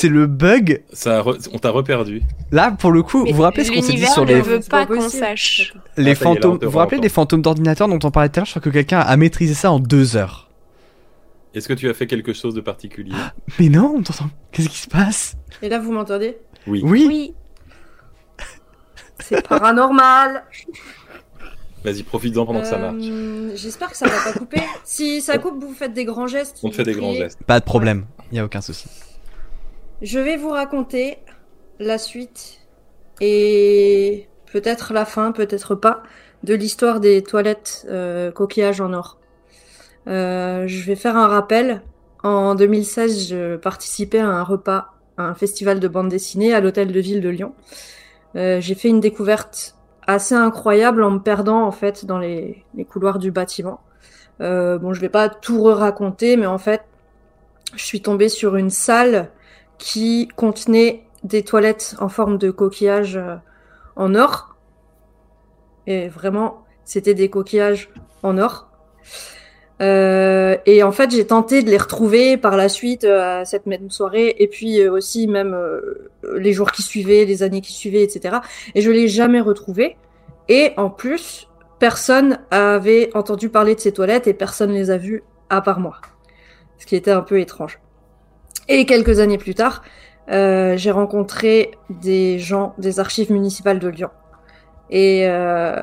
C'est 0.00 0.08
le 0.08 0.26
bug. 0.26 0.82
Ça 0.94 1.18
a 1.18 1.22
re- 1.22 1.48
On 1.52 1.58
t'a 1.58 1.68
reperdu. 1.68 2.22
Là, 2.52 2.70
pour 2.70 2.90
le 2.90 3.02
coup, 3.02 3.26
vous 3.26 3.34
vous 3.34 3.42
rappelez 3.42 3.64
ce 3.64 3.70
qu'on 3.70 3.82
s'est 3.82 3.92
dit 3.92 4.06
sur 4.06 4.22
ne 4.22 4.28
les, 4.28 4.40
veut 4.40 4.60
pas 4.60 4.86
pas 4.86 4.96
qu'on 4.96 5.08
sache. 5.10 5.74
les 5.98 6.12
Ah, 6.12 6.14
fantômes 6.14 6.58
Vous 6.62 6.70
vous 6.70 6.78
rappelez 6.78 7.00
des 7.02 7.10
fantômes 7.10 7.42
d'ordinateur 7.42 7.86
dont 7.86 7.98
on 8.02 8.10
parlait 8.10 8.30
tout 8.30 8.38
à 8.38 8.40
l'heure? 8.40 8.46
Je 8.46 8.52
crois 8.52 8.62
que 8.62 8.70
quelqu'un 8.70 9.00
a 9.00 9.16
maîtrisé 9.18 9.52
ça 9.52 9.70
en 9.70 9.78
deux 9.78 10.16
heures. 10.16 10.48
Est-ce 11.52 11.68
que 11.68 11.74
tu 11.74 11.90
as 11.90 11.92
fait 11.92 12.06
quelque 12.06 12.32
chose 12.32 12.54
de 12.54 12.62
particulier? 12.62 13.12
Mais 13.58 13.68
non, 13.68 13.92
on 13.98 14.02
t'entend. 14.02 14.30
Qu'est-ce 14.52 14.70
qui 14.70 14.78
se 14.78 14.88
passe? 14.88 15.34
Et 15.60 15.68
là, 15.68 15.78
vous 15.78 15.92
m'entendez? 15.92 16.38
Oui. 16.66 16.80
Oui. 16.82 17.04
Oui. 17.06 17.34
C'est 19.18 19.46
paranormal. 19.46 20.44
Vas-y, 21.84 22.02
profites-en 22.04 22.46
pendant 22.46 22.62
que 22.62 22.66
ça 22.66 22.78
marche. 22.78 22.96
Euh, 23.02 23.50
J'espère 23.54 23.90
que 23.90 23.96
ça 23.98 24.06
va 24.06 24.32
pas 24.32 24.38
couper. 24.38 24.62
Si 24.84 25.20
ça 25.20 25.36
coupe, 25.36 25.62
vous 25.62 25.74
faites 25.74 25.92
des 25.92 26.06
grands 26.06 26.26
gestes. 26.26 26.58
On 26.62 26.70
te 26.70 26.76
fait 26.76 26.84
des 26.84 26.94
grands 26.94 27.12
gestes. 27.12 27.38
Pas 27.44 27.60
de 27.60 27.64
problème. 27.66 28.06
Il 28.32 28.36
y 28.36 28.38
a 28.38 28.44
aucun 28.46 28.62
souci. 28.62 28.86
Je 30.02 30.18
vais 30.18 30.38
vous 30.38 30.48
raconter 30.48 31.18
la 31.78 31.98
suite 31.98 32.60
et 33.20 34.28
peut-être 34.50 34.94
la 34.94 35.04
fin, 35.04 35.30
peut-être 35.30 35.74
pas, 35.74 36.02
de 36.42 36.54
l'histoire 36.54 37.00
des 37.00 37.22
toilettes 37.22 37.86
euh, 37.90 38.32
coquillages 38.32 38.80
en 38.80 38.94
or. 38.94 39.18
Euh, 40.08 40.66
je 40.66 40.84
vais 40.84 40.96
faire 40.96 41.18
un 41.18 41.26
rappel. 41.28 41.82
En 42.22 42.54
2016, 42.54 43.28
je 43.28 43.56
participais 43.56 44.20
à 44.20 44.28
un 44.28 44.42
repas, 44.42 44.94
à 45.18 45.24
un 45.24 45.34
festival 45.34 45.80
de 45.80 45.88
bande 45.88 46.08
dessinée 46.08 46.54
à 46.54 46.60
l'hôtel 46.60 46.92
de 46.92 47.00
ville 47.00 47.20
de 47.20 47.28
Lyon. 47.28 47.54
Euh, 48.36 48.58
J'ai 48.58 48.74
fait 48.74 48.88
une 48.88 49.00
découverte 49.00 49.76
assez 50.06 50.34
incroyable 50.34 51.02
en 51.02 51.10
me 51.10 51.18
perdant 51.18 51.62
en 51.62 51.72
fait 51.72 52.06
dans 52.06 52.18
les, 52.18 52.64
couloirs 52.88 53.18
du 53.18 53.30
bâtiment. 53.30 53.80
Euh, 54.40 54.78
bon, 54.78 54.94
je 54.94 55.00
vais 55.02 55.10
pas 55.10 55.28
tout 55.28 55.62
raconter, 55.64 56.38
mais 56.38 56.46
en 56.46 56.56
fait, 56.56 56.80
je 57.76 57.84
suis 57.84 58.00
tombée 58.00 58.30
sur 58.30 58.56
une 58.56 58.70
salle 58.70 59.30
qui 59.80 60.28
contenait 60.36 61.02
des 61.24 61.42
toilettes 61.42 61.96
en 61.98 62.08
forme 62.08 62.38
de 62.38 62.50
coquillage 62.50 63.16
euh, 63.16 63.36
en 63.96 64.14
or. 64.14 64.54
Et 65.86 66.08
vraiment, 66.08 66.64
c'était 66.84 67.14
des 67.14 67.30
coquillages 67.30 67.88
en 68.22 68.38
or. 68.38 68.68
Euh, 69.80 70.58
et 70.66 70.82
en 70.82 70.92
fait, 70.92 71.10
j'ai 71.10 71.26
tenté 71.26 71.62
de 71.62 71.70
les 71.70 71.78
retrouver 71.78 72.36
par 72.36 72.56
la 72.56 72.68
suite 72.68 73.04
euh, 73.04 73.40
à 73.40 73.44
cette 73.46 73.64
même 73.64 73.90
soirée, 73.90 74.36
et 74.38 74.46
puis 74.46 74.80
euh, 74.80 74.92
aussi 74.92 75.26
même 75.26 75.54
euh, 75.54 76.10
les 76.36 76.52
jours 76.52 76.70
qui 76.70 76.82
suivaient, 76.82 77.24
les 77.24 77.42
années 77.42 77.62
qui 77.62 77.72
suivaient, 77.72 78.02
etc. 78.02 78.36
Et 78.74 78.82
je 78.82 78.90
l'ai 78.90 79.08
jamais 79.08 79.40
retrouvé. 79.40 79.96
Et 80.48 80.72
en 80.76 80.90
plus, 80.90 81.48
personne 81.78 82.38
avait 82.50 83.10
entendu 83.14 83.48
parler 83.48 83.74
de 83.74 83.80
ces 83.80 83.92
toilettes 83.92 84.26
et 84.26 84.34
personne 84.34 84.72
les 84.72 84.90
a 84.90 84.98
vues 84.98 85.24
à 85.48 85.62
part 85.62 85.80
moi. 85.80 85.96
Ce 86.76 86.84
qui 86.84 86.96
était 86.96 87.10
un 87.10 87.22
peu 87.22 87.40
étrange. 87.40 87.80
Et 88.72 88.86
quelques 88.86 89.18
années 89.18 89.36
plus 89.36 89.56
tard, 89.56 89.82
euh, 90.30 90.76
j'ai 90.76 90.92
rencontré 90.92 91.72
des 91.90 92.38
gens 92.38 92.72
des 92.78 93.00
archives 93.00 93.32
municipales 93.32 93.80
de 93.80 93.88
Lyon. 93.88 94.10
Et 94.90 95.28
euh, 95.28 95.82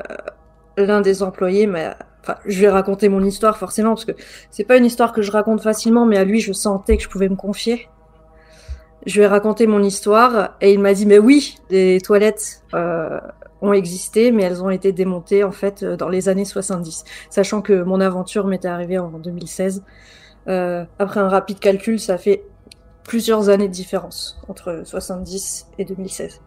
l'un 0.77 1.01
des 1.01 1.21
employés 1.21 1.67
m'a... 1.67 1.97
Enfin, 2.23 2.35
je 2.45 2.61
vais 2.61 2.69
raconter 2.69 3.09
mon 3.09 3.21
histoire 3.25 3.57
forcément, 3.57 3.89
parce 3.89 4.05
que 4.05 4.13
c'est 4.51 4.63
pas 4.63 4.77
une 4.77 4.85
histoire 4.85 5.11
que 5.11 5.21
je 5.21 5.31
raconte 5.31 5.61
facilement, 5.61 6.05
mais 6.05 6.17
à 6.17 6.23
lui, 6.23 6.39
je 6.39 6.53
sentais 6.53 6.95
que 6.95 7.03
je 7.03 7.09
pouvais 7.09 7.27
me 7.27 7.35
confier. 7.35 7.89
Je 9.05 9.17
lui 9.17 9.23
ai 9.23 9.27
raconté 9.27 9.67
mon 9.67 9.83
histoire, 9.83 10.55
et 10.61 10.71
il 10.71 10.79
m'a 10.79 10.93
dit, 10.93 11.05
mais 11.05 11.19
oui, 11.19 11.57
les 11.69 11.99
toilettes 11.99 12.63
euh, 12.73 13.19
ont 13.61 13.73
existé, 13.73 14.31
mais 14.31 14.43
elles 14.43 14.63
ont 14.63 14.69
été 14.69 14.93
démontées, 14.93 15.43
en 15.43 15.51
fait, 15.51 15.83
euh, 15.83 15.97
dans 15.97 16.07
les 16.07 16.29
années 16.29 16.45
70. 16.45 17.03
Sachant 17.29 17.61
que 17.61 17.83
mon 17.83 17.99
aventure 17.99 18.47
m'était 18.47 18.69
arrivée 18.69 18.97
en 18.97 19.09
2016. 19.09 19.83
Euh, 20.47 20.85
après 20.99 21.19
un 21.19 21.27
rapide 21.27 21.59
calcul, 21.59 21.99
ça 21.99 22.17
fait 22.17 22.43
plusieurs 23.07 23.49
années 23.49 23.67
de 23.67 23.73
différence 23.73 24.37
entre 24.47 24.81
70 24.83 25.67
et 25.79 25.85
2016. 25.85 26.41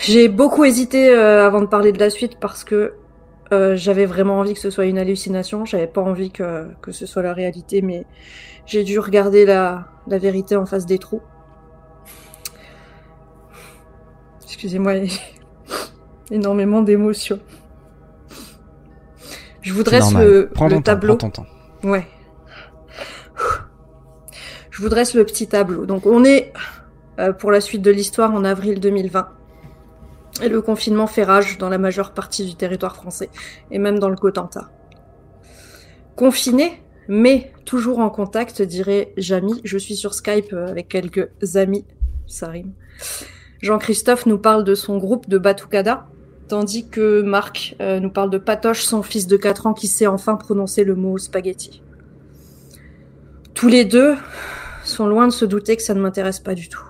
J'ai 0.00 0.28
beaucoup 0.28 0.64
hésité 0.64 1.10
euh, 1.10 1.46
avant 1.46 1.60
de 1.60 1.66
parler 1.66 1.92
de 1.92 1.98
la 1.98 2.08
suite 2.08 2.38
parce 2.40 2.64
que 2.64 2.94
euh, 3.52 3.76
j'avais 3.76 4.06
vraiment 4.06 4.38
envie 4.38 4.54
que 4.54 4.60
ce 4.60 4.70
soit 4.70 4.86
une 4.86 4.98
hallucination, 4.98 5.66
j'avais 5.66 5.86
pas 5.88 6.00
envie 6.00 6.30
que, 6.30 6.68
que 6.80 6.92
ce 6.92 7.04
soit 7.04 7.22
la 7.22 7.34
réalité, 7.34 7.82
mais 7.82 8.06
j'ai 8.64 8.84
dû 8.84 8.98
regarder 8.98 9.44
la, 9.44 9.88
la 10.06 10.18
vérité 10.18 10.56
en 10.56 10.64
face 10.64 10.86
des 10.86 10.98
trous. 10.98 11.20
Excusez-moi, 14.44 14.94
énormément 16.30 16.82
d'émotions. 16.82 17.40
Je 19.60 19.74
dresse 19.82 20.04
normal. 20.04 20.26
le, 20.26 20.50
temps, 20.50 20.82
tableau. 20.82 21.16
ton 21.16 21.30
temps. 21.30 21.46
Ouais. 21.84 22.06
Je 24.82 24.88
vous 24.88 24.90
dresse 24.90 25.14
le 25.14 25.24
petit 25.24 25.46
tableau. 25.46 25.86
Donc 25.86 26.06
on 26.06 26.24
est 26.24 26.52
euh, 27.20 27.32
pour 27.32 27.52
la 27.52 27.60
suite 27.60 27.82
de 27.82 27.92
l'histoire 27.92 28.34
en 28.34 28.42
avril 28.42 28.80
2020. 28.80 29.28
Et 30.42 30.48
le 30.48 30.60
confinement 30.60 31.06
fait 31.06 31.22
rage 31.22 31.56
dans 31.56 31.68
la 31.68 31.78
majeure 31.78 32.12
partie 32.12 32.44
du 32.44 32.56
territoire 32.56 32.96
français, 32.96 33.30
et 33.70 33.78
même 33.78 34.00
dans 34.00 34.08
le 34.08 34.16
Cotentin. 34.16 34.68
Confiné, 36.16 36.82
mais 37.06 37.52
toujours 37.64 38.00
en 38.00 38.10
contact, 38.10 38.60
dirait 38.60 39.12
Jamy. 39.16 39.60
Je 39.62 39.78
suis 39.78 39.94
sur 39.94 40.14
Skype 40.14 40.52
euh, 40.52 40.66
avec 40.66 40.88
quelques 40.88 41.30
amis, 41.54 41.84
ça 42.26 42.48
rime. 42.48 42.72
Jean-Christophe 43.60 44.26
nous 44.26 44.38
parle 44.38 44.64
de 44.64 44.74
son 44.74 44.98
groupe 44.98 45.28
de 45.28 45.38
Batucada, 45.38 46.08
tandis 46.48 46.88
que 46.88 47.22
Marc 47.22 47.76
euh, 47.80 48.00
nous 48.00 48.10
parle 48.10 48.30
de 48.30 48.38
Patoche, 48.38 48.82
son 48.82 49.04
fils 49.04 49.28
de 49.28 49.36
4 49.36 49.68
ans 49.68 49.74
qui 49.74 49.86
sait 49.86 50.08
enfin 50.08 50.34
prononcer 50.34 50.82
le 50.82 50.96
mot 50.96 51.18
spaghetti. 51.18 51.82
Tous 53.54 53.68
les 53.68 53.84
deux 53.84 54.16
sont 54.92 55.06
loin 55.06 55.26
de 55.26 55.32
se 55.32 55.44
douter 55.44 55.76
que 55.76 55.82
ça 55.82 55.94
ne 55.94 56.00
m'intéresse 56.00 56.40
pas 56.40 56.54
du 56.54 56.68
tout. 56.68 56.84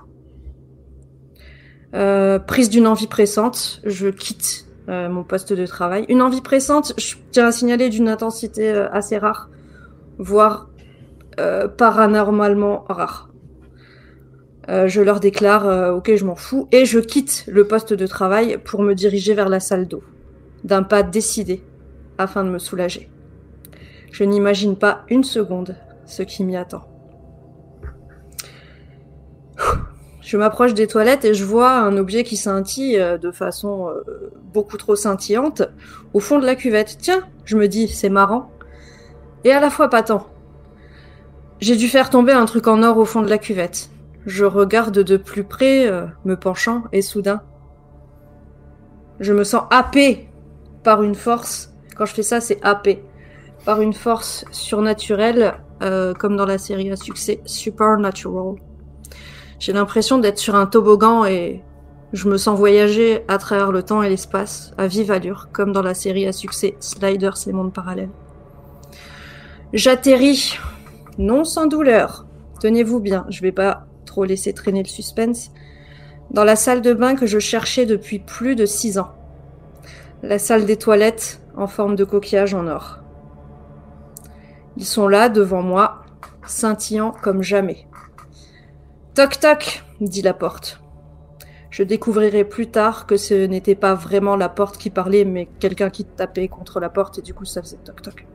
Euh, 1.95 2.39
prise 2.39 2.71
d'une 2.71 2.87
envie 2.87 3.07
pressante, 3.07 3.81
je 3.85 4.09
quitte 4.09 4.67
euh, 4.89 5.09
mon 5.09 5.25
poste 5.25 5.53
de 5.53 5.67
travail. 5.67 6.05
Une 6.09 6.23
envie 6.23 6.41
pressante, 6.41 6.95
je 6.99 7.17
tiens 7.31 7.47
à 7.47 7.53
signaler 7.53 7.91
d'une 7.91 8.09
intensité 8.09 8.71
euh, 8.71 8.89
assez 8.93 9.19
rare, 9.19 9.51
voire 10.19 10.69
paranormalement 11.79 12.85
rare. 12.91 13.31
Je 14.69 15.01
leur 15.01 15.19
déclare 15.19 15.97
ok 15.97 16.15
je 16.15 16.25
m'en 16.27 16.37
fous 16.37 16.69
et 16.73 16.85
je 16.85 16.99
quitte 16.99 17.47
le 17.49 17.67
poste 17.67 17.95
de 17.95 18.07
travail 18.07 18.59
pour 18.63 18.83
me 18.83 18.95
diriger 18.95 19.33
vers 19.33 19.49
la 19.49 19.59
salle 19.59 19.89
d'eau 19.89 20.05
d'un 20.63 20.83
pas 20.83 21.03
décidé 21.03 21.65
afin 22.19 22.45
de 22.45 22.51
me 22.51 22.59
soulager. 22.59 23.11
Je 24.13 24.25
n'imagine 24.25 24.77
pas 24.77 25.05
une 25.09 25.25
seconde 25.25 25.75
ce 26.05 26.23
qui 26.23 26.45
m'y 26.45 26.57
attend. 26.57 26.92
Je 30.23 30.37
m'approche 30.37 30.73
des 30.73 30.87
toilettes 30.87 31.25
et 31.25 31.35
je 31.35 31.45
vois 31.45 31.73
un 31.73 31.97
objet 31.97 32.23
qui 32.23 32.37
scintille 32.37 32.99
euh, 32.99 33.19
de 33.19 33.33
façon 33.33 33.89
euh, 33.89 34.31
beaucoup 34.55 34.77
trop 34.77 34.95
scintillante 34.95 35.63
au 36.15 36.21
fond 36.21 36.39
de 36.39 36.47
la 36.47 36.55
cuvette. 36.55 36.97
Tiens, 37.01 37.23
je 37.45 37.57
me 37.57 37.67
dis, 37.67 37.89
c'est 37.89 38.09
marrant. 38.09 38.51
Et 39.45 39.53
à 39.53 39.59
la 39.59 39.69
fois 39.69 39.91
pas 39.91 40.05
tant. 40.05 40.29
J'ai 41.61 41.75
dû 41.75 41.89
faire 41.89 42.09
tomber 42.09 42.33
un 42.33 42.45
truc 42.45 42.69
en 42.69 42.85
or 42.85 42.99
au 42.99 43.05
fond 43.05 43.21
de 43.21 43.29
la 43.29 43.39
cuvette. 43.39 43.91
Je 44.25 44.45
regarde 44.45 45.01
de 45.01 45.17
plus 45.17 45.43
près, 45.43 45.89
euh, 45.89 46.07
me 46.25 46.37
penchant, 46.37 46.85
et 46.93 47.03
soudain, 47.03 47.43
je 49.19 49.33
me 49.33 49.43
sens 49.43 49.65
happé 49.71 50.29
par 50.85 51.03
une 51.03 51.17
force. 51.17 51.73
Quand 51.97 52.07
je 52.07 52.15
fais 52.15 52.23
ça, 52.23 52.41
c'est 52.41 52.59
happé. 52.63 53.05
Par 53.65 53.81
une 53.81 53.93
force 53.93 54.45
surnaturelle, 54.51 55.55
comme 56.19 56.37
dans 56.37 56.47
la 56.47 56.59
série 56.59 56.91
à 56.91 56.97
succès 56.97 57.41
Supernatural. 57.45 58.57
J'ai 59.63 59.73
l'impression 59.73 60.19
d'être 60.19 60.41
sur 60.41 60.57
un 60.57 60.67
toboggan 60.67 61.25
et 61.25 61.63
je 62.13 62.29
me 62.29 62.37
sens 62.37 62.59
voyager 62.59 63.23
à 63.29 63.39
travers 63.39 63.71
le 63.71 63.85
temps 63.85 64.03
et 64.03 64.09
l'espace 64.09 64.73
à 64.77 64.89
vive 64.89 65.13
allure, 65.13 65.51
comme 65.53 65.71
dans 65.71 65.83
la 65.83 65.95
série 65.95 66.27
à 66.27 66.33
succès 66.33 66.75
Sliders, 66.81 67.37
les 67.47 67.53
mondes 67.53 67.73
parallèles. 67.73 68.11
J'atterris, 69.73 70.59
non 71.17 71.45
sans 71.45 71.67
douleur. 71.67 72.27
Tenez-vous 72.59 72.99
bien, 72.99 73.25
je 73.29 73.41
vais 73.41 73.53
pas 73.53 73.87
trop 74.05 74.25
laisser 74.25 74.53
traîner 74.53 74.83
le 74.83 74.89
suspense. 74.89 75.53
Dans 76.33 76.43
la 76.43 76.57
salle 76.57 76.83
de 76.83 76.93
bain 76.93 77.15
que 77.15 77.27
je 77.27 77.39
cherchais 77.39 77.87
depuis 77.87 78.19
plus 78.19 78.57
de 78.57 78.67
six 78.67 78.99
ans. 78.99 79.13
La 80.25 80.41
salle 80.41 80.67
des 80.67 80.77
toilettes 80.77 81.41
en 81.57 81.69
forme 81.69 81.95
de 81.95 82.03
coquillage 82.03 82.55
en 82.55 82.67
or. 82.67 82.99
Ils 84.77 84.87
sont 84.87 85.07
là 85.07 85.29
devant 85.29 85.63
moi, 85.63 86.03
scintillants 86.49 87.15
comme 87.23 87.45
jamais. 87.45 87.87
Toc 89.15 89.39
toc, 89.39 89.85
dit 90.01 90.23
la 90.23 90.33
porte. 90.33 90.81
Je 91.69 91.83
découvrirai 91.83 92.45
plus 92.45 92.71
tard 92.71 93.07
que 93.07 93.19
ce 93.19 93.35
n'était 93.45 93.75
pas 93.75 93.95
vraiment 93.95 94.37
la 94.37 94.49
porte 94.49 94.79
qui 94.79 94.89
parlait, 94.89 95.27
mais 95.27 95.51
quelqu'un 95.59 95.91
qui 95.91 96.07
tapait 96.07 96.49
contre 96.49 96.81
la 96.81 96.89
porte 96.89 97.19
et 97.19 97.23
du 97.23 97.35
coup 97.35 97.45
ça 97.45 97.61
faisait 97.61 97.77
toc 97.77 98.01
toc. 98.01 98.27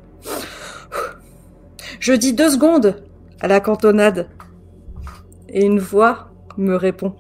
Je 1.99 2.13
dis 2.13 2.33
deux 2.33 2.51
secondes 2.51 3.03
à 3.39 3.47
la 3.47 3.59
cantonade 3.59 4.29
et 5.49 5.65
une 5.65 5.79
voix 5.79 6.29
me 6.57 6.75
répond. 6.75 7.15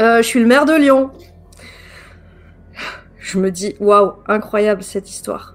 Euh, 0.00 0.18
je 0.18 0.26
suis 0.26 0.40
le 0.40 0.46
maire 0.46 0.64
de 0.64 0.74
Lyon. 0.74 1.12
Je 3.18 3.38
me 3.38 3.52
dis 3.52 3.76
waouh, 3.78 4.14
incroyable 4.26 4.82
cette 4.82 5.08
histoire. 5.08 5.54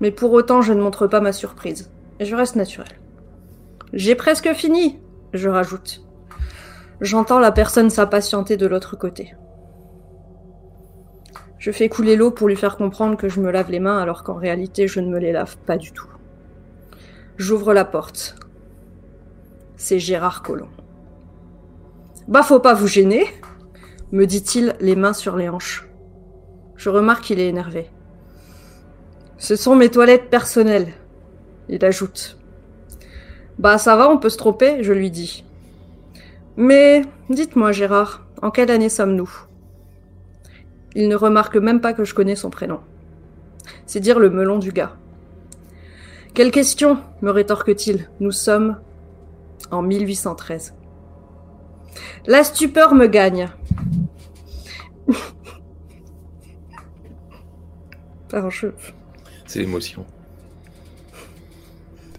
Mais 0.00 0.10
pour 0.10 0.32
autant, 0.32 0.62
je 0.62 0.72
ne 0.72 0.80
montre 0.80 1.06
pas 1.06 1.20
ma 1.20 1.34
surprise 1.34 1.90
et 2.18 2.24
je 2.24 2.34
reste 2.34 2.56
naturel. 2.56 2.88
J'ai 3.92 4.14
presque 4.14 4.50
fini, 4.54 5.01
je 5.32 5.48
rajoute. 5.48 6.02
J'entends 7.00 7.40
la 7.40 7.52
personne 7.52 7.90
s'impatienter 7.90 8.56
de 8.56 8.66
l'autre 8.66 8.96
côté. 8.96 9.34
Je 11.58 11.70
fais 11.70 11.88
couler 11.88 12.16
l'eau 12.16 12.30
pour 12.30 12.48
lui 12.48 12.56
faire 12.56 12.76
comprendre 12.76 13.16
que 13.16 13.28
je 13.28 13.40
me 13.40 13.50
lave 13.50 13.70
les 13.70 13.80
mains 13.80 13.98
alors 13.98 14.24
qu'en 14.24 14.34
réalité 14.34 14.88
je 14.88 15.00
ne 15.00 15.08
me 15.08 15.18
les 15.18 15.32
lave 15.32 15.56
pas 15.58 15.78
du 15.78 15.92
tout. 15.92 16.08
J'ouvre 17.36 17.72
la 17.72 17.84
porte. 17.84 18.36
C'est 19.76 19.98
Gérard 19.98 20.42
Collomb. 20.42 20.70
Bah 22.28 22.42
faut 22.42 22.60
pas 22.60 22.74
vous 22.74 22.86
gêner, 22.86 23.26
me 24.12 24.26
dit-il 24.26 24.74
les 24.80 24.96
mains 24.96 25.12
sur 25.12 25.36
les 25.36 25.48
hanches. 25.48 25.88
Je 26.76 26.88
remarque 26.88 27.24
qu'il 27.24 27.40
est 27.40 27.48
énervé. 27.48 27.90
Ce 29.38 29.56
sont 29.56 29.74
mes 29.74 29.88
toilettes 29.88 30.30
personnelles, 30.30 30.92
il 31.68 31.84
ajoute. 31.84 32.38
Bah 33.62 33.78
ça 33.78 33.94
va, 33.94 34.10
on 34.10 34.18
peut 34.18 34.28
se 34.28 34.36
tromper, 34.36 34.82
je 34.82 34.92
lui 34.92 35.08
dis. 35.12 35.44
Mais 36.56 37.02
dites-moi 37.30 37.70
Gérard, 37.70 38.26
en 38.42 38.50
quelle 38.50 38.72
année 38.72 38.88
sommes-nous? 38.88 39.30
Il 40.96 41.06
ne 41.06 41.14
remarque 41.14 41.56
même 41.56 41.80
pas 41.80 41.92
que 41.92 42.02
je 42.02 42.12
connais 42.12 42.34
son 42.34 42.50
prénom. 42.50 42.80
C'est 43.86 44.00
dire 44.00 44.18
le 44.18 44.30
melon 44.30 44.58
du 44.58 44.72
gars. 44.72 44.96
Quelle 46.34 46.50
question 46.50 46.98
me 47.20 47.30
rétorque-t-il. 47.30 48.10
Nous 48.18 48.32
sommes 48.32 48.80
en 49.70 49.82
1813. 49.82 50.74
La 52.26 52.42
stupeur 52.42 52.96
me 52.96 53.06
gagne. 53.06 53.48
C'est 59.46 59.60
l'émotion. 59.60 60.04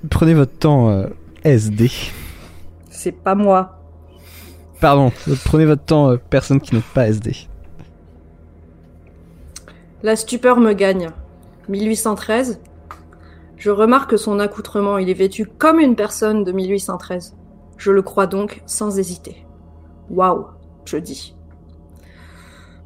Prenez 0.10 0.34
votre 0.36 0.58
temps, 0.58 0.90
euh, 0.90 1.08
SD. 1.44 1.92
C'est 2.90 3.12
pas 3.12 3.36
moi. 3.36 3.80
Pardon, 4.80 5.12
prenez 5.46 5.66
votre 5.66 5.84
temps, 5.84 6.12
euh, 6.12 6.18
personne 6.30 6.62
qui 6.62 6.76
n'est 6.76 6.84
pas 6.94 7.08
SD. 7.08 7.36
La 10.04 10.16
stupeur 10.16 10.58
me 10.60 10.74
gagne. 10.74 11.10
1813. 11.70 12.62
Je 13.58 13.72
remarque 13.72 14.12
que 14.12 14.18
son 14.18 14.40
accoutrement, 14.40 14.98
il 14.98 15.10
est 15.10 15.14
vêtu 15.14 15.46
comme 15.46 15.80
une 15.80 15.96
personne 15.96 16.44
de 16.44 16.52
1813. 16.52 17.36
Je 17.78 17.92
le 17.92 18.02
crois 18.02 18.28
donc 18.28 18.62
sans 18.66 19.00
hésiter. 19.00 19.46
Waouh, 20.10 20.48
je 20.86 20.98
dis. 20.98 21.36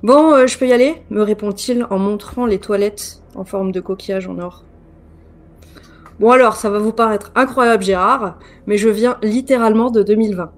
Bon, 0.03 0.33
euh, 0.33 0.47
je 0.47 0.57
peux 0.57 0.67
y 0.67 0.73
aller 0.73 1.01
me 1.09 1.23
répond-il 1.23 1.85
en 1.89 1.97
montrant 1.97 2.45
les 2.45 2.59
toilettes 2.59 3.23
en 3.35 3.43
forme 3.43 3.71
de 3.71 3.81
coquillage 3.81 4.27
en 4.27 4.37
or. 4.39 4.66
Bon 6.19 6.31
alors, 6.31 6.55
ça 6.55 6.71
va 6.71 6.79
vous 6.79 6.93
paraître 6.93 7.31
incroyable 7.35 7.83
Gérard, 7.83 8.39
mais 8.65 8.77
je 8.77 8.89
viens 8.89 9.17
littéralement 9.21 9.91
de 9.91 10.01
2020. 10.01 10.51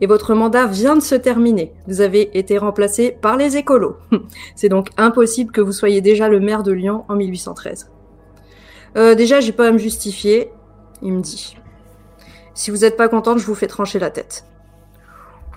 Et 0.00 0.06
votre 0.06 0.34
mandat 0.34 0.66
vient 0.66 0.96
de 0.96 1.02
se 1.02 1.14
terminer. 1.14 1.72
Vous 1.86 2.00
avez 2.00 2.36
été 2.36 2.58
remplacé 2.58 3.12
par 3.12 3.36
les 3.36 3.56
écolos. 3.56 3.96
C'est 4.56 4.68
donc 4.68 4.88
impossible 4.96 5.52
que 5.52 5.60
vous 5.60 5.72
soyez 5.72 6.00
déjà 6.00 6.28
le 6.28 6.40
maire 6.40 6.64
de 6.64 6.72
Lyon 6.72 7.04
en 7.08 7.14
1813. 7.14 7.90
Euh, 8.96 9.14
déjà, 9.14 9.40
j'ai 9.40 9.52
pas 9.52 9.68
à 9.68 9.72
me 9.72 9.78
justifier, 9.78 10.50
il 11.02 11.12
me 11.12 11.20
dit. 11.20 11.56
Si 12.54 12.72
vous 12.72 12.84
êtes 12.84 12.96
pas 12.96 13.08
contente, 13.08 13.38
je 13.38 13.46
vous 13.46 13.54
fais 13.54 13.66
trancher 13.68 14.00
la 14.00 14.10
tête. 14.10 14.44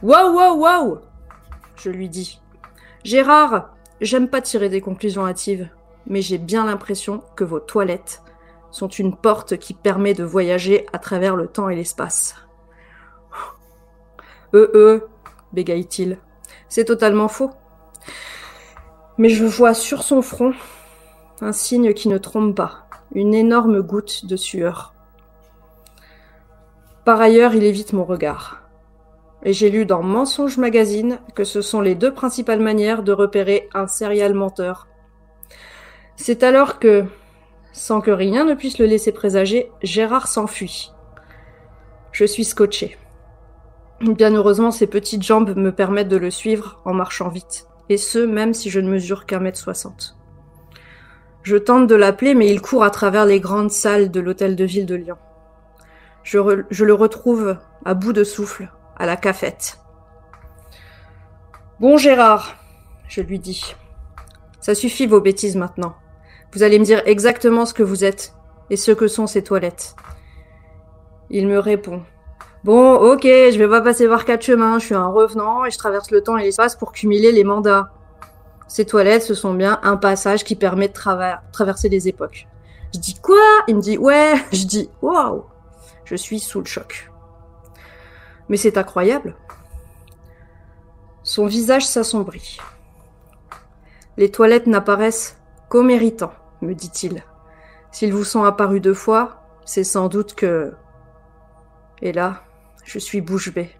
Waouh, 0.03 0.35
waouh, 0.35 0.59
waouh 0.59 0.97
Je 1.77 1.89
lui 1.89 2.09
dis. 2.09 2.39
Gérard, 3.03 3.73
j'aime 4.01 4.27
pas 4.27 4.41
tirer 4.41 4.69
des 4.69 4.81
conclusions 4.81 5.25
hâtives, 5.25 5.69
mais 6.05 6.21
j'ai 6.21 6.37
bien 6.37 6.65
l'impression 6.65 7.23
que 7.35 7.43
vos 7.43 7.59
toilettes 7.59 8.21
sont 8.71 8.87
une 8.87 9.15
porte 9.15 9.57
qui 9.57 9.73
permet 9.73 10.13
de 10.13 10.23
voyager 10.23 10.85
à 10.93 10.99
travers 10.99 11.35
le 11.35 11.47
temps 11.47 11.69
et 11.69 11.75
l'espace. 11.75 12.35
Euh, 14.53 14.69
euh, 14.75 15.07
bégaye-t-il. 15.53 16.17
C'est 16.67 16.83
totalement 16.83 17.29
faux. 17.29 17.51
Mais 19.17 19.29
je 19.29 19.45
vois 19.45 19.73
sur 19.73 20.03
son 20.03 20.21
front 20.21 20.53
un 21.39 21.53
signe 21.53 21.93
qui 21.93 22.09
ne 22.09 22.17
trompe 22.17 22.55
pas, 22.55 22.85
une 23.13 23.33
énorme 23.33 23.81
goutte 23.81 24.25
de 24.25 24.35
sueur. 24.35 24.93
Par 27.05 27.19
ailleurs, 27.19 27.55
il 27.55 27.63
évite 27.63 27.93
mon 27.93 28.03
regard. 28.03 28.61
Et 29.43 29.53
j'ai 29.53 29.71
lu 29.71 29.85
dans 29.85 30.03
Mensonge 30.03 30.57
Magazine 30.57 31.19
que 31.33 31.43
ce 31.43 31.61
sont 31.61 31.81
les 31.81 31.95
deux 31.95 32.13
principales 32.13 32.59
manières 32.59 33.01
de 33.01 33.11
repérer 33.11 33.69
un 33.73 33.87
serial 33.87 34.35
menteur. 34.35 34.87
C'est 36.15 36.43
alors 36.43 36.77
que, 36.77 37.05
sans 37.71 38.01
que 38.01 38.11
rien 38.11 38.45
ne 38.45 38.53
puisse 38.53 38.79
le 38.79 38.85
laisser 38.85 39.11
présager, 39.11 39.71
Gérard 39.81 40.27
s'enfuit. 40.27 40.91
Je 42.11 42.25
suis 42.25 42.43
scotché. 42.43 42.97
Bien 44.01 44.33
heureusement, 44.33 44.71
ses 44.71 44.87
petites 44.87 45.23
jambes 45.23 45.55
me 45.55 45.71
permettent 45.71 46.09
de 46.09 46.17
le 46.17 46.31
suivre 46.31 46.81
en 46.85 46.93
marchant 46.93 47.29
vite. 47.29 47.67
Et 47.89 47.97
ce, 47.97 48.19
même 48.19 48.53
si 48.53 48.69
je 48.69 48.79
ne 48.79 48.89
mesure 48.89 49.25
qu'un 49.25 49.39
mètre 49.39 49.59
soixante. 49.59 50.17
Je 51.43 51.57
tente 51.57 51.87
de 51.87 51.95
l'appeler, 51.95 52.35
mais 52.35 52.49
il 52.49 52.61
court 52.61 52.83
à 52.83 52.89
travers 52.89 53.25
les 53.25 53.39
grandes 53.39 53.71
salles 53.71 54.11
de 54.11 54.19
l'hôtel 54.19 54.55
de 54.55 54.65
ville 54.65 54.85
de 54.85 54.95
Lyon. 54.95 55.17
Je, 56.23 56.37
le 56.39 56.93
retrouve 56.93 57.57
à 57.85 57.93
bout 57.93 58.13
de 58.13 58.23
souffle, 58.23 58.71
à 58.97 59.05
la 59.05 59.17
cafette. 59.17 59.79
Bon 61.79 61.97
Gérard, 61.97 62.55
je 63.07 63.21
lui 63.21 63.39
dis. 63.39 63.75
Ça 64.59 64.75
suffit 64.75 65.07
vos 65.07 65.21
bêtises 65.21 65.55
maintenant. 65.55 65.95
Vous 66.53 66.63
allez 66.63 66.79
me 66.79 66.85
dire 66.85 67.01
exactement 67.05 67.65
ce 67.65 67.73
que 67.73 67.83
vous 67.83 68.03
êtes 68.03 68.33
et 68.69 68.75
ce 68.75 68.91
que 68.91 69.07
sont 69.07 69.27
ces 69.27 69.43
toilettes. 69.43 69.95
Il 71.29 71.47
me 71.47 71.59
répond. 71.59 72.03
Bon, 72.63 72.93
ok, 72.93 73.23
je 73.23 73.57
vais 73.57 73.67
pas 73.67 73.81
passer 73.81 74.07
par 74.07 74.25
quatre 74.25 74.43
chemins, 74.43 74.77
je 74.77 74.85
suis 74.85 74.95
un 74.95 75.07
revenant 75.07 75.65
et 75.65 75.71
je 75.71 75.77
traverse 75.77 76.11
le 76.11 76.21
temps 76.21 76.37
et 76.37 76.43
l'espace 76.43 76.75
pour 76.75 76.91
cumuler 76.91 77.31
les 77.31 77.43
mandats. 77.43 77.91
Ces 78.67 78.85
toilettes, 78.85 79.23
ce 79.23 79.33
sont 79.33 79.53
bien 79.53 79.79
un 79.83 79.97
passage 79.97 80.43
qui 80.43 80.55
permet 80.55 80.87
de 80.87 80.93
traverser 81.51 81.89
les 81.89 82.07
époques. 82.07 82.47
Je 82.93 82.99
dis 82.99 83.15
quoi? 83.15 83.41
Il 83.67 83.77
me 83.77 83.81
dit 83.81 83.97
ouais. 83.97 84.33
Je 84.51 84.65
dis 84.65 84.89
waouh. 85.01 85.45
Je 86.05 86.15
suis 86.15 86.39
sous 86.39 86.59
le 86.59 86.65
choc. 86.65 87.09
Mais 88.49 88.57
c'est 88.57 88.77
incroyable. 88.77 89.35
Son 91.23 91.45
visage 91.45 91.85
s'assombrit. 91.85 92.57
Les 94.17 94.29
toilettes 94.29 94.67
n'apparaissent 94.67 95.37
qu'aux 95.69 95.83
méritants, 95.83 96.33
me 96.61 96.73
dit-il. 96.73 97.23
S'ils 97.91 98.13
vous 98.13 98.23
sont 98.23 98.43
apparus 98.43 98.81
deux 98.81 98.93
fois, 98.93 99.43
c'est 99.65 99.83
sans 99.83 100.07
doute 100.07 100.33
que... 100.33 100.73
Et 102.01 102.13
là, 102.13 102.43
je 102.83 102.99
suis 102.99 103.21
bouche 103.21 103.53
bée. 103.53 103.71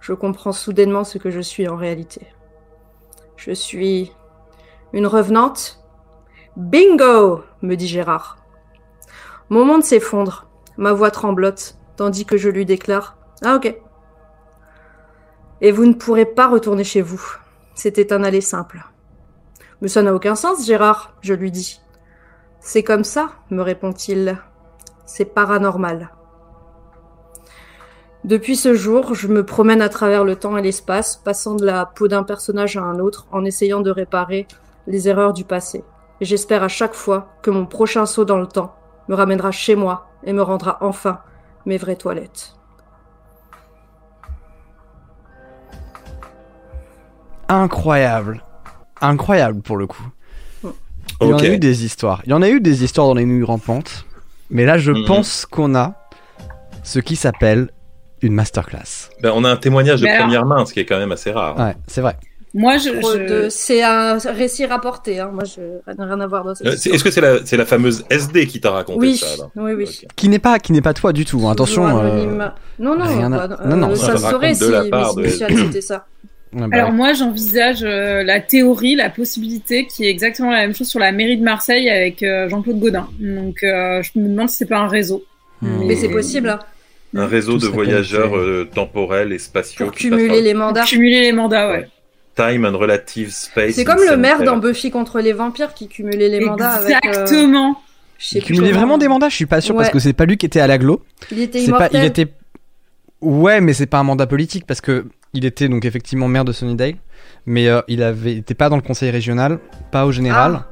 Je 0.00 0.12
comprends 0.12 0.52
soudainement 0.52 1.04
ce 1.04 1.18
que 1.18 1.30
je 1.30 1.40
suis 1.40 1.68
en 1.68 1.76
réalité. 1.76 2.26
Je 3.36 3.52
suis 3.52 4.12
une 4.92 5.06
revenante 5.06 5.82
Bingo 6.56 7.42
me 7.62 7.76
dit 7.76 7.88
Gérard. 7.88 8.38
Mon 9.48 9.64
monde 9.64 9.84
s'effondre, 9.84 10.48
ma 10.76 10.92
voix 10.92 11.10
tremblote, 11.10 11.78
tandis 11.96 12.24
que 12.24 12.36
je 12.36 12.48
lui 12.48 12.64
déclare 12.64 13.16
Ah 13.42 13.56
ok. 13.56 13.74
Et 15.60 15.72
vous 15.72 15.86
ne 15.86 15.94
pourrez 15.94 16.26
pas 16.26 16.48
retourner 16.48 16.84
chez 16.84 17.02
vous. 17.02 17.22
C'était 17.74 18.12
un 18.12 18.22
aller 18.22 18.40
simple. 18.40 18.84
Mais 19.80 19.88
ça 19.88 20.02
n'a 20.02 20.14
aucun 20.14 20.34
sens, 20.34 20.66
Gérard, 20.66 21.14
je 21.20 21.34
lui 21.34 21.50
dis. 21.50 21.81
C'est 22.64 22.84
comme 22.84 23.02
ça, 23.02 23.32
me 23.50 23.60
répond-il. 23.60 24.38
C'est 25.04 25.24
paranormal. 25.24 26.10
Depuis 28.22 28.54
ce 28.54 28.72
jour, 28.72 29.16
je 29.16 29.26
me 29.26 29.44
promène 29.44 29.82
à 29.82 29.88
travers 29.88 30.22
le 30.24 30.36
temps 30.36 30.56
et 30.56 30.62
l'espace, 30.62 31.16
passant 31.16 31.56
de 31.56 31.66
la 31.66 31.86
peau 31.86 32.06
d'un 32.06 32.22
personnage 32.22 32.76
à 32.76 32.82
un 32.82 33.00
autre, 33.00 33.26
en 33.32 33.44
essayant 33.44 33.80
de 33.80 33.90
réparer 33.90 34.46
les 34.86 35.08
erreurs 35.08 35.32
du 35.32 35.42
passé. 35.42 35.84
J'espère 36.20 36.62
à 36.62 36.68
chaque 36.68 36.94
fois 36.94 37.34
que 37.42 37.50
mon 37.50 37.66
prochain 37.66 38.06
saut 38.06 38.24
dans 38.24 38.38
le 38.38 38.46
temps 38.46 38.76
me 39.08 39.16
ramènera 39.16 39.50
chez 39.50 39.74
moi 39.74 40.06
et 40.22 40.32
me 40.32 40.42
rendra 40.42 40.78
enfin 40.82 41.18
mes 41.66 41.78
vraies 41.78 41.96
toilettes. 41.96 42.54
Incroyable. 47.48 48.44
Incroyable 49.00 49.62
pour 49.62 49.76
le 49.76 49.88
coup. 49.88 50.06
Il 51.20 51.28
y 51.28 51.32
en 51.34 51.38
a 51.38 51.46
eu 51.46 51.58
des 51.58 51.84
histoires. 51.84 52.22
Il 52.26 52.30
y 52.30 52.32
en 52.34 52.42
a 52.42 52.48
eu 52.48 52.60
des 52.60 52.82
histoires 52.84 53.06
dans 53.06 53.14
les 53.14 53.24
nuits 53.24 53.44
rampantes. 53.44 54.04
Mais 54.50 54.64
là, 54.64 54.76
je 54.78 54.92
Mhm. 54.92 55.04
pense 55.06 55.46
qu'on 55.46 55.74
a 55.74 55.94
ce 56.82 56.98
qui 56.98 57.16
s'appelle 57.16 57.70
une 58.22 58.34
masterclass. 58.34 59.08
Ben, 59.22 59.32
on 59.34 59.44
a 59.44 59.50
un 59.50 59.56
témoignage 59.56 60.00
de 60.00 60.06
alors- 60.06 60.24
première 60.26 60.44
main, 60.46 60.64
ce 60.66 60.72
qui 60.72 60.80
est 60.80 60.84
quand 60.86 60.98
même 60.98 61.12
assez 61.12 61.30
rare. 61.30 61.58
Ouais, 61.58 61.74
c'est 61.86 62.00
vrai. 62.00 62.16
Moi, 62.54 62.76
je. 62.76 62.90
Trop 63.00 63.12
je- 63.14 63.44
de- 63.44 63.48
C'est 63.48 63.82
un 63.82 64.18
récit 64.18 64.66
rapporté, 64.66 65.18
hein. 65.20 65.30
moi 65.32 65.44
je 65.44 65.60
rien, 65.86 66.04
rien 66.06 66.20
à 66.20 66.26
voir 66.26 66.44
dans 66.44 66.54
cette 66.54 66.66
Euh. 66.66 66.72
Est-ce 66.72 67.02
que 67.02 67.10
c'est 67.10 67.56
la, 67.56 67.64
fameuse 67.64 68.04
SD 68.10 68.46
qui 68.46 68.60
t'a 68.60 68.70
raconté 68.72 68.98
Oui, 68.98 69.16
ça 69.16 69.26
alors? 69.32 69.50
Oui, 69.56 69.72
oui. 69.72 70.00
Qui 70.16 70.28
n'est 70.28 70.38
pas, 70.38 70.58
qui 70.58 70.72
n'est 70.72 70.82
pas 70.82 70.92
toi 70.92 71.14
du 71.14 71.24
tout. 71.24 71.48
hein. 71.48 71.52
Attention. 71.52 71.86
Euh. 71.88 72.26
Non, 72.78 72.94
non, 72.94 73.06
bah, 73.30 73.48
non, 73.64 73.76
non, 73.76 73.90
euh, 73.92 73.94
ça 73.96 74.18
se 74.18 74.28
saurait 74.30 74.54
si 74.54 74.64
Miss 74.64 74.70
de- 75.14 75.22
Michel 75.22 75.56
c'était 75.56 75.80
ça. 75.80 76.04
Ah 76.54 76.68
bah 76.68 76.76
Alors 76.76 76.90
oui. 76.90 76.96
moi, 76.96 77.12
j'envisage 77.14 77.82
euh, 77.82 78.22
la 78.22 78.40
théorie, 78.40 78.94
la 78.94 79.10
possibilité 79.10 79.86
qui 79.86 80.04
est 80.06 80.10
exactement 80.10 80.50
la 80.50 80.58
même 80.60 80.74
chose 80.74 80.88
sur 80.88 80.98
la 81.00 81.12
mairie 81.12 81.36
de 81.38 81.42
Marseille 81.44 81.88
avec 81.88 82.22
euh, 82.22 82.48
Jean-Claude 82.48 82.78
Godin. 82.78 83.08
Donc, 83.20 83.62
euh, 83.62 84.02
je 84.02 84.18
me 84.18 84.28
demande 84.28 84.48
si 84.48 84.56
c'est 84.58 84.66
pas 84.66 84.78
un 84.78 84.88
réseau. 84.88 85.24
Hmm. 85.60 85.84
Mais 85.86 85.96
c'est 85.96 86.08
possible, 86.10 86.48
hein. 86.50 86.58
Un 87.14 87.26
réseau 87.26 87.58
Tout 87.58 87.66
de 87.66 87.72
voyageurs 87.72 88.36
euh, 88.36 88.68
temporels 88.74 89.32
et 89.32 89.38
spatiaux. 89.38 89.86
pour 89.86 89.92
passent 89.92 90.00
cumuler 90.00 90.40
les 90.40 90.54
mandats. 90.54 90.84
Cumuler 90.84 91.20
les 91.20 91.32
mandats, 91.32 91.70
ouais. 91.70 91.88
Time 92.36 92.64
and 92.64 92.78
Relative 92.78 93.30
Space. 93.30 93.74
C'est 93.74 93.84
comme 93.84 94.00
le 94.08 94.16
maire 94.16 94.42
dans 94.42 94.56
Buffy 94.56 94.90
contre 94.90 95.20
les 95.20 95.34
vampires 95.34 95.74
qui 95.74 95.88
cumulait 95.88 96.30
les 96.30 96.40
mandats 96.40 96.70
avec. 96.70 96.96
euh, 97.04 97.08
Exactement. 97.10 97.76
plus 98.18 98.40
cumulait 98.40 98.68
comment. 98.68 98.78
vraiment 98.78 98.98
des 98.98 99.08
mandats. 99.08 99.28
Je 99.28 99.34
suis 99.36 99.44
pas 99.46 99.60
sûr 99.60 99.76
parce 99.76 99.90
que 99.90 99.98
c'est 99.98 100.14
pas 100.14 100.24
lui 100.24 100.38
qui 100.38 100.46
était 100.46 100.60
à 100.60 100.66
l'aglo. 100.66 101.02
Il 101.30 101.40
était 101.40 101.58
C'est 101.60 101.70
pas, 101.70 101.76
immortel. 101.88 102.00
il 102.02 102.06
était. 102.06 102.26
Ouais, 103.20 103.60
mais 103.60 103.74
c'est 103.74 103.84
pas 103.86 103.98
un 103.98 104.04
mandat 104.04 104.26
politique 104.26 104.64
parce 104.66 104.80
que 104.80 105.04
il 105.34 105.44
était 105.44 105.68
donc 105.68 105.84
effectivement 105.84 106.28
maire 106.28 106.44
de 106.44 106.52
Sunnydale, 106.52 106.94
mais 107.46 107.68
euh, 107.68 107.80
il 107.88 108.02
avait, 108.02 108.34
était 108.36 108.54
pas 108.54 108.68
dans 108.68 108.76
le 108.76 108.82
conseil 108.82 109.10
régional, 109.10 109.58
pas 109.90 110.06
au 110.06 110.12
général, 110.12 110.60
Ah. 110.64 110.68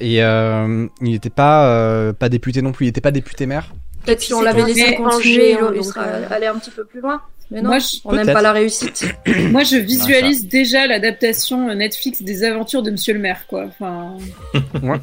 et 0.00 0.22
euh, 0.22 0.86
il 1.02 1.14
était 1.14 1.30
pas 1.30 1.68
euh, 1.68 2.12
pas 2.12 2.28
député 2.28 2.62
non 2.62 2.72
plus. 2.72 2.86
Il 2.86 2.88
était 2.90 3.00
pas 3.00 3.10
député 3.10 3.46
maire. 3.46 3.72
Peut-être 4.04 4.20
si 4.22 4.34
on 4.34 4.40
l'avait 4.42 4.64
laissé 4.64 4.94
continuer, 4.94 5.54
hein, 5.54 5.70
il 5.72 5.76
donc, 5.76 5.84
serait 5.84 6.24
allé 6.30 6.46
un 6.46 6.54
petit 6.58 6.70
peu 6.70 6.84
plus 6.84 7.00
loin. 7.00 7.20
Mais 7.50 7.62
non, 7.62 7.70
Moi, 7.70 7.78
je- 7.78 7.96
on 8.04 8.12
n'aime 8.12 8.32
pas 8.32 8.42
la 8.42 8.52
réussite. 8.52 9.04
Moi, 9.50 9.62
je 9.62 9.76
visualise 9.76 10.48
déjà 10.48 10.86
l'adaptation 10.88 11.72
Netflix 11.74 12.22
des 12.22 12.42
aventures 12.44 12.82
de 12.82 12.90
Monsieur 12.90 13.14
le 13.14 13.20
Maire, 13.20 13.46
quoi. 13.48 13.66
Enfin, 13.68 14.16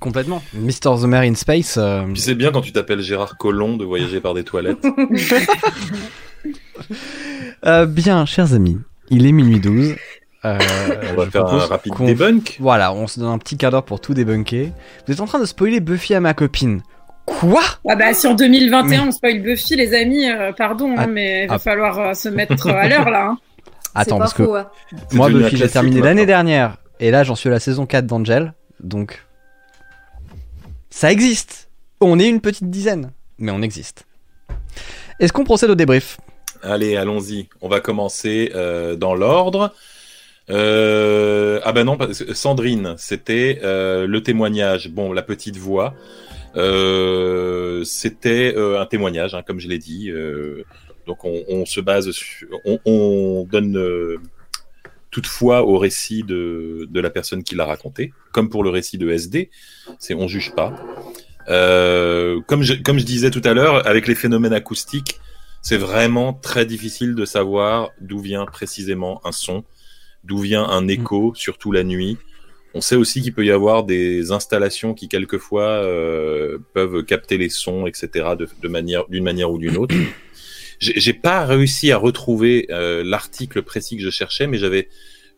Complètement. 0.00 0.40
Mr. 0.54 1.00
the 1.00 1.04
Mayor 1.06 1.24
in 1.24 1.34
Space. 1.34 1.76
euh, 1.76 2.04
Puis 2.12 2.20
c'est 2.22 2.34
bien 2.36 2.52
quand 2.52 2.60
tu 2.60 2.72
t'appelles 2.72 3.00
Gérard 3.00 3.36
Collomb 3.38 3.76
de 3.76 3.84
voyager 3.84 4.20
par 4.20 4.34
des 4.34 4.44
toilettes. 4.44 4.86
euh, 7.66 7.86
bien, 7.86 8.26
chers 8.26 8.54
amis, 8.54 8.78
il 9.10 9.26
est 9.26 9.32
minuit 9.32 9.60
12. 9.60 9.96
Euh, 10.44 10.58
On 11.12 11.16
va 11.20 11.30
faire 11.30 11.46
un 11.46 11.58
rapide 11.66 11.92
debunk. 12.00 12.56
Voilà, 12.60 12.92
on 12.94 13.06
se 13.06 13.20
donne 13.20 13.28
un 13.30 13.38
petit 13.38 13.56
quart 13.58 13.70
d'heure 13.70 13.84
pour 13.84 14.00
tout 14.00 14.14
débunker. 14.14 14.72
Vous 15.06 15.12
êtes 15.12 15.20
en 15.20 15.26
train 15.26 15.38
de 15.38 15.44
spoiler 15.44 15.80
Buffy 15.80 16.14
à 16.14 16.20
ma 16.20 16.32
copine. 16.32 16.82
Quoi? 17.26 17.62
Ah 17.88 17.94
bah, 17.94 18.14
si 18.14 18.26
en 18.26 18.34
2021 18.34 18.84
Mais- 18.88 18.98
on 19.00 19.10
spoil 19.12 19.42
Buffy, 19.42 19.76
les 19.76 19.94
amis, 19.94 20.28
euh, 20.30 20.52
pardon, 20.52 20.92
hein, 20.92 20.96
Ah, 20.98 21.06
mais 21.06 21.44
il 21.44 21.48
va 21.48 21.54
ah. 21.56 21.58
falloir 21.58 21.98
euh, 21.98 22.14
se 22.14 22.28
mettre 22.30 22.66
à 22.68 22.88
l'heure 22.88 23.10
là. 23.10 23.26
hein. 23.32 23.38
Attends, 23.94 24.18
parce 24.18 24.32
que. 24.34 24.44
C'est 25.10 25.16
moi, 25.16 25.28
Buffy, 25.28 25.56
j'ai 25.56 25.68
terminé 25.68 26.00
l'année 26.00 26.26
dernière. 26.26 26.76
Et 27.00 27.10
là, 27.10 27.22
j'en 27.24 27.34
suis 27.34 27.48
à 27.48 27.52
la 27.52 27.60
saison 27.60 27.86
4 27.86 28.06
d'Angel. 28.06 28.54
Donc, 28.82 29.22
ça 30.90 31.12
existe. 31.12 31.68
On 32.00 32.18
est 32.18 32.28
une 32.28 32.40
petite 32.40 32.70
dizaine, 32.70 33.10
mais 33.38 33.52
on 33.52 33.60
existe. 33.62 34.06
Est-ce 35.18 35.32
qu'on 35.32 35.44
procède 35.44 35.70
au 35.70 35.74
débrief? 35.74 36.18
Allez, 36.62 36.96
allons-y. 36.96 37.48
On 37.60 37.68
va 37.68 37.80
commencer 37.80 38.52
euh, 38.54 38.96
dans 38.96 39.14
l'ordre. 39.14 39.74
Euh, 40.50 41.60
ah 41.62 41.72
ben 41.72 41.84
non, 41.84 41.96
Sandrine, 42.32 42.94
c'était 42.98 43.60
euh, 43.62 44.06
le 44.06 44.22
témoignage. 44.22 44.90
Bon, 44.90 45.12
la 45.12 45.22
petite 45.22 45.56
voix. 45.56 45.94
C'était 47.84 48.54
un 48.56 48.86
témoignage, 48.86 49.34
hein, 49.34 49.42
comme 49.46 49.60
je 49.60 49.68
l'ai 49.68 49.78
dit. 49.78 50.10
Donc 51.06 51.24
on, 51.24 51.64
se 51.64 51.80
base 51.80 52.10
sur, 52.10 52.48
on, 52.64 52.78
on 52.84 53.46
donne 53.50 54.18
toutefois 55.10 55.62
au 55.64 55.78
récit 55.78 56.22
de, 56.24 56.86
de 56.90 57.00
la 57.00 57.10
personne 57.10 57.42
qui 57.42 57.54
l'a 57.54 57.64
raconté, 57.64 58.12
comme 58.32 58.50
pour 58.50 58.62
le 58.64 58.70
récit 58.70 58.98
de 58.98 59.08
SD. 59.08 59.50
C'est 59.98 60.14
on 60.14 60.28
juge 60.28 60.52
pas. 60.54 60.74
Comme 61.46 62.64
comme 62.84 62.98
je 62.98 63.04
disais 63.04 63.30
tout 63.30 63.42
à 63.44 63.54
l'heure, 63.54 63.86
avec 63.86 64.08
les 64.08 64.14
phénomènes 64.16 64.52
acoustiques, 64.52 65.20
c'est 65.62 65.76
vraiment 65.76 66.32
très 66.32 66.66
difficile 66.66 67.14
de 67.14 67.24
savoir 67.24 67.90
d'où 68.00 68.18
vient 68.18 68.46
précisément 68.46 69.20
un 69.24 69.32
son, 69.32 69.64
d'où 70.24 70.38
vient 70.38 70.64
un 70.64 70.88
écho, 70.88 71.32
surtout 71.34 71.72
la 71.72 71.84
nuit. 71.84 72.18
On 72.72 72.80
sait 72.80 72.96
aussi 72.96 73.20
qu'il 73.20 73.34
peut 73.34 73.44
y 73.44 73.50
avoir 73.50 73.84
des 73.84 74.30
installations 74.30 74.94
qui 74.94 75.08
quelquefois 75.08 75.64
euh, 75.64 76.58
peuvent 76.72 77.04
capter 77.04 77.36
les 77.36 77.48
sons, 77.48 77.86
etc. 77.86 78.30
de, 78.38 78.48
de 78.62 78.68
manière, 78.68 79.08
d'une 79.08 79.24
manière 79.24 79.50
ou 79.50 79.58
d'une 79.58 79.76
autre. 79.76 79.94
J'ai 80.78 80.98
j'ai 80.98 81.12
pas 81.12 81.44
réussi 81.44 81.92
à 81.92 81.98
retrouver 81.98 82.66
euh, 82.70 83.04
l'article 83.04 83.60
précis 83.60 83.98
que 83.98 84.02
je 84.02 84.08
cherchais, 84.08 84.46
mais 84.46 84.56
j'avais 84.56 84.88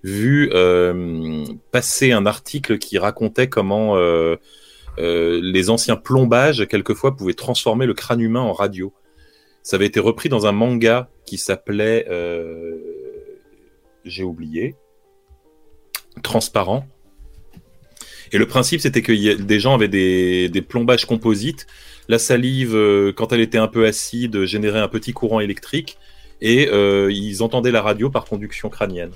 vu 0.03 0.51
euh, 0.53 1.45
passer 1.71 2.13
un 2.13 2.27
article 2.27 2.79
qui 2.79 2.99
racontait 2.99 3.49
comment 3.49 3.97
euh, 3.97 4.37
euh, 4.99 5.41
les 5.43 5.71
anciens 5.71 5.97
plombages 5.97 6.67
quelquefois 6.69 7.17
pouvaient 7.17 7.35
transformer 7.35 7.87
le 7.87 7.95
crâne 7.95 8.21
humain 8.21 8.41
en 8.41 8.53
radio. 8.53 8.93
Ça 9.63 9.77
avait 9.77 9.87
été 9.87 10.01
repris 10.01 10.29
dans 10.29 10.47
un 10.47 10.53
manga 10.53 11.09
qui 11.25 11.39
s'appelait, 11.39 12.07
euh, 12.11 12.77
j'ai 14.05 14.25
oublié, 14.25 14.75
Transparent. 16.23 16.87
Et 18.33 18.39
le 18.39 18.47
principe, 18.47 18.81
c'était 18.81 19.03
que 19.03 19.35
des 19.35 19.61
gens 19.61 19.75
avaient 19.75 19.89
des, 19.89 20.49
des 20.49 20.63
plombages 20.63 21.05
composites. 21.07 21.67
La 22.09 22.19
salive, 22.19 22.75
euh, 22.75 23.13
quand 23.13 23.33
elle 23.33 23.41
était 23.41 23.59
un 23.59 23.69
peu 23.69 23.87
acide, 23.87 24.45
générait 24.45 24.81
un 24.81 24.89
petit 24.89 25.13
courant 25.13 25.41
électrique. 25.41 25.99
et 26.41 26.69
euh, 26.69 27.13
ils 27.13 27.43
entendaient 27.43 27.71
la 27.71 27.83
radio 27.83 28.11
par 28.11 28.25
conduction 28.25 28.69
crânienne. 28.69 29.13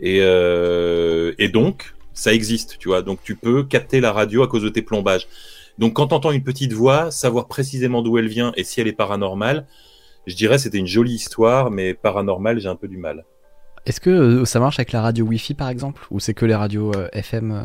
Et, 0.00 0.18
euh, 0.20 1.32
et 1.38 1.48
donc, 1.48 1.94
ça 2.14 2.34
existe, 2.34 2.78
tu 2.78 2.88
vois. 2.88 3.02
Donc, 3.02 3.20
tu 3.22 3.36
peux 3.36 3.62
capter 3.62 4.00
la 4.00 4.12
radio 4.12 4.42
à 4.42 4.48
cause 4.48 4.64
de 4.64 4.68
tes 4.68 4.82
plombages. 4.82 5.28
Donc, 5.78 5.94
quand 5.94 6.08
tu 6.08 6.14
entends 6.14 6.32
une 6.32 6.42
petite 6.42 6.72
voix, 6.72 7.10
savoir 7.10 7.48
précisément 7.48 8.02
d'où 8.02 8.18
elle 8.18 8.28
vient 8.28 8.52
et 8.56 8.64
si 8.64 8.80
elle 8.80 8.88
est 8.88 8.92
paranormale, 8.92 9.66
je 10.26 10.36
dirais 10.36 10.58
c'était 10.58 10.78
une 10.78 10.86
jolie 10.86 11.14
histoire, 11.14 11.70
mais 11.70 11.94
paranormale, 11.94 12.60
j'ai 12.60 12.68
un 12.68 12.76
peu 12.76 12.88
du 12.88 12.96
mal. 12.98 13.24
Est-ce 13.86 14.00
que 14.00 14.10
euh, 14.10 14.44
ça 14.44 14.60
marche 14.60 14.78
avec 14.78 14.92
la 14.92 15.02
radio 15.02 15.24
Wi-Fi 15.24 15.54
par 15.54 15.68
exemple 15.68 16.06
Ou 16.10 16.20
c'est 16.20 16.34
que 16.34 16.46
les 16.46 16.54
radios 16.54 16.92
euh, 16.94 17.08
FM 17.12 17.50
euh 17.50 17.62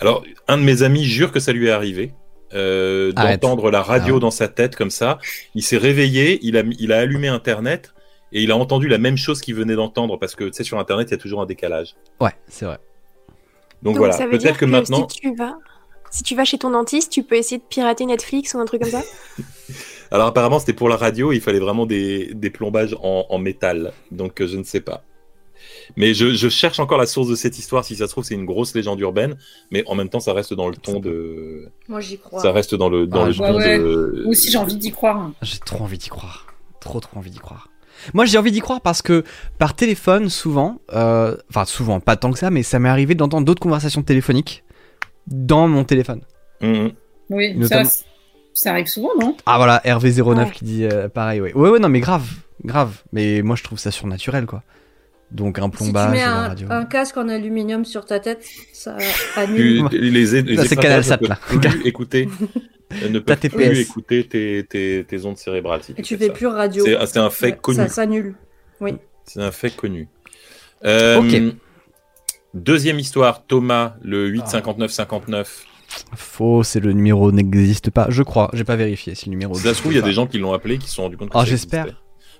Alors, 0.00 0.24
un 0.48 0.58
de 0.58 0.62
mes 0.62 0.82
amis 0.82 1.04
jure 1.04 1.30
que 1.30 1.38
ça 1.40 1.52
lui 1.52 1.68
est 1.68 1.70
arrivé. 1.70 2.12
euh, 2.52 3.12
d'entendre 3.12 3.70
la 3.70 3.82
radio 3.82 4.12
Ah 4.12 4.14
ouais. 4.14 4.20
dans 4.20 4.30
sa 4.30 4.48
tête 4.48 4.76
comme 4.76 4.90
ça. 4.90 5.18
Il 5.54 5.62
s'est 5.62 5.76
réveillé, 5.76 6.38
il 6.42 6.56
a, 6.56 6.62
il 6.78 6.92
a 6.92 6.98
allumé 6.98 7.28
Internet 7.28 7.94
et 8.32 8.42
il 8.42 8.50
a 8.50 8.56
entendu 8.56 8.88
la 8.88 8.98
même 8.98 9.16
chose 9.16 9.40
qu'il 9.40 9.54
venait 9.54 9.74
d'entendre 9.74 10.18
parce 10.18 10.34
que 10.34 10.44
tu 10.44 10.52
sais 10.52 10.64
sur 10.64 10.78
Internet 10.78 11.08
il 11.08 11.12
y 11.12 11.14
a 11.14 11.18
toujours 11.18 11.40
un 11.40 11.46
décalage. 11.46 11.94
Ouais, 12.20 12.32
c'est 12.48 12.64
vrai. 12.64 12.78
Donc, 13.82 13.96
Donc, 13.96 13.98
voilà, 13.98 14.16
peut-être 14.26 14.56
que, 14.56 14.64
maintenant. 14.64 15.06
si 15.08 15.20
tu 15.20 15.34
vas, 15.34 15.54
si 16.14 16.22
tu 16.22 16.36
vas 16.36 16.44
chez 16.44 16.58
ton 16.58 16.70
dentiste, 16.70 17.10
tu 17.10 17.24
peux 17.24 17.34
essayer 17.34 17.58
de 17.58 17.64
pirater 17.68 18.06
Netflix 18.06 18.54
ou 18.54 18.58
un 18.60 18.64
truc 18.66 18.82
comme 18.82 18.90
ça. 18.92 19.02
Alors 20.12 20.28
apparemment 20.28 20.60
c'était 20.60 20.72
pour 20.72 20.88
la 20.88 20.96
radio, 20.96 21.32
il 21.32 21.40
fallait 21.40 21.58
vraiment 21.58 21.86
des, 21.86 22.32
des 22.34 22.50
plombages 22.50 22.94
en, 23.02 23.26
en 23.28 23.38
métal. 23.38 23.92
Donc 24.12 24.40
euh, 24.40 24.46
je 24.46 24.56
ne 24.56 24.62
sais 24.62 24.80
pas. 24.80 25.02
Mais 25.96 26.14
je, 26.14 26.34
je 26.34 26.48
cherche 26.48 26.78
encore 26.78 26.98
la 26.98 27.06
source 27.06 27.26
de 27.28 27.34
cette 27.34 27.58
histoire. 27.58 27.84
Si 27.84 27.96
ça 27.96 28.06
se 28.06 28.12
trouve 28.12 28.22
c'est 28.22 28.34
une 28.36 28.44
grosse 28.44 28.76
légende 28.76 29.00
urbaine, 29.00 29.36
mais 29.72 29.82
en 29.88 29.96
même 29.96 30.08
temps 30.08 30.20
ça 30.20 30.32
reste 30.32 30.54
dans 30.54 30.68
le 30.68 30.76
ton 30.76 31.00
de. 31.00 31.68
Moi, 31.88 32.00
j'y 32.00 32.18
crois. 32.18 32.40
Ça 32.40 32.52
reste 32.52 32.76
dans 32.76 32.88
le 32.88 33.08
dans 33.08 33.24
Ah, 33.24 33.28
le 33.28 33.34
ton 33.34 33.56
Ouais, 33.56 33.78
de. 33.78 34.20
Moi 34.22 34.30
aussi, 34.30 34.52
j'ai 34.52 34.58
envie 34.58 34.76
d'y 34.76 34.92
croire. 34.92 35.32
J'ai 35.42 35.58
trop 35.58 35.82
envie 35.82 35.98
d'y 35.98 36.10
croire. 36.10 36.46
Trop 36.80 37.00
trop 37.00 37.18
envie 37.18 37.30
d'y 37.30 37.38
croire. 37.38 37.70
Moi 38.12 38.24
j'ai 38.24 38.38
envie 38.38 38.52
d'y 38.52 38.60
croire 38.60 38.80
parce 38.80 39.02
que 39.02 39.24
par 39.58 39.74
téléphone 39.74 40.28
souvent, 40.28 40.80
euh, 40.92 41.36
enfin 41.48 41.64
souvent 41.64 42.00
pas 42.00 42.16
tant 42.16 42.32
que 42.32 42.38
ça, 42.38 42.50
mais 42.50 42.62
ça 42.62 42.78
m'est 42.78 42.88
arrivé 42.88 43.14
d'entendre 43.14 43.46
d'autres 43.46 43.62
conversations 43.62 44.02
téléphoniques 44.02 44.63
dans 45.26 45.68
mon 45.68 45.84
téléphone. 45.84 46.20
Mhm. 46.60 46.92
Oui, 47.30 47.54
Notamment- 47.54 47.84
ça, 47.88 48.04
ça 48.52 48.70
arrive 48.72 48.86
souvent, 48.86 49.10
non? 49.20 49.36
Ah 49.46 49.56
voilà, 49.56 49.80
Hervé09 49.84 50.36
Ouais. 50.46 50.50
qui 50.52 50.64
dit 50.64 50.84
euh, 50.84 51.08
pareil, 51.08 51.40
ouais. 51.40 51.52
Ouais 51.54 51.70
ouais 51.70 51.78
non 51.78 51.88
mais 51.88 52.00
grave, 52.00 52.26
grave. 52.64 53.02
Mais 53.12 53.42
moi 53.42 53.56
je 53.56 53.62
trouve 53.62 53.78
ça 53.78 53.90
surnaturel 53.90 54.46
quoi. 54.46 54.62
Donc 55.30 55.58
un 55.58 55.64
Si 55.64 55.70
tu 55.70 55.76
plombage 55.78 56.10
mets 56.12 56.18
la 56.18 56.30
un, 56.44 56.48
radio. 56.48 56.68
un 56.70 56.84
casque 56.84 57.16
en 57.16 57.28
aluminium 57.28 57.84
sur 57.84 58.04
ta 58.04 58.20
tête, 58.20 58.44
ça 58.72 58.96
annule. 59.36 59.88
les, 59.90 60.10
les, 60.10 60.42
les 60.42 60.56
Ça, 60.56 60.64
c'est 60.64 60.76
ne 60.76 61.28
là. 61.28 61.36
plus 61.36 61.86
écouter. 61.88 62.28
euh, 63.02 63.08
ne 63.08 63.18
T'as 63.18 63.36
peuvent 63.36 63.50
plus 63.50 63.80
écouter 63.80 64.28
tes, 64.28 64.64
tes, 64.68 65.04
tes 65.08 65.24
ondes 65.24 65.38
cérébrales. 65.38 65.82
Si 65.82 65.92
Et 65.96 66.02
tu 66.02 66.16
fais 66.16 66.24
fais 66.24 66.26
ça. 66.28 66.32
plus 66.34 66.46
radio. 66.46 66.84
C'est 66.84 67.06
c'est 67.06 67.18
un 67.18 67.30
fait 67.30 67.46
Ouais, 67.52 67.58
connu. 67.60 67.76
Ça 67.78 67.88
s'annule. 67.88 68.34
Oui. 68.80 68.92
C'est 69.24 69.40
un 69.40 69.50
fait 69.50 69.74
connu. 69.74 70.06
Euh, 70.84 71.18
Ok. 71.18 71.54
Deuxième 72.54 72.98
histoire, 72.98 73.44
Thomas, 73.46 73.94
le 74.02 74.28
85959. 74.28 75.66
Faux, 76.14 76.62
c'est 76.62 76.80
le 76.80 76.92
numéro 76.92 77.30
n'existe 77.32 77.90
pas. 77.90 78.06
Je 78.10 78.22
crois, 78.22 78.50
j'ai 78.52 78.64
pas 78.64 78.76
vérifié 78.76 79.14
si 79.14 79.26
le 79.26 79.30
numéro. 79.30 79.54
Ça 79.54 79.74
se 79.74 79.80
trouve, 79.80 79.92
il 79.92 79.96
y 79.96 79.98
a 79.98 80.02
des 80.02 80.12
gens 80.12 80.26
qui 80.26 80.38
l'ont 80.38 80.52
appelé 80.52 80.78
qui 80.78 80.88
se 80.88 80.94
sont 80.96 81.02
rendus 81.02 81.16
compte 81.16 81.30
que 81.30 81.38
Ah, 81.38 81.44
j'espère. 81.44 81.86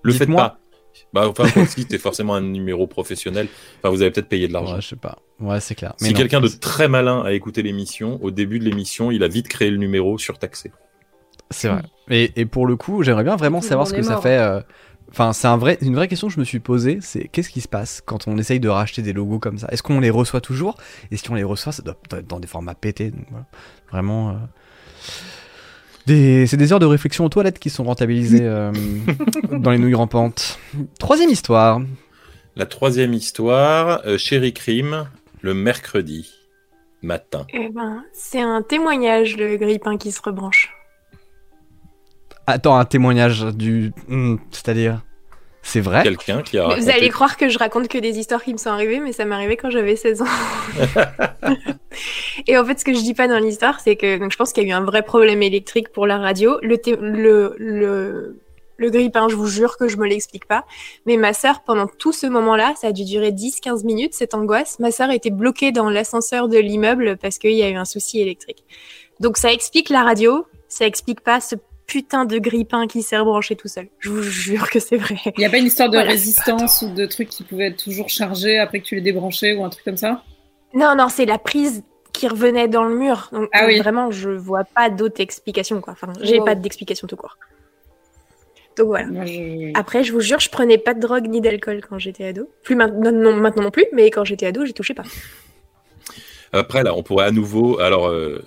Le 0.03 0.13
faites 0.13 0.33
pas. 0.35 0.59
Bah, 1.13 1.29
enfin, 1.29 1.47
si 1.67 1.83
c'était 1.83 1.99
forcément 1.99 2.35
un 2.35 2.41
numéro 2.41 2.87
professionnel, 2.87 3.49
enfin, 3.79 3.91
vous 3.95 4.03
avez 4.03 4.11
peut-être 4.11 4.29
payé 4.29 4.47
de 4.49 4.53
l'argent. 4.53 4.77
Ouais, 4.77 4.81
je 4.81 4.89
sais 4.89 4.97
pas. 4.97 5.19
Ouais, 5.41 5.61
c'est 5.61 5.75
clair. 5.75 5.95
Mais 6.01 6.09
si 6.09 6.15
quelqu'un 6.15 6.41
de 6.41 6.49
très 6.49 6.89
malin 6.89 7.23
a 7.25 7.33
écouté 7.33 7.63
l'émission, 7.63 8.19
au 8.23 8.31
début 8.31 8.59
de 8.61 8.65
l'émission, 8.65 9.11
il 9.11 9.23
a 9.25 9.29
vite 9.29 9.49
créé 9.49 9.71
le 9.71 9.77
numéro 9.77 10.19
surtaxé. 10.19 10.73
C'est 11.51 11.69
vrai. 11.69 11.83
Et, 12.11 12.33
et 12.41 12.47
pour 12.47 12.67
le 12.67 12.77
coup, 12.77 13.03
j'aimerais 13.03 13.25
bien 13.25 13.37
vraiment 13.37 13.61
Tout 13.61 13.67
savoir 13.67 13.87
ce 13.87 13.95
que 13.95 14.03
ça 14.03 14.21
fait. 14.21 14.39
euh, 14.39 14.61
Enfin, 15.11 15.33
c'est 15.33 15.47
un 15.47 15.57
vrai, 15.57 15.79
une 15.81 15.95
vraie 15.95 16.09
question 16.09 16.27
que 16.29 16.35
je 16.35 16.41
me 16.41 16.45
suis 16.45 16.59
posée. 16.61 16.99
C'est 17.01 17.29
qu'est-ce 17.29 17.51
qui 17.51 17.61
se 17.61 17.69
passe 17.69 18.03
quand 18.05 18.27
on 18.27 18.37
essaye 18.37 18.59
de 18.61 18.69
racheter 18.69 19.01
des 19.03 19.13
logos 19.13 19.39
comme 19.39 19.59
ça? 19.59 19.69
Est-ce 19.71 19.83
qu'on 19.83 20.01
les 20.01 20.11
reçoit 20.11 20.41
toujours? 20.41 20.77
Et 21.13 21.17
si 21.17 21.31
on 21.31 21.35
les 21.35 21.45
reçoit, 21.45 21.73
ça 21.73 21.83
doit 21.83 21.97
être 22.13 22.27
dans 22.27 22.41
des 22.41 22.49
formats 22.49 22.75
pétés. 22.75 23.11
Donc, 23.11 23.25
voilà. 23.31 23.47
Vraiment. 23.93 24.31
euh, 24.31 24.35
des- 26.07 26.47
C'est 26.47 26.57
des 26.57 26.73
heures 26.73 26.79
de 26.81 26.87
réflexion 26.87 27.25
aux 27.25 27.29
toilettes 27.29 27.59
qui 27.59 27.71
sont 27.71 27.85
rentabilisées 27.85 28.43
euh, 28.43 28.73
dans 29.53 29.71
les 29.71 29.79
nouilles 29.79 29.95
rampantes. 29.95 30.59
Troisième 30.99 31.31
histoire. 31.31 31.81
La 32.57 32.67
troisième 32.67 33.15
histoire, 33.15 34.01
euh, 34.07 34.19
Chéri 34.19 34.53
Crime, 34.53 35.09
le 35.43 35.55
mercredi 35.55 36.33
matin. 37.03 37.47
Eh 37.53 37.69
ben, 37.69 38.03
c'est 38.13 38.41
un 38.41 38.63
témoignage, 38.63 39.37
le 39.37 39.57
grippin 39.57 39.97
qui 39.97 40.13
se 40.13 40.21
rebranche. 40.23 40.73
Attends, 42.47 42.77
un 42.77 42.85
témoignage 42.85 43.45
du. 43.55 43.93
Hmm, 44.09 44.37
C'est-à-dire 44.51 45.03
C'est 45.63 45.81
vrai? 45.81 46.03
Quelqu'un 46.03 46.43
qui 46.43 46.59
a 46.59 46.67
raconté... 46.67 46.83
Vous 46.83 46.91
allez 46.91 47.09
croire 47.09 47.37
que 47.37 47.49
je 47.49 47.59
raconte 47.59 47.89
que 47.89 47.99
des 47.99 48.19
histoires 48.19 48.43
qui 48.45 48.53
me 48.53 48.59
sont 48.59 48.71
arrivées, 48.71 49.01
mais 49.01 49.13
ça 49.13 49.25
m'est 49.25 49.35
arrivé 49.35 49.57
quand 49.57 49.71
j'avais 49.71 49.97
16 49.97 50.23
ans. 50.23 50.27
Et 52.47 52.59
en 52.59 52.65
fait, 52.65 52.79
ce 52.79 52.85
que 52.85 52.93
je 52.93 53.01
dis 53.01 53.15
pas 53.15 53.29
dans 53.29 53.39
l'histoire, 53.39 53.81
c'est 53.81 53.97
que 53.97 54.19
donc, 54.19 54.33
je 54.33 54.37
pense 54.37 54.53
qu'il 54.53 54.65
y 54.65 54.67
a 54.67 54.71
eu 54.71 54.73
un 54.73 54.85
vrai 54.85 55.03
problème 55.03 55.43
électrique 55.43 55.91
pour 55.91 56.07
la 56.07 56.19
radio. 56.19 56.59
Le, 56.63 56.77
té- 56.79 56.97
le, 57.01 57.55
le, 57.59 58.41
le 58.77 58.91
grippin, 58.91 59.29
je 59.29 59.37
vous 59.37 59.47
jure 59.47 59.77
que 59.77 59.89
je 59.89 59.97
me 59.97 60.07
l'explique 60.07 60.47
pas. 60.47 60.65
Mais 61.07 61.17
ma 61.17 61.33
sœur, 61.33 61.63
pendant 61.63 61.87
tout 61.87 62.13
ce 62.13 62.27
moment-là, 62.27 62.75
ça 62.77 62.89
a 62.89 62.93
dû 62.93 63.05
durer 63.05 63.31
10-15 63.31 63.85
minutes, 63.87 64.15
cette 64.15 64.35
angoisse. 64.35 64.79
Ma 64.81 64.91
sœur 64.91 65.11
était 65.11 65.31
bloquée 65.31 65.73
dans 65.73 65.89
l'ascenseur 65.89 66.49
de 66.49 66.59
l'immeuble 66.59 67.17
parce 67.17 67.39
qu'il 67.39 67.53
y 67.53 67.63
a 67.63 67.71
eu 67.71 67.77
un 67.77 67.85
souci 67.85 68.21
électrique. 68.21 68.65
Donc 69.21 69.37
ça 69.37 69.53
explique 69.53 69.91
la 69.91 70.03
radio, 70.03 70.45
ça 70.69 70.87
explique 70.87 71.21
pas 71.21 71.41
ce 71.41 71.55
putain 71.87 72.25
de 72.25 72.39
grippin 72.39 72.87
qui 72.87 73.03
s'est 73.03 73.17
rebranché 73.19 73.57
tout 73.57 73.69
seul. 73.69 73.89
Je 73.99 74.11
vous 74.11 74.23
jure 74.23 74.71
que 74.71 74.81
c'est 74.81 74.97
vrai. 74.97 75.17
Il 75.37 75.41
n'y 75.41 75.45
a 75.45 75.51
pas 75.51 75.59
une 75.59 75.67
histoire 75.67 75.89
de 75.91 75.97
Voilà. 75.97 76.11
résistance 76.11 76.83
ou 76.83 76.89
de 76.95 77.07
trucs 77.07 77.29
qui 77.29 77.45
pouvaient 77.45 77.67
être 77.69 77.83
toujours 77.83 78.09
chargés 78.09 78.59
après 78.59 78.81
que 78.81 78.85
tu 78.87 78.95
les 78.95 79.01
débranchais 79.01 79.55
ou 79.55 79.65
un 79.65 79.69
truc 79.69 79.85
comme 79.85 79.97
ça? 79.97 80.23
Non, 80.73 80.95
non, 80.97 81.09
c'est 81.09 81.27
la 81.27 81.39
prise 81.39 81.83
qui 82.13 82.27
revenait 82.29 82.69
dans 82.69 82.85
le 82.85 82.97
mur. 82.97 83.29
Donc 83.33 83.49
Ah 83.53 83.65
euh, 83.65 83.67
oui. 83.69 83.79
vraiment, 83.79 84.11
je 84.11 84.31
vois 84.31 84.65
pas 84.65 84.89
d'autre 84.91 85.21
explication. 85.21 85.81
Quoi. 85.81 85.93
Enfin, 85.93 86.13
j'ai 86.23 86.39
Wow. 86.39 86.45
pas 86.45 86.55
d'explication 86.55 87.07
tout 87.07 87.17
court. 87.17 87.37
Donc 88.77 88.87
voilà. 88.89 89.07
Après, 89.75 90.03
je 90.03 90.13
vous 90.13 90.21
jure, 90.21 90.41
je 90.41 90.51
prenais 90.51 90.79
pas 90.79 90.95
de 90.95 91.01
drogue 91.01 91.29
ni 91.29 91.41
d'alcool 91.41 91.81
quand 91.89 91.99
j'étais 91.99 92.25
ado. 92.25 92.49
Plus 92.65 92.75
maintenant, 92.75 93.13
non, 93.13 93.33
maintenant 93.37 93.63
non 93.65 93.71
plus, 93.71 93.87
mais 93.93 94.11
quand 94.11 94.25
j'étais 94.25 94.47
ado, 94.47 94.65
j'y 94.65 94.75
touchais 94.75 94.95
pas. 94.95 95.05
Après, 96.53 96.83
là, 96.83 96.95
on 96.95 97.03
pourrait 97.03 97.27
à 97.27 97.31
nouveau. 97.31 97.79
Alors, 97.81 98.09
euh, 98.09 98.43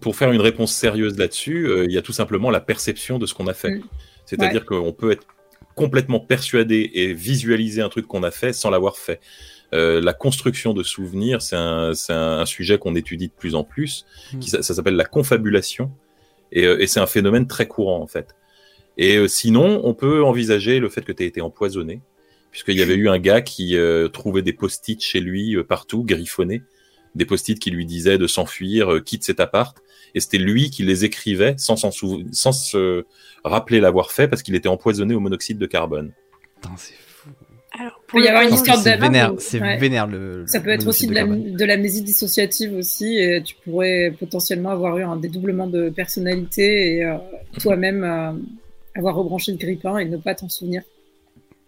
pour 0.00 0.16
faire 0.16 0.32
une 0.32 0.40
réponse 0.40 0.72
sérieuse 0.72 1.18
là-dessus, 1.18 1.66
euh, 1.66 1.84
il 1.84 1.92
y 1.92 1.98
a 1.98 2.02
tout 2.02 2.12
simplement 2.12 2.50
la 2.50 2.60
perception 2.60 3.18
de 3.18 3.26
ce 3.26 3.34
qu'on 3.34 3.46
a 3.46 3.54
fait. 3.54 3.76
Mm. 3.76 3.82
C'est-à-dire 4.26 4.64
qu'on 4.64 4.92
peut 4.92 5.10
être 5.10 5.26
complètement 5.74 6.20
persuadé 6.20 6.90
et 6.94 7.12
visualiser 7.12 7.82
un 7.82 7.88
truc 7.88 8.06
qu'on 8.06 8.22
a 8.22 8.30
fait 8.30 8.52
sans 8.52 8.70
l'avoir 8.70 8.96
fait. 8.96 9.20
Euh, 9.74 10.00
la 10.00 10.12
construction 10.12 10.74
de 10.74 10.82
souvenirs, 10.82 11.40
c'est 11.40 11.56
un, 11.56 11.94
c'est 11.94 12.12
un, 12.12 12.40
un 12.40 12.46
sujet 12.46 12.78
qu'on 12.78 12.94
étudie 12.94 13.28
de 13.28 13.32
plus 13.32 13.54
en 13.54 13.64
plus. 13.64 14.04
Mm. 14.32 14.38
Qui, 14.38 14.50
ça 14.50 14.62
ça 14.62 14.74
s'appelle 14.74 14.96
la 14.96 15.04
confabulation. 15.04 15.90
Et, 16.52 16.66
euh, 16.66 16.80
et 16.80 16.86
c'est 16.86 17.00
un 17.00 17.06
phénomène 17.06 17.46
très 17.46 17.66
courant, 17.66 18.00
en 18.00 18.06
fait. 18.06 18.34
Et 18.98 19.16
euh, 19.16 19.28
sinon, 19.28 19.80
on 19.84 19.94
peut 19.94 20.22
envisager 20.22 20.78
le 20.78 20.88
fait 20.88 21.02
que 21.02 21.12
tu 21.12 21.22
aies 21.22 21.26
été 21.26 21.40
empoisonné, 21.40 22.00
puisqu'il 22.50 22.76
y 22.76 22.82
avait 22.82 22.94
eu 22.94 23.08
un 23.08 23.18
gars 23.18 23.40
qui 23.40 23.76
euh, 23.76 24.08
trouvait 24.08 24.42
des 24.42 24.52
post-it 24.52 25.02
chez 25.02 25.20
lui 25.20 25.56
euh, 25.56 25.64
partout, 25.64 26.04
griffonnés, 26.04 26.62
des 27.14 27.24
post-it 27.24 27.58
qui 27.58 27.70
lui 27.70 27.86
disaient 27.86 28.18
de 28.18 28.26
s'enfuir, 28.26 28.92
euh, 28.92 29.00
quitte 29.00 29.24
cet 29.24 29.40
appart, 29.40 29.76
et 30.14 30.20
c'était 30.20 30.38
lui 30.38 30.70
qui 30.70 30.82
les 30.82 31.04
écrivait 31.04 31.54
sans, 31.58 31.76
s'en 31.76 31.90
souv- 31.90 32.26
sans 32.32 32.52
se 32.52 33.04
rappeler 33.44 33.80
l'avoir 33.80 34.12
fait 34.12 34.28
parce 34.28 34.42
qu'il 34.42 34.54
était 34.54 34.68
empoisonné 34.68 35.14
au 35.14 35.20
monoxyde 35.20 35.58
de 35.58 35.66
carbone. 35.66 36.12
Putain, 36.60 36.74
c'est 36.76 36.94
fou. 36.94 37.30
Alors, 37.78 38.00
peut 38.06 38.22
y 38.22 38.28
avoir 38.28 38.42
une 38.42 38.54
histoire 38.54 38.82
d'avant, 38.82 39.06
vénère, 39.06 39.32
c'est 39.38 39.60
ouais. 39.60 39.78
vénère 39.78 40.06
le. 40.06 40.44
Ça 40.46 40.60
peut 40.60 40.70
être 40.70 40.86
aussi 40.86 41.06
de, 41.06 41.56
de 41.56 41.64
l'amnésie 41.64 42.02
dissociative 42.02 42.74
aussi, 42.74 43.16
et 43.16 43.42
tu 43.42 43.54
pourrais 43.64 44.14
potentiellement 44.18 44.70
avoir 44.70 44.98
eu 44.98 45.02
un 45.02 45.16
dédoublement 45.16 45.66
de 45.66 45.88
personnalité 45.88 46.96
et 46.96 47.04
euh, 47.04 47.16
toi-même 47.60 48.04
euh, 48.04 48.32
avoir 48.94 49.14
rebranché 49.16 49.52
le 49.52 49.58
grippin 49.58 49.96
et 49.96 50.04
ne 50.04 50.18
pas 50.18 50.34
t'en 50.34 50.50
souvenir. 50.50 50.82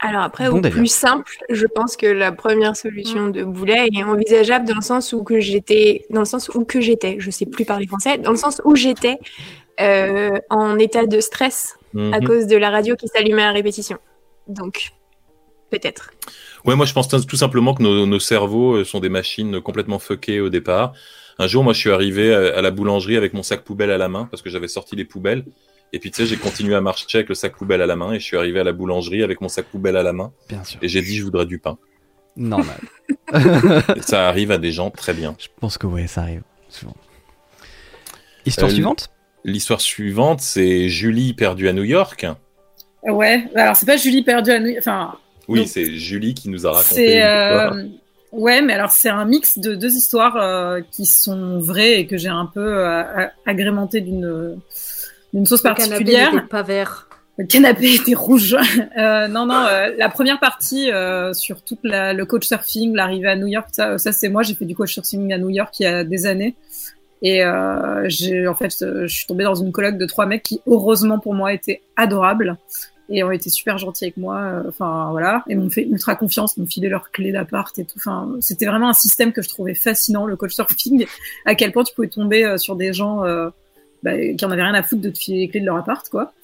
Alors 0.01 0.23
après, 0.23 0.51
Bon 0.51 0.59
au 0.59 0.61
plus 0.61 0.87
simple, 0.93 1.33
je 1.49 1.67
pense 1.67 1.97
que 1.97 2.07
la 2.07 2.31
première 2.33 2.77
solution 2.77 3.29
de 3.29 3.43
Boulet 3.43 3.87
est 3.95 4.03
envisageable 4.03 4.67
dans 4.69 4.75
le 4.75 4.83
sens 4.83 5.13
où 5.13 5.23
que 5.23 5.41
j'étais, 5.41 6.05
dans 6.11 6.21
le 6.21 6.27
sens 6.27 6.51
où 6.55 6.65
que 6.65 6.81
j'étais, 6.81 7.17
je 7.21 7.31
sais 7.31 7.47
plus 7.47 7.65
parler 7.65 7.87
français, 7.87 8.19
dans 8.19 8.31
le 8.33 8.37
sens 8.37 8.61
où 8.65 8.77
j'étais 8.77 9.19
euh, 9.81 10.31
en 10.51 10.79
état 10.79 11.07
de 11.07 11.21
stress 11.21 11.77
à 11.97 12.21
Mhm. 12.21 12.27
cause 12.27 12.47
de 12.47 12.57
la 12.57 12.71
radio 12.71 12.97
qui 12.97 13.09
s'allumait 13.09 13.45
à 13.45 13.53
répétition. 13.53 13.99
Donc, 14.47 14.91
peut-être. 15.71 16.11
Ouais, 16.65 16.77
moi 16.77 16.87
je 16.87 16.93
pense 16.93 17.09
tout 17.09 17.37
simplement 17.37 17.73
que 17.75 17.83
nos, 17.83 18.05
nos 18.05 18.19
cerveaux 18.21 18.75
euh, 18.75 18.85
sont 18.85 19.01
des 19.01 19.09
machines 19.09 19.61
complètement 19.61 19.99
fuckées 19.99 20.41
au 20.41 20.49
départ. 20.51 20.93
Un 21.39 21.47
jour, 21.47 21.65
moi 21.65 21.73
je 21.73 21.81
suis 21.81 21.91
arrivé 21.91 22.33
à 22.33 22.63
la 22.63 22.71
boulangerie 22.71 23.17
avec 23.17 23.33
mon 23.33 23.43
sac 23.43 23.65
poubelle 23.65 23.91
à 23.91 23.99
la 23.99 24.09
main 24.09 24.29
parce 24.31 24.43
que 24.43 24.51
j'avais 24.51 24.69
sorti 24.69 24.95
les 24.97 25.05
poubelles. 25.05 25.45
Et 25.95 25.99
puis 26.01 26.11
tu 26.11 26.17
sais, 26.23 26.27
j'ai 26.27 26.37
continué 26.37 26.75
à 26.75 26.81
marcher 26.81 27.19
avec 27.19 27.29
le 27.29 27.35
sac 27.35 27.55
poubelle 27.57 27.81
à 27.83 27.87
la 27.87 27.95
main 27.97 28.13
et 28.13 28.19
je 28.21 28.25
suis 28.25 28.37
arrivé 28.37 28.61
à 28.61 28.65
la 28.65 28.73
boulangerie 28.73 29.23
avec 29.23 29.41
mon 29.41 29.49
sac 29.49 29.67
poubelle 29.67 29.97
à 29.97 30.03
la 30.03 30.13
main 30.13 30.33
Bien 30.49 30.65
sûr. 30.65 30.79
et 30.83 30.89
j'ai 30.89 31.03
dit 31.03 31.17
je 31.17 31.25
voudrais 31.25 31.47
du 31.47 31.59
pain. 31.59 31.79
Normal. 32.37 32.77
Ça 34.01 34.29
arrive 34.29 34.51
à 34.51 34.59
des 34.59 34.73
gens 34.73 34.91
très 34.91 35.13
bien. 35.15 35.37
Je 35.39 35.47
pense 35.61 35.79
que 35.79 35.87
ouais, 35.87 36.07
ça 36.09 36.23
arrive 36.23 36.43
souvent. 36.69 36.97
Histoire 38.47 38.71
Euh, 38.71 38.75
suivante? 38.75 39.09
L'histoire 39.45 39.81
suivante, 39.81 40.41
c'est 40.41 40.89
Julie 40.89 41.35
perdue 41.35 41.69
à 41.69 41.73
New 41.73 41.85
York. 41.85 42.27
Ouais, 43.05 43.45
alors 43.55 43.77
c'est 43.77 43.87
pas 43.87 43.97
Julie 43.97 44.23
perdue 44.23 44.51
à 44.51 44.59
New 44.59 44.67
York. 44.69 44.79
Enfin, 44.81 45.15
Oui, 45.49 45.67
c'est 45.69 45.85
Julie 45.95 46.35
qui 46.35 46.49
nous 46.49 46.67
a 46.67 46.73
raconté. 46.73 47.23
euh, 47.23 47.85
Ouais, 48.33 48.63
mais 48.63 48.73
alors 48.73 48.91
c'est 48.91 49.11
un 49.11 49.25
mix 49.27 49.59
de 49.59 49.77
deux 49.77 49.95
histoires 49.95 50.37
euh, 50.37 50.81
qui 50.91 51.07
sont 51.07 51.61
vraies 51.61 52.01
et 52.01 52.07
que 52.09 52.17
j'ai 52.17 52.31
un 52.31 52.47
peu 52.47 52.61
euh, 52.85 53.27
agrémenté 53.47 54.01
d'une 54.01 54.59
d'une 55.35 55.45
sauce 55.47 55.63
Le 55.63 55.75
canapé 55.75 55.89
particulière. 55.91 56.49
pas 56.49 56.63
vert. 56.63 57.09
Le 57.37 57.47
canapé 57.47 57.95
était 57.95 58.15
rouge. 58.15 58.57
Euh, 58.97 59.27
non, 59.27 59.45
non, 59.47 59.67
euh, 59.69 59.93
la 59.99 60.09
première 60.09 60.39
partie 60.39 60.91
euh, 60.93 61.33
sur 61.33 61.63
toute 61.63 61.81
la, 61.83 62.13
le 62.13 62.25
coach 62.25 62.47
surfing, 62.47 62.95
l'arrivée 62.95 63.29
à 63.29 63.35
New 63.37 63.49
York, 63.49 63.67
ça, 63.73 63.99
ça 63.99 64.13
c'est 64.13 64.29
moi. 64.29 64.43
J'ai 64.45 64.55
fait 64.55 64.65
du 64.67 64.77
coach 64.77 64.93
surfing 64.95 65.33
à 65.33 65.39
New 65.39 65.51
York 65.51 65.75
il 65.81 65.83
y 65.83 65.87
a 65.87 66.05
des 66.05 66.27
années. 66.27 66.55
Et 67.23 67.43
euh, 67.45 68.05
j'ai 68.09 68.47
en 68.47 68.55
fait, 68.55 68.73
euh, 68.83 69.07
je 69.09 69.15
suis 69.17 69.27
tombée 69.27 69.45
dans 69.45 69.55
une 69.57 69.73
colloque 69.73 69.99
de 69.99 70.07
trois 70.07 70.27
mecs 70.27 70.43
qui, 70.45 70.61
heureusement 70.67 71.19
pour 71.19 71.35
moi, 71.35 71.53
étaient 71.53 71.81
adorables 71.97 72.57
et 73.11 73.25
ont 73.25 73.31
été 73.33 73.51
super 73.51 73.79
gentils 73.79 74.05
avec 74.05 74.17
moi. 74.17 74.37
euh, 74.39 74.63
Enfin 74.69 75.09
voilà, 75.11 75.43
et 75.49 75.57
m'ont 75.57 75.71
fait 75.71 75.83
ultra 75.83 76.15
confiance, 76.17 76.57
m'ont 76.57 76.67
filé 76.67 76.89
leurs 76.89 77.11
clés 77.11 77.33
d'appart 77.33 77.77
et 77.79 77.85
tout. 77.85 77.97
Enfin, 77.97 78.31
c'était 78.41 78.67
vraiment 78.67 78.91
un 78.91 78.95
système 78.95 79.33
que 79.33 79.43
je 79.43 79.49
trouvais 79.49 79.75
fascinant, 79.75 80.27
le 80.27 80.37
coach 80.37 80.53
surfing. 80.53 81.07
À 81.47 81.55
quel 81.57 81.73
point 81.73 81.83
tu 81.83 81.95
pouvais 81.95 82.09
tomber 82.09 82.45
euh, 82.45 82.59
sur 82.59 82.77
des 82.77 82.93
gens 82.93 83.25
euh, 83.25 83.49
bah, 84.05 84.13
qui 84.37 84.45
en 84.45 84.51
avaient 84.51 84.63
rien 84.63 84.75
à 84.75 84.83
foutre 84.83 85.01
de 85.01 85.09
te 85.09 85.19
filer 85.19 85.39
les 85.39 85.49
clés 85.49 85.61
de 85.61 85.65
leur 85.65 85.77
appart, 85.77 86.07
quoi. 86.11 86.35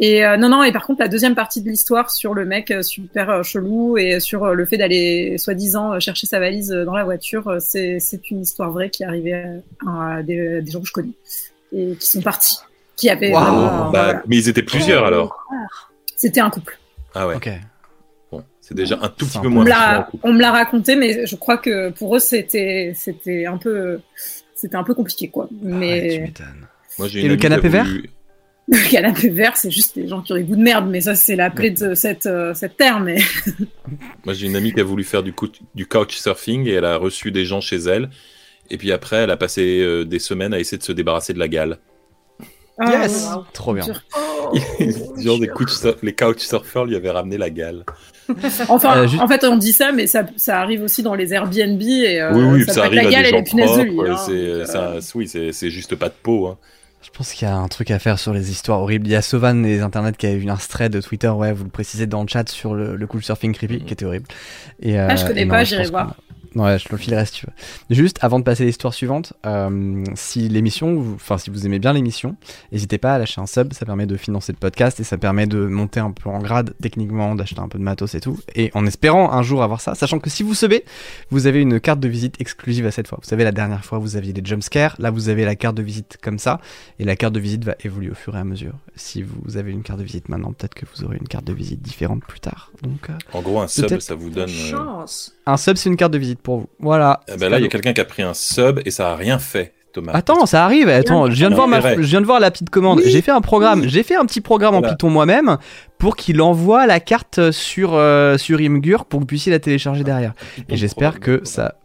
Et 0.00 0.24
euh, 0.24 0.36
non, 0.36 0.48
non, 0.48 0.64
et 0.64 0.72
par 0.72 0.84
contre, 0.84 1.00
la 1.00 1.06
deuxième 1.06 1.36
partie 1.36 1.62
de 1.62 1.68
l'histoire 1.68 2.10
sur 2.10 2.34
le 2.34 2.44
mec 2.44 2.72
euh, 2.72 2.82
super 2.82 3.30
euh, 3.30 3.42
chelou 3.44 3.96
et 3.96 4.18
sur 4.18 4.52
le 4.52 4.66
fait 4.66 4.78
d'aller 4.78 5.38
soi-disant 5.38 6.00
chercher 6.00 6.26
sa 6.26 6.40
valise 6.40 6.70
dans 6.70 6.96
la 6.96 7.04
voiture, 7.04 7.58
c'est 7.60 8.00
c'est 8.00 8.32
une 8.32 8.40
histoire 8.40 8.72
vraie 8.72 8.90
qui 8.90 9.04
est 9.04 9.06
arrivée 9.06 9.44
à, 9.86 10.16
à 10.16 10.22
des, 10.24 10.60
des 10.60 10.70
gens 10.72 10.80
que 10.80 10.88
je 10.88 10.92
connais 10.92 11.12
et 11.72 11.94
qui 11.94 12.06
sont 12.08 12.20
partis, 12.20 12.56
qui 12.96 13.08
avaient 13.08 13.30
Bah, 13.30 13.88
voilà. 13.92 14.22
Mais 14.26 14.36
ils 14.36 14.48
étaient 14.48 14.64
plusieurs 14.64 15.04
alors. 15.04 15.46
C'était 16.16 16.40
un 16.40 16.50
couple. 16.50 16.80
Ah 17.14 17.28
ouais. 17.28 17.36
Ok. 17.36 17.48
Bon, 18.32 18.42
c'est 18.60 18.74
déjà 18.74 18.98
un 19.00 19.08
tout 19.08 19.24
petit 19.24 19.38
peu 19.38 19.46
moins 19.46 19.64
on 20.24 20.32
me 20.32 20.40
l'a 20.40 20.50
raconté, 20.50 20.96
mais 20.96 21.26
je 21.26 21.36
crois 21.36 21.58
que 21.58 21.90
pour 21.90 22.16
eux 22.16 22.20
c'était 22.20 22.92
c'était 22.96 23.46
un 23.46 23.56
peu 23.56 24.00
c'était 24.56 24.76
un 24.76 24.82
peu 24.82 24.94
compliqué 24.94 25.28
quoi. 25.28 25.48
Mais 25.62 26.32
Moi, 26.98 27.08
j'ai 27.08 27.24
Et 27.24 27.28
le 27.28 27.36
canapé 27.36 27.68
vert 27.68 27.84
voulu- 27.84 28.10
le 28.70 28.90
canapé 28.90 29.30
vert, 29.30 29.56
c'est 29.56 29.70
juste 29.70 29.96
des 29.98 30.06
gens 30.08 30.20
qui 30.20 30.32
ont 30.32 30.36
des 30.36 30.42
goûts 30.42 30.56
de 30.56 30.60
merde, 30.62 30.88
mais 30.90 31.00
ça 31.00 31.14
c'est 31.14 31.36
la 31.36 31.48
plaie 31.48 31.70
de 31.70 31.94
cette 31.94 32.26
euh, 32.26 32.52
cette 32.52 32.76
terre, 32.76 33.00
mais 33.00 33.16
Moi, 34.26 34.34
j'ai 34.34 34.46
une 34.46 34.56
amie 34.56 34.72
qui 34.74 34.80
a 34.80 34.84
voulu 34.84 35.04
faire 35.04 35.22
du, 35.22 35.32
cou- 35.32 35.48
du 35.74 35.86
couch 35.86 36.16
surfing 36.18 36.66
et 36.66 36.72
elle 36.72 36.84
a 36.84 36.96
reçu 36.98 37.30
des 37.32 37.46
gens 37.46 37.62
chez 37.62 37.76
elle. 37.76 38.10
Et 38.70 38.76
puis 38.76 38.92
après, 38.92 39.16
elle 39.16 39.30
a 39.30 39.38
passé 39.38 39.80
euh, 39.80 40.04
des 40.04 40.18
semaines 40.18 40.52
à 40.52 40.58
essayer 40.58 40.76
de 40.76 40.82
se 40.82 40.92
débarrasser 40.92 41.32
de 41.32 41.38
la 41.38 41.48
gale. 41.48 41.78
Ah, 42.78 42.90
Yes 43.04 43.28
wow. 43.34 43.44
Trop 43.54 43.72
bien. 43.72 43.84
Genre 45.18 45.38
des 45.40 45.48
couch 45.48 45.70
les 46.02 46.14
couch 46.14 46.40
surfers 46.40 46.84
lui 46.84 46.96
avaient 46.96 47.10
ramené 47.10 47.38
la 47.38 47.50
gale. 47.50 47.84
Enfin, 48.68 49.04
Euh, 49.04 49.08
en 49.20 49.26
fait, 49.28 49.42
on 49.44 49.56
dit 49.56 49.72
ça, 49.72 49.90
mais 49.92 50.06
ça, 50.06 50.26
ça 50.36 50.60
arrive 50.60 50.82
aussi 50.82 51.02
dans 51.02 51.14
les 51.14 51.32
Airbnb 51.32 51.80
et 51.80 52.20
euh, 52.20 52.32
oui, 52.34 52.44
oui, 52.58 52.64
ça, 52.66 52.74
ça, 52.74 52.84
arrive 52.84 53.00
la 53.00 53.08
à 53.08 53.10
gale 53.10 53.22
des 53.22 53.28
et 53.28 53.32
les 53.32 53.38
gens 53.38 53.44
propres. 53.44 54.10
hein. 54.10 54.16
c'est, 54.26 54.66
ça- 54.66 54.96
oui, 55.14 55.26
c'est, 55.26 55.52
c'est 55.52 55.70
juste 55.70 55.94
pas 55.96 56.08
de 56.10 56.14
peau. 56.22 56.46
Hein. 56.48 56.58
Je 57.12 57.16
pense 57.16 57.32
qu'il 57.32 57.48
y 57.48 57.50
a 57.50 57.56
un 57.56 57.68
truc 57.68 57.90
à 57.90 57.98
faire 57.98 58.18
sur 58.18 58.32
les 58.32 58.50
histoires 58.50 58.80
horribles. 58.80 59.06
Il 59.06 59.10
y 59.10 59.16
a 59.16 59.22
Sovan 59.22 59.62
les 59.62 59.80
internets 59.80 60.12
qui 60.12 60.26
a 60.26 60.32
eu 60.32 60.48
un 60.48 60.56
thread 60.56 60.92
de 60.92 61.00
Twitter, 61.00 61.28
ouais, 61.28 61.52
vous 61.52 61.64
le 61.64 61.70
précisez 61.70 62.06
dans 62.06 62.22
le 62.22 62.28
chat 62.28 62.48
sur 62.48 62.74
le, 62.74 62.96
le 62.96 63.06
cool 63.06 63.22
surfing 63.24 63.52
creepy 63.54 63.80
qui 63.80 63.92
était 63.92 64.04
horrible. 64.04 64.26
Et, 64.80 64.98
Ah, 64.98 65.16
je 65.16 65.24
euh, 65.24 65.28
connais 65.28 65.42
et 65.42 65.44
non, 65.44 65.50
pas, 65.50 65.64
j'irai 65.64 65.86
voir. 65.86 66.14
Ouais, 66.54 66.78
je 66.78 66.84
te 66.86 66.92
le 66.92 66.98
filerai 66.98 67.24
si 67.26 67.32
tu 67.32 67.46
veux. 67.46 67.94
Juste 67.94 68.18
avant 68.22 68.38
de 68.38 68.44
passer 68.44 68.62
à 68.64 68.66
l'histoire 68.66 68.94
suivante, 68.94 69.32
euh, 69.46 70.02
si 70.14 70.48
l'émission, 70.48 70.94
vous- 70.94 71.14
enfin 71.14 71.38
si 71.38 71.50
vous 71.50 71.66
aimez 71.66 71.78
bien 71.78 71.92
l'émission, 71.92 72.36
n'hésitez 72.72 72.98
pas 72.98 73.14
à 73.14 73.18
lâcher 73.18 73.40
un 73.40 73.46
sub, 73.46 73.72
ça 73.72 73.84
permet 73.86 74.06
de 74.06 74.16
financer 74.16 74.52
le 74.52 74.58
podcast 74.58 74.98
et 75.00 75.04
ça 75.04 75.18
permet 75.18 75.46
de 75.46 75.66
monter 75.66 76.00
un 76.00 76.10
peu 76.10 76.28
en 76.30 76.38
grade 76.38 76.74
techniquement, 76.82 77.34
d'acheter 77.34 77.60
un 77.60 77.68
peu 77.68 77.78
de 77.78 77.84
matos 77.84 78.14
et 78.14 78.20
tout. 78.20 78.38
Et 78.54 78.70
en 78.74 78.86
espérant 78.86 79.30
un 79.32 79.42
jour 79.42 79.62
avoir 79.62 79.80
ça, 79.80 79.94
sachant 79.94 80.18
que 80.18 80.30
si 80.30 80.42
vous 80.42 80.54
subez, 80.54 80.84
vous 81.30 81.46
avez 81.46 81.60
une 81.60 81.80
carte 81.80 82.00
de 82.00 82.08
visite 82.08 82.40
exclusive 82.40 82.86
à 82.86 82.90
cette 82.90 83.08
fois. 83.08 83.18
Vous 83.22 83.28
savez, 83.28 83.44
la 83.44 83.52
dernière 83.52 83.84
fois 83.84 83.98
vous 83.98 84.16
aviez 84.16 84.32
des 84.32 84.42
jumpscares, 84.44 84.96
là 84.98 85.10
vous 85.10 85.28
avez 85.28 85.44
la 85.44 85.54
carte 85.56 85.76
de 85.76 85.82
visite 85.82 86.18
comme 86.22 86.38
ça, 86.38 86.60
et 86.98 87.04
la 87.04 87.16
carte 87.16 87.34
de 87.34 87.40
visite 87.40 87.64
va 87.64 87.74
évoluer 87.84 88.10
au 88.10 88.14
fur 88.14 88.36
et 88.36 88.38
à 88.40 88.44
mesure. 88.44 88.72
Si 88.96 89.22
vous 89.22 89.56
avez 89.56 89.70
une 89.72 89.82
carte 89.82 89.98
de 89.98 90.04
visite 90.04 90.28
maintenant, 90.28 90.52
peut-être 90.52 90.74
que 90.74 90.86
vous 90.94 91.04
aurez 91.04 91.18
une 91.20 91.28
carte 91.28 91.44
de 91.44 91.52
visite 91.52 91.82
différente 91.82 92.22
plus 92.24 92.40
tard. 92.40 92.72
Donc, 92.82 93.10
euh, 93.10 93.12
En 93.32 93.42
gros, 93.42 93.60
un 93.60 93.68
sub, 93.68 94.00
ça 94.00 94.14
vous 94.14 94.30
donne. 94.30 94.48
euh, 94.48 94.70
Chance. 94.70 95.34
Un 95.48 95.56
sub, 95.56 95.76
c'est 95.76 95.88
une 95.88 95.96
carte 95.96 96.12
de 96.12 96.18
visite 96.18 96.40
pour 96.40 96.58
vous. 96.58 96.68
Voilà. 96.78 97.20
eh 97.32 97.36
ben 97.38 97.48
là, 97.48 97.58
il 97.58 97.62
y 97.62 97.66
a 97.66 97.68
quelqu'un 97.68 97.92
qui 97.94 98.00
a 98.00 98.04
pris 98.04 98.22
un 98.22 98.34
sub 98.34 98.80
et 98.84 98.90
ça 98.90 99.12
a 99.12 99.16
rien 99.16 99.38
fait, 99.38 99.72
Thomas. 99.94 100.12
Attends, 100.12 100.44
ça 100.46 100.64
arrive. 100.64 100.88
Attends, 100.90 101.30
je 101.30 101.36
viens 101.36 101.48
de 101.48 101.54
voir 101.54 101.66
ma, 101.68 101.80
je 101.80 102.00
viens 102.02 102.20
de 102.20 102.26
voir 102.26 102.38
la 102.38 102.50
petite 102.50 102.68
commande. 102.70 103.00
J'ai 103.04 103.22
fait 103.22 103.30
un 103.30 103.40
programme. 103.40 103.88
J'ai 103.88 104.02
fait 104.02 104.14
un 104.16 104.26
petit 104.26 104.40
programme 104.42 104.74
en. 104.74 104.82
Python 104.82 105.08
moi-même 105.10 105.56
pour 105.98 106.16
qu'il 106.16 106.42
envoie 106.42 106.86
la 106.86 107.00
carte 107.00 107.50
sur 107.50 107.94
euh, 107.94 108.36
sur 108.36 108.58
Imgur 108.60 109.06
pour 109.06 109.18
que 109.20 109.22
vous 109.22 109.26
puissiez 109.26 109.50
la 109.50 109.58
télécharger 109.58 110.04
derrière. 110.04 110.34
Et 110.68 110.76
j'espère 110.76 111.18
que 111.18 111.40
ça, 111.44 111.76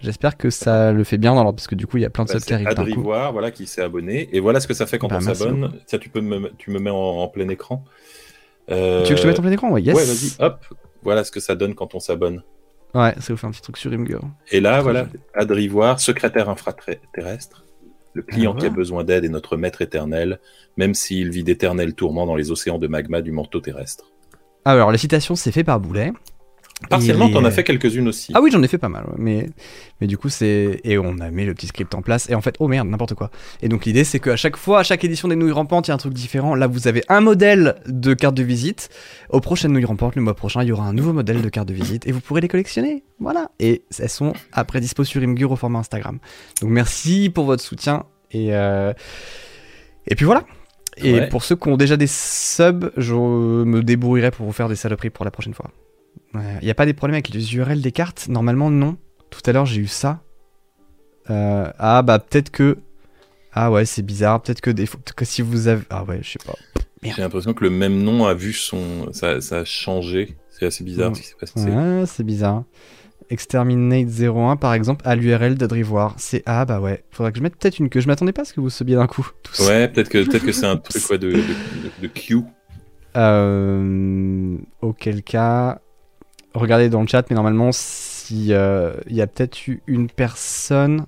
j'espère 0.00 0.36
que 0.36 0.50
ça 0.50 0.90
le 0.90 1.04
fait 1.04 1.16
bien 1.18 1.34
dans 1.34 1.44
l'ordre 1.44 1.56
parce 1.56 1.68
que 1.68 1.76
du 1.76 1.86
coup 1.86 1.98
il 1.98 2.02
y 2.02 2.06
a 2.06 2.10
plein 2.10 2.24
de 2.24 2.32
Bah, 2.32 2.40
subs 2.40 2.44
qui 2.44 2.54
arrivent 2.54 2.94
coup. 2.94 3.02
Voilà, 3.02 3.50
qui 3.52 3.66
s'est 3.68 3.82
abonné. 3.82 4.28
Et 4.32 4.40
voilà 4.40 4.58
ce 4.58 4.66
que 4.66 4.74
ça 4.74 4.86
fait 4.86 4.98
quand 4.98 5.06
Bah, 5.08 5.18
on 5.18 5.20
s'abonne. 5.20 5.72
Tiens, 5.86 6.00
tu 6.00 6.08
peux 6.08 6.20
me, 6.20 6.50
tu 6.58 6.70
me 6.72 6.80
mets 6.80 6.90
en, 6.90 6.96
en 6.96 7.28
plein 7.28 7.48
écran. 7.48 7.84
Euh, 8.70 9.02
Tu 9.04 9.10
veux 9.10 9.14
que 9.14 9.16
je 9.18 9.22
te 9.22 9.28
mette 9.28 9.38
en 9.38 9.42
plein 9.42 9.52
écran? 9.52 9.70
Ouais, 9.70 9.80
yes. 9.82 9.94
Ouais, 9.94 10.04
vas-y, 10.04 10.32
hop. 10.44 10.64
Voilà 11.04 11.22
ce 11.24 11.30
que 11.30 11.40
ça 11.40 11.54
donne 11.54 11.74
quand 11.76 11.94
on 11.94 12.00
s'abonne. 12.00 12.42
Ouais, 12.94 13.14
ça 13.20 13.32
vous 13.32 13.36
fait 13.36 13.46
un 13.46 13.50
petit 13.50 13.62
truc 13.62 13.76
sur 13.78 13.92
Imgur. 13.92 14.22
Et 14.50 14.60
là, 14.60 14.74
Très 14.74 14.82
voilà. 14.82 15.06
Adrivoire, 15.34 15.98
secrétaire 16.00 16.48
infraterrestre. 16.50 17.64
Le 18.14 18.22
client 18.22 18.52
Ah, 18.54 18.60
qui 18.60 18.66
a 18.66 18.70
besoin 18.70 19.04
d'aide 19.04 19.24
est 19.24 19.30
notre 19.30 19.56
maître 19.56 19.80
éternel, 19.80 20.38
même 20.76 20.92
s'il 20.92 21.30
vit 21.30 21.44
d'éternels 21.44 21.94
tourments 21.94 22.26
dans 22.26 22.34
les 22.36 22.50
océans 22.50 22.78
de 22.78 22.86
magma 22.86 23.22
du 23.22 23.32
manteau 23.32 23.60
terrestre. 23.60 24.12
Ah, 24.66 24.72
alors 24.72 24.92
la 24.92 24.98
citation 24.98 25.34
c'est 25.34 25.52
fait 25.52 25.64
par 25.64 25.80
Boulet. 25.80 26.12
Partiellement, 26.88 27.30
t'en 27.30 27.44
as 27.44 27.50
fait 27.50 27.64
quelques-unes 27.64 28.08
aussi. 28.08 28.32
Ah 28.34 28.40
oui, 28.42 28.50
j'en 28.52 28.62
ai 28.62 28.68
fait 28.68 28.78
pas 28.78 28.88
mal, 28.88 29.04
mais 29.16 29.48
mais 30.00 30.06
du 30.06 30.18
coup 30.18 30.28
c'est 30.28 30.80
et 30.84 30.98
on 30.98 31.18
a 31.20 31.30
mis 31.30 31.44
le 31.44 31.54
petit 31.54 31.66
script 31.68 31.94
en 31.94 32.02
place 32.02 32.28
et 32.28 32.34
en 32.34 32.40
fait 32.40 32.56
oh 32.58 32.68
merde 32.68 32.88
n'importe 32.88 33.14
quoi. 33.14 33.30
Et 33.62 33.68
donc 33.68 33.84
l'idée 33.84 34.04
c'est 34.04 34.18
qu'à 34.20 34.36
chaque 34.36 34.56
fois, 34.56 34.80
à 34.80 34.82
chaque 34.82 35.04
édition 35.04 35.28
des 35.28 35.36
nouilles 35.36 35.52
rampantes, 35.52 35.88
il 35.88 35.90
y 35.90 35.92
a 35.92 35.94
un 35.94 35.98
truc 35.98 36.12
différent. 36.12 36.54
Là 36.54 36.66
vous 36.66 36.88
avez 36.88 37.02
un 37.08 37.20
modèle 37.20 37.76
de 37.86 38.14
carte 38.14 38.34
de 38.34 38.42
visite. 38.42 38.88
Aux 39.30 39.40
prochaines 39.40 39.72
nouilles 39.72 39.84
rampantes, 39.84 40.16
le 40.16 40.22
mois 40.22 40.34
prochain, 40.34 40.62
il 40.62 40.68
y 40.68 40.72
aura 40.72 40.84
un 40.86 40.92
nouveau 40.92 41.12
modèle 41.12 41.40
de 41.42 41.48
carte 41.48 41.68
de 41.68 41.74
visite 41.74 42.06
et 42.06 42.12
vous 42.12 42.20
pourrez 42.20 42.40
les 42.40 42.48
collectionner. 42.48 43.04
Voilà. 43.20 43.50
Et 43.60 43.82
elles 43.98 44.08
sont 44.08 44.32
après 44.52 44.80
dispo 44.80 45.04
sur 45.04 45.22
Imgur 45.22 45.52
au 45.52 45.56
format 45.56 45.78
Instagram. 45.78 46.18
Donc 46.60 46.70
merci 46.70 47.30
pour 47.32 47.44
votre 47.44 47.62
soutien 47.62 48.04
et 48.32 48.54
euh, 48.54 48.92
et 50.06 50.14
puis 50.14 50.24
voilà. 50.24 50.44
Et 50.98 51.14
Ouais. 51.14 51.28
pour 51.28 51.42
ceux 51.42 51.56
qui 51.56 51.68
ont 51.68 51.76
déjà 51.78 51.96
des 51.96 52.06
subs, 52.06 52.90
je 52.98 53.14
me 53.14 53.82
débrouillerai 53.82 54.30
pour 54.30 54.44
vous 54.44 54.52
faire 54.52 54.68
des 54.68 54.76
saloperies 54.76 55.08
pour 55.10 55.24
la 55.24 55.30
prochaine 55.30 55.54
fois. 55.54 55.70
Il 56.34 56.64
n'y 56.64 56.70
a 56.70 56.74
pas 56.74 56.86
des 56.86 56.94
problèmes 56.94 57.14
avec 57.14 57.28
les 57.28 57.54
URL 57.54 57.80
des 57.80 57.92
cartes? 57.92 58.28
Normalement, 58.28 58.70
non. 58.70 58.96
Tout 59.30 59.40
à 59.46 59.52
l'heure, 59.52 59.66
j'ai 59.66 59.80
eu 59.80 59.86
ça. 59.86 60.22
Euh, 61.30 61.70
ah, 61.78 62.02
bah, 62.02 62.18
peut-être 62.18 62.50
que. 62.50 62.78
Ah, 63.52 63.70
ouais, 63.70 63.84
c'est 63.84 64.02
bizarre. 64.02 64.42
Peut-être 64.42 64.60
que, 64.60 64.70
des... 64.70 64.86
que 65.16 65.24
si 65.24 65.42
vous 65.42 65.68
avez. 65.68 65.82
Ah, 65.90 66.04
ouais, 66.04 66.20
je 66.22 66.32
sais 66.32 66.38
pas. 66.44 66.54
J'ai 67.02 67.20
l'impression 67.20 67.52
que 67.52 67.64
le 67.64 67.70
même 67.70 68.02
nom 68.02 68.24
a 68.26 68.34
vu 68.34 68.52
son. 68.52 69.12
Ça, 69.12 69.40
ça 69.40 69.58
a 69.58 69.64
changé. 69.64 70.36
C'est 70.50 70.66
assez 70.66 70.84
bizarre 70.84 71.14
ce 71.16 71.20
qui 71.20 71.26
s'est 71.26 71.36
passé. 71.38 71.68
Ouais, 71.68 72.04
c'est 72.06 72.24
bizarre. 72.24 72.64
Exterminate 73.30 74.08
01, 74.08 74.56
par 74.56 74.74
exemple, 74.74 75.02
à 75.06 75.16
l'URL 75.16 75.56
d'Adrivoire. 75.56 76.14
C'est. 76.18 76.42
Ah, 76.46 76.64
bah, 76.64 76.80
ouais. 76.80 77.02
Faudrait 77.10 77.32
que 77.32 77.38
je 77.38 77.42
mette 77.42 77.56
peut-être 77.56 77.78
une 77.78 77.88
que 77.88 78.00
je 78.00 78.06
m'attendais 78.06 78.32
pas 78.32 78.42
à 78.42 78.44
ce 78.44 78.52
que 78.52 78.60
vous 78.60 78.70
subiez 78.70 78.96
d'un 78.96 79.06
coup. 79.06 79.28
tous. 79.42 79.66
Ouais, 79.68 79.88
peut-être 79.88 80.08
que, 80.08 80.30
peut 80.30 80.38
que 80.38 80.52
c'est 80.52 80.66
un 80.66 80.76
truc 80.76 81.02
ouais, 81.10 81.18
de, 81.18 81.32
de, 81.32 81.36
de, 81.36 81.42
de 82.02 82.06
Q. 82.06 82.40
Euh, 83.16 84.56
auquel 84.80 85.22
cas, 85.22 85.80
regardez 86.54 86.88
dans 86.88 87.00
le 87.00 87.06
chat, 87.06 87.24
mais 87.30 87.36
normalement, 87.36 87.70
si 87.72 88.52
euh, 88.52 88.94
il 89.08 89.16
y 89.16 89.22
a 89.22 89.26
peut-être 89.26 89.66
eu 89.66 89.82
une 89.86 90.08
personne 90.08 91.06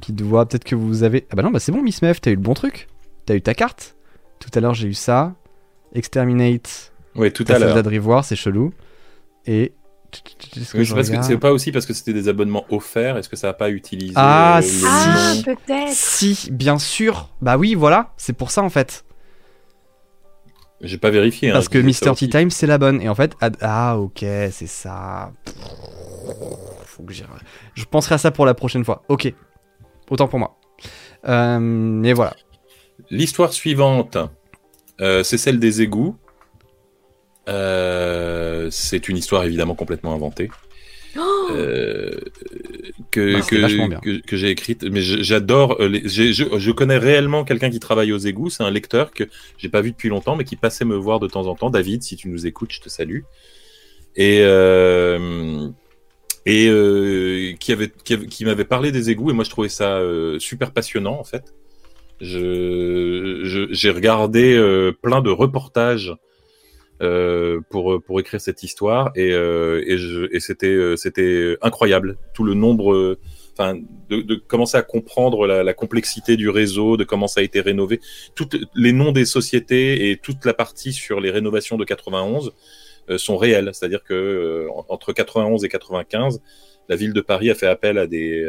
qui 0.00 0.12
doit, 0.12 0.46
peut-être 0.46 0.64
que 0.64 0.76
vous 0.76 1.02
avez. 1.02 1.26
Ah 1.30 1.36
bah 1.36 1.42
non, 1.42 1.50
bah 1.50 1.60
c'est 1.60 1.72
bon, 1.72 1.82
Miss 1.82 2.02
Mev, 2.02 2.18
t'as 2.20 2.30
eu 2.30 2.36
le 2.36 2.40
bon 2.40 2.54
truc. 2.54 2.88
T'as 3.26 3.34
eu 3.34 3.42
ta 3.42 3.54
carte. 3.54 3.96
Tout 4.38 4.50
à 4.54 4.60
l'heure, 4.60 4.74
j'ai 4.74 4.88
eu 4.88 4.94
ça. 4.94 5.34
Exterminate. 5.94 6.92
Ouais, 7.16 7.30
tout 7.30 7.44
à 7.48 7.58
l'heure. 7.58 7.74
d'Adrivoire, 7.74 8.24
c'est 8.24 8.36
chelou. 8.36 8.72
Et. 9.46 9.72
Oui, 10.74 10.86
je 10.86 10.94
que 10.94 11.00
regarde 11.00 11.22
c'est 11.22 11.36
pas 11.36 11.52
aussi 11.52 11.70
parce 11.70 11.84
que 11.84 11.92
c'était 11.92 12.14
des 12.14 12.28
abonnements 12.28 12.64
offerts. 12.70 13.18
Est-ce 13.18 13.28
que 13.28 13.36
ça 13.36 13.50
a 13.50 13.52
pas 13.52 13.68
utilisé 13.68 14.14
Ah, 14.16 14.60
le 14.62 14.66
si. 14.66 14.84
Ah, 14.86 15.34
peut-être. 15.44 15.92
Si, 15.92 16.48
bien 16.50 16.78
sûr. 16.78 17.28
Bah 17.42 17.58
oui, 17.58 17.74
voilà, 17.74 18.14
c'est 18.16 18.32
pour 18.32 18.50
ça 18.50 18.62
en 18.62 18.70
fait. 18.70 19.04
J'ai 20.80 20.98
pas 20.98 21.10
vérifié. 21.10 21.50
hein, 21.50 21.54
Parce 21.54 21.68
que 21.68 21.78
Mr. 21.78 22.14
Tea 22.14 22.28
Time, 22.28 22.50
c'est 22.50 22.66
la 22.66 22.78
bonne. 22.78 23.00
Et 23.02 23.08
en 23.08 23.14
fait, 23.14 23.32
ad- 23.40 23.56
ah, 23.60 23.98
ok, 23.98 24.18
c'est 24.20 24.66
ça. 24.68 25.32
Faut 26.84 27.02
que 27.02 27.12
j'y- 27.12 27.24
Je 27.74 27.84
penserai 27.84 28.14
à 28.14 28.18
ça 28.18 28.30
pour 28.30 28.46
la 28.46 28.54
prochaine 28.54 28.84
fois. 28.84 29.02
Ok. 29.08 29.32
Autant 30.10 30.28
pour 30.28 30.38
moi. 30.38 30.56
Euh, 31.28 31.58
mais 31.60 32.12
voilà. 32.12 32.34
L'histoire 33.10 33.52
suivante, 33.52 34.16
euh, 35.00 35.22
c'est 35.24 35.38
celle 35.38 35.58
des 35.58 35.82
égouts. 35.82 36.16
Euh, 37.48 38.68
c'est 38.70 39.08
une 39.08 39.16
histoire 39.16 39.44
évidemment 39.44 39.74
complètement 39.74 40.14
inventée. 40.14 40.50
Oh 41.18 41.48
Euh, 41.50 42.20
que 43.18 43.32
Bah, 43.32 44.36
j'ai 44.36 44.50
écrite. 44.50 44.84
Mais 44.84 45.00
j'adore. 45.00 45.76
euh, 45.80 46.00
je, 46.04 46.32
je 46.32 46.70
connais 46.70 46.98
réellement 46.98 47.44
quelqu'un 47.44 47.70
qui 47.70 47.80
travaille 47.80 48.12
aux 48.12 48.18
égouts. 48.18 48.50
C'est 48.50 48.62
un 48.62 48.70
lecteur 48.70 49.10
que 49.12 49.24
j'ai 49.58 49.68
pas 49.68 49.80
vu 49.80 49.90
depuis 49.92 50.08
longtemps, 50.08 50.36
mais 50.36 50.44
qui 50.44 50.56
passait 50.56 50.84
me 50.84 50.96
voir 50.96 51.20
de 51.20 51.26
temps 51.28 51.46
en 51.46 51.54
temps. 51.54 51.70
David, 51.70 52.02
si 52.02 52.16
tu 52.16 52.28
nous 52.28 52.46
écoutes, 52.46 52.72
je 52.72 52.80
te 52.80 52.88
salue. 52.88 53.20
Et 54.16 54.40
euh, 54.42 55.68
et 56.46 56.68
euh, 56.68 57.52
qui 57.60 57.72
avait 57.72 57.90
qui, 58.04 58.14
avait- 58.14 58.26
qui 58.26 58.44
m'avait 58.44 58.64
parlé 58.64 58.90
des 58.90 59.10
égouts 59.10 59.30
et 59.30 59.32
moi 59.34 59.44
je 59.44 59.50
trouvais 59.50 59.68
ça 59.68 59.98
euh, 59.98 60.38
super 60.38 60.72
passionnant 60.72 61.18
en 61.20 61.24
fait. 61.24 61.54
Je 62.20 63.68
j'ai 63.70 63.90
regardé 63.90 64.56
plein 65.02 65.20
de 65.20 65.30
reportages 65.30 66.14
euh, 67.02 67.60
pour 67.70 68.02
pour 68.02 68.20
écrire 68.20 68.40
cette 68.40 68.62
histoire. 68.62 69.10
Et 69.14 69.32
euh, 69.32 69.82
et, 69.86 69.96
et 70.36 70.40
c'était 70.40 70.66
euh, 70.68 70.96
c'était 70.96 71.56
incroyable. 71.62 72.16
Tout 72.34 72.44
le 72.44 72.54
nombre 72.54 73.18
enfin 73.54 73.76
de, 74.08 74.20
de 74.22 74.34
commencer 74.36 74.76
à 74.76 74.82
comprendre 74.82 75.46
la, 75.46 75.62
la 75.64 75.74
complexité 75.74 76.36
du 76.36 76.48
réseau 76.48 76.96
de 76.96 77.04
comment 77.04 77.26
ça 77.26 77.40
a 77.40 77.42
été 77.42 77.60
rénové. 77.60 78.00
Toutes 78.34 78.56
les 78.74 78.92
noms 78.92 79.12
des 79.12 79.24
sociétés 79.24 80.10
et 80.10 80.16
toute 80.16 80.44
la 80.44 80.54
partie 80.54 80.92
sur 80.92 81.20
les 81.20 81.30
rénovations 81.30 81.76
de 81.76 81.84
91 81.84 82.52
euh, 83.10 83.18
sont 83.18 83.36
réels. 83.36 83.70
C'est-à-dire 83.72 84.04
que 84.04 84.68
en- 84.72 84.86
entre 84.88 85.12
91 85.12 85.64
et 85.64 85.68
95 85.68 86.40
la 86.90 86.96
ville 86.96 87.12
de 87.12 87.20
Paris 87.20 87.50
a 87.50 87.54
fait 87.54 87.66
appel 87.66 87.98
à 87.98 88.06
des 88.06 88.42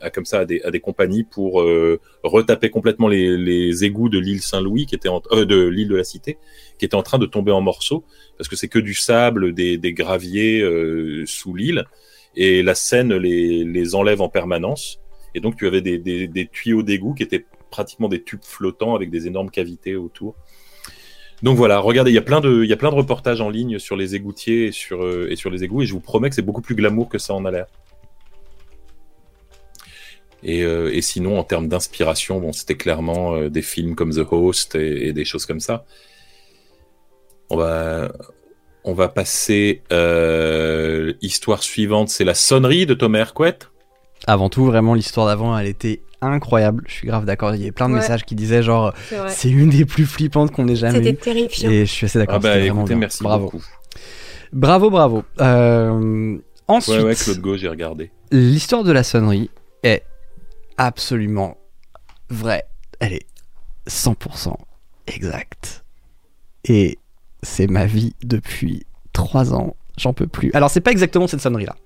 à 0.00 0.10
comme 0.10 0.24
ça 0.24 0.40
à 0.40 0.44
des, 0.44 0.60
à 0.62 0.72
des 0.72 0.80
compagnies 0.80 1.22
pour 1.22 1.60
euh, 1.60 2.00
retaper 2.24 2.70
complètement 2.70 3.06
les, 3.06 3.36
les 3.36 3.84
égouts 3.84 4.08
de 4.08 4.18
l'île 4.18 4.40
Saint-Louis 4.42 4.86
qui 4.86 4.96
était 4.96 5.08
en, 5.08 5.22
euh, 5.30 5.44
de 5.44 5.64
l'île 5.64 5.86
de 5.86 5.94
la 5.94 6.02
Cité 6.02 6.38
qui 6.78 6.84
était 6.84 6.94
en 6.94 7.02
train 7.02 7.18
de 7.18 7.26
tomber 7.26 7.52
en 7.52 7.60
morceaux 7.60 8.04
parce 8.36 8.48
que 8.48 8.56
c'est 8.56 8.68
que 8.68 8.78
du 8.78 8.94
sable, 8.94 9.52
des, 9.52 9.92
graviers 9.92 10.60
euh, 10.60 11.24
sous 11.26 11.54
l'île 11.54 11.84
et 12.36 12.62
la 12.62 12.74
Seine 12.74 13.14
les, 13.14 13.94
enlève 13.94 14.22
en 14.22 14.28
permanence 14.28 15.00
et 15.34 15.40
donc 15.40 15.56
tu 15.56 15.66
avais 15.66 15.80
des, 15.80 16.48
tuyaux 16.50 16.82
d'égout 16.82 17.14
qui 17.14 17.24
étaient 17.24 17.44
pratiquement 17.70 18.08
des 18.08 18.22
tubes 18.22 18.44
flottants 18.44 18.94
avec 18.94 19.10
des 19.10 19.26
énormes 19.26 19.50
cavités 19.50 19.96
autour. 19.96 20.34
Donc 21.42 21.56
voilà, 21.56 21.78
regardez, 21.78 22.10
il 22.10 22.14
y 22.14 22.18
a 22.18 22.22
plein 22.22 22.40
de, 22.40 22.86
reportages 22.86 23.40
en 23.40 23.50
ligne 23.50 23.78
sur 23.78 23.94
les 23.94 24.14
égoutiers 24.16 24.66
et 24.66 24.72
sur, 24.72 25.04
euh, 25.04 25.28
et 25.30 25.36
sur 25.36 25.50
les 25.50 25.62
égouts, 25.62 25.82
et 25.82 25.86
je 25.86 25.92
vous 25.92 26.00
promets 26.00 26.30
que 26.30 26.34
c'est 26.34 26.42
beaucoup 26.42 26.62
plus 26.62 26.74
glamour 26.74 27.08
que 27.08 27.18
ça 27.18 27.34
en 27.34 27.44
a 27.44 27.50
l'air. 27.50 27.66
Et, 30.42 30.62
euh, 30.62 30.92
et 30.92 31.00
sinon, 31.00 31.38
en 31.38 31.44
termes 31.44 31.68
d'inspiration, 31.68 32.40
bon, 32.40 32.52
c'était 32.52 32.76
clairement 32.76 33.48
des 33.48 33.62
films 33.62 33.94
comme 33.94 34.12
The 34.12 34.26
Host 34.30 34.74
et 34.74 35.12
des 35.12 35.24
choses 35.24 35.46
comme 35.46 35.60
ça. 35.60 35.84
On 37.50 37.56
va, 37.56 38.12
on 38.84 38.92
va 38.94 39.08
passer 39.08 39.82
euh, 39.92 41.14
histoire 41.22 41.62
suivante, 41.62 42.08
c'est 42.08 42.24
la 42.24 42.34
sonnerie 42.34 42.86
de 42.86 42.94
Thomas 42.94 43.18
Hercouet. 43.20 43.58
Avant 44.26 44.48
tout, 44.48 44.64
vraiment, 44.66 44.94
l'histoire 44.94 45.26
d'avant, 45.26 45.56
elle 45.56 45.66
était 45.68 46.02
incroyable. 46.20 46.82
Je 46.86 46.92
suis 46.92 47.06
grave 47.06 47.24
d'accord. 47.24 47.54
Il 47.54 47.60
y 47.60 47.62
avait 47.62 47.72
plein 47.72 47.88
de 47.88 47.94
Ouais. 47.94 48.00
messages 48.00 48.24
qui 48.24 48.34
disaient 48.34 48.62
genre, 48.62 48.92
C'est 49.28 49.48
une 49.50 49.70
des 49.70 49.84
plus 49.84 50.04
flippantes 50.06 50.50
qu'on 50.50 50.66
ait 50.68 50.76
jamais 50.76 50.98
C'était 50.98 51.14
terrifiant. 51.14 51.70
Et 51.70 51.86
je 51.86 51.90
suis 51.92 52.06
assez 52.06 52.18
d'accord. 52.18 52.36
Ah 52.36 52.40
bah, 52.40 52.58
écoutez, 52.58 52.94
merci 52.96 53.22
bravo. 53.22 53.44
beaucoup. 53.44 53.64
Bravo, 54.52 54.90
bravo. 54.90 55.22
Euh, 55.40 56.36
ensuite, 56.66 56.96
Ouais, 56.98 57.02
ouais, 57.04 57.14
Claude 57.14 57.38
Gauche, 57.40 57.60
j'ai 57.60 57.68
regardé. 57.68 58.10
l'histoire 58.32 58.82
de 58.82 58.92
la 58.92 59.04
sonnerie 59.04 59.50
est 59.84 60.02
absolument 60.76 61.56
vraie. 62.30 62.64
Elle 62.98 63.12
est 63.12 63.26
100% 63.86 64.54
exacte. 65.06 65.84
Et 66.64 66.98
c'est 67.42 67.66
ma 67.66 67.86
vie 67.86 68.14
depuis 68.24 68.86
3 69.12 69.54
ans. 69.54 69.76
J'en 69.98 70.12
peux 70.12 70.26
plus. 70.26 70.50
Alors, 70.54 70.70
c'est 70.70 70.80
pas 70.80 70.92
exactement 70.92 71.26
cette 71.26 71.40
sonnerie-là. 71.40 71.76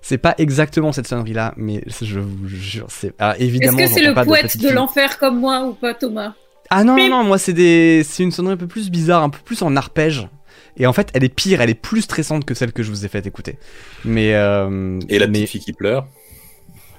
C'est 0.00 0.18
pas 0.18 0.34
exactement 0.38 0.92
cette 0.92 1.06
sonnerie-là, 1.06 1.54
mais 1.56 1.82
je 2.02 2.20
vous 2.20 2.46
jure, 2.46 2.86
c'est. 2.88 3.14
Est-ce 3.18 3.40
évidemment, 3.42 3.78
que 3.78 3.86
c'est 3.86 4.02
le 4.02 4.14
de 4.14 4.22
poète 4.24 4.58
de 4.58 4.68
l'enfer 4.70 5.18
comme 5.18 5.40
moi 5.40 5.64
ou 5.66 5.72
pas, 5.72 5.94
Thomas? 5.94 6.34
Ah 6.70 6.84
non, 6.84 6.96
non, 6.96 7.08
non, 7.08 7.24
moi 7.24 7.38
c'est 7.38 7.52
des... 7.52 8.02
c'est 8.04 8.22
une 8.22 8.30
sonnerie 8.30 8.54
un 8.54 8.58
peu 8.58 8.66
plus 8.66 8.90
bizarre, 8.90 9.22
un 9.22 9.30
peu 9.30 9.38
plus 9.44 9.62
en 9.62 9.76
arpège. 9.76 10.28
Et 10.76 10.86
en 10.86 10.92
fait, 10.92 11.08
elle 11.14 11.24
est 11.24 11.28
pire, 11.34 11.60
elle 11.60 11.70
est 11.70 11.74
plus 11.74 12.02
stressante 12.02 12.44
que 12.44 12.52
celle 12.54 12.72
que 12.72 12.82
je 12.82 12.90
vous 12.90 13.04
ai 13.04 13.08
fait 13.08 13.26
écouter. 13.26 13.58
Mais. 14.04 14.34
euh, 14.34 14.98
Et 15.08 15.18
la 15.18 15.26
mais- 15.26 15.32
petite 15.40 15.48
fille 15.50 15.60
qui 15.60 15.72
pleure? 15.72 16.06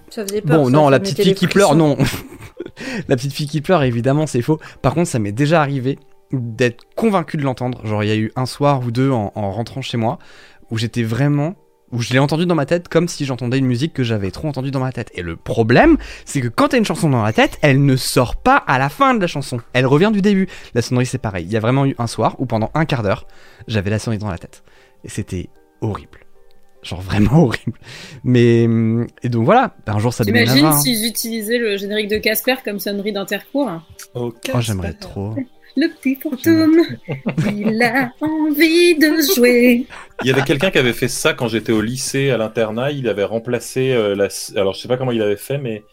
Ça 0.09 0.23
faisait 0.25 0.41
peur. 0.41 0.57
Bon, 0.59 0.65
ça, 0.65 0.71
non, 0.71 0.85
ça 0.85 0.91
la 0.91 0.99
petite 0.99 1.21
fille 1.21 1.35
qui 1.35 1.47
pleure, 1.47 1.75
non. 1.75 1.97
la 3.07 3.15
petite 3.15 3.33
fille 3.33 3.47
qui 3.47 3.61
pleure, 3.61 3.83
évidemment, 3.83 4.27
c'est 4.27 4.41
faux. 4.41 4.59
Par 4.81 4.93
contre, 4.93 5.09
ça 5.09 5.19
m'est 5.19 5.31
déjà 5.31 5.61
arrivé 5.61 5.99
d'être 6.31 6.83
convaincu 6.95 7.37
de 7.37 7.43
l'entendre. 7.43 7.85
Genre, 7.85 8.03
il 8.03 8.07
y 8.07 8.11
a 8.11 8.15
eu 8.15 8.31
un 8.35 8.45
soir 8.45 8.81
ou 8.85 8.91
deux 8.91 9.11
en, 9.11 9.31
en 9.35 9.51
rentrant 9.51 9.81
chez 9.81 9.97
moi 9.97 10.17
où 10.71 10.77
j'étais 10.77 11.03
vraiment. 11.03 11.55
où 11.91 12.01
je 12.01 12.11
l'ai 12.13 12.19
entendu 12.19 12.45
dans 12.45 12.55
ma 12.55 12.65
tête 12.65 12.89
comme 12.89 13.07
si 13.07 13.25
j'entendais 13.25 13.57
une 13.59 13.67
musique 13.67 13.93
que 13.93 14.03
j'avais 14.03 14.31
trop 14.31 14.47
entendue 14.47 14.71
dans 14.71 14.79
ma 14.79 14.91
tête. 14.91 15.11
Et 15.13 15.21
le 15.21 15.35
problème, 15.35 15.97
c'est 16.25 16.41
que 16.41 16.47
quand 16.47 16.69
t'as 16.69 16.77
une 16.77 16.85
chanson 16.85 17.09
dans 17.09 17.23
la 17.23 17.31
tête, 17.31 17.57
elle 17.61 17.85
ne 17.85 17.95
sort 17.95 18.35
pas 18.37 18.57
à 18.57 18.79
la 18.79 18.89
fin 18.89 19.13
de 19.13 19.21
la 19.21 19.27
chanson. 19.27 19.59
Elle 19.73 19.85
revient 19.85 20.11
du 20.11 20.21
début. 20.21 20.47
La 20.73 20.81
sonnerie, 20.81 21.05
c'est 21.05 21.19
pareil. 21.19 21.45
Il 21.45 21.51
y 21.51 21.57
a 21.57 21.59
vraiment 21.59 21.85
eu 21.85 21.95
un 21.99 22.07
soir 22.07 22.35
où 22.39 22.45
pendant 22.47 22.71
un 22.73 22.85
quart 22.85 23.03
d'heure, 23.03 23.27
j'avais 23.67 23.91
la 23.91 23.99
sonnerie 23.99 24.17
dans 24.19 24.31
la 24.31 24.39
tête. 24.39 24.63
Et 25.03 25.09
c'était 25.09 25.49
horrible. 25.81 26.19
Genre 26.81 27.01
vraiment 27.01 27.43
horrible. 27.43 27.79
Mais. 28.23 28.67
Et 29.23 29.29
donc 29.29 29.45
voilà, 29.45 29.75
un 29.87 29.99
jour 29.99 30.13
ça 30.13 30.23
navet, 30.23 30.61
hein. 30.61 30.73
s'ils 30.73 31.05
utilisaient 31.07 31.57
le 31.57 31.77
générique 31.77 32.09
de 32.09 32.17
Casper 32.17 32.55
comme 32.63 32.79
sonnerie 32.79 33.11
d'intercours 33.13 33.69
Oh, 34.15 34.33
j'aimerais 34.59 34.93
trop. 34.93 35.35
Le 35.77 35.87
petit 35.89 36.15
fantôme, 36.15 36.81
il 37.53 37.81
a 37.83 38.11
envie 38.21 38.95
de 38.97 39.11
jouer. 39.35 39.85
Il 40.23 40.27
y 40.27 40.31
avait 40.31 40.43
quelqu'un 40.43 40.71
qui 40.71 40.77
avait 40.77 40.93
fait 40.93 41.09
ça 41.09 41.33
quand 41.33 41.47
j'étais 41.49 41.73
au 41.73 41.81
lycée 41.81 42.29
à 42.31 42.37
l'internat. 42.37 42.91
Il 42.91 43.09
avait 43.09 43.25
remplacé 43.25 43.91
euh, 43.91 44.15
la. 44.15 44.27
Alors 44.59 44.73
je 44.73 44.79
sais 44.79 44.87
pas 44.87 44.95
comment 44.97 45.11
il 45.11 45.21
avait 45.21 45.35
fait, 45.35 45.57
mais 45.57 45.83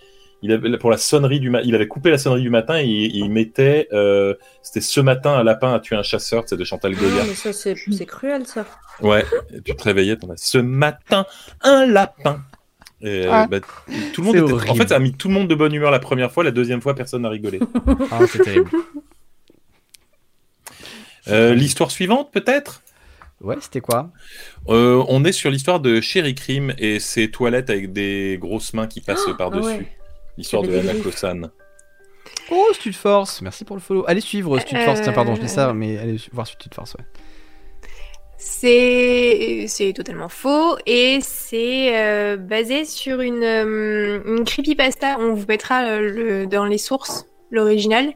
il 0.42 0.52
avait 0.52 0.78
pour 0.78 0.90
la 0.90 0.96
sonnerie 0.98 1.40
du 1.40 1.50
ma- 1.50 1.62
il 1.62 1.74
avait 1.74 1.88
coupé 1.88 2.10
la 2.10 2.18
sonnerie 2.18 2.42
du 2.42 2.50
matin 2.50 2.78
et 2.78 2.84
il, 2.84 3.16
il 3.16 3.30
mettait. 3.30 3.88
euh, 3.92 4.34
C'était 4.62 4.80
ce 4.80 5.00
matin 5.00 5.32
un 5.32 5.42
lapin 5.42 5.74
a 5.74 5.80
tué 5.80 5.96
un 5.96 6.02
chasseur. 6.04 6.44
C'est 6.46 6.56
de 6.56 6.64
Chantal 6.64 6.92
Ah, 6.96 7.00
Goya. 7.00 7.24
mais 7.26 7.34
ça, 7.34 7.52
c'est 7.52 7.74
cruel, 8.06 8.46
ça. 8.46 8.64
Ouais. 9.00 9.24
Et 9.52 9.60
tu 9.62 9.74
te 9.74 9.82
réveillais, 9.82 10.16
t'en 10.16 10.30
as 10.30 10.36
ce 10.36 10.58
matin 10.58 11.26
un 11.62 11.86
lapin. 11.86 12.40
Et, 13.04 13.24
Ah. 13.28 13.48
bah, 13.50 13.58
tout 14.12 14.20
le 14.20 14.26
monde 14.28 14.36
était- 14.36 14.70
En 14.70 14.74
fait, 14.76 14.90
ça 14.90 14.94
a 14.96 14.98
mis 15.00 15.12
tout 15.12 15.26
le 15.26 15.34
monde 15.34 15.48
de 15.48 15.56
bonne 15.56 15.74
humeur 15.74 15.90
la 15.90 15.98
première 15.98 16.30
fois. 16.30 16.44
La 16.44 16.52
deuxième 16.52 16.80
fois, 16.80 16.94
personne 16.94 17.22
n'a 17.22 17.28
rigolé. 17.30 17.58
Ah, 18.12 18.20
c'est 18.28 18.38
terrible. 18.44 18.70
Euh, 21.28 21.54
l'histoire 21.54 21.90
suivante, 21.90 22.30
peut-être? 22.32 22.82
Ouais, 23.40 23.56
c'était 23.60 23.80
quoi? 23.80 24.10
Euh, 24.68 25.04
On 25.08 25.24
est 25.24 25.32
sur 25.32 25.50
l'histoire 25.50 25.80
de 25.80 26.00
Sherry 26.00 26.34
Cream 26.34 26.74
et 26.78 27.00
ses 27.00 27.30
toilettes 27.30 27.70
avec 27.70 27.92
des 27.92 28.38
grosses 28.40 28.72
mains 28.72 28.86
qui 28.86 29.00
passent 29.00 29.26
par-dessus. 29.36 29.68
ah 29.72 29.78
ouais. 29.78 29.96
L'histoire 30.38 30.62
de 30.62 30.76
Anna 30.76 30.94
Kosan. 30.94 31.50
Oh, 32.50 32.68
Stud 32.72 32.94
Force, 32.94 33.42
merci 33.42 33.64
pour 33.64 33.76
le 33.76 33.82
follow. 33.82 34.04
Allez 34.06 34.20
suivre 34.20 34.58
Stud 34.58 34.78
Force, 34.78 35.00
tiens, 35.02 35.12
pardon, 35.12 35.34
je 35.34 35.40
dis 35.40 35.48
ça, 35.48 35.72
mais 35.72 35.98
allez 35.98 36.16
voir 36.32 36.46
Stud 36.46 36.72
Force, 36.74 36.94
ouais. 36.94 37.04
C'est 38.38 39.66
c'est 39.68 39.92
totalement 39.92 40.28
faux 40.28 40.76
et 40.84 41.20
c'est 41.22 41.96
euh, 41.96 42.36
basé 42.36 42.84
sur 42.84 43.20
une, 43.20 43.44
euh, 43.44 44.20
une 44.26 44.44
creepypasta. 44.44 45.16
On 45.20 45.34
vous 45.34 45.46
mettra 45.46 45.98
le, 46.00 46.46
dans 46.46 46.64
les 46.64 46.78
sources 46.78 47.26
l'original 47.52 48.12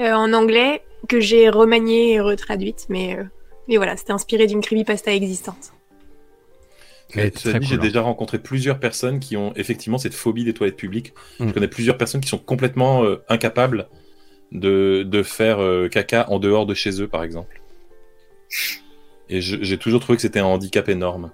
euh, 0.00 0.12
en 0.12 0.32
anglais 0.32 0.82
que 1.08 1.20
j'ai 1.20 1.48
remanié 1.48 2.14
et 2.14 2.20
retraduite, 2.20 2.86
mais, 2.88 3.16
euh, 3.16 3.24
mais 3.68 3.76
voilà, 3.76 3.96
c'était 3.96 4.12
inspiré 4.12 4.46
d'une 4.46 4.60
creepypasta 4.60 5.12
existante. 5.14 5.72
Mais 7.14 7.32
j'ai 7.44 7.74
hein. 7.74 7.78
déjà 7.78 8.00
rencontré 8.00 8.38
plusieurs 8.38 8.80
personnes 8.80 9.20
qui 9.20 9.36
ont 9.36 9.52
effectivement 9.54 9.98
cette 9.98 10.14
phobie 10.14 10.44
des 10.44 10.54
toilettes 10.54 10.76
publiques. 10.76 11.12
Mm. 11.38 11.48
Je 11.48 11.52
connais 11.52 11.68
plusieurs 11.68 11.96
personnes 11.96 12.20
qui 12.20 12.28
sont 12.28 12.38
complètement 12.38 13.04
euh, 13.04 13.22
incapables 13.28 13.88
de, 14.52 15.04
de 15.06 15.22
faire 15.22 15.60
euh, 15.60 15.88
caca 15.88 16.26
en 16.30 16.38
dehors 16.38 16.66
de 16.66 16.74
chez 16.74 17.00
eux, 17.02 17.08
par 17.08 17.22
exemple. 17.22 17.60
Et 19.28 19.40
j'ai 19.40 19.78
toujours 19.78 20.00
trouvé 20.00 20.16
que 20.16 20.22
c'était 20.22 20.40
un 20.40 20.44
handicap 20.44 20.88
énorme. 20.88 21.32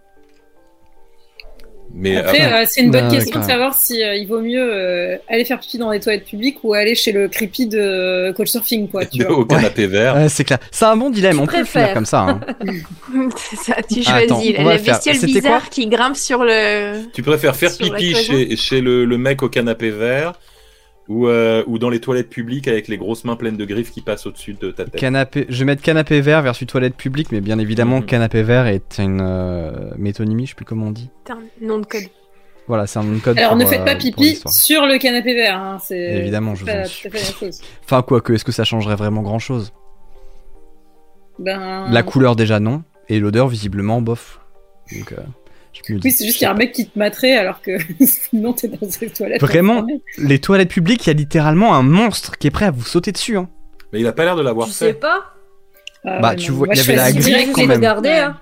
Mais 1.93 2.17
Après, 2.17 2.52
euh, 2.52 2.65
c'est 2.69 2.83
une 2.83 2.91
bonne 2.93 3.09
Bah, 3.09 3.15
question 3.17 3.41
de 3.41 3.44
savoir 3.44 3.75
si 3.75 4.02
euh, 4.02 4.15
il 4.15 4.27
vaut 4.27 4.41
mieux 4.41 4.62
euh, 4.62 5.17
aller 5.28 5.44
faire 5.44 5.59
pipi 5.59 5.77
dans 5.77 5.91
les 5.91 5.99
toilettes 6.01 6.25
publiques 6.25 6.59
ou 6.62 6.73
aller 6.73 6.94
chez 6.94 7.10
le 7.12 7.27
creepy 7.28 7.67
de 7.67 8.33
Couchsurfing, 8.36 8.89
quoi. 8.89 9.05
Tu 9.07 9.23
vois. 9.25 9.39
au 9.39 9.44
canapé 9.44 9.86
vert. 9.86 10.15
Ouais, 10.15 10.28
c'est 10.28 10.44
clair. 10.44 10.59
C'est 10.70 10.85
un 10.85 10.97
bon 10.97 11.10
dilemme, 11.10 11.41
on 11.41 11.47
peut 11.47 11.59
le 11.59 11.62
préfères 11.65 11.93
comme 11.94 12.07
ça. 12.07 12.20
hein. 12.20 12.41
c'est 13.36 13.57
ça, 13.57 13.77
tu 13.83 14.02
Ah, 14.07 14.15
attends, 14.17 14.36
choisis 14.36 14.57
va 14.57 14.62
la 14.62 14.73
le 14.75 14.78
faire. 14.78 14.94
bestiole 14.94 15.31
bizarre 15.31 15.69
qui 15.70 15.86
grimpe 15.89 16.17
sur 16.17 16.44
le. 16.44 17.02
Tu 17.12 17.23
préfères 17.23 17.57
faire 17.57 17.77
pipi 17.77 18.15
chez, 18.15 18.57
chez 18.57 18.81
le, 18.81 19.05
le 19.05 19.19
mec 19.19 19.43
au 19.43 19.49
canapé 19.49 19.91
vert 19.91 20.35
ou, 21.10 21.26
euh, 21.26 21.64
ou 21.66 21.80
dans 21.80 21.90
les 21.90 22.00
toilettes 22.00 22.30
publiques 22.30 22.68
avec 22.68 22.86
les 22.86 22.97
grosses 22.97 23.24
mains 23.24 23.34
pleines 23.34 23.56
de 23.56 23.64
griffes 23.64 23.90
qui 23.90 24.00
passent 24.00 24.26
au-dessus 24.26 24.55
de 24.55 24.70
ta 24.70 24.84
tête 24.84 24.94
Canapé, 24.94 25.44
je 25.48 25.58
vais 25.58 25.64
mettre 25.64 25.82
canapé 25.82 26.20
vert 26.20 26.40
versus 26.40 26.68
toilette 26.68 26.94
publique, 26.94 27.32
mais 27.32 27.40
bien 27.40 27.58
évidemment, 27.58 27.98
Mhm. 27.98 28.06
canapé 28.06 28.42
vert 28.44 28.66
est 28.68 28.98
une 28.98 29.20
euh, 29.20 29.90
métonymie, 29.98 30.47
je 30.47 30.50
sais 30.50 30.55
plus 30.55 30.64
comment 30.64 30.86
on 30.86 30.90
dit. 30.92 31.10
C'est 31.26 31.32
un 31.32 31.42
nom 31.60 31.80
de 31.80 31.86
code. 31.86 32.05
Voilà, 32.68 32.86
c'est 32.86 33.00
un 33.00 33.02
nom 33.02 33.16
de 33.16 33.20
code. 33.20 33.36
Alors 33.39 33.50
pour, 33.50 33.58
ne 33.58 33.66
faites 33.66 33.80
euh, 33.80 33.84
pas 33.84 33.97
pour 33.97 33.98
pipi 33.98 34.40
sur 34.47 34.86
le 34.86 34.98
canapé 34.98 35.34
vert. 35.34 35.58
Hein. 35.58 35.78
C'est 35.84 35.98
Évidemment, 35.98 36.55
je 36.55 36.60
vous 36.60 36.66
pas 36.66 36.82
en 36.82 36.84
fait 36.84 37.08
la 37.08 37.14
même 37.16 37.24
chose. 37.24 37.60
Enfin, 37.82 38.02
quoique, 38.02 38.32
est-ce 38.32 38.44
que 38.44 38.52
ça 38.52 38.62
changerait 38.62 38.94
vraiment 38.94 39.22
grand 39.22 39.40
chose 39.40 39.72
Ben, 41.40 41.86
La 41.90 42.05
couleur, 42.05 42.36
déjà, 42.36 42.60
non. 42.60 42.84
Et 43.08 43.18
l'odeur, 43.18 43.48
visiblement, 43.48 44.00
bof. 44.00 44.40
Donc, 44.97 45.10
euh, 45.10 45.16
Oui, 45.89 46.10
c'est 46.10 46.24
juste 46.24 46.39
qu'il 46.39 46.44
y 46.44 46.49
a 46.49 46.52
un 46.52 46.57
mec 46.57 46.73
qui 46.73 46.86
te 46.89 46.99
materait 46.99 47.36
alors 47.36 47.60
que 47.62 47.73
sinon 48.05 48.52
t'es 48.52 48.68
dans 48.68 48.90
ses 48.90 49.08
toilettes. 49.10 49.40
Vraiment, 49.40 49.86
les 50.18 50.39
toilettes 50.39 50.70
publiques, 50.70 51.07
il 51.07 51.08
y 51.08 51.10
a 51.10 51.15
littéralement 51.15 51.74
un 51.74 51.82
monstre 51.82 52.36
qui 52.39 52.47
est 52.49 52.50
prêt 52.50 52.66
à 52.66 52.70
vous 52.70 52.84
sauter 52.84 53.12
dessus. 53.12 53.36
Hein. 53.36 53.49
Mais 53.92 54.00
il 54.00 54.07
a 54.07 54.12
pas 54.12 54.24
l'air 54.24 54.36
de 54.36 54.42
l'avoir 54.42 54.66
Tu 54.68 54.73
sais 54.73 54.89
fait. 54.89 54.94
pas 54.94 55.34
Ah, 56.05 56.18
Bah, 56.20 56.34
tu 56.34 56.52
vois, 56.52 56.68
il 56.70 56.78
y 56.78 56.82
je 56.82 56.90
avait 56.90 56.97
la 56.97 57.12
grille 57.12 57.52
quand 57.52 57.60
les 57.62 57.66
même. 57.66 57.81
Ouais. 58.00 58.18
hein. 58.18 58.36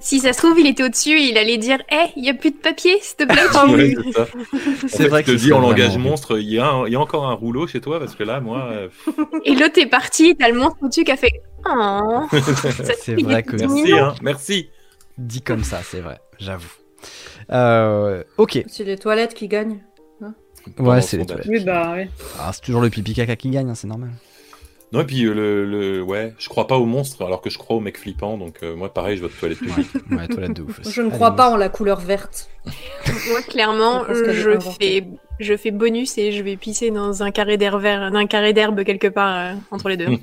Si 0.00 0.18
ça 0.18 0.32
se 0.32 0.38
trouve, 0.38 0.58
il 0.58 0.66
était 0.66 0.82
au-dessus 0.82 1.10
et 1.18 1.28
il 1.30 1.36
allait 1.38 1.58
dire 1.58 1.78
Hé, 1.90 2.10
il 2.16 2.24
y 2.24 2.30
a 2.30 2.34
plus 2.34 2.50
de 2.50 2.56
papier, 2.56 2.96
s'il 3.02 3.16
te 3.16 3.24
plaît. 3.24 3.94
c'est 4.88 4.96
fait, 5.04 5.08
vrai 5.08 5.20
je 5.22 5.26
te 5.26 5.30
que 5.32 5.36
dis 5.36 5.52
en 5.52 5.60
langage 5.60 5.98
monstre, 5.98 6.38
il 6.40 6.50
y, 6.50 6.58
a 6.58 6.66
un- 6.68 6.86
il 6.86 6.92
y 6.92 6.96
a 6.96 7.00
encore 7.00 7.26
un 7.28 7.34
rouleau 7.34 7.66
chez 7.66 7.80
toi 7.80 7.98
parce 8.00 8.14
que 8.14 8.24
là, 8.24 8.40
moi. 8.40 8.68
euh, 8.72 8.88
Et 9.44 9.54
l'autre 9.54 9.78
est 9.78 9.86
parti, 9.86 10.34
t'as 10.38 10.48
le 10.48 10.54
monstre 10.58 10.78
au-dessus 10.82 11.04
qui 11.04 11.12
a 11.12 11.16
fait 11.16 11.32
Oh. 11.66 12.26
C'est 12.98 13.14
vrai 13.22 13.42
que 13.42 13.56
Merci, 13.56 13.92
hein, 13.92 14.14
merci. 14.22 14.68
Dit 15.18 15.42
comme 15.42 15.64
ça, 15.64 15.80
c'est 15.82 16.00
vrai, 16.00 16.20
j'avoue. 16.38 16.72
Euh, 17.50 18.22
ok, 18.38 18.62
C'est 18.66 18.84
les 18.84 18.96
toilettes 18.98 19.34
qui 19.34 19.48
gagnent. 19.48 19.80
ouais, 20.78 20.96
le 20.96 21.00
c'est 21.02 21.16
les 21.18 21.26
toilettes. 21.26 21.46
Oui, 21.48 21.62
bah, 21.64 21.92
oui. 21.96 22.08
Ah, 22.38 22.50
c'est 22.52 22.62
toujours 22.62 22.80
le 22.80 22.88
pipi 22.90 23.12
caca 23.14 23.36
qui 23.36 23.50
gagne, 23.50 23.68
hein, 23.70 23.74
c'est 23.74 23.86
normal. 23.88 24.10
Non, 24.92 25.00
et 25.00 25.04
puis 25.06 25.24
euh, 25.24 25.34
le, 25.34 25.64
le- 25.66 26.02
Ouais, 26.02 26.34
je 26.38 26.48
crois 26.48 26.66
pas 26.68 26.76
aux 26.78 26.86
monstres 26.86 27.24
alors 27.24 27.40
que 27.40 27.50
je 27.50 27.58
crois 27.58 27.76
aux 27.76 27.80
mecs 27.80 27.98
flippants, 27.98 28.38
donc 28.38 28.58
euh, 28.62 28.76
moi, 28.76 28.94
pareil, 28.94 29.16
je 29.16 29.22
vote 29.22 29.32
toilette 29.38 29.58
publique. 29.58 29.88
Ouais, 30.10 30.28
toilette 30.28 30.52
de 30.54 30.62
ouf. 30.62 30.78
aussi. 30.80 30.92
Je 30.92 31.02
ne 31.02 31.10
crois 31.10 31.34
pas 31.34 31.50
en 31.50 31.56
la 31.56 31.68
couleur 31.68 31.98
verte. 32.00 32.48
Moi, 33.28 33.42
clairement, 33.42 34.04
Je 34.08 34.32
je 34.32 34.58
fais, 34.78 35.04
je 35.40 35.56
fais 35.56 35.70
bonus 35.72 36.16
et 36.16 36.30
je 36.32 36.42
vais 36.44 36.56
pisser 36.56 36.90
dans 36.92 37.22
un 37.24 37.30
carré 37.32 37.56
d'herbe 37.58 38.84
quelque 38.84 39.08
part 39.08 39.36
euh, 39.36 39.54
entre 39.72 39.88
les 39.88 39.96
deux. 39.96 40.06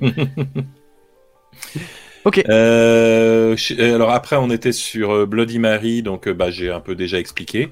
Ok. 2.24 2.42
Euh, 2.48 3.56
euh, 3.78 3.94
alors 3.94 4.10
après, 4.10 4.36
on 4.36 4.50
était 4.50 4.72
sur 4.72 5.10
euh, 5.10 5.26
Bloody 5.26 5.58
Mary, 5.58 6.02
donc 6.02 6.28
bah, 6.28 6.50
j'ai 6.50 6.70
un 6.70 6.80
peu 6.80 6.94
déjà 6.94 7.18
expliqué. 7.18 7.70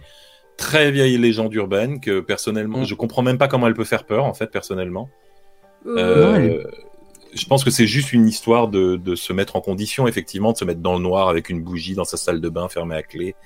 Très 0.56 0.90
vieille 0.90 1.16
légende 1.18 1.54
urbaine 1.54 2.00
que 2.00 2.20
personnellement, 2.20 2.80
Mm. 2.80 2.84
je 2.84 2.94
comprends 2.94 3.22
même 3.22 3.38
pas 3.38 3.48
comment 3.48 3.66
elle 3.66 3.74
peut 3.74 3.84
faire 3.84 4.04
peur 4.04 4.24
en 4.24 4.34
fait 4.34 4.48
personnellement. 4.48 5.08
Euh, 5.86 6.34
elle 6.36 6.66
Je 7.32 7.46
pense 7.46 7.62
que 7.62 7.70
c'est 7.70 7.86
juste 7.86 8.12
une 8.12 8.26
histoire 8.26 8.66
de, 8.68 8.96
de 8.96 9.14
se 9.14 9.32
mettre 9.32 9.54
en 9.54 9.60
condition, 9.60 10.08
effectivement, 10.08 10.52
de 10.52 10.58
se 10.58 10.64
mettre 10.64 10.80
dans 10.80 10.94
le 10.94 11.02
noir 11.02 11.28
avec 11.28 11.48
une 11.48 11.62
bougie 11.62 11.94
dans 11.94 12.04
sa 12.04 12.16
salle 12.16 12.40
de 12.40 12.48
bain 12.48 12.68
fermée 12.68 12.96
à 12.96 13.02
clé, 13.02 13.36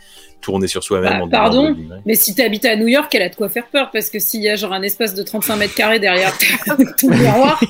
tourner 0.45 0.67
sur 0.69 0.83
soi-même 0.85 1.21
Bah, 1.23 1.27
pardon. 1.31 1.75
Mais 2.07 2.15
si 2.15 2.35
t'habites 2.35 2.65
à 2.67 2.77
New 2.77 2.87
York, 2.89 3.13
elle 3.15 3.23
a 3.23 3.29
de 3.29 3.35
quoi 3.35 3.49
faire 3.49 3.67
peur 3.67 3.91
parce 3.93 4.11
que 4.11 4.19
s'il 4.19 4.43
y 4.43 4.49
a 4.49 4.57
genre 4.57 4.73
un 4.73 4.83
espace 4.83 5.15
de 5.15 5.23
35 5.23 5.57
mètres 5.57 5.75
carrés 5.75 5.99
derrière 5.99 6.33
ton 6.99 7.11
miroir, 7.11 7.61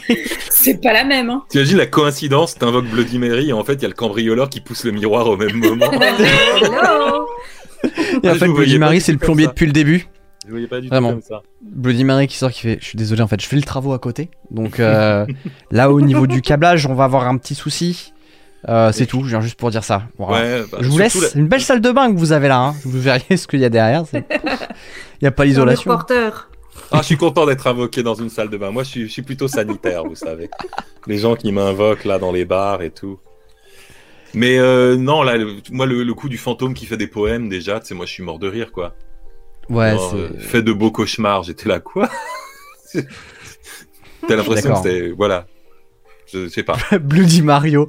c'est 0.51 0.81
pas 0.81 0.93
la 0.93 1.05
même. 1.05 1.31
Hein. 1.31 1.43
T'imagines 1.49 1.79
la 1.79 1.87
coïncidence, 1.87 2.57
t'invoques 2.57 2.87
Bloody 2.89 3.19
Mary 3.19 3.51
et 3.51 3.53
en 3.53 3.65
fait 3.65 3.75
il 3.75 3.83
y 3.83 3.87
a 3.87 3.89
le 3.89 3.95
cambrioleur 3.95 4.51
qui 4.51 4.61
pousse 4.61 4.85
le 4.85 4.93
miroir 4.93 5.27
au 5.29 5.37
même 5.37 5.57
moment. 5.57 5.91
Et 8.23 8.31
en 8.31 8.35
fait, 8.35 8.49
Bloody 8.49 8.79
Mary, 8.79 9.01
c'est 9.01 9.13
le 9.13 9.19
plombier 9.19 9.45
ça. 9.45 9.51
depuis 9.51 9.67
le 9.67 9.73
début. 9.73 10.07
Je 10.47 10.51
voyais 10.51 10.67
pas 10.67 10.81
du 10.81 10.89
Vraiment. 10.89 11.09
tout 11.11 11.15
comme 11.17 11.23
ça. 11.23 11.43
Bloody 11.63 12.05
Mary 12.05 12.27
qui 12.27 12.37
sort 12.37 12.51
qui 12.51 12.61
fait 12.61 12.79
Je 12.81 12.85
suis 12.87 12.97
désolé, 12.97 13.23
en 13.23 13.29
fait, 13.29 13.41
je 13.41 13.47
fais 13.47 13.57
le 13.57 13.63
travaux 13.63 13.93
à 13.93 13.99
côté. 13.99 14.31
Donc 14.51 14.81
euh, 14.81 15.27
là, 15.71 15.91
au 15.91 16.01
niveau 16.01 16.27
du 16.27 16.43
câblage, 16.43 16.87
on 16.87 16.95
va 16.95 17.05
avoir 17.05 17.29
un 17.29 17.37
petit 17.37 17.55
souci. 17.55 18.13
Euh, 18.69 18.93
c'est 18.93 19.07
tout, 19.07 19.23
je 19.25 19.29
viens 19.29 19.41
juste 19.43 19.59
pour 19.59 19.71
dire 19.71 19.85
ça. 19.85 20.05
Voilà. 20.19 20.43
Ouais, 20.61 20.65
bah, 20.73 20.79
je 20.81 20.89
vous 20.89 20.99
laisse. 20.99 21.33
une 21.35 21.49
belle 21.49 21.61
salle 21.61 21.81
de 21.83 21.91
bain 21.91 22.13
que 22.13 22.19
vous 22.19 22.33
avez 22.33 22.49
là. 22.49 22.59
Hein. 22.61 22.75
Vous 22.85 22.99
verriez 23.01 23.37
ce 23.37 23.47
qu'il 23.47 23.61
y 23.61 23.65
a 23.65 23.69
derrière. 23.69 24.05
Il 24.13 24.23
n'y 25.23 25.29
a 25.29 25.31
pas 25.31 25.45
l'isolation. 25.45 25.91
porteur. 25.91 26.49
Ah, 26.91 26.99
je 26.99 27.05
suis 27.05 27.17
content 27.17 27.47
d'être 27.47 27.67
invoqué 27.67 28.03
dans 28.03 28.15
une 28.15 28.29
salle 28.31 28.51
de 28.51 28.57
bain. 28.57 28.71
Moi, 28.71 28.83
je 28.85 28.89
suis, 28.89 29.03
je 29.07 29.13
suis 29.13 29.23
plutôt 29.23 29.49
sanitaire, 29.49 30.05
vous 30.05 30.15
savez. 30.17 30.49
Les 31.07 31.19
gens 31.19 31.35
qui 31.37 31.51
m'invoquent 31.53 32.05
là 32.05 32.19
dans 32.19 32.33
les 32.33 32.45
bars 32.45 32.83
et 32.83 32.91
tout. 32.91 33.19
Mais 34.35 34.59
euh, 34.59 34.97
non, 34.97 35.23
là, 35.23 35.37
le- 35.37 35.57
moi, 35.71 35.87
le, 35.87 36.03
le 36.03 36.15
coup 36.15 36.29
du 36.29 36.39
fantôme 36.39 36.75
qui 36.75 36.87
fait 36.87 36.97
des 36.97 37.07
poèmes, 37.07 37.49
déjà, 37.49 37.81
tu 37.81 37.87
sais, 37.87 37.95
moi, 37.95 38.07
je 38.07 38.13
suis 38.13 38.23
mort 38.23 38.39
de 38.39 38.49
rire, 38.49 38.73
quoi. 38.73 38.95
Ouais, 39.71 39.95
c'est. 40.11 40.17
euh, 40.17 40.39
fait 40.39 40.63
de 40.63 40.73
beaux 40.73 40.91
cauchemars. 40.91 41.43
J'étais 41.45 41.69
là, 41.69 41.81
quoi 41.81 42.09
T'as 44.29 44.37
l'impression 44.37 44.71
que 44.73 44.77
c'était. 44.89 45.11
Voilà. 45.11 45.47
Je 46.33 46.49
sais 46.49 46.63
pas. 46.63 46.77
Bloody 47.01 47.43
Mario. 47.43 47.87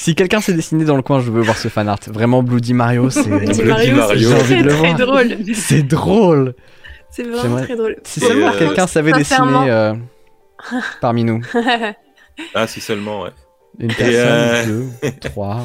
Si 0.00 0.14
quelqu'un 0.14 0.40
s'est 0.40 0.54
dessiné 0.54 0.84
dans 0.86 0.96
le 0.96 1.02
coin, 1.02 1.20
je 1.20 1.30
veux 1.30 1.42
voir 1.42 1.58
ce 1.58 1.68
fan 1.68 1.86
art. 1.86 1.98
Vraiment, 2.06 2.42
Bloody 2.42 2.72
Mario, 2.72 3.10
c'est. 3.10 3.22
Bloody 3.28 3.62
Mario, 3.92 4.02
J'ai 4.16 4.32
envie 4.32 4.54
très 4.54 4.56
de 4.62 4.62
le 4.62 4.70
très 4.70 4.94
voir. 4.94 4.96
drôle. 4.96 5.36
C'est 5.52 5.82
drôle. 5.82 6.54
C'est 7.10 7.22
vraiment 7.24 7.60
très 7.62 7.76
drôle. 7.76 7.96
Si 8.04 8.18
Et, 8.20 8.26
seulement 8.26 8.48
euh, 8.48 8.58
quelqu'un 8.58 8.86
savait 8.86 9.12
dessiner 9.12 9.70
euh, 9.70 9.92
parmi 11.02 11.24
nous. 11.24 11.42
Ah, 12.54 12.66
si 12.66 12.80
seulement, 12.80 13.24
ouais. 13.24 13.30
Une 13.78 13.92
personne, 13.92 14.14
euh, 14.16 14.64
deux, 14.64 15.10
trois. 15.20 15.64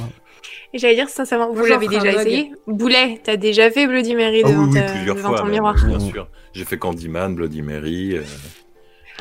Et 0.73 0.79
j'allais 0.79 0.95
dire 0.95 1.07
sincèrement, 1.07 1.53
vous 1.53 1.63
l'avez 1.63 1.87
déjà 1.87 2.11
essayé 2.11 2.51
Boulet, 2.67 3.21
t'as 3.23 3.37
déjà 3.37 3.71
fait 3.71 3.87
Bloody 3.87 4.15
Mary 4.15 4.41
oui, 4.43 4.51
devant, 4.51 4.65
oui, 4.67 4.73
ta- 4.73 4.91
plusieurs 4.91 5.15
devant 5.15 5.29
fois, 5.29 5.37
ton 5.39 5.45
miroir 5.45 5.75
bien 5.87 5.99
sûr. 6.01 6.27
J'ai 6.51 6.65
fait 6.65 6.77
Candyman, 6.77 7.35
Bloody 7.35 7.61
Mary. 7.61 8.17
euh, 8.17 8.23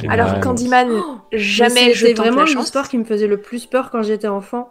Alors. 0.09 0.41
Candyman, 0.41 0.89
jamais 1.31 1.95
je 1.95 2.07
C'était 2.07 2.15
vraiment 2.15 2.43
l'histoire 2.43 2.89
qui 2.89 2.99
me 2.99 3.05
faisait 3.05 3.29
le 3.29 3.37
plus 3.41 3.67
peur 3.67 3.93
quand 3.93 4.03
j'étais 4.03 4.27
enfant. 4.27 4.71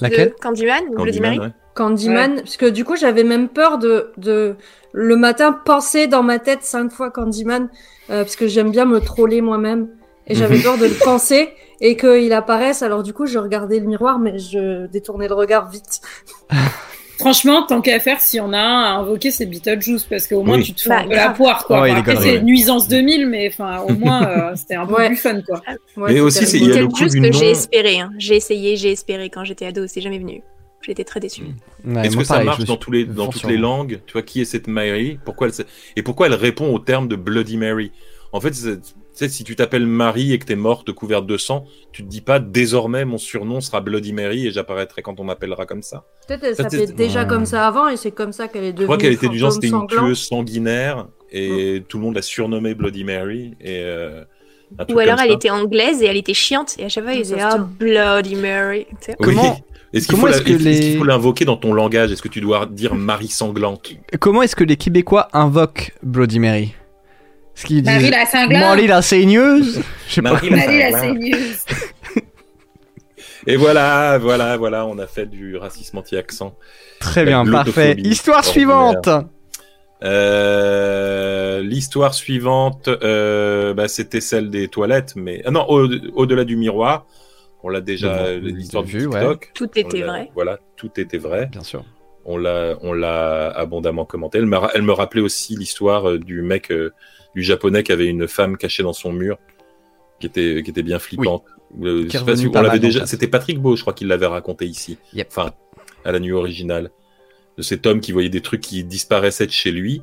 Laquelle 0.00 0.30
De 0.30 0.34
Candyman, 0.40 0.84
ou 0.90 0.94
Bloody 0.94 1.18
Candyman, 1.18 1.36
Mary 1.36 1.38
ouais. 1.48 1.52
Candyman, 1.74 2.34
parce 2.36 2.56
que 2.56 2.66
du 2.66 2.84
coup 2.84 2.96
j'avais 2.96 3.24
même 3.24 3.48
peur 3.48 3.78
de, 3.78 4.12
de 4.16 4.56
le 4.92 5.16
matin 5.16 5.52
penser 5.52 6.06
dans 6.06 6.22
ma 6.22 6.38
tête 6.38 6.62
cinq 6.62 6.90
fois 6.92 7.10
Candyman, 7.10 7.68
euh, 8.10 8.22
parce 8.24 8.36
que 8.36 8.46
j'aime 8.48 8.70
bien 8.70 8.84
me 8.84 9.00
troller 9.00 9.40
moi-même, 9.40 9.88
et 10.26 10.34
j'avais 10.34 10.56
Mhm. 10.56 10.62
peur 10.62 10.78
de 10.78 10.86
le 10.86 11.04
penser 11.04 11.50
et 11.80 11.96
qu'il 11.96 12.32
apparaisse. 12.32 12.82
Alors 12.82 13.02
du 13.02 13.12
coup 13.12 13.26
je 13.26 13.38
regardais 13.38 13.78
le 13.80 13.86
miroir, 13.86 14.18
mais 14.18 14.38
je 14.38 14.86
détournais 14.86 15.28
le 15.28 15.34
regard 15.34 15.68
vite. 15.70 16.00
Franchement, 17.18 17.62
tant 17.66 17.80
qu'à 17.80 18.00
faire, 18.00 18.20
s'il 18.20 18.38
y 18.38 18.40
en 18.40 18.52
a 18.52 18.58
un 18.58 18.82
à 18.84 18.88
invoquer, 18.98 19.30
c'est 19.30 19.46
Beetlejuice 19.46 20.04
parce 20.04 20.26
qu'au 20.26 20.42
moins 20.42 20.56
Oui. 20.56 20.64
tu 20.64 20.72
te 20.72 20.82
fais 20.82 20.88
Bah, 20.88 21.00
un 21.02 21.08
peu 21.08 21.14
la 21.14 21.28
poire. 21.30 21.64
Quoi. 21.66 21.76
Enfin, 21.82 21.86
est 21.86 21.98
après, 21.98 22.16
c'est 22.16 22.36
ouais. 22.38 22.42
nuisance 22.42 22.88
2000, 22.88 23.26
mais 23.28 23.48
enfin, 23.48 23.80
au 23.80 23.92
moins 23.92 24.26
euh, 24.26 24.52
c'était 24.56 24.74
un 24.74 24.86
peu 24.86 24.94
Ouais. 24.94 25.06
plus 25.08 25.16
fun. 25.16 25.40
Quoi. 25.42 25.60
Ouais, 25.96 26.14
Mais 26.14 26.20
aussi, 26.20 26.44
il 26.56 26.60
y 26.60 26.64
a 26.64 26.66
rigolo. 26.74 26.80
le 26.80 26.88
coup 26.88 26.96
juste 26.98 27.14
du 27.14 27.20
que 27.20 27.26
nom. 27.26 27.32
j'ai 27.38 27.50
espéré. 27.50 28.00
hein. 28.00 28.10
J'ai 28.18 28.36
essayé, 28.36 28.76
j'ai 28.76 28.90
espéré 28.92 29.30
quand 29.30 29.44
j'étais 29.44 29.66
ado, 29.66 29.86
c'est 29.86 30.00
jamais 30.00 30.18
venu. 30.18 30.42
J'étais 30.84 31.04
très 31.04 31.20
déçue. 31.20 31.42
Ouais, 31.84 32.04
Est-ce 32.06 32.16
que 32.16 32.24
ça 32.24 32.34
pareil, 32.34 32.46
marche 32.46 32.64
dans, 32.64 32.76
tous 32.76 32.90
les, 32.90 33.04
dans 33.04 33.28
toutes 33.28 33.44
les 33.44 33.56
langues? 33.56 34.00
Tu 34.06 34.14
vois, 34.14 34.22
qui 34.22 34.40
est 34.40 34.44
cette 34.44 34.66
Mary? 34.66 35.18
Pourquoi 35.24 35.46
elle, 35.46 35.64
Et 35.94 36.02
pourquoi 36.02 36.26
elle 36.26 36.34
répond 36.34 36.74
au 36.74 36.80
terme 36.80 37.06
de 37.06 37.14
Bloody 37.14 37.56
Mary? 37.56 37.92
En 38.32 38.40
fait, 38.40 38.52
sais, 39.18 39.28
si 39.28 39.44
tu 39.44 39.56
t'appelles 39.56 39.86
Marie 39.86 40.32
et 40.32 40.38
que 40.38 40.44
t'es 40.46 40.56
morte 40.56 40.92
couverte 40.92 41.26
de 41.26 41.36
sang, 41.36 41.64
tu 41.92 42.02
te 42.02 42.08
dis 42.08 42.20
pas 42.20 42.38
désormais 42.40 43.04
mon 43.04 43.18
surnom 43.18 43.60
sera 43.60 43.80
Bloody 43.80 44.12
Mary 44.12 44.46
et 44.46 44.50
j'apparaîtrai 44.50 45.02
quand 45.02 45.20
on 45.20 45.24
m'appellera 45.24 45.66
comme 45.66 45.82
ça. 45.82 46.04
Peut-être 46.28 46.44
elle 46.44 46.56
Ça, 46.56 46.62
s'appelait 46.64 46.86
c'est- 46.86 46.92
déjà 46.96 47.24
comme 47.24 47.44
ça 47.46 47.66
avant 47.66 47.88
et 47.88 47.96
c'est 47.96 48.10
comme 48.12 48.32
ça 48.32 48.48
qu'elle 48.48 48.64
est 48.64 48.72
devenue. 48.72 48.82
Je 48.82 48.86
crois 48.86 48.98
qu'elle 48.98 49.12
était 49.12 49.28
du 49.28 49.38
genre, 49.38 49.52
c'était 49.52 49.68
une 49.68 49.86
tueuse 49.86 50.18
sanguinaire 50.20 51.06
et 51.30 51.82
tout 51.88 51.98
le 51.98 52.04
monde 52.04 52.14
l'a 52.14 52.22
surnommée 52.22 52.74
Bloody 52.74 53.04
Mary. 53.04 53.54
Et, 53.60 53.80
euh, 53.82 54.24
un 54.78 54.84
truc 54.86 54.96
Ou 54.96 55.00
alors 55.00 55.16
comme 55.16 55.24
elle 55.24 55.30
ça. 55.30 55.36
était 55.36 55.50
anglaise 55.50 56.02
et 56.02 56.06
elle 56.06 56.16
était 56.16 56.32
chiante 56.32 56.76
et 56.78 56.84
à 56.84 56.88
chaque 56.88 57.04
fois 57.04 57.12
il 57.12 57.26
Ça 57.26 57.34
disait 57.34 57.40
se 57.50 57.56
ah. 57.56 57.58
Bloody 57.58 58.36
Mary. 58.36 58.86
Oui. 59.08 59.14
Comment- 59.20 59.58
Est-ce 59.92 60.08
qu'il 60.08 60.56
les- 60.56 60.96
faut 60.96 61.04
l'invoquer 61.04 61.44
dans 61.44 61.58
ton 61.58 61.74
langage? 61.74 62.10
Est-ce 62.12 62.22
que 62.22 62.28
tu 62.28 62.40
dois 62.40 62.64
dire 62.64 62.94
Marie 62.94 63.28
sanglante? 63.28 63.92
Comment 64.20 64.40
est-ce 64.40 64.56
que 64.56 64.64
les 64.64 64.76
Québécois 64.76 65.28
invoquent 65.34 65.92
Bloody 66.02 66.38
Mary? 66.38 66.72
Disent 67.68 67.84
Marie 67.84 68.10
la 68.10 68.26
cinglante 68.26 68.60
Marie 68.60 68.86
la 68.86 69.02
saigneuse 69.02 69.82
Je 70.08 70.14
sais 70.14 70.22
pas. 70.22 70.32
Marie 70.32 70.50
la 70.50 70.56
Marie 70.56 70.78
la 70.78 70.90
cinglante. 70.92 71.22
saigneuse 71.22 71.58
Et 73.46 73.56
voilà, 73.56 74.18
voilà, 74.18 74.56
voilà, 74.56 74.86
on 74.86 74.98
a 74.98 75.06
fait 75.08 75.26
du 75.26 75.56
racisme 75.56 75.98
anti-accent. 75.98 76.54
Très 77.00 77.24
bien, 77.24 77.44
parfait. 77.44 77.96
Histoire 77.98 78.44
suivante. 78.44 79.08
Euh, 80.04 81.60
L'histoire 81.60 82.14
suivante, 82.14 82.88
euh, 82.88 83.72
bah, 83.74 83.88
c'était 83.88 84.20
celle 84.20 84.50
des 84.50 84.68
toilettes, 84.68 85.14
mais 85.16 85.42
ah 85.44 85.50
non, 85.50 85.64
au- 85.68 85.88
au-delà 86.14 86.44
du 86.44 86.56
miroir, 86.56 87.06
on 87.62 87.68
l'a 87.68 87.80
déjà, 87.80 88.24
Bon, 88.34 88.40
l'histoire 88.42 88.82
du 88.84 89.06
ouais. 89.06 89.20
Tout 89.54 89.64
on 89.64 89.80
était 89.80 89.98
l'a- 90.00 90.06
vrai. 90.06 90.30
Voilà, 90.34 90.58
tout 90.76 90.90
était 90.98 91.18
vrai. 91.18 91.46
Bien 91.52 91.62
sûr. 91.62 91.84
On 92.24 92.36
l'a, 92.36 92.74
on 92.82 92.92
l'a 92.92 93.48
abondamment 93.50 94.04
commenté. 94.04 94.38
Elle 94.38 94.46
me, 94.46 94.56
ra- 94.56 94.70
elle 94.74 94.82
me 94.82 94.92
rappelait 94.92 95.22
aussi 95.22 95.56
l'histoire 95.56 96.08
euh, 96.10 96.18
du 96.18 96.42
mec, 96.42 96.70
euh, 96.72 96.92
du 97.34 97.42
japonais 97.42 97.82
qui 97.82 97.92
avait 97.92 98.06
une 98.06 98.28
femme 98.28 98.56
cachée 98.56 98.82
dans 98.82 98.92
son 98.92 99.12
mur, 99.12 99.38
qui 100.20 100.26
était, 100.26 100.62
qui 100.62 100.70
était 100.70 100.82
bien 100.82 100.98
flippante. 100.98 101.44
Euh, 101.82 102.04
je 102.06 102.18
sais 102.18 102.24
pas 102.24 102.36
si 102.36 102.46
on 102.46 102.52
l'avait 102.52 102.78
déjà. 102.78 103.06
C'était 103.06 103.28
Patrick 103.28 103.58
Beau, 103.58 103.76
je 103.76 103.82
crois 103.82 103.94
qu'il 103.94 104.08
l'avait 104.08 104.26
raconté 104.26 104.66
ici. 104.66 104.98
Yep. 105.14 105.28
Enfin, 105.30 105.52
à 106.04 106.12
la 106.12 106.20
nuit 106.20 106.32
originale. 106.32 106.90
De 107.58 107.62
cet 107.62 107.86
homme 107.86 108.00
qui 108.00 108.12
voyait 108.12 108.30
des 108.30 108.40
trucs 108.40 108.62
qui 108.62 108.82
disparaissaient 108.84 109.46
de 109.46 109.52
chez 109.52 109.72
lui, 109.72 110.02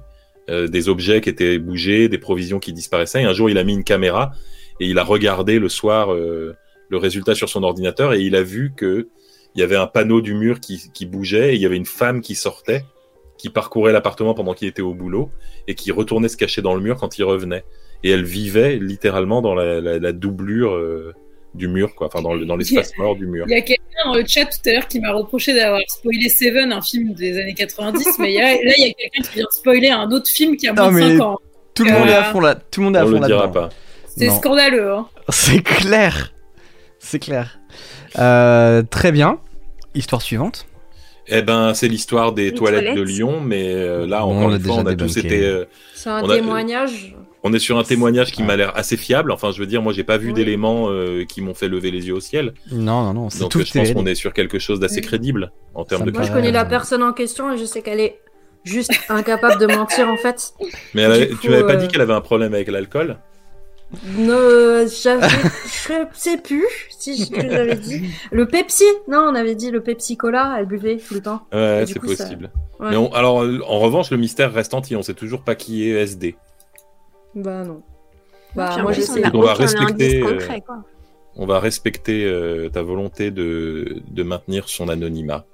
euh, 0.49 0.67
des 0.67 0.87
objets 0.87 1.21
qui 1.21 1.29
étaient 1.29 1.57
bougés, 1.57 2.09
des 2.09 2.17
provisions 2.17 2.59
qui 2.59 2.73
disparaissaient. 2.73 3.21
Et 3.21 3.25
un 3.25 3.33
jour, 3.33 3.49
il 3.49 3.57
a 3.57 3.63
mis 3.63 3.73
une 3.73 3.83
caméra 3.83 4.31
et 4.79 4.87
il 4.87 4.97
a 4.97 5.03
regardé 5.03 5.59
le 5.59 5.69
soir 5.69 6.13
euh, 6.13 6.55
le 6.89 6.97
résultat 6.97 7.35
sur 7.35 7.49
son 7.49 7.63
ordinateur 7.63 8.13
et 8.13 8.21
il 8.21 8.35
a 8.35 8.43
vu 8.43 8.73
que 8.75 9.09
il 9.55 9.61
y 9.61 9.63
avait 9.63 9.75
un 9.75 9.87
panneau 9.87 10.21
du 10.21 10.35
mur 10.35 10.59
qui, 10.59 10.91
qui 10.93 11.05
bougeait 11.05 11.53
et 11.53 11.55
il 11.55 11.61
y 11.61 11.65
avait 11.65 11.75
une 11.75 11.85
femme 11.85 12.21
qui 12.21 12.35
sortait, 12.35 12.85
qui 13.39 13.49
parcourait 13.49 13.91
l'appartement 13.93 14.35
pendant 14.35 14.53
qu'il 14.53 14.67
était 14.67 14.83
au 14.83 14.93
boulot 14.93 15.31
et 15.67 15.73
qui 15.73 15.91
retournait 15.91 16.27
se 16.27 16.37
cacher 16.37 16.61
dans 16.61 16.75
le 16.75 16.81
mur 16.81 16.97
quand 16.97 17.17
il 17.17 17.23
revenait. 17.23 17.63
Et 18.03 18.11
elle 18.11 18.23
vivait 18.25 18.75
littéralement 18.77 19.41
dans 19.41 19.55
la, 19.55 19.81
la- 19.81 19.97
la 19.97 20.11
doublure 20.11 20.73
euh, 20.75 21.15
du 21.55 21.67
mur, 21.67 21.95
quoi. 21.95 22.07
Enfin, 22.07 22.21
dans, 22.21 22.33
le- 22.35 22.45
dans 22.45 22.55
l'espace 22.57 22.91
mort 22.97 23.15
du 23.15 23.25
mur. 23.25 23.45
Il 23.47 23.51
y 23.51 23.55
a 23.55 23.61
quelqu'un 23.61 23.83
dans 24.05 24.13
le 24.13 24.23
chat 24.27 24.45
tout 24.45 24.69
à 24.69 24.73
l'heure 24.73 24.87
qui 24.87 24.99
m'a 24.99 25.11
reproché 25.13 25.55
d'avoir 25.55 25.81
spoilé 25.87 26.29
Seven, 26.29 26.71
un 26.71 26.81
film 26.81 27.13
des 27.13 27.39
années 27.41 27.55
90, 27.55 28.19
mais 28.19 28.33
il 28.33 28.35
y 28.35 28.41
a- 28.41 28.53
là, 28.53 28.73
il 28.77 28.87
y 28.87 28.89
a 28.89 28.93
quelqu'un 28.93 29.21
qui 29.23 29.33
vient 29.35 29.45
de 29.49 29.55
spoiler 29.57 29.89
un 29.89 30.11
autre 30.11 30.29
film 30.29 30.55
qui 30.57 30.67
a 30.67 30.73
moins 30.73 30.83
Non, 30.85 30.89
de 30.91 30.95
mais 30.95 31.17
5 31.17 31.23
ans. 31.23 31.37
Tout 31.73 31.85
le 31.85 31.91
monde 31.91 32.07
est 32.09 32.13
à 32.13 32.19
Euh, 32.27 32.31
fond 32.31 32.39
là. 32.41 32.55
Tout 32.55 32.81
le 32.81 32.85
monde 32.85 32.95
est 32.97 32.99
à 32.99 33.05
On 33.05 33.07
fond 33.07 33.19
le 33.21 33.25
dira 33.25 33.41
là-dedans. 33.45 33.51
pas. 33.67 33.69
C'est 34.17 34.29
scandaleux. 34.29 34.91
Hein. 34.93 35.07
C'est 35.29 35.61
clair. 35.63 36.33
C'est 36.99 37.19
clair. 37.19 37.59
Euh, 38.17 38.83
très 38.83 39.11
bien. 39.13 39.39
Histoire 39.95 40.21
suivante. 40.21 40.65
Eh 41.31 41.41
ben, 41.41 41.73
c'est 41.73 41.87
l'histoire 41.87 42.33
des 42.33 42.53
toilettes, 42.53 42.95
de. 42.95 43.01
Lyon, 43.01 43.39
mais 43.41 43.73
euh, 43.73 44.05
là, 44.07 44.25
encore 44.25 44.37
on 44.37 44.41
une 44.43 44.49
fois, 44.49 44.57
déjà 44.59 44.73
on 44.73 44.85
a 44.85 44.95
tous 44.95 45.17
été. 45.17 45.45
euh, 45.45 45.65
C'est 45.93 46.09
un 46.09 46.23
On 46.23 46.29
a- 46.29 46.35
témoignage. 46.35 47.15
on 47.43 47.53
est 47.53 47.59
sur 47.59 47.77
un 47.77 47.83
témoignage 47.83 48.31
qui 48.31 48.41
m'a 48.43 48.55
l'air 48.55 48.75
assez 48.75 48.97
fiable. 48.97 49.31
Enfin, 49.31 49.51
je 49.51 49.59
veux 49.59 49.67
dire, 49.67 49.81
moi, 49.81 49.93
j'ai 49.93 50.03
pas 50.03 50.17
vu 50.17 50.27
Oui. 50.29 50.33
d'éléments 50.33 50.89
euh, 50.89 51.25
qui 51.25 51.41
m'ont 51.41 51.53
fait 51.53 51.67
lever 51.67 51.91
les 51.91 52.07
yeux 52.07 52.15
au 52.15 52.19
ciel. 52.19 52.53
Non, 52.71 53.03
non, 53.03 53.13
non. 53.13 53.27
Donc, 53.39 53.51
tout 53.51 53.59
euh, 53.59 53.63
je 53.65 53.73
pense 53.73 53.89
est- 53.89 53.93
qu'on 53.93 54.05
est 54.05 54.15
sur 54.15 54.33
quelque 54.33 54.59
chose 54.59 54.79
d'assez 54.79 55.01
crédible 55.01 55.51
en 55.75 55.85
termes 55.85 56.01
Ça 56.01 56.05
de. 56.07 56.11
Moi, 56.11 56.23
je 56.23 56.31
connais 56.31 56.51
la 56.51 56.65
personne 56.65 57.03
en 57.03 57.13
question 57.13 57.53
et 57.53 57.57
je 57.57 57.65
sais 57.65 57.81
qu'elle 57.81 57.99
est 57.99 58.19
juste 58.63 58.91
incapable 59.09 59.59
de 59.61 59.67
mentir 59.73 60.09
en 60.09 60.17
fait. 60.17 60.53
Mais 60.93 61.03
elle 61.03 61.11
avait- 61.11 61.25
Du 61.27 61.37
tu 61.37 61.49
m'avais 61.49 61.63
pas 61.65 61.73
euh, 61.73 61.75
dit 61.77 61.87
qu'elle 61.87 62.01
avait 62.01 62.13
un 62.13 62.21
problème 62.21 62.53
avec 62.53 62.67
l'alcool? 62.69 63.17
Ne, 64.17 64.85
j'avais, 65.01 65.27
je 65.27 66.05
sais 66.13 66.37
plus 66.37 66.67
si 66.89 67.25
je 67.25 67.33
l'avais 67.47 67.75
dit. 67.75 68.09
Le 68.31 68.45
Pepsi, 68.47 68.83
non, 69.07 69.19
on 69.31 69.33
avait 69.35 69.55
dit 69.55 69.71
le 69.71 69.81
Pepsi 69.81 70.15
Cola, 70.15 70.57
elle 70.59 70.67
buvait 70.67 70.97
tout 70.97 71.15
le 71.15 71.21
temps. 71.21 71.41
Ouais, 71.51 71.85
c'est 71.87 71.93
ça- 71.93 71.99
possible. 71.99 72.51
Ouais. 72.79 72.91
Mais 72.91 72.97
on- 72.97 73.11
alors, 73.13 73.41
euh, 73.43 73.59
en 73.67 73.79
revanche, 73.79 74.11
le 74.11 74.17
mystère 74.17 74.53
reste 74.53 74.73
entier. 74.75 74.95
On 74.95 75.01
sait 75.01 75.15
toujours 75.15 75.41
pas 75.41 75.55
qui 75.55 75.89
est 75.89 75.93
SD. 75.95 76.35
Bah 77.33 77.63
non. 77.63 77.81
Bah 78.55 78.77
moi 78.81 78.91
je 78.91 79.01
on 79.01 79.05
sais. 79.05 79.21
va 79.21 79.53
respecter, 79.53 79.93
indice 79.93 80.13
euh, 80.23 80.31
concret, 80.33 80.61
quoi. 80.65 80.83
On 81.35 81.45
va 81.45 81.59
respecter 81.59 82.25
euh, 82.25 82.69
ta 82.69 82.81
volonté 82.83 83.31
de, 83.31 84.01
de 84.09 84.23
maintenir 84.23 84.67
son 84.69 84.87
anonymat. 84.89 85.45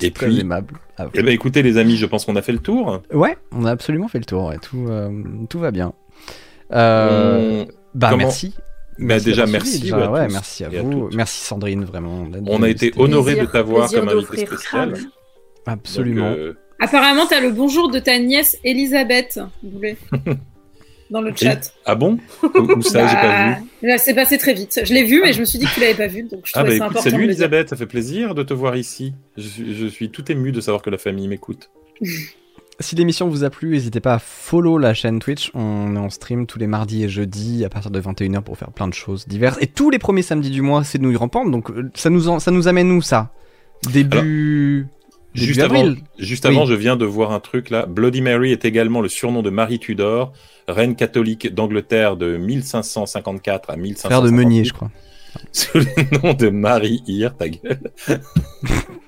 Et 0.00 0.10
Très 0.10 0.26
puis, 0.26 0.40
aimable. 0.40 0.74
Ah, 0.98 1.06
eh 1.14 1.22
ben, 1.22 1.32
écoutez, 1.32 1.62
les 1.62 1.76
amis, 1.78 1.96
je 1.96 2.06
pense 2.06 2.24
qu'on 2.24 2.34
a 2.36 2.42
fait 2.42 2.52
le 2.52 2.58
tour. 2.58 3.02
Ouais, 3.12 3.36
on 3.52 3.64
a 3.64 3.70
absolument 3.70 4.08
fait 4.08 4.18
le 4.18 4.24
tour. 4.24 4.46
ouais. 4.46 4.58
Tout, 4.58 4.86
euh, 4.88 5.10
tout 5.48 5.60
va 5.60 5.70
bien. 5.70 5.92
Euh, 6.72 7.64
Bah 7.94 8.08
comment- 8.10 8.24
merci. 8.24 8.54
Bah, 8.98 9.18
déjà, 9.18 9.46
merci, 9.46 9.68
suivi, 9.70 9.82
déjà, 9.84 9.96
ouais, 9.98 10.04
à 10.04 10.10
ouais, 10.10 10.26
tous 10.28 10.32
merci 10.32 10.64
à 10.64 10.68
vous. 10.68 11.08
Merci 11.14 11.44
Sandrine, 11.44 11.84
vraiment. 11.84 12.26
On 12.46 12.62
a 12.62 12.68
été 12.68 12.92
honoré 12.96 13.36
de 13.36 13.46
t'avoir 13.46 13.90
comme 13.90 14.08
invité 14.08 14.46
spécial. 14.46 14.94
Absolument. 15.66 16.30
Donc, 16.30 16.38
euh, 16.38 16.56
Apparemment, 16.80 17.26
t'as 17.26 17.40
le 17.40 17.50
bonjour 17.50 17.90
de 17.90 17.98
ta 18.00 18.18
nièce 18.18 18.58
Elisabeth, 18.64 19.38
Boulet, 19.62 19.96
dans 21.10 21.20
le 21.20 21.32
chat. 21.34 21.72
Ah 21.86 21.94
bon? 21.94 22.18
Où 22.42 22.48
où 22.58 22.82
ça, 22.82 23.06
j'ai 23.06 23.14
pas 23.14 23.22
vu. 23.46 23.52
Bah, 23.54 23.88
Là, 23.88 23.98
c'est 23.98 24.14
passé 24.14 24.36
très 24.36 24.52
vite. 24.52 24.80
Je 24.84 24.92
l'ai 24.92 25.04
vu, 25.04 25.20
mais 25.22 25.32
je 25.32 25.40
me 25.40 25.44
suis 25.44 25.58
dit 25.60 25.66
que 25.66 25.74
tu 25.74 25.80
l'avais 25.80 25.94
pas 25.94 26.08
vu, 26.08 26.24
donc 26.24 26.40
je 26.44 26.52
Ah 26.54 26.62
bah 26.64 26.70
ça 26.70 26.74
écoute, 26.76 26.86
important. 26.90 27.10
salut. 27.10 27.24
Elisabeth, 27.24 27.68
ça 27.68 27.76
fait 27.76 27.86
plaisir 27.86 28.34
de 28.34 28.42
te 28.42 28.52
voir 28.52 28.76
ici. 28.76 29.14
Je 29.36 29.46
suis, 29.48 29.74
je 29.76 29.86
suis 29.86 30.10
tout 30.10 30.30
ému 30.30 30.50
de 30.52 30.60
savoir 30.60 30.82
que 30.82 30.90
la 30.90 30.98
famille 30.98 31.28
m'écoute. 31.28 31.70
Si 32.80 32.96
l'émission 32.96 33.28
vous 33.28 33.44
a 33.44 33.50
plu, 33.50 33.70
n'hésitez 33.70 34.00
pas 34.00 34.14
à 34.14 34.18
follow 34.18 34.76
la 34.78 34.92
chaîne 34.94 35.18
Twitch. 35.20 35.50
On 35.54 35.94
est 35.94 35.98
en 35.98 36.10
stream 36.10 36.46
tous 36.46 36.58
les 36.58 36.66
mardis 36.66 37.04
et 37.04 37.08
jeudis 37.08 37.64
à 37.64 37.68
partir 37.68 37.90
de 37.90 38.00
21h 38.00 38.42
pour 38.42 38.56
faire 38.58 38.72
plein 38.72 38.88
de 38.88 38.94
choses 38.94 39.28
diverses. 39.28 39.56
Et 39.60 39.66
tous 39.68 39.90
les 39.90 39.98
premiers 39.98 40.22
samedis 40.22 40.50
du 40.50 40.62
mois, 40.62 40.82
c'est 40.82 40.98
Nouilles 40.98 41.16
Rampantes. 41.16 41.50
Donc 41.50 41.70
euh, 41.70 41.90
ça 41.94 42.10
nous, 42.10 42.28
en- 42.28 42.40
ça 42.40 42.50
nous 42.50 42.68
amène 42.68 42.90
où 42.90 43.00
ça? 43.02 43.30
Début. 43.92 44.08
début 44.08 44.88
Juste 45.34 45.60
avant, 45.60 45.80
avril. 45.80 45.98
juste 46.18 46.44
Oui. 46.44 46.50
avant, 46.56 46.66
je 46.66 46.74
viens 46.74 46.96
de 46.96 47.04
voir 47.04 47.32
un 47.32 47.40
truc 47.40 47.70
là. 47.70 47.86
Bloody 47.86 48.20
Mary 48.20 48.52
est 48.52 48.64
également 48.64 49.00
le 49.00 49.08
surnom 49.08 49.42
de 49.42 49.50
Marie 49.50 49.78
Tudor, 49.78 50.32
reine 50.66 50.96
catholique 50.96 51.54
d'Angleterre 51.54 52.16
de 52.16 52.36
1554 52.36 53.70
à 53.70 53.76
1558. 53.76 53.98
Frère 54.08 54.22
de 54.22 54.30
Meunier, 54.30 54.64
je 54.64 54.72
crois. 54.72 54.90
Sous 55.52 55.78
le 55.78 56.18
nom 56.22 56.34
de 56.34 56.48
Marie 56.50 57.02
Hir, 57.06 57.36
ta 57.36 57.48
gueule. 57.48 57.80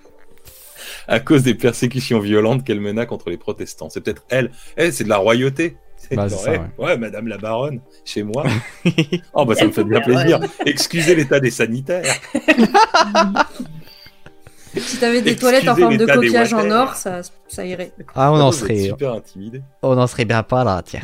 à 1.08 1.20
cause 1.20 1.42
des 1.42 1.54
persécutions 1.54 2.20
violentes 2.20 2.64
qu'elle 2.64 2.80
mena 2.80 3.06
contre 3.06 3.30
les 3.30 3.36
protestants. 3.36 3.88
C'est 3.90 4.00
peut-être 4.00 4.24
elle. 4.28 4.50
Elle, 4.76 4.92
c'est 4.92 5.04
de 5.04 5.08
la 5.08 5.18
royauté. 5.18 5.76
C'est 5.96 6.16
Bah, 6.16 6.28
ça, 6.28 6.52
eh, 6.54 6.58
ouais. 6.58 6.86
ouais. 6.86 6.98
madame 6.98 7.28
la 7.28 7.38
baronne, 7.38 7.80
chez 8.04 8.22
moi. 8.22 8.44
oh, 9.34 9.44
bah, 9.44 9.54
ça 9.54 9.64
me 9.66 9.72
fait 9.72 9.84
bien 9.84 10.00
plaisir. 10.00 10.40
Excusez 10.66 11.14
l'état 11.14 11.40
des 11.40 11.50
sanitaires. 11.50 12.04
Si 14.76 14.98
t'avais 14.98 15.22
des 15.22 15.30
Excusez 15.30 15.36
toilettes 15.40 15.68
en 15.68 15.76
forme 15.76 15.96
de 15.96 16.04
coquillage 16.04 16.52
en 16.52 16.68
or, 16.70 16.94
ça, 16.94 17.20
ça 17.46 17.64
irait. 17.64 17.92
Ah, 18.16 18.32
on 18.32 18.40
en 18.40 18.50
serait. 18.50 18.78
super 18.78 19.12
intimidé. 19.12 19.62
On 19.82 19.94
n'en 19.94 20.08
serait 20.08 20.24
bien 20.24 20.42
pas 20.42 20.64
là, 20.64 20.82
tiens. 20.84 21.02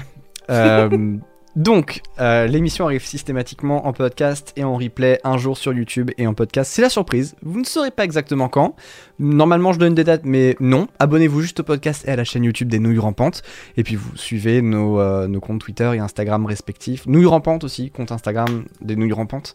Euh, 0.51 0.89
donc, 1.57 2.03
euh, 2.21 2.47
l'émission 2.47 2.85
arrive 2.85 3.05
systématiquement 3.05 3.89
en 3.89 3.93
podcast 3.93 4.53
et 4.57 4.63
en 4.63 4.77
replay 4.77 5.19
un 5.25 5.37
jour 5.37 5.59
sur 5.59 5.73
YouTube 5.73 6.13
et 6.17 6.27
en 6.27 6.35
podcast. 6.35 6.71
C'est 6.73 6.83
la 6.83 6.89
surprise. 6.89 7.35
Vous 7.43 7.59
ne 7.59 7.65
saurez 7.65 7.91
pas 7.91 8.05
exactement 8.05 8.49
quand. 8.49 8.77
Normalement, 9.19 9.73
je 9.73 9.81
donne 9.81 9.95
des 9.95 10.05
dates, 10.05 10.25
mais 10.25 10.57
non. 10.61 10.87
Abonnez-vous 11.01 11.41
juste 11.41 11.61
au 11.61 11.63
podcast 11.65 12.07
et 12.07 12.13
à 12.13 12.17
la 12.17 12.23
chaîne 12.23 12.45
YouTube 12.45 12.69
des 12.69 12.79
Nouilles 12.79 13.01
Rampantes. 13.01 13.43
Et 13.77 13.83
puis, 13.83 13.97
vous 13.97 14.17
suivez 14.17 14.63
nos, 14.63 15.01
euh, 15.01 15.41
comptes 15.41 15.61
Twitter 15.61 15.91
et 15.95 15.99
Instagram 15.99 16.47
respectifs. 16.47 17.07
Nouilles 17.07 17.27
Rampantes 17.27 17.65
aussi, 17.65 17.91
compte 17.91 18.13
Instagram 18.13 18.65
des 18.81 18.95
Nouilles 18.95 19.13
Rampantes. 19.13 19.55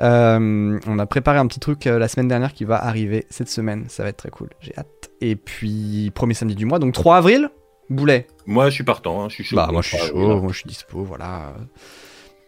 Euh, 0.00 0.78
on 0.86 0.98
a 0.98 1.06
préparé 1.06 1.38
un 1.38 1.46
petit 1.46 1.60
truc 1.60 1.86
la 1.86 2.08
semaine 2.08 2.28
dernière 2.28 2.52
qui 2.52 2.64
va 2.64 2.84
arriver 2.84 3.24
cette 3.30 3.48
semaine. 3.48 3.86
Ça 3.88 4.02
va 4.02 4.10
être 4.10 4.18
très 4.18 4.30
cool. 4.30 4.50
J'ai 4.60 4.76
hâte. 4.76 5.10
Et 5.22 5.36
puis, 5.36 6.10
premier 6.14 6.34
samedi 6.34 6.56
du 6.56 6.66
mois, 6.66 6.78
donc 6.78 6.92
3 6.92 7.16
avril. 7.16 7.48
Boulet. 7.92 8.26
Moi, 8.46 8.68
je 8.70 8.74
suis 8.74 8.84
partant, 8.84 9.22
hein, 9.22 9.28
je 9.28 9.34
suis 9.36 9.44
chaud. 9.44 9.56
Bah, 9.56 9.68
moi 9.72 9.82
je 9.82 9.88
suis 9.88 9.98
Ah, 10.00 10.06
chaud, 10.06 10.12
voilà. 10.24 10.40
moi 10.40 10.52
je 10.52 10.58
suis 10.58 10.68
dispo, 10.68 11.02
voilà. 11.04 11.54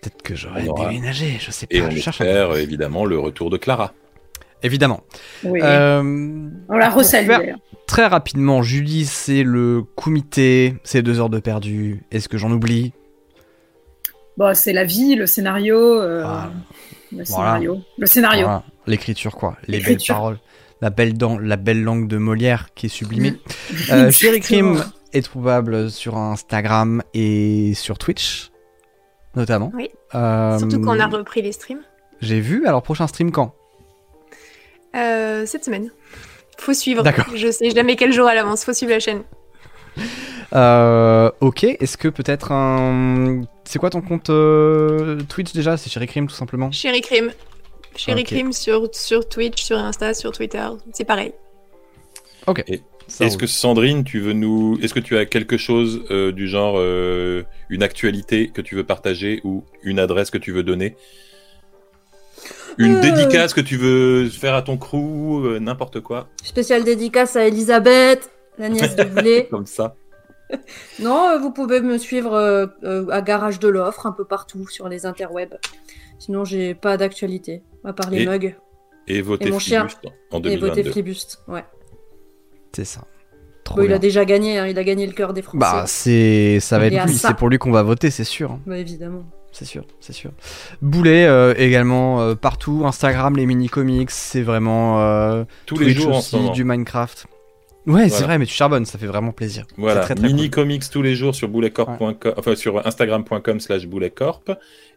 Peut-être 0.01 0.23
que 0.23 0.35
j'aurais 0.35 0.67
aura- 0.69 0.89
déménagé, 0.89 1.37
je 1.41 1.51
sais 1.51 1.67
pas. 1.67 1.75
Et 1.77 1.83
on 1.83 1.91
je 1.91 1.99
cherche 1.99 2.21
un 2.21 2.25
espère 2.27 2.51
euh, 2.51 2.57
évidemment 2.59 3.05
le 3.05 3.19
retour 3.19 3.49
de 3.51 3.57
Clara. 3.57 3.93
Évidemment. 4.63 5.03
Oui. 5.45 5.61
Euh, 5.63 6.03
On 6.69 6.77
la 6.77 6.91
resalue. 6.91 7.53
Très 7.87 8.07
rapidement, 8.07 8.63
Julie, 8.63 9.05
c'est 9.05 9.43
le 9.43 9.83
comité, 9.95 10.77
c'est 10.85 11.03
deux 11.03 11.21
heures 11.21 11.29
de 11.31 11.39
perdu. 11.39 12.03
Est-ce 12.11 12.29
que 12.31 12.39
j'en 12.39 12.51
oublie? 12.51 12.93
Bon, 14.37 14.55
c'est 14.55 14.73
la 14.73 14.85
vie, 14.85 15.15
le 15.15 15.27
scénario. 15.27 15.77
euh, 15.79 16.23
Voilà. 16.23 16.51
Le 17.13 17.25
Voilà. 17.25 17.25
scénario. 17.25 17.81
Le 17.99 18.07
scénario. 18.07 18.43
Voilà. 18.47 18.63
L'écriture, 18.87 19.37
quoi. 19.37 19.57
Les 19.69 19.81
belles 19.81 19.99
paroles. 20.07 20.39
La 20.81 20.91
belle, 20.91 21.17
dent, 21.17 21.39
la 21.39 21.57
belle 21.57 21.83
langue 21.83 22.09
de 22.09 22.17
Molière 22.19 22.69
qui 22.75 22.87
est 22.87 22.89
sublimée. 22.91 23.31
Mm. 23.31 23.37
Euh, 23.93 24.11
Chéri. 24.11 24.41
Crime 24.41 24.83
est 25.15 25.23
trouvable 25.23 25.91
sur 25.91 26.17
Instagram 26.17 27.03
et 27.15 27.73
sur 27.75 27.99
Twitch, 27.99 28.51
notamment. 29.35 29.73
Oui. 29.75 29.91
Euh, 30.15 30.59
Surtout 30.59 30.81
qu'on 30.81 31.01
a 31.01 31.07
repris 31.07 31.41
les 31.43 31.53
streams 31.53 31.83
J'ai 32.21 32.41
vu, 32.41 32.67
alors 32.67 32.83
prochain 32.83 33.07
stream 33.07 33.31
quand? 33.33 33.55
Euh, 34.95 35.47
cette 35.47 35.65
semaine. 35.65 35.91
Faut 36.59 36.75
suivre. 36.75 37.03
D'accord. 37.03 37.27
Je 37.35 37.51
sais 37.51 37.71
jamais 37.71 37.97
quel 37.97 38.13
jour 38.13 38.27
à 38.27 38.35
l'avance. 38.35 38.65
Faut 38.65 38.73
suivre 38.73 38.93
la 38.93 39.01
chaîne. 39.01 39.23
Euh, 40.55 41.31
ok, 41.41 41.65
est-ce 41.65 41.97
que 41.97 42.09
peut-être 42.09 42.53
un. 42.53 43.43
C'est 43.65 43.79
quoi 43.79 43.91
ton 43.91 44.03
compte 44.03 44.31
euh, 44.31 45.21
Twitch 45.29 45.53
déjà? 45.53 45.77
C'est 45.77 45.91
Chéri 45.91 46.07
Crime 46.07 46.27
tout 46.29 46.35
simplement 46.35 46.71
Chéri 46.71 47.01
Crime. 47.01 47.33
Chéri. 47.97 48.25
Crime 48.25 48.53
sur, 48.53 48.89
sur 48.93 49.29
Twitch, 49.29 49.63
sur 49.63 49.79
Insta, 49.79 50.15
sur 50.15 50.33
Twitter. 50.33 50.67
C'est 50.93 51.05
pareil. 51.05 51.33
Ok. 52.47 52.63
Et 52.67 52.83
Est-ce 53.21 53.37
que 53.37 53.47
Sandrine, 53.47 54.03
tu 54.05 54.19
veux 54.21 54.33
nous, 54.33 54.79
est-ce 54.83 54.95
que 54.95 55.01
tu 55.01 55.17
as 55.17 55.27
quelque 55.27 55.57
chose 55.57 56.05
euh, 56.11 56.33
du 56.33 56.49
genre 56.49 56.75
euh, 56.79 57.43
une 57.69 57.83
actualité 57.83 58.49
que 58.49 58.61
tu 58.63 58.75
veux 58.75 58.85
partager 58.85 59.41
ou 59.45 59.65
une 59.83 59.99
adresse 59.99 60.31
que 60.31 60.39
tu 60.39 60.53
veux 60.53 60.63
donner, 60.63 60.97
une 62.79 62.97
Euh. 62.97 63.01
dédicace 63.01 63.55
que 63.55 63.61
tu 63.61 63.77
veux 63.77 64.29
faire 64.29 64.55
à 64.55 64.63
ton 64.63 64.77
crew, 64.77 64.97
euh, 65.47 65.59
n'importe 65.61 66.01
quoi, 66.01 66.29
Spéciale 66.43 66.85
dédicace 66.85 67.37
à 67.37 67.47
Elisabeth, 67.47 68.31
la 68.59 68.69
nièce 68.69 68.97
de 68.97 69.05
Boulet. 69.05 69.47
comme 69.51 69.67
ça. 69.67 69.95
non, 71.01 71.29
euh, 71.31 71.39
vous 71.39 71.51
pouvez 71.53 71.81
me 71.81 71.99
suivre 71.99 72.35
euh, 72.35 72.67
euh, 72.85 73.07
à 73.11 73.23
Garage 73.23 73.59
de 73.61 73.69
l'Offre, 73.69 74.07
un 74.07 74.13
peu 74.13 74.25
partout 74.25 74.67
sur 74.69 74.89
les 74.89 75.07
interwebs. 75.07 75.57
Sinon, 76.19 76.45
j'ai 76.45 76.75
pas 76.75 76.97
d'actualité, 76.97 77.63
à 77.85 77.93
part 77.93 78.11
les 78.11 78.23
Et- 78.23 78.27
mugs. 78.27 78.57
Et 79.07 79.21
voter 79.21 79.49
Et 79.49 79.51
mon 79.51 79.59
chien. 79.59 79.87
En 80.31 80.39
Et 80.39 80.57
voter 80.57 80.83
2022. 80.83 80.91
Flibuste, 80.93 81.43
ouais. 81.49 81.65
C'est 82.75 82.85
ça. 82.85 83.03
Trop 83.65 83.77
Bon, 83.77 83.83
il 83.85 83.93
a 83.93 83.99
déjà 83.99 84.25
gagné, 84.27 84.59
hein, 84.59 84.67
il 84.67 84.79
a 84.79 84.85
gagné 84.85 85.07
le 85.07 85.13
cœur 85.13 85.33
des 85.33 85.41
Français. 85.41 85.59
Bah, 85.59 85.85
c'est. 85.87 86.59
Ça 86.61 86.79
va 86.79 86.87
être 86.87 87.07
lui, 87.07 87.15
c'est 87.15 87.35
pour 87.35 87.49
lui 87.49 87.59
qu'on 87.59 87.71
va 87.73 87.83
voter, 87.83 88.11
c'est 88.11 88.25
sûr. 88.25 88.53
hein. 88.53 88.61
Bah, 88.67 88.77
évidemment. 88.79 89.25
C'est 89.53 89.65
sûr, 89.65 89.85
c'est 90.01 90.13
sûr. 90.13 90.33
Boulet 90.83 91.27
euh, 91.27 91.55
également 91.57 92.21
euh, 92.21 92.35
partout, 92.35 92.83
Instagram, 92.85 93.37
les 93.37 93.47
mini-comics, 93.47 94.11
c'est 94.11 94.43
vraiment. 94.43 95.01
euh, 95.01 95.45
Tous 95.65 95.79
les 95.79 95.91
jours 95.93 96.17
aussi, 96.19 96.51
du 96.51 96.65
Minecraft. 96.65 97.27
Ouais, 97.87 98.09
c'est 98.09 98.25
vrai, 98.25 98.39
mais 98.39 98.47
tu 98.47 98.55
charbonnes, 98.55 98.87
ça 98.87 98.99
fait 98.99 99.07
vraiment 99.07 99.31
plaisir. 99.33 99.67
Voilà, 99.77 100.01
C'est 100.01 100.07
très, 100.07 100.15
très 100.15 100.27
mini 100.27 100.45
cool. 100.51 100.63
comics 100.65 100.83
tous 100.91 101.03
les 101.03 101.15
jours 101.15 101.35
sur 101.35 101.49
bouletcorp.com, 101.49 102.35
enfin 102.37 102.57
sur 102.57 102.85
instagram.com 102.87 103.61
slash 103.61 103.87
bouletcorp. 103.87 104.43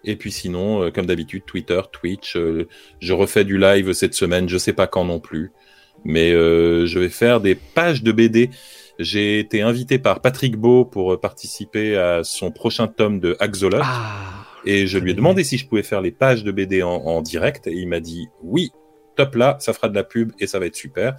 Et 0.05 0.15
puis 0.15 0.31
sinon, 0.31 0.83
euh, 0.83 0.89
comme 0.91 1.05
d'habitude, 1.05 1.43
Twitter, 1.45 1.81
Twitch. 1.91 2.37
euh, 2.37 2.67
je 3.01 3.13
refais 3.13 3.43
du 3.43 3.57
live 3.57 3.91
cette 3.93 4.13
semaine, 4.13 4.47
je 4.47 4.57
sais 4.57 4.73
pas 4.73 4.87
quand 4.87 5.03
non 5.03 5.19
plus. 5.19 5.51
Mais 6.05 6.31
euh, 6.31 6.85
je 6.85 6.99
vais 6.99 7.09
faire 7.09 7.41
des 7.41 7.55
pages 7.55 8.03
de 8.03 8.11
BD. 8.11 8.49
J'ai 8.99 9.39
été 9.39 9.61
invité 9.61 9.99
par 9.99 10.21
Patrick 10.21 10.55
Beau 10.57 10.85
pour 10.85 11.13
euh, 11.13 11.19
participer 11.19 11.97
à 11.97 12.23
son 12.23 12.51
prochain 12.51 12.87
tome 12.87 13.19
de 13.19 13.35
Axolot. 13.39 13.79
Ah, 13.81 14.45
Et 14.65 14.87
je 14.87 14.97
lui 14.97 15.11
ai 15.11 15.13
demandé 15.13 15.43
si 15.43 15.57
je 15.57 15.67
pouvais 15.67 15.83
faire 15.83 16.01
les 16.01 16.11
pages 16.11 16.43
de 16.43 16.51
BD 16.51 16.81
en, 16.81 16.89
en 16.89 17.21
direct 17.21 17.67
et 17.67 17.73
il 17.73 17.87
m'a 17.87 17.99
dit 17.99 18.27
oui, 18.41 18.71
top 19.15 19.35
là, 19.35 19.57
ça 19.59 19.73
fera 19.73 19.89
de 19.89 19.95
la 19.95 20.03
pub 20.03 20.31
et 20.39 20.47
ça 20.47 20.59
va 20.59 20.65
être 20.65 20.75
super. 20.75 21.17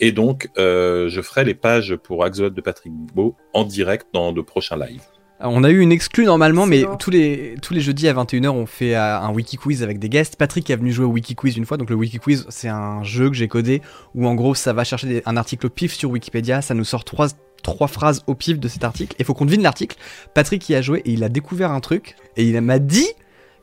Et 0.00 0.10
donc, 0.10 0.48
euh, 0.58 1.08
je 1.08 1.20
ferai 1.20 1.44
les 1.44 1.54
pages 1.54 1.94
pour 1.94 2.24
Axolot 2.24 2.50
de 2.50 2.60
Patrick 2.60 2.92
Beau 2.92 3.36
en 3.52 3.64
direct 3.64 4.06
dans 4.12 4.32
de 4.32 4.40
prochains 4.40 4.76
lives. 4.76 5.04
On 5.44 5.64
a 5.64 5.70
eu 5.70 5.80
une 5.80 5.90
exclue 5.92 6.24
normalement, 6.24 6.66
mais 6.66 6.84
tous 6.98 7.10
les, 7.10 7.56
tous 7.60 7.74
les 7.74 7.80
jeudis 7.80 8.06
à 8.08 8.14
21h, 8.14 8.48
on 8.50 8.66
fait 8.66 8.94
euh, 8.94 9.18
un 9.18 9.30
wiki 9.32 9.56
quiz 9.56 9.82
avec 9.82 9.98
des 9.98 10.08
guests. 10.08 10.36
Patrick 10.36 10.68
est 10.70 10.76
venu 10.76 10.92
jouer 10.92 11.04
au 11.06 11.10
wiki 11.10 11.34
quiz 11.34 11.56
une 11.56 11.66
fois. 11.66 11.76
Donc, 11.76 11.90
le 11.90 11.96
wiki 11.96 12.18
quiz, 12.18 12.46
c'est 12.48 12.68
un 12.68 13.02
jeu 13.02 13.28
que 13.28 13.34
j'ai 13.34 13.48
codé 13.48 13.82
où 14.14 14.26
en 14.26 14.34
gros, 14.34 14.54
ça 14.54 14.72
va 14.72 14.84
chercher 14.84 15.06
des- 15.08 15.22
un 15.26 15.36
article 15.36 15.66
au 15.66 15.70
pif 15.70 15.92
sur 15.94 16.10
Wikipédia. 16.10 16.62
Ça 16.62 16.74
nous 16.74 16.84
sort 16.84 17.04
trois, 17.04 17.28
trois 17.62 17.88
phrases 17.88 18.22
au 18.26 18.34
pif 18.34 18.60
de 18.60 18.68
cet 18.68 18.84
article. 18.84 19.16
Il 19.18 19.24
faut 19.24 19.34
qu'on 19.34 19.44
devine 19.46 19.62
l'article. 19.62 19.96
Patrick 20.34 20.68
y 20.68 20.74
a 20.76 20.82
joué 20.82 21.00
et 21.04 21.10
il 21.12 21.24
a 21.24 21.28
découvert 21.28 21.72
un 21.72 21.80
truc 21.80 22.14
et 22.36 22.44
il 22.44 22.60
m'a 22.60 22.78
dit 22.78 23.08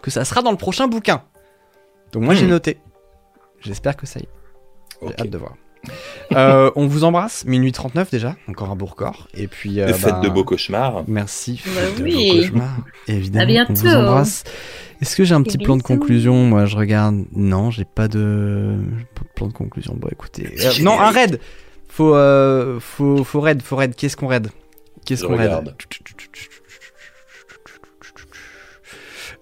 que 0.01 0.11
ça 0.11 0.25
sera 0.25 0.41
dans 0.41 0.51
le 0.51 0.57
prochain 0.57 0.87
bouquin. 0.87 1.23
Donc, 2.11 2.23
moi, 2.23 2.33
j'ai 2.35 2.45
Hmm. 2.45 2.49
noté. 2.49 2.77
J'espère 3.61 3.95
que 3.95 4.05
ça 4.05 4.19
y 4.19 4.23
est. 4.23 4.29
J'ai 5.01 5.21
hâte 5.21 5.29
de 5.29 5.37
voir. 5.37 5.53
Euh, 6.33 6.69
on 6.75 6.85
vous 6.87 7.03
embrasse, 7.05 7.45
minuit 7.45 7.71
39 7.71 8.11
déjà, 8.11 8.35
encore 8.47 8.69
un 8.69 8.75
beau 8.75 8.85
record. 8.85 9.27
Et 9.33 9.47
puis. 9.47 9.79
euh, 9.81 9.93
Faites 9.93 10.13
bah, 10.13 10.19
de 10.23 10.29
beaux 10.29 10.43
cauchemars. 10.43 11.03
Merci. 11.07 11.61
Bah 11.65 11.71
faites 11.81 11.97
de 11.99 12.03
oui. 12.03 12.29
beaux 12.31 12.41
cauchemars. 12.41 12.77
Évidemment. 13.07 13.43
À 13.43 13.45
bientôt. 13.47 13.71
On 13.71 13.75
vous 13.75 13.87
embrasse. 13.95 14.43
Est-ce 15.01 15.15
que 15.15 15.23
j'ai 15.23 15.33
un 15.33 15.41
petit 15.41 15.57
plan 15.57 15.77
de 15.77 15.81
conclusion? 15.83 16.35
Moi, 16.45 16.65
je 16.65 16.75
regarde. 16.75 17.23
Non, 17.33 17.71
j'ai 17.71 17.85
pas 17.85 18.07
de 18.07 18.77
j'ai 18.97 19.05
pas 19.15 19.23
de 19.23 19.29
plan 19.33 19.47
de 19.47 19.53
conclusion. 19.53 19.95
Bon, 19.97 20.09
écoutez. 20.11 20.53
Euh, 20.59 20.71
non, 20.81 20.99
un 20.99 21.11
raid. 21.11 21.39
Faut, 21.87 22.13
euh, 22.13 22.79
faut, 22.79 23.23
faut 23.23 23.39
raid, 23.39 23.61
faut 23.61 23.75
raid. 23.77 23.95
Qu'est-ce 23.95 24.17
qu'on 24.17 24.27
raid? 24.27 24.49
Qu'est-ce 25.05 25.23
qu'on 25.23 25.35
raid? 25.37 25.47
regarde. 25.49 25.75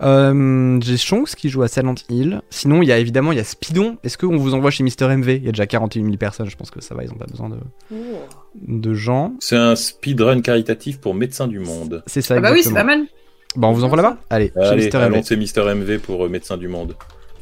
Euh, 0.02 0.80
j'ai 0.82 0.98
Shonks 0.98 1.36
qui 1.36 1.50
joue 1.50 1.64
à 1.64 1.68
Silent 1.68 1.96
Hill. 2.10 2.42
Sinon, 2.50 2.82
il 2.82 2.88
y 2.88 2.92
a 2.92 2.98
évidemment 3.00 3.32
il 3.32 3.38
y 3.38 3.42
a 3.42 3.44
Speedon. 3.44 3.98
Est-ce 4.04 4.18
qu'on 4.18 4.38
vous 4.38 4.54
envoie 4.54 4.70
chez 4.72 4.84
Mister 4.84 5.08
MV 5.08 5.30
Il 5.38 5.46
y 5.46 5.50
a 5.50 5.52
déjà 5.52 5.66
41 5.66 6.04
000 6.04 6.18
personnes. 6.18 6.50
Je 6.50 6.56
pense 6.56 6.70
que 6.72 6.82
ça 6.82 6.94
va. 6.96 7.04
Ils 7.04 7.12
ont 7.12 7.18
pas 7.18 7.26
besoin 7.26 7.50
de, 7.50 7.58
de 8.68 8.94
gens. 8.94 9.34
C'est 9.40 9.56
un 9.58 9.76
speedrun 9.76 10.42
caritatif 10.42 11.00
pour 11.00 11.14
Médecins 11.16 11.48
du 11.48 11.60
Monde. 11.60 12.04
C'est 12.06 12.22
ça. 12.22 12.36
Ah 12.38 12.42
bah 12.42 12.52
oui, 12.54 12.62
c'est 12.64 12.74
pas 12.74 12.84
mal. 12.84 13.06
Bah, 13.56 13.68
on 13.68 13.74
vous 13.74 13.84
envoie 13.84 13.98
là-bas? 13.98 14.18
Allez, 14.30 14.52
chez 14.70 14.76
Mister 14.76 14.98
allons, 14.98 15.18
MV. 15.18 15.24
c'est 15.24 15.36
Mister 15.36 15.62
MV 15.74 16.00
pour 16.00 16.26
euh, 16.26 16.30
Médecins 16.30 16.58
du 16.58 16.68
Monde. 16.68 16.96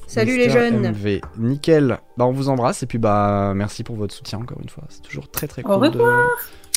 Salut 0.07 0.37
les 0.37 0.49
jeunes. 0.49 0.81
MV. 0.91 1.19
Nickel. 1.37 1.97
Bah, 2.15 2.25
on 2.25 2.31
vous 2.31 2.47
embrasse 2.47 2.83
et 2.83 2.85
puis 2.85 2.99
bah 2.99 3.53
merci 3.55 3.83
pour 3.83 3.95
votre 3.95 4.13
soutien 4.13 4.39
encore 4.39 4.59
une 4.61 4.69
fois. 4.69 4.83
C'est 4.87 5.01
toujours 5.01 5.27
très 5.29 5.47
très 5.47 5.61
Au 5.63 5.77
cool 5.79 5.91
de, 5.91 5.97
revoir. 5.97 6.29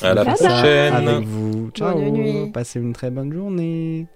À 0.02 0.15
la 0.15 0.24
prochaine. 0.24 0.94
avec 0.94 1.26
vous. 1.26 1.70
Ciao. 1.74 1.94
Bonne 1.94 2.12
nuit. 2.12 2.50
Passez 2.52 2.81
une 2.81 2.92
très 2.94 3.10
bonne 3.10 3.32
journée. 3.32 4.07